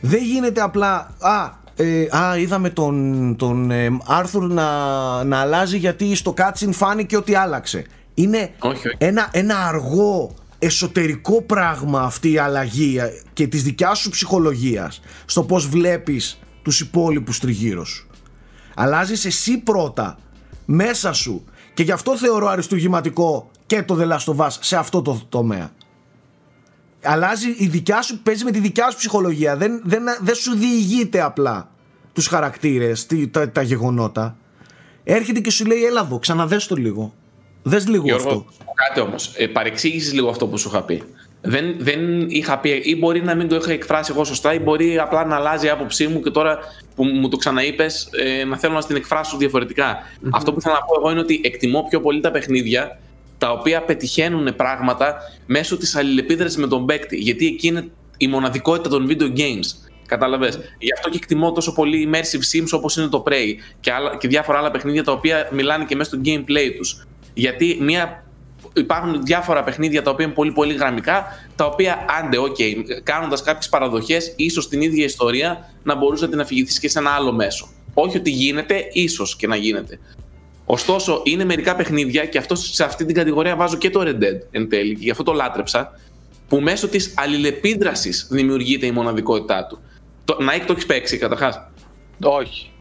δεν 0.00 0.22
γίνεται 0.22 0.60
απλά 0.60 1.14
α, 1.20 1.50
ε, 1.76 2.06
α 2.16 2.38
είδαμε 2.38 2.70
τον, 2.70 3.36
τον 3.36 3.70
ε, 3.70 3.88
Άρθουρ 4.06 4.50
να, 4.50 5.24
να 5.24 5.40
αλλάζει 5.40 5.76
γιατί 5.78 6.14
στο 6.14 6.34
cutscene 6.36 6.72
φάνηκε 6.72 7.16
ότι 7.16 7.34
άλλαξε 7.34 7.84
είναι 8.14 8.52
Όχι, 8.58 8.88
όχι. 8.88 8.96
Ένα, 8.98 9.28
ένα 9.32 9.66
αργό 9.66 10.34
εσωτερικό 10.58 11.42
πράγμα 11.42 12.02
αυτή 12.02 12.32
η 12.32 12.38
αλλαγή 12.38 12.98
ε, 12.98 13.12
και 13.32 13.46
της 13.46 13.62
δικιάς 13.62 13.98
σου 13.98 14.10
ψυχολογίας 14.10 15.00
στο 15.24 15.42
πως 15.42 15.68
βλέπεις 15.68 16.38
τους 16.62 16.80
υπόλοιπους 16.80 17.38
τριγύρω 17.38 17.84
σου 17.84 18.06
Αλλάζεις 18.74 19.24
εσύ 19.24 19.58
πρώτα 19.58 20.18
μέσα 20.64 21.12
σου 21.12 21.44
και 21.74 21.82
γι' 21.82 21.92
αυτό 21.92 22.16
θεωρώ 22.16 22.48
αριστουργηματικό 22.48 23.50
και 23.66 23.82
το 23.82 23.98
The 24.00 24.12
Last 24.12 24.34
of 24.34 24.46
Us 24.46 24.50
σε 24.60 24.76
αυτό 24.76 25.02
το 25.02 25.20
τομέα. 25.28 25.70
Αλλάζει 27.02 27.54
η 27.58 27.66
δικιά 27.66 28.02
σου, 28.02 28.22
παίζει 28.22 28.44
με 28.44 28.50
τη 28.50 28.58
δικιά 28.58 28.90
σου 28.90 28.96
ψυχολογία. 28.96 29.56
Δεν, 29.56 29.80
δεν, 29.84 30.02
δεν 30.20 30.34
σου 30.34 30.56
διηγείται 30.56 31.20
απλά 31.22 31.70
τους 32.12 32.26
χαρακτήρες, 32.26 33.06
τι- 33.06 33.28
τα, 33.28 33.50
τα 33.50 33.62
γεγονότα. 33.62 34.36
Έρχεται 35.04 35.40
και 35.40 35.50
σου 35.50 35.64
λέει 35.66 35.84
έλα 35.84 36.00
εδώ, 36.00 36.18
ξαναδες 36.18 36.66
το 36.66 36.74
λίγο. 36.76 37.14
Δες 37.62 37.88
λίγο 37.88 38.04
Γιώργο, 38.04 38.28
αυτό. 38.28 38.46
σου 38.52 38.58
πω 38.64 38.72
κάτι 38.74 39.00
όμως. 39.00 39.32
Ε, 39.36 39.46
παρεξήγησες 39.46 40.12
λίγο 40.12 40.28
αυτό 40.28 40.46
που 40.46 40.58
σου 40.58 40.68
είχα 40.68 40.82
πει. 40.82 41.02
Δεν, 41.44 41.74
δεν 41.78 42.20
είχα 42.28 42.58
πει, 42.58 42.80
ή 42.84 42.96
μπορεί 42.98 43.22
να 43.22 43.34
μην 43.34 43.48
το 43.48 43.56
είχα 43.56 43.72
εκφράσει 43.72 44.12
εγώ 44.14 44.24
σωστά, 44.24 44.54
ή 44.54 44.58
μπορεί 44.58 44.98
απλά 44.98 45.24
να 45.24 45.36
αλλάζει 45.36 45.66
η 45.66 45.68
άποψή 45.68 46.06
μου 46.06 46.20
και 46.20 46.30
τώρα 46.30 46.58
που 46.94 47.04
μου 47.04 47.28
το 47.28 47.36
ξαναείπες, 47.36 48.08
ε, 48.12 48.44
να 48.44 48.56
θέλω 48.56 48.74
να 48.74 48.84
την 48.84 48.96
εκφράσω 48.96 49.36
διαφορετικά. 49.36 49.98
Αυτό 50.30 50.52
που 50.52 50.58
ήθελα 50.58 50.74
να 50.74 50.80
πω 50.80 50.94
εγώ 50.98 51.10
είναι 51.10 51.20
ότι 51.20 51.40
εκτιμώ 51.44 51.86
πιο 51.88 52.00
πολύ 52.00 52.20
τα 52.20 52.30
παιχνίδια 52.30 52.98
τα 53.38 53.50
οποία 53.50 53.82
πετυχαίνουν 53.82 54.56
πράγματα 54.56 55.16
μέσω 55.46 55.76
της 55.76 55.96
αλληλεπίδρασης 55.96 56.56
με 56.56 56.66
τον 56.66 56.86
παίκτη. 56.86 57.16
Γιατί 57.16 57.46
εκεί 57.46 57.66
είναι 57.66 57.88
η 58.16 58.28
μοναδικότητα 58.28 58.88
των 58.88 59.08
video 59.10 59.38
games. 59.38 59.90
Κατάλαβες. 60.06 60.58
Γι' 60.78 60.92
αυτό 60.92 61.08
και 61.10 61.16
εκτιμώ 61.16 61.52
τόσο 61.52 61.72
πολύ 61.72 62.08
immersive 62.10 62.56
sims 62.56 62.68
όπως 62.70 62.96
είναι 62.96 63.06
το 63.06 63.22
Prey 63.26 63.54
και, 63.80 63.92
άλλα, 63.92 64.16
και 64.16 64.28
διάφορα 64.28 64.58
άλλα 64.58 64.70
παιχνίδια 64.70 65.04
τα 65.04 65.12
οποία 65.12 65.48
μιλάνε 65.52 65.84
και 65.84 65.96
μέσα 65.96 66.10
στο 66.10 66.20
gameplay 66.24 66.76
τους. 66.76 67.06
Γιατί 67.34 67.78
μια 67.80 68.24
υπάρχουν 68.76 69.22
διάφορα 69.22 69.64
παιχνίδια 69.64 70.02
τα 70.02 70.10
οποία 70.10 70.24
είναι 70.24 70.34
πολύ 70.34 70.52
πολύ 70.52 70.74
γραμμικά, 70.74 71.26
τα 71.56 71.64
οποία 71.64 72.04
άντε, 72.20 72.38
OK, 72.38 72.56
okay, 72.58 72.74
κάνοντας 73.02 73.42
κάποιες 73.42 73.68
παραδοχές, 73.68 74.32
ίσως 74.36 74.68
την 74.68 74.80
ίδια 74.80 75.04
ιστορία 75.04 75.70
να 75.82 75.94
μπορούσε 75.94 76.24
να 76.24 76.30
την 76.30 76.40
αφηγηθείς 76.40 76.78
και 76.78 76.88
σε 76.88 76.98
ένα 76.98 77.10
άλλο 77.10 77.32
μέσο. 77.32 77.68
Όχι 77.94 78.16
ότι 78.16 78.30
γίνεται, 78.30 78.88
ίσως 78.92 79.36
και 79.36 79.46
να 79.46 79.56
γίνεται. 79.56 79.98
Ωστόσο, 80.64 81.22
είναι 81.24 81.44
μερικά 81.44 81.76
παιχνίδια 81.76 82.26
και 82.26 82.38
αυτό, 82.38 82.54
σε 82.54 82.84
αυτή 82.84 83.04
την 83.04 83.14
κατηγορία 83.14 83.56
βάζω 83.56 83.76
και 83.76 83.90
το 83.90 84.00
Red 84.00 84.22
Dead 84.22 84.38
εν 84.50 84.68
τέλει, 84.68 84.94
και 84.94 85.04
γι' 85.04 85.10
αυτό 85.10 85.22
το 85.22 85.32
λάτρεψα, 85.32 86.00
που 86.48 86.60
μέσω 86.60 86.88
της 86.88 87.14
αλληλεπίδρασης 87.16 88.26
δημιουργείται 88.30 88.86
η 88.86 88.90
μοναδικότητά 88.90 89.66
του. 89.66 89.78
Το, 90.24 90.36
Nike 90.40 90.64
το 90.66 90.72
έχεις 90.72 90.86
παίξει 90.86 91.18
καταρχάς; 91.18 91.60
Όχι. 92.22 92.71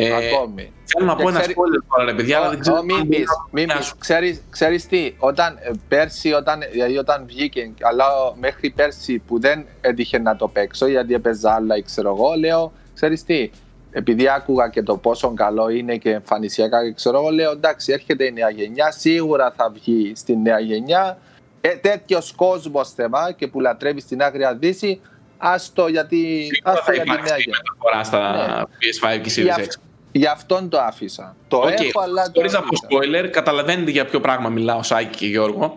Ε, 0.00 0.14
Ακόμη. 0.34 0.72
Θέλω 0.84 1.06
να 1.06 1.16
πω 1.16 1.28
ένα 1.28 1.38
ξέρει- 1.40 1.56
spoiler 1.56 1.82
τώρα, 1.90 2.04
ρε 2.10 2.14
παιδιά, 2.16 2.38
αλλά 2.38 2.48
δεν 2.50 2.58
ξέρω. 2.60 2.76
Ω, 2.76 2.78
αν 2.78 2.84
Μην 2.84 2.96
μπορεί 2.96 3.08
πεις, 3.08 3.26
να- 3.26 3.48
μην 3.50 3.66
να 3.66 3.76
πεις. 3.76 3.86
σου- 3.86 3.98
Ξέρεις, 3.98 4.42
ξέρεις 4.50 4.86
τι, 4.86 5.14
όταν 5.18 5.56
ε, 5.60 5.70
πέρσι, 5.88 6.32
όταν, 6.32 6.60
δηλαδή 6.72 6.98
όταν 6.98 7.24
βγήκε, 7.26 7.70
αλλά 7.80 8.04
μέχρι 8.40 8.70
πέρσι 8.70 9.18
που 9.26 9.40
δεν 9.40 9.64
έτυχε 9.80 10.18
να 10.18 10.36
το 10.36 10.48
παίξω, 10.48 10.86
γιατί 10.86 11.14
έπαιζα 11.14 11.54
άλλα, 11.54 11.76
ή 11.76 11.82
ξέρω 11.82 12.08
εγώ, 12.18 12.34
λέω, 12.38 12.72
ξέρεις 12.94 13.24
τι, 13.24 13.50
επειδή 13.90 14.28
άκουγα 14.28 14.68
και 14.68 14.82
το 14.82 14.96
πόσο 14.96 15.32
καλό 15.34 15.68
είναι 15.68 15.96
και 15.96 16.10
εμφανισιακά 16.10 16.84
και 16.84 16.92
ξέρω 16.92 17.18
εγώ, 17.18 17.30
λέω 17.30 17.50
εντάξει, 17.50 17.92
έρχεται 17.92 18.24
η 18.24 18.32
νέα 18.32 18.50
γενιά, 18.50 18.90
σίγουρα 18.90 19.52
θα 19.56 19.70
βγει 19.74 20.12
στη 20.16 20.36
νέα 20.36 20.58
γενιά. 20.60 21.18
Ε, 21.60 21.68
Τέτοιος 21.68 22.32
κόσμος 22.36 22.90
θέμα 22.92 23.32
και 23.32 23.46
που 23.46 23.60
λατρεύεις 23.60 24.02
στην 24.02 24.22
Άγρια 24.22 24.54
Δύση, 24.54 25.00
άστο 25.38 25.88
γιατί, 25.88 26.16
Σίγουρα 26.52 26.72
άστο 26.72 26.82
θα 26.84 26.92
για 26.92 27.02
τη 27.02 27.08
νέα 27.08 27.16
υπάρξει 27.18 27.42
γενιά. 27.42 27.58
μεταφορά 27.62 28.04
στα 28.04 28.46
Ναι. 28.46 28.62
PS5 28.62 29.20
και 29.22 29.40
Γι' 29.40 29.48
Series 29.56 29.60
X. 29.60 29.74
αυ- 30.08 30.16
Γι' 30.16 30.26
αυτόν 30.26 30.68
το 30.68 30.78
άφησα. 30.78 31.36
Το 31.48 31.56
Οκ, 31.56 31.64
έχω, 31.68 32.00
αλλά 32.00 32.22
το 32.24 32.30
χωρίς 32.34 32.52
να 32.52 32.58
πω 32.60 32.66
άφησα. 32.66 32.86
spoiler, 33.24 33.28
καταλαβαίνετε 33.30 33.90
για 33.90 34.04
ποιο 34.04 34.20
πράγμα 34.20 34.48
μιλάω, 34.48 34.82
Σάκη 34.82 35.16
και 35.16 35.26
Γιώργο. 35.26 35.74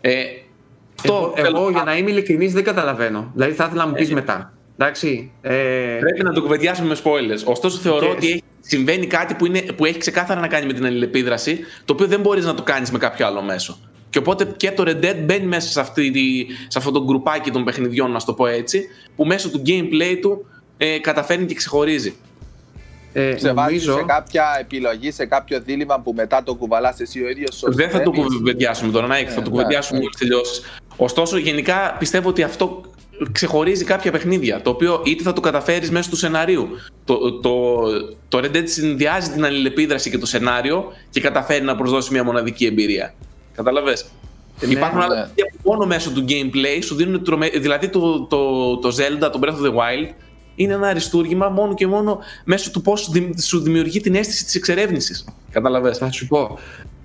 Ε, 0.00 0.14
Εγώ, 1.04 1.16
αυτό 1.16 1.32
εγώ 1.36 1.70
για 1.70 1.82
να 1.82 1.96
είμαι 1.96 2.10
ειλικρινής 2.10 2.52
δεν 2.52 2.64
καταλαβαίνω. 2.64 3.30
Δηλαδή 3.34 3.52
θα 3.52 3.64
ήθελα 3.64 3.82
να 3.82 3.88
μου 3.88 3.94
πεις 3.94 4.12
μετά. 4.12 4.52
Εντάξει. 4.78 5.32
Ε, 5.40 5.96
Πρέπει 6.00 6.22
να 6.22 6.32
το 6.32 6.42
κουβεντιάσουμε 6.42 6.88
με 6.88 6.96
spoilers. 7.04 7.44
Ωστόσο, 7.44 7.78
θεωρώ 7.78 8.06
Και- 8.06 8.12
ότι 8.12 8.26
έχει, 8.30 8.42
συμβαίνει 8.60 9.06
κάτι 9.06 9.34
που, 9.34 9.46
είναι, 9.46 9.60
που 9.60 9.84
έχει 9.84 9.98
ξεκάθαρα 9.98 10.40
να 10.40 10.48
κάνει 10.48 10.66
με 10.66 10.72
την 10.72 10.86
αλληλεπίδραση, 10.86 11.58
το 11.84 11.92
οποίο 11.92 12.06
δεν 12.06 12.20
μπορείς 12.20 12.44
να 12.44 12.54
το 12.54 12.62
κάνεις 12.62 12.90
με 12.90 12.98
κάποιο 12.98 13.26
άλλο 13.26 13.42
μέσο. 13.42 13.78
Και 14.10 14.18
οπότε 14.18 14.44
και 14.56 14.70
το 14.72 14.82
Red 14.86 15.04
Dead 15.04 15.16
μπαίνει 15.24 15.46
μέσα 15.46 15.68
σε, 15.70 15.80
αυτή, 15.80 16.10
τη- 16.10 16.46
σε 16.68 16.78
αυτό 16.78 16.90
το 16.90 17.04
γκρουπάκι 17.04 17.50
των 17.50 17.64
παιχνιδιών, 17.64 18.10
να 18.10 18.20
το 18.20 18.32
πω 18.34 18.46
έτσι, 18.46 18.86
που 19.16 19.24
μέσω 19.24 19.50
του 19.50 19.62
gameplay 19.66 20.16
του 20.20 20.46
ε, 20.76 20.98
καταφέρνει 20.98 21.46
και 21.46 21.54
ξεχωρίζει. 21.54 22.14
Ε, 23.12 23.36
σε 23.36 23.52
βάζεις 23.52 23.86
νομίζω. 23.86 23.98
σε 23.98 24.14
κάποια 24.14 24.56
επιλογή, 24.60 25.10
σε 25.10 25.26
κάποιο 25.26 25.60
δίλημα 25.60 26.00
που 26.00 26.12
μετά 26.16 26.42
το 26.42 26.54
κουβαλάς 26.54 27.00
εσύ 27.00 27.22
ο 27.22 27.28
ίδιος 27.28 27.64
Δεν 27.66 27.90
θα 27.90 28.02
το 28.02 28.12
σωστεύεις. 28.14 28.36
κουβεντιάσουμε 28.36 28.92
τώρα, 28.92 29.06
Nike, 29.06 29.28
θα 29.28 29.34
το 29.34 29.40
ναι, 29.40 29.48
κουβεντιάσουμε 29.48 29.98
ναι. 29.98 30.04
μόλις 30.04 30.18
τελειώσεις. 30.18 30.62
Ωστόσο, 30.96 31.36
γενικά 31.36 31.96
πιστεύω 31.98 32.28
ότι 32.28 32.42
αυτό 32.42 32.80
ξεχωρίζει 33.32 33.84
κάποια 33.84 34.10
παιχνίδια, 34.10 34.62
το 34.62 34.70
οποίο 34.70 35.02
είτε 35.04 35.22
θα 35.22 35.32
το 35.32 35.40
καταφέρεις 35.40 35.90
μέσω 35.90 36.10
του 36.10 36.16
σενάριου. 36.16 36.68
Το, 37.04 37.32
το, 37.32 37.80
το 38.28 38.38
Red 38.38 38.56
Dead 38.56 38.62
συνδυάζει 38.64 39.30
την 39.30 39.44
αλληλεπίδραση 39.44 40.10
και 40.10 40.18
το 40.18 40.26
σενάριο 40.26 40.92
και 41.10 41.20
καταφέρει 41.20 41.64
να 41.64 41.76
προσδώσει 41.76 42.12
μια 42.12 42.24
μοναδική 42.24 42.66
εμπειρία. 42.66 43.14
Καταλαβες; 43.54 44.04
Υπάρχουν 44.60 44.98
ναι. 44.98 45.04
άλλα 45.04 45.14
παιχνίδια 45.14 45.44
που 45.62 45.70
μόνο 45.70 45.86
μέσω 45.86 46.10
του 46.10 46.24
gameplay 46.28 46.82
σου 46.82 46.94
δίνουν 46.94 47.24
τρομε... 47.24 47.48
Δηλαδή 47.48 47.88
το, 47.88 48.22
το, 48.22 48.76
το 48.76 48.88
Zelda, 48.88 49.30
το 49.32 49.40
Breath 49.42 49.48
of 49.48 49.66
the 49.66 49.74
Wild, 49.74 50.08
είναι 50.54 50.72
ένα 50.72 50.88
αριστούργημα 50.88 51.48
μόνο 51.48 51.74
και 51.74 51.86
μόνο 51.86 52.18
μέσω 52.44 52.70
του 52.70 52.82
πώς 52.82 53.10
σου 53.38 53.60
δημιουργεί 53.60 54.00
την 54.00 54.14
αίσθηση 54.14 54.44
της 54.44 54.54
εξερεύνησης. 54.54 55.24
Καταλαβες. 55.50 55.98
Θα 55.98 56.10
σου 56.10 56.26
πω. 56.26 56.58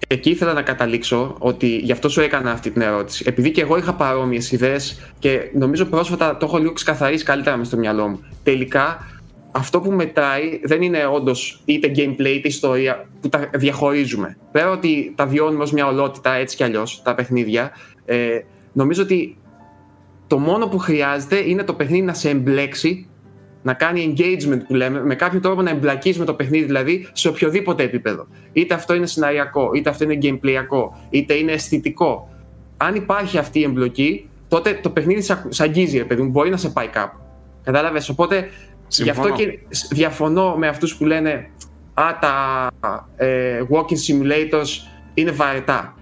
Εκεί 0.08 0.30
ήθελα 0.30 0.54
να 0.54 0.62
καταλήξω 0.62 1.36
ότι 1.40 1.78
γι' 1.78 1.92
αυτό 1.92 2.10
σου 2.10 2.22
έκανα 2.22 2.52
αυτή 2.52 2.72
την 2.72 2.82
ερώτηση. 2.82 3.24
Επειδή 3.28 3.52
και 3.52 3.62
εγώ 3.62 3.78
είχα 3.78 3.94
παρόμοιες 3.94 4.52
ιδέες 4.52 5.12
και 5.20 5.50
νομίζω 5.54 5.86
πρόσφατα 5.86 6.38
το 6.38 6.46
έχω 6.46 6.58
λίγο 6.58 6.74
ξεκαθαρίσει 6.74 7.24
καλύτερα 7.24 7.58
μες 7.58 7.68
στο 7.68 7.78
μυαλό 7.78 8.08
μου. 8.08 8.20
Τελικά 8.44 9.08
αυτό 9.52 9.82
που 9.82 9.92
μετράει 9.92 10.60
δεν 10.64 10.82
είναι 10.82 11.06
όντως 11.06 11.62
είτε 11.66 11.92
gameplay 11.96 12.36
είτε 12.36 12.48
ιστορία 12.48 13.10
που 13.22 13.30
τα 13.30 13.50
διαχωρίζουμε. 13.54 14.38
Πέρα 14.52 14.72
ότι 14.72 15.14
τα 15.16 15.26
βιώνουμε 15.26 15.64
ως 15.64 15.72
μια 15.72 15.88
ολότητα 15.88 16.34
έτσι 16.34 16.56
κι 16.56 16.64
αλλιώς 16.64 17.02
τα 17.04 17.16
παιχνίδια, 17.16 17.72
ε, 18.06 18.40
νομίζω 18.74 19.04
ότι 19.04 19.38
το 20.28 20.38
μόνο 20.38 20.68
που 20.68 20.78
χρειάζεται 20.78 21.36
είναι 21.36 21.64
το 21.64 21.74
παιχνίδι 21.74 22.06
να 22.06 22.14
σε 22.14 22.30
εμπλέξει, 22.30 23.08
να 23.64 23.74
κάνει 23.74 24.14
engagement 24.18 24.60
που 24.68 24.74
λέμε, 24.76 25.04
με 25.04 25.16
κάποιο 25.16 25.40
τρόπο 25.40 25.62
να 25.62 25.70
εμπλακείς 25.70 26.18
με 26.20 26.26
το 26.26 26.34
παιχνίδι, 26.34 26.66
δηλαδή 26.66 27.08
σε 27.14 27.28
οποιοδήποτε 27.28 27.84
επίπεδο. 27.84 28.28
Είτε 28.54 28.74
αυτό 28.74 28.94
είναι 28.94 29.06
σεναριακό, 29.06 29.70
είτε 29.74 29.90
αυτό 29.90 30.04
είναι 30.04 30.18
gameplayακό, 30.22 30.90
είτε 31.10 31.34
είναι 31.34 31.52
αισθητικό. 31.52 32.30
Αν 32.78 32.96
υπάρχει 32.96 33.38
αυτή 33.38 33.60
η 33.60 33.64
εμπλοκή, 33.64 34.30
τότε 34.48 34.80
το 34.82 34.90
παιχνίδι 34.90 35.22
σ' 35.22 35.30
ακου- 35.30 35.54
σ' 35.54 35.60
αγγίζει, 35.62 35.98
ρε 35.98 36.04
παιδί 36.04 36.22
μου, 36.22 36.30
μπορεί 36.30 36.50
να 36.50 36.58
σε 36.58 36.70
πάει 36.70 36.88
κάπου. 36.88 37.18
Κατάλαβες; 37.64 38.10
Οπότε 38.10 38.36
γι' 38.88 39.10
αυτό 39.10 39.24
Συμφωνώ. 39.24 39.36
και 39.36 39.60
σ- 39.70 39.94
διαφωνώ 39.94 40.56
με 40.56 40.68
αυτούς 40.68 40.96
που 40.96 41.06
λένε 41.06 41.50
Α, 41.94 42.04
τα 42.22 42.68
ε, 43.16 43.62
walking 43.72 43.98
simulators 44.08 44.68
είναι 45.14 45.32
βαρετά. 45.32 45.96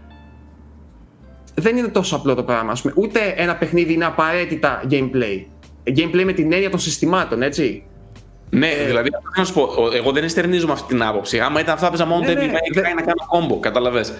Δεν 1.56 1.78
είναι 1.78 1.88
τόσο 1.88 2.16
απλό 2.16 2.36
το 2.36 2.44
πράγμα. 2.44 2.72
ας 2.72 2.82
πούμε. 2.82 2.94
Ούτε 2.98 3.20
ένα 3.36 3.56
παιχνίδι 3.56 3.94
είναι 3.94 4.06
απαραίτητα 4.06 4.82
gameplay. 4.90 5.46
Gameplay 5.88 6.24
με 6.24 6.34
την 6.34 6.54
έννοια 6.54 6.70
των 6.70 6.80
συστημάτων, 6.80 7.42
έτσι. 7.42 7.84
Ναι, 8.50 8.68
δηλαδή 8.86 9.10
αυτό 9.16 9.30
θέλω 9.34 9.36
να 9.38 9.44
σου 9.46 9.54
πω. 9.54 9.62
ο- 9.84 9.96
Εγώ 9.96 10.12
δεν 10.12 10.24
εστερνίζομαι 10.24 10.74
αυτή 10.74 10.88
την 10.88 11.04
άποψη. 11.04 11.40
Άμα 11.40 11.60
ήταν 11.60 11.74
αυτό, 11.74 11.86
θα 11.86 11.92
παίζα 11.92 12.06
μόνο 12.06 12.26
Ναι, 12.26 12.34
το 12.34 12.40
ναι, 12.40 12.46
Devil 12.48 12.50
May 12.52 12.74
δεν- 12.74 12.84
Cry 12.84 12.96
να 12.96 13.02
κάνω 13.02 13.26
κόμπο. 13.30 13.60
Καταλαβες. 13.60 14.14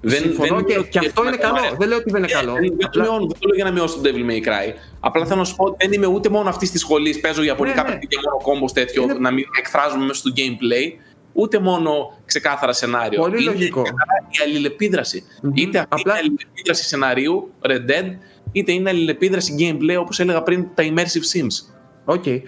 Δεν, 0.00 0.20
Συμφωνώ 0.20 0.54
δεν 0.56 0.64
και, 0.64 0.72
λέω 0.72 0.82
και 0.82 0.98
ότι 0.98 1.06
αυτό 1.06 1.20
είναι 1.22 1.30
δεν 1.30 1.40
καλό. 1.40 1.52
μου 1.52 1.58
αρέσει. 1.60 1.76
Δεν 1.78 1.88
λέω 1.88 1.98
ότι 1.98 2.10
δεν 2.10 2.22
είναι 2.22 2.32
καλό. 2.32 2.52
Δεν, 2.52 2.60
δεν, 2.62 2.78
το 2.78 2.86
Απλά- 2.86 3.02
μειώνω, 3.04 3.26
δεν 3.26 3.38
το 3.40 3.46
λέω 3.48 3.54
για 3.54 3.64
να 3.64 3.70
μειώσω 3.70 3.94
το 3.96 4.02
Devil 4.04 4.30
May 4.30 4.40
Cry. 4.48 4.74
Απλά 5.00 5.26
θέλω 5.26 5.38
να 5.38 5.44
σου 5.44 5.56
πω 5.56 5.64
ότι 5.64 5.76
δεν 5.86 5.92
είμαι 5.92 6.06
ούτε 6.06 6.28
μόνο 6.28 6.48
αυτή 6.48 6.70
τη 6.70 6.78
σχολή. 6.78 7.18
Παίζω 7.18 7.42
ιαπωνικά 7.42 7.82
Ναι, 7.82 7.88
ναι. 7.88 7.94
παιχνίδια 7.94 8.18
μόνο 8.24 8.42
κόμπο 8.58 8.72
τέτοιο, 8.72 9.02
Είναι- 9.02 9.14
να 9.18 9.30
μην 9.30 9.44
εκφράζουμε 9.58 10.04
μέσα 10.04 10.20
στο 10.20 10.30
gameplay. 10.36 10.86
Ούτε 11.32 11.58
μόνο 11.58 12.18
ξεκάθαρα 12.24 12.72
σενάριο. 12.72 13.20
Πολύ 13.20 13.42
είναι 13.42 13.50
λογικό. 13.52 13.82
ξεκάθαρα 13.82 14.26
η 14.30 14.36
αλληλεπίδραση. 14.42 15.24
Μμμ. 15.42 15.52
Είτε 15.54 15.78
αυτή 15.78 15.94
Απλά- 16.00 16.12
είναι 16.18 16.24
η 16.24 16.36
αλληλεπίδραση 16.36 16.84
σενάριου, 16.84 17.50
Red 17.68 17.90
Dead, 17.90 18.06
είτε 18.54 18.72
είναι 18.72 18.88
αλληλεπίδραση 18.90 19.54
gameplay, 19.58 19.96
όπως 20.00 20.20
έλεγα 20.20 20.42
πριν, 20.42 20.66
τα 20.74 20.82
immersive 20.82 21.38
sims. 21.38 21.74
OK. 22.04 22.26
Ε, 22.26 22.42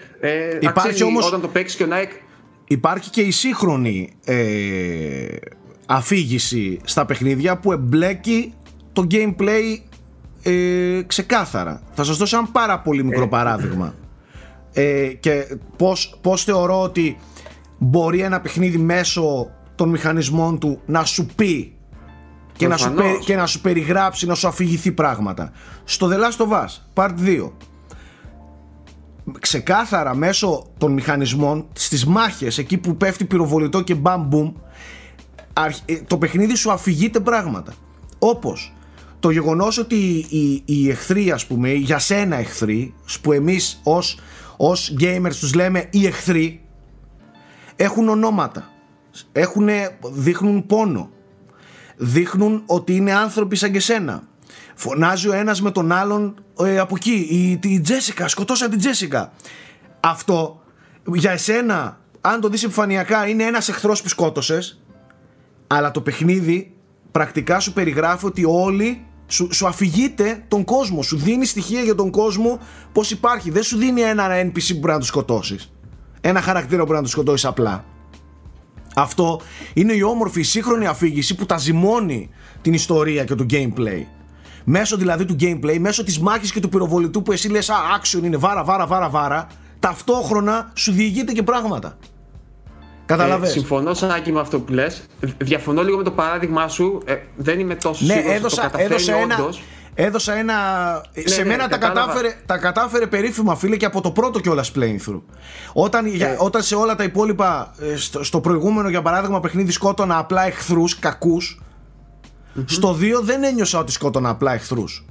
Υπάρχει 0.61 0.79
αξίζει 0.79 1.03
όμως- 1.03 1.27
Όταν 1.27 1.41
το 1.41 1.49
παίξεις 1.49 1.77
και 1.77 1.85
ο 1.85 1.89
Nike. 1.91 2.21
Υπάρχει 2.67 3.11
και 3.11 3.21
η 3.21 3.31
σύγχρονη 3.31 4.13
ε, 4.25 5.27
αφήγηση 5.87 6.81
στα 6.85 7.05
παιχνίδια 7.07 7.59
που 7.59 7.73
εμπλέκει 7.73 8.53
το 8.93 9.07
gameplay 9.11 9.79
ε, 10.43 11.03
ξεκάθαρα. 11.07 11.83
Θα 11.93 12.05
σας 12.05 12.17
δώσω 12.17 12.37
ένα 12.39 12.49
πάρα 12.53 12.81
πολύ 12.81 13.05
μικρό 13.05 13.29
παράδειγμα. 13.29 13.95
Ε, 14.73 15.07
και 15.21 15.57
πώς, 15.77 16.19
πώς 16.21 16.45
θεωρώ 16.45 16.83
ότι 16.83 17.17
μπορεί 17.79 18.21
ένα 18.21 18.41
παιχνίδι 18.41 18.79
μέσω 18.79 19.51
των 19.75 19.89
μηχανισμών 19.89 20.59
του 20.59 20.81
να 20.87 21.05
σου 21.05 21.27
πει 21.37 21.76
και 22.57 22.69
να, 22.69 22.77
σου, 22.77 22.85
Προφανώς. 22.85 23.11
περι- 23.13 23.25
και 23.25 23.37
να 23.37 23.47
σου 23.47 23.61
περιγράψει, 23.61 24.27
να 24.27 24.35
σου 24.35 24.49
αφηγηθεί 24.49 24.93
πράγματα. 24.93 25.53
Στο 25.85 26.09
The 26.13 26.15
Last 26.15 26.47
of 26.47 26.53
Us, 26.53 26.69
Part 26.95 27.15
2, 27.25 27.53
ξεκάθαρα 29.41 30.15
μέσω 30.15 30.67
των 30.79 30.93
μηχανισμών 30.93 31.67
στις 31.73 32.07
μάχες 32.07 32.59
εκεί 32.59 32.79
που 32.79 32.97
πέφτει 32.97 33.25
πυροβολητό 33.25 33.81
και 33.81 33.95
μπαμ 33.95 34.23
μπουμ 34.29 34.53
αρχ- 35.53 35.83
ε, 35.91 35.97
το 36.07 36.19
παιχνίδι 36.19 36.55
σου 36.55 36.73
αφηγείται 36.73 37.21
πράγματα 37.21 37.73
όπως 38.19 38.73
το 39.21 39.31
γεγονός 39.31 39.79
ότι 39.79 39.97
οι, 40.29 40.63
οι 40.65 40.91
εχθροί 40.91 41.31
ας 41.31 41.47
πούμε 41.47 41.69
οι 41.71 41.79
για 41.79 41.99
σένα 41.99 42.37
εχθροί 42.37 42.95
που 43.23 43.33
εμείς 43.33 43.81
ως, 43.83 44.19
ως 44.57 44.97
gamers 45.01 45.35
τους 45.41 45.55
λέμε 45.55 45.87
οι 45.91 46.07
εχθροί 46.07 46.61
έχουν 47.77 48.09
ονόματα 48.09 48.71
έχουνε, 49.33 49.99
δείχνουν 50.13 50.67
πόνο 50.67 51.11
δείχνουν 51.97 52.63
ότι 52.67 52.95
είναι 52.95 53.15
άνθρωποι 53.15 53.57
σαν 53.57 53.73
και 53.73 53.81
σένα. 53.81 54.23
Φωνάζει 54.75 55.29
ο 55.29 55.33
ένας 55.33 55.63
με 55.63 55.71
τον 55.71 55.93
άλλον 55.93 56.45
ε, 56.59 56.79
από 56.79 56.95
εκεί. 56.97 57.27
Η, 57.31 57.57
τη 57.57 57.81
Τζέσικα, 57.81 58.29
σκοτώσα 58.29 58.69
την 58.69 58.79
Τζέσικα. 58.79 59.33
Αυτό 60.01 60.61
για 61.15 61.31
εσένα, 61.31 62.01
αν 62.21 62.41
το 62.41 62.49
δεις 62.49 62.63
επιφανειακά, 62.63 63.29
είναι 63.29 63.45
ένας 63.45 63.69
εχθρός 63.69 64.03
που 64.03 64.09
σκότωσες, 64.09 64.81
αλλά 65.67 65.91
το 65.91 66.01
παιχνίδι 66.01 66.75
πρακτικά 67.11 67.61
σου 67.61 67.73
περιγράφει 67.73 68.27
ότι 68.27 68.45
όλοι 68.45 69.07
σου, 69.27 69.49
σου 69.53 69.67
αφηγείται 69.67 70.45
τον 70.49 70.65
κόσμο, 70.65 71.03
σου 71.03 71.17
δίνει 71.17 71.47
στοιχεία 71.47 71.81
για 71.81 71.95
τον 71.95 72.11
κόσμο 72.11 72.59
πώς 72.93 73.11
υπάρχει. 73.11 73.51
Δεν 73.51 73.63
σου 73.63 73.77
δίνει 73.77 74.01
ένα 74.01 74.29
NPC 74.29 74.69
που 74.69 74.79
μπορεί 74.79 74.93
να 74.93 74.99
του 74.99 75.05
σκοτώσεις. 75.05 75.73
Ένα 76.21 76.41
χαρακτήρα 76.41 76.81
που 76.81 76.87
μπορεί 76.87 76.99
να 76.99 77.05
του 77.05 77.11
σκοτώσεις 77.11 77.45
απλά. 77.45 77.85
Αυτό 78.99 79.41
είναι 79.75 79.93
η 79.93 80.03
όμορφη 80.03 80.41
η 80.41 80.43
σύγχρονη 80.43 80.87
αφήγηση 80.87 81.35
που 81.35 81.47
τα 81.47 81.59
ζυμώνει 81.59 82.31
την 82.63 82.73
ιστορία 82.73 83.25
και 83.25 83.35
το 83.35 83.47
gameplay. 83.51 84.03
Μέσω 84.65 84.97
δηλαδή 84.97 85.25
του 85.25 85.37
gameplay, 85.41 85.77
μέσω 85.79 86.05
της 86.05 86.19
μάχης 86.21 86.53
και 86.53 86.61
του 86.61 86.69
πυροβολητού 86.69 87.23
που 87.23 87.33
εσύ 87.33 87.49
λες 87.49 87.71
«Α, 87.71 87.75
action 88.01 88.23
είναι 88.25 88.37
βάρα, 88.37 88.65
βάρα, 88.65 88.87
βάρα, 88.87 89.09
βάρα», 89.09 89.47
ταυτόχρονα 89.81 90.71
σου 90.75 90.93
διηγείται 90.93 91.33
και 91.33 91.43
πράγματα. 91.43 91.99
Καταλαβες; 93.07 93.49
Ε, 93.49 93.53
συμφωνώ 93.53 93.95
Σάκη 93.95 94.33
με 94.33 94.41
αυτό 94.41 94.61
που 94.61 94.73
λες. 94.73 95.07
Διαφωνώ 95.39 95.83
λίγο 95.83 95.97
με 95.97 96.03
το 96.03 96.11
παράδειγμά 96.11 96.69
σου. 96.69 97.03
Ε, 97.05 97.15
δεν 97.37 97.59
είμαι 97.59 97.75
τόσο 97.75 98.05
Ναι, 98.05 98.13
σίγουρος 98.13 98.29
ότι 98.33 98.39
έδωσα, 98.39 98.57
το 98.57 98.63
καταφέρνει 98.63 98.95
έδωσα 98.95 99.17
ένα. 99.17 99.37
όντως. 99.39 99.63
Έδωσα 99.99 100.35
ένα. 100.35 100.55
σε 101.25 101.43
ναι, 101.43 101.49
μένα 101.49 101.69
τα 101.69 101.77
κατάλαβα. 101.79 102.07
κατάφερε, 102.07 102.35
τα 102.47 102.59
κατάφερε 102.59 103.07
περίφημα 103.07 103.57
φίλε 103.57 103.77
και 103.77 103.85
από 103.85 104.01
το 104.01 104.11
πρώτο 104.11 104.41
κιόλας 104.41 104.73
playthrough. 104.77 105.21
Όταν, 105.73 106.07
για- 106.07 106.29
Ε. 106.29 106.37
όταν 106.39 106.63
σε 106.63 106.75
όλα 106.75 106.95
τα 106.95 107.05
υπόλοιπα, 107.05 107.75
ε, 107.93 107.97
στο, 107.97 108.25
στο 108.25 108.41
προηγούμενο 108.41 108.89
για 108.89 109.03
παράδειγμα 109.03 109.41
παιχνίδι 109.41 109.71
σκότωνα 109.73 110.19
απλά 110.19 110.47
εχθρούς, 110.47 110.99
κακούς. 110.99 111.61
Στο 112.65 112.93
2 112.93 113.21
δεν 113.23 113.43
ένιωσα 113.45 113.79
ότι 113.79 113.93
σκότωνα 113.93 114.29
απλά 114.29 114.53
εχθρούς. 114.53 115.05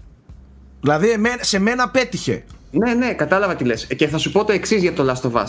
Δηλαδή 0.82 1.10
εμέ- 1.10 1.44
σε 1.44 1.60
μένα 1.60 1.90
πέτυχε. 1.90 2.44
Ναι, 2.72 2.94
ναι, 2.94 3.14
κατάλαβα 3.14 3.56
τι 3.56 3.64
λες. 3.64 3.88
Και 3.96 4.08
θα 4.08 4.18
σου 4.18 4.32
πω 4.32 4.44
το 4.46 4.52
εξής 4.54 4.82
για 4.82 4.94
το 4.94 5.12
Last 5.12 5.30
of 5.32 5.42
Us. 5.42 5.48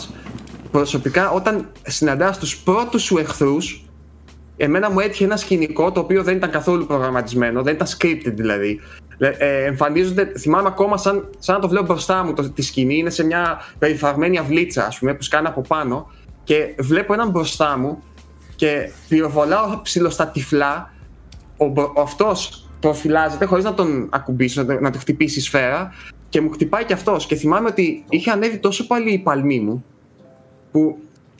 Προσωπικά, 0.71 1.29
όταν 1.29 1.71
συναντάς 1.87 2.37
τους 2.39 2.57
πρώτους 2.57 3.01
σου 3.03 3.17
εχθρούς, 3.17 3.85
εμένα 4.57 4.91
μου 4.91 4.99
έτυχε 4.99 5.23
ένα 5.23 5.37
σκηνικό 5.37 5.91
το 5.91 5.99
οποίο 5.99 6.23
δεν 6.23 6.35
ήταν 6.35 6.51
καθόλου 6.51 6.85
προγραμματισμένο, 6.85 7.63
δεν 7.63 7.73
ήταν 7.73 7.87
scripted 7.97 8.33
δηλαδή. 8.35 8.79
Ε, 9.19 9.27
ε, 9.37 9.63
εμφανίζονται, 9.65 10.31
θυμάμαι 10.37 10.67
ακόμα 10.67 10.97
σαν, 10.97 11.29
σαν 11.39 11.55
να 11.55 11.61
το 11.61 11.67
βλέπω 11.67 11.85
μπροστά 11.85 12.23
μου 12.23 12.33
το, 12.33 12.49
τη 12.49 12.61
σκηνή, 12.61 12.97
είναι 12.97 13.09
σε 13.09 13.25
μια 13.25 13.61
περιφραγμένη 13.79 14.37
αυλίτσα, 14.37 14.85
ας 14.85 14.99
πούμε, 14.99 15.13
που 15.13 15.23
σκάνε 15.23 15.47
από 15.47 15.61
πάνω 15.61 16.11
και 16.43 16.75
βλέπω 16.79 17.13
έναν 17.13 17.29
μπροστά 17.29 17.77
μου 17.77 18.03
και 18.55 18.91
πυροβολάω 19.09 19.79
ψιλο 19.81 20.09
στα 20.09 20.27
τυφλά. 20.27 20.93
Ο, 21.57 21.65
μπρο- 21.67 21.91
ο 21.97 22.01
αυτός 22.01 22.69
προφυλάζεται 22.79 23.45
χωρίς 23.45 23.63
να 23.63 23.73
τον 23.73 24.09
ακουμπήσω, 24.11 24.61
να, 24.61 24.67
τον- 24.73 24.83
να 24.83 24.91
του 24.91 24.99
χτυπήσει 24.99 25.39
η 25.39 25.41
σφαίρα 25.41 25.93
και 26.29 26.41
μου 26.41 26.49
χτυπάει 26.51 26.83
και 26.85 26.93
αυτός. 26.93 27.25
Και 27.25 27.35
θυμάμαι 27.35 27.69
ότι 27.69 28.05
είχε 28.09 28.31
ανέβει 28.31 28.57
τόσο 28.57 28.87
πάλι 28.87 29.11
οι 29.13 29.19
παλμοί 29.19 29.59
μου 29.59 29.85
που 30.71 30.97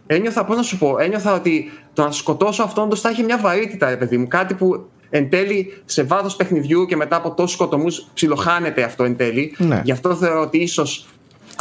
ένιωθα, 0.07 0.45
πώς 0.45 0.55
να 0.55 0.61
σου 0.63 0.77
πω, 0.77 0.97
ένιωθα 0.99 1.33
ότι 1.33 1.71
το 1.93 2.03
να 2.03 2.11
σκοτώσω 2.11 2.63
αυτόν 2.63 2.83
όντως 2.83 3.01
θα 3.01 3.09
είχε 3.09 3.23
μια 3.23 3.37
βαρύτητα, 3.39 3.89
ρε 3.89 3.97
παιδί 3.97 4.17
μου, 4.17 4.27
κάτι 4.27 4.53
που 4.53 4.89
εν 5.09 5.29
τέλει 5.29 5.73
σε 5.85 6.03
βάθος 6.03 6.35
παιχνιδιού 6.35 6.85
και 6.85 6.95
μετά 6.95 7.15
από 7.15 7.31
τόσους 7.31 7.51
σκοτωμούς 7.51 8.07
ψιλοχάνεται 8.13 8.83
αυτό 8.83 9.03
εν 9.03 9.15
τέλει. 9.17 9.55
Ναι. 9.57 9.81
Γι' 9.83 9.91
αυτό 9.91 10.15
θεωρώ 10.15 10.41
ότι 10.41 10.57
ίσως 10.57 11.07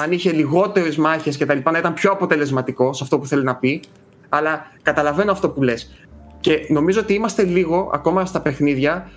αν 0.02 0.12
είχε 0.12 0.32
λιγότερες 0.32 0.97
μάχες 0.97 1.36
και 1.36 1.47
τα 1.47 1.55
λοιπά 1.55 1.70
να 1.70 1.78
ήταν 1.78 1.94
πιο 1.94 2.10
αποτελεσματικό 2.10 2.93
σε 2.93 3.05
αυτό 3.05 3.18
που 3.18 3.27
θέλει 3.27 3.43
να 3.44 3.55
πει. 3.56 3.81
Αλλά 4.28 4.66
καταλαβαίνω 4.82 5.32
αυτό 5.32 5.48
που 5.48 5.62
λες. 5.62 5.94
Και 6.40 6.66
νομίζω 6.68 7.01
ότι 7.01 7.14
είμαστε 7.14 7.43
λίγο 7.43 7.90
ακόμα 7.94 8.27
στα 8.27 8.40
παιχνίδια. 8.40 9.10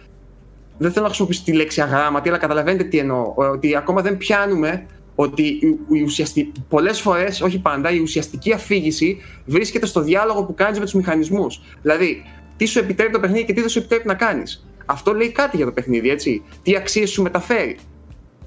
Δεν 0.78 0.90
θέλω 0.92 1.02
να 1.02 1.08
χρησιμοποιήσω 1.08 1.42
τη 1.46 1.54
λέξη 1.54 1.82
αγράμματη, 1.82 2.30
αλλά 2.30 2.38
καταλαβαίνετε 2.38 2.84
τι 2.84 2.98
εννοώ. 2.98 3.34
Ότι 3.36 3.76
ακόμα 3.76 4.02
δεν 4.02 4.18
πιάνουμε 4.18 4.86
ότι 5.16 5.42
η- 5.42 5.80
η 5.90 6.02
ουσιαστική, 6.04 6.52
πολλές 6.70 7.02
φορές, 7.02 7.42
όχι 7.42 7.60
πάντα, 7.60 7.92
η 7.92 8.00
ουσιαστική 8.00 8.54
αφήγηση 8.54 9.18
βρίσκεται 9.46 9.86
στο 9.86 10.02
διάλογο 10.02 10.44
που 10.44 10.54
κάνεις 10.54 10.78
με 10.80 10.84
τους 10.84 10.94
μηχανισμούς. 10.94 11.62
Δηλαδή, 11.82 12.24
τι 12.60 12.66
σου 12.66 12.80
επιτρέπει 12.80 13.12
το 13.12 13.20
παιχνίδι 13.20 13.46
και 13.46 13.54
τι 13.54 13.60
δεν 13.60 13.70
σου 13.70 13.80
επιτρέπει 13.80 14.08
να 14.08 14.14
κάνεις. 14.14 14.68
Αυτό 14.86 15.14
λέει 15.14 15.32
κάτι 15.32 15.58
για 15.58 15.66
το 15.66 15.72
παιχνίδι, 15.72 16.10
έτσι. 16.10 16.44
Τι 16.62 16.76
αξίες 16.76 17.10
σου 17.10 17.22
μεταφέρει. 17.22 17.78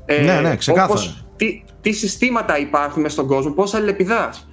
Ε, 0.06 0.22
Ναι, 0.22 0.40
ναι, 0.40 0.56
ξεκάθαρα. 0.56 0.92
όπως 0.92 1.24
τι, 1.36 1.64
τι 1.80 1.92
συστήματα 1.92 2.58
υπάρχουν 2.58 3.02
μες 3.02 3.12
στον 3.12 3.26
κόσμο, 3.26 3.52
πώς 3.52 3.74
αλληλεπιδράς. 3.74 4.48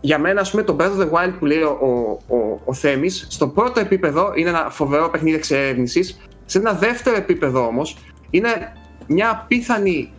Για 0.00 0.18
μένα, 0.18 0.40
ας 0.40 0.50
πούμε, 0.50 0.62
το 0.62 0.76
Breath 0.80 0.98
of 0.98 1.00
the 1.00 1.10
Wild 1.10 1.32
που 1.38 1.46
λέει 1.46 1.62
ο, 1.62 1.78
ο, 1.80 2.36
ο, 2.36 2.60
ο 2.64 2.72
Θέμης, 2.72 3.26
στο 3.30 3.48
πρώτο 3.48 3.80
επίπεδο 3.80 4.32
είναι 4.34 4.48
ένα 4.48 4.70
φοβερό 4.70 5.08
παιχνίδι 5.08 5.36
εξερεύνησης. 5.36 6.18
Σε 6.44 6.58
ένα 6.58 6.72
δεύτερο 6.72 7.16
επίπεδο 7.16 7.66
όμως, 7.66 7.96
είναι 8.30 8.72
μια 9.06 9.30
απίθανη 9.30 10.12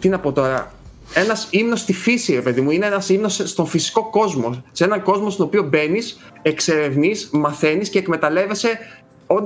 τι 0.00 0.08
να 0.08 0.18
πω 0.18 0.32
τώρα, 0.32 0.72
ένας 1.18 1.46
ύμνος 1.50 1.80
στη 1.80 1.92
φύση, 1.92 2.34
ρε 2.34 2.40
παιδί 2.40 2.60
μου. 2.60 2.70
Είναι 2.70 2.86
ένας 2.86 3.08
ύμνος 3.08 3.40
στον 3.44 3.66
φυσικό 3.66 4.10
κόσμο. 4.10 4.62
Σε 4.72 4.84
έναν 4.84 5.02
κόσμο 5.02 5.30
στον 5.30 5.46
οποίο 5.46 5.62
μπαίνεις, 5.62 6.18
εξερευνείς, 6.42 7.28
μαθαίνεις 7.32 7.88
και 7.88 7.98
εκμεταλλεύεσαι 7.98 8.78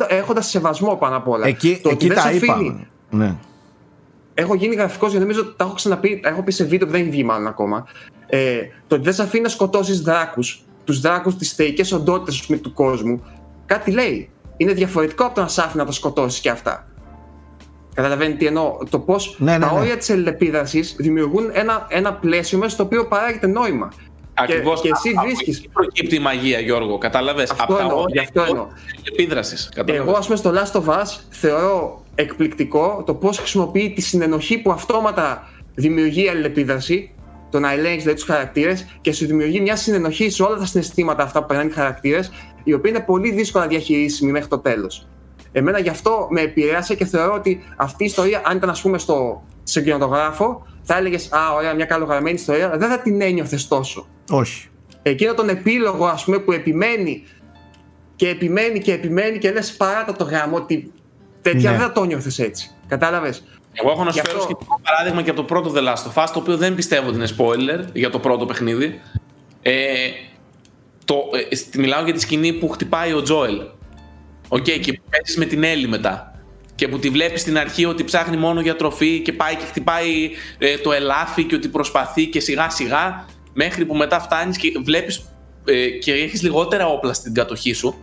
έχοντας 0.09 0.47
σεβασμό 0.49 0.95
πάνω 0.97 1.17
απ' 1.17 1.29
όλα. 1.29 1.47
Εκεί, 1.47 1.79
Το 1.83 1.89
ότι 1.89 1.97
εκεί 1.97 2.07
δεν 2.07 2.17
τα 2.17 2.23
σε 2.23 2.37
είπα. 2.37 2.53
αφήνει- 2.53 2.87
Ναι. 3.11 3.35
Έχω 4.35 4.55
γίνει 4.55 4.75
γραφικός 4.75 5.11
γιατί 5.11 5.25
νομίζω 5.25 5.41
ότι 5.41 5.55
τα 5.57 5.65
έχω 5.65 5.75
ξαναπεί, 5.75 6.21
τα 6.23 6.29
έχω 6.29 6.43
πει 6.43 6.53
σε 6.53 6.65
βίντεο 6.65 6.87
που 6.87 6.93
δεν 6.93 7.01
έχει 7.03 7.11
βγει 7.11 7.25
μάλλον 7.25 7.47
ακόμα. 7.47 7.87
Ε, 8.27 8.59
το 8.87 8.95
ότι 8.95 9.05
δεν 9.05 9.15
σε 9.15 9.23
αφήνει 9.23 9.43
να 9.43 9.49
σκοτώσεις 9.49 10.01
δράκους, 10.01 10.63
τους 10.85 11.01
δράκους, 11.01 11.37
τις 11.37 11.53
θεϊκές 11.53 11.93
οντότητες 11.93 12.47
του 12.61 12.73
κόσμου, 12.73 13.23
κάτι 13.67 13.91
λέει. 13.91 14.31
Είναι 14.57 14.73
διαφορετικό 14.73 15.25
από 15.25 15.35
το 15.35 15.41
να 15.41 15.49
σ' 15.49 15.59
άφηνει 15.59 15.77
να 15.77 15.85
τα 15.85 15.93
σκοτώσεις 15.93 16.41
και 16.41 16.51
αυτά. 16.51 16.87
Καταλαβαίνετε 18.03 18.37
τι 18.39 18.47
εννοώ. 18.47 18.77
Το 18.91 18.99
πώς 18.99 19.37
Ναι, 19.39 19.53
ναι, 19.53 19.59
τα 19.67 19.73
ναι. 19.73 19.79
όρια 19.81 19.97
της 19.97 20.11
αλληλεπίδραση 20.11 20.81
δημιουργούν 20.97 21.51
ένα, 21.53 21.87
ένα 21.91 22.13
πλαίσιο 22.13 22.59
μέσα 22.59 22.71
στο 22.71 22.83
οποίο 22.83 23.07
παράγεται 23.07 23.47
νόημα. 23.47 23.93
Ακριβώς. 24.35 24.81
και 24.81 24.91
εσύ 24.95 25.15
βρίσκεις- 25.25 25.69
προκύπτει 25.73 26.15
η 26.17 26.19
μαγεία, 26.19 26.59
Γιώργο. 26.61 26.99
Κατάλαβες. 26.99 27.51
Αυτό 27.51 27.77
εννοώ, 27.81 28.05
γι' 28.09 28.19
αυτό 28.19 28.43
εννοώ. 28.49 28.67
Επίδραση. 29.13 29.69
Εγώ, 29.85 30.13
ας 30.13 30.25
πούμε, 30.27 30.37
στο 30.37 30.53
Last 30.55 30.81
of 30.81 30.85
Us 31.01 31.07
θεωρώ 31.31 32.05
εκπληκτικό 32.15 33.03
το 33.07 33.15
πώς 33.15 33.39
χρησιμοποιεί 33.39 33.93
τη 33.95 34.01
συνενοχή 34.01 34.59
που 34.59 34.71
αυτόματα 34.71 35.49
δημιουργεί 35.75 36.25
η 36.25 36.29
αλληλεπίδραση, 36.29 37.15
το 37.51 37.59
να 37.59 37.73
ελέγξει 37.73 37.99
δηλαδή, 37.99 38.15
τους 38.15 38.25
χαρακτήρες 38.25 38.87
και 39.01 39.13
σου 39.13 39.27
δημιουργεί 39.27 39.61
μια 39.61 39.77
συνενοχή 39.77 40.31
σε 40.31 40.43
όλα 40.43 40.57
τα 40.57 40.67
συναισθήματα 40.67 41.23
αυτά 41.23 41.41
που 41.41 41.47
περνάνε 41.47 41.71
οι 41.71 41.73
χαρακτήρες, 41.73 42.31
η 42.65 42.73
οποία 42.73 42.91
είναι 42.91 43.01
πολύ 43.01 43.31
δύσκολα 43.33 43.67
διαχειρίσιμη 43.67 44.31
μέχρι 44.33 44.49
το 44.49 44.59
τέλος. 44.59 45.07
Εμένα 45.53 45.79
γι' 45.79 45.89
αυτό 45.89 46.27
με 46.31 46.41
επηρέασε 46.41 46.95
και 46.95 47.05
θεωρώ 47.05 47.35
ότι 47.35 47.61
αυτή 47.77 48.03
η 48.03 48.07
ιστορία, 48.07 48.43
αν 48.45 48.57
ήταν 48.57 48.71
ας 48.71 48.81
πούμε 48.81 48.99
στο, 48.99 49.43
σε 49.63 49.81
κινηματογράφο, 49.81 50.67
θα 50.83 50.97
έλεγες 50.97 51.33
Α, 51.33 51.53
ωραία, 51.55 51.75
μια 51.75 51.85
καλογραμμένη 51.85 52.35
ιστορία, 52.35 52.67
αλλά 52.67 52.77
δεν 52.77 52.89
θα 52.89 52.99
την 52.99 53.21
ένιωθες 53.21 53.69
τόσο 53.69 54.07
Όχι. 54.31 54.69
εκείνο 55.03 55.35
τον 55.35 55.49
επίλογο 55.49 56.07
ας 56.07 56.25
πούμε 56.25 56.39
που 56.39 56.53
επιμένει 56.53 57.25
και 58.17 58.29
επιμένει 58.29 58.81
και 58.81 58.93
επιμένει 58.93 59.39
και 59.39 59.51
λες 59.53 59.77
παράτα 59.77 60.13
το 60.17 60.25
γάμο 60.25 60.57
ότι 60.57 60.93
τέτοια 61.43 61.71
Ναι. 61.71 61.77
δεν 61.77 61.87
θα 61.87 61.93
το 61.93 62.05
νιώθεις 62.05 62.39
έτσι. 62.39 62.71
Κατάλαβες; 62.89 63.45
Εγώ 63.73 63.91
έχω 63.91 64.05
να 64.05 64.11
σου 64.11 64.17
Γι' 64.17 64.27
φέρω 64.27 64.39
αυτό- 64.39 64.49
σχετικό 64.55 64.81
παράδειγμα 64.83 65.23
και 65.23 65.31
από 65.31 65.39
το 65.41 65.45
πρώτο 65.47 65.73
The 65.77 65.79
Last 65.79 66.13
of 66.13 66.25
Us, 66.25 66.29
το 66.33 66.39
οποίο 66.39 66.57
δεν 66.57 66.75
πιστεύω 66.75 67.09
ότι 67.09 67.17
είναι 67.17 67.29
spoiler 67.39 67.85
για 67.93 68.11
το 68.11 68.19
πρώτο 68.19 68.47
παιχνίδι. 68.47 69.01
Ε, 69.63 69.73
το, 71.05 71.15
ε, 71.51 71.55
στη- 71.55 71.79
μιλάω 71.79 72.05
για 72.05 72.13
τη 72.15 72.21
σκηνή 72.21 72.53
που 72.53 72.69
χτυπάει 72.69 73.13
ο 73.13 73.23
Τζόελ. 73.23 73.61
Οκ, 74.53 74.63
και 74.63 74.93
που 74.93 75.03
παίζεις 75.11 75.37
με 75.37 75.45
την 75.45 75.65
Έλλη 75.65 75.89
μετά. 75.89 76.35
Και 76.75 76.89
που 76.89 76.99
τη 76.99 77.09
βλέπεις 77.09 77.41
στην 77.41 77.59
αρχή 77.59 77.85
ότι 77.85 78.05
ψάχνει 78.05 78.37
μόνο 78.37 78.61
για 78.61 78.77
τροφή 78.77 79.21
και 79.21 79.33
πάει 79.33 79.57
και 79.57 79.65
χτυπάει 79.65 80.31
ε, 80.59 80.79
το 80.79 80.93
ελάφι 80.93 81.45
και 81.45 81.55
ότι 81.55 81.69
προσπαθεί 81.69 82.27
και 82.27 82.41
σιγά 82.41 82.71
σιγά 82.71 83.25
μέχρι 83.53 83.85
που 83.85 83.95
μετά 83.95 84.21
φτάνεις 84.21 84.57
και 84.57 84.73
βλέπεις 84.85 85.33
ε, 85.65 85.89
και 85.89 86.13
έχεις 86.13 86.43
λιγότερα 86.43 86.87
όπλα 86.87 87.13
στην 87.13 87.35
κατοχή 87.35 87.73
σου 87.73 87.95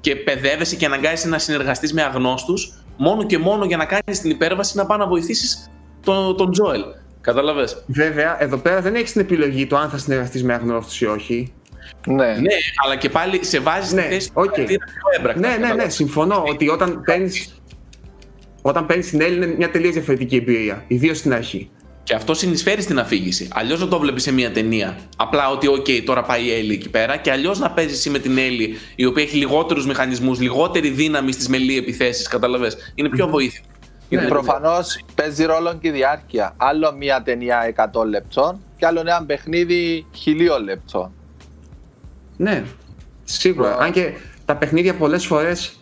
και 0.00 0.16
παιδεύεσαι 0.16 0.76
και 0.76 0.86
αναγκάζεσαι 0.86 1.28
να 1.28 1.38
συνεργαστείς 1.38 1.92
με 1.92 2.02
αγνώστους 2.02 2.72
μόνο 2.96 3.26
και 3.26 3.38
μόνο 3.38 3.64
για 3.64 3.76
να 3.76 3.84
κάνεις 3.84 4.20
την 4.20 4.30
υπέρβαση 4.30 4.76
να 4.76 4.86
πάει 4.86 4.98
να 4.98 5.06
βοηθήσεις 5.06 5.70
τον, 6.04 6.36
τον 6.36 6.52
Τζόελ. 6.52 6.82
Κατάλαβες; 7.20 7.84
Βέβαια, 7.86 8.42
εδώ 8.42 8.56
πέρα 8.56 8.80
δεν 8.80 8.94
έχεις 8.94 9.12
την 9.12 9.20
επιλογή 9.20 9.66
το 9.66 9.76
αν 9.76 9.90
θα 9.90 9.98
συνεργαστείς 9.98 10.44
με 10.44 10.54
αγνώστους 10.54 11.00
ή 11.00 11.06
όχι. 11.06 11.52
Ναι. 12.14 12.26
Ναι, 12.26 12.54
αλλά 12.84 12.96
και 12.96 13.08
πάλι 13.08 13.44
σε 13.44 13.58
βάζεις 13.60 13.92
Ναι, 13.92 14.00
στη 14.02 14.10
θέση 14.12 14.30
οκ. 14.32 14.44
του 14.44 14.50
χαρακτήρα 14.50 14.84
πιο 14.84 15.18
έμπρακτα. 15.18 15.40
Ναι, 15.40 15.48
ναι, 15.48 15.54
ναι, 15.54 15.62
κατάλαβες. 15.62 15.94
συμφωνώ 15.94 16.44
ότι 16.46 16.68
όταν 16.68 17.02
παίρνεις 17.04 17.52
όταν 18.62 18.86
παίρνεις 18.86 19.08
την 19.10 19.20
Έλλη 19.20 19.36
είναι 19.36 19.46
μια 19.46 19.70
τελείως 19.70 19.92
διαφορετική 19.92 20.36
εμπειρία, 20.36 20.84
ιδίως 20.86 21.18
στην 21.18 21.32
αρχή. 21.34 21.70
Και 22.02 22.14
αυτό 22.14 22.34
συνεισφέρει 22.34 22.82
στην 22.82 22.98
αφήγηση. 22.98 23.48
Αλλιώς 23.52 23.78
δεν 23.78 23.88
το 23.88 23.98
βλέπεις 23.98 24.22
σε 24.22 24.32
μια 24.32 24.50
ταινία. 24.52 24.98
Απλά 25.16 25.50
ότι, 25.50 25.68
OK, 25.70 26.02
τώρα 26.04 26.22
πάει 26.22 26.44
η 26.44 26.52
Έλλη 26.52 26.72
εκεί 26.72 26.90
πέρα. 26.90 27.16
Και 27.16 27.30
αλλιώς 27.30 27.58
να 27.58 27.70
παίζεις 27.70 27.96
εσύ 27.96 28.10
με 28.10 28.18
την 28.18 28.38
Έλλη, 28.38 28.76
η 28.96 29.04
οποία 29.04 29.22
έχει 29.22 29.36
λιγότερους 29.36 29.86
μηχανισμούς, 29.86 30.40
λιγότερη 30.40 30.88
δύναμη 30.90 31.32
στις 31.32 31.48
melee 31.48 31.76
επιθέσεις. 31.76 32.28
Καταλαβέ. 32.28 32.70
Είναι 32.94 33.08
πιο 33.08 33.26
βοήθεια. 33.28 33.60
Ναι, 34.08 34.20
Είναι 34.20 34.28
Προφανώς 34.28 35.04
παίζει 35.14 35.44
ρόλο 35.44 35.78
και 35.80 35.88
η 35.88 35.90
διάρκεια. 35.90 36.54
Άλλο 36.56 36.94
μια 36.98 37.22
ταινία 37.22 37.74
100 37.92 38.04
λεπτών 38.04 38.60
και 38.76 38.86
άλλο 38.86 39.00
ένα 39.00 39.24
παιχνίδι 39.26 40.06
χιλίων 40.14 40.64
λεπτών. 40.64 41.12
Ναι, 42.38 42.64
σίγουρα. 43.24 43.68
Μπράβο. 43.68 43.84
Αν 43.84 43.92
και 43.92 44.12
τα 44.44 44.56
παιχνίδια 44.56 44.94
πολλές 44.94 45.26
φορές 45.26 45.80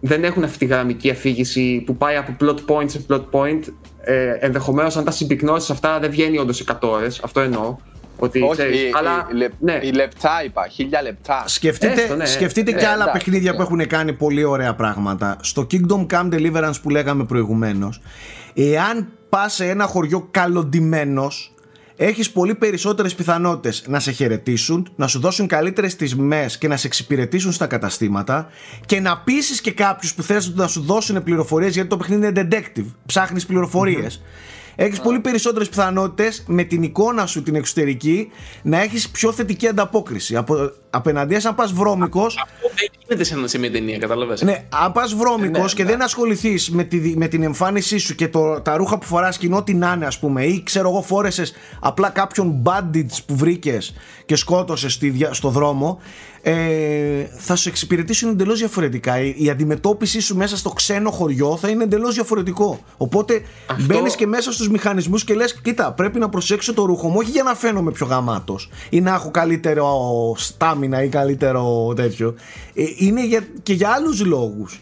δεν 0.00 0.24
έχουν 0.24 0.44
αυτή 0.44 0.58
τη 0.58 0.64
γραμμική 0.64 1.10
αφήγηση 1.10 1.82
που 1.86 1.96
πάει 1.96 2.16
από 2.16 2.36
plot 2.40 2.56
point 2.70 2.90
σε 2.90 3.04
plot 3.08 3.24
point. 3.30 3.60
Ε, 4.00 4.32
ενδεχομένως 4.40 4.96
αν 4.96 5.04
τα 5.04 5.10
συμπυκνώσεις 5.10 5.70
αυτά 5.70 5.98
δεν 5.98 6.10
βγαίνει 6.10 6.38
όντως 6.38 6.60
100 6.60 6.88
ώρες. 6.88 7.20
Αυτό 7.24 7.40
εννοώ. 7.40 7.76
Ότι, 8.20 8.42
Όχι, 8.42 8.52
ξέρεις, 8.52 8.80
η, 8.82 8.90
αλλά, 8.94 9.28
η, 9.32 9.34
λεπ- 9.36 9.52
ναι, 9.60 9.78
η 9.82 9.90
λεπτά 9.92 10.30
είπα, 10.44 10.68
χίλια 10.68 11.02
λεπτά. 11.02 11.42
Σκεφτείτε, 11.46 12.00
Έστω, 12.02 12.14
ναι. 12.14 12.24
σκεφτείτε 12.26 12.70
Ναι, 12.72 12.78
και 12.78 12.86
άλλα 12.86 13.02
εντάξει, 13.02 13.12
παιχνίδια 13.24 13.50
που 13.52 13.58
ναι. 13.58 13.62
έχουν 13.64 13.86
κάνει 13.86 14.12
πολύ 14.12 14.44
ωραία 14.44 14.74
πράγματα. 14.74 15.36
Στο 15.40 15.66
Kingdom 15.70 16.06
Come 16.06 16.32
Deliverance 16.32 16.74
που 16.82 16.90
λέγαμε 16.90 17.24
προηγουμένως, 17.24 18.00
εάν 18.54 19.08
πας 19.28 19.54
σε 19.54 19.68
ένα 19.68 19.86
χωριό 19.86 20.28
καλοντημένος, 20.30 21.54
έχεις 22.00 22.30
πολύ 22.30 22.54
περισσότερες 22.54 23.14
πιθανότητες 23.14 23.84
να 23.86 24.00
σε 24.00 24.10
χαιρετήσουν, 24.12 24.92
να 24.96 25.06
σου 25.06 25.20
δώσουν 25.20 25.46
καλύτερες 25.46 25.96
τιμές 25.96 26.58
και 26.58 26.68
να 26.68 26.76
σε 26.76 26.86
εξυπηρετήσουν 26.86 27.52
στα 27.52 27.66
καταστήματα 27.66 28.50
και 28.86 29.00
να 29.00 29.18
πείσεις 29.18 29.60
και 29.60 29.72
κάποιους 29.72 30.14
που 30.14 30.22
θες 30.22 30.54
να 30.54 30.66
σου 30.66 30.80
δώσουν 30.80 31.22
πληροφορίες 31.22 31.74
γιατί 31.74 31.88
το 31.88 31.96
παιχνίδι 31.96 32.26
είναι 32.26 32.48
detective, 32.50 32.86
ψάχνεις 33.06 33.46
πληροφορίες. 33.46 34.22
Έχεις 34.80 35.00
πολύ 35.00 35.20
περισσότερες 35.20 35.68
πιθανότητες 35.68 36.44
με 36.46 36.62
την 36.62 36.82
εικόνα 36.82 37.26
σου 37.26 37.42
την 37.42 37.54
εξωτερική 37.54 38.30
να 38.62 38.80
έχεις 38.80 39.08
πιο 39.08 39.32
θετική 39.32 39.68
ανταπόκριση. 39.68 40.36
Από, 40.36 40.72
απέναντίας 40.90 41.44
αν 41.44 41.54
πας 41.54 41.72
βρώμικος. 41.72 42.36
Αυτό 42.42 42.68
δεν 42.74 42.88
γίνεται 43.08 43.24
σε, 43.24 43.48
σε 43.48 43.58
μια 43.58 43.70
ταινία, 43.70 43.98
κατάλαβε. 43.98 44.36
Ναι, 44.40 44.64
αν 44.68 44.92
πας 44.92 45.14
βρώμικος 45.14 45.72
Ναι, 45.72 45.78
και 45.78 45.82
ναι. 45.84 45.90
δεν 45.90 46.02
ασχοληθείς 46.02 46.70
με, 46.70 46.84
τη, 46.84 47.16
με 47.16 47.28
την 47.28 47.42
εμφάνισή 47.42 47.98
σου 47.98 48.14
και 48.14 48.28
το, 48.28 48.60
τα 48.60 48.76
ρούχα 48.76 48.98
που 48.98 49.06
φοράς 49.06 49.38
και 49.38 49.48
ό,τι 49.52 49.74
να 49.74 49.92
είναι, 49.96 50.06
ας 50.06 50.18
πούμε, 50.18 50.44
ή 50.44 50.62
ξέρω 50.62 50.88
εγώ, 50.88 51.02
φόρεσες 51.02 51.52
απλά 51.80 52.10
κάποιον 52.10 52.62
bandits 52.62 53.18
που 53.26 53.36
βρήκες 53.36 53.94
και 54.26 54.36
σκότωσες 54.36 55.00
στο 55.30 55.48
δρόμο, 55.48 56.00
ε, 56.42 57.24
θα 57.36 57.56
σου 57.56 57.68
εξυπηρετήσουν 57.68 58.30
εντελώς 58.30 58.58
διαφορετικά. 58.58 59.20
Η, 59.20 59.34
η 59.38 59.50
αντιμετώπιση 59.50 60.20
σου 60.20 60.36
μέσα 60.36 60.56
στο 60.56 60.70
ξένο 60.70 61.10
χωριό 61.10 61.56
θα 61.56 61.68
είναι 61.68 61.84
εντελώς 61.84 62.14
διαφορετικό. 62.14 62.80
Οπότε 62.96 63.42
Αυτό- 63.66 63.84
μπαίνεις 63.84 64.14
και 64.14 64.26
μέσα 64.26 64.52
στους 64.52 64.68
μηχανισμούς 64.70 65.24
και 65.24 65.34
λες: 65.34 65.60
Κοίτα, 65.60 65.92
πρέπει 65.92 66.18
να 66.18 66.28
προσέξω 66.28 66.74
το 66.74 66.84
ρούχο 66.84 67.08
μου, 67.08 67.16
όχι 67.18 67.30
για 67.30 67.42
να 67.42 67.54
φαίνομαι 67.54 67.90
πιο 67.92 68.06
γαμάτος 68.06 68.70
ή 68.90 69.00
να 69.00 69.14
έχω 69.14 69.30
καλύτερο 69.30 69.88
στάμινα 70.36 71.02
ή 71.02 71.08
καλύτερο 71.08 71.92
τέτοιο. 71.96 72.34
Ε, 72.74 72.82
είναι 72.96 73.26
για, 73.26 73.46
και 73.62 73.72
για 73.72 73.88
άλλους 73.88 74.24
λόγους 74.24 74.80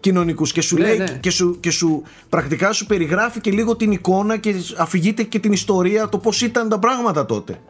κοινωνικούς 0.00 0.52
και 0.52 0.60
σου 0.60 0.76
Ναι, 0.76 0.86
λέει 0.86 0.96
ναι. 0.98 1.18
και, 1.20 1.30
σου, 1.30 1.56
και 1.60 1.70
σου 1.70 2.02
πρακτικά 2.28 2.72
σου 2.72 2.86
περιγράφει 2.86 3.40
και 3.40 3.50
λίγο 3.50 3.76
την 3.76 3.90
εικόνα 3.90 4.36
και 4.36 4.54
αφηγείται 4.76 5.22
και 5.22 5.38
την 5.38 5.52
ιστορία 5.52 6.08
το 6.08 6.18
πως 6.18 6.40
ήταν 6.42 6.68
τα 6.68 6.78
πράγματα 6.78 7.26
τότε. 7.26 7.60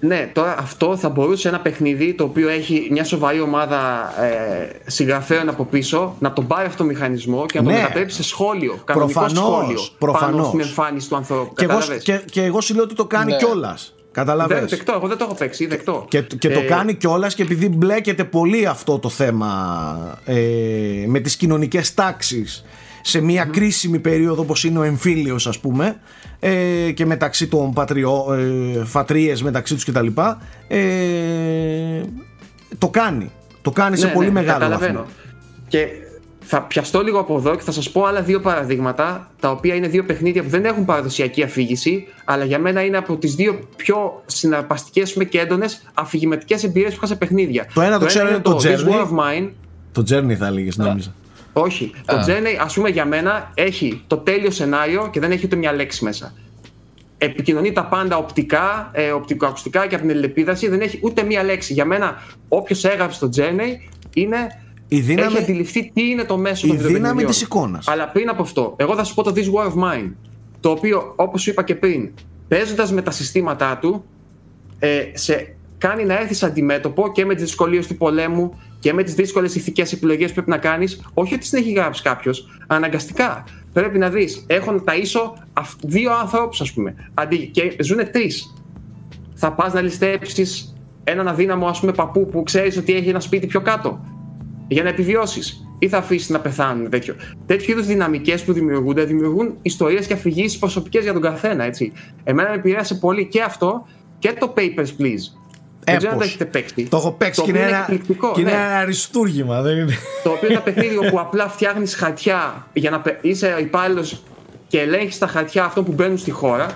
Ναι, 0.00 0.30
τώρα 0.32 0.58
αυτό 0.58 0.96
θα 0.96 1.08
μπορούσε 1.08 1.48
ένα 1.48 1.60
παιχνίδι 1.60 2.14
το 2.14 2.24
οποίο 2.24 2.48
έχει 2.48 2.88
μια 2.90 3.04
σοβαρή 3.04 3.40
ομάδα 3.40 4.12
ε, 4.22 4.70
συγγραφέων 4.86 5.48
από 5.48 5.64
πίσω 5.64 6.14
να 6.18 6.32
τον 6.32 6.46
πάρει 6.46 6.66
αυτό 6.66 6.78
το 6.82 6.84
μηχανισμό 6.88 7.46
και 7.46 7.60
να 7.60 7.64
Ναι. 7.64 7.72
το 7.74 7.80
μετατρέψει 7.80 8.16
σε 8.16 8.22
σχόλιο. 8.22 8.78
Κανονικό 8.84 9.20
Προφανώς, 9.20 9.44
σχόλιο. 9.54 9.80
προφανώς. 9.98 10.30
Πάνω 10.30 10.44
στην 10.44 10.60
εμφάνιση 10.60 11.08
του 11.08 11.16
ανθρώπου. 11.16 11.54
Και 11.54 11.64
εγώ, 11.64 11.72
Κατάλαβες; 11.74 12.02
και, 12.04 12.20
και 12.30 12.42
εγώ 12.42 12.60
σου 12.60 12.74
λέω 12.74 12.82
ότι 12.84 12.94
το 12.94 13.04
κάνει 13.04 13.30
Ναι. 13.30 13.36
κιόλας. 13.36 13.94
Καταλαβες; 14.12 14.58
Δεν, 14.58 14.68
δεκτό, 14.68 14.92
εγώ 14.96 15.06
δεν 15.08 15.16
το 15.16 15.24
έχω 15.24 15.34
παίξει, 15.34 15.66
δεκτό. 15.66 16.04
Και, 16.08 16.20
και 16.22 16.48
το 16.50 16.58
Ε, 16.60 16.62
κάνει 16.62 16.94
κιόλας 16.94 17.34
και 17.34 17.42
επειδή 17.42 17.68
μπλέκεται 17.68 18.24
πολύ 18.24 18.66
αυτό 18.66 18.98
το 18.98 19.08
θέμα 19.08 20.18
ε, 20.24 20.34
με 21.06 21.20
τις 21.20 21.36
κοινωνικές 21.36 21.94
τάξεις 21.94 22.64
σε 23.06 23.20
μια 23.20 23.44
κρίσιμη 23.44 23.98
περίοδο 23.98 24.42
όπως 24.42 24.64
είναι 24.64 24.78
ο 24.78 24.82
εμφύλιος 24.82 25.46
ας 25.46 25.58
πούμε 25.58 25.96
ε, 26.40 26.90
και 26.90 27.06
μεταξύ 27.06 27.48
των 27.48 27.72
πατριώ, 27.72 28.26
ε, 28.32 28.84
φατρίες 28.84 29.42
μεταξύ 29.42 29.74
τους 29.74 29.84
κτλ 29.84 30.06
ε, 30.68 30.80
το 32.78 32.88
κάνει 32.88 33.30
το 33.62 33.70
κάνει 33.70 33.96
σε 33.96 34.06
ναι, 34.06 34.12
πολύ 34.12 34.26
ναι, 34.26 34.32
μεγάλο 34.32 34.52
καταλαβαίνω. 34.52 34.98
βαθμό 34.98 35.14
Και 35.68 35.88
θα 36.40 36.62
πιαστώ 36.62 37.02
λίγο 37.02 37.18
από 37.18 37.36
εδώ 37.36 37.54
και 37.54 37.62
θα 37.62 37.72
σας 37.72 37.90
πω 37.90 38.04
άλλα 38.04 38.22
δύο 38.22 38.40
παραδείγματα 38.40 39.30
τα 39.40 39.50
οποία 39.50 39.74
είναι 39.74 39.88
δύο 39.88 40.04
παιχνίδια 40.04 40.42
που 40.42 40.48
δεν 40.48 40.64
έχουν 40.64 40.84
παραδοσιακή 40.84 41.42
αφήγηση 41.42 42.06
αλλά 42.24 42.44
για 42.44 42.58
μένα 42.58 42.84
είναι 42.84 42.96
από 42.96 43.16
τις 43.16 43.34
δύο 43.34 43.58
πιο 43.76 44.22
συναρπαστικές 44.26 45.12
πούμε, 45.12 45.24
και 45.24 45.38
έντονες 45.38 45.82
αφηγηματικές 45.94 46.64
εμπειρίες 46.64 46.90
που 46.90 46.96
είχα 46.96 47.06
σε 47.06 47.16
παιχνίδια. 47.16 47.66
Το 47.74 47.80
ένα 47.80 47.98
το 47.98 48.06
ξέρω 48.06 48.28
είναι 48.28 48.38
το 48.38 48.60
This 48.62 48.66
Journey. 48.66 48.88
War 48.88 49.00
of 49.00 49.08
Mine 49.08 49.50
το 49.92 50.04
Journey 50.10 50.32
θα 50.32 50.46
έλεγες 50.46 50.76
νόμιζα 50.76 51.14
όχι. 51.54 51.92
Το 52.06 52.16
Journey, 52.26 52.56
ας 52.60 52.74
πούμε, 52.74 52.88
για 52.88 53.04
μένα 53.04 53.50
έχει 53.54 54.02
το 54.06 54.16
τέλειο 54.16 54.50
σενάριο 54.50 55.08
και 55.12 55.20
δεν 55.20 55.30
έχει 55.30 55.44
ούτε 55.46 55.56
μια 55.56 55.72
λέξη 55.72 56.04
μέσα. 56.04 56.34
Επικοινωνεί 57.18 57.72
τα 57.72 57.84
πάντα 57.86 58.16
οπτικά, 58.16 58.90
ε, 58.92 59.10
οπτικοακουστικά 59.10 59.86
και 59.86 59.94
από 59.94 60.06
την 60.06 60.16
ελεπίδραση. 60.16 60.68
Δεν 60.68 60.80
έχει 60.80 60.98
ούτε 61.02 61.22
μια 61.22 61.42
λέξη. 61.42 61.72
Για 61.72 61.84
μένα, 61.84 62.22
όποιος 62.48 62.84
έγραψε 62.84 63.20
το 63.20 63.28
Journey 63.36 63.90
είναι. 64.14 64.36
Η 64.88 65.00
δύναμη- 65.00 65.32
έχει 65.32 65.42
αντιληφθεί 65.42 65.90
τι 65.94 66.10
είναι 66.10 66.24
το 66.24 66.36
μέσο 66.36 66.66
η 66.66 66.68
των 66.68 66.76
δύναμη 66.76 66.92
βιντεοπαιχνιδιών. 66.92 67.30
της 67.30 67.42
εικόνας. 67.42 67.88
Αλλά 67.88 68.08
πριν 68.08 68.28
από 68.28 68.42
αυτό, 68.42 68.74
εγώ 68.76 68.94
θα 68.94 69.04
σου 69.04 69.14
πω 69.14 69.22
το 69.22 69.32
This 69.36 69.44
War 69.54 69.66
of 69.72 69.72
Mine. 69.84 70.12
Το 70.60 70.70
οποίο, 70.70 71.12
όπως 71.16 71.42
σου 71.42 71.50
είπα 71.50 71.62
και 71.62 71.74
πριν, 71.74 72.10
παίζοντας 72.48 72.92
με 72.92 73.02
τα 73.02 73.10
συστήματά 73.10 73.78
του, 73.78 74.04
ε, 74.78 75.02
σε 75.12 75.54
κάνει 75.78 76.04
να 76.04 76.18
έρθεις 76.18 76.42
αντιμέτωπο 76.42 77.12
και 77.12 77.24
με 77.24 77.34
τις 77.34 77.44
δυσκολίες 77.44 77.86
του 77.86 77.96
πολέμου 77.96 78.58
και 78.84 78.92
με 78.92 79.02
τις 79.02 79.14
δύσκολες 79.14 79.54
ηθικές 79.54 79.92
επιλογές 79.92 80.28
που 80.28 80.34
πρέπει 80.34 80.50
να 80.50 80.58
κάνεις. 80.58 81.00
Όχι 81.14 81.34
ότι 81.34 81.48
τι 81.48 81.56
έχει 81.58 81.72
γράψεις 81.72 82.02
κάποιος. 82.04 82.48
Αναγκαστικά 82.66 83.44
πρέπει 83.72 83.98
να 83.98 84.08
δεις. 84.10 84.44
Έχουν 84.46 84.84
ταΐσω 84.86 85.32
αυ- 85.52 85.80
δύο 85.82 86.12
ανθρώπου, 86.12 86.56
ας 86.60 86.72
πούμε. 86.72 86.94
Αντί, 87.14 87.46
και 87.46 87.76
ζουν 87.80 88.10
τρεις. 88.10 88.54
Θα 89.34 89.52
πας 89.52 89.72
να 89.72 89.80
ληστέψεις 89.80 90.74
έναν 91.04 91.28
αδύναμο, 91.28 91.66
ας 91.66 91.80
πούμε, 91.80 91.92
παππού 91.92 92.26
που 92.26 92.42
ξέρεις 92.42 92.76
ότι 92.76 92.94
έχει 92.94 93.08
ένα 93.08 93.20
σπίτι 93.20 93.46
πιο 93.46 93.60
κάτω. 93.60 94.00
Για 94.68 94.82
να 94.82 94.88
επιβιώσεις. 94.88 95.66
Ή 95.78 95.88
θα 95.88 95.98
αφήσεις 95.98 96.28
να 96.28 96.40
πεθάνουν 96.40 96.90
τέτοιο. 96.90 97.14
Τέτοιου 97.46 97.70
είδους 97.72 97.86
δυναμικές 97.86 98.44
που 98.44 98.52
δημιουργούνται 98.52 99.04
δημιουργούν 99.04 99.54
ιστορίες 99.62 100.06
και 100.06 100.12
αφηγήσεις 100.12 100.58
προσωπικές 100.58 101.02
για 101.02 101.12
τον 101.12 101.22
καθένα. 101.22 101.64
Έτσι. 101.64 101.92
Εμένα 102.24 102.48
με 102.48 102.54
επηρέασε 102.54 102.94
πολύ 102.94 103.26
και 103.26 103.42
αυτό 103.42 103.86
και 104.18 104.34
το 104.38 104.54
Papers, 104.56 105.00
Please. 105.02 105.43
Δεν 105.84 105.96
ξέρω 105.96 106.12
αν 106.12 106.18
το 106.18 106.24
Έπος. 106.24 106.26
έχετε 106.26 106.44
παίξει. 106.44 106.86
το 106.88 106.96
έχω 106.96 107.10
παίξει 107.12 107.40
Το 107.40 107.44
και 107.46 107.50
είναι 107.50 107.58
οποίο 107.60 107.74
ένα, 107.74 107.80
εκπληκτικό. 107.82 108.32
και 108.34 108.40
είναι 108.40 108.50
ναι. 108.50 108.56
ένα 108.56 108.76
αριστούργημα 108.78 109.62
δεν 109.62 109.76
είναι. 109.78 109.92
Το 110.22 110.30
οποίο 110.30 110.48
είναι 110.48 110.54
ένα 110.56 110.62
παιχνίδι 110.72 110.96
όπου 111.06 111.20
απλά 111.20 111.48
φτιάχνεις 111.48 111.94
χαρτιά 111.94 112.66
για 112.72 112.90
να 112.90 113.00
πε- 113.00 113.24
είσαι 113.24 113.56
υπάλληλος 113.60 114.22
και 114.68 114.80
ελέγχεις 114.80 115.18
τα 115.18 115.26
χαρτιά 115.26 115.64
αυτών 115.64 115.84
που 115.84 115.92
μπαίνουν 115.92 116.18
στη 116.18 116.30
χώρα 116.30 116.66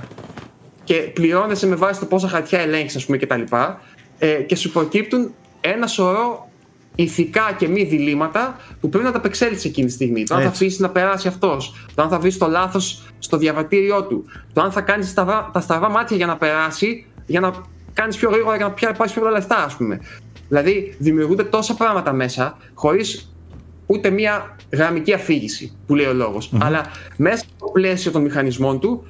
και 0.84 0.94
πληρώνεσαι 0.94 1.66
με 1.66 1.74
βάση 1.74 2.00
το 2.00 2.06
πόσα 2.06 2.28
χαρτιά 2.28 2.60
ελέγχεις, 2.60 2.96
ας 2.96 3.04
πούμε, 3.04 3.16
κτλ. 3.18 3.40
Ε, 4.18 4.26
και 4.32 4.56
σου 4.56 4.70
προκύπτουν 4.72 5.34
ένα 5.60 5.86
σωρό 5.86 6.48
ηθικά 6.94 7.54
και 7.58 7.68
μη 7.68 7.84
διλήμματα 7.84 8.56
που 8.80 8.88
πρέπει 8.88 9.04
να 9.04 9.12
τα 9.12 9.18
απεξέλθεις 9.18 9.64
εκείνη 9.64 9.86
τη 9.86 9.92
στιγμή. 9.92 10.24
Το 10.24 10.34
αν 10.34 10.40
θα 10.40 10.46
Έτσι. 10.48 10.62
αφήσεις 10.64 10.78
να 10.80 10.90
περάσει 10.90 11.28
αυτός, 11.28 11.86
το 11.94 12.02
αν 12.02 12.08
θα 12.08 12.18
βρεις 12.18 12.38
το 12.38 12.46
λάθος 12.46 13.02
στο 13.18 13.36
διαβατήριό 13.36 14.04
του, 14.04 14.24
το 14.52 14.60
αν 14.60 14.72
θα 14.72 14.80
κάνεις 14.80 15.14
τα 15.14 15.52
στραβά 15.60 15.90
μάτια 15.90 16.16
για 16.16 16.26
να 16.26 16.36
περάσει, 16.36 17.06
για 17.26 17.40
να 17.40 17.52
κάνεις 17.98 18.16
πιο 18.16 18.30
γρήγορα 18.30 18.56
για 18.56 18.66
να 18.66 18.72
πια- 18.72 18.92
πάρει 18.92 19.10
πιο 19.10 19.20
πολλά 19.20 19.32
λεφτά, 19.32 19.64
ας 19.64 19.76
πούμε. 19.76 20.00
Δηλαδή, 20.48 20.96
δημιουργούνται 20.98 21.44
τόσα 21.44 21.74
πράγματα 21.74 22.12
μέσα, 22.12 22.56
χωρίς 22.74 23.32
ούτε 23.86 24.10
μία 24.10 24.56
γραμμική 24.72 25.12
αφήγηση 25.12 25.72
που 25.86 25.94
λέει 25.94 26.06
ο 26.06 26.12
λογο 26.12 26.38
Αλλά 26.58 26.82
μέσα 27.16 27.44
στο 27.56 27.66
πλαίσιο 27.72 28.10
των 28.10 28.22
μηχανισμών 28.22 28.80
του 28.80 29.06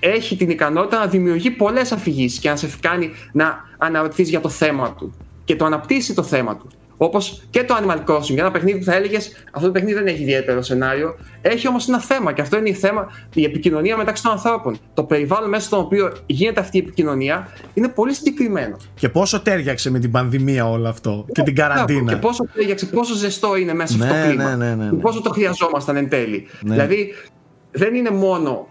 έχει 0.00 0.36
την 0.36 0.50
ικανότητα 0.50 0.98
να 0.98 1.06
δημιουργεί 1.06 1.50
πολλές 1.50 1.92
αφηγήσεις 1.92 2.38
και 2.38 2.48
να 2.48 2.56
σε 2.56 2.68
κάνει 2.80 3.10
να 3.32 3.58
αναρωτηθείς 3.78 4.28
για 4.28 4.40
το 4.40 4.48
θέμα 4.48 4.92
του 4.94 5.14
και 5.44 5.56
το 5.56 5.64
αναπτύσσει 5.64 6.14
το 6.14 6.22
θέμα 6.22 6.56
του. 6.56 6.68
Όπως 6.98 7.42
και 7.50 7.64
το 7.64 7.74
Animal 7.80 8.04
Crossing, 8.10 8.36
ένα 8.38 8.50
παιχνίδι 8.50 8.78
που 8.78 8.84
θα 8.84 8.94
έλεγες 8.94 9.44
αυτό 9.52 9.66
το 9.66 9.72
παιχνίδι 9.72 9.94
δεν 9.94 10.06
έχει 10.06 10.22
ιδιαίτερο 10.22 10.62
σενάριο. 10.62 11.16
Έχει 11.42 11.68
όμως 11.68 11.88
ένα 11.88 12.00
θέμα 12.00 12.32
και 12.32 12.40
αυτό 12.40 12.56
είναι 12.58 12.68
η, 12.68 12.72
θέμα, 12.72 13.06
η 13.34 13.44
επικοινωνία 13.44 13.96
μεταξύ 13.96 14.22
των 14.22 14.32
ανθρώπων. 14.32 14.78
Το 14.94 15.04
περιβάλλον 15.04 15.48
μέσα 15.48 15.66
στο 15.66 15.78
οποίο 15.78 16.12
γίνεται 16.26 16.60
αυτή 16.60 16.76
η 16.76 16.80
επικοινωνία 16.80 17.48
είναι 17.74 17.88
πολύ 17.88 18.14
συγκεκριμένο. 18.14 18.76
Και 18.94 19.08
πόσο 19.08 19.40
τέριαξε 19.40 19.90
με 19.90 19.98
την 19.98 20.10
πανδημία 20.10 20.70
όλο 20.70 20.88
αυτό 20.88 21.24
και 21.32 21.42
την 21.42 21.52
Μπράβο, 21.52 21.72
καραντίνα. 21.74 22.12
Και 22.12 22.18
πόσο, 22.18 22.44
τέριαξε, 22.54 22.86
πόσο 22.86 23.14
ζεστό 23.14 23.56
είναι 23.56 23.74
μέσα 23.74 23.92
σε 23.96 24.02
αυτό 24.02 24.14
Ναι, 24.14 24.22
το 24.22 24.28
κλίμα. 24.28 24.54
ναι, 24.56 24.66
ναι, 24.66 24.74
ναι, 24.74 24.88
Και 24.88 24.94
ναι. 24.96 25.00
πόσο 25.02 25.20
το 25.22 25.30
χρειαζόμασταν 25.30 25.96
εν 25.96 26.08
τέλει. 26.08 26.46
Ναι. 26.62 26.72
Δηλαδή, 26.72 27.14
δεν 27.70 27.94
είναι 27.94 28.10
μόνο 28.10 28.66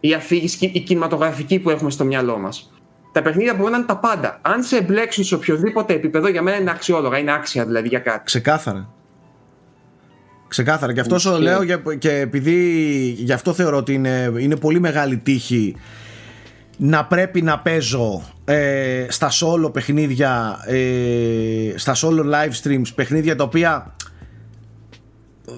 η 0.00 0.14
αφήγηση, 0.14 0.70
η 0.74 0.80
κινηματογραφική 0.80 1.58
που 1.58 1.70
έχουμε 1.70 1.90
στο 1.90 2.04
μυαλό 2.04 2.38
μας. 2.38 2.72
Τα 3.12 3.22
παιχνίδια 3.22 3.54
μπορούν 3.54 3.70
να 3.70 3.76
είναι 3.76 3.86
τα 3.86 3.96
πάντα. 3.96 4.38
Αν 4.42 4.62
σε 4.62 4.76
εμπλέξουν 4.76 5.24
σε 5.24 5.34
οποιοδήποτε 5.34 5.94
επίπεδο, 5.94 6.28
για 6.28 6.42
μένα 6.42 6.56
είναι 6.56 6.70
αξιόλογα, 6.70 7.18
είναι 7.18 7.32
άξια 7.32 7.64
δηλαδή 7.66 7.88
για 7.88 7.98
κάτι. 7.98 8.24
Ξεκάθαρα. 8.24 8.88
Ξεκάθαρα. 10.48 10.92
Και 10.92 11.00
αυτό 11.00 11.18
σου 11.18 11.28
Ισχύει. 11.30 11.42
λέω 11.42 11.62
για- 11.62 11.82
και 11.98 12.10
επειδή 12.18 12.56
γι' 13.18 13.32
αυτό 13.32 13.52
θεωρώ 13.52 13.76
ότι 13.76 13.92
είναι, 13.94 14.32
είναι 14.38 14.56
πολύ 14.56 14.80
μεγάλη 14.80 15.16
τύχη 15.16 15.76
να 16.76 17.04
πρέπει 17.04 17.42
να 17.42 17.58
παίζω 17.58 18.22
ε, 18.44 19.06
στα 19.08 19.30
solo 19.30 19.72
παιχνίδια, 19.72 20.58
ε, 20.66 21.72
στα 21.76 21.94
solo 21.96 22.20
live 22.24 22.52
streams, 22.62 22.86
παιχνίδια 22.94 23.36
τα 23.36 23.44
οποία 23.44 23.94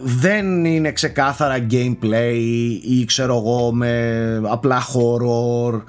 δεν 0.03 0.65
είναι 0.65 0.93
ξεκάθαρα 0.93 1.67
gameplay 1.71 2.35
ή 2.83 3.05
ξέρω 3.05 3.37
εγώ 3.37 3.73
με 3.73 4.41
απλά 4.45 4.83
horror 4.83 5.83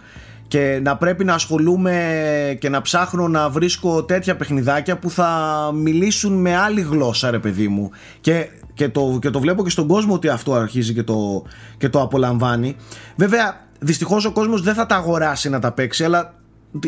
και 0.48 0.80
να 0.84 0.98
πρέπει 0.98 1.24
να 1.24 1.34
ασχολούμαι 1.34 2.58
και 2.60 2.70
να 2.70 2.82
ψάχνω 2.82 3.28
να 3.28 3.50
βρίσκω 3.50 4.04
τέτοια 4.04 4.36
παιχνιδάκια 4.36 4.98
που 4.98 5.10
θα 5.10 5.30
μιλήσουν 5.74 6.34
με 6.34 6.56
άλλη 6.56 6.82
γλώσσα 6.82 7.32
ρε 7.32 7.40
παιδί 7.40 7.68
μου 7.68 7.90
και, 8.22 8.48
και, 8.74 8.90
το, 8.90 9.18
και 9.22 9.30
το 9.30 9.40
βλέπω 9.40 9.64
και 9.64 9.70
στον 9.70 9.88
κόσμο 9.88 10.14
ότι 10.14 10.28
αυτό 10.30 10.54
αρχίζει 10.54 10.94
και 10.94 11.04
το, 11.04 11.44
και 11.78 11.90
το 11.90 12.02
απολαμβάνει 12.02 12.76
βέβαια 13.16 13.66
δυστυχώς 13.80 14.26
ο 14.26 14.32
κόσμος 14.32 14.62
δεν 14.62 14.74
θα 14.74 14.86
τα 14.86 14.96
αγοράσει 14.96 15.50
να 15.50 15.60
τα 15.60 15.72
παίξει 15.72 16.04
αλλά 16.04 16.34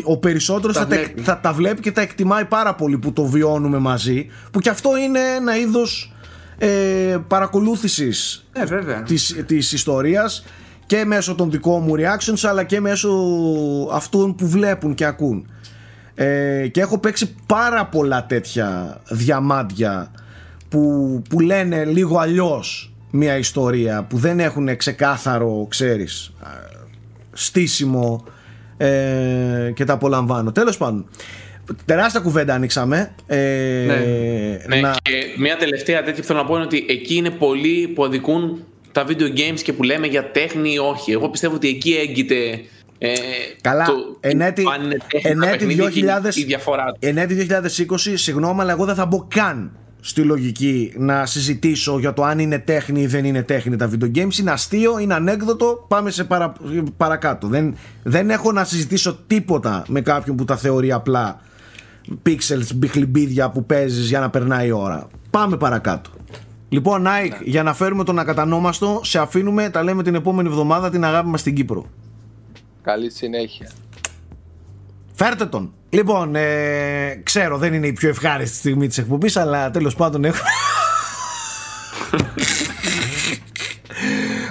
ο 0.02 0.16
περισσότερος 0.18 0.76
Τα 0.76 0.82
θα, 0.82 0.86
τα, 0.88 0.96
βλέπει. 0.96 1.20
θα 1.20 1.38
τα 1.40 1.52
βλέπει 1.52 1.80
και 1.80 1.92
τα 1.92 2.00
εκτιμάει 2.00 2.44
πάρα 2.44 2.74
πολύ 2.74 2.98
που 2.98 3.12
το 3.12 3.24
βιώνουμε 3.24 3.78
μαζί 3.78 4.26
που 4.50 4.60
και 4.60 4.68
αυτό 4.68 4.96
είναι 4.96 5.20
ένα 5.36 5.58
είδος 5.58 6.12
ε, 6.58 7.16
παρακολούθησης 7.28 8.48
Ε, 8.52 8.64
βέβαια. 8.64 9.02
της, 9.02 9.42
της 9.46 9.72
ιστορίας 9.72 10.44
και 10.88 11.04
μέσω 11.04 11.34
των 11.34 11.50
δικών 11.50 11.82
μου 11.82 11.94
reactions 11.96 12.48
αλλά 12.48 12.64
και 12.64 12.80
μέσω 12.80 13.10
αυτών 13.92 14.34
που 14.34 14.46
βλέπουν 14.48 14.94
και 14.94 15.04
ακούν 15.04 15.46
ε, 16.14 16.66
και 16.68 16.80
έχω 16.80 16.98
παίξει 16.98 17.34
πάρα 17.46 17.86
πολλά 17.86 18.26
τέτοια 18.26 19.00
διαμάντια 19.10 20.10
που, 20.68 21.22
που 21.28 21.40
λένε 21.40 21.84
λίγο 21.84 22.18
αλλιώς 22.18 22.92
μια 23.10 23.36
ιστορία 23.36 24.04
που 24.04 24.16
δεν 24.18 24.40
έχουν 24.40 24.76
ξεκάθαρο 24.76 25.66
ξέρεις 25.70 26.32
στήσιμο 27.32 28.24
ε, 28.76 29.70
και 29.74 29.84
τα 29.84 29.92
απολαμβάνω. 29.92 30.52
Τέλος 30.52 30.76
πάντων, 30.76 31.08
τεράστια 31.84 32.20
κουβέντα 32.20 32.54
ανοίξαμε. 32.54 33.14
Ε, 33.26 33.36
Ναι, 34.68 34.80
να- 34.80 34.96
και 35.02 35.12
μια 35.38 35.56
τελευταία 35.56 36.02
τέτοια 36.02 36.20
που 36.20 36.26
θέλω 36.26 36.38
να 36.38 36.44
πω 36.44 36.54
είναι 36.54 36.64
ότι 36.64 36.86
εκεί 36.88 37.14
είναι 37.14 37.30
πολλοί 37.30 37.88
που 37.88 38.04
αδικούν 38.04 38.64
τα 38.92 39.06
video 39.06 39.38
games 39.38 39.60
και 39.62 39.72
που 39.72 39.82
λέμε 39.82 40.06
για 40.06 40.30
τέχνη 40.30 40.72
ή 40.72 40.78
όχι. 40.78 41.12
Εγώ 41.12 41.28
πιστεύω 41.28 41.54
ότι 41.54 41.68
εκεί 41.68 41.92
έγκυται. 41.92 42.60
Ε, 42.98 43.10
Καλά, 43.60 43.84
το, 43.84 43.92
εν 44.20 44.40
έτη, 44.40 44.64
αν 44.74 44.84
είναι 44.84 44.96
τέχνη 45.10 45.30
εν 45.30 45.42
ένα 45.42 45.48
έτη 45.48 45.66
παιχνίδι 45.66 46.00
και 46.00 46.06
2000, 46.32 46.36
η 46.36 46.44
διαφορά 46.44 46.84
του. 46.84 46.96
εν 47.00 47.18
έτη 47.18 47.46
2020, 47.50 47.96
συγγνώμη, 48.14 48.60
αλλά 48.60 48.72
εγώ 48.72 48.84
δεν 48.84 48.94
θα 48.94 49.06
μπω 49.06 49.26
καν 49.34 49.72
στη 50.00 50.22
λογική 50.22 50.92
να 50.96 51.26
συζητήσω 51.26 51.98
για 51.98 52.12
το 52.12 52.22
αν 52.22 52.38
είναι 52.38 52.58
τέχνη 52.58 53.00
ή 53.00 53.06
δεν 53.06 53.24
είναι 53.24 53.42
τέχνη 53.42 53.76
τα 53.76 53.90
video 53.90 54.16
games. 54.16 54.38
Είναι 54.38 54.50
αστείο, 54.50 54.98
είναι 54.98 55.14
ανέκδοτο, 55.14 55.84
πάμε 55.88 56.10
σε 56.10 56.24
παρα, 56.24 56.52
παρακάτω. 56.96 57.46
Δεν, 57.46 57.76
δεν 58.02 58.30
έχω 58.30 58.52
να 58.52 58.64
συζητήσω 58.64 59.18
τίποτα 59.26 59.84
με 59.88 60.00
κάποιον 60.00 60.36
που 60.36 60.44
τα 60.44 60.56
θεωρεί 60.56 60.92
απλά 60.92 61.40
pixels, 62.26 62.74
μπιχλιμπίδια 62.74 63.50
που 63.50 63.64
παίζεις 63.64 64.08
για 64.08 64.20
να 64.20 64.30
περνάει 64.30 64.66
η 64.66 64.70
ώρα. 64.70 65.06
Πάμε 65.30 65.56
παρακάτω. 65.56 66.10
Λοιπόν, 66.68 67.06
Nike, 67.06 67.42
για 67.44 67.62
να 67.62 67.74
φέρουμε 67.74 68.04
τον 68.04 68.18
ακατανόμαστο, 68.18 69.00
σε 69.04 69.18
αφήνουμε, 69.18 69.70
τα 69.70 69.82
λέμε 69.82 70.02
την 70.02 70.14
επόμενη 70.14 70.48
εβδομάδα, 70.48 70.90
την 70.90 71.04
αγάπη 71.04 71.28
μας 71.28 71.40
στην 71.40 71.54
Κύπρο. 71.54 71.86
Καλή 72.82 73.10
συνέχεια. 73.10 73.70
Φέρτε 75.12 75.46
τον. 75.46 75.72
Λοιπόν, 75.88 76.34
ε, 76.34 77.20
ξέρω 77.22 77.58
δεν 77.58 77.72
είναι 77.74 77.86
η 77.86 77.92
πιο 77.92 78.08
ευχάριστη 78.08 78.56
στιγμή 78.56 78.86
της 78.86 78.98
εκπομπής, 78.98 79.36
αλλά 79.36 79.70
τέλος 79.70 79.94
πάντων 79.94 80.24
έχω... 80.24 80.38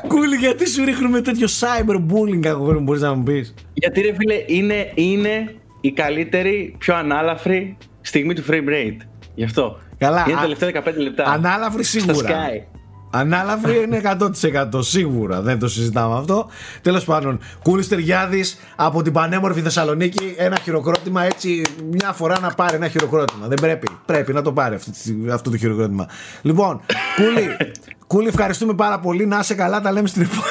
Κούλι, 0.07 0.35
γιατί 0.35 0.69
σου 0.69 0.85
ρίχνουμε 0.85 1.22
τέτοιο 1.22 1.48
cyberbullying 1.48 2.48
αγόρι 2.48 2.77
μου, 2.77 2.84
μπορείς 2.84 3.02
να 3.02 3.14
μου 3.14 3.23
πεις; 3.23 3.53
Γιατί 3.73 4.02
ρε 4.02 4.14
φίλε, 4.14 4.44
είναι, 4.48 4.91
είναι 4.95 5.56
η 5.81 5.91
καλύτερη, 5.91 6.76
πιο 6.77 6.95
ανάλαφρη 6.95 7.77
στιγμή 8.02 8.34
του 8.34 8.44
frame 8.48 8.69
rate. 8.69 8.98
Γι' 9.35 9.44
αυτό. 9.44 9.80
Καλά, 9.98 10.24
Είναι 10.28 10.34
α- 10.38 10.41
τα 10.41 10.41
τελευταία 10.41 10.69
15 10.95 10.98
λεπτά. 11.02 11.24
Ανάλαφρη 11.24 11.84
Στα 11.84 11.99
σίγουρα. 11.99 12.30
Sky. 12.30 12.78
Ανάλαφρη 13.11 13.82
είναι 13.84 14.02
100% 14.74 14.84
σίγουρα, 14.84 15.41
δεν 15.41 15.60
το 15.60 15.68
συζητάμε 15.68 16.18
αυτό. 16.18 16.49
Τέλος 16.82 17.03
πάντων, 17.06 17.40
Κούλης 17.64 17.88
Τεργιάδης 17.88 18.57
από 18.76 19.02
την 19.02 19.14
πανέμορφη 19.14 19.61
Θεσσαλονίκη, 19.61 20.34
ένα 20.38 20.57
χειροκρότημα 20.64 21.24
έτσι, 21.24 21.61
μια 21.91 22.11
φορά 22.11 22.40
να 22.40 22.49
πάρει 22.53 22.76
ένα 22.76 22.88
χειροκρότημα. 22.88 23.48
Δεν 23.48 23.57
πρέπει, 23.61 23.88
πρέπει 24.06 24.34
να 24.34 24.41
το 24.41 24.52
πάρει 24.53 24.76
αυτό, 24.76 24.91
αυτό 25.34 25.49
το 25.49 25.57
χειροκρότημα. 25.57 26.07
Λοιπόν, 26.41 26.82
Κούλη, 27.15 27.57
Κούλη, 28.07 28.28
ευχαριστούμε 28.28 28.74
πάρα 28.74 28.99
πολύ, 28.99 29.26
να 29.26 29.40
είσαι 29.40 29.56
καλά, 29.56 29.82
τα 29.82 29.91
λέμε 29.91 30.07
στην 30.07 30.22
επόμενη. 30.22 30.45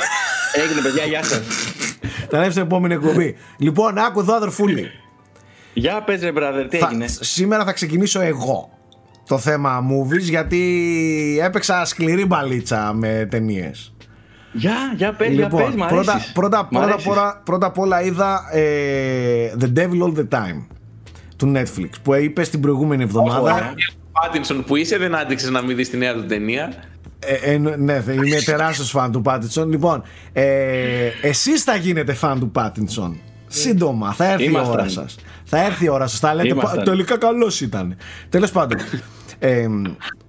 Έγινε 0.52 0.80
παιδιά, 0.80 1.04
γεια 1.04 1.24
σας. 1.24 1.40
τα 2.30 2.38
λέμε 2.38 2.50
στην 2.50 2.62
επόμενη 2.62 2.94
εκπομπή. 2.94 3.36
Λοιπόν, 3.58 3.98
άκου 3.98 4.20
εδώ 4.20 4.34
αδερφούλη. 4.34 4.90
Γεια 5.74 6.02
πες 6.02 6.20
ρε 6.20 6.32
brother, 6.36 6.66
τι 6.70 6.76
Θα- 6.78 6.86
έγινε; 6.90 7.06
σήμερα 7.20 7.64
θα 7.64 7.72
ξεκινήσω 7.72 8.20
εγώ 8.20 8.75
το 9.28 9.38
θέμα 9.38 9.84
movies 9.90 10.20
γιατί 10.20 10.62
έπαιξα 11.42 11.84
σκληρή 11.84 12.24
μπαλίτσα 12.26 12.92
με 12.94 13.26
ταινίες. 13.30 13.94
Γεια, 14.52 14.74
για 14.96 15.12
πες, 15.12 15.32
για 15.32 15.48
πες, 15.48 15.60
μ' 15.66 15.70
Λοιπόν, 15.70 15.88
πρώτα, 15.88 16.12
αρέσεις. 16.12 16.32
πρώτα, 16.32 16.62
Μ' 16.64 16.68
πρώτα, 16.68 16.84
αρέσεις. 16.84 17.04
πρώτα, 17.04 17.40
πρώτα 17.44 17.66
απ' 17.66 17.78
όλα 17.78 18.02
είδα 18.02 18.40
ε, 18.52 19.52
The 19.60 19.78
Devil 19.78 20.02
All 20.02 20.14
The 20.18 20.28
Time 20.38 20.66
του 21.36 21.52
Netflix 21.56 21.88
που 22.02 22.14
είπε 22.14 22.44
στην 22.44 22.60
προηγούμενη 22.60 23.02
εβδομάδα. 23.02 23.40
Ωραία. 23.40 23.74
Πάτινσον 24.12 24.64
που 24.64 24.76
είσαι, 24.76 24.96
δεν 24.98 25.14
άντεξες 25.16 25.50
να 25.50 25.62
μην 25.62 25.76
δεις 25.76 25.90
τη 25.90 25.96
νέα 25.96 26.14
του 26.14 26.26
ταινία. 26.26 26.72
Ε, 27.18 27.52
ε, 27.52 27.58
ναι, 27.58 28.00
θε- 28.00 28.14
είμαι 28.14 28.40
τεράστιος 28.44 28.90
φαν 28.90 29.12
του 29.12 29.20
Πάτινσον. 29.22 29.68
Λοιπόν, 29.70 30.02
ε, 30.32 30.44
εσείς 31.22 31.62
θα 31.62 31.76
γίνετε 31.76 32.12
φαν 32.12 32.40
του 32.40 32.50
Πάτινσον. 32.50 33.20
Σύντομα, 33.46 34.12
θα 34.12 34.24
έρθει 34.30 34.42
η 34.42 34.46
Ήμασταν. 34.50 34.72
ώρα 34.72 34.88
σας. 34.88 35.16
Θα 35.44 35.64
έρθει 35.64 35.84
η 35.84 35.88
ώρα 35.88 36.06
σας. 36.06 36.18
Θα 36.18 36.34
λέτε, 36.34 36.48
Ήμασταν. 36.48 36.76
«Πα- 36.76 36.82
τελικά 36.82 37.18
καλός 37.18 37.60
ήταν. 37.60 37.96
Τέλος 38.28 38.50
πάντων, 38.50 38.78
ε, 39.38 39.66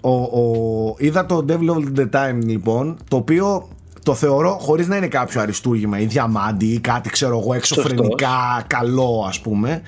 ο, 0.01 0.11
ο, 0.11 0.95
είδα 0.97 1.25
το 1.25 1.45
Devil 1.49 1.75
All 1.75 1.99
The 1.99 2.09
Time 2.09 2.39
λοιπόν, 2.43 2.97
το 3.07 3.15
οποίο 3.15 3.67
το 4.03 4.13
θεωρώ 4.13 4.57
χωρίς 4.61 4.87
να 4.87 4.95
είναι 4.95 5.07
κάποιο 5.07 5.41
αριστούργημα 5.41 5.99
ή 5.99 6.05
διαμάντι 6.05 6.65
ή 6.65 6.79
κάτι 6.79 7.09
ξέρω 7.09 7.39
εγώ 7.39 7.53
εξωφρενικά 7.53 8.63
καλό 8.67 9.25
ας 9.27 9.41
πούμε. 9.41 9.81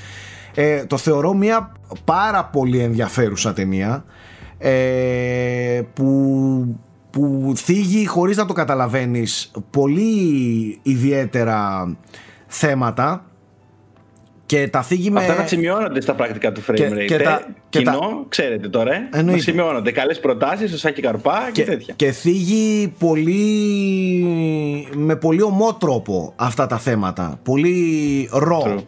Ε, 0.55 0.85
το 0.85 0.97
θεωρώ 0.97 1.33
μια 1.33 1.71
πάρα 2.05 2.45
πολύ 2.45 2.79
ενδιαφέρουσα 2.79 3.53
ταινία 3.53 4.03
ε, 4.57 5.81
που, 5.93 6.75
που 7.09 7.53
θίγει 7.55 8.07
χωρίς 8.07 8.37
να 8.37 8.45
το 8.45 8.53
καταλαβαίνεις 8.53 9.51
πολύ 9.69 10.79
ιδιαίτερα 10.81 11.87
θέματα 12.47 13.28
και 14.49 14.67
τα 14.67 14.81
θίγει 14.81 15.11
με... 15.11 15.19
Αυτά 15.19 15.35
να 15.35 15.47
σημειώνονται 15.47 16.01
στα 16.01 16.13
πρακτικά 16.13 16.51
του 16.51 16.61
frame 16.67 16.73
Και- 16.75 16.89
rate. 16.93 17.05
και 17.07 17.15
ε. 17.15 17.17
τα- 17.17 17.41
και 17.69 17.79
Κοινό, 17.79 17.91
τα- 17.99 18.25
ξέρετε 18.29 18.69
τώρα, 18.69 18.93
ε. 18.93 18.97
Εννοείται. 19.11 19.31
Να 19.37 19.37
σημειώνονται. 19.43 19.91
Καλές 19.91 20.19
προτάσεις, 20.19 20.73
ο 20.73 20.77
Σάκη 20.77 21.01
Καρπά 21.01 21.49
και, 21.51 21.63
και, 21.63 21.69
τέτοια. 21.69 21.93
και 21.97 22.11
θίγει 22.11 22.93
πολύ 22.99 23.27
με 24.95 25.15
πολύ 25.15 25.41
ομό 25.41 25.73
τρόπο 25.73 26.33
αυτά 26.35 26.67
τα 26.67 26.77
θέματα 26.77 27.39
πολύ 27.43 28.29
ρο 28.31 28.63
True. 28.65 28.83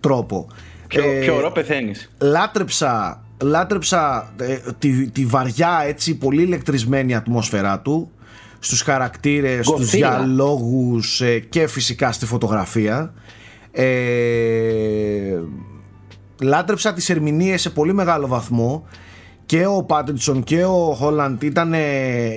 τρόπο 0.00 0.46
Πιο, 0.86 1.02
Ε, 1.02 1.18
πιο 1.20 1.36
ωραίο 1.36 1.50
πεθαίνεις. 1.50 2.10
λάτρεψα, 2.20 3.22
λάτρεψα 3.42 4.32
ε, 4.40 4.56
τη, 4.78 5.10
τη 5.10 5.24
βαριά 5.26 5.82
έτσι 5.86 6.16
πολύ 6.16 6.42
ηλεκτρισμένη 6.42 7.14
ατμόσφαιρά 7.14 7.80
του 7.80 8.10
στους 8.58 8.80
χαρακτήρες, 8.82 9.66
στους 9.66 9.78
Γκοθίλα. 9.80 10.08
διαλόγους 10.10 11.20
ε, 11.20 11.38
και 11.38 11.66
φυσικά 11.66 12.12
στη 12.12 12.26
φωτογραφία 12.26 13.12
ε, 13.70 15.38
λάτρεψα 16.42 16.92
τις 16.92 17.10
ερμηνείες 17.10 17.60
σε 17.60 17.70
πολύ 17.70 17.92
μεγάλο 17.92 18.26
βαθμό 18.26 18.84
και 19.46 19.66
ο 19.66 19.84
Πάτινσον 19.84 20.42
και 20.42 20.64
ο 20.64 20.94
Χόλαντ 20.94 21.42
ήταν, 21.42 21.72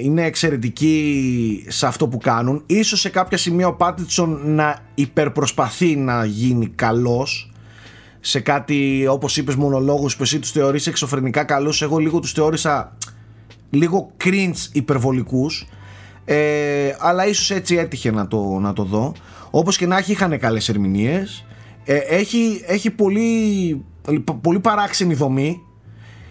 είναι 0.02 0.26
εξαιρετικοί 0.26 1.66
σε 1.68 1.88
αυτό 1.88 2.08
που 2.08 2.18
κάνουν. 2.18 2.64
Ίσως 2.66 3.00
σε 3.00 3.10
κάποια 3.10 3.38
σημεία 3.38 3.68
ο 3.68 3.74
Πάτινσον 3.74 4.42
να 4.44 4.80
υπερπροσπαθεί 4.96 5.96
να 5.96 6.26
γίνει 6.26 6.68
καλός 6.68 7.52
σε 8.20 8.40
κάτι 8.40 9.08
όπως 9.10 9.38
είπες 9.38 9.56
μονολόγους 9.56 10.16
που 10.16 10.24
εσύ 10.24 10.40
τους 10.40 10.52
θεωρείς 10.52 10.88
εξωφρενικά 10.88 11.44
καλούς. 11.44 11.82
Εγώ 11.82 11.98
λίγο 11.98 12.20
τους 12.20 12.32
θεώρησα 12.32 12.98
λίγο 13.70 14.12
cringe 14.24 14.70
υπερβολικούς. 14.72 15.68
Ε, 16.26 16.96
αλλά 17.00 17.28
ίσως 17.28 17.52
έτσι 17.52 17.76
έτυχε 17.76 18.12
να 18.12 18.28
το, 18.28 18.60
να 18.60 18.74
το 18.74 18.84
δω 18.84 19.14
όπως 19.52 19.78
και 19.78 19.86
να 19.86 19.98
έχει 19.98 20.12
είχαν 20.12 20.40
καλές 20.40 20.70
ερμηνείες. 20.70 21.46
Ε, 21.84 21.96
έχει, 21.96 22.64
έχει 22.66 22.92
πολύ, 22.92 23.86
πολύ 24.42 24.60
παράξενη 24.60 25.14
δομή 25.14 25.62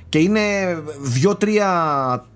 και 0.08 0.18
είναι 0.18 0.40
δύο-τρία 1.00 1.70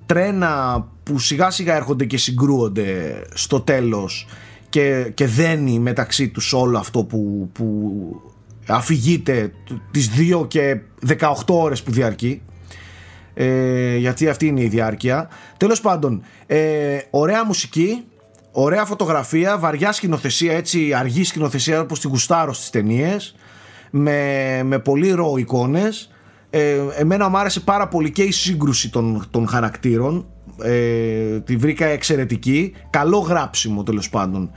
τρένα 0.07 0.85
που 1.03 1.19
σιγά 1.19 1.51
σιγά 1.51 1.77
έρχονται 1.77 2.05
και 2.05 2.19
συγκρούονται 2.19 3.23
στο 3.35 3.61
τέλος 3.61 4.27
και, 4.69 5.11
και 5.15 5.27
δένει 5.27 5.79
μεταξύ 5.79 6.29
τους 6.29 6.53
όλο 6.53 6.79
αυτό 6.79 7.05
που, 7.05 7.51
που 7.53 8.33
αφηγείται 8.67 9.53
τις 9.91 10.11
2 10.41 10.49
και 10.49 10.81
18 11.19 11.35
ώρες 11.47 11.83
που 11.83 11.91
διαρκεί. 11.91 12.43
Ε, 13.35 13.97
γιατί 13.97 14.29
αυτή 14.29 14.47
είναι 14.47 14.63
η 14.63 14.69
διάρκεια. 14.69 15.29
Τέλος 15.57 15.81
πάντων 15.81 16.23
ε, 16.47 16.99
ωραία 17.11 17.45
μουσική 17.45 18.05
ωραία 18.57 18.85
φωτογραφία 18.85 19.59
βαριά 19.59 19.93
σκηνοθεσία 19.93 20.53
έτσι 20.53 20.93
αργή 20.93 21.25
σκηνοθεσία 21.25 21.81
όπως 21.81 22.01
τη 22.01 22.09
γουστάρω 22.09 22.53
στις 22.53 22.71
ταινίες 22.71 23.35
με, 23.91 24.61
με 24.65 24.79
πολύ 24.79 25.11
ρο 25.11 25.35
εικόνες. 25.37 26.11
Ε, 26.51 26.77
εμένα 26.97 27.29
μου 27.29 27.39
άρεσε 27.39 27.61
πάρα 27.61 27.89
πολύ 27.89 28.11
και 28.11 28.23
η 28.23 28.31
σύγκρουση 28.31 28.91
των, 28.91 29.27
των 29.31 29.49
χαρακτήρων. 29.49 30.27
Ε, 30.63 31.41
τη 31.41 31.57
βρήκα 31.57 31.87
εξαιρετική. 31.87 32.75
Καλό 32.91 33.19
γράψιμο 33.19 33.83
τέλος 33.83 34.11
πάντων. 34.11 34.51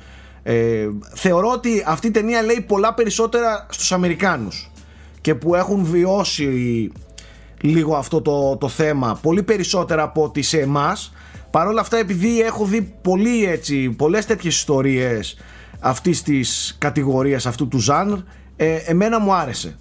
Ε, 0.43 0.87
θεωρώ 1.13 1.49
ότι 1.51 1.83
αυτή 1.87 2.07
η 2.07 2.11
ταινία 2.11 2.41
λέει 2.41 2.65
πολλά 2.67 2.93
περισσότερα 2.93 3.67
στους 3.69 3.91
Αμερικάνους 3.91 4.71
και 5.21 5.35
που 5.35 5.55
έχουν 5.55 5.83
βιώσει 5.83 6.91
λίγο 7.61 7.95
αυτό 7.95 8.21
το, 8.21 8.57
το 8.57 8.67
θέμα 8.67 9.19
πολύ 9.21 9.43
περισσότερα 9.43 10.03
από 10.03 10.23
ότι 10.23 10.41
σε 10.41 10.59
εμάς 10.59 11.11
Παρ' 11.57 11.67
όλα 11.67 11.81
αυτά 11.81 11.97
επειδή 11.97 12.41
έχω 12.41 12.65
δει 12.65 12.81
πολύ 13.01 13.45
έτσι, 13.45 13.89
πολλές 13.89 14.25
τέτοιες 14.25 14.55
ιστορίες 14.55 15.37
αυτής 15.79 16.23
της 16.23 16.75
κατηγορίας 16.77 17.45
αυτού 17.45 17.67
του 17.67 17.79
ζάνρ 17.79 18.17
ε, 18.55 18.75
εμένα 18.75 19.19
μου 19.19 19.33
άρεσε. 19.33 19.77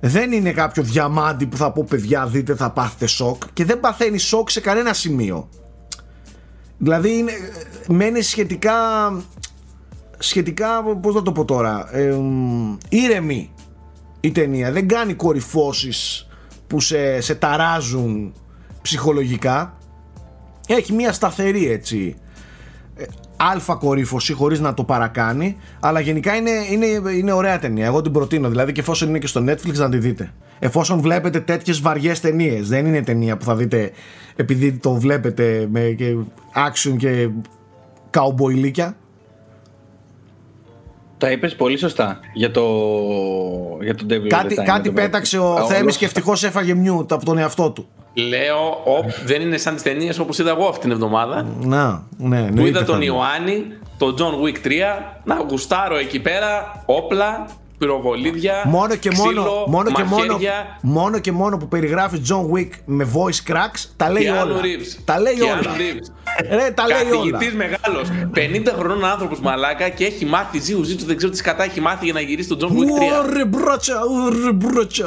Δεν 0.00 0.32
είναι 0.32 0.52
κάποιο 0.52 0.82
διαμάντι 0.82 1.46
που 1.46 1.56
θα 1.56 1.72
πω 1.72 1.86
παιδιά 1.88 2.26
δείτε 2.26 2.54
θα 2.54 2.70
πάθετε 2.70 3.06
σοκ 3.06 3.42
και 3.52 3.64
δεν 3.64 3.80
παθαίνει 3.80 4.18
σοκ 4.18 4.50
σε 4.50 4.60
κανένα 4.60 4.92
σημείο. 4.92 5.48
Δηλαδή 6.78 7.16
είναι, 7.16 7.32
μένει 7.88 8.22
σχετικά 8.22 8.72
σχετικά 10.18 10.82
πώς 11.02 11.14
να 11.14 11.22
το 11.22 11.32
πω 11.32 11.44
τώρα 11.44 11.96
ε, 11.96 12.16
ήρεμη 12.88 13.52
η 14.20 14.32
ταινία. 14.32 14.72
Δεν 14.72 14.88
κάνει 14.88 15.14
κορυφώσεις 15.14 16.28
που 16.66 16.80
σε, 16.80 17.20
σε 17.20 17.34
ταράζουν 17.34 18.34
ψυχολογικά 18.82 19.76
έχει 20.68 20.92
μια 20.92 21.12
σταθερή 21.12 21.70
έτσι 21.70 22.14
ε, 22.96 23.04
αλφα 23.36 23.74
κορύφωση 23.74 24.32
χωρίς 24.32 24.60
να 24.60 24.74
το 24.74 24.84
παρακάνει 24.84 25.56
αλλά 25.80 26.00
γενικά 26.00 26.34
είναι, 26.34 26.50
είναι, 26.70 27.10
είναι 27.10 27.32
ωραία 27.32 27.58
ταινία. 27.58 27.86
Εγώ 27.86 28.00
την 28.02 28.12
προτείνω. 28.12 28.48
Δηλαδή 28.48 28.72
και 28.72 28.80
εφόσον 28.80 29.08
είναι 29.08 29.18
και 29.18 29.26
στο 29.26 29.44
Netflix 29.48 29.72
να 29.74 29.88
τη 29.88 29.98
δείτε. 29.98 30.32
Εφόσον 30.58 31.00
βλέπετε 31.00 31.40
τέτοιες 31.40 31.80
βαριές 31.80 32.20
ταινίες. 32.20 32.68
δεν 32.68 32.86
είναι 32.86 33.02
ταινία 33.02 33.36
που 33.36 33.44
θα 33.44 33.56
δείτε 33.56 33.90
επειδή 34.36 34.72
το 34.72 34.94
βλέπετε 34.94 35.68
με 35.70 35.80
και 35.80 36.16
action 36.54 36.96
και 36.96 37.28
καουμποϊλίκια 38.10 38.96
Τα 41.18 41.30
είπες 41.30 41.56
πολύ 41.56 41.76
σωστά 41.78 42.18
για 42.34 42.50
το, 42.50 42.62
για 43.82 43.94
το 43.94 44.06
Devil 44.10 44.26
κάτι, 44.28 44.54
All 44.58 44.58
the 44.58 44.62
Time, 44.62 44.66
κάτι 44.66 44.88
το 44.88 44.92
πέταξε 44.92 45.38
ο 45.38 45.52
Α, 45.54 45.66
Θέμης 45.66 45.80
όλο- 45.82 45.92
και 45.92 46.04
ευτυχώς 46.04 46.44
έφαγε 46.44 46.74
μιούτ 46.74 47.12
από 47.12 47.24
τον 47.24 47.38
εαυτό 47.38 47.70
του 47.70 47.88
Λέω, 48.14 48.80
οπ, 48.84 49.10
δεν 49.24 49.40
είναι 49.40 49.56
σαν 49.56 49.74
τις 49.74 49.82
ταινίες 49.82 50.18
όπως 50.18 50.38
είδα 50.38 50.50
εγώ 50.50 50.66
αυτή 50.66 50.80
την 50.80 50.90
εβδομάδα. 50.90 51.46
να, 51.60 52.02
ναι, 52.16 52.38
Που 52.38 52.44
εννοείται 52.46 52.68
είδα 52.68 52.78
θα 52.78 52.84
τον 52.84 52.94
είναι. 52.94 53.04
Ιωάννη, 53.04 53.64
τον 53.98 54.14
John 54.18 54.46
Wick 54.46 54.66
3, 54.66 54.70
να 55.24 55.34
γουστάρω 55.48 55.96
εκεί 55.96 56.20
πέρα 56.20 56.82
όπλα, 56.86 57.46
πυροβολίδια, 57.86 58.62
Μόνο 58.66 58.94
και 58.96 59.10
μόνο, 59.16 59.28
ξύλο, 59.30 59.64
μόνο, 59.68 59.90
και 59.90 60.02
μόνο, 60.02 60.26
μαχαίρια 60.26 60.78
μόνο 60.82 61.18
και 61.18 61.32
μόνο 61.32 61.56
που 61.56 61.68
περιγράφει 61.68 62.22
John 62.28 62.56
Wick 62.56 62.68
με 62.84 63.08
voice 63.14 63.50
cracks 63.52 63.84
τα 63.96 64.10
λέει 64.10 64.22
και 64.22 64.30
όλα. 64.30 64.42
Keanu 64.44 64.64
Reeves. 64.64 65.00
Τα 65.04 65.20
λέει 65.20 65.34
Keanu 65.38 65.42
όλα. 65.60 65.72
Reeves. 65.76 66.06
Ρε, 66.56 66.70
τα 66.70 66.86
λέει 66.86 66.96
όλα. 67.20 67.30
Καθηγητής 67.30 67.54
μεγάλος. 67.54 68.08
50 68.34 68.78
χρονών 68.78 69.04
άνθρωπος 69.04 69.40
μαλάκα 69.40 69.88
και 69.88 70.04
έχει 70.04 70.24
μάθει 70.24 70.58
ζύου 70.60 70.82
ζήτου. 70.82 71.04
Δεν 71.04 71.16
ξέρω 71.16 71.32
τι 71.32 71.38
σκατά 71.38 71.64
έχει 71.64 71.80
μάθει 71.80 72.04
για 72.04 72.12
να 72.12 72.20
γυρίσει 72.20 72.48
τον 72.48 72.58
John 72.58 72.72
Wick 72.72 73.24
3. 73.24 73.28
Ωρε 73.28 73.44
μπράτσα, 73.44 73.94
ωρε 74.24 74.52
μπράτσα. 74.52 75.06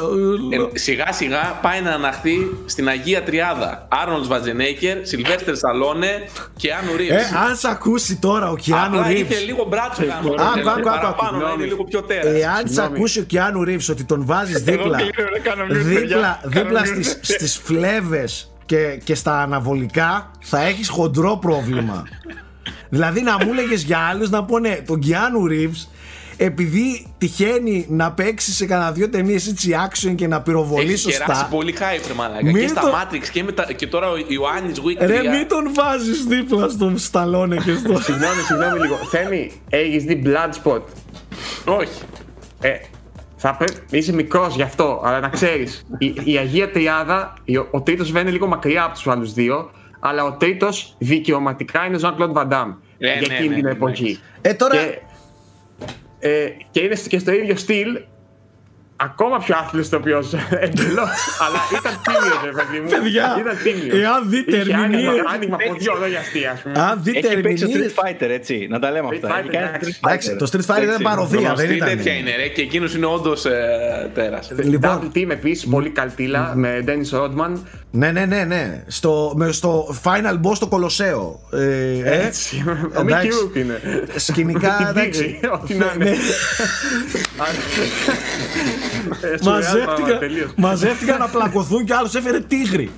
Ε, 0.74 0.78
σιγά 0.78 1.12
σιγά 1.12 1.58
πάει 1.62 1.80
να 1.80 1.90
αναχθεί 1.90 2.36
στην 2.66 2.88
Αγία 2.88 3.22
Τριάδα. 3.22 3.86
Άρνολ 3.90 4.26
Βατζενέικερ, 4.26 5.06
Σιλβέστερ 5.06 5.56
Σταλόνε 5.56 6.28
και 6.56 6.72
Άνου 6.72 6.90
Ε, 6.92 6.96
Ρίβς. 6.96 7.32
αν 7.48 7.56
σ' 7.56 7.64
ακούσει 7.64 8.16
τώρα 8.16 8.50
ο 8.50 8.56
Κιάνου 8.56 8.98
Απλά 8.98 9.10
είχε 9.10 9.18
Ρίβς 9.22 9.44
λίγο 9.44 9.64
μπράτσο 9.68 10.02
κάνω. 10.06 10.34
άκου, 10.38 10.70
άκου, 10.70 10.70
άκου. 10.70 10.82
Παραπάνω 10.82 11.38
να 11.46 11.52
είναι 11.52 11.64
λίγο 11.64 11.84
πιο 11.84 12.02
τέρας. 12.02 12.40
Εάν 12.42 12.65
σ' 12.68 12.78
ακούσει 12.78 13.20
ο 13.20 13.22
Κιάνου 13.22 13.64
Ρίβς 13.64 13.88
ότι 13.88 14.04
τον 14.04 14.24
βάζεις 14.26 14.62
δίπλα 14.62 14.96
κλείνω, 14.96 15.30
ρε, 15.32 15.38
κάνω 15.38 15.64
mute, 15.64 15.72
δίπλα, 15.84 16.40
παιδιά. 16.42 16.62
δίπλα 16.62 16.82
Κάνω 16.82 17.02
στις, 17.02 17.14
mute. 17.16 17.20
στις 17.22 17.56
φλέβες 17.64 18.50
και, 18.66 19.00
και 19.04 19.14
στα 19.14 19.40
αναβολικά 19.42 20.30
θα 20.40 20.62
έχεις 20.62 20.88
χοντρό 20.88 21.36
πρόβλημα 21.40 22.04
δηλαδή 22.88 23.20
να 23.22 23.32
μου 23.44 23.50
έλεγες 23.52 23.82
για 23.82 23.98
άλλους 23.98 24.30
να 24.30 24.44
πούνε 24.44 24.82
τον 24.86 24.98
Κιάνου 25.00 25.46
Ρίβς 25.46 25.90
επειδή 26.38 27.06
τυχαίνει 27.18 27.86
να 27.88 28.12
παίξει 28.12 28.52
σε 28.52 28.66
κανένα 28.66 28.92
δύο 28.92 29.08
ταινίες 29.10 29.46
έτσι 29.46 29.70
action 29.88 30.14
και 30.14 30.26
να 30.26 30.40
πυροβολεί 30.42 30.86
Έχεις 30.86 31.04
κεράσει 31.04 31.24
σωστά 31.30 31.46
πολύ 31.50 31.74
hype, 31.78 32.04
ρε 32.08 32.14
μαλάκα. 32.14 32.42
Μην 32.44 32.54
Και 32.60 32.68
στα 32.68 32.80
το- 32.80 32.86
Matrix 32.88 33.28
και, 33.32 33.42
με 33.42 33.52
τα- 33.52 33.72
και 33.72 33.86
τώρα 33.86 34.10
ο 34.10 34.14
Ιωάννης 34.28 34.80
Wick 34.80 35.02
3. 35.02 35.06
Ρε 35.06 35.18
μην 35.28 35.48
τον 35.48 35.70
βάζεις 35.74 36.24
δίπλα 36.24 36.68
στον 36.68 36.98
Σταλόνε 36.98 37.56
και 37.56 37.74
στο... 37.74 38.00
Συγγνώμη, 38.02 38.40
συγγνώμη 38.46 38.78
λίγο. 38.80 38.96
Θέμη, 39.10 39.52
έχεις 39.70 40.04
δει 40.04 40.22
Bloodspot; 40.26 40.80
Όχι. 41.64 42.02
Ε, 42.66 42.80
θα 43.36 43.54
πρέπει, 43.54 43.80
είσαι 43.90 44.12
μικρός 44.12 44.54
γι' 44.54 44.62
αυτό, 44.62 45.00
αλλά 45.04 45.20
να 45.20 45.28
ξέρεις. 45.28 45.86
Η, 45.98 46.14
η 46.24 46.36
Αγία 46.36 46.70
Τριάδα, 46.70 47.34
η- 47.44 47.56
ο, 47.56 47.68
ο 47.70 47.80
τρίτος 47.82 48.06
βέβαια 48.06 48.22
είναι 48.22 48.30
λίγο 48.30 48.46
μακριά 48.46 48.84
από 48.84 48.94
τους 48.94 49.06
άλλου 49.06 49.26
δύο, 49.32 49.70
αλλά 50.00 50.24
ο 50.24 50.32
τρίτος 50.32 50.94
δικαιωματικά 50.98 51.86
είναι 51.86 51.96
ο 51.96 52.00
Jean 52.02 52.20
Claude 52.22 52.32
Van 52.32 52.48
Damme. 52.48 52.74
Ναι, 52.98 53.12
για 53.18 53.28
ναι, 53.28 53.34
εκείνη 53.34 53.48
ναι, 53.48 53.54
την 53.54 53.64
ναι, 53.64 53.70
εποχή. 53.70 54.18
Ε, 54.40 54.54
τώρα- 54.54 54.76
Και, 54.76 54.98
ε, 56.18 56.48
και 56.70 56.80
είναι 56.80 56.94
και 57.08 57.18
στο 57.18 57.32
ίδιο 57.32 57.56
στυλ. 57.56 57.98
Ακόμα 58.98 59.38
πιο 59.38 59.56
άθλιος 59.58 59.88
το 59.88 59.96
οποίος 59.96 60.32
εντελώ. 60.66 61.06
αλλά 61.44 61.60
ήταν 61.78 61.92
τίμιος, 62.04 62.40
ρε 62.44 62.50
παιδί 62.50 62.78
μου. 62.82 62.88
Παιδιά, 63.02 63.36
ήταν 63.40 63.56
τίμιος. 63.64 64.00
εάν 64.02 64.30
δείτε 64.30 64.56
Είχε 64.56 64.60
άνοιγμα, 64.74 64.82
ερμηνείες- 64.84 65.24
άνοιγμα 65.34 65.56
ποδιών, 65.56 66.02
όχι 66.02 66.16
αστεία, 66.16 66.50
ας 66.50 66.60
πούμε. 66.62 66.78
Αν 66.80 66.98
δείτε 67.02 67.18
Έχει 67.28 67.40
παίξει 67.40 67.64
το 67.64 67.70
ερμηνείες 67.70 67.92
Street 67.96 68.04
Fighter, 68.04 68.28
έτσι. 68.30 68.66
Να 68.70 68.78
τα 68.78 68.90
λέμε 68.90 69.08
αυτά. 69.14 69.28
Fighter, 69.28 69.38
Έχει 69.40 69.48
κάνει 69.48 69.66
εντάξει. 69.68 69.98
Street 70.00 70.08
Εντάξει, 70.08 70.30
Fighter. 70.32 70.36
το 70.38 70.48
Street 70.52 70.74
Fighter 70.74 70.82
ήταν 70.82 71.02
παροδία, 71.02 71.38
δεν 71.40 71.48
Γνωστή 71.48 71.74
ήταν. 71.74 71.88
τέτοια 71.88 72.12
είναι, 72.12 72.36
ρε. 72.36 72.46
Και 72.48 72.60
εκείνος 72.62 72.94
είναι 72.94 73.06
όντως 73.06 73.44
ε, 73.44 74.10
τέρας. 74.14 74.50
Λοιπόν. 74.56 75.10
Double 75.14 75.16
Team 75.16 75.30
επίσης, 75.30 75.66
πολύ 75.66 75.90
καλτήλα 75.90 76.52
με 76.54 76.84
Dennis 76.86 77.18
Rodman. 77.20 77.50
Ναι, 77.90 78.10
ναι, 78.10 78.24
ναι, 78.24 78.44
ναι. 78.44 78.82
Στο, 78.86 79.32
με, 79.36 79.52
στο 79.52 79.96
Final 80.04 80.40
Boss 80.42 80.54
στο 80.54 80.66
Κολοσσέο. 80.66 81.40
Ε, 81.52 81.62
ε, 82.04 82.26
Έτσι. 82.26 82.64
Ο 82.96 83.00
εντάξει. 83.00 83.28
Mickey 83.32 83.44
Rourke 83.44 83.56
είναι. 83.56 83.80
Σκηνικά, 84.16 84.76
Την 84.76 84.86
εντάξει. 84.86 85.22
τίγρη, 85.22 85.40
ό,τι 85.52 85.74
να 85.74 85.94
Ναι, 85.96 86.08
είναι. 86.08 86.16
Ε, 89.20 89.36
σουρεάλ 89.42 89.62
πράγμα, 89.62 89.82
μαζεύτηκαν, 89.82 90.18
τελείως. 90.18 90.50
μαζεύτηκαν 90.56 91.18
να 91.18 91.28
πλακωθούν 91.28 91.84
και 91.84 91.94
άλλος 91.94 92.14
έφερε 92.14 92.40
τίγρη. 92.40 92.90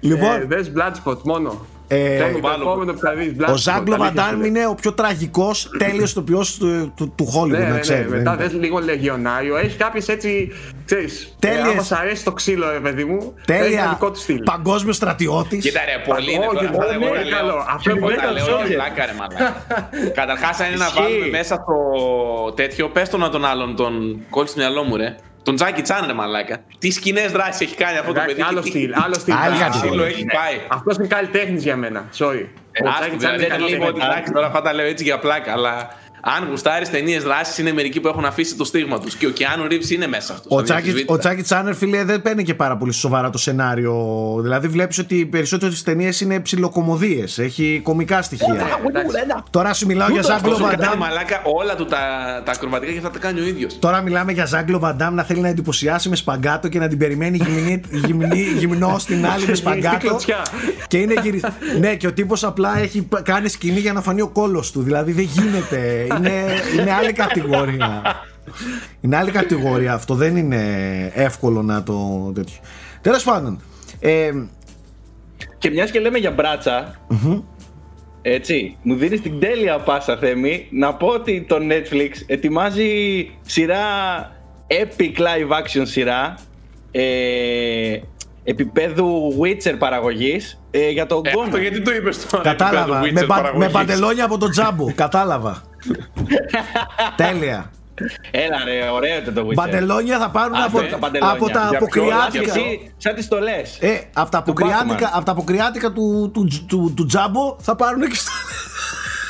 λοιπόν, 0.00 0.40
Ε, 0.40 0.44
Δες 0.44 0.72
Bloodspot 0.76 1.22
μόνο. 1.22 1.66
Ε, 1.90 2.16
Θέλει 2.16 2.32
το 2.32 2.40
βάλω. 2.40 2.62
επόμενο 2.62 2.92
που 2.92 2.98
θα 2.98 3.14
δεις 3.14 3.28
ο 3.30 3.34
Bloodspot, 3.38 3.54
Ζάγκλο 3.56 3.94
αλήθεια 3.94 4.10
σου 4.10 4.14
Βαντάν 4.16 4.36
λέω. 4.38 4.46
είναι 4.46 4.66
ο 4.66 4.74
πιο 4.74 4.92
τραγικός 4.92 5.70
τέλειος 5.78 6.12
τοπιός 6.12 6.56
του, 6.56 6.92
του, 6.96 7.12
του 7.16 7.26
Hollywood, 7.34 7.48
Ναι, 7.48 7.58
να 7.58 7.64
ναι, 7.64 7.70
ναι. 7.72 7.78
ξέρεις. 7.80 8.10
Μετά 8.10 8.36
δεν 8.36 8.48
δες 8.50 8.60
λίγο 8.60 8.78
Λεγιονάριο. 8.78 9.56
Έχει 9.56 9.76
κάποιες 9.76 10.08
έτσι, 10.08 10.52
ξέρεις, 10.84 11.34
Τέλειες. 11.38 11.66
ε, 11.66 11.70
άμα 11.70 11.82
σ' 11.82 11.92
αρέσει 11.92 12.24
το 12.24 12.32
ξύλο, 12.32 12.70
ρε 12.72 12.80
παιδί 12.80 13.04
μου, 13.04 13.16
έχει 13.16 13.58
ένα 13.58 13.60
Τέλεια 13.62 13.88
δικό 13.88 14.10
του 14.10 14.18
στυλ. 14.18 14.42
παγκόσμιος 14.42 14.96
στρατιώτης. 14.96 15.64
Κοίτα 15.64 15.80
ρε, 15.84 16.12
πολύ 16.12 16.32
είναι 16.32 16.46
Όχι, 16.46 16.54
τώρα. 16.56 16.70
πολύ, 16.70 16.78
αυτά 16.82 16.94
εγώ 16.94 17.06
πολύ 17.08 17.30
τα 17.30 17.36
καλό. 17.36 17.46
λέω. 17.46 17.64
Αυτό 17.68 17.90
είναι 17.90 17.98
Εγώ 17.98 18.06
πολύ 18.08 18.16
τα 18.18 18.22
καλό. 18.24 18.34
λέω 18.34 18.58
Soldier. 18.58 18.72
πλάκα 18.72 19.06
ρε 19.06 19.12
μαλάκα. 19.18 19.66
Καταρχάς 20.14 20.60
αν 20.60 20.66
είναι 20.68 20.76
να 20.76 20.84
Ισχύει. 20.86 21.00
βάλουμε 21.02 21.26
μέσα 21.28 21.56
το 21.56 22.52
τέτοιο, 22.52 22.88
πες 22.88 23.08
τον 23.08 23.20
να 23.20 23.30
τον 23.30 23.44
άλλον, 23.44 23.76
τον 23.76 24.20
κόλλησε 24.30 24.52
στο 24.52 24.60
μυαλό 24.62 24.82
μου 24.82 24.96
ρε. 24.96 25.16
Τον 25.42 25.54
Τζάκι 25.56 25.82
Τσάν 25.82 26.04
ρε 26.06 26.12
μαλάκα. 26.12 26.56
Τι 26.78 26.90
σκηνές 26.90 27.32
δράσεις 27.32 27.60
έχει 27.60 27.74
κάνει 27.76 27.98
αυτό 27.98 28.12
το 28.12 28.20
Εντάξει, 28.20 28.34
παιδί. 28.36 28.48
άλλο 28.50 28.60
και 28.62 28.70
τι- 28.70 28.78
στυλ, 28.78 28.92
άλλο 29.04 29.14
στυλ. 29.14 29.34
Άλλη 29.34 29.54
Τι 29.54 29.60
κατηγορία. 29.62 29.90
ξύλο 29.90 30.04
έχει 30.04 30.24
πάει. 30.24 30.60
Αυτός 30.68 30.96
είναι 30.96 31.06
καλλιτέχνης 31.06 31.62
για 31.62 31.76
μένα, 31.76 32.08
sorry. 32.18 32.46
Ε, 32.72 32.84
Ο 32.84 32.88
άστο, 32.88 33.00
Τζάκι 33.00 33.16
Τσάν 33.16 33.36
δηλαδή, 33.36 33.44
είναι 33.44 33.48
δεν 33.56 33.60
λίγο 33.60 33.84
ότι 33.86 33.98
καλλιτέχνης. 33.98 34.04
εντάξει, 34.04 34.32
τώρα 34.32 34.46
αυτά 34.46 34.62
τα 34.62 34.72
λέω 34.72 34.86
έτσι 34.86 35.04
για 35.04 35.18
πλάκα, 35.18 35.52
αλλά 35.52 35.88
αν 36.20 36.48
γουστάρεις 36.50 36.90
ταινίες 36.90 37.22
δράσης, 37.22 37.58
είναι 37.58 37.72
μερικοί 37.72 38.00
που 38.00 38.08
έχουν 38.08 38.24
αφήσει 38.24 38.54
το 38.56 38.64
στίγμα 38.64 39.00
τους. 39.00 39.14
Και 39.14 39.26
ο 39.26 39.30
Κιάνου 39.30 39.66
Ρίβς 39.66 39.90
είναι 39.90 40.06
μέσα 40.06 40.32
αυτός. 40.32 40.58
Ο 40.58 40.62
Τσάκη, 40.62 41.04
ο 41.06 41.18
Τσάκη 41.18 41.42
Τσάνερ, 41.42 41.74
φίλε, 41.74 42.04
δεν 42.04 42.22
παίρνει 42.22 42.42
και 42.42 42.54
πάρα 42.54 42.76
πολύ 42.76 42.92
σοβαρά 42.92 43.30
το 43.30 43.38
σενάριο. 43.38 43.94
Δηλαδή, 44.42 44.68
βλέπεις 44.68 44.98
ότι 44.98 45.14
οι 45.18 45.26
περισσότερες 45.26 45.82
ταινίες 45.82 46.20
είναι 46.20 46.40
ψιλοκομωδίες. 46.40 47.38
Έχει 47.38 47.80
κομικά 47.84 48.22
στοιχεία. 48.22 48.66
Τώρα 49.50 49.72
σου 49.74 49.86
μιλάω 49.86 50.08
για 50.10 50.22
Ζάγκλο 50.22 50.52
Αυτό 50.52 50.64
κάνει 50.64 50.76
Βαντάμ. 50.76 50.98
μαλάκα 50.98 51.40
όλα 51.44 51.74
του 51.74 51.84
τα, 51.84 51.98
τα 52.44 52.52
ακροβατικά 52.52 52.92
και 52.92 52.98
αυτά 52.98 53.10
τα 53.10 53.18
κάνει 53.18 53.40
ο 53.40 53.44
ίδιος. 53.44 53.78
Τώρα 53.78 54.00
μιλάμε 54.00 54.32
για 54.32 54.44
Ζάγκλο 54.44 54.78
Βαντάμ 54.78 55.14
να 55.14 55.22
θέλει 55.22 55.40
να 55.40 55.48
εντυπωσιάσει 55.48 56.08
με 56.08 56.16
σπαγκάτο 56.16 56.68
και 56.68 56.78
να 56.78 56.88
την 56.88 56.98
περιμένει 56.98 57.36
γυμνή, 57.36 57.80
γυμνή, 57.90 58.40
γυμνό 58.58 58.96
στην 58.98 59.26
άλλη 59.26 59.46
με 59.46 59.54
σπαγκάτο. 59.54 59.98
κλωτσιά. 60.06 60.42
και 60.88 60.98
είναι 60.98 61.14
γυρι... 61.22 61.42
ναι, 61.80 61.94
και 61.94 62.06
ο 62.06 62.12
τύπος 62.12 62.44
απλά 62.44 62.78
έχει 62.78 63.02
π- 63.02 63.22
κάνει 63.22 63.48
σκηνή 63.48 63.78
για 63.80 63.92
να 63.92 64.00
φανεί 64.02 64.20
ο 64.20 64.28
κόλος 64.28 64.70
του. 64.72 64.82
Δηλαδή 64.82 65.12
δεν 65.12 65.24
γίνεται. 65.32 66.06
Είναι, 66.16 66.44
είναι 66.80 66.92
άλλη 66.92 67.12
κατηγορία. 67.12 68.02
Είναι 69.00 69.16
άλλη 69.16 69.30
κατηγορία 69.30 69.92
αυτό. 69.92 70.14
Δεν 70.14 70.36
είναι 70.36 70.62
εύκολο 71.14 71.62
να 71.62 71.82
το 71.82 72.30
τέτοιο. 72.34 72.56
Τέλος 73.00 73.22
πάντων. 73.24 73.60
Ε, 74.00 74.30
Και 75.58 75.70
μιας 75.70 75.90
και 75.90 76.00
λέμε 76.00 76.18
για 76.18 76.30
μπράτσα, 76.30 76.94
έτσι, 78.22 78.76
μου 78.82 78.94
δίνεις 78.94 79.20
την 79.20 79.40
τέλεια 79.40 79.78
πάσα 79.78 80.16
θέμη 80.16 80.66
να 80.70 80.94
πω 80.94 81.06
ότι 81.06 81.44
το 81.48 81.56
Netflix 81.60 82.10
ετοιμάζει 82.26 82.90
σειρά 83.42 83.82
epic 84.66 85.18
live 85.18 85.52
action 85.58 85.82
σειρά 85.82 86.38
ε, 86.90 87.02
επίπεδου 88.44 89.34
Witcher 89.42 89.74
παραγωγής 89.78 90.60
ε, 90.70 90.88
για 90.90 91.06
τον 91.06 91.20
Ε, 91.24 91.30
Γκόνα. 91.30 91.44
αυτό 91.44 91.58
γιατί 91.58 91.80
το 91.82 91.90
είπες 91.94 92.26
τώρα. 92.26 92.42
κατάλαβα. 92.42 92.98
επίπεδο 92.98 93.12
με, 93.12 93.20
Witcher 93.20 93.26
πα- 93.26 93.34
με 93.36 93.42
παραγωγής. 93.42 93.72
παντελόνια 93.72 94.24
από 94.24 94.38
τον 94.38 94.50
τζάμπο. 94.50 94.92
κατάλαβα. 94.94 95.62
Τέλεια. 97.16 97.70
Έλα 98.30 98.64
ρε, 98.64 98.88
ωραίο 98.88 99.16
ήταν 99.18 99.34
το 99.34 99.46
Witcher. 99.48 99.54
Παντελόνια 99.54 100.18
θα 100.18 100.30
πάρουν 100.30 100.54
Αυτό 100.54 100.66
από, 100.68 100.80
είναι 100.80 100.88
τα 100.88 100.96
παντελόνια. 100.98 101.34
από 101.34 101.48
τα 101.50 101.66
Για 101.70 101.78
ποιο, 101.78 102.02
αποκριάτικα. 102.02 102.50
εσύ, 102.54 102.92
σαν 102.96 103.14
τις 103.14 103.24
στολές. 103.24 103.78
Ε, 103.80 104.00
από 104.12 104.30
τα 104.30 104.42
Του 104.42 104.50
αποκριάτικα, 104.50 105.08
Batman. 105.08 105.12
από 105.14 105.24
τα 105.24 105.32
αποκριάτικα 105.32 105.92
του, 105.92 106.30
του, 106.34 106.48
του, 106.68 106.92
του 106.96 107.06
τζάμπο 107.06 107.56
θα 107.60 107.76
πάρουν 107.76 108.08
και 108.08 108.14
στο. 108.14 108.30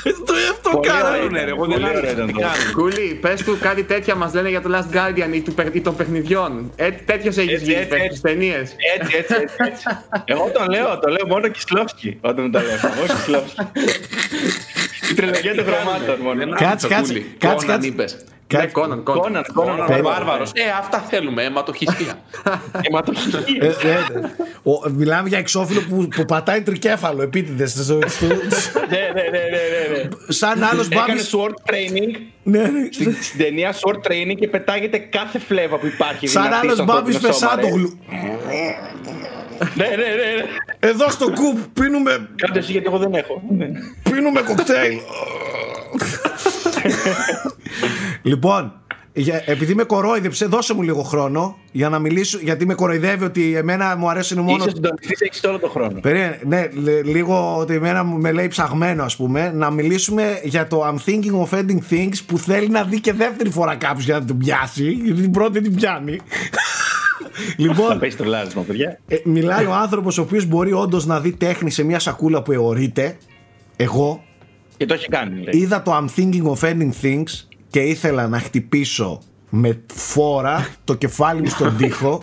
το 0.27 0.35
αυτό 0.53 0.71
Πολύ 0.71 0.89
κάρα. 0.89 1.09
ωραίο. 1.09 1.29
Ναι, 1.29 1.45
ρε, 1.45 1.51
εγώ 1.51 1.67
δεν 1.67 1.75
Πολύ 1.81 1.89
ωραίο 1.89 2.01
ξέρω 2.01 2.13
ήταν 2.13 2.27
τι 2.27 2.33
το. 2.33 2.39
κάνουν. 2.41 2.73
Κούλι, 2.75 3.19
πες 3.21 3.43
του 3.43 3.59
κάτι 3.61 3.83
τέτοια 3.85 4.15
μας 4.15 4.35
λένε 4.35 4.49
για 4.49 4.61
το 4.63 4.71
Last 4.73 4.97
Guardian 4.97 5.33
ή, 5.35 5.41
του, 5.41 5.55
παιχ- 5.55 5.75
ή 5.75 5.81
των 5.81 5.97
παιχνιδιών. 5.97 6.73
Ε, 6.77 6.91
τέτοιος 6.91 7.37
έχεις 7.37 7.53
Έτσι, 7.53 7.65
γίνει 7.65 7.77
έτσι, 7.77 7.89
παίκτης 7.89 8.09
έτσι. 8.09 8.21
ταινίες. 8.23 8.75
Έτσι, 9.01 9.17
έτσι, 9.17 9.35
έτσι, 9.41 9.57
έτσι. 9.59 9.85
Εγώ 10.33 10.51
το 10.55 10.65
λέω, 10.71 10.99
το 10.99 11.09
λέω 11.11 11.27
μόνο 11.27 11.49
Κισλόφσκι 11.49 12.19
όταν 12.21 12.45
μου 12.45 12.51
τα 12.51 12.63
λέω. 12.63 12.73
Εγώ 12.75 13.07
Κισλόφσκι. 13.07 13.57
Η 15.11 15.15
τριλογία 15.15 15.55
των 15.55 15.65
χρωμάτων 15.65 16.17
μόνο. 16.23 16.39
Δεν 16.39 16.51
Κάτσε, 16.51 16.67
άκουσα, 16.67 16.89
κάτσε, 16.89 17.13
Κούλη. 17.13 17.35
κάτσε, 17.39 17.57
Κόναν 17.67 17.67
κάτσε. 17.77 17.89
είπες. 17.89 18.17
Ναι, 18.53 18.59
Κάτι- 18.59 18.73
Κόναν, 18.73 19.03
Κόναν. 19.03 19.23
Κόναν, 19.23 19.45
Κόναν, 19.55 19.71
Κόναν, 19.73 19.87
Τέλεια. 19.87 20.03
ο 20.03 20.15
Βάρβαρος. 20.15 20.51
Ε, 20.55 20.63
αυτά 20.79 20.99
θέλουμε, 21.11 21.43
αιματοχιστία. 21.45 22.19
Αιματοχία. 22.89 23.39
Ε, 23.61 23.67
ε, 23.67 23.97
ο- 24.63 24.91
μιλάμε 24.91 25.29
για 25.29 25.39
εξώφυλλο 25.39 25.81
που, 25.89 26.09
που 26.17 26.25
πατάει 26.25 26.63
τρικέφαλο 26.63 27.23
επίτηδες. 27.23 27.75
Ναι, 27.89 27.97
ναι, 27.97 29.23
ναι, 29.23 29.39
ναι, 29.39 29.93
ναι, 29.93 30.03
ναι. 30.03 30.09
σαν 30.29 30.63
άλλος 30.65 30.89
Έκανε 30.89 31.07
μπάμπη. 31.13 31.23
sword 31.33 31.71
training 31.73 32.17
Ναι, 32.43 32.59
ναι. 32.63 32.89
στην, 32.91 33.17
στην 33.21 33.39
ταινία 33.39 33.75
sword 33.75 33.97
training 34.11 34.35
και 34.41 34.49
πετάγεται 34.49 34.99
κάθε 34.99 35.39
φλέβα 35.39 35.77
που 35.79 35.87
υπάρχει. 35.87 36.27
Σαν 36.27 36.43
δυνατή 36.43 36.61
άλλος 36.67 36.75
στο 36.77 36.85
μπάμπης 36.85 37.15
ανθρώπινο 37.15 37.33
σώμα, 37.39 37.55
ρε. 37.55 37.61
Φεσάντογλου. 37.63 37.99
Ναι, 39.77 39.85
ναι, 39.85 39.95
ναι. 39.97 40.03
ναι. 40.37 40.89
Εδώ 40.91 41.11
στο 41.11 41.25
κουπ 41.25 41.59
πίνουμε, 41.73 42.29
Κάντε 42.37 42.59
εσύ 42.59 42.73
γιατί 42.73 42.87
εγώ 42.87 42.99
δεν 42.99 43.15
έχω. 43.15 43.43
πίνουμε 44.03 44.41
κοκτέιλ. 44.41 44.99
λοιπόν, 48.23 48.73
για- 49.13 49.43
επειδή 49.47 49.75
με 49.75 49.83
κορόιδεψε, 49.83 50.47
δώσε 50.47 50.75
μου 50.75 50.83
λίγο 50.83 51.03
χρόνο 51.03 51.59
για 51.73 51.89
να 51.89 51.99
μιλήσω. 51.99 52.39
Γιατί 52.43 52.67
με 52.67 52.75
κοροϊδεύει 52.75 53.25
ότι 53.25 53.55
εμένα 53.57 53.97
μου 53.97 54.11
αρέσουν 54.11 54.39
μόνο. 54.41 54.57
Είσαι 54.65 54.71
συντονιστής, 54.75 55.21
έχεις 55.21 55.45
όλο 55.45 55.59
τον 55.59 55.71
χρόνο. 55.71 56.01
Περίμενε, 56.01 56.39
ναι, 56.47 56.69
λε- 56.75 57.05
λίγο 57.05 57.57
ότι 57.59 57.75
εμένα 57.75 58.05
μου- 58.05 58.21
με 58.21 58.33
λέει 58.33 58.49
ψαγμένο, 58.49 59.05
ας 59.05 59.17
πούμε, 59.17 59.53
να 59.55 59.71
μιλήσουμε 59.71 60.41
για 60.43 60.67
το 60.67 60.87
I'm 60.87 61.11
thinking 61.11 61.49
of 61.49 61.59
ending 61.59 61.93
things 61.93 62.17
που 62.27 62.39
θέλει 62.39 62.69
να 62.69 62.83
δει 62.85 63.01
και 63.01 63.13
δεύτερη 63.13 63.51
φορά 63.51 63.75
κάποιος 63.75 64.05
για 64.05 64.19
να 64.19 64.25
την 64.25 64.39
πιάσει. 64.39 64.91
Γιατί 64.91 65.21
την 65.21 65.31
πρώτη 65.31 65.61
την 65.61 65.75
πιάνει. 65.75 66.21
Θα 67.19 67.55
λοιπόν, 67.57 67.99
πέσει 67.99 68.17
το 68.17 68.25
λάρισμα, 68.25 68.63
παιδιά. 68.63 69.01
ε, 69.09 69.17
μιλάει 69.25 69.65
ο 69.65 69.75
άνθρωπος 69.75 70.19
ο 70.19 70.23
οποίος 70.23 70.45
μπορεί 70.47 70.73
όντως 70.73 71.07
να 71.07 71.21
δει 71.21 71.33
τέχνη 71.33 71.71
σε 71.71 71.83
μια 71.83 71.99
σακούλα 71.99 72.43
που 72.43 72.53
αιωρείται. 72.53 73.17
Εγώ 73.77 74.25
Και 74.77 74.87
το 74.87 74.95
έχει 74.95 75.09
κάνει, 75.09 75.43
λέει. 75.43 75.61
είδα 75.63 75.83
το 75.83 75.97
I'm 75.97 76.21
thinking 76.21 76.45
of 76.53 76.69
ending 76.71 76.91
things 77.03 77.47
και 77.71 77.81
ήθελα 77.81 78.29
να 78.29 78.39
χτυπήσω 78.39 79.21
με 79.51 79.81
φόρα 79.95 80.69
το 80.85 80.95
κεφάλι 80.95 81.41
μου 81.41 81.49
στον 81.49 81.77
τοίχο. 81.77 82.23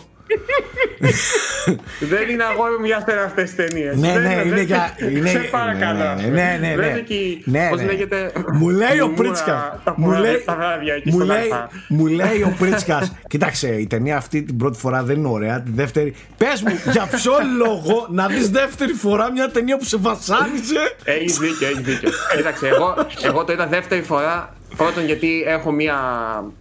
Δεν 2.12 2.28
είναι 2.28 2.44
αγόρι 2.44 2.78
μου 2.78 2.84
για 2.84 2.96
αυτέ 2.96 3.12
αυτές 3.24 3.44
τις 3.44 3.54
ταινίες. 3.54 3.96
Ναι, 3.96 4.12
ναι, 4.12 4.42
είναι 4.46 4.60
για. 4.60 4.94
Είναι... 5.12 5.28
Σε 5.28 5.38
παρακαλώ. 5.38 5.98
Ναι, 5.98 6.26
ναι, 6.26 6.58
ναι. 6.60 6.68
Δεν 6.68 6.76
ναι. 6.76 6.86
είναι 6.86 6.98
εκεί. 6.98 7.42
Ναι, 7.44 7.68
Πώς 7.70 7.80
ναι. 7.80 7.86
λέγεται. 7.86 8.32
Μου 8.52 8.68
λέει 8.68 8.88
ο 8.88 8.92
Λιμούρα, 8.94 9.14
Πρίτσκα. 9.14 9.80
Τα 9.84 9.94
Μου 9.96 10.10
λέει, 10.10 10.42
τα 10.44 10.54
βράδια 10.54 10.94
εκεί 10.94 11.08
μου, 11.10 11.14
στον 11.14 11.26
λέει, 11.26 11.38
Αλφα. 11.38 11.68
μου 11.88 12.06
λέει 12.06 12.42
ο 12.42 12.54
Πρίτσκα. 12.58 13.08
Κοίταξε, 13.28 13.68
η 13.68 13.86
ταινία 13.86 14.16
αυτή 14.16 14.42
την 14.42 14.56
πρώτη 14.56 14.78
φορά 14.78 15.02
δεν 15.02 15.16
είναι 15.16 15.28
ωραία. 15.28 15.60
Τη 15.60 15.70
δεύτερη. 15.74 16.14
Πες 16.36 16.62
μου, 16.62 16.78
για 16.92 17.06
ποιο 17.06 17.32
λόγο 17.56 18.06
να 18.10 18.26
δεις 18.26 18.50
δεύτερη 18.50 18.92
φορά 18.92 19.32
μια 19.32 19.50
ταινία 19.50 19.76
που 19.76 19.84
σε 19.84 19.96
βασάνιζε; 19.96 20.94
Έχεις 21.04 21.38
δίκιο, 21.38 21.66
έχεις 21.66 21.80
δίκιο. 21.80 22.10
Κοίταξε, 22.36 22.68
εγώ, 22.68 22.94
εγώ 23.22 23.44
το 23.44 23.52
είδα 23.52 23.66
δεύτερη 23.66 24.02
φορά. 24.02 24.55
Πρώτον, 24.76 25.04
γιατί 25.04 25.42
έχω 25.46 25.72
μια 25.72 25.96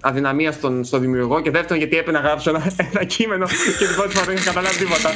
αδυναμία 0.02 0.52
στον, 0.52 0.84
στο 0.84 1.00
δημιουργό 1.00 1.42
και 1.42 1.52
δεύτερον, 1.52 1.78
γιατί 1.78 1.98
έπρεπε 1.98 2.18
να 2.18 2.24
γράψω 2.24 2.50
ένα, 2.50 2.72
ένα 2.92 3.04
κείμενο 3.04 3.46
και 3.46 3.86
την 3.86 3.96
πρώτη 3.96 4.14
φορά 4.14 4.26
δεν 4.26 4.36
είχα 4.36 4.46
καταλάβει 4.46 4.78
τίποτα. 4.78 5.10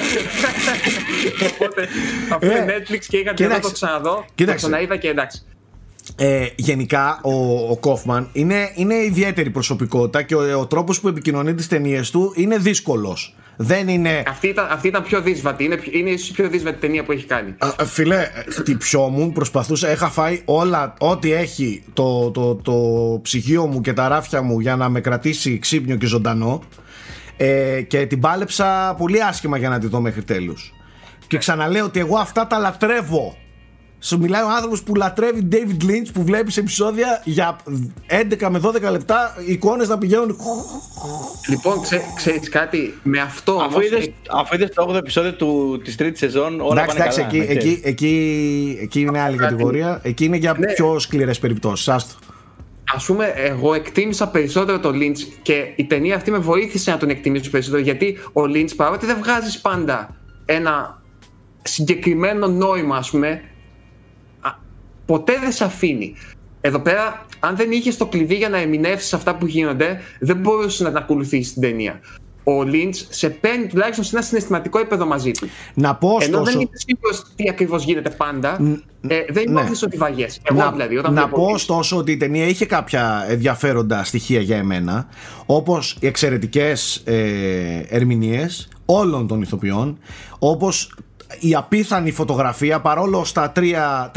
Οπότε, 1.54 1.88
αφού 2.30 2.46
Ε, 2.46 2.58
είναι 2.58 2.66
Netflix 2.78 3.00
και 3.08 3.18
είχα 3.18 3.34
την 3.34 3.48
να 3.48 3.56
κοίταξε, 3.56 3.62
το 3.62 3.72
ξαναδώ, 3.72 4.16
το 4.16 4.26
κοίταξε. 4.36 4.66
ξαναείδα 4.66 4.98
και 4.98 5.08
εντάξει. 5.08 5.44
Ε, 6.16 6.48
γενικά 6.56 7.20
ο, 7.24 7.34
ο 7.72 7.78
Κόφμαν 7.78 8.30
είναι, 8.34 8.72
είναι 8.76 8.96
ιδιαίτερη 8.96 9.50
προσωπικότητα 9.50 10.22
και 10.22 10.36
ο, 10.36 10.60
ο 10.60 10.66
τρόπος 10.68 11.00
που 11.00 11.08
επικοινωνεί 11.08 11.54
τις 11.54 11.68
ταινίες 11.68 12.12
του 12.12 12.34
είναι 12.36 12.58
δύσκολος. 12.58 13.36
Δεν 13.62 13.88
είναι... 13.88 14.24
Αυτή 14.28 14.48
ήταν, 14.48 14.68
αυτή 14.72 14.88
ήταν 14.88 15.04
πιο 15.04 15.22
δύσβατη. 15.22 15.64
Είναι, 15.64 15.78
πιο- 15.78 15.92
είναι 16.00 16.10
ίσως 16.10 16.30
η 16.30 16.34
πιο 16.34 16.50
δύσβατη 16.50 16.80
ταινία 16.80 17.04
που 17.04 17.12
έχει 17.12 17.26
κάνει. 17.26 17.56
Α, 17.58 17.86
Φίλε, 17.86 18.28
χτυπιόμουν, 18.50 19.32
προσπαθούσα, 19.34 19.92
είχα 19.92 20.10
φάει 20.10 20.42
όλα, 20.46 20.94
ό,τι 21.00 21.32
έχει 21.32 21.84
το, 21.94 22.32
το, 22.32 22.56
το 22.56 22.74
ψυγείο 23.22 23.66
μου 23.66 23.82
και 23.82 23.94
τα 23.94 24.08
ράφια 24.08 24.42
μου 24.42 24.60
για 24.60 24.76
να 24.76 24.90
με 24.90 25.02
κρατήσει 25.02 25.60
ξύπνιο 25.60 25.96
και 25.96 26.06
ζωντανό 26.06 26.62
ε, 27.38 27.82
και 27.82 28.06
την 28.06 28.20
πάλεψα 28.20 28.96
πολύ 28.98 29.24
άσχημα 29.24 29.58
για 29.58 29.70
να 29.70 29.80
τη 29.80 29.88
δω 29.88 30.02
μέχρι 30.02 30.24
τέλους. 30.24 30.74
Και 31.28 31.38
ξαναλέω 31.38 31.86
ότι 31.86 32.00
εγώ 32.00 32.18
αυτά 32.18 32.48
τα 32.48 32.58
λατρεύω. 32.58 33.38
Σου 34.02 34.18
μιλάει 34.20 34.42
ο 34.42 34.50
άνθρωπος 34.56 34.84
που 34.84 34.96
λατρεύει 34.96 35.48
David 35.52 35.84
Lynch 35.84 36.08
που 36.14 36.24
βλέπεις 36.24 36.58
επεισόδια 36.58 37.22
για 37.26 37.56
11 38.40 38.48
με 38.50 38.60
12 38.64 38.92
λεπτά 38.92 39.36
εικόνες 39.48 39.88
να 39.88 39.98
πηγαίνουν. 39.98 40.36
Λοιπόν, 41.50 41.82
ξέ, 41.82 42.02
ξέρεις 42.16 42.50
κάτι, 42.50 43.00
με 43.04 43.20
αυτό 43.20 43.52
Αφού 43.52 43.66
όμως, 43.72 43.86
είδες, 43.86 44.10
αφού 44.42 44.56
είδες 44.56 44.70
το 44.74 44.86
8ο 44.90 44.96
επεισόδιο 44.96 45.34
του, 45.34 45.82
της 45.84 45.96
τρίτης 45.96 46.20
σεζόν, 46.20 46.62
όλα 46.62 46.82
Εντάξει, 46.82 46.98
πάνε 46.98 47.00
εντάξει, 47.00 47.20
καλά. 47.22 47.28
εκεί, 47.30 47.38
να 47.38 47.46
ξέρεις. 47.46 47.64
εκεί, 47.78 47.82
εκεί, 47.88 48.78
εκεί 48.82 49.00
είναι 49.02 49.20
άλλη 49.20 49.38
κατηγορία. 49.38 50.00
Εκεί 50.04 50.26
είναι 50.26 50.38
για 50.38 50.56
Ναι. 50.60 50.74
πιο 50.74 51.00
σκληρές 51.00 51.40
περιπτώσεις. 51.40 51.88
Άστο. 51.88 52.16
Α 52.96 53.04
πούμε, 53.06 53.26
εγώ 53.36 53.74
εκτίμησα 53.74 54.28
περισσότερο 54.28 54.80
τον 54.80 55.00
Lynch 55.02 55.18
και 55.42 55.74
η 55.76 55.86
ταινία 55.86 56.16
αυτή 56.16 56.32
με 56.32 56.38
βοήθησε 56.38 56.92
να 56.92 56.98
τον 56.98 57.10
εκτιμήσω 57.10 57.50
περισσότερο 57.50 57.82
γιατί 57.82 58.18
ο 58.34 58.42
Lynch 58.54 58.76
παρότι 58.76 59.06
δεν 59.06 59.18
βγάζεις 59.20 59.60
πάντα 59.60 60.16
ένα 60.46 61.02
συγκεκριμένο 61.62 62.48
νόημα, 62.48 62.98
ας 62.98 63.10
πούμε, 63.10 63.28
α, 63.30 63.42
ποτέ 65.10 65.34
δεν 65.42 65.52
σε 65.52 65.64
αφήνει. 65.64 66.16
Εδώ 66.62 66.80
πέρα, 66.80 67.26
αν 67.40 67.56
δεν 67.56 67.72
είχες 67.72 67.98
το 67.98 68.06
κλειδί 68.06 68.36
για 68.36 68.50
να 68.50 68.58
ερμηνεύσει 68.58 69.16
αυτά 69.16 69.36
που 69.36 69.46
γίνονται, 69.46 70.00
δεν 70.20 70.38
μπορούσες 70.38 70.80
να 70.80 70.88
την 70.88 70.98
ακολουθήσεις 70.98 71.54
την 71.54 71.62
ταινία. 71.62 72.00
Ο 72.44 72.62
Lynch 72.66 72.96
σε 73.10 73.30
παίρνει 73.30 73.68
τουλάχιστον 73.68 74.04
σε 74.04 74.16
ένα 74.16 74.26
συναισθηματικό 74.26 74.80
επίπεδο 74.80 75.06
μαζί 75.06 75.32
του. 75.32 75.48
Να 75.74 75.96
πω 75.96 76.18
Ενώ 76.22 76.40
ωστόσο. 76.40 76.44
δεν 76.44 76.60
είσαι 76.60 76.86
σίγουρος 76.88 77.24
τι 77.36 77.50
ακριβώς 77.50 77.84
γίνεται 77.84 78.10
πάντα, 78.10 78.58
ε, 79.08 79.26
δεν 79.30 79.44
ναι. 79.52 79.62
νιώθει 79.62 79.86
ότι 79.86 79.98
βαγιέ. 79.98 80.28
Εγώ 80.44 80.60
να, 80.60 80.72
δηλαδή, 80.72 80.98
όταν 80.98 81.14
να 81.14 81.22
βλέπω 81.22 81.36
πω 81.36 81.48
Lynch. 81.48 81.54
ωστόσο 81.54 81.98
ότι 81.98 82.12
η 82.12 82.18
ταινία 82.18 82.46
είχε 82.48 82.66
κάποια 82.66 83.26
ενδιαφέροντα 83.30 84.04
στοιχεία 84.04 84.40
για 84.40 84.58
εμένα 84.58 85.08
όπως 85.46 85.98
οι 86.00 86.08
εξαιρετικές 86.08 87.02
ε, 87.06 87.84
ερμηνείες 87.90 88.68
όλων 88.86 89.28
των 89.28 89.42
ηθοποιών 89.42 89.98
όπως 90.40 90.96
η 91.40 91.56
απίθανη 91.56 92.12
φωτογραφία 92.12 92.80
παρόλο 92.80 93.26
στα 93.26 93.52
4-3 93.56 94.12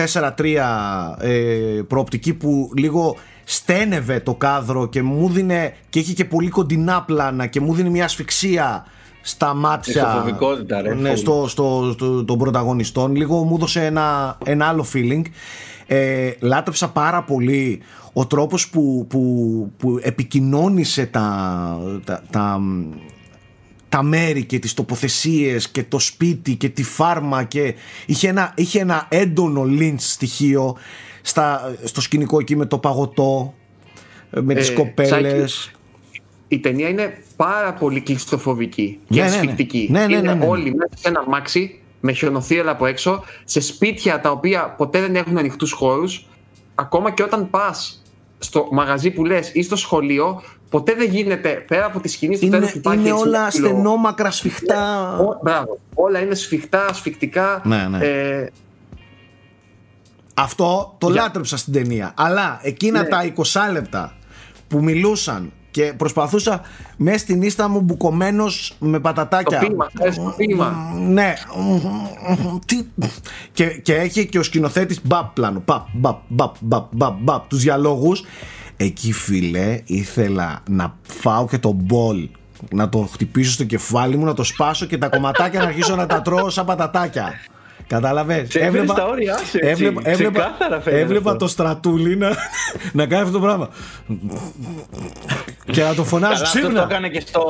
ε, 1.19 1.31
προοπτική 1.89 2.35
που 2.35 2.71
λίγο 2.77 3.17
στένευε 3.45 4.21
το 4.21 4.35
κάδρο 4.35 4.89
και 4.89 5.03
μου 5.03 5.29
δίνε 5.29 5.75
και 5.89 5.99
είχε 5.99 6.13
και 6.13 6.25
πολύ 6.25 6.49
κοντινά 6.49 7.03
πλάνα 7.03 7.47
και 7.47 7.61
μου 7.61 7.75
δίνει 7.75 7.91
μια 7.91 8.05
ασφυξία 8.05 8.87
στα 9.23 9.55
μάτια 9.55 10.03
Ιστοφοβικότητα, 10.03 10.83
ρε, 10.83 10.95
ναι, 10.95 11.13
full. 11.13 11.17
στο, 11.17 11.45
στο, 11.49 11.91
στο, 11.93 12.25
των 12.25 12.39
πρωταγωνιστών 12.39 13.17
λίγο 13.17 13.43
μου 13.43 13.55
έδωσε 13.55 13.85
ένα, 13.85 14.39
ένα 14.45 14.67
άλλο 14.67 14.87
feeling 14.95 15.23
ε, 15.87 16.31
λάτρεψα 16.41 16.89
πάρα 16.89 17.23
πολύ 17.23 17.81
ο 18.13 18.27
τρόπος 18.27 18.69
που, 18.69 19.07
που, 19.09 19.73
που 19.77 19.99
επικοινώνησε 20.03 21.07
τα, 21.07 21.79
τα, 22.05 22.23
τα, 22.31 22.61
τα 23.93 24.03
μέρη 24.03 24.45
και 24.45 24.59
τις 24.59 24.75
τοποθεσίες 24.75 25.69
και 25.69 25.83
το 25.83 25.99
σπίτι 25.99 26.55
και 26.55 26.69
τη 26.69 26.83
φάρμα 26.83 27.45
και 27.45 27.75
είχε 28.07 28.29
ένα, 28.29 28.53
είχε 28.57 28.81
ένα 28.81 29.07
έντονο 29.11 29.63
lynch 29.63 29.95
στοιχείο 29.99 30.77
στα, 31.23 31.75
στο 31.85 32.01
σκηνικό 32.01 32.41
εκεί 32.41 32.57
με 32.57 32.67
το 32.67 32.79
παγωτό 32.79 33.55
ε, 34.31 34.41
με 34.41 34.55
τις 34.55 34.69
Ε, 34.69 34.73
κοπέλες 34.73 35.71
η 36.49 36.59
ταινία 36.59 36.89
είναι 36.89 37.23
πάρα 37.37 37.73
πολύ 37.73 38.01
κλειστοφοβική 38.01 38.99
Ναι, 39.09 39.17
και 39.17 39.23
ναι, 39.23 39.29
ναι. 39.29 39.35
ασφυκτική. 39.35 39.89
Ναι, 39.91 40.07
ναι, 40.07 40.17
είναι 40.17 40.21
ναι, 40.21 40.35
ναι. 40.35 40.47
όλοι 40.47 40.75
μέσα 40.75 40.93
σε 40.95 41.09
ένα 41.09 41.25
μάξι 41.29 41.81
με 42.01 42.13
χιονοθύελα 42.13 42.71
από 42.71 42.87
έξω, 42.87 43.25
σε 43.45 43.61
σπίτια 43.61 44.21
τα 44.21 44.31
οποία 44.31 44.75
ποτέ 44.77 45.01
δεν 45.01 45.17
έχουν 45.17 45.39
ανοιχτούς 45.39 45.73
χώρους. 45.73 46.27
Ακόμα 46.75 47.11
και 47.11 47.23
όταν 47.23 47.51
πας 47.51 48.02
στο 48.43 48.69
μαγαζί 48.71 49.11
που 49.11 49.25
λες 49.25 49.51
ή 49.55 49.63
στο 49.63 49.77
σχολείο, 49.77 50.43
ποτέ 50.71 50.95
δεν 50.95 51.11
γίνεται 51.11 51.65
πέρα 51.69 51.87
από 51.87 52.01
τη 52.01 52.09
σκηνή 52.09 52.37
στο 52.37 52.49
τέλος 52.49 52.63
είναι, 52.63 52.73
που 52.73 52.79
υπάρχει. 52.79 53.01
είναι 53.01 53.09
έτσι 53.09 53.23
όλα 53.29 53.39
ένα 53.41 53.49
κιλό. 53.51 53.67
στενόμακρα 53.69 54.31
σφιχτά 54.31 55.17
Ο- 55.19 55.39
μπράβο. 55.43 55.79
Όλα 55.95 56.19
είναι 56.21 56.35
σφιχτά, 56.35 56.87
ασφικτικά. 56.87 57.61
Ναι, 57.65 57.87
ναι. 57.91 57.99
Ε, 58.07 58.47
Αυτό 60.35 60.95
το 60.99 61.11
Για- 61.11 61.23
λάτρεψα 61.23 61.57
στην 61.57 61.73
ταινία. 61.73 62.13
Αλλά 62.17 62.61
εκείνα 62.63 63.03
Ναι. 63.03 63.09
τα 63.09 63.25
20 63.25 63.69
λεπτά 63.73 64.13
που 64.69 64.83
μιλούσαν 64.83 65.53
και 65.73 65.93
προσπαθούσα 65.97 66.61
μέσα 66.97 67.19
στην 67.19 67.43
ίστα 67.43 67.69
μου 67.69 67.81
μπουκωμένος 67.81 68.77
με 68.79 69.01
πατατάκια. 69.01 69.59
Το 69.59 69.67
ποίημα, 69.67 69.91
θες 69.99 70.17
το 70.17 70.35
ποίημα. 70.37 70.93
Ναι. 71.09 71.35
Τι... 72.67 72.83
Και, 73.53 73.67
και 73.67 73.95
έχει 73.95 74.27
και 74.27 74.39
ο 74.39 74.43
σκηνοθέτης 74.43 75.01
μπαπ 75.03 75.35
πλάνο. 75.35 75.63
Μπαπ, 75.67 75.87
μπαπ, 75.93 76.19
μπαπ, 76.29 76.57
μπαπ, 76.61 76.87
μπαπ, 76.91 77.15
μπαπ, 77.21 77.49
τους 77.49 77.63
διαλόγους. 77.63 78.25
Εκεί 78.77 79.13
φίλε 79.13 79.81
ήθελα 79.85 80.63
να 80.69 80.97
φάω 81.03 81.47
και 81.47 81.59
το 81.59 81.73
μπολ 81.73 82.29
να 82.71 82.89
το 82.89 83.09
χτυπήσω 83.13 83.53
στο 83.53 83.65
κεφάλι 83.65 84.17
μου, 84.17 84.25
να 84.25 84.35
το 84.35 84.45
σπάσω 84.45 84.87
και 84.87 84.99
τα 84.99 85.09
κομματάκια 85.09 85.61
να 85.61 85.67
αρχίσω 85.67 85.97
να 85.97 86.07
τα 86.07 86.23
τρώω 86.23 86.51
σαν 86.51 86.65
πατατάκια. 86.65 87.33
Κατάλαβες; 87.87 88.51
Σε 88.51 88.59
έφερε 88.59 88.87
στα 88.87 89.07
όρια 89.07 89.37
σου, 89.37 89.43
έτσι. 89.43 89.59
έβλεπα, 89.85 90.01
έβλεπα, 90.05 90.31
Ξεκάθαρα 90.41 90.81
φαίνεται 90.81 91.03
έβλεπα 91.03 91.31
αυτό. 91.31 91.45
το 91.45 91.51
στρατούλι 91.51 92.17
να, 92.17 92.31
να 92.93 93.07
κάνει 93.07 93.23
αυτό 93.23 93.33
το 93.39 93.45
πράγμα. 93.45 93.69
και 95.73 95.83
να 95.83 95.95
το 95.95 96.05
φωνάζω 96.05 96.33
Καλά, 96.35 96.47
αυτό 96.47 96.59
το 96.61 96.67
ξύπνα. 96.67 96.83
έκανε 96.83 97.09
και 97.09 97.21
στο 97.21 97.43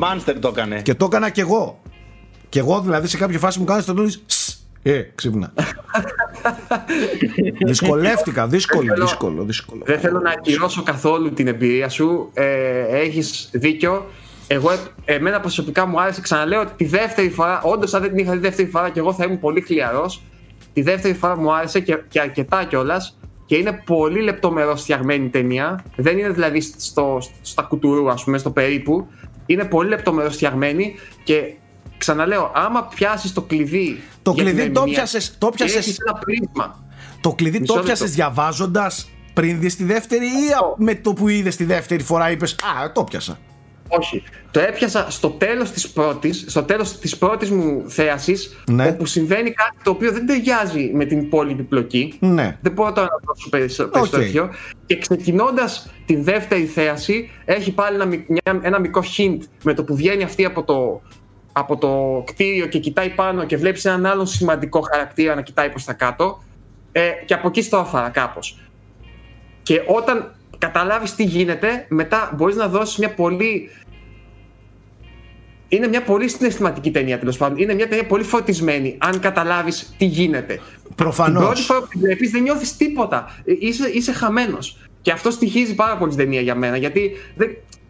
Monster 0.00 0.34
το 0.40 0.48
έκανε. 0.48 0.80
Και 0.82 0.94
το 0.94 1.04
έκανα 1.04 1.30
κι 1.30 1.40
εγώ. 1.40 1.80
Και 2.48 2.58
εγώ 2.58 2.80
δηλαδή 2.80 3.08
σε 3.08 3.16
κάποια 3.16 3.38
φάση 3.38 3.58
μου 3.58 3.64
κάνει 3.64 3.82
στρατούλι. 3.82 4.14
Ε, 4.82 5.00
ξύπνα. 5.14 5.52
Δυσκολεύτηκα, 7.66 8.46
δύσκολο, 8.46 8.88
θέλω- 8.88 9.04
δύσκολο, 9.04 9.42
δύσκολο. 9.44 9.82
Δεν 9.84 10.00
θέλω 10.00 10.18
να 10.20 10.30
ακυρώσω 10.30 10.82
καθόλου 10.82 11.32
την 11.32 11.48
εμπειρία 11.48 11.88
σου. 11.88 12.30
Ε, 12.34 12.98
έχεις 12.98 13.48
δίκιο. 13.52 14.06
Εγώ, 14.50 14.70
ε, 15.04 15.14
εμένα 15.14 15.40
προσωπικά 15.40 15.86
μου 15.86 16.00
άρεσε, 16.00 16.20
ξαναλέω 16.20 16.60
ότι 16.60 16.72
τη 16.76 16.84
δεύτερη 16.84 17.30
φορά, 17.30 17.60
όντως 17.62 17.94
αν 17.94 18.00
δεν 18.00 18.10
την 18.10 18.18
είχα 18.18 18.32
δει 18.32 18.38
δεύτερη 18.38 18.68
φορά 18.68 18.90
και 18.90 18.98
εγώ 18.98 19.12
θα 19.12 19.24
ήμουν 19.24 19.38
πολύ 19.38 19.60
χλιαρός. 19.60 20.22
Τη 20.72 20.82
δεύτερη 20.82 21.14
φορά 21.14 21.36
μου 21.38 21.54
άρεσε 21.54 21.80
και, 21.80 21.98
και 22.08 22.20
αρκετά 22.20 22.64
κιόλας. 22.64 23.18
Και 23.46 23.56
είναι 23.56 23.82
πολύ 23.86 24.20
λεπτομερό 24.22 24.76
φτιαγμένη 24.76 25.24
η 25.24 25.28
ταινία. 25.28 25.84
Δεν 25.96 26.18
είναι 26.18 26.28
δηλαδή 26.30 26.60
στο, 26.60 27.18
στα 27.42 27.62
κουτουρού, 27.62 28.10
ας 28.10 28.24
πούμε, 28.24 28.38
στο 28.38 28.50
περίπου. 28.50 29.06
Είναι 29.46 29.64
πολύ 29.64 29.88
λεπτομερώς 29.88 30.30
φτιαγμένη 30.30 30.94
και 31.24 31.54
ξαναλέω, 31.98 32.50
άμα 32.54 32.84
πιάσεις 32.94 33.32
το 33.32 33.42
κλειδί. 33.42 34.00
Το 34.22 34.30
για 34.30 34.44
την 34.44 34.52
κλειδί 34.54 34.70
το 34.70 34.80
ερμηνεία, 34.80 34.98
πιάσες- 34.98 35.38
το 35.38 35.48
πιάσες- 35.48 35.76
έχεις 35.78 35.96
ένα 36.06 36.18
πρίσμα. 36.18 36.84
Το 37.20 37.32
κλειδί 37.32 37.60
Μισό 37.60 37.72
το 37.72 37.78
λεπτό. 37.78 37.92
πιάσες 37.94 38.14
διαβάζοντας 38.14 39.08
πριν 39.32 39.60
δεις 39.60 39.76
τη 39.76 39.84
δεύτερη 39.84 40.24
ή 40.26 40.52
α- 40.52 40.74
με 40.76 40.94
το 40.94 41.12
που 41.12 41.28
είδες 41.28 41.56
τη 41.56 41.64
δεύτερη 41.64 42.02
φορά 42.02 42.30
είπες 42.30 42.52
Α, 42.52 42.92
το 42.92 43.04
πιάσα. 43.04 43.38
Όχι. 43.88 44.22
Το 44.50 44.60
έπιασα 44.60 45.06
στο 45.10 45.28
τέλος 45.30 45.70
της 45.70 45.88
πρώτης, 45.90 46.44
στο 46.48 46.62
τέλος 46.62 46.98
της 46.98 47.16
πρώτης 47.18 47.50
μου 47.50 47.84
θέασης, 47.90 48.56
Ναι. 48.70 48.86
όπου 48.88 49.06
συμβαίνει 49.06 49.50
κάτι 49.50 49.76
το 49.82 49.90
οποίο 49.90 50.12
δεν 50.12 50.26
ταιριάζει 50.26 50.90
με 50.94 51.04
την 51.04 51.20
υπόλοιπη 51.20 51.62
πλοκή. 51.62 52.16
Ναι. 52.20 52.56
Δεν 52.60 52.72
μπορώ 52.72 52.92
τώρα 52.92 53.08
να 53.10 53.18
δώσω 53.26 53.48
περισσότερο 53.48 53.90
περισσότερο 53.90 54.22
Οκ. 54.22 54.26
τέτοιο. 54.26 54.50
Και 54.86 54.98
ξεκινώντας 54.98 55.90
την 56.06 56.24
δεύτερη 56.24 56.64
θέαση, 56.64 57.30
έχει 57.44 57.72
πάλι 57.72 57.94
ένα, 57.94 58.04
μικ- 58.04 58.28
μια- 58.28 58.60
ένα 58.62 58.78
μικρό 58.78 59.02
hint 59.16 59.38
με 59.64 59.74
το 59.74 59.84
που 59.84 59.96
βγαίνει 59.96 60.22
αυτή 60.22 60.44
από 60.44 60.62
το, 60.64 61.02
από 61.52 61.76
το 61.76 62.22
κτίριο 62.26 62.66
και 62.66 62.78
κοιτάει 62.78 63.08
πάνω 63.08 63.44
και 63.44 63.56
βλέπεις 63.56 63.84
έναν 63.84 64.06
άλλον 64.06 64.26
σημαντικό 64.26 64.80
χαρακτήρα 64.92 65.34
να 65.34 65.42
κοιτάει 65.42 65.68
προς 65.70 65.84
τα 65.84 65.92
κάτω. 65.92 66.42
Ε, 66.92 67.10
και 67.24 67.34
από 67.34 67.48
εκεί 67.48 67.62
στρώφαρα 67.62 68.08
κάπως. 68.08 68.58
Και 69.62 69.82
όταν 69.86 70.34
καταλάβεις 70.58 71.14
τι 71.14 71.24
γίνεται, 71.24 71.86
μετά 71.88 72.32
μπορείς 72.36 72.56
να 72.56 72.68
δώσεις 72.68 72.96
μια 72.98 73.14
πολύ... 73.14 73.70
Είναι 75.68 75.88
μια 75.88 76.02
πολύ 76.02 76.28
συναισθηματική 76.28 76.90
ταινία 76.90 77.18
τέλος 77.18 77.36
πάντων. 77.36 77.58
Είναι 77.58 77.74
μια 77.74 77.88
ταινία 77.88 78.06
πολύ 78.06 78.22
φορτισμένη, 78.24 78.96
αν 79.00 79.20
καταλάβεις 79.20 79.94
τι 79.98 80.04
γίνεται. 80.04 80.54
Την 80.86 80.94
Προφανώ. 80.94 81.40
πρώτη 81.40 81.60
φορά 81.60 81.80
που 81.80 81.86
την 81.88 82.00
βλέπεις 82.00 82.30
δεν 82.30 82.42
νιώθεις 82.42 82.76
τίποτα. 82.76 83.34
Ε, 83.44 83.52
Είσαι, 83.58 83.88
είσαι 83.88 84.12
χαμένος. 84.12 84.76
Και 85.02 85.12
αυτό 85.12 85.30
στοιχίζει 85.30 85.74
πάρα 85.74 85.96
πολύ 85.96 86.12
στην 86.12 86.24
ταινία 86.24 86.40
για 86.40 86.54
μένα, 86.54 86.76
γιατί 86.76 87.10
δεν, 87.36 87.48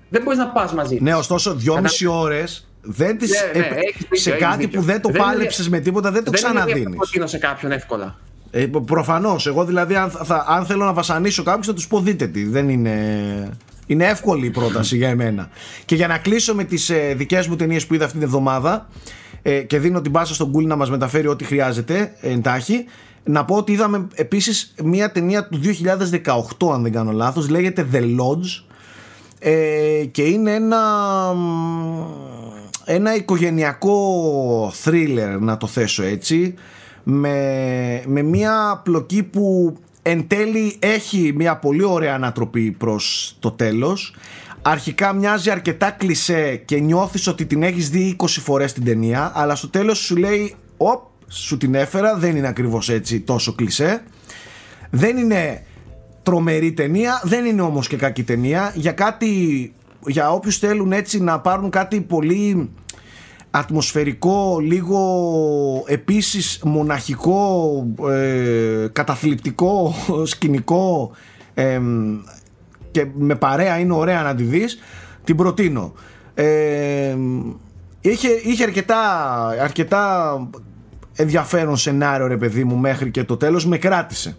δεν 0.09 0.23
μπορείς 0.23 0.39
να 0.39 0.49
πας 0.49 0.73
μαζί. 0.75 0.99
Ναι, 1.01 1.15
ωστόσο, 1.15 1.55
δυόμιση 1.55 2.07
ώρες 2.07 2.69
δεν 2.83 3.19
τις, 3.19 3.31
Ναι, 3.55 3.61
ναι, 3.61 3.67
επ- 3.67 3.77
έχεις 3.77 3.97
δίκιο, 4.01 4.17
σε 4.17 4.31
έχεις 4.31 4.43
κάτι 4.43 4.57
δίκιο. 4.65 4.81
που 4.81 4.87
δεν 4.87 5.01
το 5.01 5.09
Δεν 5.09 5.21
είναι- 5.21 5.31
πάλεψες 5.33 5.69
με 5.69 5.79
τίποτα, 5.81 6.11
δεν 6.11 6.25
το 6.25 6.31
δεν 6.31 6.41
είναι 6.41 6.51
μια 6.53 6.61
ξαναδίνεις. 6.61 6.91
που 6.91 6.97
προτείνω 6.97 7.27
σε 7.27 7.39
κάποιον 7.39 7.73
εύκολα. 7.73 8.19
Ε, 8.51 8.67
Προφανώς. 8.87 9.47
Εγώ 9.47 9.65
δηλαδή, 9.65 9.95
αν, 9.95 10.11
θα, 10.11 10.45
αν 10.49 10.67
θέλω 10.67 10.85
να 10.85 10.93
βασανίσω 10.93 11.43
κάποιου, 11.43 11.65
θα 11.65 11.75
τους 11.75 11.87
πω 11.87 12.01
δείτε 12.01 12.27
τι. 12.27 12.45
Δεν 12.45 12.69
είναι. 12.69 13.59
Είναι 13.91 14.07
εύκολη 14.07 14.47
η 14.47 14.51
πρόταση 14.51 14.97
για 14.97 15.09
εμένα. 15.09 15.49
Και 15.85 15.95
για 15.95 16.07
να 16.07 16.19
κλείσω 16.19 16.55
με 16.55 16.65
τις 16.65 16.91
ε, 16.91 17.15
δικές 17.17 17.47
μου 17.47 17.57
ταινίες 17.57 17.87
που 17.87 17.95
είδα 17.95 18.05
αυτή 18.05 18.17
την 18.17 18.27
εβδομάδα 18.27 18.89
ε, 19.43 19.63
και 19.63 19.79
δίνω 19.79 20.01
την 20.01 20.13
πάσα 20.13 20.35
στον 20.35 20.51
Κούλ 20.51 20.67
να 20.67 20.77
μας 20.77 20.91
μεταφέρει 20.91 21.27
ό,τι 21.27 21.45
χρειάζεται 21.45 22.13
ε, 22.21 22.33
εντάχει. 22.33 22.85
Να 23.25 23.45
πω 23.45 23.57
ότι 23.57 23.73
είδαμε 23.73 24.07
επίσης 24.15 24.75
μια 24.85 25.13
ταινία 25.13 25.49
του 25.49 25.61
2018, 26.69 26.73
αν 26.73 26.83
δεν 26.83 26.93
κάνω 26.93 27.13
λάθος. 27.13 27.49
Λέγεται 27.49 27.87
The 27.93 28.01
Lodge. 28.01 28.63
Ε, 29.39 30.05
και 30.11 30.23
είναι 30.23 30.55
ένα 30.55 30.81
μ, 31.35 31.99
ένα 32.85 33.15
οικογενειακό 33.15 34.73
thriller 34.85 35.37
να 35.41 35.57
το 35.57 35.67
θέσω 35.67 36.03
έτσι 36.03 36.55
με, 37.11 38.03
με 38.07 38.23
μια 38.23 38.81
πλοκή 38.85 39.23
που 39.23 39.77
εν 40.03 40.27
τέλει 40.27 40.77
έχει 40.79 41.33
μια 41.37 41.57
πολύ 41.57 41.83
ωραία 41.85 42.15
ανατροπή 42.15 42.71
προς 42.71 43.37
το 43.39 43.51
τέλος 43.51 44.15
αρχικά 44.63 45.13
μοιάζει 45.13 45.51
αρκετά 45.51 45.91
κλισέ 45.91 46.63
και 46.65 46.79
νιώθεις 46.79 47.27
ότι 47.27 47.47
την 47.47 47.63
έχεις 47.63 47.91
δει 47.91 48.17
20 48.19 48.27
φορές 48.27 48.73
την 48.73 48.85
ταινία 48.85 49.33
αλλά 49.35 49.55
στο 49.55 49.69
τέλος 49.69 49.99
σου 49.99 50.17
λέει 50.17 50.55
οπ 50.77 51.03
σου 51.29 51.57
την 51.57 51.75
έφερα 51.75 52.17
δεν 52.17 52.37
είναι 52.37 52.49
ακριβώς 52.49 52.89
έτσι 52.89 53.21
τόσο 53.21 53.55
κλισέ 53.55 54.03
δεν 54.91 55.17
είναι 55.17 55.63
τρομερή 56.29 56.73
ταινία, 56.73 57.21
δεν 57.25 57.45
είναι 57.45 57.63
όμως 57.63 57.89
και 57.89 57.97
κακή 57.97 58.23
ταινία. 58.23 58.73
Για 58.75 58.93
κάτι, 58.93 59.73
για 60.07 60.31
όποιους 60.31 60.59
θέλουν 60.59 60.93
έτσι 60.93 61.23
να 61.23 61.41
πάρουν 61.41 61.71
κάτι 61.71 62.01
πολύ 62.01 62.71
ατμοσφαιρικό, 63.59 64.59
λίγο 64.61 65.01
επίσης 65.87 66.61
μοναχικό, 66.65 67.85
ε, 68.11 68.87
καταθλιπτικό, 68.93 69.95
σκηνικό 70.25 71.11
εμ, 71.55 72.19
και 72.91 73.07
με 73.15 73.35
παρέα 73.35 73.79
είναι 73.79 73.93
ωραία 73.93 74.23
να 74.23 74.35
τη 74.35 74.43
δεις, 74.43 74.79
την 75.25 75.37
προτείνω. 75.37 75.93
Ε, 76.35 77.17
είχε, 78.01 78.29
είχε 78.29 78.65
αρκετά, 78.65 79.01
αρκετά 79.63 80.37
ενδιαφέρον 81.17 81.77
σενάριο 81.77 82.27
ρε 82.27 82.37
παιδί 82.37 82.65
μου 82.65 82.77
μέχρι 82.77 83.11
και 83.11 83.25
το 83.25 83.37
τέλος, 83.37 83.67
με 83.67 83.79
κράτησε. 83.79 84.37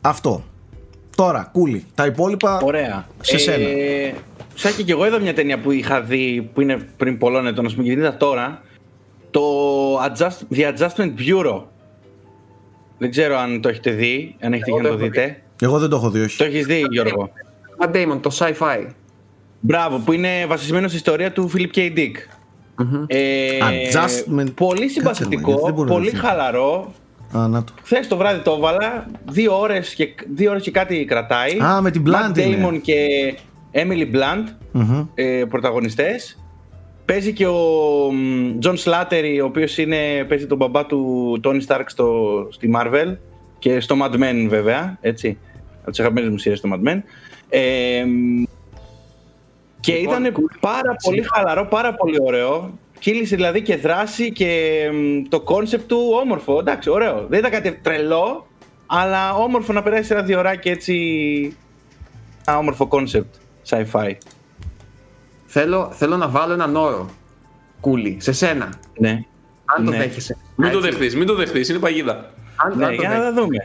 Αυτό. 0.00 0.44
Τώρα, 1.16 1.48
κούλι. 1.52 1.84
Τα 1.94 2.06
υπόλοιπα 2.06 2.60
Ωραία. 2.62 3.06
σε 3.20 3.38
σένα. 3.38 3.68
Ε, 3.68 4.14
Σάκη 4.58 4.84
και 4.84 4.92
εγώ 4.92 5.06
είδα 5.06 5.18
μια 5.18 5.34
ταινία 5.34 5.58
που 5.58 5.70
είχα 5.70 6.00
δει 6.00 6.50
που 6.54 6.60
είναι 6.60 6.76
πριν 6.96 7.18
πολλών 7.18 7.46
ετών, 7.46 7.66
ας 7.66 7.72
πούμε, 7.72 7.84
και 7.84 7.90
την 7.90 7.98
είδα 7.98 8.16
τώρα. 8.16 8.62
Το 9.30 9.42
Adjust, 9.96 10.56
The 10.56 10.72
Adjustment 10.72 11.12
Bureau. 11.18 11.62
Δεν 12.98 13.10
ξέρω 13.10 13.36
αν 13.38 13.60
το 13.60 13.68
έχετε 13.68 13.90
δει, 13.90 14.36
αν 14.40 14.52
έχετε 14.52 14.70
Εγώ 14.70 14.78
τύχει 14.78 14.82
να 14.82 14.82
το 14.82 14.96
το 14.96 15.04
έχω 15.04 15.12
δείτε. 15.12 15.42
Εγώ 15.60 15.78
δεν 15.78 15.88
το 15.88 15.96
έχω 15.96 16.10
δει, 16.10 16.20
όχι. 16.20 16.36
Το 16.38 16.44
έχεις 16.44 16.66
δει, 16.66 16.84
Γιώργο; 16.90 17.30
Matt 17.80 17.90
Damon, 17.94 18.18
το 18.20 18.30
sci-fi. 18.38 18.86
Μπράβο, 19.60 19.98
που 19.98 20.12
είναι 20.12 20.46
βασισμένο 20.48 20.88
στη 20.88 20.96
ιστορία 20.96 21.32
του 21.32 21.50
Philip 21.54 21.76
K. 21.76 21.78
Dick. 21.96 22.12
Ε, 23.06 23.58
Adjustment. 23.58 24.54
Πολύ 24.54 24.80
Κάτσε, 24.80 24.88
συμπαθητικό, 24.88 25.50
μάγκες, 25.50 25.64
δεν 25.64 25.74
μπορώ 25.74 25.88
να 25.88 25.94
πολύ 25.94 26.08
θυμάμαι. 26.08 26.28
χαλαρό. 26.28 26.92
Α, 27.36 27.48
να 27.48 27.64
το. 27.64 27.72
Χθες 27.82 28.08
το 28.08 28.16
βράδυ 28.16 28.42
το 28.42 28.54
έβαλα. 28.58 29.06
Δύο 29.30 29.58
ώρες 29.60 29.94
και, 29.94 30.08
δύο 30.34 30.50
ώρες 30.50 30.62
και 30.62 30.70
κάτι 30.70 31.04
κρατάει. 31.04 31.58
Α, 31.62 31.80
με 31.80 31.90
την 31.90 32.04
Blunt 32.06 32.30
Matt 32.30 32.38
είναι. 32.38 32.68
Damon 32.68 32.80
και 32.82 32.96
Emily 33.72 34.14
Blunt 34.14 34.44
Μμμ. 34.72 35.06
ε, 35.14 35.44
πρωταγωνιστές. 35.48 36.42
Παίζει 37.04 37.32
και 37.32 37.46
ο 37.46 37.60
John 38.58 38.76
Slattery, 38.76 39.40
ο 39.40 39.44
οποίος 39.44 39.78
είναι, 39.78 40.24
παίζει 40.28 40.46
τον 40.46 40.56
μπαμπά 40.56 40.86
του 40.86 41.40
Tony 41.44 41.60
Stark 41.66 41.84
στο, 41.86 42.48
στη 42.50 42.70
Marvel 42.76 43.16
και 43.58 43.80
στο 43.80 43.96
Mad 44.02 44.14
Men 44.14 44.46
βέβαια, 44.48 44.98
έτσι. 45.00 45.38
Από 45.80 45.90
τις 45.90 46.00
αγαπημένες 46.00 46.30
μου 46.30 46.38
σειρές 46.38 46.58
στο 46.58 46.68
Mad 46.72 46.88
Men. 46.88 47.00
Ε, 47.48 48.04
και 49.80 49.92
Λοιπόν, 49.94 50.24
ήταν 50.24 50.48
πάρα 50.60 50.96
πολύ 51.04 51.22
χαλαρό, 51.22 51.66
πάρα 51.66 51.94
πολύ 51.94 52.16
ωραίο. 52.20 52.78
Κύλησε 52.98 53.36
δηλαδή 53.36 53.62
και 53.62 53.76
δράση 53.76 54.32
και 54.32 54.80
μ, 54.92 55.28
το 55.28 55.40
concept 55.40 55.88
του 55.88 55.98
όμορφο. 56.22 56.58
Εντάξει, 56.58 56.90
ωραίο. 56.90 57.26
Δεν 57.28 57.38
ήταν 57.38 57.50
κάτι 57.50 57.72
τρελό, 57.72 58.46
αλλά 58.86 59.34
όμορφο 59.34 59.72
να 59.72 59.82
περάσει 59.82 60.12
ένα 60.12 60.22
δύο 60.22 60.38
ωράκι 60.38 60.68
έτσι. 60.68 60.94
Ένα 62.46 62.58
όμορφο 62.58 62.86
concept 62.86 63.34
sci-fi. 63.70 64.10
Θέλω, 65.46 65.90
θέλω 65.92 66.16
να 66.16 66.28
βάλω 66.28 66.52
έναν 66.52 66.76
όρο. 66.76 67.10
Κούλι, 67.80 68.16
σε 68.20 68.32
σένα. 68.32 68.68
Ναι. 68.98 69.10
Αν 69.64 69.84
το 69.84 69.90
Ναι. 69.90 69.96
δέχεσαι. 69.96 70.36
Μην 70.56 70.70
το 70.70 70.78
Έτσι. 70.78 70.90
δεχτείς, 70.90 71.16
μην 71.16 71.26
το 71.26 71.34
δεχτείς, 71.34 71.68
είναι 71.68 71.78
παγίδα. 71.78 72.30
Αν, 72.56 72.76
Ναι, 72.78 72.84
αν 72.84 72.94
το 72.96 73.00
για 73.00 73.08
να 73.08 73.14
δέχεσαι. 73.14 73.34
τα 73.34 73.40
δούμε. 73.42 73.56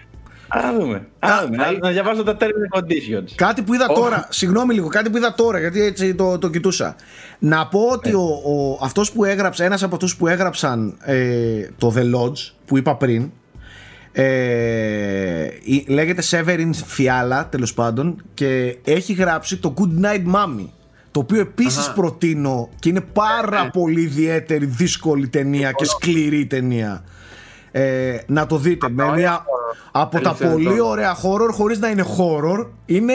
Α, 0.48 0.62
να 0.72 0.74
δούμε. 0.80 1.08
Α, 1.20 1.30
να 1.30 1.42
δούμε. 1.46 1.58
Να- 1.58 1.72
Να 1.80 1.90
διαβάσω 1.90 2.24
τα 2.24 2.38
terms 2.40 2.44
and 2.44 2.80
conditions. 2.80 3.32
Κάτι 3.36 3.62
που 3.62 3.74
είδα 3.74 3.88
τώρα, 3.88 4.28
συγγνώμη 4.30 4.74
λίγο, 4.74 4.88
κάτι 4.88 5.10
που 5.10 5.18
είδα 5.18 5.34
τώρα 5.34 5.60
γιατί 5.60 5.82
έτσι 5.82 6.16
το, 6.16 6.38
το 6.38 6.50
κοιτούσα. 6.50 6.96
Να 7.40 7.68
πω 7.68 7.80
ότι 7.92 8.10
Ναι. 8.10 8.16
ο, 8.16 8.22
ο, 8.22 8.80
αυτός 8.82 9.12
που 9.12 9.24
έγραψε, 9.24 9.64
ένας 9.66 9.84
από 9.84 9.96
αυτούς 9.96 10.16
που 10.16 10.28
έγραψαν 10.28 10.98
ε, 11.02 11.68
το 11.78 11.94
The 11.98 12.16
Lodge 12.16 12.52
που 12.66 12.78
είπα 12.78 12.96
πριν, 12.96 13.32
ε, 14.16 15.44
η- 15.64 15.86
λέγεται 15.88 16.24
Severin 16.30 16.70
Fiala 16.98 17.46
τέλος 17.50 17.74
πάντων 17.74 18.22
και 18.34 18.78
έχει 18.84 19.14
γράψει 19.14 19.58
το 19.58 19.74
Good 19.78 20.06
Night 20.06 20.34
Mommy 20.36 20.66
το 21.12 21.20
οποίο 21.20 21.40
επίσης 21.40 21.78
Αχα. 21.86 21.94
προτείνω 21.94 22.70
και 22.80 22.90
είναι 22.90 23.02
πάρα 23.02 23.70
πολύ 23.74 24.02
ιδιαίτερη 24.02 24.66
δύσκολη 24.66 25.28
ταινία 25.28 25.72
και 25.72 25.86
σκληρή 25.86 26.46
ταινία. 26.46 27.04
Ε, 27.72 28.18
να 28.28 28.46
το 28.46 28.58
δείτε 28.58 28.90
με 28.90 29.04
είναι 29.04 29.16
μια, 29.16 29.38
horror. 29.40 29.78
από 29.92 30.20
τα 30.22 30.30
Αλήθεια, 30.30 30.50
πολύ 30.50 30.78
το- 30.78 30.86
ωραία 30.88 31.16
horror 31.16 31.50
χωρίς 31.52 31.80
να 31.80 31.88
είναι 31.90 32.06
horror 32.18 32.68
είναι 32.86 33.14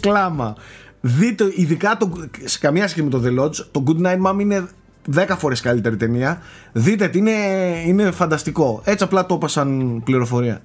κλάμα. 0.00 0.54
Δείτε 1.00 1.44
ειδικά 1.56 1.96
το, 1.96 2.12
σε 2.44 2.58
καμία 2.58 2.88
σχέση 2.88 3.04
με 3.04 3.10
το 3.10 3.22
The 3.24 3.40
Lodge 3.44 3.54
το 3.70 3.82
Good 3.86 4.06
Night 4.06 4.26
Mom 4.30 4.40
είναι 4.40 4.68
10 5.14 5.26
φορές 5.38 5.60
καλύτερη 5.60 5.96
ταινία 5.96 6.42
δείτε 6.72 7.08
τι 7.08 7.18
είναι, 7.18 7.30
είναι 7.86 8.10
φανταστικό 8.10 8.82
έτσι 8.84 9.04
απλά 9.04 9.26
το 9.26 9.34
είπα 9.34 9.48
σαν 9.48 10.00
πληροφορία 10.04 10.60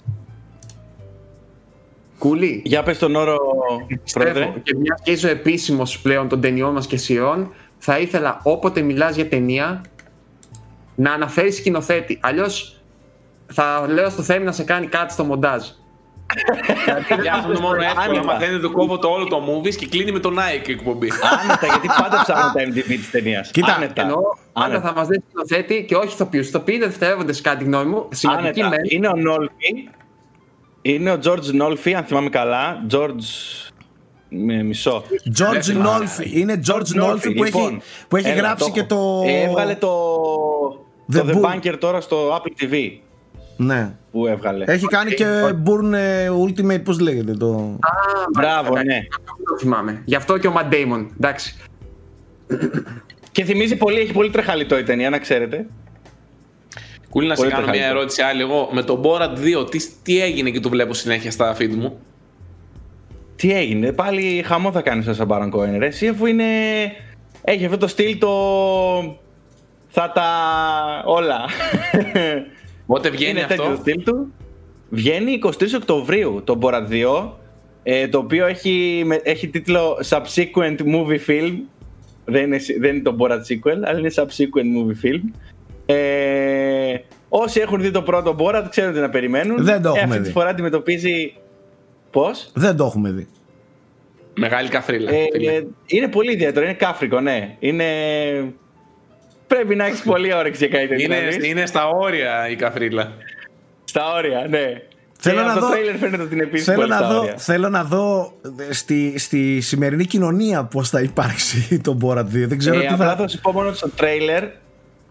Κούλι. 2.17 2.61
Για 2.65 2.83
πες 2.83 2.97
τον 2.97 3.15
όρο, 3.15 3.37
Πιστεύω 4.03 4.31
πρόεδρε. 4.31 4.59
και 4.63 4.75
μιας 4.75 5.01
και 5.03 5.11
είσαι 5.11 5.27
ο 5.27 5.29
επίσημος 5.29 5.99
πλέον 5.99 6.27
των 6.27 6.41
ταινιών 6.41 6.73
μας 6.73 6.87
και 6.87 6.97
σειρών, 6.97 7.53
θα 7.77 7.99
ήθελα 7.99 8.39
όποτε 8.43 8.81
μιλάς 8.81 9.15
για 9.15 9.27
ταινία 9.29 9.81
να 10.95 11.11
αναφέρεις 11.11 11.55
σκηνοθέτη. 11.55 12.19
Αλλιώς 12.21 12.81
θα 13.45 13.87
λέω 13.89 14.09
στο 14.09 14.21
Θέμη 14.21 14.45
να 14.45 14.51
σε 14.51 14.63
κάνει 14.63 14.87
κάτι 14.87 15.13
στο 15.13 15.23
μοντάζ. 15.23 15.63
Για 17.21 17.33
αυτό 17.33 17.53
το 17.53 17.61
μόνο 17.61 17.75
εύκολο, 17.81 18.01
Άνετα. 18.09 18.23
μαθαίνετε 18.23 18.59
το 18.59 18.71
κόβω 18.71 18.97
το 18.99 19.07
όλο 19.07 19.25
το 19.25 19.43
movies 19.49 19.75
και 19.75 19.87
κλείνει 19.87 20.11
με 20.11 20.19
τον 20.19 20.35
Nike 20.37 20.67
η 20.67 20.71
εκπομπή. 20.71 21.09
Άνετα, 21.43 21.65
γιατί 21.65 21.87
πάντα 21.87 22.21
ψάχνω 22.23 22.51
τα 22.53 22.63
MDB 22.69 22.83
της 22.87 23.09
ταινίας. 23.11 23.51
Κοίτα, 23.51 23.73
Άνετα. 23.75 24.01
Εννοώ, 24.01 24.21
πάντα 24.53 24.65
Άνετα. 24.67 24.81
θα 24.87 24.93
μας 24.93 25.07
δει 25.07 25.23
σκηνοθέτη 25.27 25.85
και 25.87 25.95
όχι 25.95 26.07
ηθοποιού. 26.13 26.39
Ηθοποιοί 26.39 26.77
δεν 26.77 26.87
δευτερεύονται 26.89 27.33
σε 27.33 27.41
κάτι 27.41 27.63
γνώμη 27.63 27.89
μου. 27.89 28.07
Σημαντική 28.11 28.61
Άνετα. 28.61 28.69
μεν. 28.69 28.85
Είναι 28.89 29.07
ο 29.07 29.15
Νόλφι. 29.15 29.89
Είναι 30.81 31.11
ο 31.11 31.19
George 31.23 31.51
Νόλφι, 31.53 31.93
αν 31.95 32.03
θυμάμαι 32.03 32.29
καλά. 32.29 32.85
George 32.91 33.69
με 34.29 34.63
μισό. 34.63 35.03
George 35.39 35.85
Nolfi. 35.85 36.31
Είναι 36.33 36.61
George 36.67 37.01
Nolfi 37.03 37.33
που 37.35 37.43
έχει, 37.43 37.55
Λοιπόν, 37.57 37.81
που 38.07 38.15
έχει 38.17 38.27
έλα, 38.27 38.37
γράψει 38.41 38.65
το 38.65 38.71
και 38.71 38.79
έχω. 38.79 38.87
το. 38.87 39.23
Ε, 39.29 39.41
Έβγαλε 39.43 39.75
το. 39.75 39.89
The 41.13 41.15
Το 41.15 41.25
The 41.27 41.35
Bull. 41.35 41.41
Bunker 41.71 41.75
τώρα 41.79 42.01
στο 42.01 42.35
Apple 42.35 42.63
TV 42.63 42.91
Ναι. 43.57 43.91
που 44.11 44.27
έβγαλε. 44.27 44.65
Έχει 44.67 44.85
κάνει 44.85 45.13
και 45.13 45.25
Burn 45.65 45.93
ε, 45.93 46.29
Ultimate, 46.45 46.83
πώς 46.83 46.99
λέγεται 46.99 47.33
το. 47.33 47.79
Μπράβο, 48.37 48.67
εντάξει, 48.67 48.85
ναι. 48.87 49.07
αυτό 49.19 49.43
το 49.43 49.57
θυμάμαι. 49.57 50.01
Γι' 50.05 50.15
αυτό 50.15 50.37
και 50.37 50.47
ο 50.47 50.53
Matt 50.57 50.73
Damon. 50.73 51.05
Εντάξει. 51.15 51.55
Και 53.31 53.43
θυμίζει 53.43 53.75
πολύ, 53.75 53.99
έχει 53.99 54.13
πολύ 54.13 54.29
τρεχαλιτό 54.29 54.77
η 54.77 54.83
ταινία, 54.83 55.09
να 55.09 55.19
ξέρετε. 55.19 55.65
Κούλη 57.09 57.27
να 57.27 57.35
σε 57.35 57.41
Πολύ 57.41 57.53
κάνω 57.53 57.63
μια 57.63 57.71
τρεχαλιτό. 57.73 57.99
ερώτηση 57.99 58.21
άλλη. 58.21 58.41
Εγώ 58.41 58.69
με 58.71 58.83
τον 58.83 59.01
Borat 59.03 59.61
2, 59.63 59.71
τι, 59.71 59.79
τι 60.03 60.21
έγινε 60.21 60.49
και 60.49 60.59
το 60.59 60.69
βλέπω 60.69 60.93
συνέχεια 60.93 61.31
στα 61.31 61.55
feed 61.59 61.73
μου; 61.75 61.99
Τι 63.35 63.53
έγινε, 63.53 63.91
πάλι 63.91 64.43
χαμό 64.45 64.71
θα 64.71 64.81
κάνεις 64.81 65.15
σαν 65.15 65.27
Baron 65.29 65.51
Cohen, 65.51 65.75
ρε. 65.77 65.85
Εσύ 65.85 66.07
αφού 66.07 66.25
είναι. 66.25 66.43
Έχει 67.41 67.65
αυτό 67.65 67.77
το 67.77 67.87
στυλ 67.87 68.17
το. 68.17 68.29
Θα 69.87 70.11
τα. 70.11 70.27
όλα. 71.05 71.39
Πότε 72.85 73.09
βγαίνει 73.09 73.31
είναι 73.31 73.41
αυτό. 73.41 73.55
τέτοιο 73.55 73.69
το 73.75 73.81
στυλ 73.81 74.03
του. 74.03 74.33
Βγαίνει 74.89 75.39
23 75.43 75.49
Οκτωβρίου 75.75 76.41
το 76.43 76.59
Borat 76.61 76.87
2, 76.89 77.29
ε, 77.83 78.07
το 78.07 78.17
οποίο 78.17 78.45
έχει, 78.45 79.03
με- 79.05 79.21
έχει 79.23 79.47
τίτλο 79.47 79.97
Subsequent 80.09 80.77
Movie 80.79 81.29
Film. 81.29 81.53
Δεν 82.25 82.43
είναι, 82.43 82.57
δεν 82.79 82.93
είναι 82.95 83.03
το 83.03 83.15
Borat 83.19 83.39
sequel, 83.39 83.77
αλλά 83.83 83.99
είναι 83.99 84.11
Subsequent 84.15 84.69
Movie 84.77 85.05
Film. 85.05 85.21
Ε, 85.85 86.95
όσοι 87.29 87.59
έχουν 87.59 87.81
δει 87.81 87.91
το 87.91 88.01
πρώτο 88.01 88.35
Borat 88.39 88.65
ξέρουν 88.69 88.93
τι 88.93 88.99
να 88.99 89.09
περιμένουν. 89.09 89.63
Δεν 89.63 89.81
το 89.81 89.89
ε, 89.89 89.91
έχουμε 89.91 90.03
αυτή 90.03 90.17
δει. 90.17 90.23
τη 90.25 90.31
φορά 90.31 90.49
αντιμετωπίζει. 90.49 91.33
Πώς; 92.11 92.51
Δεν 92.53 92.77
το 92.77 92.85
έχουμε 92.85 93.11
δει. 93.11 93.27
Μεγάλη 94.37 94.69
καφρίλα. 94.69 95.11
Ε, 95.13 95.25
φίλε. 95.33 95.51
ε, 95.51 95.65
είναι 95.85 96.07
πολύ 96.07 96.31
ιδιαίτερο, 96.31 96.65
είναι 96.65 96.73
κάφρικο, 96.75 97.19
ναι. 97.19 97.55
Είναι... 97.59 97.85
Πρέπει 99.47 99.75
να 99.75 99.85
έχεις 99.85 100.01
πολύ 100.01 100.33
όρεξη 100.33 100.67
για 100.67 100.77
κάτι 100.77 100.87
τέτοιο. 100.89 101.05
είναι, 101.05 101.19
να 101.21 101.27
δεις. 101.37 101.47
είναι 101.49 101.65
στα 101.65 101.87
όρια 101.87 102.49
η 102.49 102.55
καφρίλα. 102.55 103.11
Στα 103.83 104.13
όρια, 104.15 104.45
ναι. 104.49 104.81
Θέλω 105.19 105.37
και 105.39 105.45
να 105.45 105.51
από 105.51 105.59
δω- 105.59 105.67
το 105.67 105.73
τρέιλερ 105.73 105.95
φαίνεται 105.97 106.23
ότι 106.23 106.33
είναι 106.33 106.43
επίσης 106.43 106.65
Θέλω 106.65 106.77
πολύ 106.77 106.89
να, 106.89 106.97
στα 106.97 107.07
δω, 107.07 107.19
όρια. 107.19 107.37
θέλω 107.37 107.69
να 107.69 107.83
δω 107.83 108.33
ε, 108.69 108.73
στη, 108.73 109.19
στη 109.19 109.61
σημερινή 109.61 110.05
κοινωνία 110.05 110.63
πώς 110.63 110.89
θα 110.89 111.01
υπάρξει 111.01 111.67
το 111.83 111.97
Borat 112.03 112.19
2. 112.19 112.25
Δεν 112.29 112.57
ξέρω 112.57 112.75
Ε, 112.77 112.79
τι 112.79 112.87
απλά 112.87 113.05
θα... 113.09 113.15
θα 113.15 113.27
σου 113.27 113.39
πω 113.41 113.51
μόνο 113.51 113.67
ότι 113.67 113.77
στο 113.77 113.89
τρέιλερ, 113.89 114.43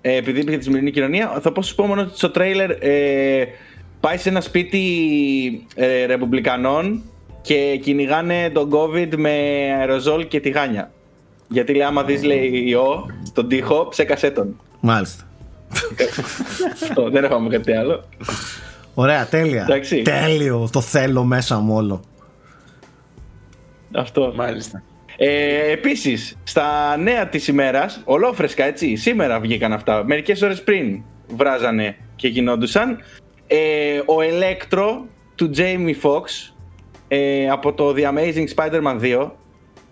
ε, 0.01 0.17
επειδή 0.17 0.41
είπε 0.41 0.49
για 0.51 0.59
τη 0.59 0.65
σημερινή 0.65 0.91
κοινωνία, 0.91 1.39
θα 1.41 1.53
πω 1.53 1.63
σου 1.63 1.75
πω 1.75 1.87
μόνο 1.87 2.01
ότι 2.01 2.17
στο 2.17 2.31
τρέιλερ 2.31 2.71
ε, 2.71 3.45
πάει 4.01 4.17
σε 4.17 4.29
ένα 4.29 4.41
σπίτι 4.41 4.81
ε, 5.75 6.05
ρεπουμπλικανών 6.05 7.03
και 7.43 7.79
κυνηγάνε 7.83 8.51
τον 8.51 8.71
COVID 8.73 9.09
με 9.17 9.31
αεροζόλ 9.81 10.29
και 10.29 10.41
τηγάνια. 10.41 10.91
Γιατί 11.49 11.73
λέει, 11.73 11.87
άμα 11.87 12.05
δεις 12.05 12.23
λέει 12.23 12.65
ιό 12.67 13.07
στον 13.27 13.49
τοίχο, 13.49 13.89
ψέκασέ 13.89 14.31
τον. 14.31 14.61
Μάλιστα. 14.81 15.25
Αυτό, 16.83 17.11
δεν 17.11 17.25
έχουμε 17.25 17.49
κάτι 17.49 17.73
άλλο. 17.73 18.05
Ωραία, 18.95 19.27
τέλεια. 19.27 19.63
Εντάξει. 19.63 20.03
Τέλειο. 20.03 20.69
Το 20.73 20.81
θέλω 20.81 21.25
μέσα 21.25 21.59
μου 21.59 21.75
όλο. 21.75 22.01
Αυτό. 23.95 24.33
Μάλιστα. 24.37 24.83
Ε, 25.17 25.71
Επίσης, 25.71 26.39
στα 26.45 26.97
νέα 26.97 27.29
της 27.29 27.49
ημέρας, 27.49 28.01
ολόφρεσκα 28.05 28.65
έτσι, 28.65 28.97
σήμερα 28.97 29.41
βγήκαν 29.41 29.73
αυτά. 29.73 30.05
Μερικές 30.05 30.43
ώρες 30.43 30.63
πριν 30.63 31.03
βράζανε 31.37 31.97
και 32.17 32.29
γινόντουσαν. 32.29 32.99
Ε, 33.47 33.99
ο 33.99 34.17
Electro 34.21 35.01
του 35.35 35.51
Jamie 35.57 35.95
Foxx 36.03 36.53
ε, 37.09 37.49
από 37.49 37.73
το 37.73 37.95
The 37.97 38.03
Amazing 38.03 38.47
Spider-Man 38.55 39.01
2 39.01 39.31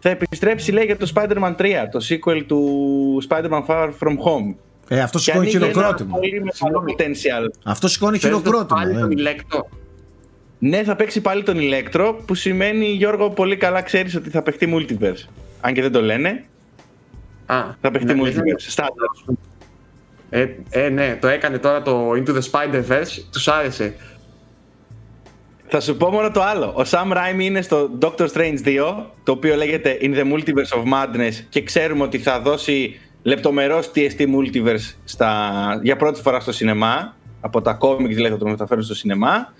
θα 0.05 0.08
επιστρέψει 0.10 0.72
λέει 0.72 0.84
για 0.84 0.97
το 0.97 1.12
Spider-Man 1.14 1.55
3, 1.56 1.64
το 1.90 2.06
sequel 2.08 2.42
του 2.47 3.22
Spider-Man 3.28 3.64
Far 3.66 3.86
From 4.00 4.12
Home. 4.26 4.55
Ε, 4.89 5.00
αυτό 5.00 5.18
Και 5.18 5.24
σηκώνει 5.24 5.40
ανοίγει 5.47 5.56
ένα 5.56 5.66
χειροκρότημα. 5.66 6.16
πολύ 6.18 6.42
μεγάλο 6.44 6.84
potential. 6.89 7.50
Αυτό 7.64 7.89
σηκώνει 7.89 8.18
Παίζει 8.18 8.26
χειροκρότημα. 8.36 8.78
πάλι 8.81 8.92
δεν 8.92 9.00
τον 9.00 9.10
είναι. 9.10 9.20
ηλέκτρο. 9.20 9.68
Ναι, 10.58 10.82
θα 10.82 10.97
παίξει 10.97 11.20
πάλι 11.20 11.42
τον 11.42 11.56
Electro, 11.58 12.14
που 12.26 12.34
σημαίνει 12.34 12.84
Γιώργο 12.86 13.31
πολύ 13.31 13.56
καλά 13.56 13.82
ξέρεις 13.82 14.14
ότι 14.16 14.31
θα 14.31 14.42
παιχτεί 14.42 14.68
Multiverse. 14.76 15.28
Αν 15.60 15.72
και 15.74 15.82
δεν 15.82 15.92
το 15.92 16.02
λένε, 16.02 16.44
Α, 17.47 17.64
θα 17.81 17.90
παιχτεί 17.90 18.14
ναι, 18.14 18.22
Multiverse. 18.22 18.56
Στάνταρ. 18.56 19.06
Ε, 20.31 20.47
ε, 20.70 20.89
ναι, 20.89 21.18
το 21.20 21.28
έκανε 21.28 21.58
τώρα 21.58 21.82
το 21.82 22.10
Into 22.10 22.28
the 22.31 22.40
Spider-Verse, 22.50 23.24
τους 23.32 23.48
άρεσε. 23.48 23.94
Θα 25.75 25.81
σου 25.81 25.97
πω 25.97 26.10
μόνο 26.10 26.31
το 26.31 26.42
άλλο. 26.42 26.67
Ο 26.67 26.83
Sam 26.91 27.12
Raimi 27.12 27.41
είναι 27.41 27.62
στο 27.62 27.91
Doctor 28.01 28.26
Strange 28.26 28.59
2, 28.65 29.05
το 29.23 29.33
οποίο 29.33 29.57
λέγεται 29.57 29.99
In 30.01 30.15
the 30.15 30.33
Multiverse 30.33 30.78
of 30.78 30.92
Madness 30.92 31.33
και 31.49 31.62
ξέρουμε 31.62 32.02
ότι 32.02 32.18
θα 32.18 32.41
δώσει 32.41 33.01
λεπτομερώς 33.23 33.91
TST 33.94 34.20
Multiverse 34.20 34.94
στα... 35.05 35.41
για 35.83 35.97
πρώτη 35.97 36.20
φορά 36.20 36.41
στο 36.41 36.52
σινεμά. 36.52 37.17
Από 37.41 37.62
τα 37.62 37.78
comics 37.81 38.09
δηλαδή 38.09 38.33
θα 38.33 38.39
το 38.39 38.49
μεταφέρουν 38.49 38.83
στο 38.83 38.94
σινεμά. 38.94 39.52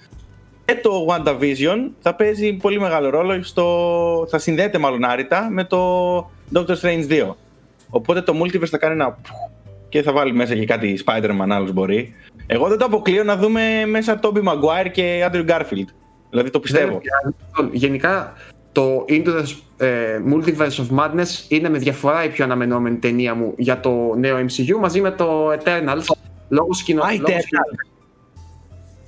Και 0.65 0.75
το 0.83 1.07
WandaVision 1.09 1.91
θα 2.01 2.15
παίζει 2.15 2.53
πολύ 2.53 2.81
μεγάλο 2.81 3.11
ρόλο 3.11 3.43
στο... 3.43 4.27
θα 4.31 4.39
συνδέεται 4.39 4.79
μάλλον 4.79 5.05
άρρητα 5.05 5.49
με 5.51 5.65
το 5.65 6.17
Doctor 6.55 6.77
Strange 6.83 7.09
2. 7.09 7.35
Οπότε 7.91 8.23
το 8.23 8.35
Multiverse 8.43 8.69
θα 8.71 8.79
κάνει 8.79 8.95
ένα 8.95 9.19
και 9.89 10.03
θα 10.03 10.13
βάλει 10.13 10.33
μέσα 10.33 10.55
και 10.55 10.65
κάτι 10.65 11.05
Spider-Man 11.07 11.49
άλλος 11.49 11.73
μπορεί. 11.73 12.15
Εγώ 12.47 12.69
δεν 12.69 12.79
το 12.79 12.85
αποκλείω 12.85 13.25
να 13.25 13.37
δούμε 13.37 13.87
μέσα 13.87 14.21
Tobey 14.23 14.43
Maguire 14.43 14.91
και 14.93 15.29
Andrew 15.31 15.49
Garfield. 15.49 16.02
Δηλαδή 16.33 16.51
το 16.51 16.61
πιστεύω. 16.61 17.01
Δεν- 17.57 17.69
Γενικά, 17.73 18.33
το 18.73 19.05
Into 19.09 19.27
the 19.29 19.43
ε, 19.77 20.21
Multiverse 20.33 20.77
of 20.83 20.99
Madness 20.99 21.45
είναι 21.49 21.69
με 21.69 21.79
διαφορά 21.79 22.25
η 22.25 22.29
πιο 22.29 22.45
αναμενόμενη 22.45 22.97
ταινία 22.97 23.35
μου 23.35 23.55
για 23.57 23.81
το 23.81 24.15
νέο 24.19 24.37
MCU 24.39 24.77
μαζί 24.81 25.01
με 25.01 25.11
το 25.11 25.53
Eternals. 25.53 26.05
Λόγω 26.49 26.73
σκηνο... 26.73 27.03
Α, 27.03 27.13
λόγω 27.13 27.25
Eternals. 27.27 27.41
σκηνο- 27.43 27.91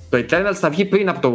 Το 0.09 0.17
Eternals 0.17 0.53
θα 0.55 0.69
βγει 0.69 0.85
πριν 0.85 1.09
από 1.09 1.19
το, 1.21 1.31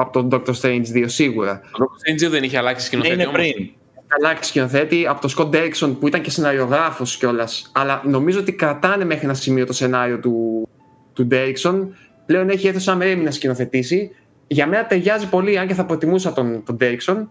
από 0.00 0.28
το 0.28 0.42
Doctor 0.46 0.60
Strange 0.60 0.84
2 0.94 1.04
σίγουρα. 1.06 1.60
Το 1.72 1.84
Doctor 1.84 2.24
Strange 2.24 2.26
2 2.26 2.30
δεν 2.30 2.42
είχε 2.42 2.58
αλλάξει 2.58 2.96
Ναι, 2.96 3.02
σκηνοθέτη 3.04 3.14
είναι 3.14 3.38
όμως. 3.38 3.52
πριν. 3.54 3.70
Καλά 4.06 4.36
σκηνοθέτη 4.40 5.06
από 5.06 5.20
το 5.28 5.34
Scott 5.38 5.50
Derrickson 5.54 5.96
που 6.00 6.06
ήταν 6.06 6.20
και 6.20 6.30
σεναριογράφος 6.30 7.16
κιόλας. 7.16 7.70
Αλλά 7.74 8.02
νομίζω 8.04 8.38
ότι 8.40 8.52
κρατάνε 8.52 9.04
μέχρι 9.04 9.24
ένα 9.24 9.34
σημείο 9.34 9.66
το 9.66 9.72
σενάριο 9.72 10.18
του, 10.18 10.68
του 11.12 11.28
Derrickson. 11.30 11.86
Πλέον 12.26 12.48
έχει 12.48 12.66
έρθει 12.68 12.90
ο 12.90 12.92
Sam 12.94 13.02
Raimi 13.02 13.20
να 13.24 13.30
σκηνοθετήσει. 13.30 14.10
Για 14.46 14.66
μένα 14.66 14.86
ταιριάζει 14.86 15.28
πολύ, 15.28 15.58
αν 15.58 15.66
και 15.66 15.74
θα 15.74 15.84
προτιμούσα 15.84 16.32
τον, 16.32 16.62
τον 16.64 16.76
Derrickson. 16.80 17.26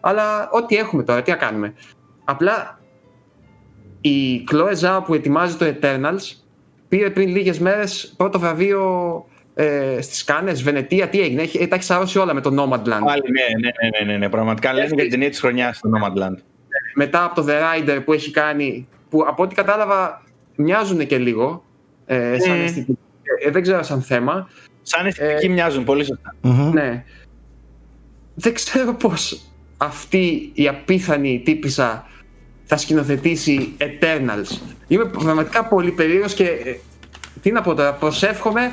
Αλλά 0.00 0.48
ό,τι 0.50 0.76
έχουμε 0.76 1.02
τώρα, 1.02 1.22
τι 1.22 1.30
να 1.30 1.36
κάνουμε. 1.36 1.74
Απλά 2.24 2.80
η 4.00 4.44
Chloe 4.52 4.74
Zhao 4.80 5.00
που 5.04 5.14
ετοιμάζει 5.14 5.56
το 5.56 5.66
Eternals 5.80 6.36
πήρε 6.88 7.10
πριν 7.10 7.28
λίγες 7.28 7.58
μέρες 7.58 8.14
πρώτο 8.16 8.38
βραβείο 8.38 9.24
ε, 9.54 9.98
στις 10.00 10.24
Κάνες, 10.24 10.62
Βενετία, 10.62 11.08
τι 11.08 11.20
έγινε, 11.20 11.42
έχει, 11.42 11.68
τα 11.68 11.74
έχει 11.74 11.84
σαρώσει 11.84 12.18
όλα 12.18 12.34
με 12.34 12.40
το 12.40 12.50
Nomadland. 12.50 13.04
Πάλι, 13.04 13.22
ναι, 13.30 13.58
ναι, 13.60 13.70
ναι, 13.82 14.04
ναι, 14.04 14.12
ναι, 14.12 14.18
ναι, 14.18 14.28
πραγματικά 14.28 14.72
λένε 14.72 14.86
για 14.86 15.02
την 15.02 15.10
ταινία 15.10 15.30
τη 15.30 15.36
χρονιά 15.36 15.72
στο 15.72 15.90
Nomadland. 15.90 16.36
μετά 16.94 17.24
από 17.24 17.34
το 17.34 17.46
The 17.48 17.52
Rider 17.52 18.00
που 18.04 18.12
έχει 18.12 18.30
κάνει, 18.30 18.88
που 19.08 19.24
από 19.26 19.42
ό,τι 19.42 19.54
κατάλαβα 19.54 20.22
μοιάζουν 20.56 21.06
και 21.06 21.18
λίγο, 21.18 21.64
ε, 22.06 22.38
σαν 22.38 22.56
Mm. 22.56 22.62
αισθητική. 22.64 22.98
Ε, 23.44 23.50
δεν 23.50 23.62
ξέρω 23.62 23.82
σαν 23.82 24.02
θέμα. 24.02 24.48
Σαν 24.88 25.06
αισθητική 25.06 25.48
μοιάζουν 25.48 25.84
πολύ 25.84 26.04
σωστά. 26.04 26.34
Μμμ. 26.40 26.72
Ναι. 26.72 27.04
Δεν 28.34 28.54
ξέρω 28.54 28.94
πώς 28.94 29.40
αυτή 29.76 30.50
η 30.54 30.68
απίθανη 30.68 31.40
τύπησα 31.44 32.06
θα 32.64 32.76
σκηνοθετήσει 32.76 33.72
Eternals. 33.78 34.58
Είμαι 34.88 35.04
πραγματικά 35.04 35.64
πολύ 35.64 35.90
περίεργος 35.90 36.34
και 36.34 36.44
ε, 36.44 36.76
τι 37.42 37.52
να 37.52 37.62
πω 37.62 37.74
τώρα, 37.74 37.92
προσεύχομαι 37.94 38.72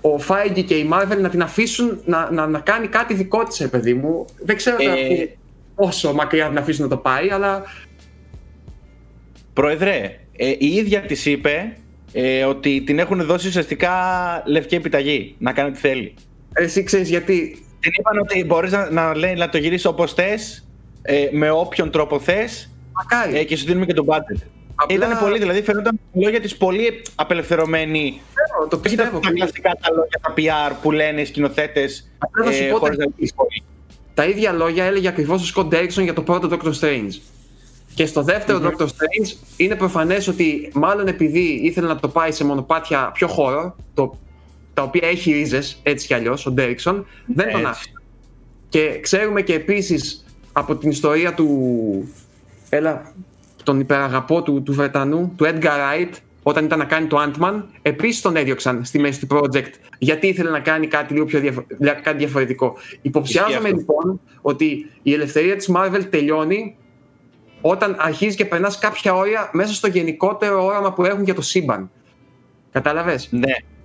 ο 0.00 0.16
Feige 0.28 0.64
και 0.66 0.74
η 0.74 0.88
Marvel 0.92 1.18
να 1.20 1.28
την 1.28 1.42
αφήσουν 1.42 2.00
να, 2.04 2.30
να, 2.30 2.46
να 2.46 2.58
κάνει 2.58 2.86
κάτι 2.86 3.14
δικό 3.14 3.42
της, 3.44 3.58
ρε 3.58 3.66
παιδί 3.68 3.94
μου. 3.94 4.24
Δεν 4.44 4.56
ξέρω 4.56 4.76
τώρα 4.76 4.92
Ε, 4.96 5.06
πού- 5.08 5.36
πόσο 5.74 6.12
μακριά 6.12 6.48
την 6.48 6.58
αφήσουν 6.58 6.82
να 6.82 6.90
το 6.90 6.96
πάει, 6.96 7.30
αλλά 7.30 7.62
Πρόεδρε, 9.52 10.18
ε, 10.36 10.48
η 10.58 10.66
ίδια 10.66 11.00
της 11.00 11.26
είπε 11.26 11.76
ε, 12.12 12.44
ότι 12.44 12.82
την 12.86 12.98
έχουν 12.98 13.24
δώσει 13.24 13.48
ουσιαστικά 13.48 13.92
λευκή 14.46 14.74
επιταγή 14.74 15.34
να 15.38 15.52
κάνει 15.52 15.68
ό,τι 15.68 15.78
θέλει. 15.78 16.14
εσύ 16.52 16.82
ξέρεις 16.82 17.08
γιατί 17.08 17.64
Την 17.80 17.92
είπαν 17.98 18.18
ότι 18.18 18.44
μπορείς 18.44 18.72
να, 18.72 18.90
να, 18.90 19.16
λέει, 19.16 19.34
να 19.34 19.48
το 19.48 19.58
γυρίσεις 19.58 19.84
όπως 19.86 20.12
θες, 20.14 20.66
ε, 21.02 21.28
με 21.32 21.50
όποιον 21.50 21.90
τρόπο 21.90 22.18
θες 22.20 22.70
μακάρι. 22.92 23.38
ε, 23.38 23.44
και 23.44 23.56
σου 23.56 23.64
δίνουμε 23.66 23.86
και 23.86 23.92
τον 23.94 24.06
budget. 24.08 24.42
Απλά- 24.78 24.96
Ήταν 24.96 25.18
πολύ, 25.18 25.38
δηλαδή 25.38 25.62
φαινόταν 25.62 26.00
τα 26.12 26.20
λόγια 26.20 26.40
της 26.40 26.56
πολύ 26.56 27.02
απελευθερωμένη. 27.14 28.20
Ξέρω, 28.34 28.68
το 28.68 28.76
Όχι 28.84 28.96
τα, 28.96 29.02
πιστεύω. 29.02 29.18
τα 29.20 29.30
κλασικά 29.30 29.70
τα 29.80 29.88
λόγια, 29.94 30.20
τα 30.20 30.34
PR 30.36 30.76
που 30.82 30.92
λένε 30.92 31.20
οι 31.20 31.24
σκηνοθέτες 31.24 32.10
Απλά 32.18 32.44
θα 32.44 32.52
σου 32.52 32.62
ε, 32.62 32.68
πω 32.70 32.76
χωρίς 32.78 32.96
τα- 32.96 33.04
να 33.04 33.10
λύσεις 33.16 33.34
πολύ. 33.34 33.62
Τα 34.14 34.24
ίδια 34.24 34.52
λόγια 34.52 34.84
έλεγε 34.84 35.08
ακριβώς 35.08 35.50
ο 35.50 35.62
Scott 35.62 35.74
Derrickson 35.74 36.02
για 36.02 36.12
το 36.14 36.22
πρώτο 36.22 36.48
Doctor 36.52 36.72
Strange. 36.80 37.10
Και 37.96 38.06
στο 38.06 38.22
δευτερο 38.22 38.60
Doctor 38.62 38.84
Strange 38.84 39.36
είναι 39.56 39.74
προφανές 39.76 40.28
ότι 40.28 40.70
μάλλον 40.74 41.06
επειδή 41.06 41.60
ήθελε 41.62 41.86
να 41.86 41.96
το 41.96 42.08
πάει 42.08 42.32
σε 42.32 42.44
μονοπάτια 42.44 43.10
πιο 43.14 43.28
χώρο, 43.28 43.76
το, 43.94 44.18
τα 44.74 44.82
οποία 44.82 45.08
έχει 45.08 45.32
ρίζες 45.32 45.80
έτσι 45.82 46.06
κι 46.06 46.14
αλλιώς, 46.14 46.46
ο 46.46 46.54
Derrickson, 46.56 47.02
δεν 47.26 47.50
τον 47.50 47.60
Έτσι. 47.60 47.64
άφησε. 47.64 47.92
Και 48.68 48.98
ξέρουμε 49.00 49.42
και 49.42 49.54
επίσης 49.54 50.24
από 50.52 50.76
την 50.76 50.90
ιστορία 50.90 51.34
του. 51.34 51.48
Έλα, 52.68 53.12
τον 53.62 53.80
υπεραγαπό 53.80 54.42
του, 54.42 54.62
του 54.62 54.72
Βρετανού, 54.72 55.32
του 55.36 55.44
Edgar 55.44 55.62
Wright, 55.62 56.12
όταν 56.42 56.64
ήταν 56.64 56.78
να 56.78 56.84
κάνει 56.84 57.06
το 57.06 57.16
Ant-Man, 57.22 57.62
επίσης 57.82 58.20
τον 58.20 58.36
έδιωξαν 58.36 58.84
στη 58.84 58.98
μέση 58.98 59.26
του 59.26 59.36
project 59.36 59.70
γιατί 59.98 60.26
ήθελε 60.26 60.50
να 60.50 60.60
κάνει 60.60 60.86
κάτι 60.86 61.12
λίγο 61.12 61.24
πιο 61.24 61.40
διαφο- 61.40 61.66
κάτι 62.02 62.16
διαφορετικό. 62.16 62.76
Υποψιάζομαι 63.02 63.68
λοιπόν 63.68 64.20
ότι 64.40 64.90
η 65.02 65.12
ελευθερία 65.12 65.56
της 65.56 65.70
Marvel 65.74 66.02
τελειώνει 66.10 66.76
όταν 67.60 67.96
αρχίζεις 67.98 68.34
και 68.36 68.44
περνάς 68.44 68.78
κάποια 68.78 69.14
όρια 69.14 69.50
μέσα 69.52 69.74
στο 69.74 69.86
γενικότερο 69.86 70.64
όραμα 70.64 70.92
που 70.92 71.04
έχουν 71.04 71.24
για 71.24 71.34
το 71.34 71.42
σύμπαν. 71.42 71.90
Κατάλαβες; 72.72 73.28
Ναι, 73.30 73.40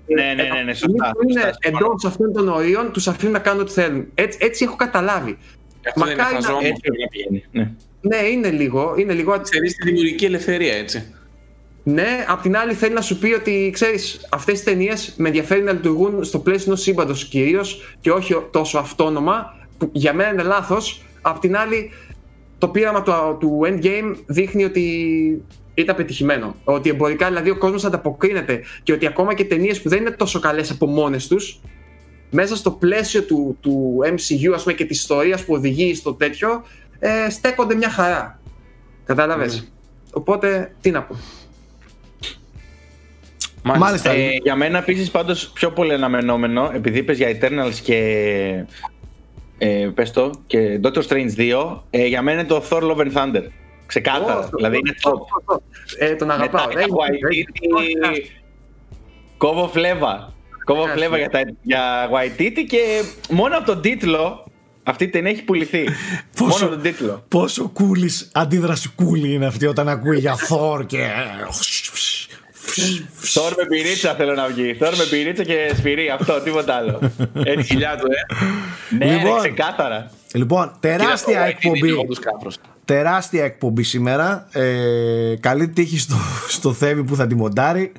ναι, 0.06 0.34
ναι, 0.34 0.44
ναι, 0.44 0.62
ναι, 0.64 0.74
σωστά. 0.74 1.12
που 1.12 1.24
είναι 1.24 1.34
σωστά, 1.42 1.58
συμφωνώ. 1.62 1.86
εντός 1.86 2.06
αυτών 2.06 2.34
των 2.34 2.48
ορίων, 2.50 2.92
τους 2.92 3.08
αφήνουν 3.08 3.34
να 3.34 3.40
κάνουν 3.40 3.62
ό,τι 3.62 3.72
θέλουν. 3.72 4.06
Έτσι, 4.16 4.38
έτσι 4.42 4.64
έχω 4.64 4.76
καταλάβει. 4.76 5.38
Αυτό 5.88 6.00
δεν 6.06 6.12
είναι 6.14 6.16
Μακάρι 6.22 6.36
να- 6.36 6.42
χαζό 6.42 6.52
όμως. 6.54 6.64
Έτσι 6.70 6.82
πρέπει 6.82 7.02
να 7.02 7.08
πηγαίνει. 7.08 7.46
Ναι. 7.52 7.72
Ναι, 8.02 8.28
είναι 8.28 8.50
λίγο. 8.50 8.94
Είναι 8.98 9.14
λίγο 9.14 9.40
Ξέρεις 9.40 9.76
τη 9.76 9.84
δημιουργική 9.86 10.26
ελευθερία, 10.26 10.74
έτσι. 10.74 11.14
Ναι, 11.84 12.26
απ' 12.28 12.42
την 12.42 12.58
άλλη 12.58 12.74
θέλει 12.74 12.94
να 12.94 13.02
σου 13.02 13.18
πει 13.20 13.34
ότι 13.34 13.70
ξέρεις, 13.74 14.28
αυτές 14.32 14.60
τι 14.60 14.66
ταινίες 14.66 15.14
με 15.18 15.28
ενδιαφέρει 15.28 15.62
να 15.64 15.72
λειτουργούν 15.72 16.24
στο 16.24 16.40
πλαίσιο 16.40 16.64
ενός 16.68 16.82
σύμπαντος 16.82 17.26
κυρίως 17.26 17.96
και 18.02 18.12
όχι 18.12 18.36
τόσο 18.52 18.78
αυτόνομα, 18.78 19.56
που 19.78 19.90
για 19.94 20.14
μένα 20.14 20.30
είναι 20.32 20.44
λάθος. 20.44 21.02
Απ' 21.22 21.40
την 21.40 21.56
άλλη, 21.58 21.92
το 22.62 22.68
πείραμα 22.68 23.02
του, 23.02 23.38
του 23.40 23.60
Endgame 23.64 24.16
δείχνει 24.26 24.64
ότι 24.64 24.86
ήταν 25.74 25.96
πετυχημένο. 25.96 26.56
Ότι 26.64 26.90
εμπορικά 26.90 27.28
δηλαδή 27.28 27.50
ο 27.50 27.58
κόσμος 27.58 27.86
ανταποκρίνεται 27.86 28.64
και 28.84 28.94
ότι 28.94 29.08
ακόμα 29.08 29.34
και 29.34 29.46
ταινίες 29.46 29.82
που 29.82 29.90
δεν 29.90 30.00
είναι 30.00 30.12
τόσο 30.12 30.40
καλές 30.40 30.72
από 30.72 30.86
μόνες 30.86 31.28
τους, 31.28 31.60
μέσα 32.30 32.56
στο 32.56 32.72
πλαίσιο 32.72 33.24
του, 33.24 33.58
του 33.62 34.00
MCU 34.04 34.52
ας 34.54 34.64
πούμε, 34.64 34.76
και 34.76 34.86
της 34.86 35.00
ιστορίας 35.00 35.46
που 35.46 35.54
οδηγεί 35.54 35.96
στο 35.96 36.14
τέτοιο, 36.14 36.64
ε, 37.00 37.30
στέκονται 37.30 37.76
μια 37.76 37.90
χαρά. 37.90 38.40
Κατάλαβες; 39.06 39.72
Οπότε, 40.14 40.76
τι 40.82 40.92
να 40.92 41.04
πω. 41.04 41.16
Μάλιστα. 43.64 44.12
Ε, 44.12 44.30
για 44.44 44.56
μένα 44.56 44.78
επίσης 44.78 45.12
πάντως 45.12 45.52
πιο 45.54 45.72
πολύ 45.72 45.94
αναμενόμενο, 45.94 46.72
επειδή 46.74 46.98
είπες 46.98 47.18
για 47.18 47.38
Eternals 47.40 47.76
και. 47.84 48.66
Ε, 49.64 49.90
πες 49.94 50.12
το, 50.12 50.32
και 50.48 50.80
Doctor 50.84 51.02
Strange 51.08 51.38
2, 51.38 51.80
ε, 51.90 52.06
για 52.06 52.22
μένα 52.22 52.40
είναι 52.40 52.48
το 52.48 52.64
Thor 52.70 52.82
Love 52.82 52.98
and 52.98 53.14
Thunder. 53.14 53.44
Ξεκάθαρα. 53.86 54.40
Ω, 54.40 54.50
δηλαδή 54.56 54.78
είναι 54.78 54.94
top. 55.02 55.58
Ε, 56.00 56.16
τον 56.16 56.32
αγαπάω. 56.32 56.68
Μετά 56.68 56.80
Ε, 56.80 56.86
για 56.86 56.96
Waititi, 56.96 58.30
Κόβω 59.38 59.68
φλέβα. 59.68 60.34
Κόβω 60.64 60.86
Ναι, 60.86 60.92
φλέβα 60.92 61.12
ναι. 61.12 61.18
για, 61.18 61.30
τα, 61.30 61.40
για 61.62 62.10
Waititi 62.10 62.66
και 62.68 63.02
μόνο 63.30 63.58
από 63.58 63.66
τον 63.66 63.82
τίτλο 63.82 64.46
αυτή 64.84 65.04
η 65.04 65.10
ταινία 65.10 65.32
έχει 65.32 65.44
πουληθεί. 65.44 65.84
μόνο 66.40 66.54
από 66.54 66.70
τον 66.70 66.82
τίτλο. 66.82 67.24
Πόσο 67.28 67.70
κούλης 67.74 68.30
αντίδραση 68.34 68.90
κούλη 68.96 69.34
είναι 69.34 69.46
αυτή 69.46 69.66
όταν 69.66 69.90
ακούει 69.90 70.18
για 70.18 70.36
Θόρ 70.36 70.86
και. 70.86 71.08
Θόρ 73.14 73.54
με 73.58 73.66
πυρίτσα 73.70 74.14
θέλω 74.16 74.34
να 74.34 74.48
βγει. 74.48 74.74
Θόρ 74.80 74.96
με 74.96 75.04
πυρίτσα 75.10 75.44
και 75.44 75.72
σφυρί. 75.78 76.10
Αυτό, 76.20 76.42
τίποτα 76.42 76.74
άλλο. 76.76 77.00
Έτσι. 77.44 77.64
Χιλιά 77.66 77.98
του, 78.02 78.08
ε. 78.12 78.36
ναι, 78.96 79.06
ναι, 79.06 79.18
Λοιπόν. 79.18 79.40
ξεκάθαρα. 79.40 80.12
Λοιπόν, 80.34 80.72
τεράστια 80.80 81.34
Κοίτα, 81.34 81.40
το 81.40 81.46
White 81.46 81.50
εκπομπή. 81.50 81.88
είναι 81.90 81.98
όντως 82.00 82.20
κάφρος. 82.20 82.58
Τεράστια 82.86 83.44
εκπομπή 83.44 83.84
σήμερα. 83.84 84.48
Ε, 84.52 85.36
καλή 85.40 85.70
τύχη 85.70 86.00
στο, 86.00 86.16
στο 86.48 86.74
Θέμη 86.74 87.04
που 87.04 87.16
θα 87.16 87.28
τη 87.28 87.36
μοντάρει. 87.36 87.92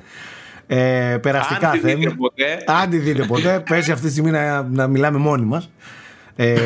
Ε, 0.67 1.17
περαστικά 1.21 1.69
Αν 1.69 1.73
τη 1.73 1.79
Θέμη. 1.87 1.95
δείτε 2.03 2.15
ποτέ. 2.17 2.63
Αν 2.65 2.89
τη 2.89 2.97
δείτε 2.97 3.23
ποτέ. 3.23 3.59
Παίζει 3.69 3.91
αυτή 3.91 4.05
τη 4.05 4.11
στιγμή 4.11 4.31
να, 4.31 4.63
να 4.63 4.87
μιλάμε 4.87 5.17
μόνοι 5.17 5.45
μας. 5.45 5.69
Ε, 6.35 6.55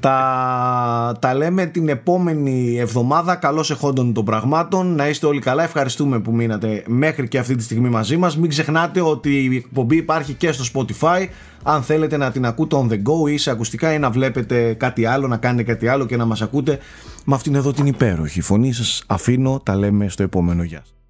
τα, 0.00 1.16
τα 1.20 1.34
λέμε 1.34 1.66
την 1.66 1.88
επόμενη 1.88 2.76
εβδομάδα. 2.78 3.34
Καλώς 3.34 3.70
εχόντων 3.70 4.12
των 4.12 4.24
πραγμάτων. 4.24 4.94
Να 4.94 5.08
είστε 5.08 5.26
όλοι 5.26 5.40
καλά. 5.40 5.62
Ευχαριστούμε 5.62 6.20
που 6.20 6.34
μείνατε 6.34 6.82
μέχρι 6.86 7.28
και 7.28 7.38
αυτή 7.38 7.54
τη 7.54 7.62
στιγμή 7.62 7.88
μαζί 7.88 8.16
μας. 8.16 8.36
Μην 8.36 8.48
ξεχνάτε 8.48 9.00
ότι 9.00 9.44
η 9.44 9.56
εκπομπή 9.56 9.96
υπάρχει 9.96 10.32
και 10.32 10.52
στο 10.52 10.64
Spotify. 10.74 11.26
Αν 11.62 11.82
θέλετε 11.82 12.16
να 12.16 12.30
την 12.30 12.46
ακούτε 12.46 12.76
on 12.78 12.92
the 12.92 12.96
go 12.96 13.30
ή 13.30 13.36
σε 13.36 13.50
ακουστικά 13.50 13.92
ή 13.92 13.98
να 13.98 14.10
βλέπετε 14.10 14.74
κάτι 14.74 15.04
άλλο, 15.04 15.26
να 15.26 15.36
κάνετε 15.36 15.72
κάτι 15.72 15.88
άλλο 15.88 16.06
και 16.06 16.16
να 16.16 16.24
μας 16.24 16.42
ακούτε 16.42 16.78
με 17.24 17.34
αυτήν 17.34 17.54
εδώ 17.54 17.72
την 17.72 17.86
υπέροχη 17.86 18.40
φωνή 18.40 18.72
σας 18.72 19.04
αφήνω. 19.06 19.60
Τα 19.62 19.76
λέμε 19.76 20.08
στο 20.08 20.22
επόμενο. 20.22 20.62
Γεια 20.62 20.78
σας. 20.78 21.05